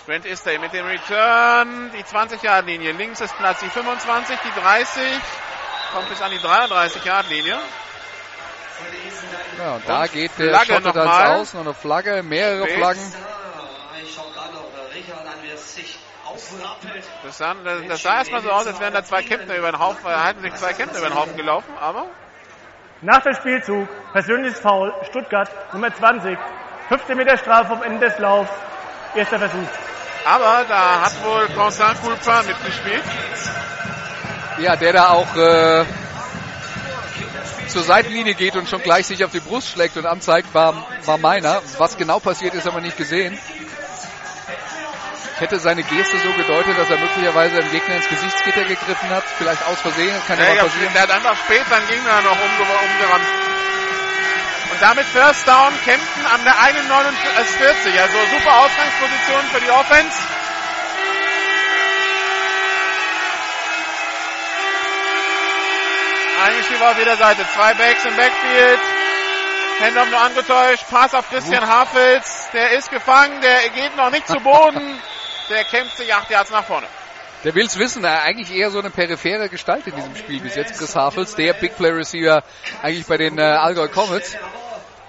Brent 0.08 0.26
Istay 0.26 0.58
mit 0.58 0.72
dem 0.72 0.86
Return, 0.86 1.92
die 1.92 2.02
20-Yard-Linie. 2.02 2.94
Links 2.94 3.20
ist 3.20 3.38
Platz 3.38 3.60
die 3.60 3.70
25, 3.70 4.40
die 4.40 4.62
30, 4.62 5.04
kommt 5.92 6.08
bis 6.08 6.22
an 6.22 6.32
die 6.32 6.38
33-Yard-Linie. 6.38 7.58
Ja, 9.58 9.76
und 9.76 9.90
da 9.90 10.04
Und 10.04 10.14
geht 10.14 10.32
der 10.40 10.50
Flagge 10.52 10.74
Schotte 10.76 10.94
dann 10.94 11.44
noch 11.44 11.56
eine 11.60 11.74
Flagge, 11.74 12.24
mehrere 12.24 12.64
Spät. 12.64 12.78
Flaggen. 12.78 13.14
Ich 14.02 14.16
schau 14.16 14.24
gerade 14.34 14.54
noch 14.54 14.96
Richard 14.96 15.28
an, 15.28 15.44
wie 15.44 15.50
es 15.50 15.76
sich 15.76 16.00
aufrappelt. 16.26 17.04
Das 17.24 17.38
sah, 17.38 17.54
das, 17.56 17.82
das 17.90 18.02
sah 18.02 18.18
erstmal 18.20 18.42
so 18.42 18.50
aus, 18.50 18.66
als 18.66 18.80
wären 18.80 18.94
da 18.94 19.04
zwei 19.04 19.24
Kempner 19.24 19.58
über 19.58 19.72
den 19.74 19.80
Haufen, 19.80 20.10
äh, 20.10 20.16
halten 20.16 20.42
sich 20.42 20.56
zwei 20.56 20.72
Kempner 20.72 21.00
über 21.00 21.10
den 21.10 21.16
Haufen 21.16 21.36
gelaufen, 21.36 21.78
aber 21.82 22.06
Nach 23.02 23.22
dem 23.24 23.34
Spielzug, 23.34 23.90
persönliches 24.14 24.62
Foul, 24.62 24.94
Stuttgart, 25.10 25.50
Nummer 25.74 25.94
20, 25.94 26.38
15 26.88 27.18
Meter 27.18 27.38
Strafe 27.38 27.74
am 27.74 27.84
Ende 27.84 28.08
des 28.08 28.18
Laufs, 28.20 28.54
erster 29.14 29.40
Versuch. 29.40 29.68
Aber 30.30 30.66
da 30.68 31.02
hat 31.06 31.24
wohl 31.24 31.48
Constant 31.56 32.02
Coulpin 32.02 32.48
mitgespielt. 32.48 33.04
Ja, 34.58 34.76
der 34.76 34.92
da 34.92 35.10
auch 35.10 35.36
äh, 35.38 35.86
zur 37.70 37.84
Seitenlinie 37.84 38.34
geht 38.34 38.58
und 38.58 38.68
schon 38.68 38.82
gleich 38.82 39.08
sich 39.08 39.24
auf 39.24 39.32
die 39.32 39.40
Brust 39.40 39.70
schlägt 39.70 39.96
und 39.96 40.06
anzeigt, 40.06 40.54
war, 40.54 40.74
war 41.06 41.18
meiner. 41.18 41.62
Was 41.78 41.96
genau 41.96 42.20
passiert 42.20 42.56
ist, 42.56 42.68
aber 42.68 42.82
nicht 42.82 42.98
gesehen. 42.98 43.38
Ich 45.36 45.42
hätte 45.42 45.60
seine 45.60 45.84
Geste 45.84 46.18
so 46.18 46.34
gedeutet, 46.34 46.78
dass 46.78 46.90
er 46.90 46.98
möglicherweise 46.98 47.58
dem 47.62 47.72
Gegner 47.72 47.96
ins 47.96 48.10
Gesichtsgitter 48.10 48.64
gegriffen 48.64 49.10
hat. 49.10 49.24
Vielleicht 49.38 49.66
aus 49.66 49.80
Versehen, 49.80 50.14
kann 50.28 50.40
ja, 50.40 50.56
Ja, 50.56 50.64
passieren. 50.64 50.92
der 50.94 51.04
hat 51.04 51.12
einfach 51.12 51.38
spät 51.38 51.64
seinen 51.70 51.88
Gegner 51.88 52.22
noch 52.24 52.32
umge 52.32 52.64
umgerannt. 52.68 53.26
Und 54.78 54.84
damit 54.84 55.08
First 55.08 55.48
Down, 55.48 55.74
Kempten 55.86 56.26
an 56.28 56.44
der 56.44 56.54
1,49. 56.54 58.00
Also 58.00 58.18
super 58.30 58.58
Ausgangsposition 58.60 59.42
für 59.52 59.60
die 59.60 59.72
Offense. 59.72 60.16
Ein 66.44 66.54
Receiver 66.58 66.92
auf 66.92 67.00
jeder 67.00 67.18
Seite. 67.18 67.42
Zwei 67.56 67.74
Backs 67.74 68.06
im 68.06 68.16
Backfield. 68.16 68.80
Hendon 69.80 70.12
nur 70.12 70.22
angetäuscht. 70.22 70.86
Pass 70.92 71.16
auf 71.16 71.28
Christian 71.28 71.68
Hafels. 71.68 72.50
Der 72.54 72.78
ist 72.78 72.92
gefangen. 72.92 73.42
Der 73.42 73.70
geht 73.70 73.98
noch 73.98 74.12
nicht 74.12 74.28
zu 74.28 74.40
Boden. 74.42 75.02
Der 75.50 75.64
kämpft 75.64 75.98
sich 75.98 76.14
acht 76.14 76.30
Yards 76.30 76.52
nach 76.52 76.66
vorne. 76.66 76.86
Der 77.44 77.56
will's 77.56 77.80
wissen, 77.80 78.04
er 78.04 78.24
eigentlich 78.24 78.54
eher 78.54 78.70
so 78.70 78.80
eine 78.80 78.90
periphere 78.90 79.48
Gestalt 79.48 79.88
in 79.88 79.96
diesem 79.96 80.16
Spiel 80.16 80.42
bis 80.42 80.56
jetzt. 80.56 80.78
Chris 80.78 80.96
Hafels, 80.96 81.36
der 81.36 81.54
Big 81.54 81.78
Play 81.78 81.92
Receiver 81.92 82.44
eigentlich 82.82 83.06
bei 83.08 83.18
den 83.18 83.38
äh, 83.38 83.42
Allgäu 83.42 83.88
Comets. 83.88 84.36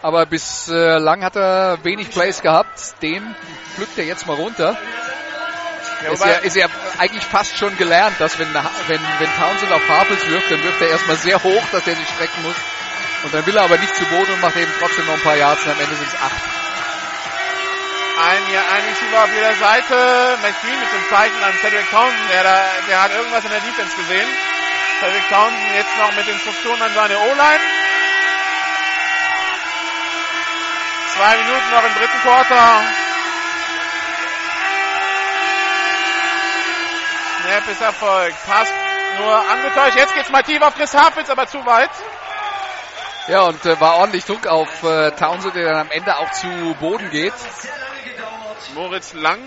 Aber 0.02 0.26
bislang 0.26 1.24
hat 1.24 1.36
er 1.36 1.78
wenig 1.82 2.10
Plays 2.10 2.40
gehabt. 2.40 3.02
Den 3.02 3.34
pflückt 3.74 3.98
er 3.98 4.04
jetzt 4.04 4.26
mal 4.26 4.36
runter. 4.36 4.76
Ja, 6.04 6.12
ist, 6.12 6.24
ja, 6.24 6.32
ist 6.38 6.56
ja 6.56 6.66
eigentlich 6.98 7.24
fast 7.24 7.58
schon 7.58 7.76
gelernt, 7.76 8.14
dass 8.20 8.38
wenn, 8.38 8.54
wenn, 8.54 9.00
wenn 9.18 9.30
Townsend 9.34 9.72
auf 9.72 9.88
Hafels 9.88 10.28
wirft, 10.28 10.50
dann 10.50 10.62
wirft 10.62 10.80
er 10.80 10.90
erstmal 10.90 11.16
sehr 11.16 11.42
hoch, 11.42 11.62
dass 11.72 11.86
er 11.88 11.96
sich 11.96 12.08
strecken 12.14 12.42
muss. 12.44 12.54
Und 13.24 13.34
dann 13.34 13.44
will 13.46 13.56
er 13.56 13.64
aber 13.64 13.78
nicht 13.78 13.96
zu 13.96 14.04
Boden 14.04 14.32
und 14.32 14.40
macht 14.40 14.56
eben 14.56 14.70
trotzdem 14.78 15.06
noch 15.06 15.14
ein 15.14 15.22
paar 15.22 15.34
Yards 15.34 15.64
und 15.64 15.72
am 15.72 15.80
Ende 15.80 15.96
sind 15.96 16.06
es 16.06 16.14
acht. 16.14 16.42
Ein, 18.18 18.42
ja, 18.54 18.62
ein 18.62 18.82
Receiver 18.86 19.24
auf 19.24 19.34
jeder 19.34 19.54
Seite. 19.54 20.38
McGreen 20.42 20.78
mit 20.78 20.90
dem 20.90 21.04
Zeichen 21.10 21.42
an 21.42 21.54
Cedric 21.60 21.90
Townsend. 21.90 22.30
Der, 22.30 22.42
da, 22.44 22.56
der 22.88 23.02
hat 23.02 23.10
irgendwas 23.10 23.44
in 23.44 23.50
der 23.50 23.60
Defense 23.60 23.94
gesehen. 23.96 24.28
Cedric 25.02 25.26
Townsend 25.30 25.74
jetzt 25.74 25.94
noch 25.98 26.14
mit 26.14 26.26
Instruktionen 26.26 26.82
an 26.82 26.94
seine 26.94 27.18
O-Line. 27.18 27.64
Zwei 31.18 31.36
Minuten 31.36 31.70
noch 31.72 31.84
im 31.84 31.94
dritten 31.94 32.20
Quarter. 32.22 32.80
Snap 37.42 37.68
ist 37.68 37.80
erfolgt. 37.82 38.36
Pass 38.46 38.68
nur 39.18 39.50
angetäuscht. 39.50 39.96
Jetzt 39.96 40.14
geht's 40.14 40.30
mal 40.30 40.44
tief 40.44 40.62
auf 40.62 40.76
Chris 40.76 40.94
Hafitz, 40.94 41.28
aber 41.28 41.48
zu 41.48 41.66
weit. 41.66 41.90
Ja, 43.26 43.42
und 43.42 43.66
äh, 43.66 43.80
war 43.80 43.96
ordentlich 43.96 44.26
Druck 44.26 44.46
auf 44.46 44.84
äh, 44.84 45.10
Townsend, 45.10 45.56
der 45.56 45.64
dann 45.64 45.80
am 45.80 45.90
Ende 45.90 46.16
auch 46.18 46.30
zu 46.30 46.46
Boden 46.78 47.10
geht. 47.10 47.34
Moritz 48.74 49.12
Lang. 49.14 49.40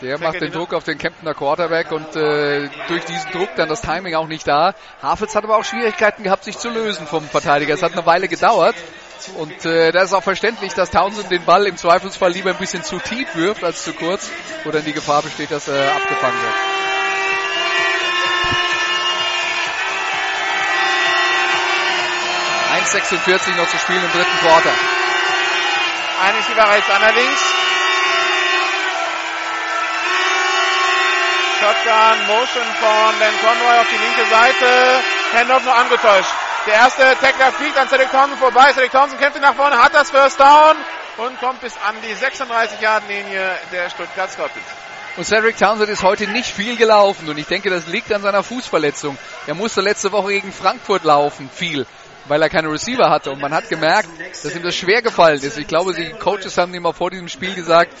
Der 0.00 0.18
macht 0.20 0.40
den 0.40 0.52
Druck 0.52 0.74
auf 0.74 0.84
den 0.84 0.96
Kemptener 0.96 1.34
Quarterback 1.34 1.90
und 1.90 2.14
äh, 2.14 2.68
durch 2.86 3.04
diesen 3.04 3.30
Druck 3.32 3.48
dann 3.56 3.68
das 3.68 3.80
Timing 3.80 4.14
auch 4.14 4.28
nicht 4.28 4.46
da. 4.46 4.74
Havels 5.02 5.34
hat 5.34 5.42
aber 5.42 5.56
auch 5.56 5.64
Schwierigkeiten 5.64 6.22
gehabt, 6.22 6.44
sich 6.44 6.56
zu 6.56 6.68
lösen 6.70 7.06
vom 7.06 7.24
Verteidiger. 7.24 7.74
Es 7.74 7.82
hat 7.82 7.92
eine 7.92 8.06
Weile 8.06 8.28
gedauert. 8.28 8.76
Und 9.36 9.64
äh, 9.66 9.90
da 9.90 10.02
ist 10.02 10.12
auch 10.14 10.22
verständlich, 10.22 10.72
dass 10.74 10.90
Townsend 10.90 11.30
den 11.32 11.44
Ball 11.44 11.66
im 11.66 11.76
Zweifelsfall 11.76 12.30
lieber 12.30 12.50
ein 12.50 12.56
bisschen 12.56 12.84
zu 12.84 12.98
tief 12.98 13.34
wirft 13.34 13.64
als 13.64 13.82
zu 13.82 13.92
kurz, 13.92 14.30
wo 14.62 14.70
dann 14.70 14.84
die 14.84 14.92
Gefahr 14.92 15.22
besteht, 15.22 15.50
dass 15.50 15.66
er 15.66 15.94
abgefangen 15.96 16.40
wird. 16.40 16.54
...1,46 22.78 23.56
noch 23.56 23.68
zu 23.68 23.76
spielen 23.78 24.02
im 24.02 24.12
dritten 24.12 24.38
Quarter. 24.40 24.70
Ein 26.22 26.34
Receiver 26.36 26.70
rechts, 26.70 26.90
einer 26.90 27.12
links. 27.12 27.67
Shotgun, 31.58 32.18
Motion 32.28 32.68
von 32.78 33.18
Dan 33.18 33.34
Conroy 33.42 33.78
auf 33.80 33.88
die 33.90 33.98
linke 33.98 34.30
Seite. 34.30 35.02
Handoff 35.34 35.64
nur 35.64 35.74
angetäuscht. 35.74 36.30
Der 36.66 36.74
erste 36.74 37.02
Tackler 37.20 37.50
fliegt 37.50 37.76
an 37.76 37.88
Cedric 37.88 38.12
Townsend 38.12 38.38
vorbei. 38.38 38.72
Cedric 38.72 38.92
Townsend 38.92 39.20
kämpft 39.20 39.40
nach 39.40 39.56
vorne, 39.56 39.76
hat 39.76 39.92
das 39.92 40.10
First 40.10 40.38
Down 40.38 40.76
und 41.16 41.40
kommt 41.40 41.60
bis 41.60 41.74
an 41.78 41.96
die 42.00 42.14
36-Yard-Linie 42.14 43.58
der 43.72 43.90
Stuttgart 43.90 44.30
Scorpions. 44.30 44.66
Und 45.16 45.24
Cedric 45.24 45.56
Townsend 45.56 45.88
ist 45.88 46.04
heute 46.04 46.28
nicht 46.28 46.48
viel 46.48 46.76
gelaufen 46.76 47.28
und 47.28 47.38
ich 47.38 47.46
denke, 47.46 47.70
das 47.70 47.88
liegt 47.88 48.12
an 48.12 48.22
seiner 48.22 48.44
Fußverletzung. 48.44 49.18
Er 49.48 49.54
musste 49.56 49.80
letzte 49.80 50.12
Woche 50.12 50.28
gegen 50.28 50.52
Frankfurt 50.52 51.02
laufen, 51.02 51.50
viel, 51.52 51.86
weil 52.26 52.40
er 52.40 52.50
keine 52.50 52.70
Receiver 52.70 53.10
hatte 53.10 53.32
und 53.32 53.40
man 53.40 53.52
hat 53.52 53.68
gemerkt, 53.68 54.08
dass 54.44 54.54
ihm 54.54 54.62
das 54.62 54.76
schwer 54.76 55.02
gefallen 55.02 55.42
ist. 55.42 55.58
Ich 55.58 55.66
glaube, 55.66 55.92
die 55.92 56.10
Coaches 56.10 56.56
haben 56.56 56.72
ihm 56.72 56.86
auch 56.86 56.94
vor 56.94 57.10
diesem 57.10 57.28
Spiel 57.28 57.52
gesagt, 57.56 57.92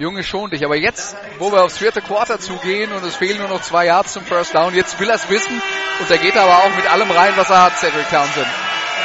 Junge, 0.00 0.24
schon 0.24 0.48
dich. 0.48 0.64
Aber 0.64 0.76
jetzt, 0.76 1.14
wo 1.38 1.52
wir 1.52 1.62
aufs 1.62 1.76
vierte 1.76 2.00
Quarter 2.00 2.40
zugehen 2.40 2.90
und 2.90 3.04
es 3.04 3.16
fehlen 3.16 3.36
nur 3.36 3.48
noch 3.48 3.60
zwei 3.60 3.84
Yards 3.84 4.14
zum 4.14 4.24
First 4.24 4.54
Down, 4.54 4.74
jetzt 4.74 4.98
will 4.98 5.10
er 5.10 5.16
es 5.16 5.28
wissen 5.28 5.60
und 6.00 6.10
da 6.10 6.16
geht 6.16 6.34
er 6.34 6.44
aber 6.44 6.56
auch 6.64 6.74
mit 6.74 6.90
allem 6.90 7.10
rein, 7.10 7.34
was 7.36 7.50
er 7.50 7.64
hat, 7.64 7.78
Cedric 7.78 8.08
Townsend. 8.08 8.46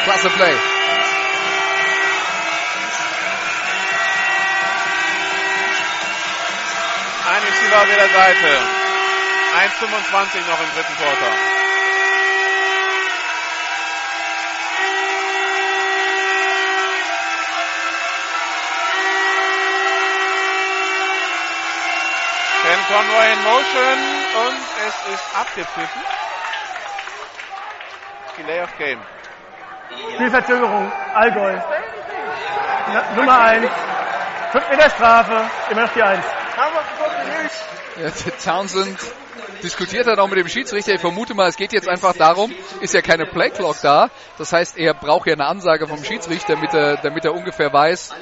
Klasse 0.06 0.30
Play. 0.30 0.54
Ein 7.28 7.44
Receiver 7.44 7.82
auf 7.82 7.90
jeder 7.90 8.08
Seite. 8.08 8.48
1,25 9.68 10.48
noch 10.48 10.62
im 10.62 10.70
dritten 10.76 10.96
Quarter. 10.96 11.55
Conroy 22.88 23.34
in 23.34 23.44
Motion 23.44 23.98
und 24.45 24.60
es 24.88 25.14
ist 25.14 25.36
abgepfiffen. 25.36 26.02
Delay 28.38 28.62
of 28.62 28.78
Game. 28.78 29.02
Spielverzögerung, 30.14 30.91
Allgäu. 31.14 31.53
Ja, 32.94 33.03
Nummer 33.16 33.40
1. 33.40 33.70
5 34.52 34.70
Meter 34.70 34.90
Strafe, 34.90 35.49
immer 35.72 35.82
noch 35.82 35.94
die 35.94 36.03
1. 36.03 36.26
Townsend 38.44 38.99
diskutiert 39.64 40.07
dann 40.07 40.20
auch 40.20 40.28
mit 40.28 40.38
dem 40.38 40.48
Schiedsrichter. 40.48 40.94
Ich 40.94 41.02
vermute 41.02 41.34
mal, 41.34 41.48
es 41.48 41.56
geht 41.56 41.74
jetzt 41.74 41.88
einfach 41.88 42.14
darum, 42.14 42.54
ist 42.82 42.94
ja 42.94 43.02
keine 43.02 43.26
Playclock 43.26 43.78
da. 43.82 44.10
Das 44.38 44.54
heißt, 44.54 44.78
er 44.78 44.94
braucht 44.94 45.28
ja 45.28 45.34
eine 45.34 45.46
Ansage 45.46 45.88
vom 45.88 46.04
Schiedsrichter, 46.04 46.56
damit 46.56 46.74
er, 46.74 46.98
damit 46.98 47.26
er 47.26 47.34
ungefähr 47.34 47.72
weiß, 47.72 48.14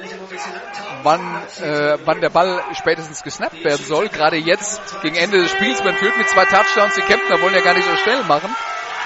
wann, 1.02 1.20
äh, 1.60 1.98
wann 2.04 2.20
der 2.20 2.30
Ball 2.30 2.62
spätestens 2.74 3.22
gesnappt 3.22 3.62
werden 3.64 3.84
soll. 3.84 4.08
Gerade 4.08 4.36
jetzt, 4.36 4.80
gegen 5.02 5.16
Ende 5.16 5.38
des 5.38 5.50
Spiels, 5.50 5.82
man 5.84 5.94
führt 5.96 6.16
mit 6.16 6.28
zwei 6.28 6.44
Touchdowns. 6.44 6.94
Die 6.94 7.02
Kemptner 7.02 7.40
wollen 7.40 7.54
ja 7.54 7.60
gar 7.60 7.74
nicht 7.74 7.88
so 7.88 7.96
schnell 7.96 8.22
machen. 8.24 8.54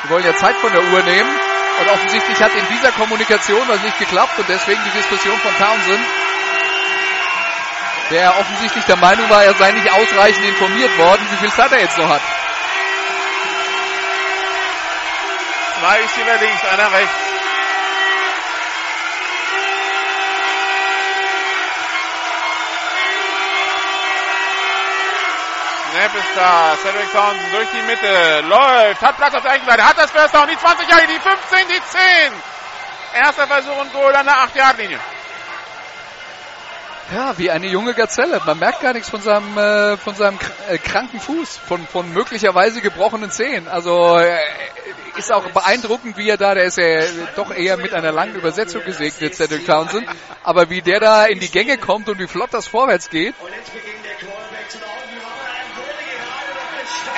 Die 0.05 0.11
wollen 0.11 0.25
ja 0.25 0.35
Zeit 0.37 0.55
von 0.57 0.73
der 0.73 0.83
Uhr 0.83 1.03
nehmen. 1.03 1.31
Und 1.81 1.89
offensichtlich 1.91 2.43
hat 2.43 2.53
in 2.55 2.67
dieser 2.77 2.91
Kommunikation 2.93 3.63
was 3.69 3.83
nicht 3.83 3.99
geklappt 3.99 4.37
und 4.39 4.49
deswegen 4.49 4.81
die 4.85 4.99
Diskussion 4.99 5.37
von 5.39 5.53
Townsend 5.59 6.05
der 8.11 8.39
offensichtlich 8.39 8.85
der 8.85 8.97
Meinung 8.97 9.29
war, 9.29 9.45
er 9.45 9.55
sei 9.55 9.73
nicht 9.73 9.91
ausreichend 9.91 10.45
informiert 10.45 10.97
worden, 10.99 11.27
wie 11.31 11.37
viel 11.37 11.53
Zeit 11.53 11.73
er 11.73 11.81
jetzt 11.81 11.99
noch 11.99 12.09
hat. 12.09 12.23
Zwei 15.79 15.97
Receiver 16.03 16.37
links, 16.41 16.65
einer 16.65 16.93
rechts. 16.93 17.29
Snap 25.99 26.15
ist 26.15 26.37
da. 26.37 26.77
Cedric 26.83 27.13
Townsend 27.13 27.53
durch 27.53 27.69
die 27.71 27.83
Mitte. 27.83 28.41
Läuft. 28.47 29.03
Hat 29.03 29.17
Platz 29.17 29.35
auf 29.35 29.43
der 29.43 29.53
rechten 29.53 29.67
Seite. 29.67 29.85
Hat 29.85 29.99
das 29.99 30.11
First 30.11 30.35
Down. 30.35 30.49
Die 30.49 30.57
20 30.59 30.89
Jahre, 30.89 31.07
die 31.07 31.19
15, 31.19 31.69
die 31.69 31.83
10. 31.83 32.33
Erster 33.15 33.47
Versuch 33.47 33.77
und 33.77 33.93
Goal 33.93 34.15
an 34.15 34.27
der 34.27 34.35
8-Yard-Linie. 34.35 35.01
Ja, 37.11 37.39
wie 37.39 37.51
eine 37.51 37.69
junge 37.69 37.95
Gazelle. 37.95 38.41
Man 38.45 38.59
merkt 38.59 38.81
gar 38.81 38.93
nichts 38.93 39.09
von 39.09 39.23
seinem, 39.23 39.57
äh, 39.57 39.97
von 39.97 40.15
seinem 40.15 40.39
äh, 40.69 40.77
kranken 40.77 41.19
Fuß, 41.19 41.57
von, 41.57 41.87
von 41.87 42.13
möglicherweise 42.13 42.83
gebrochenen 42.83 43.31
Zehen. 43.31 43.67
Also 43.67 44.19
äh, 44.19 44.37
ist 45.17 45.33
auch 45.33 45.49
beeindruckend, 45.51 46.19
wie 46.19 46.29
er 46.29 46.37
da, 46.37 46.55
der 46.55 46.65
ist 46.65 46.77
ja 46.77 47.01
doch 47.35 47.51
eher 47.51 47.79
mit 47.79 47.95
einer 47.95 48.13
langen 48.13 48.35
Übersetzung 48.35 48.85
gesegnet, 48.85 49.35
Cedric 49.35 49.67
Townsend. 49.67 50.07
Aber 50.43 50.69
wie 50.69 50.83
der 50.83 51.01
da 51.01 51.25
in 51.25 51.41
die 51.41 51.51
Gänge 51.51 51.79
kommt 51.79 52.11
und 52.11 52.19
wie 52.19 52.27
flott 52.27 52.53
das 52.53 52.69
vorwärts 52.69 53.09
geht. 53.09 53.35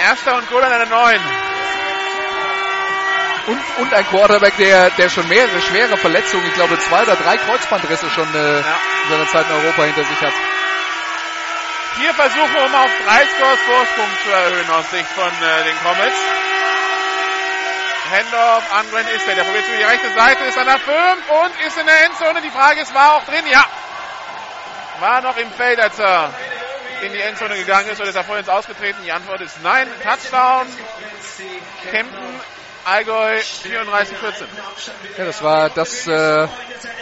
Erster 0.08 0.36
und 0.36 0.48
Goal 0.48 0.62
an 0.62 0.70
der 0.70 0.86
9. 0.86 1.49
Und, 3.46 3.60
und 3.78 3.94
ein 3.94 4.06
Quarterback, 4.06 4.56
der, 4.58 4.90
der 4.90 5.08
schon 5.08 5.26
mehrere 5.28 5.60
schwere 5.62 5.96
Verletzungen, 5.96 6.46
ich 6.46 6.54
glaube 6.54 6.78
zwei 6.78 7.02
oder 7.02 7.16
drei 7.16 7.36
Kreuzbandrisse 7.38 8.10
schon 8.10 8.28
äh, 8.34 8.58
in 8.58 8.64
seiner 9.10 9.26
Zeit 9.28 9.46
in 9.48 9.56
Europa 9.56 9.84
hinter 9.84 10.04
sich 10.04 10.20
hat. 10.20 10.34
Vier 11.96 12.14
Versuche, 12.14 12.58
um 12.64 12.74
auf 12.74 12.90
drei 13.06 13.26
Scores 13.26 13.60
Vorsprung 13.66 14.08
zu 14.24 14.30
erhöhen 14.30 14.70
aus 14.70 14.90
Sicht 14.90 15.08
von 15.08 15.28
äh, 15.28 15.64
den 15.64 15.76
Comets. 15.82 16.16
Handoff 18.10 18.64
an 18.72 18.86
Brent 18.90 19.08
Isfeld. 19.10 19.38
Der 19.38 19.44
probiert 19.44 19.68
über 19.68 19.76
die 19.76 19.84
rechte 19.84 20.10
Seite, 20.10 20.44
ist 20.44 20.58
an 20.58 20.66
der 20.66 20.78
5 20.78 21.30
und 21.30 21.66
ist 21.66 21.78
in 21.78 21.86
der 21.86 22.04
Endzone. 22.06 22.40
Die 22.42 22.50
Frage 22.50 22.80
ist, 22.80 22.92
war 22.94 23.14
auch 23.14 23.24
drin? 23.24 23.44
Ja. 23.50 23.64
War 24.98 25.22
noch 25.22 25.36
im 25.36 25.50
Feld, 25.52 25.80
als 25.80 25.98
er 25.98 26.30
in 27.02 27.12
die 27.12 27.20
Endzone 27.20 27.56
gegangen 27.56 27.88
ist 27.88 28.00
oder 28.00 28.10
ist 28.10 28.16
er 28.16 28.24
vorhin 28.24 28.44
ins 28.44 28.52
Ausgetreten? 28.52 29.02
Die 29.04 29.12
Antwort 29.12 29.40
ist 29.40 29.62
nein. 29.62 29.88
Touchdown. 30.02 30.66
Kempten, 31.90 32.40
Allgäu 32.84 33.38
34-14. 33.38 34.44
Ja, 35.18 35.24
das 35.24 35.42
war 35.42 35.70
das, 35.70 36.06
äh, 36.06 36.48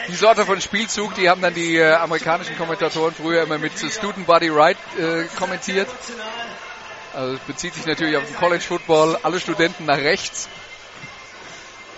die 0.09 0.15
Sorte 0.15 0.45
von 0.45 0.61
Spielzug, 0.61 1.15
die 1.15 1.29
haben 1.29 1.41
dann 1.41 1.55
die 1.55 1.77
äh, 1.77 1.93
amerikanischen 1.95 2.57
Kommentatoren 2.57 3.15
früher 3.15 3.43
immer 3.43 3.59
mit 3.59 3.73
Student 3.79 4.27
Body 4.27 4.49
Right 4.49 4.77
äh, 4.99 5.25
kommentiert. 5.39 5.89
Also 7.15 7.39
bezieht 7.47 7.75
sich 7.75 7.87
natürlich 7.87 8.17
auf 8.17 8.25
den 8.25 8.37
College 8.37 8.63
Football, 8.63 9.19
alle 9.23 9.41
Studenten 9.41 9.87
nach 9.87 9.99
rechts. 9.99 10.49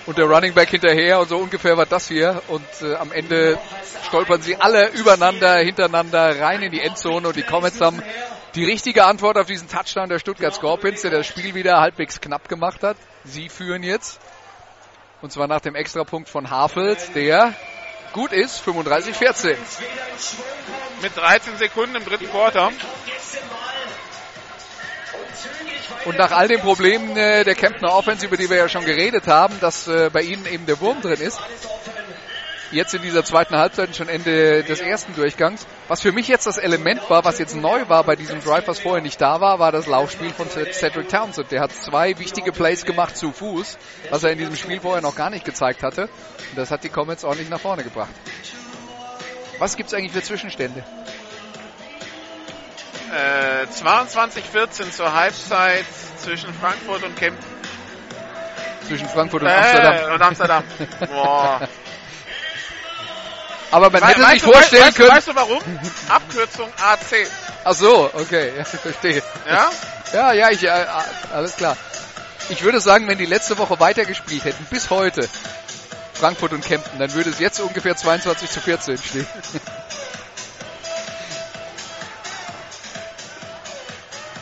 und 0.07 0.19
der 0.19 0.27
Running 0.27 0.55
Back 0.55 0.71
hinterher 0.71 1.21
und 1.21 1.29
so 1.29 1.37
ungefähr 1.39 1.77
war 1.77 1.87
das 1.87 2.09
hier. 2.09 2.43
Und 2.49 2.65
äh, 2.83 2.95
am 2.97 3.13
Ende 3.13 3.59
stolpern 4.07 4.43
sie 4.43 4.57
alle 4.57 4.89
übereinander, 4.89 5.57
hintereinander 5.59 6.41
rein 6.41 6.63
in 6.63 6.73
die 6.73 6.81
Endzone 6.81 7.29
und 7.29 7.37
die 7.37 7.43
Comets 7.43 7.81
haben 7.81 8.03
die 8.55 8.65
richtige 8.65 9.05
Antwort 9.05 9.39
auf 9.39 9.47
diesen 9.47 9.69
Touchdown 9.69 10.09
der 10.09 10.19
Stuttgart 10.19 10.55
Scorpions, 10.55 11.03
der 11.03 11.11
das 11.11 11.27
Spiel 11.27 11.55
wieder 11.55 11.81
halbwegs 11.81 12.21
knapp 12.21 12.49
gemacht 12.49 12.83
hat. 12.83 12.97
Sie 13.25 13.49
führen 13.49 13.83
jetzt. 13.83 14.21
Und 15.23 15.33
zwar 15.33 15.47
nach 15.47 15.61
dem 15.61 15.75
Extrapunkt 15.75 16.29
von 16.29 16.51
Hafelt, 16.51 17.15
der 17.15 17.55
gut 18.13 18.33
ist, 18.33 18.63
35-14. 18.67 19.57
Mit 21.03 21.17
13 21.17 21.57
Sekunden 21.59 21.97
im 21.97 22.05
dritten 22.05 22.29
Quarter. 22.31 22.73
Und 26.07 26.17
nach 26.17 26.31
all 26.31 26.49
den 26.49 26.61
Problemen 26.61 27.17
äh, 27.17 27.45
der 27.45 27.55
Kemptner 27.55 27.93
Offense, 27.93 28.25
über 28.25 28.39
die 28.39 28.49
wir 28.49 28.57
ja 28.57 28.69
schon 28.69 28.87
geredet 28.87 29.27
haben, 29.27 29.61
dass 29.61 29.87
äh, 29.87 30.09
bei 30.11 30.23
ihnen 30.23 30.47
eben 30.47 30.65
der 30.65 30.81
Wurm 30.81 31.03
drin 31.03 31.21
ist, 31.21 31.39
jetzt 32.73 32.95
in 32.95 33.03
dieser 33.03 33.25
zweiten 33.25 33.57
Halbzeit, 33.57 33.95
schon 33.97 34.09
Ende 34.09 34.63
des 34.65 34.81
ersten 34.81 35.15
Durchgangs. 35.15 35.67
Was 35.89 36.03
für 36.03 36.13
mich 36.13 36.29
jetzt 36.29 36.47
das 36.47 36.59
Element 36.59 37.01
war, 37.11 37.25
was 37.25 37.39
jetzt 37.39 37.57
neu 37.57 37.89
war 37.89 38.05
bei 38.05 38.17
diesem 38.17 38.41
Drive, 38.43 38.67
was 38.69 38.81
vorher 38.81 39.03
nicht 39.03 39.21
da 39.21 39.41
war, 39.41 39.59
war 39.59 39.73
das 39.73 39.87
Laufspiel 39.87 40.31
von 40.31 40.49
Cedric 40.49 41.09
Townsend. 41.09 41.51
Der 41.51 41.61
hat 41.61 41.73
zwei 41.73 42.19
wichtige 42.19 42.53
Plays 42.53 42.85
gemacht 42.85 43.17
zu 43.17 43.33
Fuß, 43.33 43.79
was 44.11 44.23
er 44.25 44.31
in 44.33 44.39
diesem 44.39 44.57
Spiel 44.57 44.81
vorher 44.81 45.03
noch 45.03 45.17
gar 45.17 45.31
nicht 45.31 45.45
gezeigt 45.45 45.83
hatte. 45.83 46.03
Und 46.03 46.57
das 46.57 46.71
hat 46.71 46.85
die 46.85 46.89
Comets 46.89 47.25
ordentlich 47.25 47.49
nach 47.49 47.61
vorne 47.61 47.83
gebracht. 47.85 48.11
Was 49.59 49.77
gibt's 49.77 49.93
eigentlich 49.93 50.13
für 50.13 50.23
Zwischenstände? 50.23 50.85
Äh, 53.13 53.67
22-14 53.67 54.93
zur 54.93 55.13
Halbzeit 55.13 55.85
zwischen 56.19 56.55
Frankfurt 56.55 57.03
und 57.03 57.17
Kempten. 57.17 57.45
Zwischen 58.87 59.09
Frankfurt 59.09 59.43
und 59.43 59.49
Äh, 59.49 59.53
Amsterdam. 59.53 60.15
und 60.15 60.23
Amsterdam. 60.23 60.65
Boah. 61.09 61.69
Aber 63.71 63.91
man 63.91 64.03
We- 64.03 64.07
hätte 64.09 64.25
sich 64.27 64.43
du- 64.43 64.53
vorstellen 64.53 64.85
weißt, 64.87 64.97
können. 64.97 65.11
Weißt 65.11 65.29
du 65.29 65.35
warum? 65.35 65.61
Abkürzung 66.09 66.69
AC. 66.83 67.27
Ach 67.65 67.75
so, 67.75 68.11
okay, 68.15 68.53
ja, 68.57 68.63
ich 68.73 68.81
verstehe. 68.81 69.23
Ja? 69.47 69.71
Ja, 70.13 70.33
ja, 70.33 70.51
ich, 70.51 70.65
äh, 70.65 70.87
alles 71.33 71.57
klar. 71.57 71.77
Ich 72.49 72.63
würde 72.63 72.81
sagen, 72.81 73.07
wenn 73.07 73.19
die 73.19 73.27
letzte 73.27 73.59
Woche 73.59 73.79
weitergespielt 73.79 74.45
hätten, 74.45 74.65
bis 74.71 74.91
heute, 74.91 75.29
Frankfurt 76.15 76.53
und 76.53 76.65
Kempten, 76.65 76.99
dann 76.99 77.13
würde 77.15 77.31
es 77.31 77.39
jetzt 77.39 77.61
ungefähr 77.61 77.97
22 77.97 78.51
zu 78.51 78.61
14 78.61 78.99
stehen. 78.99 79.27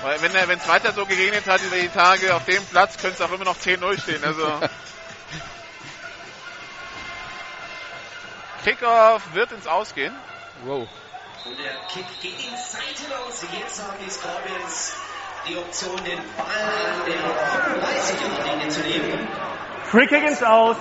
Weil 0.03 0.23
wenn 0.23 0.33
wenn 0.33 0.59
es 0.59 0.69
weiter 0.69 0.93
so 0.93 1.05
geregnet 1.05 1.47
hat 1.47 1.61
über 1.63 1.77
die 1.77 1.89
Tage 1.89 2.35
auf 2.35 2.45
dem 2.45 2.65
Platz, 2.67 2.97
könnte 2.97 3.17
es 3.17 3.21
auch 3.29 3.33
immer 3.35 3.45
noch 3.45 3.57
10-0 3.59 4.01
stehen. 4.01 4.25
Also 4.25 4.43
Kickoff 8.65 9.35
wird 9.35 9.53
ins 9.53 9.67
Ausgehen. 9.67 10.15
Wow. 10.65 10.89
Und 11.45 11.59
der 11.59 11.73
Kick 11.89 12.07
geht 12.21 12.39
in 12.45 12.57
seitenlos. 12.57 13.45
Jetzt 13.59 13.83
haben 13.83 13.97
die 14.05 14.11
Scorpions 14.11 14.97
die 15.49 15.57
Option, 15.57 15.97
den 16.05 16.19
Ball 16.37 16.47
an 16.47 17.05
der 17.07 17.17
35-Yard-Linie 17.17 18.69
zu 18.69 18.81
nehmen. 18.81 19.29
Free 19.85 20.07
Kick 20.07 20.25
ins 20.25 20.43
Aus. 20.43 20.77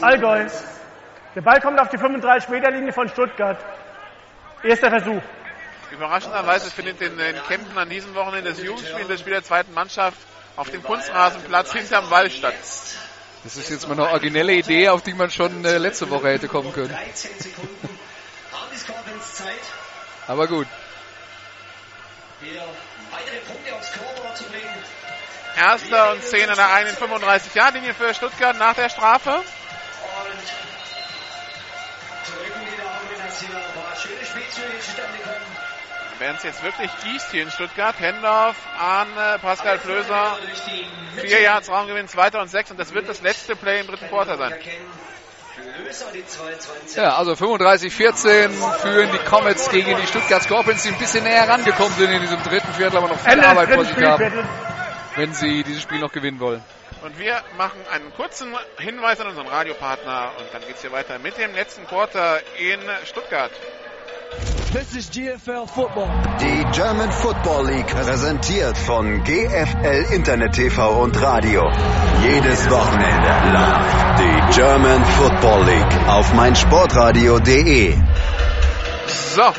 Allgäu. 0.00 0.46
Der 1.34 1.42
Ball 1.42 1.60
kommt 1.60 1.78
auf 1.78 1.88
die 1.88 1.98
35-Meter-Linie 1.98 2.92
von 2.92 3.08
Stuttgart. 3.08 3.64
Erster 4.62 4.90
Versuch. 4.90 5.22
Überraschenderweise 5.90 6.70
findet 6.70 7.00
in, 7.00 7.18
in 7.18 7.36
Kempten 7.48 7.76
an 7.76 7.88
diesem 7.88 8.14
Wochenende 8.14 8.50
das 8.50 8.62
Jugendspiel 8.62 9.06
des 9.06 9.20
Spiel 9.20 9.32
der 9.32 9.42
zweiten 9.42 9.74
Mannschaft 9.74 10.18
auf 10.56 10.70
dem 10.70 10.82
Kunstrasenplatz 10.82 11.72
hinterm 11.72 12.10
Wall 12.10 12.30
statt. 12.30 12.54
Das 13.42 13.56
ist 13.56 13.70
jetzt 13.70 13.88
mal 13.88 13.94
eine 13.98 14.10
originelle 14.10 14.52
Idee, 14.52 14.90
auf 14.90 15.02
die 15.02 15.14
man 15.14 15.30
schon 15.30 15.64
äh, 15.64 15.78
letzte 15.78 16.10
Woche 16.10 16.28
hätte 16.28 16.46
kommen 16.48 16.72
können. 16.72 16.90
13 16.90 17.38
Sekunden 17.38 17.88
haben 18.52 18.68
die 18.72 18.76
Scorpions 18.76 19.34
Zeit, 19.34 19.54
Aber 20.26 20.46
gut. 20.46 20.66
wieder 22.40 22.64
weitere 23.10 23.38
Punkte 23.40 23.74
aufs 23.74 23.88
Scoreboard 23.88 24.36
zu 24.36 24.44
bringen. 24.44 24.68
Erster 25.56 26.12
und 26.12 26.22
10 26.22 26.50
an 26.50 26.56
der 26.56 26.72
einen 26.72 26.94
35-Jahr-Linie 26.94 27.94
für 27.94 28.12
Stuttgart 28.14 28.58
nach 28.58 28.74
der 28.74 28.90
Strafe. 28.90 29.30
Und 29.30 29.44
drücken 32.26 32.60
die 32.60 32.76
Daumen, 32.76 33.26
dass 33.26 33.40
hier 33.40 33.56
ein 33.56 33.74
paar 33.74 33.96
schöne 33.96 34.24
Spielzüge 34.24 34.78
zustande 34.80 35.18
kommen. 35.24 35.69
Während 36.20 36.36
es 36.36 36.44
jetzt 36.44 36.62
wirklich 36.62 36.90
gießt 37.02 37.30
hier 37.30 37.44
in 37.44 37.50
Stuttgart. 37.50 37.98
Handoff 37.98 38.54
an 38.78 39.08
äh, 39.16 39.38
Pascal 39.38 39.78
Flöser. 39.78 40.36
Vier 41.16 41.40
Yards 41.40 41.70
Raumgewinn, 41.70 42.08
zweiter 42.08 42.42
und 42.42 42.48
sechs. 42.48 42.70
Und 42.70 42.78
das 42.78 42.92
wird 42.92 43.08
das 43.08 43.22
letzte 43.22 43.56
Play 43.56 43.80
im 43.80 43.86
dritten 43.86 44.06
Quarter 44.08 44.36
sein. 44.36 44.52
erkennen. 44.52 44.84
Flöser, 45.54 46.12
die 46.12 46.26
22. 46.26 46.96
Ja, 46.98 47.16
also 47.16 47.32
35-14 47.32 48.50
führen 48.50 49.10
die 49.12 49.18
Comets 49.30 49.70
gegen 49.70 49.96
die 49.96 50.06
Stuttgart 50.06 50.42
Scorpions, 50.42 50.82
die 50.82 50.90
ein 50.90 50.98
bisschen 50.98 51.24
näher 51.24 51.48
rangekommen 51.48 51.92
sind 51.94 52.10
in 52.10 52.20
diesem 52.20 52.42
dritten 52.42 52.72
Viertel, 52.74 52.98
aber 52.98 53.08
noch 53.08 53.18
viel 53.18 53.32
Ende 53.32 53.48
Arbeit 53.48 53.70
vor 53.70 53.84
sich 53.86 53.96
haben, 53.96 54.46
wenn 55.16 55.32
sie 55.32 55.62
dieses 55.62 55.80
Spiel 55.80 56.00
noch 56.00 56.12
gewinnen 56.12 56.38
wollen. 56.38 56.62
Und 57.02 57.18
wir 57.18 57.42
machen 57.56 57.80
einen 57.90 58.12
kurzen 58.12 58.54
Hinweis 58.78 59.18
an 59.20 59.28
unseren 59.28 59.46
Radiopartner. 59.46 60.32
Und 60.38 60.52
dann 60.52 60.60
geht's 60.66 60.82
hier 60.82 60.92
weiter 60.92 61.18
mit 61.18 61.38
dem 61.38 61.54
letzten 61.54 61.86
Quarter 61.86 62.40
in 62.58 62.78
Stuttgart. 63.06 63.52
This 64.30 64.94
is 64.94 65.10
GFL 65.10 65.66
Football. 65.68 66.08
Die 66.38 66.64
German 66.72 67.10
Football 67.10 67.66
League 67.66 67.88
präsentiert 67.88 68.78
von 68.78 69.24
GFL 69.24 70.12
Internet 70.12 70.52
TV 70.52 71.02
und 71.02 71.20
Radio. 71.20 71.68
Jedes 72.22 72.70
Wochenende 72.70 73.28
live 73.52 74.10
die 74.20 74.54
German 74.54 75.04
Football 75.04 75.64
League 75.64 76.08
auf 76.08 76.32
meinsportradio.de. 76.34 77.96
So. 79.34 79.52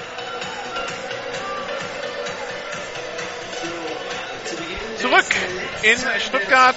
Zurück 5.00 5.36
in 5.84 5.98
Stuttgart. 6.20 6.76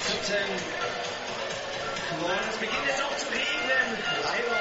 Und 2.19 2.31
es 2.49 2.57
beginnt 2.57 2.85
jetzt 2.87 3.03
auch 3.03 3.17
zu 3.17 3.25
regnen. 3.27 3.97
Leider. 4.23 4.59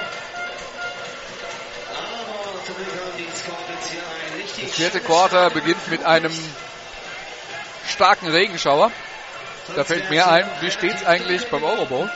Aber 1.95 2.65
zum 2.65 2.77
Das 4.65 4.77
vierte 4.77 5.01
Quarter 5.01 5.51
beginnt 5.51 5.89
mit 5.89 6.05
einem 6.05 6.33
starken 7.87 8.29
Regenschauer. 8.29 8.91
Da 9.77 9.85
fällt 9.85 10.11
mir 10.11 10.27
ein, 10.27 10.49
wie 10.61 10.71
steht's 10.71 11.05
eigentlich 11.05 11.49
beim 11.51 11.65
Eurobowl? 11.65 12.11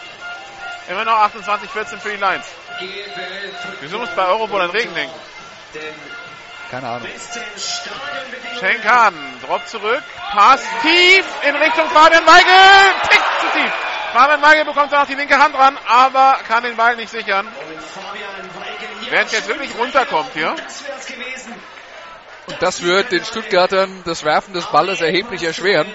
Immer 0.89 1.05
noch 1.05 1.13
28-14 1.13 1.99
für 1.99 2.11
die 2.11 2.17
Lions. 2.17 2.47
Wieso 3.81 3.99
muss 3.99 4.09
bei 4.17 4.27
Eurobowl 4.27 4.63
an 4.63 4.71
Regen 4.71 4.95
denken? 4.95 5.15
Den 5.75 5.95
Keine 6.71 6.89
Ahnung. 6.89 7.09
Schenkan, 8.59 9.15
Drop 9.45 9.67
zurück, 9.69 10.03
Pass 10.33 10.63
tief 10.83 11.25
in 11.47 11.55
Richtung 11.57 11.89
Fabian 11.91 12.27
Weigel. 12.27 12.95
Tick 13.11 13.23
zu 13.41 13.59
tief. 13.59 13.73
Fabian 14.15 14.43
Weigel 14.43 14.65
bekommt 14.65 14.93
da 14.93 15.01
noch 15.01 15.07
die 15.07 15.15
linke 15.15 15.39
Hand 15.39 15.55
ran, 15.55 15.79
aber 15.87 16.39
kann 16.47 16.63
den 16.63 16.77
Ball 16.77 16.97
nicht 16.97 17.11
sichern. 17.11 17.47
Es 19.11 19.33
jetzt 19.33 19.49
wirklich 19.49 19.71
runterkommt 19.79 20.33
hier. 20.33 20.55
Und 22.49 22.57
das 22.63 22.83
wird 22.83 23.13
den 23.13 23.25
Stuttgartern 23.25 24.03
das 24.05 24.25
Werfen 24.25 24.55
des 24.55 24.65
Balles 24.67 25.01
erheblich 25.03 25.43
erschweren. 25.43 25.87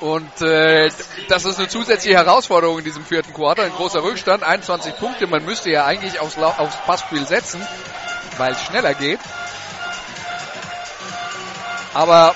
Und 0.00 0.42
äh, 0.42 0.90
das 1.28 1.44
ist 1.44 1.58
eine 1.58 1.68
zusätzliche 1.68 2.16
Herausforderung 2.16 2.78
in 2.78 2.84
diesem 2.84 3.04
vierten 3.04 3.32
Quarter. 3.32 3.62
Ein 3.62 3.72
großer 3.72 4.02
Rückstand, 4.02 4.42
21 4.42 4.96
Punkte. 4.96 5.26
Man 5.26 5.44
müsste 5.44 5.70
ja 5.70 5.84
eigentlich 5.84 6.18
aufs, 6.20 6.36
Lau- 6.36 6.54
aufs 6.56 6.76
Passspiel 6.84 7.24
setzen, 7.26 7.64
weil 8.36 8.52
es 8.52 8.62
schneller 8.64 8.94
geht. 8.94 9.20
Aber 11.94 12.34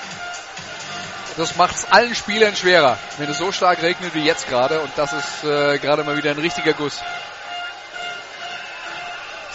das 1.36 1.56
macht 1.56 1.74
es 1.76 1.84
allen 1.90 2.14
Spielern 2.14 2.54
schwerer, 2.56 2.98
wenn 3.18 3.28
es 3.30 3.38
so 3.38 3.52
stark 3.52 3.82
regnet 3.82 4.14
wie 4.14 4.24
jetzt 4.24 4.48
gerade. 4.48 4.80
Und 4.80 4.90
das 4.96 5.12
ist 5.12 5.44
äh, 5.44 5.78
gerade 5.78 6.04
mal 6.04 6.16
wieder 6.16 6.30
ein 6.30 6.38
richtiger 6.38 6.72
Guss. 6.72 7.00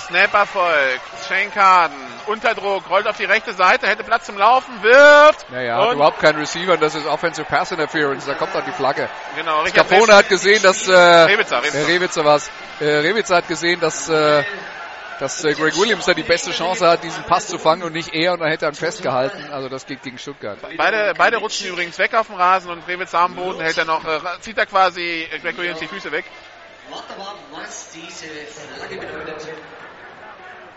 Snap 0.08 0.34
erfolgt. 0.34 1.02
Schenkan 1.28 1.92
unter 2.28 2.56
Druck, 2.56 2.90
rollt 2.90 3.08
auf 3.08 3.18
die 3.18 3.26
rechte 3.26 3.54
Seite, 3.54 3.88
hätte 3.88 4.04
Platz 4.04 4.26
zum 4.26 4.38
Laufen, 4.38 4.82
wirft. 4.82 5.50
Naja, 5.52 5.78
hat 5.78 5.88
und, 5.90 5.96
überhaupt 5.96 6.20
kein 6.20 6.36
Receiver 6.36 6.74
und 6.74 6.82
das 6.82 6.96
ist 6.96 7.06
Offensive 7.06 7.46
Pass 7.48 7.72
Interference. 7.72 8.26
Da 8.26 8.34
kommt 8.36 8.56
dann 8.56 8.66
die 8.66 8.72
Flagge. 8.72 9.10
genau, 9.36 9.62
Richard 9.62 9.90
Capone 9.90 10.16
hat 10.16 10.30
gesehen, 10.30 10.62
dass 10.62 10.88
äh, 10.88 10.94
Rewitzer, 10.94 11.58
äh, 11.58 11.60
Rewitzer. 11.60 11.88
Rewitzer 11.88 12.26
war's. 12.26 12.52
Äh, 12.80 12.86
Rewitzer 12.86 13.36
hat 13.38 13.48
gesehen, 13.48 13.80
dass 13.80 14.08
äh, 14.10 14.44
dass 15.20 15.44
äh, 15.44 15.54
Greg 15.54 15.76
Williams 15.76 16.06
da 16.06 16.14
die 16.14 16.24
beste 16.24 16.52
Chance 16.52 16.88
hat, 16.88 17.04
diesen 17.04 17.24
Pass 17.24 17.48
zu 17.48 17.58
fangen 17.58 17.84
und 17.84 17.94
nicht 17.94 18.14
er 18.14 18.34
und 18.34 18.40
dann 18.40 18.50
hätte 18.50 18.66
er 18.66 18.72
ihn 18.72 18.76
festgehalten. 18.76 19.52
Also 19.52 19.68
das 19.68 19.86
geht 19.86 20.04
gegen 20.04 20.18
Stuttgart. 20.20 20.60
Beide, 20.78 21.14
beide 21.18 21.38
rutschen 21.38 21.68
übrigens 21.68 21.98
weg 21.98 22.14
auf 22.14 22.28
dem 22.28 22.36
Rasen 22.36 22.70
und 22.70 22.88
Rewitzer 22.88 23.20
am 23.20 23.36
Boden 23.36 23.60
hält 23.60 23.78
er 23.78 23.86
noch, 23.86 24.06
äh, 24.06 24.20
zieht 24.42 24.58
er 24.58 24.68
quasi 24.68 25.28
äh, 25.32 25.40
Greg 25.40 25.58
Williams 25.58 25.80
die 25.80 25.88
Füße 25.88 26.12
weg. 26.12 26.26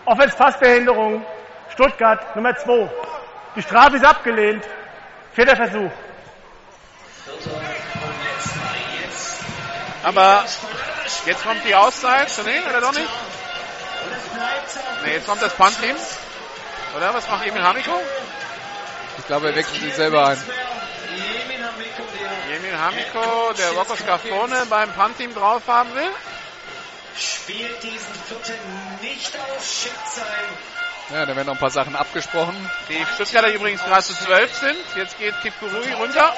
Offense-Passbehinderung. 0.05 1.25
Stuttgart, 1.73 2.35
Nummer 2.37 2.57
2. 2.57 2.91
Die 3.57 3.63
Strafe 3.63 3.97
ist 3.97 4.05
abgelehnt. 4.05 4.65
Vierter 5.33 5.57
Versuch. 5.57 5.91
Aber 10.03 10.45
Jetzt 11.27 11.45
kommt 11.45 11.65
die 11.65 11.75
Auszeit. 11.75 12.29
Nee, 12.45 12.61
oder 12.69 12.81
doch 12.81 12.93
nicht? 12.93 13.09
Nee, 15.05 15.13
jetzt 15.13 15.27
kommt 15.27 15.43
das 15.43 15.53
Punt-Team. 15.55 15.97
Oder 16.97 17.15
was 17.15 17.29
macht 17.29 17.47
Emil 17.47 17.63
Hamiko? 17.63 18.01
Ich 19.19 19.27
glaube, 19.27 19.49
er 19.49 19.57
wechselt 19.57 19.83
sich 19.83 19.95
selber 19.95 20.29
ein. 20.29 20.39
Emil 22.57 22.79
Hamiko, 22.79 23.53
der 23.53 23.71
Rocco 23.73 23.97
Scarfone 23.97 24.67
beim 24.69 24.93
Punt-Team 24.93 25.35
drauf 25.35 25.63
haben 25.67 25.95
will. 25.95 26.11
Spielt 27.17 27.83
diesen 27.83 28.15
vierten 28.27 28.99
nicht 29.03 29.37
aus, 29.37 29.83
schickt 29.83 30.11
sein. 30.11 30.25
Ja, 31.11 31.27
da 31.27 31.35
werden 31.35 31.47
noch 31.47 31.55
ein 31.55 31.59
paar 31.61 31.71
Sachen 31.71 31.97
abgesprochen. 31.97 32.55
Die 32.89 33.05
Stuttgarter 33.15 33.53
übrigens 33.53 33.83
gerade 33.83 34.03
zu 34.03 34.15
12 34.15 34.55
sind. 34.55 34.79
Jetzt 34.97 35.19
geht 35.19 35.35
Kipkurui 35.43 35.93
runter. 35.93 36.35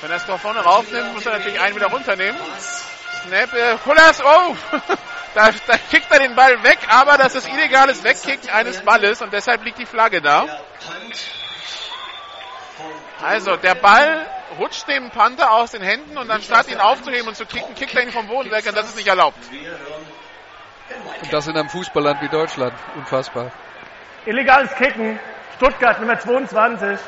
Wenn 0.00 0.10
er 0.10 0.20
Scarfone 0.20 0.60
raufnimmt, 0.60 1.14
muss 1.14 1.26
er 1.26 1.32
natürlich 1.32 1.60
einen 1.60 1.74
wieder 1.74 1.88
runternehmen. 1.88 2.40
Snap, 3.26 3.52
äh, 3.54 3.76
Kulas, 3.84 4.20
oh! 4.24 4.56
da, 5.34 5.50
da 5.66 5.78
kickt 5.90 6.10
er 6.10 6.20
den 6.20 6.34
Ball 6.34 6.62
weg, 6.62 6.78
aber 6.88 7.18
das 7.18 7.34
ist 7.34 7.48
illegales 7.48 8.02
Wegkicken 8.02 8.50
eines 8.50 8.82
Balles 8.82 9.20
und 9.22 9.32
deshalb 9.32 9.64
liegt 9.64 9.78
die 9.78 9.86
Flagge 9.86 10.20
da. 10.20 10.46
Also, 13.22 13.56
der 13.56 13.74
Ball 13.74 14.26
rutscht 14.58 14.88
dem 14.88 15.10
Panther 15.10 15.50
aus 15.52 15.72
den 15.72 15.82
Händen 15.82 16.18
und 16.18 16.28
dann 16.28 16.42
statt 16.42 16.68
ihn 16.68 16.80
aufzuheben 16.80 17.28
und 17.28 17.36
zu 17.36 17.46
kicken, 17.46 17.74
kickt 17.74 17.94
er 17.94 18.02
ihn 18.02 18.12
vom 18.12 18.26
Boden 18.26 18.50
weg 18.50 18.66
und 18.66 18.76
das 18.76 18.86
ist 18.86 18.96
nicht 18.96 19.08
erlaubt. 19.08 19.38
Und 21.22 21.32
das 21.32 21.46
in 21.46 21.56
einem 21.56 21.68
Fußballland 21.68 22.20
wie 22.22 22.28
Deutschland. 22.28 22.74
Unfassbar. 22.96 23.50
Illegales 24.26 24.74
Kicken. 24.74 25.18
Stuttgart 25.56 26.00
Nummer 26.00 26.18
22. 26.18 26.98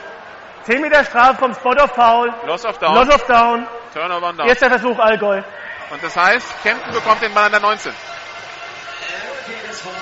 10 0.64 0.80
Meter 0.80 1.04
Strafe 1.04 1.38
vom 1.38 1.54
Spot 1.54 1.72
of 1.72 1.90
Foul. 1.92 2.32
Loss 2.46 2.64
of 2.64 2.78
down. 2.78 2.94
Loss 2.94 3.14
of 3.14 3.26
Down. 3.26 3.66
Turnover 3.92 4.28
und 4.28 4.38
down. 4.38 4.48
Erster 4.48 4.68
Versuch 4.68 4.98
Allgäu. 4.98 5.42
Und 5.90 6.02
das 6.02 6.16
heißt, 6.16 6.62
Kempten 6.62 6.92
bekommt 6.92 7.20
den 7.22 7.34
Ball 7.34 7.44
an 7.44 7.52
der 7.52 7.60
19. 7.60 7.92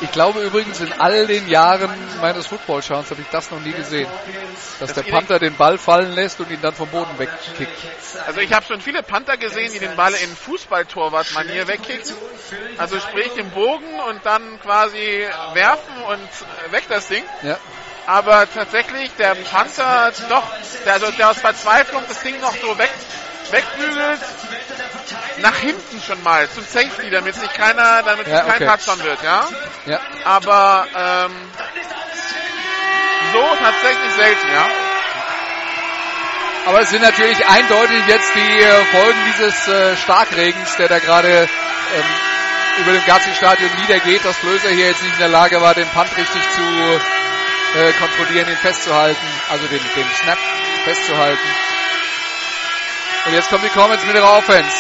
Ich 0.01 0.10
glaube 0.12 0.42
übrigens, 0.42 0.81
in 0.81 0.92
all 0.92 1.26
den 1.26 1.49
Jahren 1.49 1.91
meines 2.20 2.47
Footballschauens 2.47 3.10
habe 3.10 3.20
ich 3.20 3.28
das 3.31 3.51
noch 3.51 3.60
nie 3.60 3.73
gesehen. 3.73 4.09
Dass 4.81 4.94
der 4.94 5.02
Panther 5.02 5.39
den 5.39 5.57
Ball 5.57 5.78
fallen 5.78 6.12
lässt 6.12 6.41
und 6.41 6.51
ihn 6.51 6.60
dann 6.60 6.75
vom 6.75 6.89
Boden 6.89 7.18
wegkickt. 7.18 7.70
Also 8.26 8.41
ich 8.41 8.52
habe 8.52 8.67
schon 8.67 8.81
viele 8.81 9.02
Panther 9.02 9.36
gesehen, 9.36 9.73
die 9.73 9.78
den 9.78 9.97
Ball 9.97 10.15
in 10.15 10.36
Fußballtorwart-Manier 10.36 11.68
wegkicken. 11.68 12.15
Also 12.78 12.99
sprich 13.01 13.36
im 13.36 13.51
Bogen 13.51 14.01
und 14.09 14.25
dann 14.25 14.60
quasi 14.60 15.26
werfen 15.55 16.02
und 16.09 16.73
weg 16.73 16.84
das 16.89 17.09
Ding. 17.09 17.25
Ja. 17.42 17.59
Aber 18.07 18.49
tatsächlich 18.52 19.12
der 19.17 19.36
Panther 19.36 20.12
doch, 20.28 20.44
der, 20.84 20.94
also 20.94 21.10
der 21.12 21.31
aus 21.31 21.39
Verzweiflung 21.39 22.02
das 22.09 22.20
Ding 22.23 22.41
noch 22.41 22.55
so 22.57 22.76
weg, 22.76 22.91
wegbügelt, 23.53 24.21
nach 25.39 25.57
hinten 25.57 26.03
schon 26.07 26.23
mal 26.23 26.49
zum 26.51 26.65
Safety, 26.65 27.11
damit 27.11 27.35
sich 27.35 27.53
keiner, 27.53 28.03
damit 28.03 28.27
Ja, 28.27 28.41
es 28.41 28.47
kein 28.47 28.63
okay. 28.63 28.67
Touchdown 28.67 29.05
wird, 29.05 29.23
ja. 29.23 29.49
Ja. 29.87 30.01
Aber 30.25 30.87
ähm, 30.97 31.33
so 33.33 33.57
tatsächlich 33.59 34.13
selten, 34.17 34.53
ja. 34.53 34.67
Aber 36.67 36.81
es 36.81 36.91
sind 36.91 37.03
natürlich 37.03 37.47
eindeutig 37.47 38.07
jetzt 38.07 38.35
die 38.35 38.63
äh, 38.63 38.85
Folgen 38.87 39.19
dieses 39.27 39.69
äh, 39.69 39.97
Starkregens, 39.97 40.77
der 40.77 40.89
da 40.89 40.99
gerade 41.01 41.49
ähm, 41.49 42.05
über 42.83 42.93
dem 42.93 43.05
Gazi-Stadion 43.05 43.71
niedergeht, 43.81 44.25
dass 44.25 44.37
Flöser 44.37 44.71
hier 44.71 44.87
jetzt 44.87 45.03
nicht 45.03 45.15
in 45.15 45.19
der 45.19 45.29
Lage 45.29 45.61
war, 45.61 45.75
den 45.75 45.89
Punt 45.89 46.17
richtig 46.17 46.43
zu 46.51 46.63
äh, 47.79 47.93
kontrollieren, 47.95 48.49
ihn 48.49 48.57
festzuhalten, 48.57 49.27
also 49.51 49.67
den, 49.67 49.81
den 49.97 50.07
Snap 50.23 50.39
festzuhalten. 50.85 51.72
Und 53.25 53.34
jetzt 53.34 53.49
kommen 53.51 53.62
die 53.62 53.78
Comments 53.78 54.05
mit 54.05 54.17
ihrer 54.17 54.39
Offense. 54.39 54.76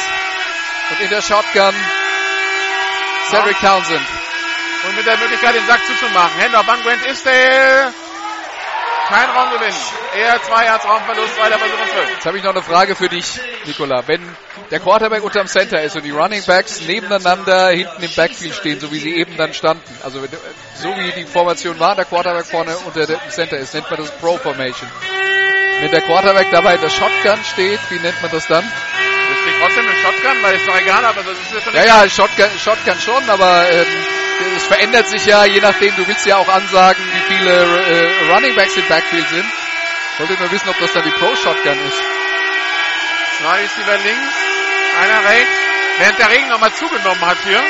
Und 0.90 1.00
in 1.00 1.10
der 1.10 1.22
Shotgun 1.22 1.74
Cedric 3.30 3.58
Townsend. 3.60 4.06
Und 4.86 4.96
mit 4.96 5.06
der 5.06 5.16
Möglichkeit, 5.16 5.54
den 5.54 5.66
Sack 5.66 5.80
zuzumachen. 5.86 6.42
Handoff 6.42 6.68
an 6.68 6.82
Grant 6.82 7.06
Isdale. 7.06 7.92
Kein 9.08 9.30
Raumgewinn. 9.30 9.74
Eher 10.16 10.42
zwei 10.42 10.64
Yards 10.64 10.84
Raumverlust, 10.84 11.36
zweiter 11.36 11.58
Versuch 11.58 11.80
und 11.80 11.90
zwölf. 11.90 12.10
Jetzt 12.10 12.26
habe 12.26 12.38
ich 12.38 12.44
noch 12.44 12.50
eine 12.50 12.62
Frage 12.62 12.94
für 12.94 13.08
dich, 13.08 13.40
Nicola. 13.64 14.02
Wenn 14.06 14.22
der 14.70 14.80
Quarterback 14.80 15.22
unterm 15.22 15.46
Center 15.46 15.82
ist 15.82 15.96
und 15.96 16.02
die 16.02 16.10
Running 16.10 16.42
Backs 16.44 16.80
nebeneinander 16.80 17.68
hinten 17.70 18.02
im 18.02 18.10
Backfield 18.14 18.54
stehen, 18.54 18.80
so 18.80 18.90
wie 18.90 18.98
sie 18.98 19.16
eben 19.16 19.36
dann 19.36 19.54
standen, 19.54 19.96
also 20.02 20.20
so 20.74 20.88
wie 20.96 21.12
die 21.12 21.26
Formation 21.26 21.78
war, 21.78 21.94
der 21.94 22.04
Quarterback 22.04 22.46
vorne 22.46 22.76
unter 22.78 23.06
dem 23.06 23.18
Center 23.28 23.58
ist, 23.58 23.74
nennt 23.74 23.90
man 23.90 24.00
das 24.00 24.10
Pro 24.18 24.36
Formation. 24.38 24.90
Wenn 25.82 25.90
der 25.90 26.00
Quarterback 26.02 26.48
dabei 26.52 26.76
in 26.76 26.80
der 26.80 26.90
Shotgun 26.90 27.42
steht, 27.42 27.80
wie 27.90 27.98
nennt 27.98 28.22
man 28.22 28.30
das 28.30 28.46
dann? 28.46 28.62
Das 28.62 29.38
ist 29.52 29.60
trotzdem 29.60 29.84
eine 29.84 29.96
Shotgun, 29.98 30.42
weil 30.42 30.54
es 30.54 30.64
doch 30.64 30.78
egal, 30.78 31.04
aber 31.04 31.22
das 31.24 31.36
ist 31.36 31.52
ja 31.52 31.60
schon 31.60 31.74
Ja, 31.74 31.84
ja, 31.84 32.08
Shotgun, 32.08 32.50
Shotgun 32.56 33.00
schon, 33.00 33.28
aber 33.28 33.68
ähm, 33.68 33.86
es 34.56 34.64
verändert 34.68 35.08
sich 35.08 35.26
ja, 35.26 35.44
je 35.44 35.60
nachdem, 35.60 35.96
du 35.96 36.06
willst 36.06 36.24
ja 36.24 36.36
auch 36.36 36.46
ansagen, 36.46 37.02
wie 37.12 37.34
viele 37.34 37.50
äh, 37.50 38.32
Running 38.32 38.54
Backs 38.54 38.76
im 38.76 38.86
Backfield 38.86 39.28
sind. 39.28 39.44
Ich 40.12 40.20
wollte 40.20 40.40
nur 40.40 40.52
wissen, 40.52 40.68
ob 40.68 40.78
das 40.78 40.92
dann 40.92 41.02
die 41.02 41.10
Pro 41.10 41.34
Shotgun 41.34 41.72
ist. 41.88 42.02
Zwei 43.40 43.58
Receiver 43.62 43.98
links, 44.04 44.34
einer 45.02 45.28
rechts. 45.30 45.58
Während 45.98 46.18
der 46.20 46.30
Regen 46.30 46.48
nochmal 46.48 46.72
zugenommen 46.74 47.26
hat 47.26 47.38
hier. 47.44 47.60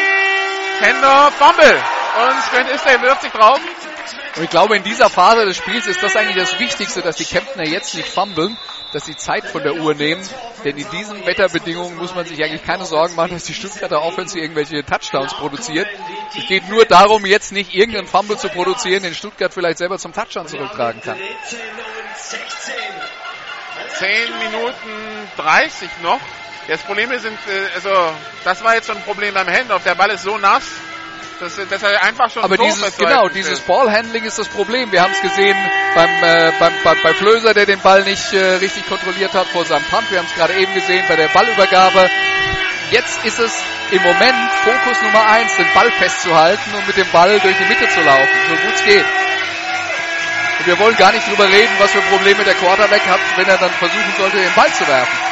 Handoff, 0.83 1.33
Fumble. 1.39 1.83
Und 2.21 2.53
Grant 2.53 2.69
Isdale 2.69 3.01
wirft 3.01 3.23
sich 3.23 3.33
drauf. 3.33 3.59
Und 4.36 4.44
ich 4.44 4.51
glaube, 4.51 4.77
in 4.77 4.83
dieser 4.83 5.11
Phase 5.11 5.44
des 5.44 5.59
Spiels 5.59 5.86
ist 5.86 6.02
das 6.02 6.17
eigentlich 6.17 6.36
das 6.36 6.59
Wichtigste, 6.59 7.02
dass 7.02 7.17
die 7.17 7.25
Kemptner 7.25 7.67
jetzt 7.67 7.94
nicht 7.94 8.09
fummeln, 8.09 8.57
dass 8.93 9.05
sie 9.05 9.17
Zeit 9.17 9.44
von 9.47 9.62
der 9.62 9.75
Uhr 9.75 9.94
nehmen. 9.94 10.27
Denn 10.65 10.78
in 10.78 10.89
diesen 10.91 11.27
Wetterbedingungen 11.27 11.97
muss 11.97 12.15
man 12.15 12.25
sich 12.25 12.43
eigentlich 12.43 12.65
keine 12.65 12.86
Sorgen 12.86 13.15
machen, 13.15 13.33
dass 13.33 13.44
die 13.44 13.52
Stuttgarter 13.52 14.01
Offense 14.02 14.39
irgendwelche 14.39 14.85
Touchdowns 14.85 15.35
produziert. 15.35 15.86
Es 16.36 16.47
geht 16.47 16.69
nur 16.69 16.86
darum, 16.86 17.27
jetzt 17.27 17.52
nicht 17.52 17.75
irgendeinen 17.75 18.07
Fumble 18.07 18.39
zu 18.39 18.49
produzieren, 18.49 19.02
den 19.02 19.15
Stuttgart 19.15 19.52
vielleicht 19.52 19.78
selber 19.78 19.99
zum 19.99 20.15
Touchdown 20.15 20.47
zurücktragen 20.47 21.02
kann. 21.02 21.19
10 23.99 24.39
Minuten 24.39 25.28
30 25.36 25.91
noch. 26.02 26.20
Das 26.69 26.81
Problem 26.83 27.11
sind, 27.19 27.39
äh, 27.49 27.75
also, 27.75 27.91
das 28.44 28.62
war 28.62 28.75
jetzt 28.77 28.86
schon 28.86 28.97
ein 28.97 29.02
Problem 29.02 29.35
beim 29.35 29.49
Handoff. 29.49 29.83
Der 29.83 29.94
Ball 29.94 30.11
ist 30.11 30.23
so 30.23 30.39
nass, 30.39 30.62
dass, 31.41 31.57
dass 31.57 31.83
er 31.83 32.02
einfach 32.02 32.31
schon 32.31 32.44
Aber 32.44 32.57
dieses, 32.57 32.97
genau, 32.97 33.26
ist. 33.26 33.36
dieses 33.36 33.60
Ballhandling 33.60 34.25
ist 34.25 34.39
das 34.39 34.49
Problem. 34.49 34.92
Wir 34.92 35.02
haben 35.02 35.12
es 35.12 35.20
gesehen 35.20 35.57
beim, 35.94 36.10
äh, 36.23 36.52
beim, 36.59 36.73
bei, 36.84 36.94
bei 37.02 37.15
Flöser, 37.15 37.55
der 37.55 37.67
den 37.67 37.81
Ball 37.81 38.02
nicht 38.05 38.33
äh, 38.33 38.57
richtig 38.57 38.86
kontrolliert 38.89 39.33
hat 39.34 39.47
vor 39.49 39.65
seinem 39.65 39.84
Punt. 39.84 40.10
Wir 40.10 40.18
haben 40.18 40.26
es 40.26 40.34
gerade 40.34 40.55
eben 40.55 40.73
gesehen 40.75 41.05
bei 41.09 41.17
der 41.17 41.28
Ballübergabe. 41.28 42.09
Jetzt 42.91 43.25
ist 43.25 43.39
es 43.39 43.52
im 43.91 44.02
Moment 44.02 44.52
Fokus 44.65 45.02
Nummer 45.02 45.26
eins, 45.26 45.57
den 45.57 45.67
Ball 45.75 45.91
festzuhalten 45.92 46.75
und 46.75 46.86
mit 46.86 46.97
dem 46.97 47.10
Ball 47.10 47.39
durch 47.41 47.57
die 47.57 47.65
Mitte 47.65 47.89
zu 47.89 48.01
laufen, 48.02 48.28
so 48.49 48.57
gut 48.57 48.75
es 48.75 48.84
geht. 48.84 49.05
Und 50.59 50.67
wir 50.67 50.78
wollen 50.78 50.97
gar 50.97 51.12
nicht 51.12 51.26
drüber 51.26 51.49
reden, 51.49 51.73
was 51.78 51.91
für 51.91 52.02
Probleme 52.02 52.44
der 52.44 52.55
Quarterback 52.55 53.07
hat, 53.07 53.20
wenn 53.36 53.49
er 53.49 53.59
dann 53.59 53.70
versuchen 53.70 54.12
sollte, 54.17 54.36
den 54.36 54.55
Ball 54.55 54.73
zu 54.73 54.86
werfen. 54.86 55.32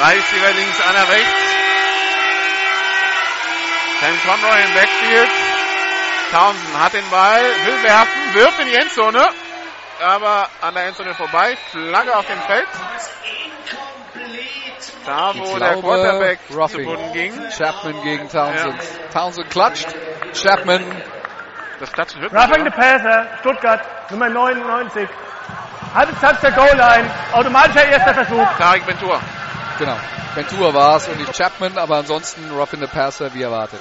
Drei 0.00 0.14
Receiver 0.14 0.52
links, 0.56 0.80
einer 0.80 1.08
rechts. 1.08 1.40
Sam 4.00 4.16
Conroy 4.24 4.60
im 4.64 4.74
Backfield. 4.74 5.30
Townsend 6.32 6.82
hat 6.82 6.92
den 6.94 7.10
Ball, 7.10 7.42
will 7.66 7.82
werfen, 7.82 8.34
wirft 8.34 8.58
in 8.60 8.66
die 8.68 8.74
Endzone. 8.76 9.28
Aber 10.02 10.48
an 10.62 10.72
der 10.74 10.86
Endzone 10.86 11.14
vorbei. 11.14 11.54
Flagge 11.70 12.16
auf 12.16 12.24
dem 12.26 12.40
Feld. 12.42 12.66
Da, 15.04 15.32
wo 15.34 15.42
Ich 15.44 15.58
der 15.58 15.72
glaube, 15.74 15.82
Quarterback 15.82 16.38
Roughing. 16.50 16.68
zu 16.78 16.84
Boden 16.84 17.12
ging. 17.12 17.32
Chapman 17.56 18.02
gegen 18.02 18.28
Townsend. 18.30 18.80
Townsend 19.12 19.50
klatscht. 19.50 19.88
Chapman 20.32 20.82
Das 21.78 21.92
Klatschen 21.92 22.22
hört 22.22 22.32
Roughing 22.32 22.64
the 22.64 22.70
Passer, 22.70 23.26
Stuttgart, 23.40 24.10
Nummer 24.10 24.28
99. 24.30 25.08
Halbe 25.94 26.18
Zeit 26.20 26.42
der 26.42 26.52
Goal-Line. 26.52 27.10
Automatischer 27.32 27.84
erster 27.86 28.14
Versuch. 28.14 28.38
ja. 28.38 28.54
Tarek 28.58 28.86
Ventura. 28.86 29.20
Genau. 29.80 29.96
Ventura 30.34 30.74
war 30.74 30.96
es 30.96 31.08
und 31.08 31.18
nicht 31.18 31.32
Chapman, 31.32 31.78
aber 31.78 31.96
ansonsten 31.96 32.50
Rough 32.50 32.74
in 32.74 32.80
the 32.80 32.86
Passer 32.86 33.32
wie 33.32 33.40
erwartet. 33.40 33.80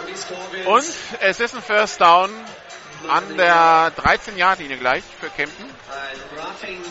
Und 0.65 0.85
es 1.19 1.39
ist 1.41 1.53
ein 1.53 1.61
First 1.61 1.99
Down 1.99 2.29
an 3.09 3.35
der 3.35 3.91
13-Yard-Linie 3.97 4.77
gleich 4.77 5.03
für 5.19 5.29
Kempten. 5.29 5.65
Ein 5.65 6.39
Roughing 6.39 6.81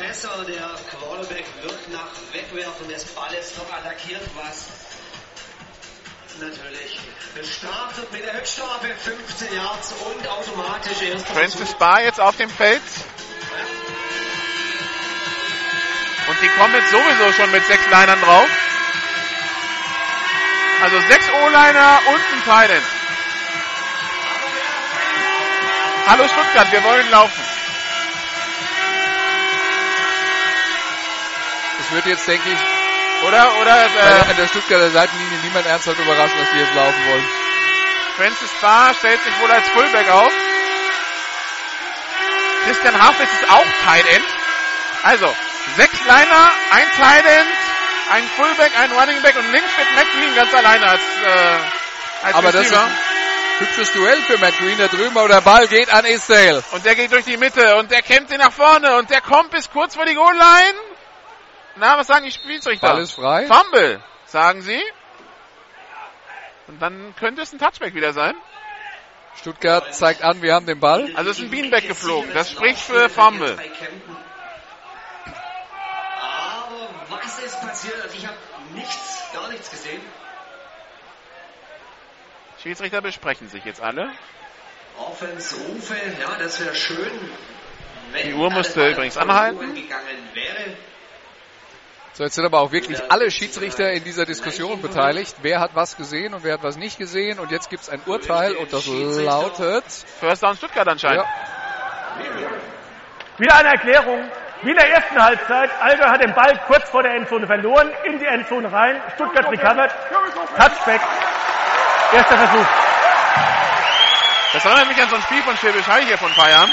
Passer, 0.00 0.44
der 0.46 0.70
Quarterback 0.88 1.46
wird 1.62 1.92
nach 1.92 2.06
Wegwerfen 2.32 2.88
des 2.88 3.04
Balles 3.06 3.54
noch 3.58 3.76
attackiert, 3.76 4.22
was 4.36 4.68
natürlich 6.40 7.00
startet 7.42 8.12
mit 8.12 8.24
der 8.24 8.34
Höchststrafe 8.38 8.86
15 8.96 9.52
Yards 9.52 9.94
und 9.94 10.28
automatisch 10.28 11.02
erster 11.02 11.34
Francis 11.34 11.74
Barr 11.74 12.04
jetzt 12.04 12.20
auf 12.20 12.36
dem 12.36 12.50
Feld. 12.50 12.82
Und 16.26 16.40
die 16.40 16.48
kommen 16.48 16.74
jetzt 16.74 16.90
sowieso 16.90 17.32
schon 17.32 17.50
mit 17.50 17.64
sechs 17.66 17.84
Linern 17.86 18.20
drauf. 18.20 18.48
Also 20.82 21.00
sechs 21.08 21.30
O-Liner 21.30 22.00
und 22.06 22.20
ein 22.32 22.44
Tight 22.44 22.70
End. 22.70 22.86
Hallo 26.06 26.28
Stuttgart, 26.28 26.70
wir 26.72 26.84
wollen 26.84 27.10
laufen. 27.10 27.44
Es 31.80 31.90
wird 31.92 32.06
jetzt, 32.06 32.26
denke 32.28 32.48
ich, 32.50 32.58
Oder, 33.26 33.54
oder, 33.60 33.84
äh, 33.84 34.30
an 34.30 34.36
der 34.36 34.48
Stuttgarter 34.48 34.90
Seitenlinie 34.90 35.38
niemand 35.44 35.66
ernsthaft 35.66 35.98
überraschen, 35.98 36.38
dass 36.38 36.50
die 36.50 36.58
jetzt 36.58 36.74
laufen 36.74 37.06
wollen. 37.08 37.28
Francis 38.16 38.50
Barr 38.60 38.94
stellt 38.94 39.22
sich 39.22 39.40
wohl 39.40 39.50
als 39.50 39.68
Fullback 39.68 40.10
auf. 40.10 40.32
Christian 42.66 43.00
Hafitz 43.02 43.32
ist 43.32 43.50
auch 43.50 43.66
Tight 43.84 44.06
End. 44.06 44.24
Also, 45.02 45.34
sechs 45.76 46.00
Liner, 46.06 46.50
ein 46.70 46.86
Tight 46.96 47.24
End, 47.24 47.48
ein 48.10 48.24
Fullback, 48.36 48.72
ein 48.78 48.92
Running 48.92 49.22
Back 49.22 49.36
und 49.36 49.50
links 49.52 49.72
steht 49.72 49.86
McLean 49.94 50.34
ganz 50.34 50.54
alleine 50.54 50.86
als, 50.86 51.00
äh, 51.00 52.26
als 52.26 52.34
Aber 52.34 52.52
das 52.52 52.66
ist 52.66 52.72
Receiver. 52.72 52.84
ein 52.84 52.98
hübsches 53.60 53.92
Duell 53.92 54.16
für 54.22 54.38
Matt 54.38 54.58
Green 54.58 54.78
da 54.78 54.88
drüben, 54.88 55.16
aber 55.16 55.28
der 55.28 55.40
Ball 55.40 55.66
geht 55.68 55.92
an 55.92 56.04
Isdale. 56.04 56.62
Und 56.72 56.84
der 56.84 56.94
geht 56.94 57.12
durch 57.12 57.24
die 57.24 57.36
Mitte 57.36 57.76
und 57.76 57.90
der 57.90 58.02
kämpft 58.02 58.32
ihn 58.32 58.38
nach 58.38 58.52
vorne 58.52 58.96
und 58.96 59.10
der 59.10 59.20
kommt 59.20 59.50
bis 59.50 59.70
kurz 59.70 59.94
vor 59.94 60.04
die 60.04 60.14
Goal-Line. 60.14 60.78
Na, 61.76 61.98
was 61.98 62.06
sagen 62.06 62.24
die 62.24 62.30
Spielrichter? 62.30 62.88
Ball 62.88 63.02
ist 63.02 63.12
frei. 63.12 63.46
Fumble, 63.46 64.02
sagen 64.26 64.62
sie. 64.62 64.82
Und 66.66 66.80
dann 66.80 67.14
könnte 67.18 67.42
es 67.42 67.52
ein 67.52 67.58
Touchback 67.58 67.94
wieder 67.94 68.12
sein. 68.12 68.34
Stuttgart 69.36 69.94
zeigt 69.94 70.22
an, 70.22 70.42
wir 70.42 70.54
haben 70.54 70.66
den 70.66 70.80
Ball. 70.80 71.10
Also 71.16 71.30
es 71.30 71.38
ist 71.38 71.44
ein 71.44 71.50
Beanback 71.50 71.88
geflogen. 71.88 72.32
Das 72.32 72.50
spricht 72.50 72.80
für 72.80 73.08
Fumble. 73.08 73.54
Bei 73.56 73.68
Kempten. 73.68 74.16
Aber 77.10 77.20
was 77.36 77.44
ist 77.44 77.60
passiert? 77.60 78.02
Also 78.02 78.14
ich 78.16 78.26
habe 78.26 78.36
nichts, 78.74 79.22
gar 79.32 79.48
nichts 79.48 79.70
gesehen. 79.70 80.00
Schiedsrichter 82.62 83.02
besprechen 83.02 83.48
sich 83.48 83.64
jetzt 83.64 83.82
alle. 83.82 84.10
Offense 84.98 85.56
Rufe, 85.56 85.94
ja, 86.20 86.36
das 86.38 86.60
wäre 86.60 86.74
schön. 86.74 87.10
Wenn 88.12 88.28
Die 88.28 88.34
Uhr 88.34 88.50
musste 88.50 88.88
übrigens 88.88 89.16
anhalten. 89.16 89.58
So, 92.12 92.22
jetzt 92.22 92.36
sind 92.36 92.44
aber 92.44 92.60
auch 92.60 92.70
wirklich 92.70 93.10
alle 93.10 93.28
Schiedsrichter 93.30 93.90
in 93.92 94.04
dieser 94.04 94.24
Diskussion 94.24 94.80
beteiligt. 94.80 95.34
Wer 95.42 95.58
hat 95.58 95.74
was 95.74 95.96
gesehen 95.96 96.32
und 96.32 96.44
wer 96.44 96.54
hat 96.54 96.62
was 96.62 96.76
nicht 96.76 96.96
gesehen? 96.96 97.40
Und 97.40 97.50
jetzt 97.50 97.70
gibt 97.70 97.82
es 97.82 97.88
ein 97.88 98.00
Urteil 98.06 98.54
und 98.54 98.72
das 98.72 98.86
lautet. 98.86 99.84
First 100.20 100.44
Down 100.44 100.56
Stuttgart 100.56 100.86
anscheinend. 100.86 101.24
Ja, 101.24 102.50
Wieder 103.36 103.56
eine 103.56 103.70
Erklärung. 103.70 104.30
Wie 104.64 104.70
in 104.70 104.76
der 104.76 104.90
ersten 104.90 105.22
Halbzeit. 105.22 105.70
Allgäu 105.78 106.06
hat 106.06 106.22
den 106.22 106.34
Ball 106.34 106.58
kurz 106.66 106.88
vor 106.88 107.02
der 107.02 107.12
Endzone 107.14 107.46
verloren, 107.46 107.92
in 108.04 108.18
die 108.18 108.24
Endzone 108.24 108.72
rein. 108.72 109.00
Stuttgart 109.14 109.50
recovered. 109.50 109.90
Touchback. 110.56 111.00
Erster 112.12 112.38
Versuch. 112.38 112.66
Das 114.54 114.64
erinnert 114.64 114.88
mich 114.88 115.02
an 115.02 115.08
so 115.10 115.16
ein 115.16 115.22
Spiel 115.22 115.42
von 115.42 115.56
Schwäbisch 115.58 115.86
Hall 115.86 116.02
hier 116.02 116.16
vor 116.16 116.28
ein 116.28 116.34
paar 116.34 116.48
Jahren. 116.48 116.70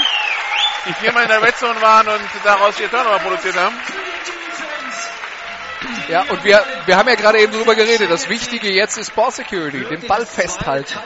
Die 0.85 0.93
viermal 0.93 1.23
in 1.23 1.29
der 1.29 1.41
Red 1.41 1.57
Zone 1.57 1.81
waren 1.81 2.07
und 2.07 2.21
daraus 2.45 2.77
vier 2.77 2.89
Turnover 2.89 3.19
produziert 3.19 3.57
haben. 3.57 3.75
ja 6.07 6.21
und 6.29 6.43
wir, 6.45 6.63
wir 6.85 6.95
haben 6.95 7.09
ja 7.09 7.15
gerade 7.15 7.39
eben 7.39 7.51
drüber 7.51 7.75
geredet. 7.75 8.09
Das 8.09 8.29
Wichtige 8.29 8.71
jetzt 8.71 8.97
ist 8.97 9.13
Ball 9.15 9.31
Security, 9.31 9.83
den 9.83 10.07
Ball 10.07 10.25
festhalten. 10.25 10.97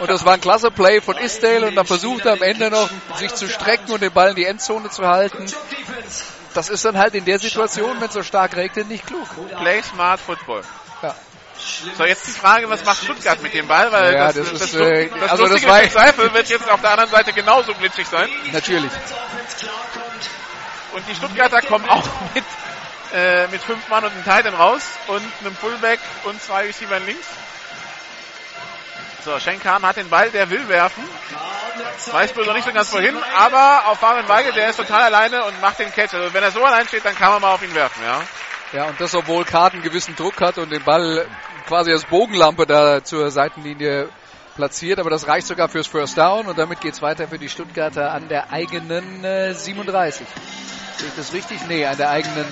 Und 0.00 0.10
das 0.10 0.24
war 0.24 0.34
ein 0.34 0.40
klasse 0.40 0.70
Play 0.70 1.00
von 1.00 1.16
Isdale 1.16 1.66
und 1.66 1.74
dann 1.74 1.86
versucht 1.86 2.24
er 2.26 2.32
am 2.32 2.42
Ende 2.42 2.70
noch 2.70 2.88
sich 3.16 3.34
zu 3.34 3.48
strecken 3.48 3.90
und 3.90 4.00
den 4.00 4.12
Ball 4.12 4.30
in 4.30 4.36
die 4.36 4.44
Endzone 4.44 4.90
zu 4.90 5.06
halten. 5.06 5.46
Das 6.54 6.68
ist 6.68 6.84
dann 6.84 6.96
halt 6.96 7.14
in 7.14 7.24
der 7.24 7.38
Situation, 7.38 8.00
wenn 8.00 8.08
es 8.08 8.14
so 8.14 8.22
stark 8.22 8.56
regnet, 8.56 8.88
nicht 8.88 9.06
klug. 9.06 9.28
Play 9.60 9.82
Smart 9.82 10.20
Football. 10.20 10.62
Ja. 11.02 11.14
So, 11.96 12.04
jetzt 12.04 12.26
die 12.26 12.32
Frage, 12.32 12.70
was 12.70 12.84
macht 12.84 13.02
Stuttgart 13.02 13.42
mit 13.42 13.52
dem 13.52 13.66
Ball? 13.66 13.90
Weil 13.90 14.14
Ja, 14.14 14.32
das, 14.32 14.36
das 14.36 14.52
das, 14.52 14.62
ist, 14.62 14.74
das, 14.74 14.80
äh, 14.80 15.08
das 15.08 15.30
also 15.30 15.42
das 15.44 15.52
Lustige 15.52 15.78
im 15.82 15.90
Zweifel 15.90 16.34
wird 16.34 16.48
jetzt 16.48 16.70
auf 16.70 16.80
der 16.80 16.90
anderen 16.90 17.10
Seite 17.10 17.32
genauso 17.32 17.74
glitschig 17.74 18.06
sein. 18.06 18.28
Natürlich. 18.52 18.92
Und 20.92 21.08
die 21.08 21.14
Stuttgarter 21.14 21.62
kommen 21.62 21.88
auch 21.88 22.04
mit, 22.34 22.44
äh, 23.14 23.48
mit 23.48 23.60
fünf 23.62 23.88
Mann 23.88 24.04
und 24.04 24.12
einem 24.12 24.24
Titan 24.24 24.54
raus 24.54 24.82
und 25.08 25.22
einem 25.40 25.54
Fullback 25.56 26.00
und 26.24 26.40
zwei 26.42 26.66
Receivern 26.66 27.04
links. 27.06 27.26
So, 29.24 29.38
Schenkan 29.38 29.82
hat 29.82 29.96
den 29.96 30.08
Ball, 30.08 30.30
der 30.30 30.48
will 30.50 30.68
werfen. 30.68 31.02
Weiß 32.12 32.32
bloß 32.32 32.46
noch 32.46 32.54
nicht 32.54 32.64
so 32.66 32.72
ganz 32.72 32.92
wohin, 32.92 33.16
aber 33.36 33.86
auf 33.88 33.98
Fabian 33.98 34.28
Weigel, 34.28 34.52
der 34.52 34.70
ist 34.70 34.76
total 34.76 35.02
alleine 35.02 35.44
und 35.44 35.60
macht 35.60 35.78
den 35.78 35.92
Catch. 35.92 36.14
Also 36.14 36.32
wenn 36.32 36.42
er 36.42 36.50
so 36.50 36.64
allein 36.64 36.86
steht, 36.86 37.04
dann 37.04 37.14
kann 37.14 37.32
man 37.32 37.42
mal 37.42 37.52
auf 37.54 37.62
ihn 37.62 37.74
werfen, 37.74 38.02
ja. 38.04 38.20
Ja, 38.72 38.84
und 38.84 39.00
das, 39.00 39.14
obwohl 39.14 39.44
Karten 39.44 39.76
einen 39.76 39.82
gewissen 39.84 40.14
Druck 40.16 40.40
hat 40.40 40.58
und 40.58 40.70
den 40.70 40.82
Ball 40.84 41.26
quasi 41.66 41.92
als 41.92 42.04
Bogenlampe 42.04 42.66
da 42.66 43.02
zur 43.02 43.30
Seitenlinie 43.30 44.08
platziert, 44.56 44.98
aber 44.98 45.10
das 45.10 45.26
reicht 45.28 45.46
sogar 45.46 45.68
fürs 45.68 45.86
First 45.86 46.18
Down 46.18 46.46
und 46.46 46.58
damit 46.58 46.80
geht's 46.80 47.00
weiter 47.00 47.28
für 47.28 47.38
die 47.38 47.48
Stuttgarter 47.48 48.10
an 48.12 48.28
der 48.28 48.50
eigenen 48.52 49.24
äh, 49.24 49.54
37. 49.54 50.26
Sehe 50.96 51.08
ich 51.08 51.14
das 51.16 51.32
richtig? 51.32 51.60
Nee, 51.68 51.86
an 51.86 51.96
der 51.96 52.10
eigenen 52.10 52.46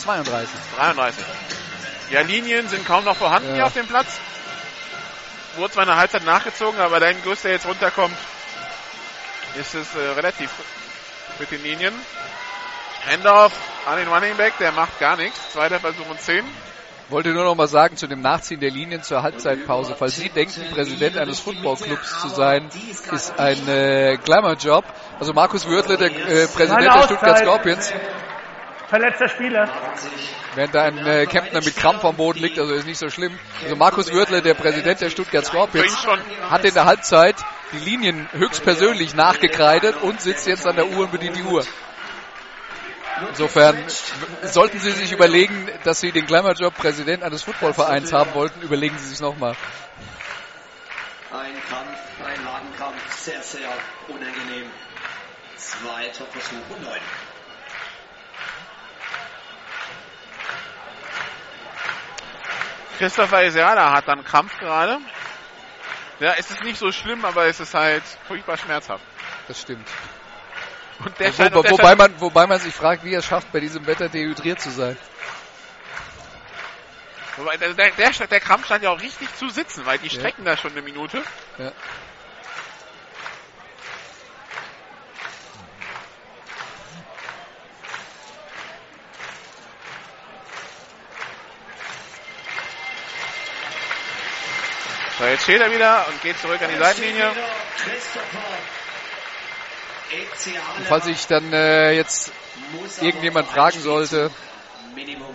32. 0.00 0.48
33. 0.76 1.24
Ja, 2.10 2.20
Linien 2.20 2.68
sind 2.68 2.86
kaum 2.86 3.04
noch 3.04 3.16
vorhanden 3.16 3.48
Ja. 3.50 3.54
hier 3.56 3.66
auf 3.66 3.72
dem 3.74 3.86
Platz. 3.86 4.20
Wurde 5.56 5.72
zwar 5.72 5.84
in 5.84 5.88
der 5.88 5.98
Halbzeit 5.98 6.24
nachgezogen, 6.24 6.80
aber 6.80 7.00
dein 7.00 7.16
Guss, 7.22 7.42
der 7.42 7.52
jetzt 7.52 7.66
runterkommt, 7.66 8.16
ist 9.58 9.74
es 9.74 9.94
äh, 9.94 10.00
relativ 10.16 10.50
mit 11.38 11.50
den 11.50 11.62
Linien. 11.62 11.94
Handoff 13.08 13.52
an 13.86 13.98
den 13.98 14.08
Running 14.08 14.36
Back, 14.36 14.54
der 14.58 14.72
macht 14.72 14.98
gar 14.98 15.16
nichts. 15.16 15.52
Zweiter 15.52 15.78
Versuch 15.78 16.08
und 16.08 16.20
10. 16.20 16.44
Wollte 17.10 17.30
nur 17.30 17.44
noch 17.44 17.54
mal 17.54 17.68
sagen 17.68 17.96
zu 17.96 18.06
dem 18.06 18.22
Nachziehen 18.22 18.60
der 18.60 18.70
Linien 18.70 19.02
zur 19.02 19.22
Halbzeitpause. 19.22 19.94
Falls 19.98 20.16
Sie 20.16 20.30
denken, 20.30 20.70
Präsident 20.72 21.18
eines 21.18 21.38
Footballclubs 21.40 22.20
zu 22.22 22.28
sein, 22.28 22.70
ist 23.12 23.38
ein 23.38 23.68
äh, 23.68 24.16
Glamour-Job. 24.24 24.84
Also 25.20 25.34
Markus 25.34 25.68
Wörtle, 25.68 25.98
der 25.98 26.10
äh, 26.10 26.46
Präsident 26.48 26.94
der 26.94 27.02
Stuttgart. 27.02 27.38
Scorpions, 27.38 27.92
Verletzter 28.94 29.28
Spieler. 29.28 29.68
während 30.54 30.72
da 30.72 30.84
ein 30.84 31.04
äh, 31.04 31.26
Kempner 31.26 31.60
mit 31.64 31.76
Krampf 31.76 32.04
am 32.04 32.14
Boden 32.14 32.38
liegt, 32.38 32.60
also 32.60 32.74
ist 32.74 32.86
nicht 32.86 33.00
so 33.00 33.10
schlimm. 33.10 33.36
Also 33.60 33.74
Markus 33.74 34.12
Wörtle, 34.12 34.40
der 34.40 34.54
Präsident 34.54 35.00
der 35.00 35.10
Stuttgart 35.10 35.44
Scorpions, 35.44 36.06
hat 36.48 36.64
in 36.64 36.74
der 36.74 36.84
Halbzeit 36.84 37.34
die 37.72 37.78
Linien 37.78 38.28
höchstpersönlich 38.30 39.16
nachgekreidet 39.16 40.00
und 40.00 40.20
sitzt 40.20 40.46
jetzt 40.46 40.64
an 40.64 40.76
der 40.76 40.86
Uhr 40.86 41.06
und 41.06 41.10
bedient 41.10 41.34
die 41.34 41.42
Uhr. 41.42 41.64
Insofern 43.30 43.76
sollten 44.42 44.78
Sie 44.78 44.92
sich 44.92 45.10
überlegen, 45.10 45.68
dass 45.82 45.98
Sie 45.98 46.12
den 46.12 46.26
Glamour-Job 46.26 46.74
Präsident 46.76 47.24
eines 47.24 47.42
Footballvereins 47.42 48.12
haben 48.12 48.32
wollten, 48.34 48.62
überlegen 48.62 48.96
Sie 48.96 49.08
sich 49.08 49.18
nochmal. 49.18 49.56
Ein 51.32 51.54
Kampf, 51.68 51.98
ein 52.24 52.44
Magenkampf, 52.44 53.12
sehr, 53.16 53.42
sehr 53.42 53.70
unangenehm. 54.06 54.70
Zweiter 55.56 56.26
Versuch 56.26 56.76
und 56.76 56.84
neun. 56.84 57.00
Christopher 62.98 63.44
Isiala 63.44 63.92
hat 63.92 64.08
dann 64.08 64.24
Krampf 64.24 64.58
gerade. 64.58 64.98
Ja, 66.20 66.34
es 66.38 66.50
ist 66.50 66.62
nicht 66.62 66.78
so 66.78 66.92
schlimm, 66.92 67.24
aber 67.24 67.46
es 67.46 67.60
ist 67.60 67.74
halt 67.74 68.04
furchtbar 68.26 68.56
schmerzhaft. 68.56 69.04
Das 69.48 69.60
stimmt. 69.60 69.88
Und 71.04 71.18
der 71.18 71.36
Wo, 71.36 71.42
und 71.42 71.64
der 71.64 71.72
wobei, 71.72 71.96
man, 71.96 72.20
wobei 72.20 72.46
man 72.46 72.60
sich 72.60 72.72
fragt, 72.72 73.04
wie 73.04 73.12
er 73.12 73.18
es 73.18 73.26
schafft, 73.26 73.50
bei 73.52 73.60
diesem 73.60 73.86
Wetter 73.86 74.08
dehydriert 74.08 74.60
zu 74.60 74.70
sein. 74.70 74.96
wobei 77.36 77.56
der, 77.56 77.74
der, 77.74 77.90
der, 77.90 78.40
Krampf 78.40 78.68
scheint 78.68 78.84
ja 78.84 78.90
auch 78.90 79.00
richtig 79.00 79.34
zu 79.36 79.48
sitzen, 79.48 79.84
weil 79.86 79.98
die 79.98 80.10
strecken 80.10 80.44
da 80.44 80.56
schon 80.56 80.70
eine 80.70 80.82
Minute. 80.82 81.22
Ja. 81.58 81.72
So, 95.18 95.24
jetzt 95.26 95.42
steht 95.44 95.60
er 95.60 95.70
wieder 95.70 96.06
und 96.08 96.20
geht 96.22 96.38
zurück 96.40 96.60
an 96.60 96.70
die 96.70 96.76
Seitenlinie. 96.78 97.30
Und 100.78 100.86
falls 100.86 101.06
ich 101.06 101.26
dann 101.26 101.52
äh, 101.52 101.92
jetzt 101.92 102.32
irgendjemand 103.00 103.48
fragen 103.48 103.80
sollte, 103.80 104.30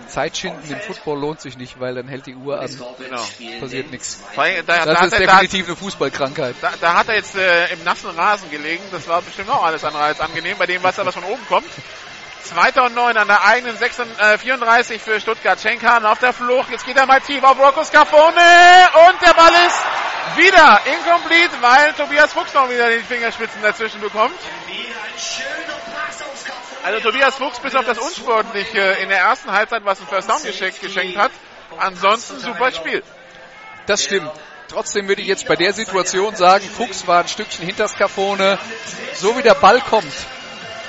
Zeit 0.07 0.37
schinden 0.37 0.71
im 0.71 0.79
Football 0.79 1.19
lohnt 1.19 1.41
sich 1.41 1.57
nicht, 1.57 1.79
weil 1.79 1.95
dann 1.95 2.07
hält 2.07 2.25
die 2.25 2.35
Uhr 2.35 2.59
an, 2.59 2.69
Genau. 2.97 3.25
passiert 3.59 3.91
nichts. 3.91 4.19
Da, 4.35 4.43
da, 4.65 4.85
Das 4.85 4.99
hat 4.99 5.05
ist 5.07 5.13
er, 5.13 5.19
da, 5.19 5.25
definitiv 5.39 5.67
eine 5.67 5.75
Fußballkrankheit. 5.75 6.55
da, 6.61 6.73
da 6.79 6.93
hat 6.95 7.09
er 7.09 7.15
jetzt 7.15 7.35
äh, 7.35 7.73
im 7.73 7.83
nassen 7.83 8.09
Rasen 8.11 8.49
gelegen. 8.49 8.83
Das 8.91 9.07
war 9.07 9.21
bestimmt 9.21 9.49
auch 9.49 9.63
alles 9.63 9.83
andere 9.83 10.03
als 10.03 10.19
angenehm 10.19 10.57
bei 10.57 10.65
dem 10.65 10.81
Wasser, 10.83 11.05
was 11.05 11.13
von 11.13 11.23
oben 11.25 11.45
kommt. 11.47 11.67
Zweiter 12.43 12.85
und 12.85 12.95
neun 12.95 13.17
an 13.17 13.27
der 13.27 13.43
eigenen 13.43 13.77
36, 13.77 14.23
äh, 14.23 14.37
34 14.37 15.01
für 15.01 15.19
Stuttgart. 15.19 15.59
Schenkan 15.59 16.05
auf 16.05 16.19
der 16.19 16.33
Flucht. 16.33 16.69
Jetzt 16.71 16.85
geht 16.85 16.97
er 16.97 17.05
mal 17.05 17.21
tief 17.21 17.43
auf 17.43 17.59
Rocco 17.59 17.83
Scafone. 17.83 18.41
Und 19.07 19.21
der 19.25 19.33
Ball 19.33 19.51
ist 19.67 20.37
wieder 20.37 20.79
incomplete, 20.85 21.61
weil 21.61 21.93
Tobias 21.93 22.33
Fuchs 22.33 22.53
noch 22.53 22.69
wieder 22.69 22.89
die 22.89 22.99
Fingerspitzen 22.99 23.61
dazwischen 23.61 24.01
bekommt. 24.01 24.39
Also 26.83 26.99
Tobias 27.01 27.35
Fuchs 27.35 27.59
bis 27.59 27.75
auf 27.75 27.85
das 27.85 27.97
Unsportliche 27.97 28.79
in 29.01 29.09
der 29.09 29.19
ersten 29.19 29.51
Halbzeit, 29.51 29.83
was 29.83 29.99
ein 29.99 30.07
First 30.07 30.29
Down 30.29 30.41
geschenkt, 30.43 30.81
geschenkt 30.81 31.17
hat. 31.17 31.31
Ansonsten 31.77 32.39
super 32.39 32.71
Spiel. 32.71 33.03
Das 33.85 34.03
stimmt. 34.03 34.31
Trotzdem 34.69 35.07
würde 35.07 35.21
ich 35.21 35.27
jetzt 35.27 35.47
bei 35.47 35.55
der 35.55 35.73
Situation 35.73 36.35
sagen, 36.35 36.63
Fuchs 36.69 37.07
war 37.07 37.21
ein 37.21 37.27
Stückchen 37.27 37.65
hinter 37.65 37.87
Scafone. 37.87 38.59
So 39.15 39.35
wie 39.35 39.41
der 39.41 39.55
Ball 39.55 39.81
kommt, 39.81 40.13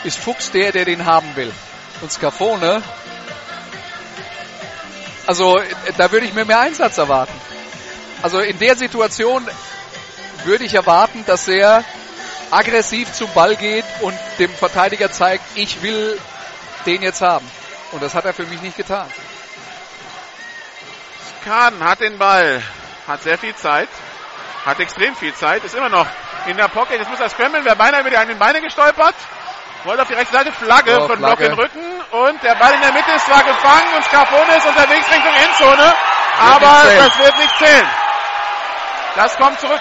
ist 0.05 0.19
Fuchs 0.19 0.51
der, 0.51 0.73
der 0.73 0.85
den 0.85 1.05
haben 1.05 1.35
will. 1.37 1.53
Und 2.01 2.11
Scafone 2.13 2.83
Also 5.27 5.61
da 5.97 6.11
würde 6.11 6.27
ich 6.27 6.35
mir 6.35 6.45
mehr 6.45 6.61
Einsatz 6.61 6.99
erwarten. 6.99 7.33
Also 8.23 8.41
in 8.41 8.59
der 8.59 8.77
Situation 8.77 9.49
würde 10.45 10.65
ich 10.65 10.75
erwarten, 10.75 11.25
dass 11.27 11.47
er 11.47 11.85
aggressiv 12.51 13.13
zum 13.13 13.33
Ball 13.33 13.55
geht 13.57 13.85
und 14.01 14.19
dem 14.39 14.51
Verteidiger 14.51 15.13
zeigt, 15.13 15.45
ich 15.55 15.83
will 15.83 16.19
den 16.85 17.03
jetzt 17.03 17.21
haben. 17.21 17.49
Und 17.93 18.03
das 18.03 18.15
hat 18.15 18.25
er 18.25 18.35
für 18.35 18.45
mich 18.47 18.61
nicht 18.61 18.77
getan. 18.77 19.07
Kahn 21.45 21.83
hat 21.83 22.01
den 22.01 22.19
Ball, 22.19 22.63
hat 23.07 23.23
sehr 23.23 23.39
viel 23.39 23.55
Zeit, 23.55 23.89
hat 24.65 24.81
extrem 24.81 25.15
viel 25.15 25.35
Zeit, 25.35 25.65
ist 25.65 25.75
immer 25.75 25.89
noch 25.89 26.07
in 26.47 26.57
der 26.57 26.69
Pocket. 26.69 26.99
Jetzt 26.99 27.09
muss 27.09 27.21
er 27.21 27.31
scrammeln, 27.31 27.65
wäre 27.65 27.77
beinahe 27.77 28.01
über 28.01 28.11
die 28.11 28.19
eigenen 28.19 28.39
Beine 28.39 28.61
gestolpert. 28.61 29.15
Wollte 29.85 30.03
auf 30.03 30.09
die 30.09 30.15
rechte 30.15 30.33
Seite, 30.35 30.53
Flagge 30.53 30.99
Oh, 31.01 31.07
für 31.09 31.17
den 31.17 31.25
Block 31.25 31.39
Flagge. 31.39 31.45
in 31.47 31.51
den 31.53 31.59
Rücken 31.59 32.01
und 32.11 32.43
der 32.43 32.55
Ball 32.57 32.75
in 32.75 32.81
der 32.83 32.93
Mitte 32.93 33.11
ist 33.13 33.25
zwar 33.27 33.43
gefangen 33.43 33.95
und 33.97 34.05
Scarpone 34.05 34.57
ist 34.57 34.67
unterwegs 34.67 35.07
Richtung 35.11 35.35
Endzone, 35.35 35.95
aber 36.39 36.67
nicht 36.67 36.83
zählen. 36.83 36.99
das 37.05 37.19
wird 37.19 37.39
nicht 37.39 37.59
zählen. 37.59 37.89
Das 39.17 39.37
kommt 39.39 39.59
zurück. 39.61 39.81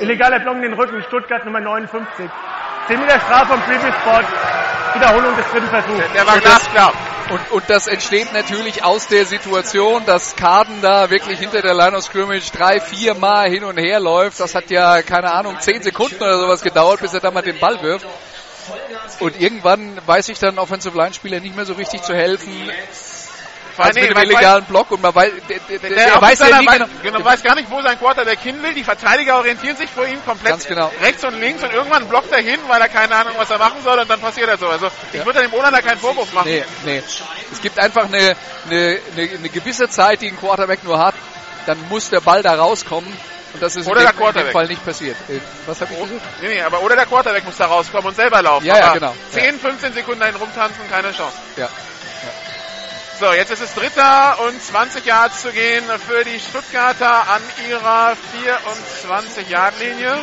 Illegaler 0.00 0.40
Block 0.40 0.56
in 0.56 0.62
den 0.62 0.74
Rücken, 0.74 1.02
Stuttgart 1.08 1.44
Nummer 1.44 1.60
59. 1.60 2.28
10 2.88 3.00
Meter 3.00 3.20
Strafe 3.20 3.46
vom 3.52 3.60
Previous 3.62 3.94
Spot. 3.96 4.22
Wiederholung 4.94 5.36
des 5.36 5.50
dritten 5.50 5.68
Versuchs. 5.68 6.12
Der 6.14 6.26
war 6.26 6.38
glasklar. 6.38 6.92
Und, 7.30 7.50
und 7.52 7.64
das 7.68 7.86
entsteht 7.86 8.32
natürlich 8.32 8.84
aus 8.84 9.06
der 9.06 9.24
Situation, 9.24 10.04
dass 10.04 10.36
Kaden 10.36 10.82
da 10.82 11.08
wirklich 11.08 11.38
hinter 11.38 11.62
der 11.62 11.74
Line 11.74 11.96
of 11.96 12.04
Scrimmage 12.04 12.50
drei, 12.52 12.80
vier 12.80 13.14
Mal 13.14 13.48
hin 13.48 13.64
und 13.64 13.78
her 13.78 13.98
läuft. 13.98 14.40
Das 14.40 14.54
hat 14.54 14.70
ja, 14.70 15.00
keine 15.02 15.32
Ahnung, 15.32 15.56
zehn 15.60 15.82
Sekunden 15.82 16.22
oder 16.22 16.38
sowas 16.38 16.60
gedauert, 16.60 17.00
bis 17.00 17.14
er 17.14 17.20
da 17.20 17.30
mal 17.30 17.42
den 17.42 17.58
Ball 17.58 17.82
wirft. 17.82 18.06
Und 19.20 19.40
irgendwann 19.40 19.98
weiß 20.06 20.28
ich 20.28 20.38
dann 20.38 20.58
Offensive 20.58 20.96
Line 20.96 21.14
Spieler 21.14 21.40
nicht 21.40 21.56
mehr 21.56 21.64
so 21.64 21.74
richtig 21.74 22.02
zu 22.02 22.14
helfen. 22.14 22.52
Als 23.76 23.96
allem, 23.96 24.08
mit 24.08 24.16
weil- 24.16 24.24
illegalen 24.24 24.64
Block 24.64 24.90
und 24.92 25.02
man 25.02 25.14
weiß, 25.14 25.32
der, 25.48 25.58
der, 25.58 25.78
der, 25.78 25.90
Der, 25.90 26.06
der 26.12 26.22
weiß 26.22 26.38
ja 26.38 26.60
nie 26.60 26.66
weiß, 26.66 26.74
genau. 26.78 26.88
genau, 27.02 27.24
weiß 27.24 27.42
gar 27.42 27.54
nicht, 27.54 27.70
wo 27.70 27.82
sein 27.82 27.98
Quarterback 27.98 28.38
hin 28.40 28.62
will. 28.62 28.74
Die 28.74 28.84
Verteidiger 28.84 29.38
orientieren 29.38 29.76
sich 29.76 29.90
vor 29.90 30.06
ihm 30.06 30.24
komplett 30.24 30.50
Ganz 30.52 30.66
genau. 30.66 30.90
rechts 31.02 31.24
und 31.24 31.40
links 31.40 31.62
und 31.62 31.72
irgendwann 31.72 32.06
blockt 32.08 32.30
er 32.32 32.42
hin, 32.42 32.60
weil 32.68 32.80
er 32.80 32.88
keine 32.88 33.14
Ahnung, 33.16 33.34
was 33.36 33.50
er 33.50 33.58
machen 33.58 33.82
soll 33.82 33.98
und 33.98 34.08
dann 34.08 34.20
passiert 34.20 34.48
er 34.48 34.58
so. 34.58 34.68
Also 34.68 34.88
ich 35.12 35.18
Ja. 35.18 35.26
würde 35.26 35.40
dem 35.42 35.52
Olander 35.54 35.82
keinen 35.82 35.98
Vorwurf 35.98 36.32
machen. 36.32 36.48
Nee, 36.48 36.64
nee. 36.84 37.02
Es 37.52 37.60
gibt 37.60 37.78
einfach 37.78 38.04
eine, 38.04 38.36
eine, 38.68 38.98
eine, 39.16 39.30
eine 39.38 39.48
gewisse 39.48 39.88
Zeit, 39.88 40.20
die 40.22 40.28
ein 40.28 40.38
Quarterback 40.38 40.84
nur 40.84 40.98
hat. 40.98 41.14
Dann 41.66 41.78
muss 41.88 42.10
der 42.10 42.20
Ball 42.20 42.42
da 42.42 42.54
rauskommen. 42.54 43.10
Und 43.54 43.62
das 43.62 43.76
ist 43.76 43.86
Oder 43.86 44.00
in, 44.00 44.06
der 44.06 44.12
dem, 44.14 44.26
in 44.40 44.44
dem. 44.46 44.52
Fall 44.52 44.66
nicht 44.66 44.84
passiert. 44.84 45.16
Äh, 45.28 45.38
Was 45.66 45.80
habe 45.80 45.92
ich 45.94 46.00
gesagt? 46.02 46.22
Nee, 46.42 46.48
nee, 46.48 46.60
aber 46.62 46.82
oder 46.82 46.96
der 46.96 47.06
Quarterback 47.06 47.44
muss 47.44 47.56
da 47.56 47.66
rauskommen 47.66 48.06
und 48.08 48.16
selber 48.16 48.42
laufen. 48.42 48.66
Ja, 48.66 48.76
ja, 48.78 48.92
genau. 48.94 49.14
10, 49.30 49.60
15 49.60 49.92
Sekunden 49.94 50.18
dahin 50.20 50.34
rumtanzen, 50.34 50.90
keine 50.90 51.12
Chance. 51.12 51.36
Ja. 51.56 51.68
So, 53.20 53.32
jetzt 53.32 53.52
ist 53.52 53.60
es 53.60 53.74
dritter 53.74 54.40
und 54.40 54.60
20 54.60 55.06
Yards 55.06 55.42
zu 55.42 55.52
gehen 55.52 55.84
für 56.08 56.24
die 56.24 56.40
Stuttgarter 56.40 57.28
an 57.28 57.42
ihrer 57.68 58.16
24 58.32 59.48
Yard 59.48 59.78
Linie. 59.78 60.18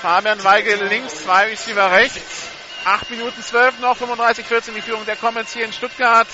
Fabian 0.00 0.44
Weigel 0.44 0.84
links, 0.84 1.24
zwei 1.24 1.46
Receiver 1.46 1.90
rechts. 1.90 2.46
8 2.84 3.10
Minuten 3.10 3.42
12 3.42 3.80
noch, 3.80 3.96
35, 3.96 4.46
14 4.46 4.74
die 4.74 4.82
Führung 4.82 5.04
der 5.04 5.16
Comets 5.16 5.52
hier 5.52 5.64
in 5.64 5.72
Stuttgart. 5.72 6.28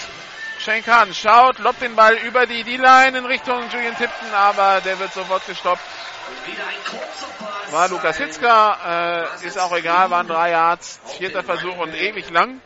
Shane 0.58 0.84
Kahn 0.84 1.14
schaut, 1.14 1.58
lobt 1.58 1.80
den 1.80 1.96
Ball 1.96 2.16
über 2.18 2.44
die 2.44 2.62
D-Line 2.64 3.16
in 3.16 3.24
Richtung 3.24 3.62
Julian 3.70 3.96
Tipton, 3.96 4.32
aber 4.34 4.82
der 4.82 4.98
wird 4.98 5.14
sofort 5.14 5.46
gestoppt. 5.46 5.80
War 7.70 7.88
Lukas 7.88 8.18
Hitzka, 8.18 9.30
äh, 9.40 9.46
ist 9.46 9.58
auch 9.58 9.72
egal, 9.72 10.10
waren 10.10 10.28
drei 10.28 10.50
Yards, 10.50 11.00
vierter 11.16 11.42
Versuch 11.42 11.78
und 11.78 11.94
ewig 11.94 12.28
lang. 12.28 12.60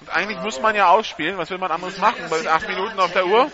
Und 0.00 0.10
eigentlich 0.10 0.40
muss 0.40 0.60
man 0.60 0.76
ja 0.76 0.88
ausspielen, 0.88 1.38
was 1.38 1.50
will 1.50 1.58
man 1.58 1.72
anderes 1.72 1.98
machen 1.98 2.22
bei 2.30 2.48
acht 2.48 2.68
Minuten 2.68 3.00
auf 3.00 3.12
der 3.12 3.26
Uhr? 3.26 3.50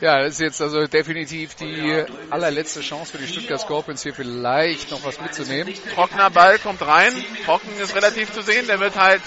Ja, 0.00 0.22
das 0.22 0.34
ist 0.34 0.40
jetzt 0.40 0.60
also 0.60 0.86
definitiv 0.86 1.54
die 1.54 2.04
allerletzte 2.30 2.82
Chance 2.82 3.12
für 3.12 3.18
die 3.18 3.26
Stuttgart 3.26 3.60
Scorpions 3.60 4.02
hier 4.02 4.14
vielleicht 4.14 4.90
noch 4.90 5.02
was 5.04 5.20
mitzunehmen. 5.20 5.74
Trockener 5.94 6.30
Ball 6.30 6.58
kommt 6.58 6.86
rein, 6.86 7.12
trocken 7.44 7.76
ist 7.80 7.96
relativ 7.96 8.32
zu 8.32 8.42
sehen, 8.42 8.66
der 8.66 8.80
wird 8.80 8.96
halt 8.96 9.22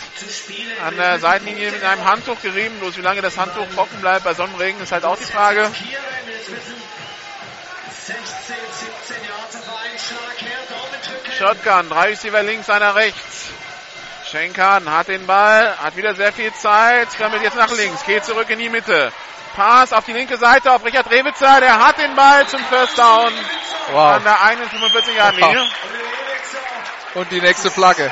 an 0.86 0.96
der 0.96 1.20
Seitenlinie 1.20 1.72
mit 1.72 1.84
einem 1.84 2.06
Handtuch 2.06 2.42
gerieben, 2.42 2.76
bloß 2.80 2.98
wie 2.98 3.02
lange 3.02 3.22
das 3.22 3.38
Handtuch 3.38 3.68
trocken 3.74 4.00
bleibt 4.00 4.24
bei 4.24 4.34
Sonnenregen 4.34 4.80
ist 4.82 4.92
halt 4.92 5.04
auch 5.04 5.18
die 5.18 5.26
Frage. 5.26 5.70
16, 8.04 8.16
17 9.08 9.28
Yards 9.28 9.56
auf 9.56 9.78
einen 9.84 10.00
Schlag 10.00 10.42
her, 10.42 10.58
Daumen 10.70 11.02
drücken. 11.06 11.32
Shotgun, 11.38 11.90
drei 11.90 12.10
Receiver 12.10 12.44
links, 12.44 12.70
einer 12.70 12.96
rechts. 12.96 13.52
Schenkan 14.32 14.90
hat 14.90 15.10
den 15.10 15.28
Ball, 15.28 15.78
hat 15.78 15.98
wieder 15.98 16.16
sehr 16.16 16.32
viel 16.32 16.54
Zeit, 16.54 17.12
scrammet 17.12 17.42
jetzt 17.42 17.58
nach 17.58 17.70
links, 17.76 18.06
geht 18.06 18.24
zurück 18.24 18.50
in 18.50 18.60
die 18.60 18.70
Mitte. 18.70 19.12
Pass 19.56 19.92
auf 19.92 20.06
die 20.06 20.14
linke 20.14 20.38
Seite 20.38 20.72
auf 20.72 20.86
Richard 20.86 21.12
Rewitzer, 21.12 21.60
der 21.60 21.86
hat 21.86 21.98
den 21.98 22.16
Ball 22.16 22.48
zum 22.48 22.62
First 22.62 22.98
Down 22.98 23.34
Wow. 23.92 24.12
an 24.14 24.24
der 24.24 24.42
41 24.42 25.16
Yard 25.16 25.36
Linie. 25.36 25.66
Und 27.16 27.30
die 27.32 27.42
nächste 27.42 27.70
Flagge. 27.70 28.10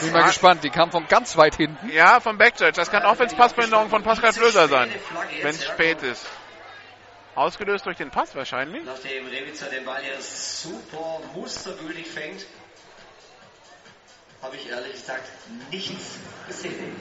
Bin 0.00 0.12
mal 0.12 0.24
gespannt, 0.24 0.62
die 0.62 0.70
kam 0.70 0.92
von 0.92 1.08
ganz 1.08 1.36
weit 1.36 1.56
hinten. 1.56 1.88
Ja, 1.90 2.20
vom 2.20 2.38
Backjudge. 2.38 2.72
Das 2.72 2.90
kann 2.90 3.04
Offense-Passbehinderung 3.04 3.88
von 3.90 4.04
Pascal 4.04 4.32
Flöser 4.32 4.68
sein, 4.68 4.92
wenn 5.42 5.54
es 5.54 5.64
spät 5.64 6.00
ist. 6.02 6.24
Ausgelöst 7.34 7.86
durch 7.86 7.96
den 7.96 8.10
Pass 8.10 8.36
wahrscheinlich. 8.36 8.84
Nachdem 8.84 9.26
Revitzer 9.26 9.66
den 9.66 9.84
Ball 9.84 10.00
hier 10.00 10.20
super 10.20 11.20
mustergültig 11.34 12.06
fängt, 12.06 12.46
habe 14.44 14.56
ich 14.56 14.68
ehrlich 14.68 14.92
gesagt 14.92 15.26
nichts 15.70 16.18
gesehen. 16.46 16.94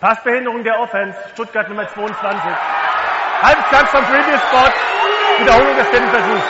Passbehinderung 0.00 0.64
der 0.64 0.80
Offense, 0.80 1.18
Stuttgart 1.34 1.68
Nummer 1.68 1.86
22. 1.86 2.50
Halbdistanz 3.42 3.90
vom 3.90 4.04
Previous 4.06 4.40
Spot. 4.40 4.72
Wiederholung 5.38 5.76
des 5.76 5.90
dritten 5.90 6.08
Versuchs. 6.08 6.46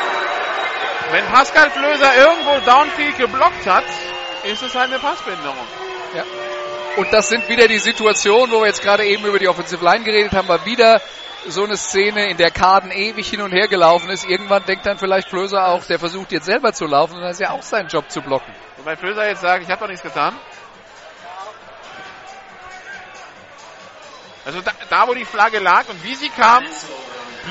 Wenn 1.10 1.24
Pascal 1.26 1.70
Flöser 1.70 2.16
irgendwo 2.16 2.64
Downfield 2.64 3.18
geblockt 3.18 3.66
hat, 3.66 3.84
ist 4.44 4.62
es 4.62 4.76
eine 4.76 5.00
Passbehinderung. 5.00 5.66
Ja. 6.14 6.22
Und 6.96 7.12
das 7.12 7.28
sind 7.28 7.48
wieder 7.48 7.66
die 7.66 7.80
Situationen, 7.80 8.52
wo 8.52 8.60
wir 8.60 8.68
jetzt 8.68 8.82
gerade 8.82 9.04
eben 9.04 9.24
über 9.24 9.40
die 9.40 9.48
Offensive 9.48 9.84
Line 9.84 10.04
geredet 10.04 10.32
haben, 10.34 10.46
war 10.46 10.64
wieder 10.64 11.00
so 11.48 11.64
eine 11.64 11.76
Szene, 11.76 12.30
in 12.30 12.36
der 12.36 12.50
Kaden 12.50 12.90
ewig 12.90 13.28
hin 13.28 13.42
und 13.42 13.52
her 13.52 13.68
gelaufen 13.68 14.10
ist. 14.10 14.24
Irgendwann 14.24 14.64
denkt 14.64 14.86
dann 14.86 14.98
vielleicht 14.98 15.28
Flöser 15.28 15.68
auch, 15.68 15.84
der 15.84 15.98
versucht 15.98 16.32
jetzt 16.32 16.46
selber 16.46 16.72
zu 16.72 16.86
laufen 16.86 17.16
und 17.16 17.22
das 17.22 17.32
ist 17.32 17.40
ja 17.40 17.50
auch 17.50 17.62
sein 17.62 17.88
Job 17.88 18.10
zu 18.10 18.20
blocken. 18.20 18.52
Wobei 18.76 18.96
Flöser 18.96 19.28
jetzt 19.28 19.40
sagt, 19.40 19.62
ich 19.62 19.70
habe 19.70 19.80
doch 19.80 19.88
nichts 19.88 20.02
getan. 20.02 20.34
Also 24.44 24.60
da, 24.60 24.72
da, 24.90 25.06
wo 25.06 25.14
die 25.14 25.24
Flagge 25.24 25.60
lag 25.60 25.88
und 25.88 26.02
wie 26.02 26.14
sie 26.14 26.28
kam, 26.28 26.64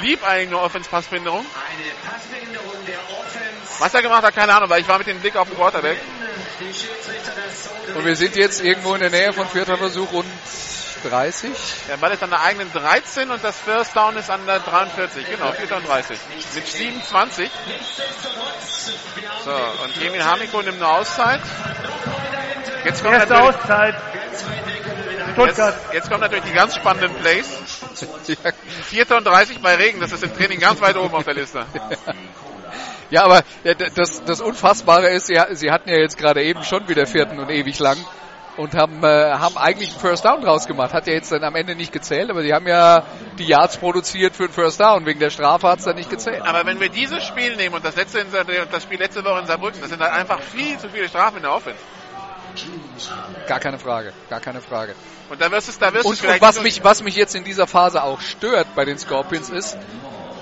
blieb 0.01 0.27
eigentlich 0.27 0.49
nur 0.49 0.61
Offense-Passbehinderung. 0.61 1.45
Eine 1.45 2.11
Passbehinderung 2.11 2.85
der 2.85 2.99
Offense. 3.17 3.79
Was 3.79 3.93
er 3.93 4.01
gemacht 4.01 4.23
hat, 4.23 4.35
keine 4.35 4.53
Ahnung, 4.53 4.69
weil 4.69 4.81
ich 4.81 4.87
war 4.87 4.97
mit 4.97 5.07
dem 5.07 5.19
Blick 5.19 5.35
auf 5.37 5.47
den 5.47 5.57
Quarterback. 5.57 5.97
Und 7.95 8.05
wir 8.05 8.15
sind 8.15 8.35
jetzt 8.35 8.61
irgendwo 8.61 8.93
in 8.93 9.01
der 9.01 9.09
Nähe 9.09 9.33
von 9.33 9.47
vierter 9.47 9.77
Versuch 9.77 10.11
und 10.11 10.25
30. 11.03 11.51
Der 11.89 11.97
Ball 11.97 12.11
ist 12.11 12.23
an 12.23 12.29
der 12.29 12.41
eigenen 12.41 12.71
13 12.71 13.29
und 13.31 13.43
das 13.43 13.57
First 13.59 13.95
Down 13.95 14.15
ist 14.17 14.29
an 14.29 14.45
der 14.45 14.59
43. 14.59 15.25
Genau, 15.29 15.51
34. 15.51 16.17
Mit 16.55 16.67
27. 16.67 17.49
So, 19.43 19.51
und 19.51 20.05
Emil 20.05 20.23
Hamiko 20.23 20.61
nimmt 20.61 20.77
eine 20.77 20.87
Auszeit. 20.87 21.41
Jetzt 22.83 23.03
kommt, 23.03 23.15
Erste 23.15 23.33
natürlich, 23.33 23.55
Auszeit. 23.55 23.95
jetzt, 24.13 24.45
Stuttgart. 25.33 25.75
jetzt 25.93 26.09
kommen 26.09 26.21
natürlich 26.21 26.45
die 26.45 26.53
ganz 26.53 26.75
spannenden 26.75 27.13
Plays. 27.15 27.47
Ja. 28.27 28.51
34 28.85 29.59
bei 29.61 29.75
Regen, 29.75 29.99
das 29.99 30.11
ist 30.11 30.23
im 30.23 30.35
Training 30.35 30.59
ganz 30.59 30.81
weit 30.81 30.95
oben 30.97 31.13
auf 31.13 31.23
der 31.25 31.33
Liste. 31.35 31.65
Ja, 33.11 33.23
aber 33.25 33.41
d- 33.65 33.75
das, 33.93 34.23
das 34.23 34.39
Unfassbare 34.39 35.09
ist, 35.09 35.27
sie, 35.27 35.37
sie 35.51 35.69
hatten 35.69 35.89
ja 35.89 35.97
jetzt 35.97 36.17
gerade 36.17 36.41
eben 36.43 36.63
schon 36.63 36.87
wieder 36.87 37.05
vierten 37.05 37.39
und 37.39 37.49
ewig 37.49 37.77
lang 37.79 37.97
und 38.57 38.75
haben, 38.75 39.03
äh, 39.03 39.31
haben 39.33 39.57
eigentlich 39.57 39.91
einen 39.91 39.99
First 39.99 40.25
Down 40.25 40.41
draus 40.41 40.67
gemacht. 40.67 40.93
Hat 40.93 41.07
ja 41.07 41.13
jetzt 41.13 41.31
dann 41.31 41.43
am 41.43 41.55
Ende 41.55 41.75
nicht 41.75 41.91
gezählt, 41.91 42.29
aber 42.29 42.41
sie 42.41 42.53
haben 42.53 42.67
ja 42.67 43.05
die 43.37 43.45
Yards 43.45 43.77
produziert 43.77 44.35
für 44.35 44.43
einen 44.43 44.53
First 44.53 44.79
Down. 44.79 45.05
Wegen 45.05 45.19
der 45.19 45.29
Strafe 45.29 45.67
hat 45.67 45.79
es 45.79 45.85
dann 45.85 45.95
nicht 45.95 46.09
gezählt. 46.09 46.41
Aber 46.43 46.65
wenn 46.65 46.79
wir 46.79 46.89
dieses 46.89 47.23
Spiel 47.23 47.55
nehmen 47.55 47.75
und 47.75 47.85
das, 47.85 47.95
letzte 47.95 48.19
in, 48.19 48.27
das 48.71 48.83
Spiel 48.83 48.99
letzte 48.99 49.23
Woche 49.23 49.39
in 49.39 49.45
Saarbrücken, 49.47 49.81
das 49.81 49.89
sind 49.89 50.01
halt 50.01 50.13
einfach 50.13 50.41
viel 50.41 50.77
zu 50.77 50.89
viele 50.89 51.07
Strafen 51.07 51.37
in 51.37 51.43
der 51.43 51.53
Offense. 51.53 51.79
Gar 53.47 53.59
keine 53.59 53.79
Frage, 53.79 54.13
gar 54.29 54.41
keine 54.41 54.61
Frage. 54.61 54.95
Und 55.29 55.39
da 55.39 55.49
wirst 55.51 55.69
du 55.69 55.79
da 55.79 55.93
wirst 55.93 56.05
du 56.05 56.09
Und, 56.09 56.23
und 56.23 56.41
was 56.41 56.61
mich, 56.61 56.83
was 56.83 57.01
mich 57.01 57.15
jetzt 57.15 57.35
in 57.35 57.45
dieser 57.45 57.67
Phase 57.67 58.03
auch 58.03 58.19
stört 58.19 58.67
bei 58.75 58.83
den 58.83 58.97
Scorpions 58.97 59.49
ist, 59.49 59.77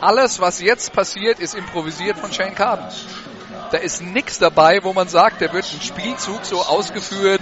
alles, 0.01 0.39
was 0.39 0.59
jetzt 0.61 0.93
passiert, 0.93 1.39
ist 1.39 1.53
improvisiert 1.53 2.17
von 2.17 2.31
Shane 2.31 2.55
Carden. 2.55 2.85
Da 3.71 3.77
ist 3.77 4.01
nichts 4.01 4.39
dabei, 4.39 4.79
wo 4.81 4.93
man 4.93 5.07
sagt, 5.07 5.41
der 5.41 5.53
wird 5.53 5.65
ein 5.71 5.81
Spielzug 5.81 6.43
so 6.45 6.61
ausgeführt, 6.61 7.41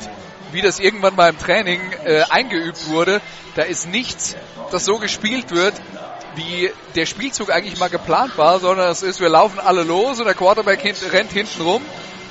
wie 0.52 0.62
das 0.62 0.80
irgendwann 0.80 1.16
mal 1.16 1.30
im 1.30 1.38
Training 1.38 1.82
äh, 2.06 2.24
eingeübt 2.30 2.88
wurde. 2.88 3.22
Da 3.56 3.64
ist 3.64 3.88
nichts, 3.88 4.36
das 4.72 4.86
so 4.86 4.98
gespielt 4.98 5.52
wird, 5.52 5.74
wie 6.36 6.72
der 6.96 7.06
Spielzug 7.06 7.52
eigentlich 7.52 7.80
mal 7.80 7.90
geplant 7.90 8.38
war, 8.38 8.60
sondern 8.60 8.90
es 8.92 9.02
ist, 9.02 9.20
wir 9.20 9.30
laufen 9.30 9.60
alle 9.60 9.84
los 9.84 10.20
und 10.20 10.26
der 10.26 10.36
Quarterback 10.36 10.82
hint, 10.82 10.98
rennt 11.12 11.32
hinten 11.32 11.62
rum 11.62 11.82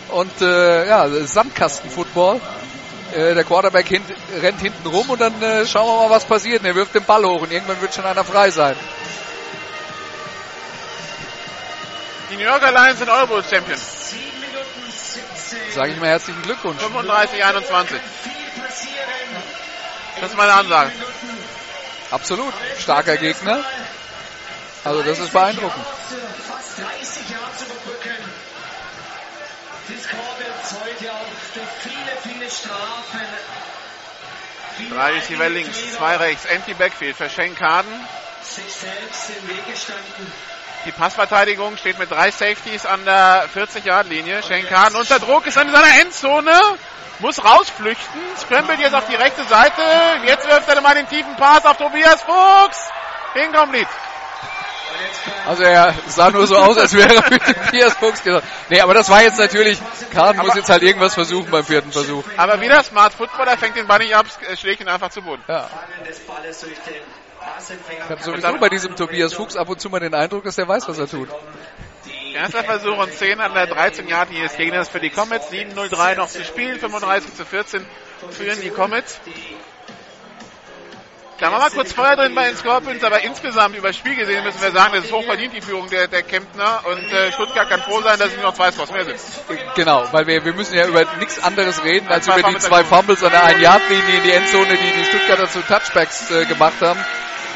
und 0.09 0.41
äh, 0.41 0.89
ja, 0.89 1.09
Sandkasten-Football. 1.09 2.41
Äh, 3.13 3.35
der 3.35 3.45
Quarterback 3.45 3.87
hint, 3.87 4.05
rennt 4.41 4.61
hinten 4.61 4.87
rum 4.89 5.11
und 5.11 5.21
dann 5.21 5.41
äh, 5.41 5.67
schauen 5.67 5.87
wir 5.87 6.09
mal, 6.09 6.11
was 6.15 6.25
passiert. 6.25 6.65
Er 6.65 6.75
wirft 6.75 6.95
den 6.95 7.05
Ball 7.05 7.25
hoch 7.25 7.43
und 7.43 7.53
irgendwann 7.53 7.81
wird 7.81 7.95
schon 7.95 8.05
einer 8.05 8.25
frei 8.25 8.51
sein. 8.51 8.77
Die 12.31 12.37
New 12.37 12.43
Yorker 12.43 12.73
Lions 12.73 12.99
sind 12.99 13.09
Euro 13.09 13.27
Bowl 13.27 13.45
Champion. 13.45 13.79
Sage 15.77 15.93
ich 15.93 16.01
mal 16.01 16.09
herzlichen 16.09 16.41
Glückwunsch. 16.41 16.81
35, 16.81 17.45
21. 17.45 18.01
Das 20.19 20.31
ist 20.31 20.37
meine 20.39 20.55
Ansage. 20.55 20.91
Absolut. 22.11 22.55
Starker 22.79 23.19
Gegner. 23.19 23.63
Also 24.85 25.03
das 25.03 25.19
ist 25.19 25.35
beeindruckend. 25.35 25.85
Fast 26.49 26.79
30 26.79 27.29
Jahre 27.29 27.55
zu 27.59 27.65
überbrücken. 27.67 28.25
Die 29.91 29.99
Score 29.99 30.23
zeugt 30.65 31.01
ja 31.03 31.11
auch 31.11 31.27
durch 31.53 31.69
viele, 31.83 32.17
viele 32.23 32.51
Strafen. 32.51 33.27
Drei 34.91 35.13
Receiver 35.13 35.49
links, 35.51 35.93
zwei 35.93 36.17
rechts, 36.17 36.47
empty 36.47 36.73
Backfield 36.73 37.17
für 37.17 37.29
Shane 37.29 37.55
Carden. 37.55 37.93
Sich 38.43 38.65
selbst 38.65 39.29
im 39.29 39.49
Weg 39.51 39.67
gestanden. 39.67 40.56
Die 40.87 40.93
Passverteidigung 40.93 41.77
steht 41.77 41.99
mit 41.99 42.13
drei 42.13 42.31
Safeties 42.31 42.87
an 42.87 43.05
der 43.05 43.49
40-Yard-Linie. 43.53 44.41
Shane 44.45 44.69
Carden 44.69 44.97
unter 44.97 45.19
Druck, 45.19 45.45
ist 45.45 45.57
in 45.57 45.73
seiner 45.73 46.01
Endzone, 46.01 46.53
muss 47.19 47.45
rausflüchten, 47.45 48.21
scrambelt 48.39 48.79
jetzt 48.79 48.95
auf 48.95 49.07
die 49.09 49.17
rechte 49.17 49.43
Seite. 49.45 49.83
Jetzt 50.27 50.47
wirft 50.47 50.69
er 50.69 50.81
mal 50.81 50.95
den 50.95 51.09
tiefen 51.09 51.35
Pass 51.37 51.65
auf 51.65 51.77
Tobias 51.77 52.23
Fuchs. 52.23 52.79
Incomplete. 53.35 53.91
Also 55.45 55.65
er 55.65 55.93
sah 56.07 56.31
nur 56.31 56.47
so 56.47 56.57
aus, 56.57 56.79
als 56.79 56.95
wäre 56.95 57.17
er 57.17 57.23
für 57.25 57.39
Tobias 57.41 57.95
Fuchs 57.95 58.23
gesagt. 58.23 58.47
Nee, 58.69 58.81
aber 58.81 58.95
das 58.95 59.11
war 59.11 59.23
jetzt 59.23 59.39
natürlich, 59.41 59.81
Karten 60.13 60.39
muss 60.39 60.55
jetzt 60.55 60.71
halt 60.71 60.85
irgendwas 60.85 61.15
versuchen 61.15 61.51
beim 61.51 61.65
vierten 61.65 61.91
Versuch. 61.91 62.23
Aber 62.37 62.61
wieder 62.61 62.81
Smart 62.85 63.13
Footballer 63.13 63.59
fängt 63.59 63.77
den 63.77 63.89
Ball 63.89 63.99
nicht 63.99 64.15
ab, 64.15 64.27
schlägt 64.57 64.81
ihn 64.81 64.89
einfach 64.89 65.11
zu 65.11 65.21
Boden. 65.21 65.43
Ja. 65.49 65.69
Ich 67.59 68.11
habe 68.11 68.23
sowieso 68.23 68.59
bei 68.59 68.69
diesem 68.69 68.97
Tobias 68.97 69.33
Fuchs 69.33 69.57
ab 69.57 69.69
und 69.69 69.81
zu 69.81 69.89
mal 69.89 70.01
den 70.01 70.15
Eindruck, 70.15 70.45
dass 70.45 70.59
er 70.59 70.69
weiß, 70.69 70.89
was 70.89 70.99
er 70.99 71.09
tut. 71.09 71.29
Erster 72.35 72.65
Versuch 72.65 72.99
und 72.99 73.13
10 73.13 73.41
an 73.41 73.55
der 73.55 73.67
13 73.67 74.09
Yard 74.09 74.29
linie 74.29 74.45
des 74.45 74.57
Gegners 74.57 74.89
für 74.89 75.01
die 75.01 75.09
Comets. 75.09 75.51
7-0-3 75.51 76.17
noch 76.17 76.29
zu 76.29 76.45
spielen, 76.45 76.79
35 76.79 77.35
zu 77.35 77.47
14 77.47 77.87
führen 78.31 78.61
die 78.61 78.71
Comets. 78.71 79.21
Da 81.39 81.53
war 81.53 81.59
mal 81.59 81.71
kurz 81.71 81.93
Feuer 81.93 82.17
drin 82.17 82.35
bei 82.35 82.49
den 82.49 82.57
Scorpions, 82.57 83.05
aber 83.05 83.21
insgesamt 83.23 83.77
über 83.77 83.89
das 83.89 83.97
Spiel 83.97 84.17
gesehen 84.17 84.43
müssen 84.45 84.61
wir 84.61 84.71
sagen, 84.71 84.95
das 84.95 85.05
ist 85.05 85.13
hochverdient 85.13 85.55
die 85.55 85.61
Führung 85.61 85.89
der, 85.91 86.09
der 86.09 86.23
Kemptner 86.23 86.81
und 86.85 87.13
äh, 87.13 87.31
Stuttgart 87.33 87.69
kann 87.69 87.81
froh 87.83 88.01
sein, 88.01 88.19
dass 88.19 88.29
es 88.29 88.37
nur 88.37 88.45
noch 88.45 88.55
zwei 88.55 88.71
Scores 88.71 88.91
mehr 88.91 89.05
sind. 89.05 89.21
Genau, 89.75 90.07
weil 90.13 90.27
wir, 90.27 90.45
wir 90.45 90.55
müssen 90.55 90.75
ja 90.75 90.87
über 90.87 91.05
nichts 91.19 91.43
anderes 91.43 91.83
reden, 91.85 92.09
als 92.09 92.27
über 92.27 92.43
die 92.43 92.59
zwei 92.59 92.85
Fumbles 92.85 93.23
an 93.23 93.33
der 93.33 93.45
1-Yard-Linie 93.45 94.17
in 94.17 94.23
die 94.23 94.31
Endzone, 94.31 94.79
die 94.79 94.99
die 94.99 95.05
Stuttgarter 95.05 95.49
zu 95.49 95.61
Touchbacks 95.61 96.31
äh, 96.31 96.47
gemacht 96.47 96.81
haben 96.81 97.01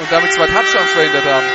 und 0.00 0.10
damit 0.10 0.32
zwei 0.32 0.46
Touchdowns 0.46 0.92
verhindert 0.92 1.24
haben. 1.24 1.46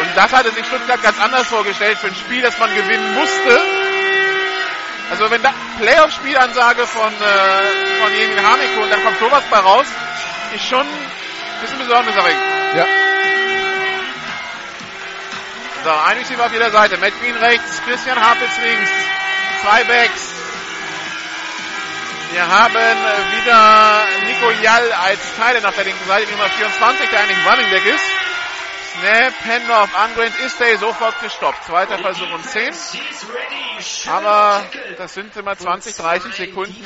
Und 0.00 0.08
das 0.16 0.32
hatte 0.32 0.50
sich 0.50 0.66
Stuttgart 0.66 1.02
ganz 1.02 1.18
anders 1.20 1.46
vorgestellt 1.46 1.98
für 1.98 2.08
ein 2.08 2.14
Spiel, 2.14 2.42
das 2.42 2.58
man 2.58 2.74
gewinnen 2.74 3.14
musste. 3.14 3.60
Also 5.10 5.30
wenn 5.30 5.42
da 5.42 5.52
Playoff-Spielansage 5.78 6.86
von, 6.86 7.12
äh, 7.12 8.02
von 8.02 8.12
Jemin 8.14 8.38
Haneko 8.38 8.82
und 8.82 8.90
dann 8.90 9.02
kommt 9.04 9.18
sowas 9.18 9.42
bei 9.50 9.58
raus, 9.58 9.86
ist 10.54 10.66
schon 10.66 10.80
ein 10.80 11.60
bisschen 11.60 11.78
besorgniserregend. 11.78 12.42
Ja, 12.76 12.86
So, 15.84 15.90
ein 15.90 16.16
Receiver 16.16 16.46
auf 16.46 16.52
jeder 16.52 16.70
Seite. 16.70 16.96
Matt 16.96 17.12
Green 17.20 17.36
rechts, 17.36 17.82
Christian 17.84 18.18
Harpitz 18.18 18.56
links. 18.64 18.90
Zwei 19.60 19.84
Backs. 19.84 20.33
Wir 22.34 22.48
haben 22.48 22.74
wieder 22.74 24.06
Nico 24.26 24.50
Jall 24.60 24.92
als 24.92 25.36
Teile 25.36 25.68
auf 25.68 25.76
der 25.76 25.84
linken 25.84 26.04
Seite, 26.04 26.26
die 26.26 26.32
Nummer 26.32 26.48
24, 26.48 27.08
der 27.08 27.20
eigentlich 27.20 27.38
Running 27.46 27.70
Back 27.70 27.86
ist. 27.86 28.04
Snap, 28.98 29.34
Handoff, 29.44 29.90
Ungrained 30.04 30.40
ist 30.44 30.58
der 30.58 30.76
sofort 30.78 31.20
gestoppt. 31.20 31.62
Zweiter 31.64 31.96
Versuch 31.98 32.28
und 32.34 32.44
10. 32.44 32.72
He's 32.72 32.96
ready. 33.28 33.80
Schön 33.80 34.12
Aber 34.12 34.64
das 34.98 35.14
sind 35.14 35.36
immer 35.36 35.56
20, 35.56 35.94
30 35.94 36.32
Zwei 36.32 36.44
Sekunden 36.46 36.84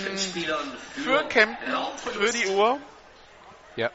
für 1.03 1.25
Kempten, 1.29 1.75
für 1.97 2.31
die 2.31 2.49
Uhr. 2.49 2.79
ja. 3.77 3.91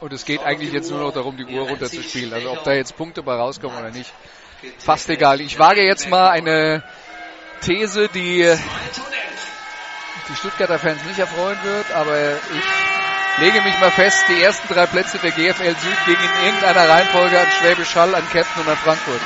Und 0.00 0.12
es 0.12 0.26
geht 0.26 0.42
eigentlich 0.42 0.74
jetzt 0.74 0.90
nur 0.90 1.00
noch 1.00 1.14
darum, 1.14 1.38
die 1.38 1.46
Uhr 1.46 1.66
runterzuspielen. 1.66 2.34
Also 2.34 2.50
ob 2.50 2.62
da 2.62 2.74
jetzt 2.74 2.94
Punkte 2.94 3.22
bei 3.22 3.36
rauskommen 3.36 3.78
oder 3.78 3.90
nicht, 3.90 4.12
fast 4.76 5.08
egal. 5.08 5.40
Ich 5.40 5.58
wage 5.58 5.82
jetzt 5.82 6.10
mal 6.10 6.28
eine 6.28 6.84
These, 7.62 8.08
die 8.08 8.54
die 10.28 10.36
Stuttgarter 10.36 10.78
Fans 10.78 11.02
nicht 11.04 11.18
erfreuen 11.18 11.58
wird, 11.62 11.90
aber 11.92 12.36
ich 12.36 12.64
lege 13.38 13.60
mich 13.62 13.78
mal 13.78 13.90
fest, 13.90 14.24
die 14.28 14.42
ersten 14.42 14.68
drei 14.72 14.86
Plätze 14.86 15.18
der 15.18 15.30
GFL 15.30 15.76
Süd 15.76 16.04
gingen 16.06 16.20
in 16.40 16.46
irgendeiner 16.46 16.88
Reihenfolge 16.88 17.38
an 17.38 17.46
Schwäbisch 17.50 17.94
Hall, 17.94 18.14
an 18.14 18.28
Kempten 18.30 18.62
und 18.62 18.68
an 18.68 18.76
Frankfurt. 18.76 19.20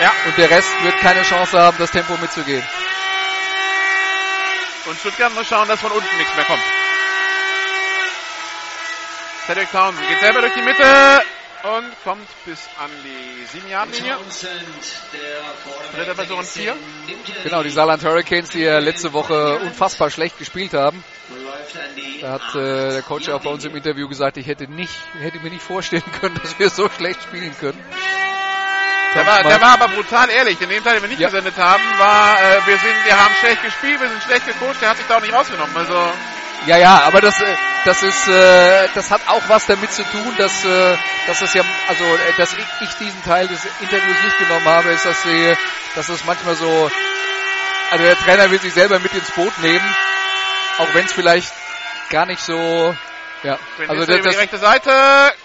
Ja. 0.00 0.12
Und 0.26 0.36
der 0.36 0.50
Rest 0.50 0.70
wird 0.82 0.98
keine 0.98 1.22
Chance 1.22 1.58
haben, 1.58 1.76
das 1.78 1.90
Tempo 1.90 2.16
mitzugehen. 2.16 2.64
Und 4.86 4.98
Stuttgart 4.98 5.34
muss 5.34 5.48
schauen, 5.48 5.68
dass 5.68 5.80
von 5.80 5.92
unten 5.92 6.16
nichts 6.16 6.34
mehr 6.36 6.44
kommt. 6.44 6.62
Cedric 9.46 9.70
Townsend 9.70 10.08
geht 10.08 10.20
selber 10.20 10.40
durch 10.40 10.54
die 10.54 10.62
Mitte 10.62 11.22
und 11.66 11.84
kommt 12.04 12.28
bis 12.44 12.68
an 12.78 12.90
die 13.04 13.58
7-Yard-Linie. 13.58 14.14
Townsend, 14.14 14.52
der 15.12 15.98
Dritter 15.98 16.14
Versuch 16.14 16.38
und 16.38 16.46
vier. 16.46 16.74
nimmt 17.06 17.26
hier 17.26 17.42
Genau, 17.42 17.62
die 17.62 17.70
Saarland 17.70 18.04
Hurricanes, 18.04 18.50
die 18.50 18.60
ja 18.60 18.78
letzte 18.78 19.12
Woche 19.12 19.58
unfassbar 19.58 20.10
schlecht 20.10 20.38
gespielt 20.38 20.74
haben. 20.74 21.02
Da 22.20 22.32
hat 22.32 22.54
äh, 22.54 22.90
der 22.92 23.02
Coach 23.02 23.28
auch 23.28 23.42
bei 23.42 23.50
uns 23.50 23.64
im 23.64 23.74
Interview 23.74 24.08
gesagt, 24.08 24.36
ich 24.36 24.46
hätte 24.46 24.70
nicht, 24.70 24.94
hätte 25.18 25.38
mir 25.40 25.50
nicht 25.50 25.62
vorstellen 25.62 26.04
können, 26.20 26.38
dass 26.42 26.58
wir 26.58 26.70
so 26.70 26.88
schlecht 26.88 27.22
spielen 27.22 27.54
können. 27.58 27.82
Der 29.14 29.26
war, 29.26 29.42
der 29.42 29.60
war 29.62 29.80
aber 29.80 29.88
brutal 29.88 30.28
ehrlich. 30.28 30.60
In 30.60 30.68
dem 30.68 30.84
Teil, 30.84 30.94
den 30.94 31.02
wir 31.02 31.08
nicht 31.08 31.20
Ja. 31.20 31.28
gesendet 31.28 31.56
haben, 31.56 31.82
war, 31.98 32.38
äh, 32.38 32.66
wir 32.66 32.76
sind, 32.78 32.94
wir 33.06 33.18
haben 33.18 33.34
schlecht 33.40 33.62
gespielt, 33.62 34.00
wir 34.00 34.08
sind 34.08 34.22
schlecht 34.22 34.46
gecoacht, 34.46 34.80
der 34.82 34.90
hat 34.90 34.96
sich 34.98 35.06
da 35.06 35.16
auch 35.16 35.22
nicht 35.22 35.32
rausgenommen. 35.32 35.74
Also, 35.76 35.94
Ja, 36.66 36.78
ja, 36.78 37.02
aber 37.04 37.20
das, 37.20 37.40
äh, 37.40 37.56
das 37.84 38.02
ist, 38.02 38.28
äh, 38.28 38.88
das 38.94 39.10
hat 39.10 39.20
auch 39.28 39.42
was 39.48 39.66
damit 39.66 39.92
zu 39.92 40.02
tun, 40.04 40.34
dass, 40.36 40.64
äh, 40.64 40.96
dass 41.26 41.40
es 41.42 41.54
ja, 41.54 41.62
also, 41.86 42.04
dass 42.36 42.54
ich, 42.54 42.94
diesen 42.98 43.22
Teil 43.24 43.46
des 43.46 43.60
Interviews 43.80 44.16
nicht 44.24 44.38
genommen 44.38 44.66
habe, 44.66 44.90
ist, 44.90 45.04
dass 45.04 45.22
sie, 45.22 45.56
dass 45.94 46.08
es 46.08 46.24
manchmal 46.24 46.56
so, 46.56 46.90
also 47.90 48.04
der 48.04 48.18
Trainer 48.18 48.50
will 48.50 48.60
sich 48.60 48.72
selber 48.72 48.98
mit 48.98 49.12
ins 49.14 49.30
Boot 49.30 49.56
nehmen, 49.62 49.96
auch 50.78 50.92
wenn 50.94 51.04
es 51.04 51.12
vielleicht 51.12 51.52
gar 52.10 52.26
nicht 52.26 52.40
so, 52.40 52.96
ja, 53.42 53.58
wenn 53.76 53.90
also 53.90 54.06
das, 54.06 54.16
über 54.16 54.28
die 54.28 54.34
das, 54.34 54.42
rechte 54.42 54.58
Seite, 54.58 54.90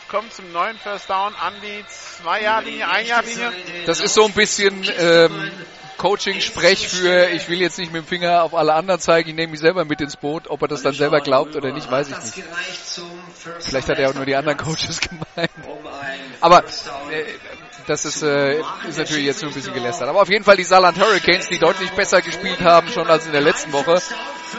kommt 0.07 0.33
zum 0.33 0.51
neuen 0.51 0.80
First 0.80 1.09
Down 1.09 1.35
an 1.35 1.53
die 1.61 1.83
2-Yard-Linie, 2.25 2.88
1-Yard-Linie. 2.88 3.51
das 3.85 3.99
ist 3.99 4.14
so 4.14 4.25
ein 4.25 4.33
bisschen 4.33 4.83
ähm, 4.98 5.51
Coaching-Sprech 6.01 6.88
für, 6.88 7.30
ich 7.30 7.47
will 7.47 7.61
jetzt 7.61 7.77
nicht 7.77 7.93
mit 7.93 8.01
dem 8.01 8.07
Finger 8.07 8.41
auf 8.41 8.55
alle 8.55 8.73
anderen 8.73 8.99
zeigen, 8.99 9.30
ich 9.30 9.35
nehme 9.35 9.51
mich 9.51 9.59
selber 9.59 9.85
mit 9.85 10.01
ins 10.01 10.15
Boot, 10.15 10.49
ob 10.49 10.63
er 10.63 10.67
das 10.67 10.81
dann 10.81 10.95
selber 10.95 11.21
glaubt 11.21 11.55
oder 11.55 11.71
nicht, 11.71 11.91
weiß 11.91 12.09
ich 12.09 12.17
nicht. 12.17 12.43
Vielleicht 13.59 13.88
hat 13.88 13.99
er 13.99 14.09
auch 14.09 14.15
nur 14.15 14.25
die 14.25 14.35
anderen 14.35 14.57
Coaches 14.57 14.99
gemeint. 14.99 15.27
Ein 15.38 16.19
Aber 16.41 16.63
äh, 16.63 17.23
das 17.85 18.05
ist, 18.05 18.23
äh, 18.23 18.59
ist 18.88 18.97
natürlich 18.97 19.25
jetzt 19.25 19.43
nur 19.43 19.51
ein 19.51 19.53
bisschen 19.53 19.75
gelästert. 19.75 20.09
Aber 20.09 20.23
auf 20.23 20.30
jeden 20.30 20.43
Fall 20.43 20.57
die 20.57 20.63
Saarland 20.63 20.99
Hurricanes, 20.99 21.49
die 21.49 21.59
deutlich 21.59 21.91
besser 21.91 22.21
gespielt 22.21 22.61
haben 22.61 22.88
schon 22.88 23.07
als 23.07 23.27
in 23.27 23.31
der 23.31 23.41
letzten 23.41 23.71
Woche. 23.71 24.01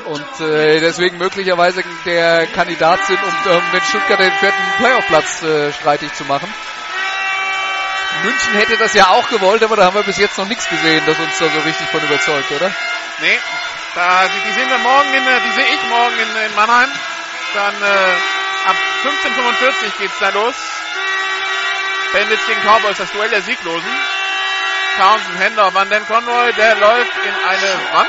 Und 0.06 0.46
äh, 0.46 0.78
deswegen 0.78 1.18
möglicherweise 1.18 1.82
der 2.06 2.46
Kandidat 2.46 3.04
sind, 3.04 3.18
um, 3.20 3.50
um 3.50 3.62
den 3.72 3.80
Stuttgart 3.80 4.20
den 4.20 4.30
vierten 4.30 4.62
Playoff-Platz 4.78 5.42
äh, 5.42 5.72
streitig 5.72 6.12
zu 6.14 6.24
machen. 6.24 6.48
München 8.24 8.55
hätte 8.55 8.76
das 8.76 8.94
ja 8.94 9.08
auch 9.08 9.28
gewollt, 9.28 9.62
aber 9.62 9.76
da 9.76 9.84
haben 9.84 9.94
wir 9.94 10.02
bis 10.02 10.18
jetzt 10.18 10.39
noch 10.39 10.47
nichts 10.47 10.68
gesehen, 10.68 11.02
das 11.07 11.18
uns 11.18 11.39
da 11.39 11.49
so 11.49 11.58
richtig 11.60 11.89
von 11.89 12.00
überzeugt, 12.02 12.50
oder? 12.52 12.70
Nee, 13.20 13.39
da, 13.94 14.24
die, 14.28 14.49
die 14.49 14.55
sehen 14.55 14.70
wir 14.70 14.78
morgen 14.78 15.08
in, 15.15 15.26
äh, 15.26 15.41
die 15.41 15.52
sehe 15.52 15.65
ich 15.65 15.89
morgen 15.89 16.15
in, 16.18 16.50
in 16.50 16.55
Mannheim. 16.55 16.89
Dann 17.55 17.74
äh, 17.82 18.68
ab 18.68 18.76
15.45 19.05 19.99
geht's 19.99 20.18
da 20.18 20.28
los. 20.31 20.55
Bandits 22.12 22.47
gegen 22.47 22.60
Cowboys, 22.62 22.97
das 22.99 23.10
Duell 23.12 23.31
der 23.31 23.42
Sieglosen. 23.42 23.91
Townsend, 24.99 25.39
Händler, 25.39 25.73
Van 25.73 25.89
Den 25.89 26.07
Conroy, 26.07 26.52
der 26.52 26.76
läuft 26.76 27.12
in 27.24 27.49
eine 27.49 27.81
Wand 27.92 28.08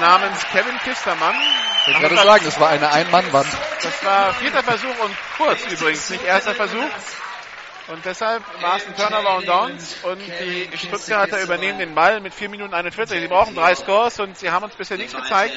namens 0.00 0.44
Kevin 0.52 0.78
Kistermann. 0.80 1.34
Ich 1.86 1.94
wollte 1.94 2.14
gerade 2.14 2.28
sagen, 2.28 2.44
das 2.44 2.60
war 2.60 2.68
eine 2.70 2.90
Ein-Mann-Wand. 2.90 3.48
Das 3.82 4.04
war 4.04 4.34
vierter 4.34 4.62
Versuch 4.62 4.98
und 5.00 5.14
kurz 5.36 5.60
übrigens, 5.66 6.10
nicht 6.10 6.24
erster 6.24 6.54
Versuch. 6.54 6.88
Und 7.88 8.04
deshalb 8.04 8.42
war 8.62 8.76
es 8.76 8.86
ein 8.86 8.96
Turnover 8.96 9.36
und 9.36 9.48
Downs 9.48 9.96
und 10.04 10.20
die 10.20 10.70
Stuttgarter 10.76 11.42
übernehmen 11.42 11.78
den 11.78 11.94
Ball 11.94 12.20
mit 12.20 12.32
4 12.32 12.48
Minuten 12.48 12.72
41. 12.72 13.20
Sie 13.20 13.28
brauchen 13.28 13.54
drei 13.54 13.74
Scores 13.74 14.18
und 14.20 14.38
sie 14.38 14.50
haben 14.50 14.64
uns 14.64 14.74
bisher 14.74 14.96
nichts 14.96 15.14
gezeigt, 15.14 15.54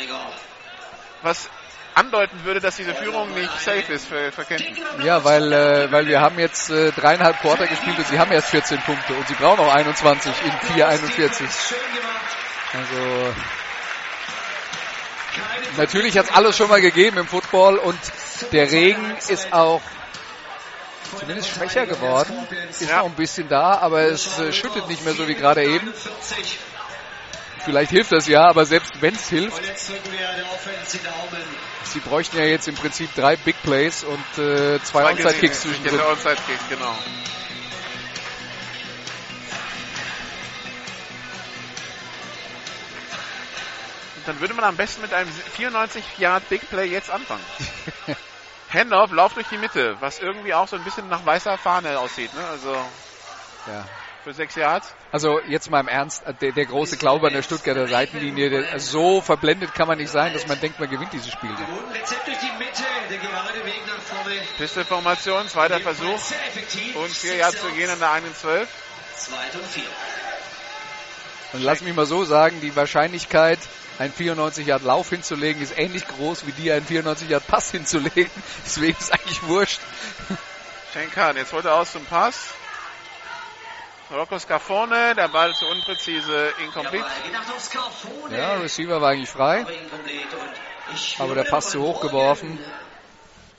was 1.21 1.49
andeuten 1.95 2.43
würde, 2.43 2.59
dass 2.59 2.75
diese 2.75 2.93
Führung 2.93 3.33
nicht 3.33 3.51
safe 3.59 3.91
ist 3.93 4.07
für, 4.07 4.31
für 4.31 4.43
Kenton. 4.43 4.75
Ja, 5.03 5.23
weil, 5.23 5.51
äh, 5.51 5.91
weil 5.91 6.05
wir 6.07 6.19
haben 6.19 6.37
jetzt 6.37 6.69
äh, 6.69 6.91
dreieinhalb 6.91 7.39
Quarter 7.39 7.65
gespielt 7.65 7.97
und 7.97 8.07
sie 8.07 8.19
haben 8.19 8.31
erst 8.31 8.49
14 8.49 8.79
Punkte 8.81 9.13
und 9.13 9.27
sie 9.27 9.33
brauchen 9.33 9.61
auch 9.61 9.73
21 9.73 10.31
in 10.43 10.51
4,41. 10.75 11.73
Also 12.73 13.33
natürlich 15.77 16.17
hat 16.17 16.25
es 16.25 16.35
alles 16.35 16.57
schon 16.57 16.69
mal 16.69 16.81
gegeben 16.81 17.17
im 17.17 17.27
Football 17.27 17.77
und 17.77 17.99
der 18.51 18.69
Regen 18.69 19.15
ist 19.29 19.51
auch 19.53 19.81
zumindest 21.19 21.49
schwächer 21.49 21.85
geworden. 21.85 22.33
Ist 22.69 22.81
Ja. 22.81 22.99
noch 22.99 23.05
ein 23.05 23.15
bisschen 23.15 23.47
da, 23.49 23.77
aber 23.79 24.01
es 24.03 24.37
äh, 24.39 24.51
schüttet 24.51 24.87
nicht 24.87 25.03
mehr 25.03 25.13
so 25.13 25.27
wie 25.27 25.35
gerade 25.35 25.63
eben. 25.63 25.93
Vielleicht 27.63 27.91
hilft 27.91 28.11
das 28.13 28.27
ja, 28.27 28.47
aber 28.47 28.65
selbst 28.65 29.01
wenn 29.01 29.13
es 29.13 29.27
hilft, 29.27 29.61
sie 31.83 31.99
bräuchten 31.99 32.37
ja 32.37 32.45
jetzt 32.45 32.67
im 32.69 32.75
Prinzip 32.75 33.13
drei 33.13 33.35
Big 33.35 33.61
Plays 33.61 34.05
und 34.05 34.43
äh, 34.43 34.81
zwei 34.83 35.03
Onside-Kicks 35.11 35.61
zwischendrin. 35.63 35.99
Onside-Kick, 35.99 36.69
genau. 36.69 36.95
Und 44.15 44.27
dann 44.27 44.39
würde 44.39 44.53
man 44.53 44.65
am 44.65 44.75
besten 44.77 45.01
mit 45.01 45.13
einem 45.13 45.29
94 45.29 46.03
Yard 46.19 46.47
Big 46.49 46.69
Play 46.69 46.85
jetzt 46.85 47.09
anfangen. 47.09 47.43
Handoff, 48.69 49.11
Lauf 49.11 49.33
durch 49.33 49.47
die 49.49 49.57
Mitte, 49.57 49.95
was 49.99 50.19
irgendwie 50.19 50.53
auch 50.53 50.67
so 50.67 50.75
ein 50.75 50.83
bisschen 50.83 51.07
nach 51.07 51.25
weißer 51.25 51.57
Fahne 51.57 51.99
aussieht, 51.99 52.33
ne? 52.33 52.45
Also 52.45 52.85
Ja. 53.65 53.85
für 54.23 54.33
sechs 54.33 54.55
Yards. 54.55 54.93
Also 55.11 55.39
jetzt 55.47 55.69
mal 55.69 55.79
im 55.79 55.87
Ernst, 55.87 56.25
äh, 56.25 56.33
der, 56.33 56.51
der 56.51 56.65
große 56.65 56.97
Glaube 56.97 57.27
an 57.27 57.33
der 57.33 57.43
Stuttgarter 57.43 57.87
Seitenlinie, 57.87 58.49
der, 58.49 58.79
so 58.79 59.21
verblendet 59.21 59.73
kann 59.73 59.87
man 59.87 59.97
nicht 59.97 60.11
sein, 60.11 60.33
dass 60.33 60.47
man 60.47 60.59
denkt, 60.59 60.79
man 60.79 60.89
gewinnt 60.89 61.13
dieses 61.13 61.31
Spiel. 61.31 61.51
Rezept 61.51 62.27
durch 62.27 62.37
die 62.39 62.51
Mitte, 62.57 62.83
der 63.09 63.17
gerade 63.17 63.65
Weg 63.65 63.87
nach 63.87 64.01
vorne. 64.01 64.35
Pisteformation, 64.57 65.47
zweiter 65.47 65.79
Versuch 65.79 66.19
und 66.95 67.09
vier 67.09 67.37
Yards 67.37 67.61
zu 67.61 67.71
gehen 67.71 67.89
an 67.89 67.99
der 67.99 68.11
1 68.11 68.39
12. 68.39 68.69
Zweiter 69.15 69.59
und 69.59 69.67
vier. 69.67 69.87
Und 71.57 71.63
lass 71.63 71.81
mich 71.81 71.95
mal 71.95 72.05
so 72.05 72.23
sagen, 72.23 72.61
die 72.61 72.75
Wahrscheinlichkeit, 72.75 73.57
einen 73.97 74.13
94 74.13 74.67
Yard 74.67 74.83
Lauf 74.83 75.09
hinzulegen, 75.09 75.59
ist 75.59 75.75
ähnlich 75.75 76.07
groß 76.07 76.45
wie 76.45 76.51
die, 76.51 76.71
einen 76.71 76.85
94 76.85 77.27
Yard 77.27 77.47
Pass 77.47 77.71
hinzulegen. 77.71 78.29
Deswegen 78.63 78.95
ist 78.95 79.11
eigentlich 79.11 79.41
wurscht. 79.41 79.79
Schenkan, 80.93 81.35
jetzt 81.35 81.51
holt 81.53 81.65
er 81.65 81.73
aus 81.73 81.93
zum 81.93 82.05
Pass. 82.05 82.49
Rocco 84.11 84.37
Scafone, 84.37 85.15
der 85.15 85.29
Ball 85.29 85.51
zu 85.55 85.65
unpräzise, 85.65 86.53
incomplete. 86.63 87.07
Ja, 88.29 88.57
Receiver 88.57 89.01
war 89.01 89.09
eigentlich 89.09 89.29
frei, 89.31 89.65
Aber 91.17 91.33
der 91.33 91.45
Pass 91.45 91.71
zu 91.71 91.81
hoch 91.81 92.01
geworfen. 92.01 92.59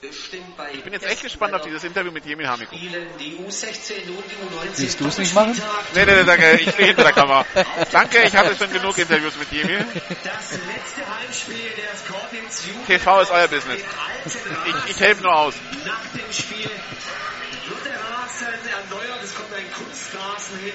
Morgen 0.01 0.09
Bestimmt 0.13 0.57
bei 0.57 0.71
Ich 0.71 0.83
bin 0.83 0.93
jetzt 0.93 1.05
echt 1.05 1.21
gespannt 1.23 1.53
auf 1.53 1.61
dieses 1.61 1.83
Interview 1.83 2.11
mit 2.11 2.25
Jemil 2.25 2.47
Hamiko. 2.47 2.75
Spielen 2.75 3.07
die 3.19 3.37
U16 3.37 4.07
und 4.07 4.23
die 4.29 4.35
U19. 4.35 4.77
Willst 4.77 4.99
du 4.99 5.07
es 5.07 5.17
nicht 5.17 5.33
machen? 5.33 5.61
Nee, 5.93 6.05
nee, 6.05 6.15
nee, 6.15 6.23
danke, 6.23 6.51
ich 6.53 6.71
stehe 6.71 6.87
hinter 6.87 7.03
der 7.03 7.13
Kamera. 7.13 7.45
Danke, 7.91 8.21
ich 8.23 8.35
hatte 8.35 8.55
schon 8.55 8.71
genug 8.71 8.97
Interviews 8.97 9.33
mit 9.37 9.51
Jemil. 9.51 9.85
Das 10.23 10.51
letzte 10.51 11.19
Heimspiel 11.19 11.55
der 11.77 11.97
Scorpions 11.97 12.65
Jugend- 12.67 12.87
TV 12.87 13.21
ist 13.21 13.31
euer 13.31 13.47
Business. 13.47 13.81
Ich, 14.25 14.91
ich 14.91 14.99
helfe 14.99 15.23
nur 15.23 15.35
aus. 15.35 15.55
Nach 15.85 15.99
dem 16.13 16.33
Spiel 16.33 16.69
wird 16.69 17.85
der 17.85 17.99
Rasen 17.99 18.47
erneuert. 18.47 19.23
Es 19.23 19.35
kommt 19.35 19.53
ein 19.53 19.71
Kunstrasen 19.73 20.59
hin. 20.59 20.73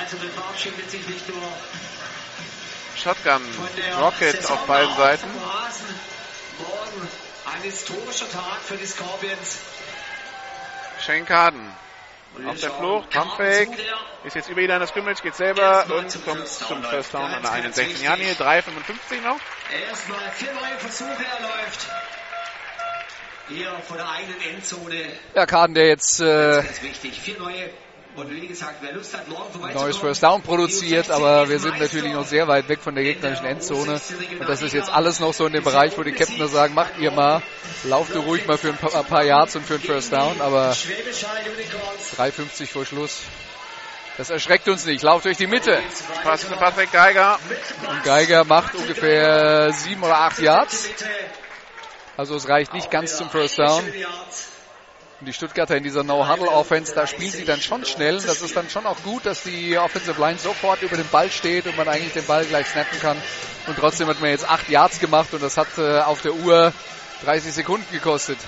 Also 0.00 0.16
man 0.16 0.30
verabschiedet 0.30 0.90
sich 0.90 1.06
nicht 1.06 1.28
nur 1.28 1.42
Shotgun, 2.96 3.42
Rocket 4.00 4.50
auf 4.50 4.66
beiden 4.66 4.96
Seiten. 4.96 5.28
Morgen 6.58 7.08
ein 7.54 7.62
historischer 7.62 8.30
Tag 8.30 8.60
für 8.62 8.76
die 8.76 8.86
Scorpions. 8.86 9.58
Schenkaden. 11.04 11.72
Auf 12.44 12.60
der 12.60 12.70
Flucht, 12.70 13.10
Pumpfake, 13.10 13.70
ist 14.24 14.36
jetzt 14.36 14.50
über 14.50 14.60
jeder 14.60 14.74
in 14.74 14.80
der 14.80 14.88
Scrimmage, 14.88 15.22
geht 15.22 15.36
selber 15.36 15.86
und 15.88 16.24
kommt 16.26 16.46
zum 16.46 16.82
First 16.84 17.14
Down 17.14 17.22
an 17.22 17.40
der 17.40 17.50
61 17.50 18.02
Jahren 18.02 18.20
hier, 18.20 18.34
3,55 18.34 19.22
noch. 19.22 19.40
Erstmal 19.88 20.30
vier 20.32 20.52
neue 20.52 20.78
Versuche 20.78 21.24
erläuft. 21.24 21.86
Hier 23.48 23.72
von 23.86 23.96
der 23.96 24.10
eigenen 24.10 24.40
Endzone. 24.42 25.12
Ja, 25.34 25.46
Kaden, 25.46 25.74
der 25.74 25.86
jetzt 25.86 26.20
äh, 26.20 26.62
Ganz 26.62 26.82
wichtig. 26.82 27.22
Und 28.16 28.30
wie 28.30 28.46
gesagt, 28.46 28.76
wer 28.80 28.94
Lust 28.94 29.14
hat, 29.14 29.28
morgen 29.28 29.52
vorbeizukommen. 29.52 29.84
neues 29.84 29.96
First 29.98 30.22
Down 30.22 30.40
produziert, 30.40 31.10
aber 31.10 31.50
wir 31.50 31.58
sind 31.58 31.78
natürlich 31.78 32.14
noch 32.14 32.26
sehr 32.26 32.48
weit 32.48 32.66
weg 32.68 32.80
von 32.80 32.94
der 32.94 33.04
gegnerischen 33.04 33.44
Endzone. 33.44 34.00
Und 34.40 34.48
das 34.48 34.62
ist 34.62 34.72
jetzt 34.72 34.88
alles 34.88 35.20
noch 35.20 35.34
so 35.34 35.46
in 35.46 35.52
dem 35.52 35.62
Bereich, 35.62 35.98
wo 35.98 36.02
die 36.02 36.12
Captainer 36.12 36.48
sagen, 36.48 36.72
macht 36.72 36.98
ihr 36.98 37.10
mal, 37.10 37.42
lauft 37.84 38.14
du 38.14 38.20
ruhig 38.20 38.46
mal 38.46 38.56
für 38.56 38.68
ein 38.68 38.78
paar, 38.78 38.94
ein 38.94 39.04
paar 39.04 39.22
Yards 39.22 39.56
und 39.56 39.66
für 39.66 39.74
ein 39.74 39.80
First 39.80 40.14
Down, 40.14 40.40
aber 40.40 40.72
Schwäbisch 40.72 41.26
Hall 41.26 41.42
Unicorns. 41.44 42.16
3,50 42.16 42.66
vor 42.68 42.86
Schluss. 42.86 43.20
Das 44.16 44.30
erschreckt 44.30 44.66
uns 44.68 44.86
nicht. 44.86 45.02
Lauft 45.02 45.26
durch 45.26 45.36
die 45.36 45.46
Mitte. 45.46 45.78
Pass 46.22 46.40
zu 46.40 46.56
Patrick 46.56 46.90
Geiger. 46.90 47.38
Und 47.86 48.02
Geiger 48.02 48.44
macht 48.44 48.74
ungefähr 48.74 49.72
sieben 49.74 50.02
oder 50.02 50.20
acht 50.20 50.38
Yards. 50.38 50.88
Also 52.16 52.34
es 52.34 52.48
reicht 52.48 52.72
nicht 52.72 52.90
ganz 52.90 53.18
zum 53.18 53.28
First 53.28 53.58
Down. 53.58 53.84
Und 55.18 55.26
die 55.26 55.32
Stuttgarter 55.32 55.76
in 55.76 55.82
dieser 55.82 56.04
No-Huddle-Offense, 56.04 56.94
da 56.94 57.06
spielen 57.06 57.30
sie 57.30 57.46
dann 57.46 57.60
schon 57.60 57.86
schnell. 57.86 58.16
Und 58.16 58.28
das 58.28 58.42
ist 58.42 58.54
dann 58.54 58.68
schon 58.68 58.84
auch 58.84 59.02
gut, 59.02 59.24
dass 59.24 59.42
die 59.44 59.78
Offensive 59.78 60.20
Line 60.20 60.38
sofort 60.38 60.82
über 60.82 60.96
den 60.96 61.08
Ball 61.08 61.30
steht 61.30 61.66
und 61.66 61.76
man 61.76 61.88
eigentlich 61.88 62.12
den 62.12 62.26
Ball 62.26 62.44
gleich 62.44 62.66
snappen 62.66 63.00
kann. 63.00 63.16
Und 63.66 63.78
trotzdem 63.78 64.08
hat 64.08 64.20
man 64.20 64.30
jetzt 64.30 64.48
acht 64.48 64.68
Yards 64.68 65.00
gemacht 65.00 65.32
und 65.32 65.42
das 65.42 65.56
hat 65.56 65.68
äh, 65.78 66.00
auf 66.00 66.20
der 66.20 66.34
Uhr 66.34 66.72
30 67.24 67.52
Sekunden 67.54 67.90
gekostet. 67.92 68.38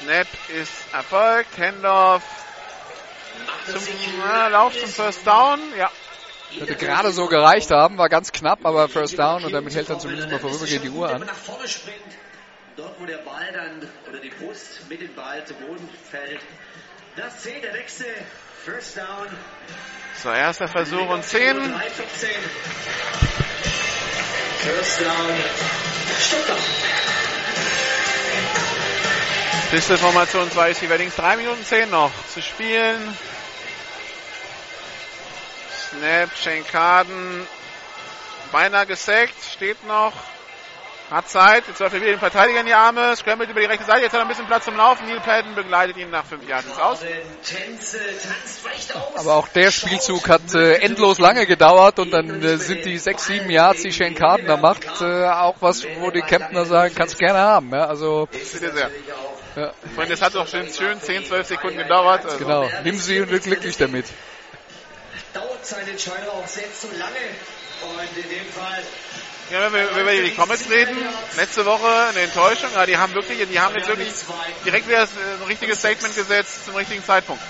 Snap 0.00 0.28
ist 0.48 0.72
erfolgt. 0.92 1.58
Handoff 1.58 2.22
zum 3.66 3.82
äh, 3.82 4.48
Lauf 4.50 4.78
zum 4.78 4.88
First 4.88 5.26
Down. 5.26 5.58
Ja, 5.76 5.90
Hätte 6.58 6.76
gerade 6.76 7.10
so 7.10 7.26
gereicht 7.26 7.70
haben, 7.70 7.98
war 7.98 8.08
ganz 8.08 8.30
knapp, 8.30 8.64
aber 8.64 8.88
First 8.88 9.18
Down 9.18 9.44
und 9.44 9.52
damit 9.52 9.74
hält 9.74 9.90
dann 9.90 9.98
zumindest 9.98 10.30
mal 10.30 10.38
vorübergehend 10.38 10.84
die 10.84 10.90
Uhr 10.90 11.08
an. 11.08 11.28
Dort 12.76 13.00
wo 13.00 13.06
der 13.06 13.18
Ball 13.18 13.52
dann 13.52 13.88
oder 14.08 14.18
die 14.20 14.30
Brust 14.30 14.88
mit 14.88 15.00
dem 15.00 15.14
Ball 15.14 15.44
zu 15.44 15.54
Boden 15.54 15.88
fällt. 16.10 16.40
Das 17.16 17.42
zählt 17.42 17.62
der 17.62 17.72
nächste 17.72 18.04
First 18.64 18.96
Down. 18.96 19.28
so 20.22 20.30
erster 20.30 20.68
Versuch 20.68 21.08
und 21.08 21.24
10. 21.24 21.56
3,14. 21.56 21.76
First 24.60 25.00
Down. 25.00 25.34
Stuttgart. 26.20 26.58
Pisteformation 29.70 30.50
2 30.50 30.70
ist 30.70 30.82
die 30.82 30.88
Weddings. 30.88 31.16
3 31.16 31.36
Minuten 31.36 31.64
10 31.64 31.90
noch 31.90 32.12
zu 32.32 32.42
spielen. 32.42 33.16
Snap, 35.90 36.30
Schenkaden. 36.36 37.46
Beinahe 38.52 38.86
gesackt, 38.86 39.34
steht 39.52 39.84
noch. 39.86 40.12
Hat 41.10 41.28
Zeit, 41.28 41.64
jetzt 41.68 41.80
läuft 41.80 41.94
er 41.94 42.00
wieder 42.00 42.12
den 42.12 42.18
Verteidiger 42.18 42.60
in 42.60 42.66
die 42.66 42.72
Arme, 42.72 43.14
scrambled 43.14 43.50
über 43.50 43.60
die 43.60 43.66
rechte 43.66 43.84
Seite, 43.84 44.00
jetzt 44.00 44.12
hat 44.12 44.20
er 44.20 44.22
ein 44.22 44.28
bisschen 44.28 44.46
Platz 44.46 44.64
zum 44.64 44.74
Laufen. 44.76 45.06
Neil 45.06 45.20
Patton 45.20 45.54
begleitet 45.54 45.98
ihn 45.98 46.08
nach 46.08 46.24
5 46.24 46.48
Jahren 46.48 46.64
ins 46.66 46.78
Aus. 46.78 47.00
Aber 49.16 49.34
auch 49.34 49.48
der 49.48 49.70
Spielzug 49.70 50.26
hat 50.28 50.54
äh, 50.54 50.76
endlos 50.76 51.18
lange 51.18 51.46
gedauert 51.46 51.98
und 51.98 52.10
dann 52.10 52.42
äh, 52.42 52.56
sind 52.56 52.86
die 52.86 52.96
sechs, 52.96 53.26
sieben 53.26 53.50
Yards, 53.50 53.82
die 53.82 53.92
Shane 53.92 54.14
Carden 54.14 54.46
da 54.46 54.56
macht, 54.56 55.02
äh, 55.02 55.26
auch 55.26 55.56
was, 55.60 55.84
wo 55.98 56.10
die 56.10 56.22
Kemptner 56.22 56.64
sagen, 56.64 56.94
kannst 56.94 57.18
gerne 57.18 57.38
haben. 57.38 57.70
Ja, 57.70 57.86
also 57.86 58.26
Bitte 58.30 58.72
sehr. 58.72 58.90
ja, 59.56 59.72
meine, 59.96 60.08
das 60.08 60.22
hat 60.22 60.34
doch 60.34 60.48
schön, 60.48 60.72
schön 60.72 61.00
10, 61.02 61.26
12 61.26 61.46
Sekunden 61.46 61.76
gedauert. 61.76 62.24
Also. 62.24 62.38
genau, 62.38 62.66
nimm 62.82 62.96
sie 62.96 63.20
und 63.20 63.30
wird 63.30 63.44
glücklich 63.44 63.76
damit. 63.76 64.06
Dauert 65.34 65.66
seine 65.66 65.90
Entscheidung 65.90 66.30
auch 66.30 66.46
selbst 66.46 66.80
zu 66.80 66.88
lange. 66.96 67.12
Und 67.82 68.16
in 68.16 68.30
dem 68.30 68.46
Fall 68.46 68.82
Ja, 69.50 69.60
wenn 69.60 69.72
wir 69.72 70.00
über 70.00 70.12
die 70.12 70.34
Comets 70.34 70.70
reden, 70.70 70.96
letzte 71.36 71.66
Woche 71.66 71.86
eine 72.08 72.20
Enttäuschung, 72.20 72.70
aber 72.74 72.86
die 72.86 72.96
haben 72.96 73.14
wirklich, 73.14 73.46
die 73.46 73.60
haben 73.60 73.74
jetzt 73.74 73.88
wirklich 73.88 74.12
direkt 74.64 74.88
wieder 74.88 75.02
ein 75.02 75.46
richtiges 75.46 75.78
Statement 75.78 76.14
gesetzt 76.14 76.64
zum 76.64 76.74
richtigen 76.74 77.04
Zeitpunkt. 77.04 77.42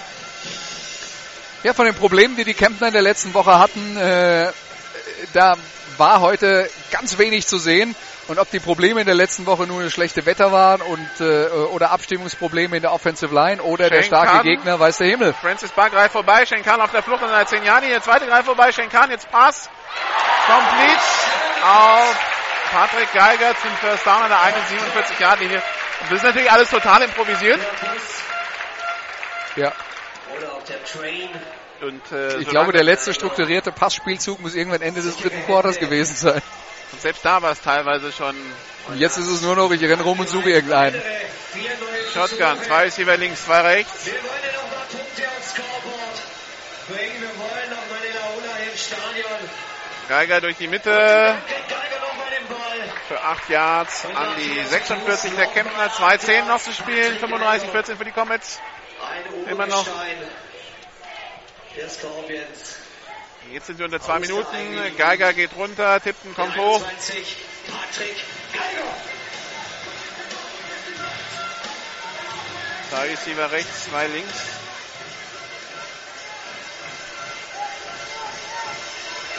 Ja, 1.62 1.72
von 1.72 1.86
den 1.86 1.94
Problemen, 1.94 2.36
die 2.36 2.44
die 2.44 2.54
Kemptner 2.54 2.88
in 2.88 2.92
der 2.92 3.02
letzten 3.02 3.32
Woche 3.32 3.58
hatten, 3.58 3.96
äh, 3.96 4.50
da 5.32 5.56
war 5.96 6.20
heute 6.20 6.68
ganz 6.90 7.16
wenig 7.18 7.46
zu 7.46 7.58
sehen. 7.58 7.94
Und 8.26 8.38
ob 8.38 8.50
die 8.50 8.58
Probleme 8.58 9.00
in 9.00 9.06
der 9.06 9.14
letzten 9.14 9.44
Woche 9.44 9.66
nur 9.66 9.88
schlechte 9.90 10.24
Wetter 10.24 10.50
waren 10.50 10.80
und 10.80 11.08
äh, 11.20 11.46
oder 11.72 11.90
Abstimmungsprobleme 11.90 12.76
in 12.76 12.82
der 12.82 12.92
Offensive 12.92 13.34
Line 13.34 13.62
oder 13.62 13.90
der 13.90 14.02
Shane 14.02 14.06
starke. 14.06 14.42
Gegner, 14.48 14.80
weiß 14.80 14.96
der 14.96 15.08
Himmel. 15.08 15.34
Francis 15.34 15.70
Barr 15.72 15.90
greift 15.90 16.12
vorbei, 16.12 16.46
Schenkan 16.46 16.80
auf 16.80 16.90
der 16.90 17.02
Flucht 17.02 17.22
an 17.22 17.30
der 17.30 17.46
10 17.46 17.64
Jahre, 17.64 17.86
der 17.86 18.02
zweite 18.02 18.26
greift 18.26 18.46
vorbei, 18.46 18.72
Schenkan 18.72 19.10
jetzt 19.10 19.30
Pass. 19.30 19.68
Complete 20.46 21.00
auf 21.62 22.16
Patrick 22.70 23.12
Geiger 23.12 23.54
zum 23.60 23.70
First 23.80 24.06
Down 24.06 24.22
an 24.22 24.28
der 24.28 24.38
1,47 24.38 25.20
Yard 25.20 25.40
Linie. 25.40 25.62
Und 26.00 26.10
das 26.10 26.18
ist 26.18 26.24
natürlich 26.24 26.50
alles 26.50 26.70
total 26.70 27.02
improvisiert. 27.02 27.60
Ja, 29.56 29.72
oder 30.36 30.52
auf 30.52 30.64
der 30.64 30.82
Train. 30.84 31.28
Und, 31.80 32.12
äh, 32.12 32.38
ich 32.38 32.48
glaube, 32.48 32.72
der 32.72 32.82
letzte 32.82 33.12
strukturierte 33.14 33.72
Passspielzug 33.72 34.40
muss 34.40 34.54
irgendwann 34.54 34.82
Ende 34.82 35.02
des 35.02 35.16
dritten 35.16 35.44
Quarters 35.46 35.78
gewesen 35.78 36.16
sein. 36.16 36.42
Und 36.92 37.00
selbst 37.00 37.24
da 37.24 37.42
war 37.42 37.52
es 37.52 37.60
teilweise 37.60 38.12
schon 38.12 38.34
Und 38.88 38.98
jetzt 38.98 39.18
ist 39.18 39.28
es 39.28 39.42
nur 39.42 39.56
noch, 39.56 39.70
ich 39.70 39.82
renne 39.82 40.02
rum 40.02 40.20
und 40.20 40.28
suche 40.28 40.50
irgendeinen. 40.50 41.00
Shotgun. 42.12 42.62
Zwei 42.62 42.84
Receiver 42.84 43.16
links, 43.16 43.44
zwei 43.44 43.60
rechts. 43.60 44.06
Wir 44.06 44.12
wollen 44.12 44.22
noch 44.54 44.76
mal 44.76 44.86
Punkte 44.90 45.22
aufs 45.36 45.50
Scoreboard 45.50 46.16
bringen. 46.88 47.20
Wir 47.20 47.38
wollen 47.38 47.70
noch 47.70 47.90
mal 47.90 48.00
den 48.00 48.16
Aula 48.22 48.56
im 48.70 48.78
Stadion. 48.78 49.73
Geiger 50.08 50.40
durch 50.40 50.56
die 50.56 50.68
Mitte 50.68 51.36
für 53.08 53.20
8 53.20 53.48
Yards 53.48 54.06
an 54.06 54.28
die 54.38 54.64
46 54.64 55.32
der 55.34 55.46
Kempner. 55.46 55.90
2-10 55.90 56.44
noch 56.46 56.60
zu 56.60 56.72
spielen. 56.72 57.18
35-14 57.18 57.96
für 57.96 58.04
die 58.04 58.12
Comets. 58.12 58.60
Immer 59.48 59.66
noch. 59.66 59.86
Jetzt 63.50 63.66
sind 63.66 63.78
wir 63.78 63.86
unter 63.86 64.00
zwei 64.00 64.20
Minuten. 64.20 64.46
Geiger 64.96 65.32
geht 65.32 65.54
runter, 65.56 66.00
Tipton 66.00 66.34
kommt 66.34 66.56
hoch. 66.56 66.82
21, 66.82 67.36
Patrick 67.66 68.16
Geiger. 68.52 68.88
Zwei 72.90 73.08
Receiver 73.08 73.50
rechts, 73.50 73.84
zwei 73.86 74.06
links. 74.06 74.63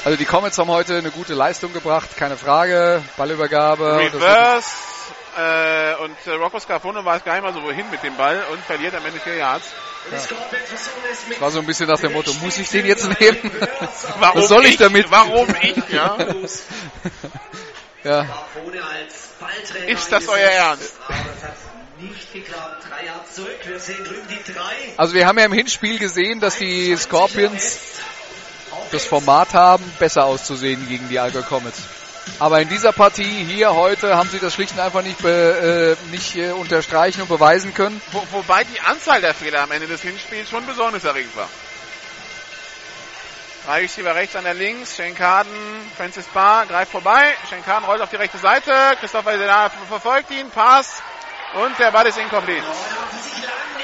Also 0.06 0.20
die 0.20 0.26
Comets 0.26 0.56
haben 0.60 0.70
heute 0.70 1.00
eine 1.00 1.10
gute 1.10 1.34
Leistung 1.34 1.74
gebracht, 1.74 2.16
keine 2.16 2.38
Frage. 2.38 3.02
Ballübergabe. 3.18 4.08
das 4.14 4.14
Reverse. 4.14 4.68
Äh, 5.36 5.96
und 6.04 6.16
äh, 6.28 6.32
Rocco 6.36 6.60
Scarfono 6.60 7.04
weiß 7.04 7.24
gar 7.24 7.34
nicht 7.34 7.42
mal 7.42 7.54
so 7.54 7.64
wohin 7.64 7.90
mit 7.90 8.04
dem 8.04 8.16
Ball 8.16 8.40
und 8.52 8.64
verliert 8.66 8.94
am 8.94 9.04
Ende 9.04 9.20
4 9.20 9.36
Yards. 9.36 9.74
Es 10.12 10.30
mit 11.28 11.42
war 11.42 11.50
so 11.50 11.58
ein 11.58 11.66
bisschen 11.66 11.88
nach 11.88 12.00
dem 12.00 12.14
Motto, 12.14 12.32
muss 12.36 12.60
ich 12.60 12.70
den 12.70 12.86
jetzt 12.86 13.20
nehmen? 13.20 13.52
Warum 14.20 14.42
Was 14.42 14.48
soll 14.48 14.66
ich 14.66 14.78
damit? 14.78 15.10
Warum 15.10 15.48
ich? 15.60 15.76
Ja. 15.90 16.18
ja. 18.04 18.28
Ist 19.88 20.12
das 20.12 20.28
euer 20.28 20.38
Ernst? 20.38 20.94
Das. 21.10 21.56
Also 24.98 25.14
wir 25.16 25.26
haben 25.26 25.40
ja 25.40 25.46
im 25.46 25.54
Hinspiel 25.54 25.98
gesehen, 25.98 26.40
dass 26.40 26.58
die 26.58 26.96
Scorpions 26.96 27.80
das 28.92 29.06
Format 29.06 29.54
haben, 29.54 29.84
besser 30.00 30.26
auszusehen 30.26 30.88
gegen 30.88 31.10
die 31.10 31.20
Allgäu 31.20 31.42
Comets. 31.42 31.82
Aber 32.40 32.62
in 32.62 32.70
dieser 32.70 32.92
Partie 32.92 33.24
hier 33.24 33.74
heute 33.76 34.18
haben 34.18 34.30
sie 34.30 34.40
das 34.40 34.54
schlicht 34.54 34.74
und 34.74 34.80
einfach 34.80 35.04
nicht, 35.04 35.24
äh, 35.24 35.96
nicht 36.12 36.36
äh, 36.36 36.52
unterstreichen 36.52 37.22
und 37.22 37.30
beweisen 37.30 37.74
können. 37.74 38.02
Wo, 38.12 38.24
wobei 38.32 38.64
die 38.64 38.82
Anzahl 38.82 39.22
der 39.22 39.34
Fehler 39.34 39.62
am 39.62 39.72
Ende 39.72 39.88
des 39.88 40.02
Hinspiels 40.02 40.50
schon 40.50 40.66
besorgniserregend 40.66 41.36
war. 41.36 41.50
Drei 43.66 43.82
Receiver 43.82 44.14
rechts 44.14 44.36
an 44.36 44.44
der 44.44 44.54
links, 44.54 44.96
Schenkaden, 44.96 45.52
Francis 45.98 46.26
Barr 46.28 46.66
greift 46.68 46.92
vorbei, 46.92 47.34
Schenkaden 47.50 47.86
rollt 47.86 48.02
auf 48.02 48.10
die 48.10 48.16
rechte 48.16 48.38
Seite, 48.38 48.72
Christopher 49.00 49.38
Sedana 49.40 49.72
verfolgt 49.90 50.30
ihn, 50.32 50.50
Pass 50.52 51.02
und 51.56 51.80
der 51.80 51.92
Ball 51.92 52.06
ist 52.08 52.18
incomplete, 52.18 52.64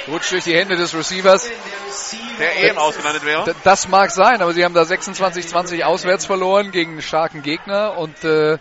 Rutscht 0.07 0.31
durch 0.31 0.43
die 0.43 0.55
Hände 0.55 0.75
des 0.75 0.93
Receivers. 0.95 1.47
der 2.39 2.55
eben 2.69 2.77
ausgelandet 2.77 3.23
wäre. 3.23 3.53
Das 3.63 3.87
mag 3.87 4.09
sein, 4.11 4.41
aber 4.41 4.53
sie 4.53 4.63
haben 4.65 4.73
da 4.73 4.81
26-20 4.81 5.83
auswärts 5.83 6.25
verloren 6.25 6.71
gegen 6.71 6.93
einen 6.93 7.01
starken 7.01 7.43
Gegner 7.43 7.97
und 7.97 8.23
äh, 8.23 8.57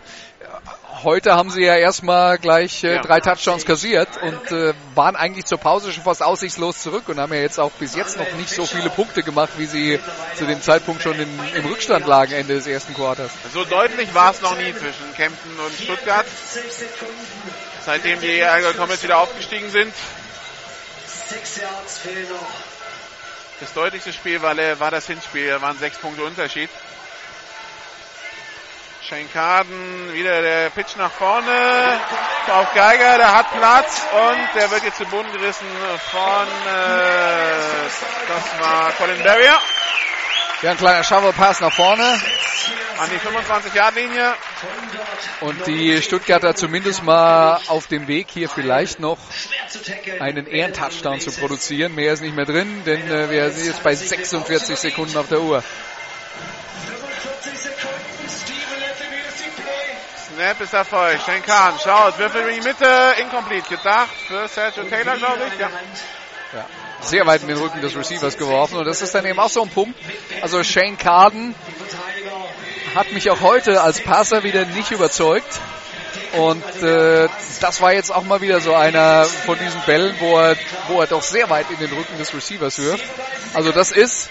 heute 1.03 1.33
haben 1.33 1.49
sie 1.49 1.63
ja 1.63 1.75
erstmal 1.77 2.37
gleich 2.37 2.83
äh, 2.83 2.95
Ja. 2.95 3.01
drei 3.01 3.19
Touchdowns 3.21 3.65
kassiert 3.65 4.09
und 4.21 4.51
äh, 4.51 4.73
waren 4.93 5.15
eigentlich 5.15 5.45
zur 5.45 5.57
Pause 5.57 5.91
schon 5.91 6.03
fast 6.03 6.21
aussichtslos 6.21 6.79
zurück 6.83 7.09
und 7.09 7.19
haben 7.19 7.33
ja 7.33 7.39
jetzt 7.39 7.59
auch 7.59 7.71
bis 7.71 7.95
jetzt 7.95 8.17
noch 8.19 8.31
nicht 8.33 8.49
so 8.49 8.65
viele 8.67 8.91
Punkte 8.91 9.23
gemacht, 9.23 9.51
wie 9.57 9.65
sie 9.65 9.99
zu 10.35 10.45
dem 10.45 10.61
Zeitpunkt 10.61 11.01
schon 11.01 11.15
in, 11.19 11.39
im 11.55 11.65
Rückstand 11.65 12.05
lagen 12.05 12.33
Ende 12.33 12.53
des 12.53 12.67
ersten 12.67 12.93
Quarters. 12.93 13.31
So 13.51 13.63
deutlich 13.65 14.13
war 14.13 14.29
es 14.31 14.41
noch 14.41 14.55
nie 14.57 14.73
zwischen 14.73 15.11
Kempten 15.15 15.51
und 15.59 15.73
Stuttgart, 15.83 16.25
seitdem 17.85 18.19
die 18.21 18.43
Allgäu 18.43 18.73
Comets 18.73 19.03
wieder 19.03 19.17
aufgestiegen 19.17 19.69
sind. 19.69 19.93
Das 23.59 23.73
deutlichste 23.73 24.13
Spiel 24.13 24.41
war, 24.41 24.55
war 24.79 24.91
das 24.91 25.07
Hinspiel, 25.07 25.47
da 25.49 25.61
waren 25.61 25.77
sechs 25.77 25.97
Punkte 25.97 26.23
Unterschied. 26.23 26.69
Schenkaden, 29.07 30.13
wieder 30.13 30.41
der 30.41 30.69
Pitch 30.69 30.95
nach 30.95 31.11
vorne 31.11 31.99
auf 32.47 32.73
Geiger, 32.73 33.17
der 33.17 33.33
hat 33.33 33.51
Platz 33.51 34.01
und 34.13 34.55
der 34.55 34.71
wird 34.71 34.83
jetzt 34.83 34.97
zu 34.97 35.05
Boden 35.05 35.31
gerissen 35.33 35.65
von, 36.11 36.47
äh, 36.67 37.51
das 38.27 38.59
war 38.59 38.91
Colin 38.93 39.21
Barrier 39.23 39.57
Ja, 40.61 40.71
ein 40.71 40.77
kleiner 40.77 41.03
Shovel 41.03 41.33
Pass 41.33 41.59
nach 41.59 41.73
vorne 41.73 42.03
an 42.99 43.09
die 43.09 43.17
25-Yard-Linie. 43.17 44.35
und 45.41 45.65
die 45.65 45.99
Stuttgarter 46.03 46.55
zumindest 46.55 47.01
mal 47.01 47.59
auf 47.67 47.87
dem 47.87 48.07
Weg 48.07 48.27
hier 48.29 48.47
vielleicht 48.47 48.99
noch 48.99 49.17
einen 50.19 50.45
Ehrentouchdown 50.45 51.19
zu 51.19 51.31
produzieren. 51.31 51.95
Mehr 51.95 52.13
ist 52.13 52.21
nicht 52.21 52.35
mehr 52.35 52.45
drin, 52.45 52.83
denn 52.85 53.09
äh, 53.09 53.31
wir 53.31 53.49
sind 53.49 53.65
jetzt 53.65 53.81
bei 53.81 53.95
46 53.95 54.77
Sekunden 54.77 55.17
auf 55.17 55.27
der 55.29 55.41
Uhr. 55.41 55.63
45 55.63 57.59
Sekunden. 57.59 58.29
Steven 58.29 58.83
at 58.83 58.97
the 58.99 59.05
music 59.15 59.55
play. 59.55 60.35
Snap 60.35 60.61
ist 60.61 60.73
erfolgt. 60.75 61.25
Schenkan 61.25 61.73
schaut, 61.83 62.19
Würfel 62.19 62.49
in 62.49 62.61
die 62.61 62.67
Mitte, 62.67 63.15
incomplete. 63.19 63.67
Gedacht 63.67 64.13
für 64.27 64.47
Sergio 64.47 64.83
Taylor, 64.83 65.17
glaube 65.17 65.41
ich. 65.51 65.59
Ja. 65.59 65.69
Ja. 66.53 66.65
Sehr 67.01 67.25
weit 67.25 67.41
in 67.41 67.47
den 67.47 67.57
Rücken 67.57 67.81
des 67.81 67.95
Receivers 67.95 68.37
geworfen 68.37 68.77
und 68.77 68.85
das 68.85 69.01
ist 69.01 69.13
dann 69.15 69.25
eben 69.25 69.39
auch 69.39 69.49
so 69.49 69.63
ein 69.63 69.69
Punkt. 69.69 69.99
Also 70.41 70.63
Shane 70.63 70.97
Carden 70.97 71.55
hat 72.95 73.11
mich 73.11 73.29
auch 73.29 73.41
heute 73.41 73.81
als 73.81 74.01
Passer 74.01 74.43
wieder 74.43 74.65
nicht 74.65 74.91
überzeugt. 74.91 75.59
Und 76.33 76.63
äh, 76.81 77.27
das 77.59 77.81
war 77.81 77.93
jetzt 77.93 78.13
auch 78.13 78.23
mal 78.23 78.41
wieder 78.41 78.61
so 78.61 78.73
einer 78.73 79.25
von 79.25 79.57
diesen 79.59 79.81
Bällen, 79.81 80.15
wo 80.19 80.37
er, 80.37 80.55
wo 80.87 81.01
er 81.01 81.07
doch 81.07 81.21
sehr 81.21 81.49
weit 81.49 81.69
in 81.71 81.77
den 81.77 81.91
Rücken 81.91 82.17
des 82.17 82.33
Receivers 82.33 82.79
wirft. 82.79 83.03
Also 83.53 83.71
das 83.71 83.91
ist 83.91 84.29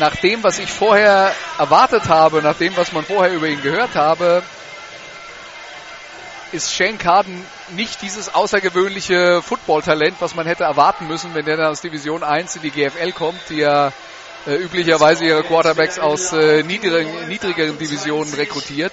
nach 0.00 0.16
dem, 0.16 0.42
was 0.42 0.58
ich 0.58 0.70
vorher 0.70 1.32
erwartet 1.58 2.08
habe, 2.08 2.42
nach 2.42 2.56
dem, 2.56 2.76
was 2.76 2.92
man 2.92 3.04
vorher 3.04 3.32
über 3.32 3.46
ihn 3.46 3.62
gehört 3.62 3.94
habe, 3.94 4.42
ist 6.56 6.74
Shane 6.74 6.98
Carden 6.98 7.44
nicht 7.68 8.02
dieses 8.02 8.34
außergewöhnliche 8.34 9.42
Football-Talent, 9.42 10.16
was 10.20 10.34
man 10.34 10.46
hätte 10.46 10.64
erwarten 10.64 11.06
müssen, 11.06 11.34
wenn 11.34 11.44
der 11.44 11.58
dann 11.58 11.66
aus 11.66 11.82
Division 11.82 12.24
1 12.24 12.56
in 12.56 12.62
die 12.62 12.70
GFL 12.70 13.12
kommt, 13.12 13.38
die 13.50 13.58
ja 13.58 13.92
äh, 14.46 14.54
üblicherweise 14.54 15.26
ihre 15.26 15.42
Quarterbacks 15.44 15.98
aus 15.98 16.32
äh, 16.32 16.62
niedrigen, 16.62 17.28
niedrigeren 17.28 17.78
Divisionen 17.78 18.32
rekrutiert. 18.34 18.92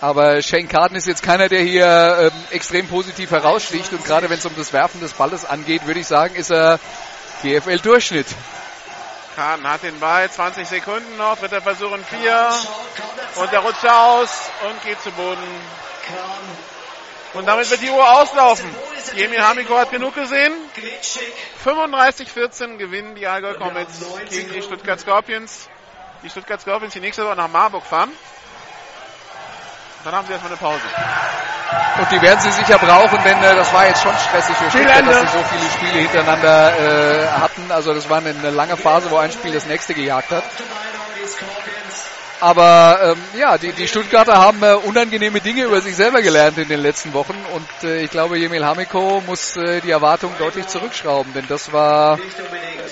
Aber 0.00 0.42
Shane 0.42 0.68
Carden 0.68 0.96
ist 0.96 1.06
jetzt 1.06 1.22
keiner, 1.22 1.48
der 1.48 1.62
hier 1.62 2.30
ähm, 2.32 2.42
extrem 2.50 2.88
positiv 2.88 3.30
heraussticht 3.30 3.92
und 3.92 4.04
gerade 4.04 4.28
wenn 4.28 4.38
es 4.38 4.46
um 4.46 4.56
das 4.56 4.72
Werfen 4.72 5.00
des 5.00 5.12
Balles 5.12 5.44
angeht, 5.44 5.86
würde 5.86 6.00
ich 6.00 6.06
sagen, 6.06 6.34
ist 6.34 6.50
er 6.50 6.80
GFL-Durchschnitt. 7.42 8.26
Kahn 9.36 9.62
hat 9.70 9.84
den 9.84 10.00
Ball, 10.00 10.28
20 10.28 10.66
Sekunden 10.66 11.16
noch, 11.16 11.38
dritter 11.38 11.62
Versuch 11.62 11.92
in 11.94 12.04
vier. 12.04 12.50
Und 13.36 13.52
der 13.52 13.60
rutscht 13.60 13.86
aus 13.86 14.50
und 14.68 14.82
geht 14.82 15.00
zu 15.00 15.12
Boden. 15.12 15.38
Und 17.34 17.46
damit 17.46 17.70
wird 17.70 17.82
die 17.82 17.90
Uhr 17.90 18.20
auslaufen. 18.20 18.68
Jemil 19.14 19.42
Hamiko 19.42 19.76
hat 19.76 19.90
genug 19.90 20.14
gesehen. 20.14 20.52
35-14 21.64 22.76
gewinnen 22.76 23.14
die 23.14 23.26
Allgäu 23.26 23.54
Comets 23.54 24.04
gegen 24.30 24.52
die 24.52 24.62
Stuttgart 24.62 25.00
Scorpions. 25.00 25.68
Die 26.22 26.30
Stuttgart 26.30 26.60
Scorpions, 26.60 26.94
die 26.94 27.00
nächste 27.00 27.24
Woche 27.24 27.36
nach 27.36 27.48
Marburg 27.48 27.84
fahren. 27.84 28.10
Dann 30.04 30.14
haben 30.14 30.26
sie 30.26 30.32
erstmal 30.32 30.52
eine 30.52 30.60
Pause. 30.60 30.82
Und 31.98 32.10
die 32.10 32.22
werden 32.22 32.40
sie 32.40 32.50
sicher 32.50 32.78
brauchen, 32.78 33.22
denn 33.24 33.42
äh, 33.42 33.54
das 33.54 33.72
war 33.74 33.86
jetzt 33.86 34.02
schon 34.02 34.16
stressig 34.16 34.56
für 34.56 34.70
Stuttgart, 34.70 35.06
dass 35.06 35.20
sie 35.20 35.26
so 35.26 35.44
viele 35.44 35.70
Spiele 35.70 36.02
hintereinander 36.02 36.78
äh, 36.78 37.28
hatten. 37.28 37.70
Also 37.70 37.92
das 37.92 38.08
war 38.08 38.18
eine, 38.18 38.30
eine 38.30 38.50
lange 38.50 38.76
Phase, 38.76 39.10
wo 39.10 39.16
ein 39.16 39.32
Spiel 39.32 39.52
das 39.52 39.66
nächste 39.66 39.94
gejagt 39.94 40.30
hat. 40.30 40.44
Aber 42.40 43.14
ähm, 43.16 43.38
ja, 43.38 43.58
die, 43.58 43.72
die 43.72 43.88
Stuttgarter 43.88 44.38
haben 44.38 44.62
äh, 44.62 44.74
unangenehme 44.74 45.40
Dinge 45.40 45.64
über 45.64 45.80
sich 45.80 45.96
selber 45.96 46.22
gelernt 46.22 46.58
in 46.58 46.68
den 46.68 46.80
letzten 46.80 47.12
Wochen 47.12 47.36
und 47.54 47.88
äh, 47.88 48.02
ich 48.02 48.10
glaube, 48.10 48.38
Jemil 48.38 48.64
Hamiko 48.64 49.22
muss 49.26 49.56
äh, 49.56 49.80
die 49.80 49.90
Erwartungen 49.90 50.36
deutlich 50.38 50.66
zurückschrauben, 50.68 51.32
denn 51.34 51.46
das 51.48 51.72
war 51.72 52.18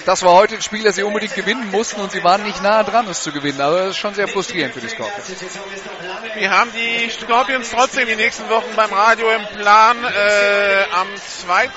das 0.07 0.23
war 0.23 0.35
heute 0.35 0.55
ein 0.55 0.63
Spiel, 0.63 0.85
das 0.85 0.95
sie 0.95 1.03
unbedingt 1.03 1.35
gewinnen 1.35 1.69
mussten 1.73 2.01
und 2.01 2.13
sie 2.13 2.23
waren 2.23 2.45
nicht 2.45 2.63
nahe 2.63 2.85
dran, 2.85 3.09
es 3.09 3.23
zu 3.23 3.33
gewinnen. 3.33 3.61
Aber 3.61 3.79
das 3.79 3.91
ist 3.91 3.97
schon 3.97 4.15
sehr 4.15 4.29
frustrierend 4.29 4.73
für 4.73 4.81
die 4.81 4.89
Scorpions. 4.89 5.29
Wir 6.37 6.51
haben 6.51 6.71
die 6.73 7.11
Scorpions 7.11 7.71
trotzdem 7.71 8.07
die 8.07 8.15
nächsten 8.15 8.49
Wochen 8.49 8.75
beim 8.77 8.93
Radio 8.93 9.29
im 9.31 9.47
Plan. 9.59 9.97
Äh, 10.05 10.85
am 10.93 11.09
2. 11.17 11.71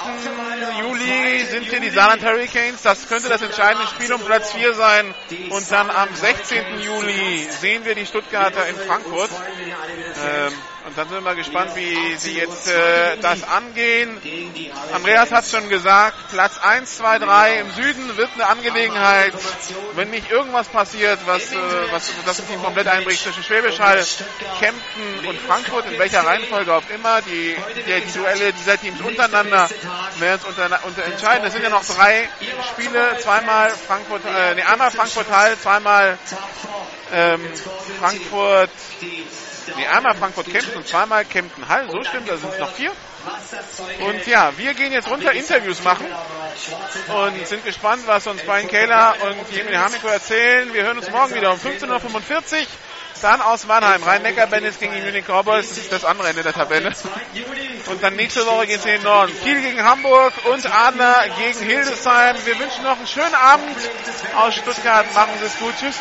Juli 0.80 1.46
sind 1.50 1.64
hier 1.70 1.80
die 1.80 1.90
Saarland 1.90 2.24
Hurricanes. 2.24 2.84
Das 2.84 3.08
könnte 3.08 3.30
das 3.30 3.42
entscheidende 3.42 3.88
Spiel 3.88 4.14
um 4.14 4.22
Platz 4.22 4.52
4 4.52 4.76
sein. 4.76 5.16
Und 5.50 5.72
dann 5.72 5.90
am 5.90 6.14
16. 6.14 6.82
Juli 6.82 7.48
sehen 7.60 7.86
wir 7.86 7.96
die 7.96 8.06
Stuttgarter 8.06 8.68
in 8.68 8.76
Frankfurt. 8.76 9.30
Ähm, 9.32 10.54
und 10.90 10.98
dann 10.98 11.08
sind 11.08 11.24
wir 11.24 11.36
gespannt, 11.36 11.76
wie 11.76 12.16
sie 12.18 12.34
jetzt 12.34 12.68
äh, 12.68 13.18
das 13.22 13.44
angehen. 13.44 14.10
Andreas 14.92 15.32
hat 15.32 15.46
schon 15.46 15.70
gesagt, 15.70 16.16
Platz 16.32 16.58
1, 16.58 16.98
2, 16.98 17.20
3 17.20 17.60
im 17.60 17.72
Süden 17.72 18.18
wird 18.18 18.30
eine 18.34 18.48
Angelegenheit, 18.48 19.34
wenn 19.94 20.10
nicht 20.10 20.32
irgendwas 20.32 20.68
passiert, 20.68 21.20
was, 21.28 21.52
äh, 21.52 21.58
was 21.92 22.12
das 22.26 22.44
Team 22.48 22.64
komplett 22.64 22.88
einbricht 22.88 23.22
zwischen 23.22 23.44
Schwäbisch 23.44 23.80
Hall, 23.80 24.04
Kempten 24.60 25.28
und 25.28 25.40
Frankfurt, 25.42 25.86
in 25.92 26.00
welcher 26.00 26.26
Reihenfolge 26.26 26.74
auch 26.74 26.90
immer. 26.94 27.22
Die, 27.22 27.56
die 27.86 28.18
Duelle 28.18 28.52
dieser 28.54 28.80
Teams 28.80 29.00
untereinander 29.00 29.70
werden 30.18 30.42
es 30.42 30.48
unter, 30.48 30.80
unter 30.86 31.04
entscheiden. 31.04 31.46
Es 31.46 31.54
sind 31.54 31.62
ja 31.62 31.70
noch 31.70 31.86
drei 31.86 32.28
Spiele, 32.72 33.16
zweimal 33.20 33.70
Frankfurt, 33.70 34.24
äh, 34.26 34.56
nee, 34.56 34.64
einmal 34.64 34.90
Frankfurt 34.90 35.30
Hall, 35.30 35.56
zweimal 35.60 36.18
ähm, 37.14 37.42
Frankfurt 38.00 38.72
Nee, 39.76 39.88
einmal 39.88 40.16
Frankfurt 40.16 40.48
Kempten 40.50 40.78
und 40.78 40.88
zweimal 40.88 41.26
Kempten 41.26 41.68
Hall. 41.68 41.90
So 41.90 42.04
stimmt, 42.04 42.30
da 42.30 42.38
sind 42.38 42.54
es 42.54 42.60
noch 42.60 42.72
vier. 42.72 42.92
Und 44.00 44.26
ja, 44.28 44.52
wir 44.58 44.74
gehen 44.74 44.92
jetzt 44.92 45.10
runter 45.10 45.34
Interviews 45.34 45.84
machen 45.84 46.06
und 47.08 47.48
sind 47.48 47.66
gespannt, 47.66 48.04
was 48.06 48.28
uns 48.28 48.42
Brian 48.44 48.68
Kayler 48.68 49.16
und 49.24 49.56
Jimmy 49.56 49.74
Hamiko 49.74 50.08
erzählen. 50.08 50.74
Wir 50.74 50.84
hören 50.84 50.98
uns 50.98 51.10
morgen 51.10 51.34
wieder 51.36 51.52
um 51.52 51.60
15.45 51.60 52.62
Uhr. 52.62 52.68
Dann 53.22 53.42
aus 53.42 53.66
Mannheim, 53.66 54.02
Rhein-Neckar-Bandits 54.02 54.80
gegen 54.80 54.94
die 54.94 55.02
Munich 55.02 55.26
Cowboys, 55.26 55.68
das 55.68 55.78
ist 55.78 55.92
das 55.92 56.06
andere 56.06 56.30
Ende 56.30 56.42
der 56.42 56.54
Tabelle. 56.54 56.94
Und 57.88 58.02
dann 58.02 58.16
nächste 58.16 58.46
Woche 58.46 58.68
geht 58.68 58.80
es 58.80 58.86
in 58.86 58.92
den 58.92 59.04
Norden. 59.04 59.34
Kiel 59.44 59.62
gegen 59.62 59.84
Hamburg 59.84 60.34
und 60.46 60.66
Adler 60.66 61.26
gegen 61.38 61.60
Hildesheim. 61.60 62.38
Wir 62.46 62.58
wünschen 62.58 62.84
noch 62.84 62.96
einen 62.96 63.08
schönen 63.08 63.36
Abend 63.36 63.76
aus 64.38 64.56
Stuttgart. 64.56 65.14
Machen 65.14 65.34
Sie 65.40 65.46
es 65.46 65.58
gut. 65.60 65.74
Tschüss. 65.78 65.96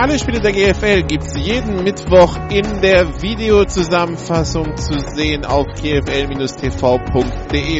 Alle 0.00 0.18
Spiele 0.18 0.40
der 0.40 0.52
GFL 0.52 1.02
gibt 1.02 1.24
es 1.24 1.36
jeden 1.36 1.84
Mittwoch 1.84 2.34
in 2.48 2.80
der 2.80 3.20
Videozusammenfassung 3.20 4.74
zu 4.78 4.98
sehen 4.98 5.44
auf 5.44 5.66
gfl-tv.de. 5.74 6.64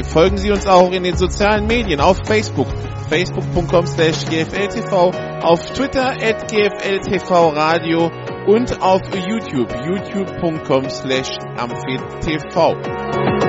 Folgen 0.05 0.37
Sie 0.37 0.51
uns 0.51 0.67
auch 0.67 0.93
in 0.93 1.05
den 1.05 1.17
sozialen 1.17 1.67
Medien 1.67 1.99
auf 1.99 2.19
Facebook, 2.27 2.69
facebook.com 3.09 3.87
slash 3.87 4.27
gfltv, 4.27 5.13
auf 5.41 5.65
Twitter 5.73 6.11
at 6.11 6.47
gfltvradio 6.47 8.11
und 8.47 8.83
auf 8.83 9.01
YouTube, 9.15 9.73
youtube.com 9.87 10.91
slash 10.91 11.39
amphitv. 11.57 13.40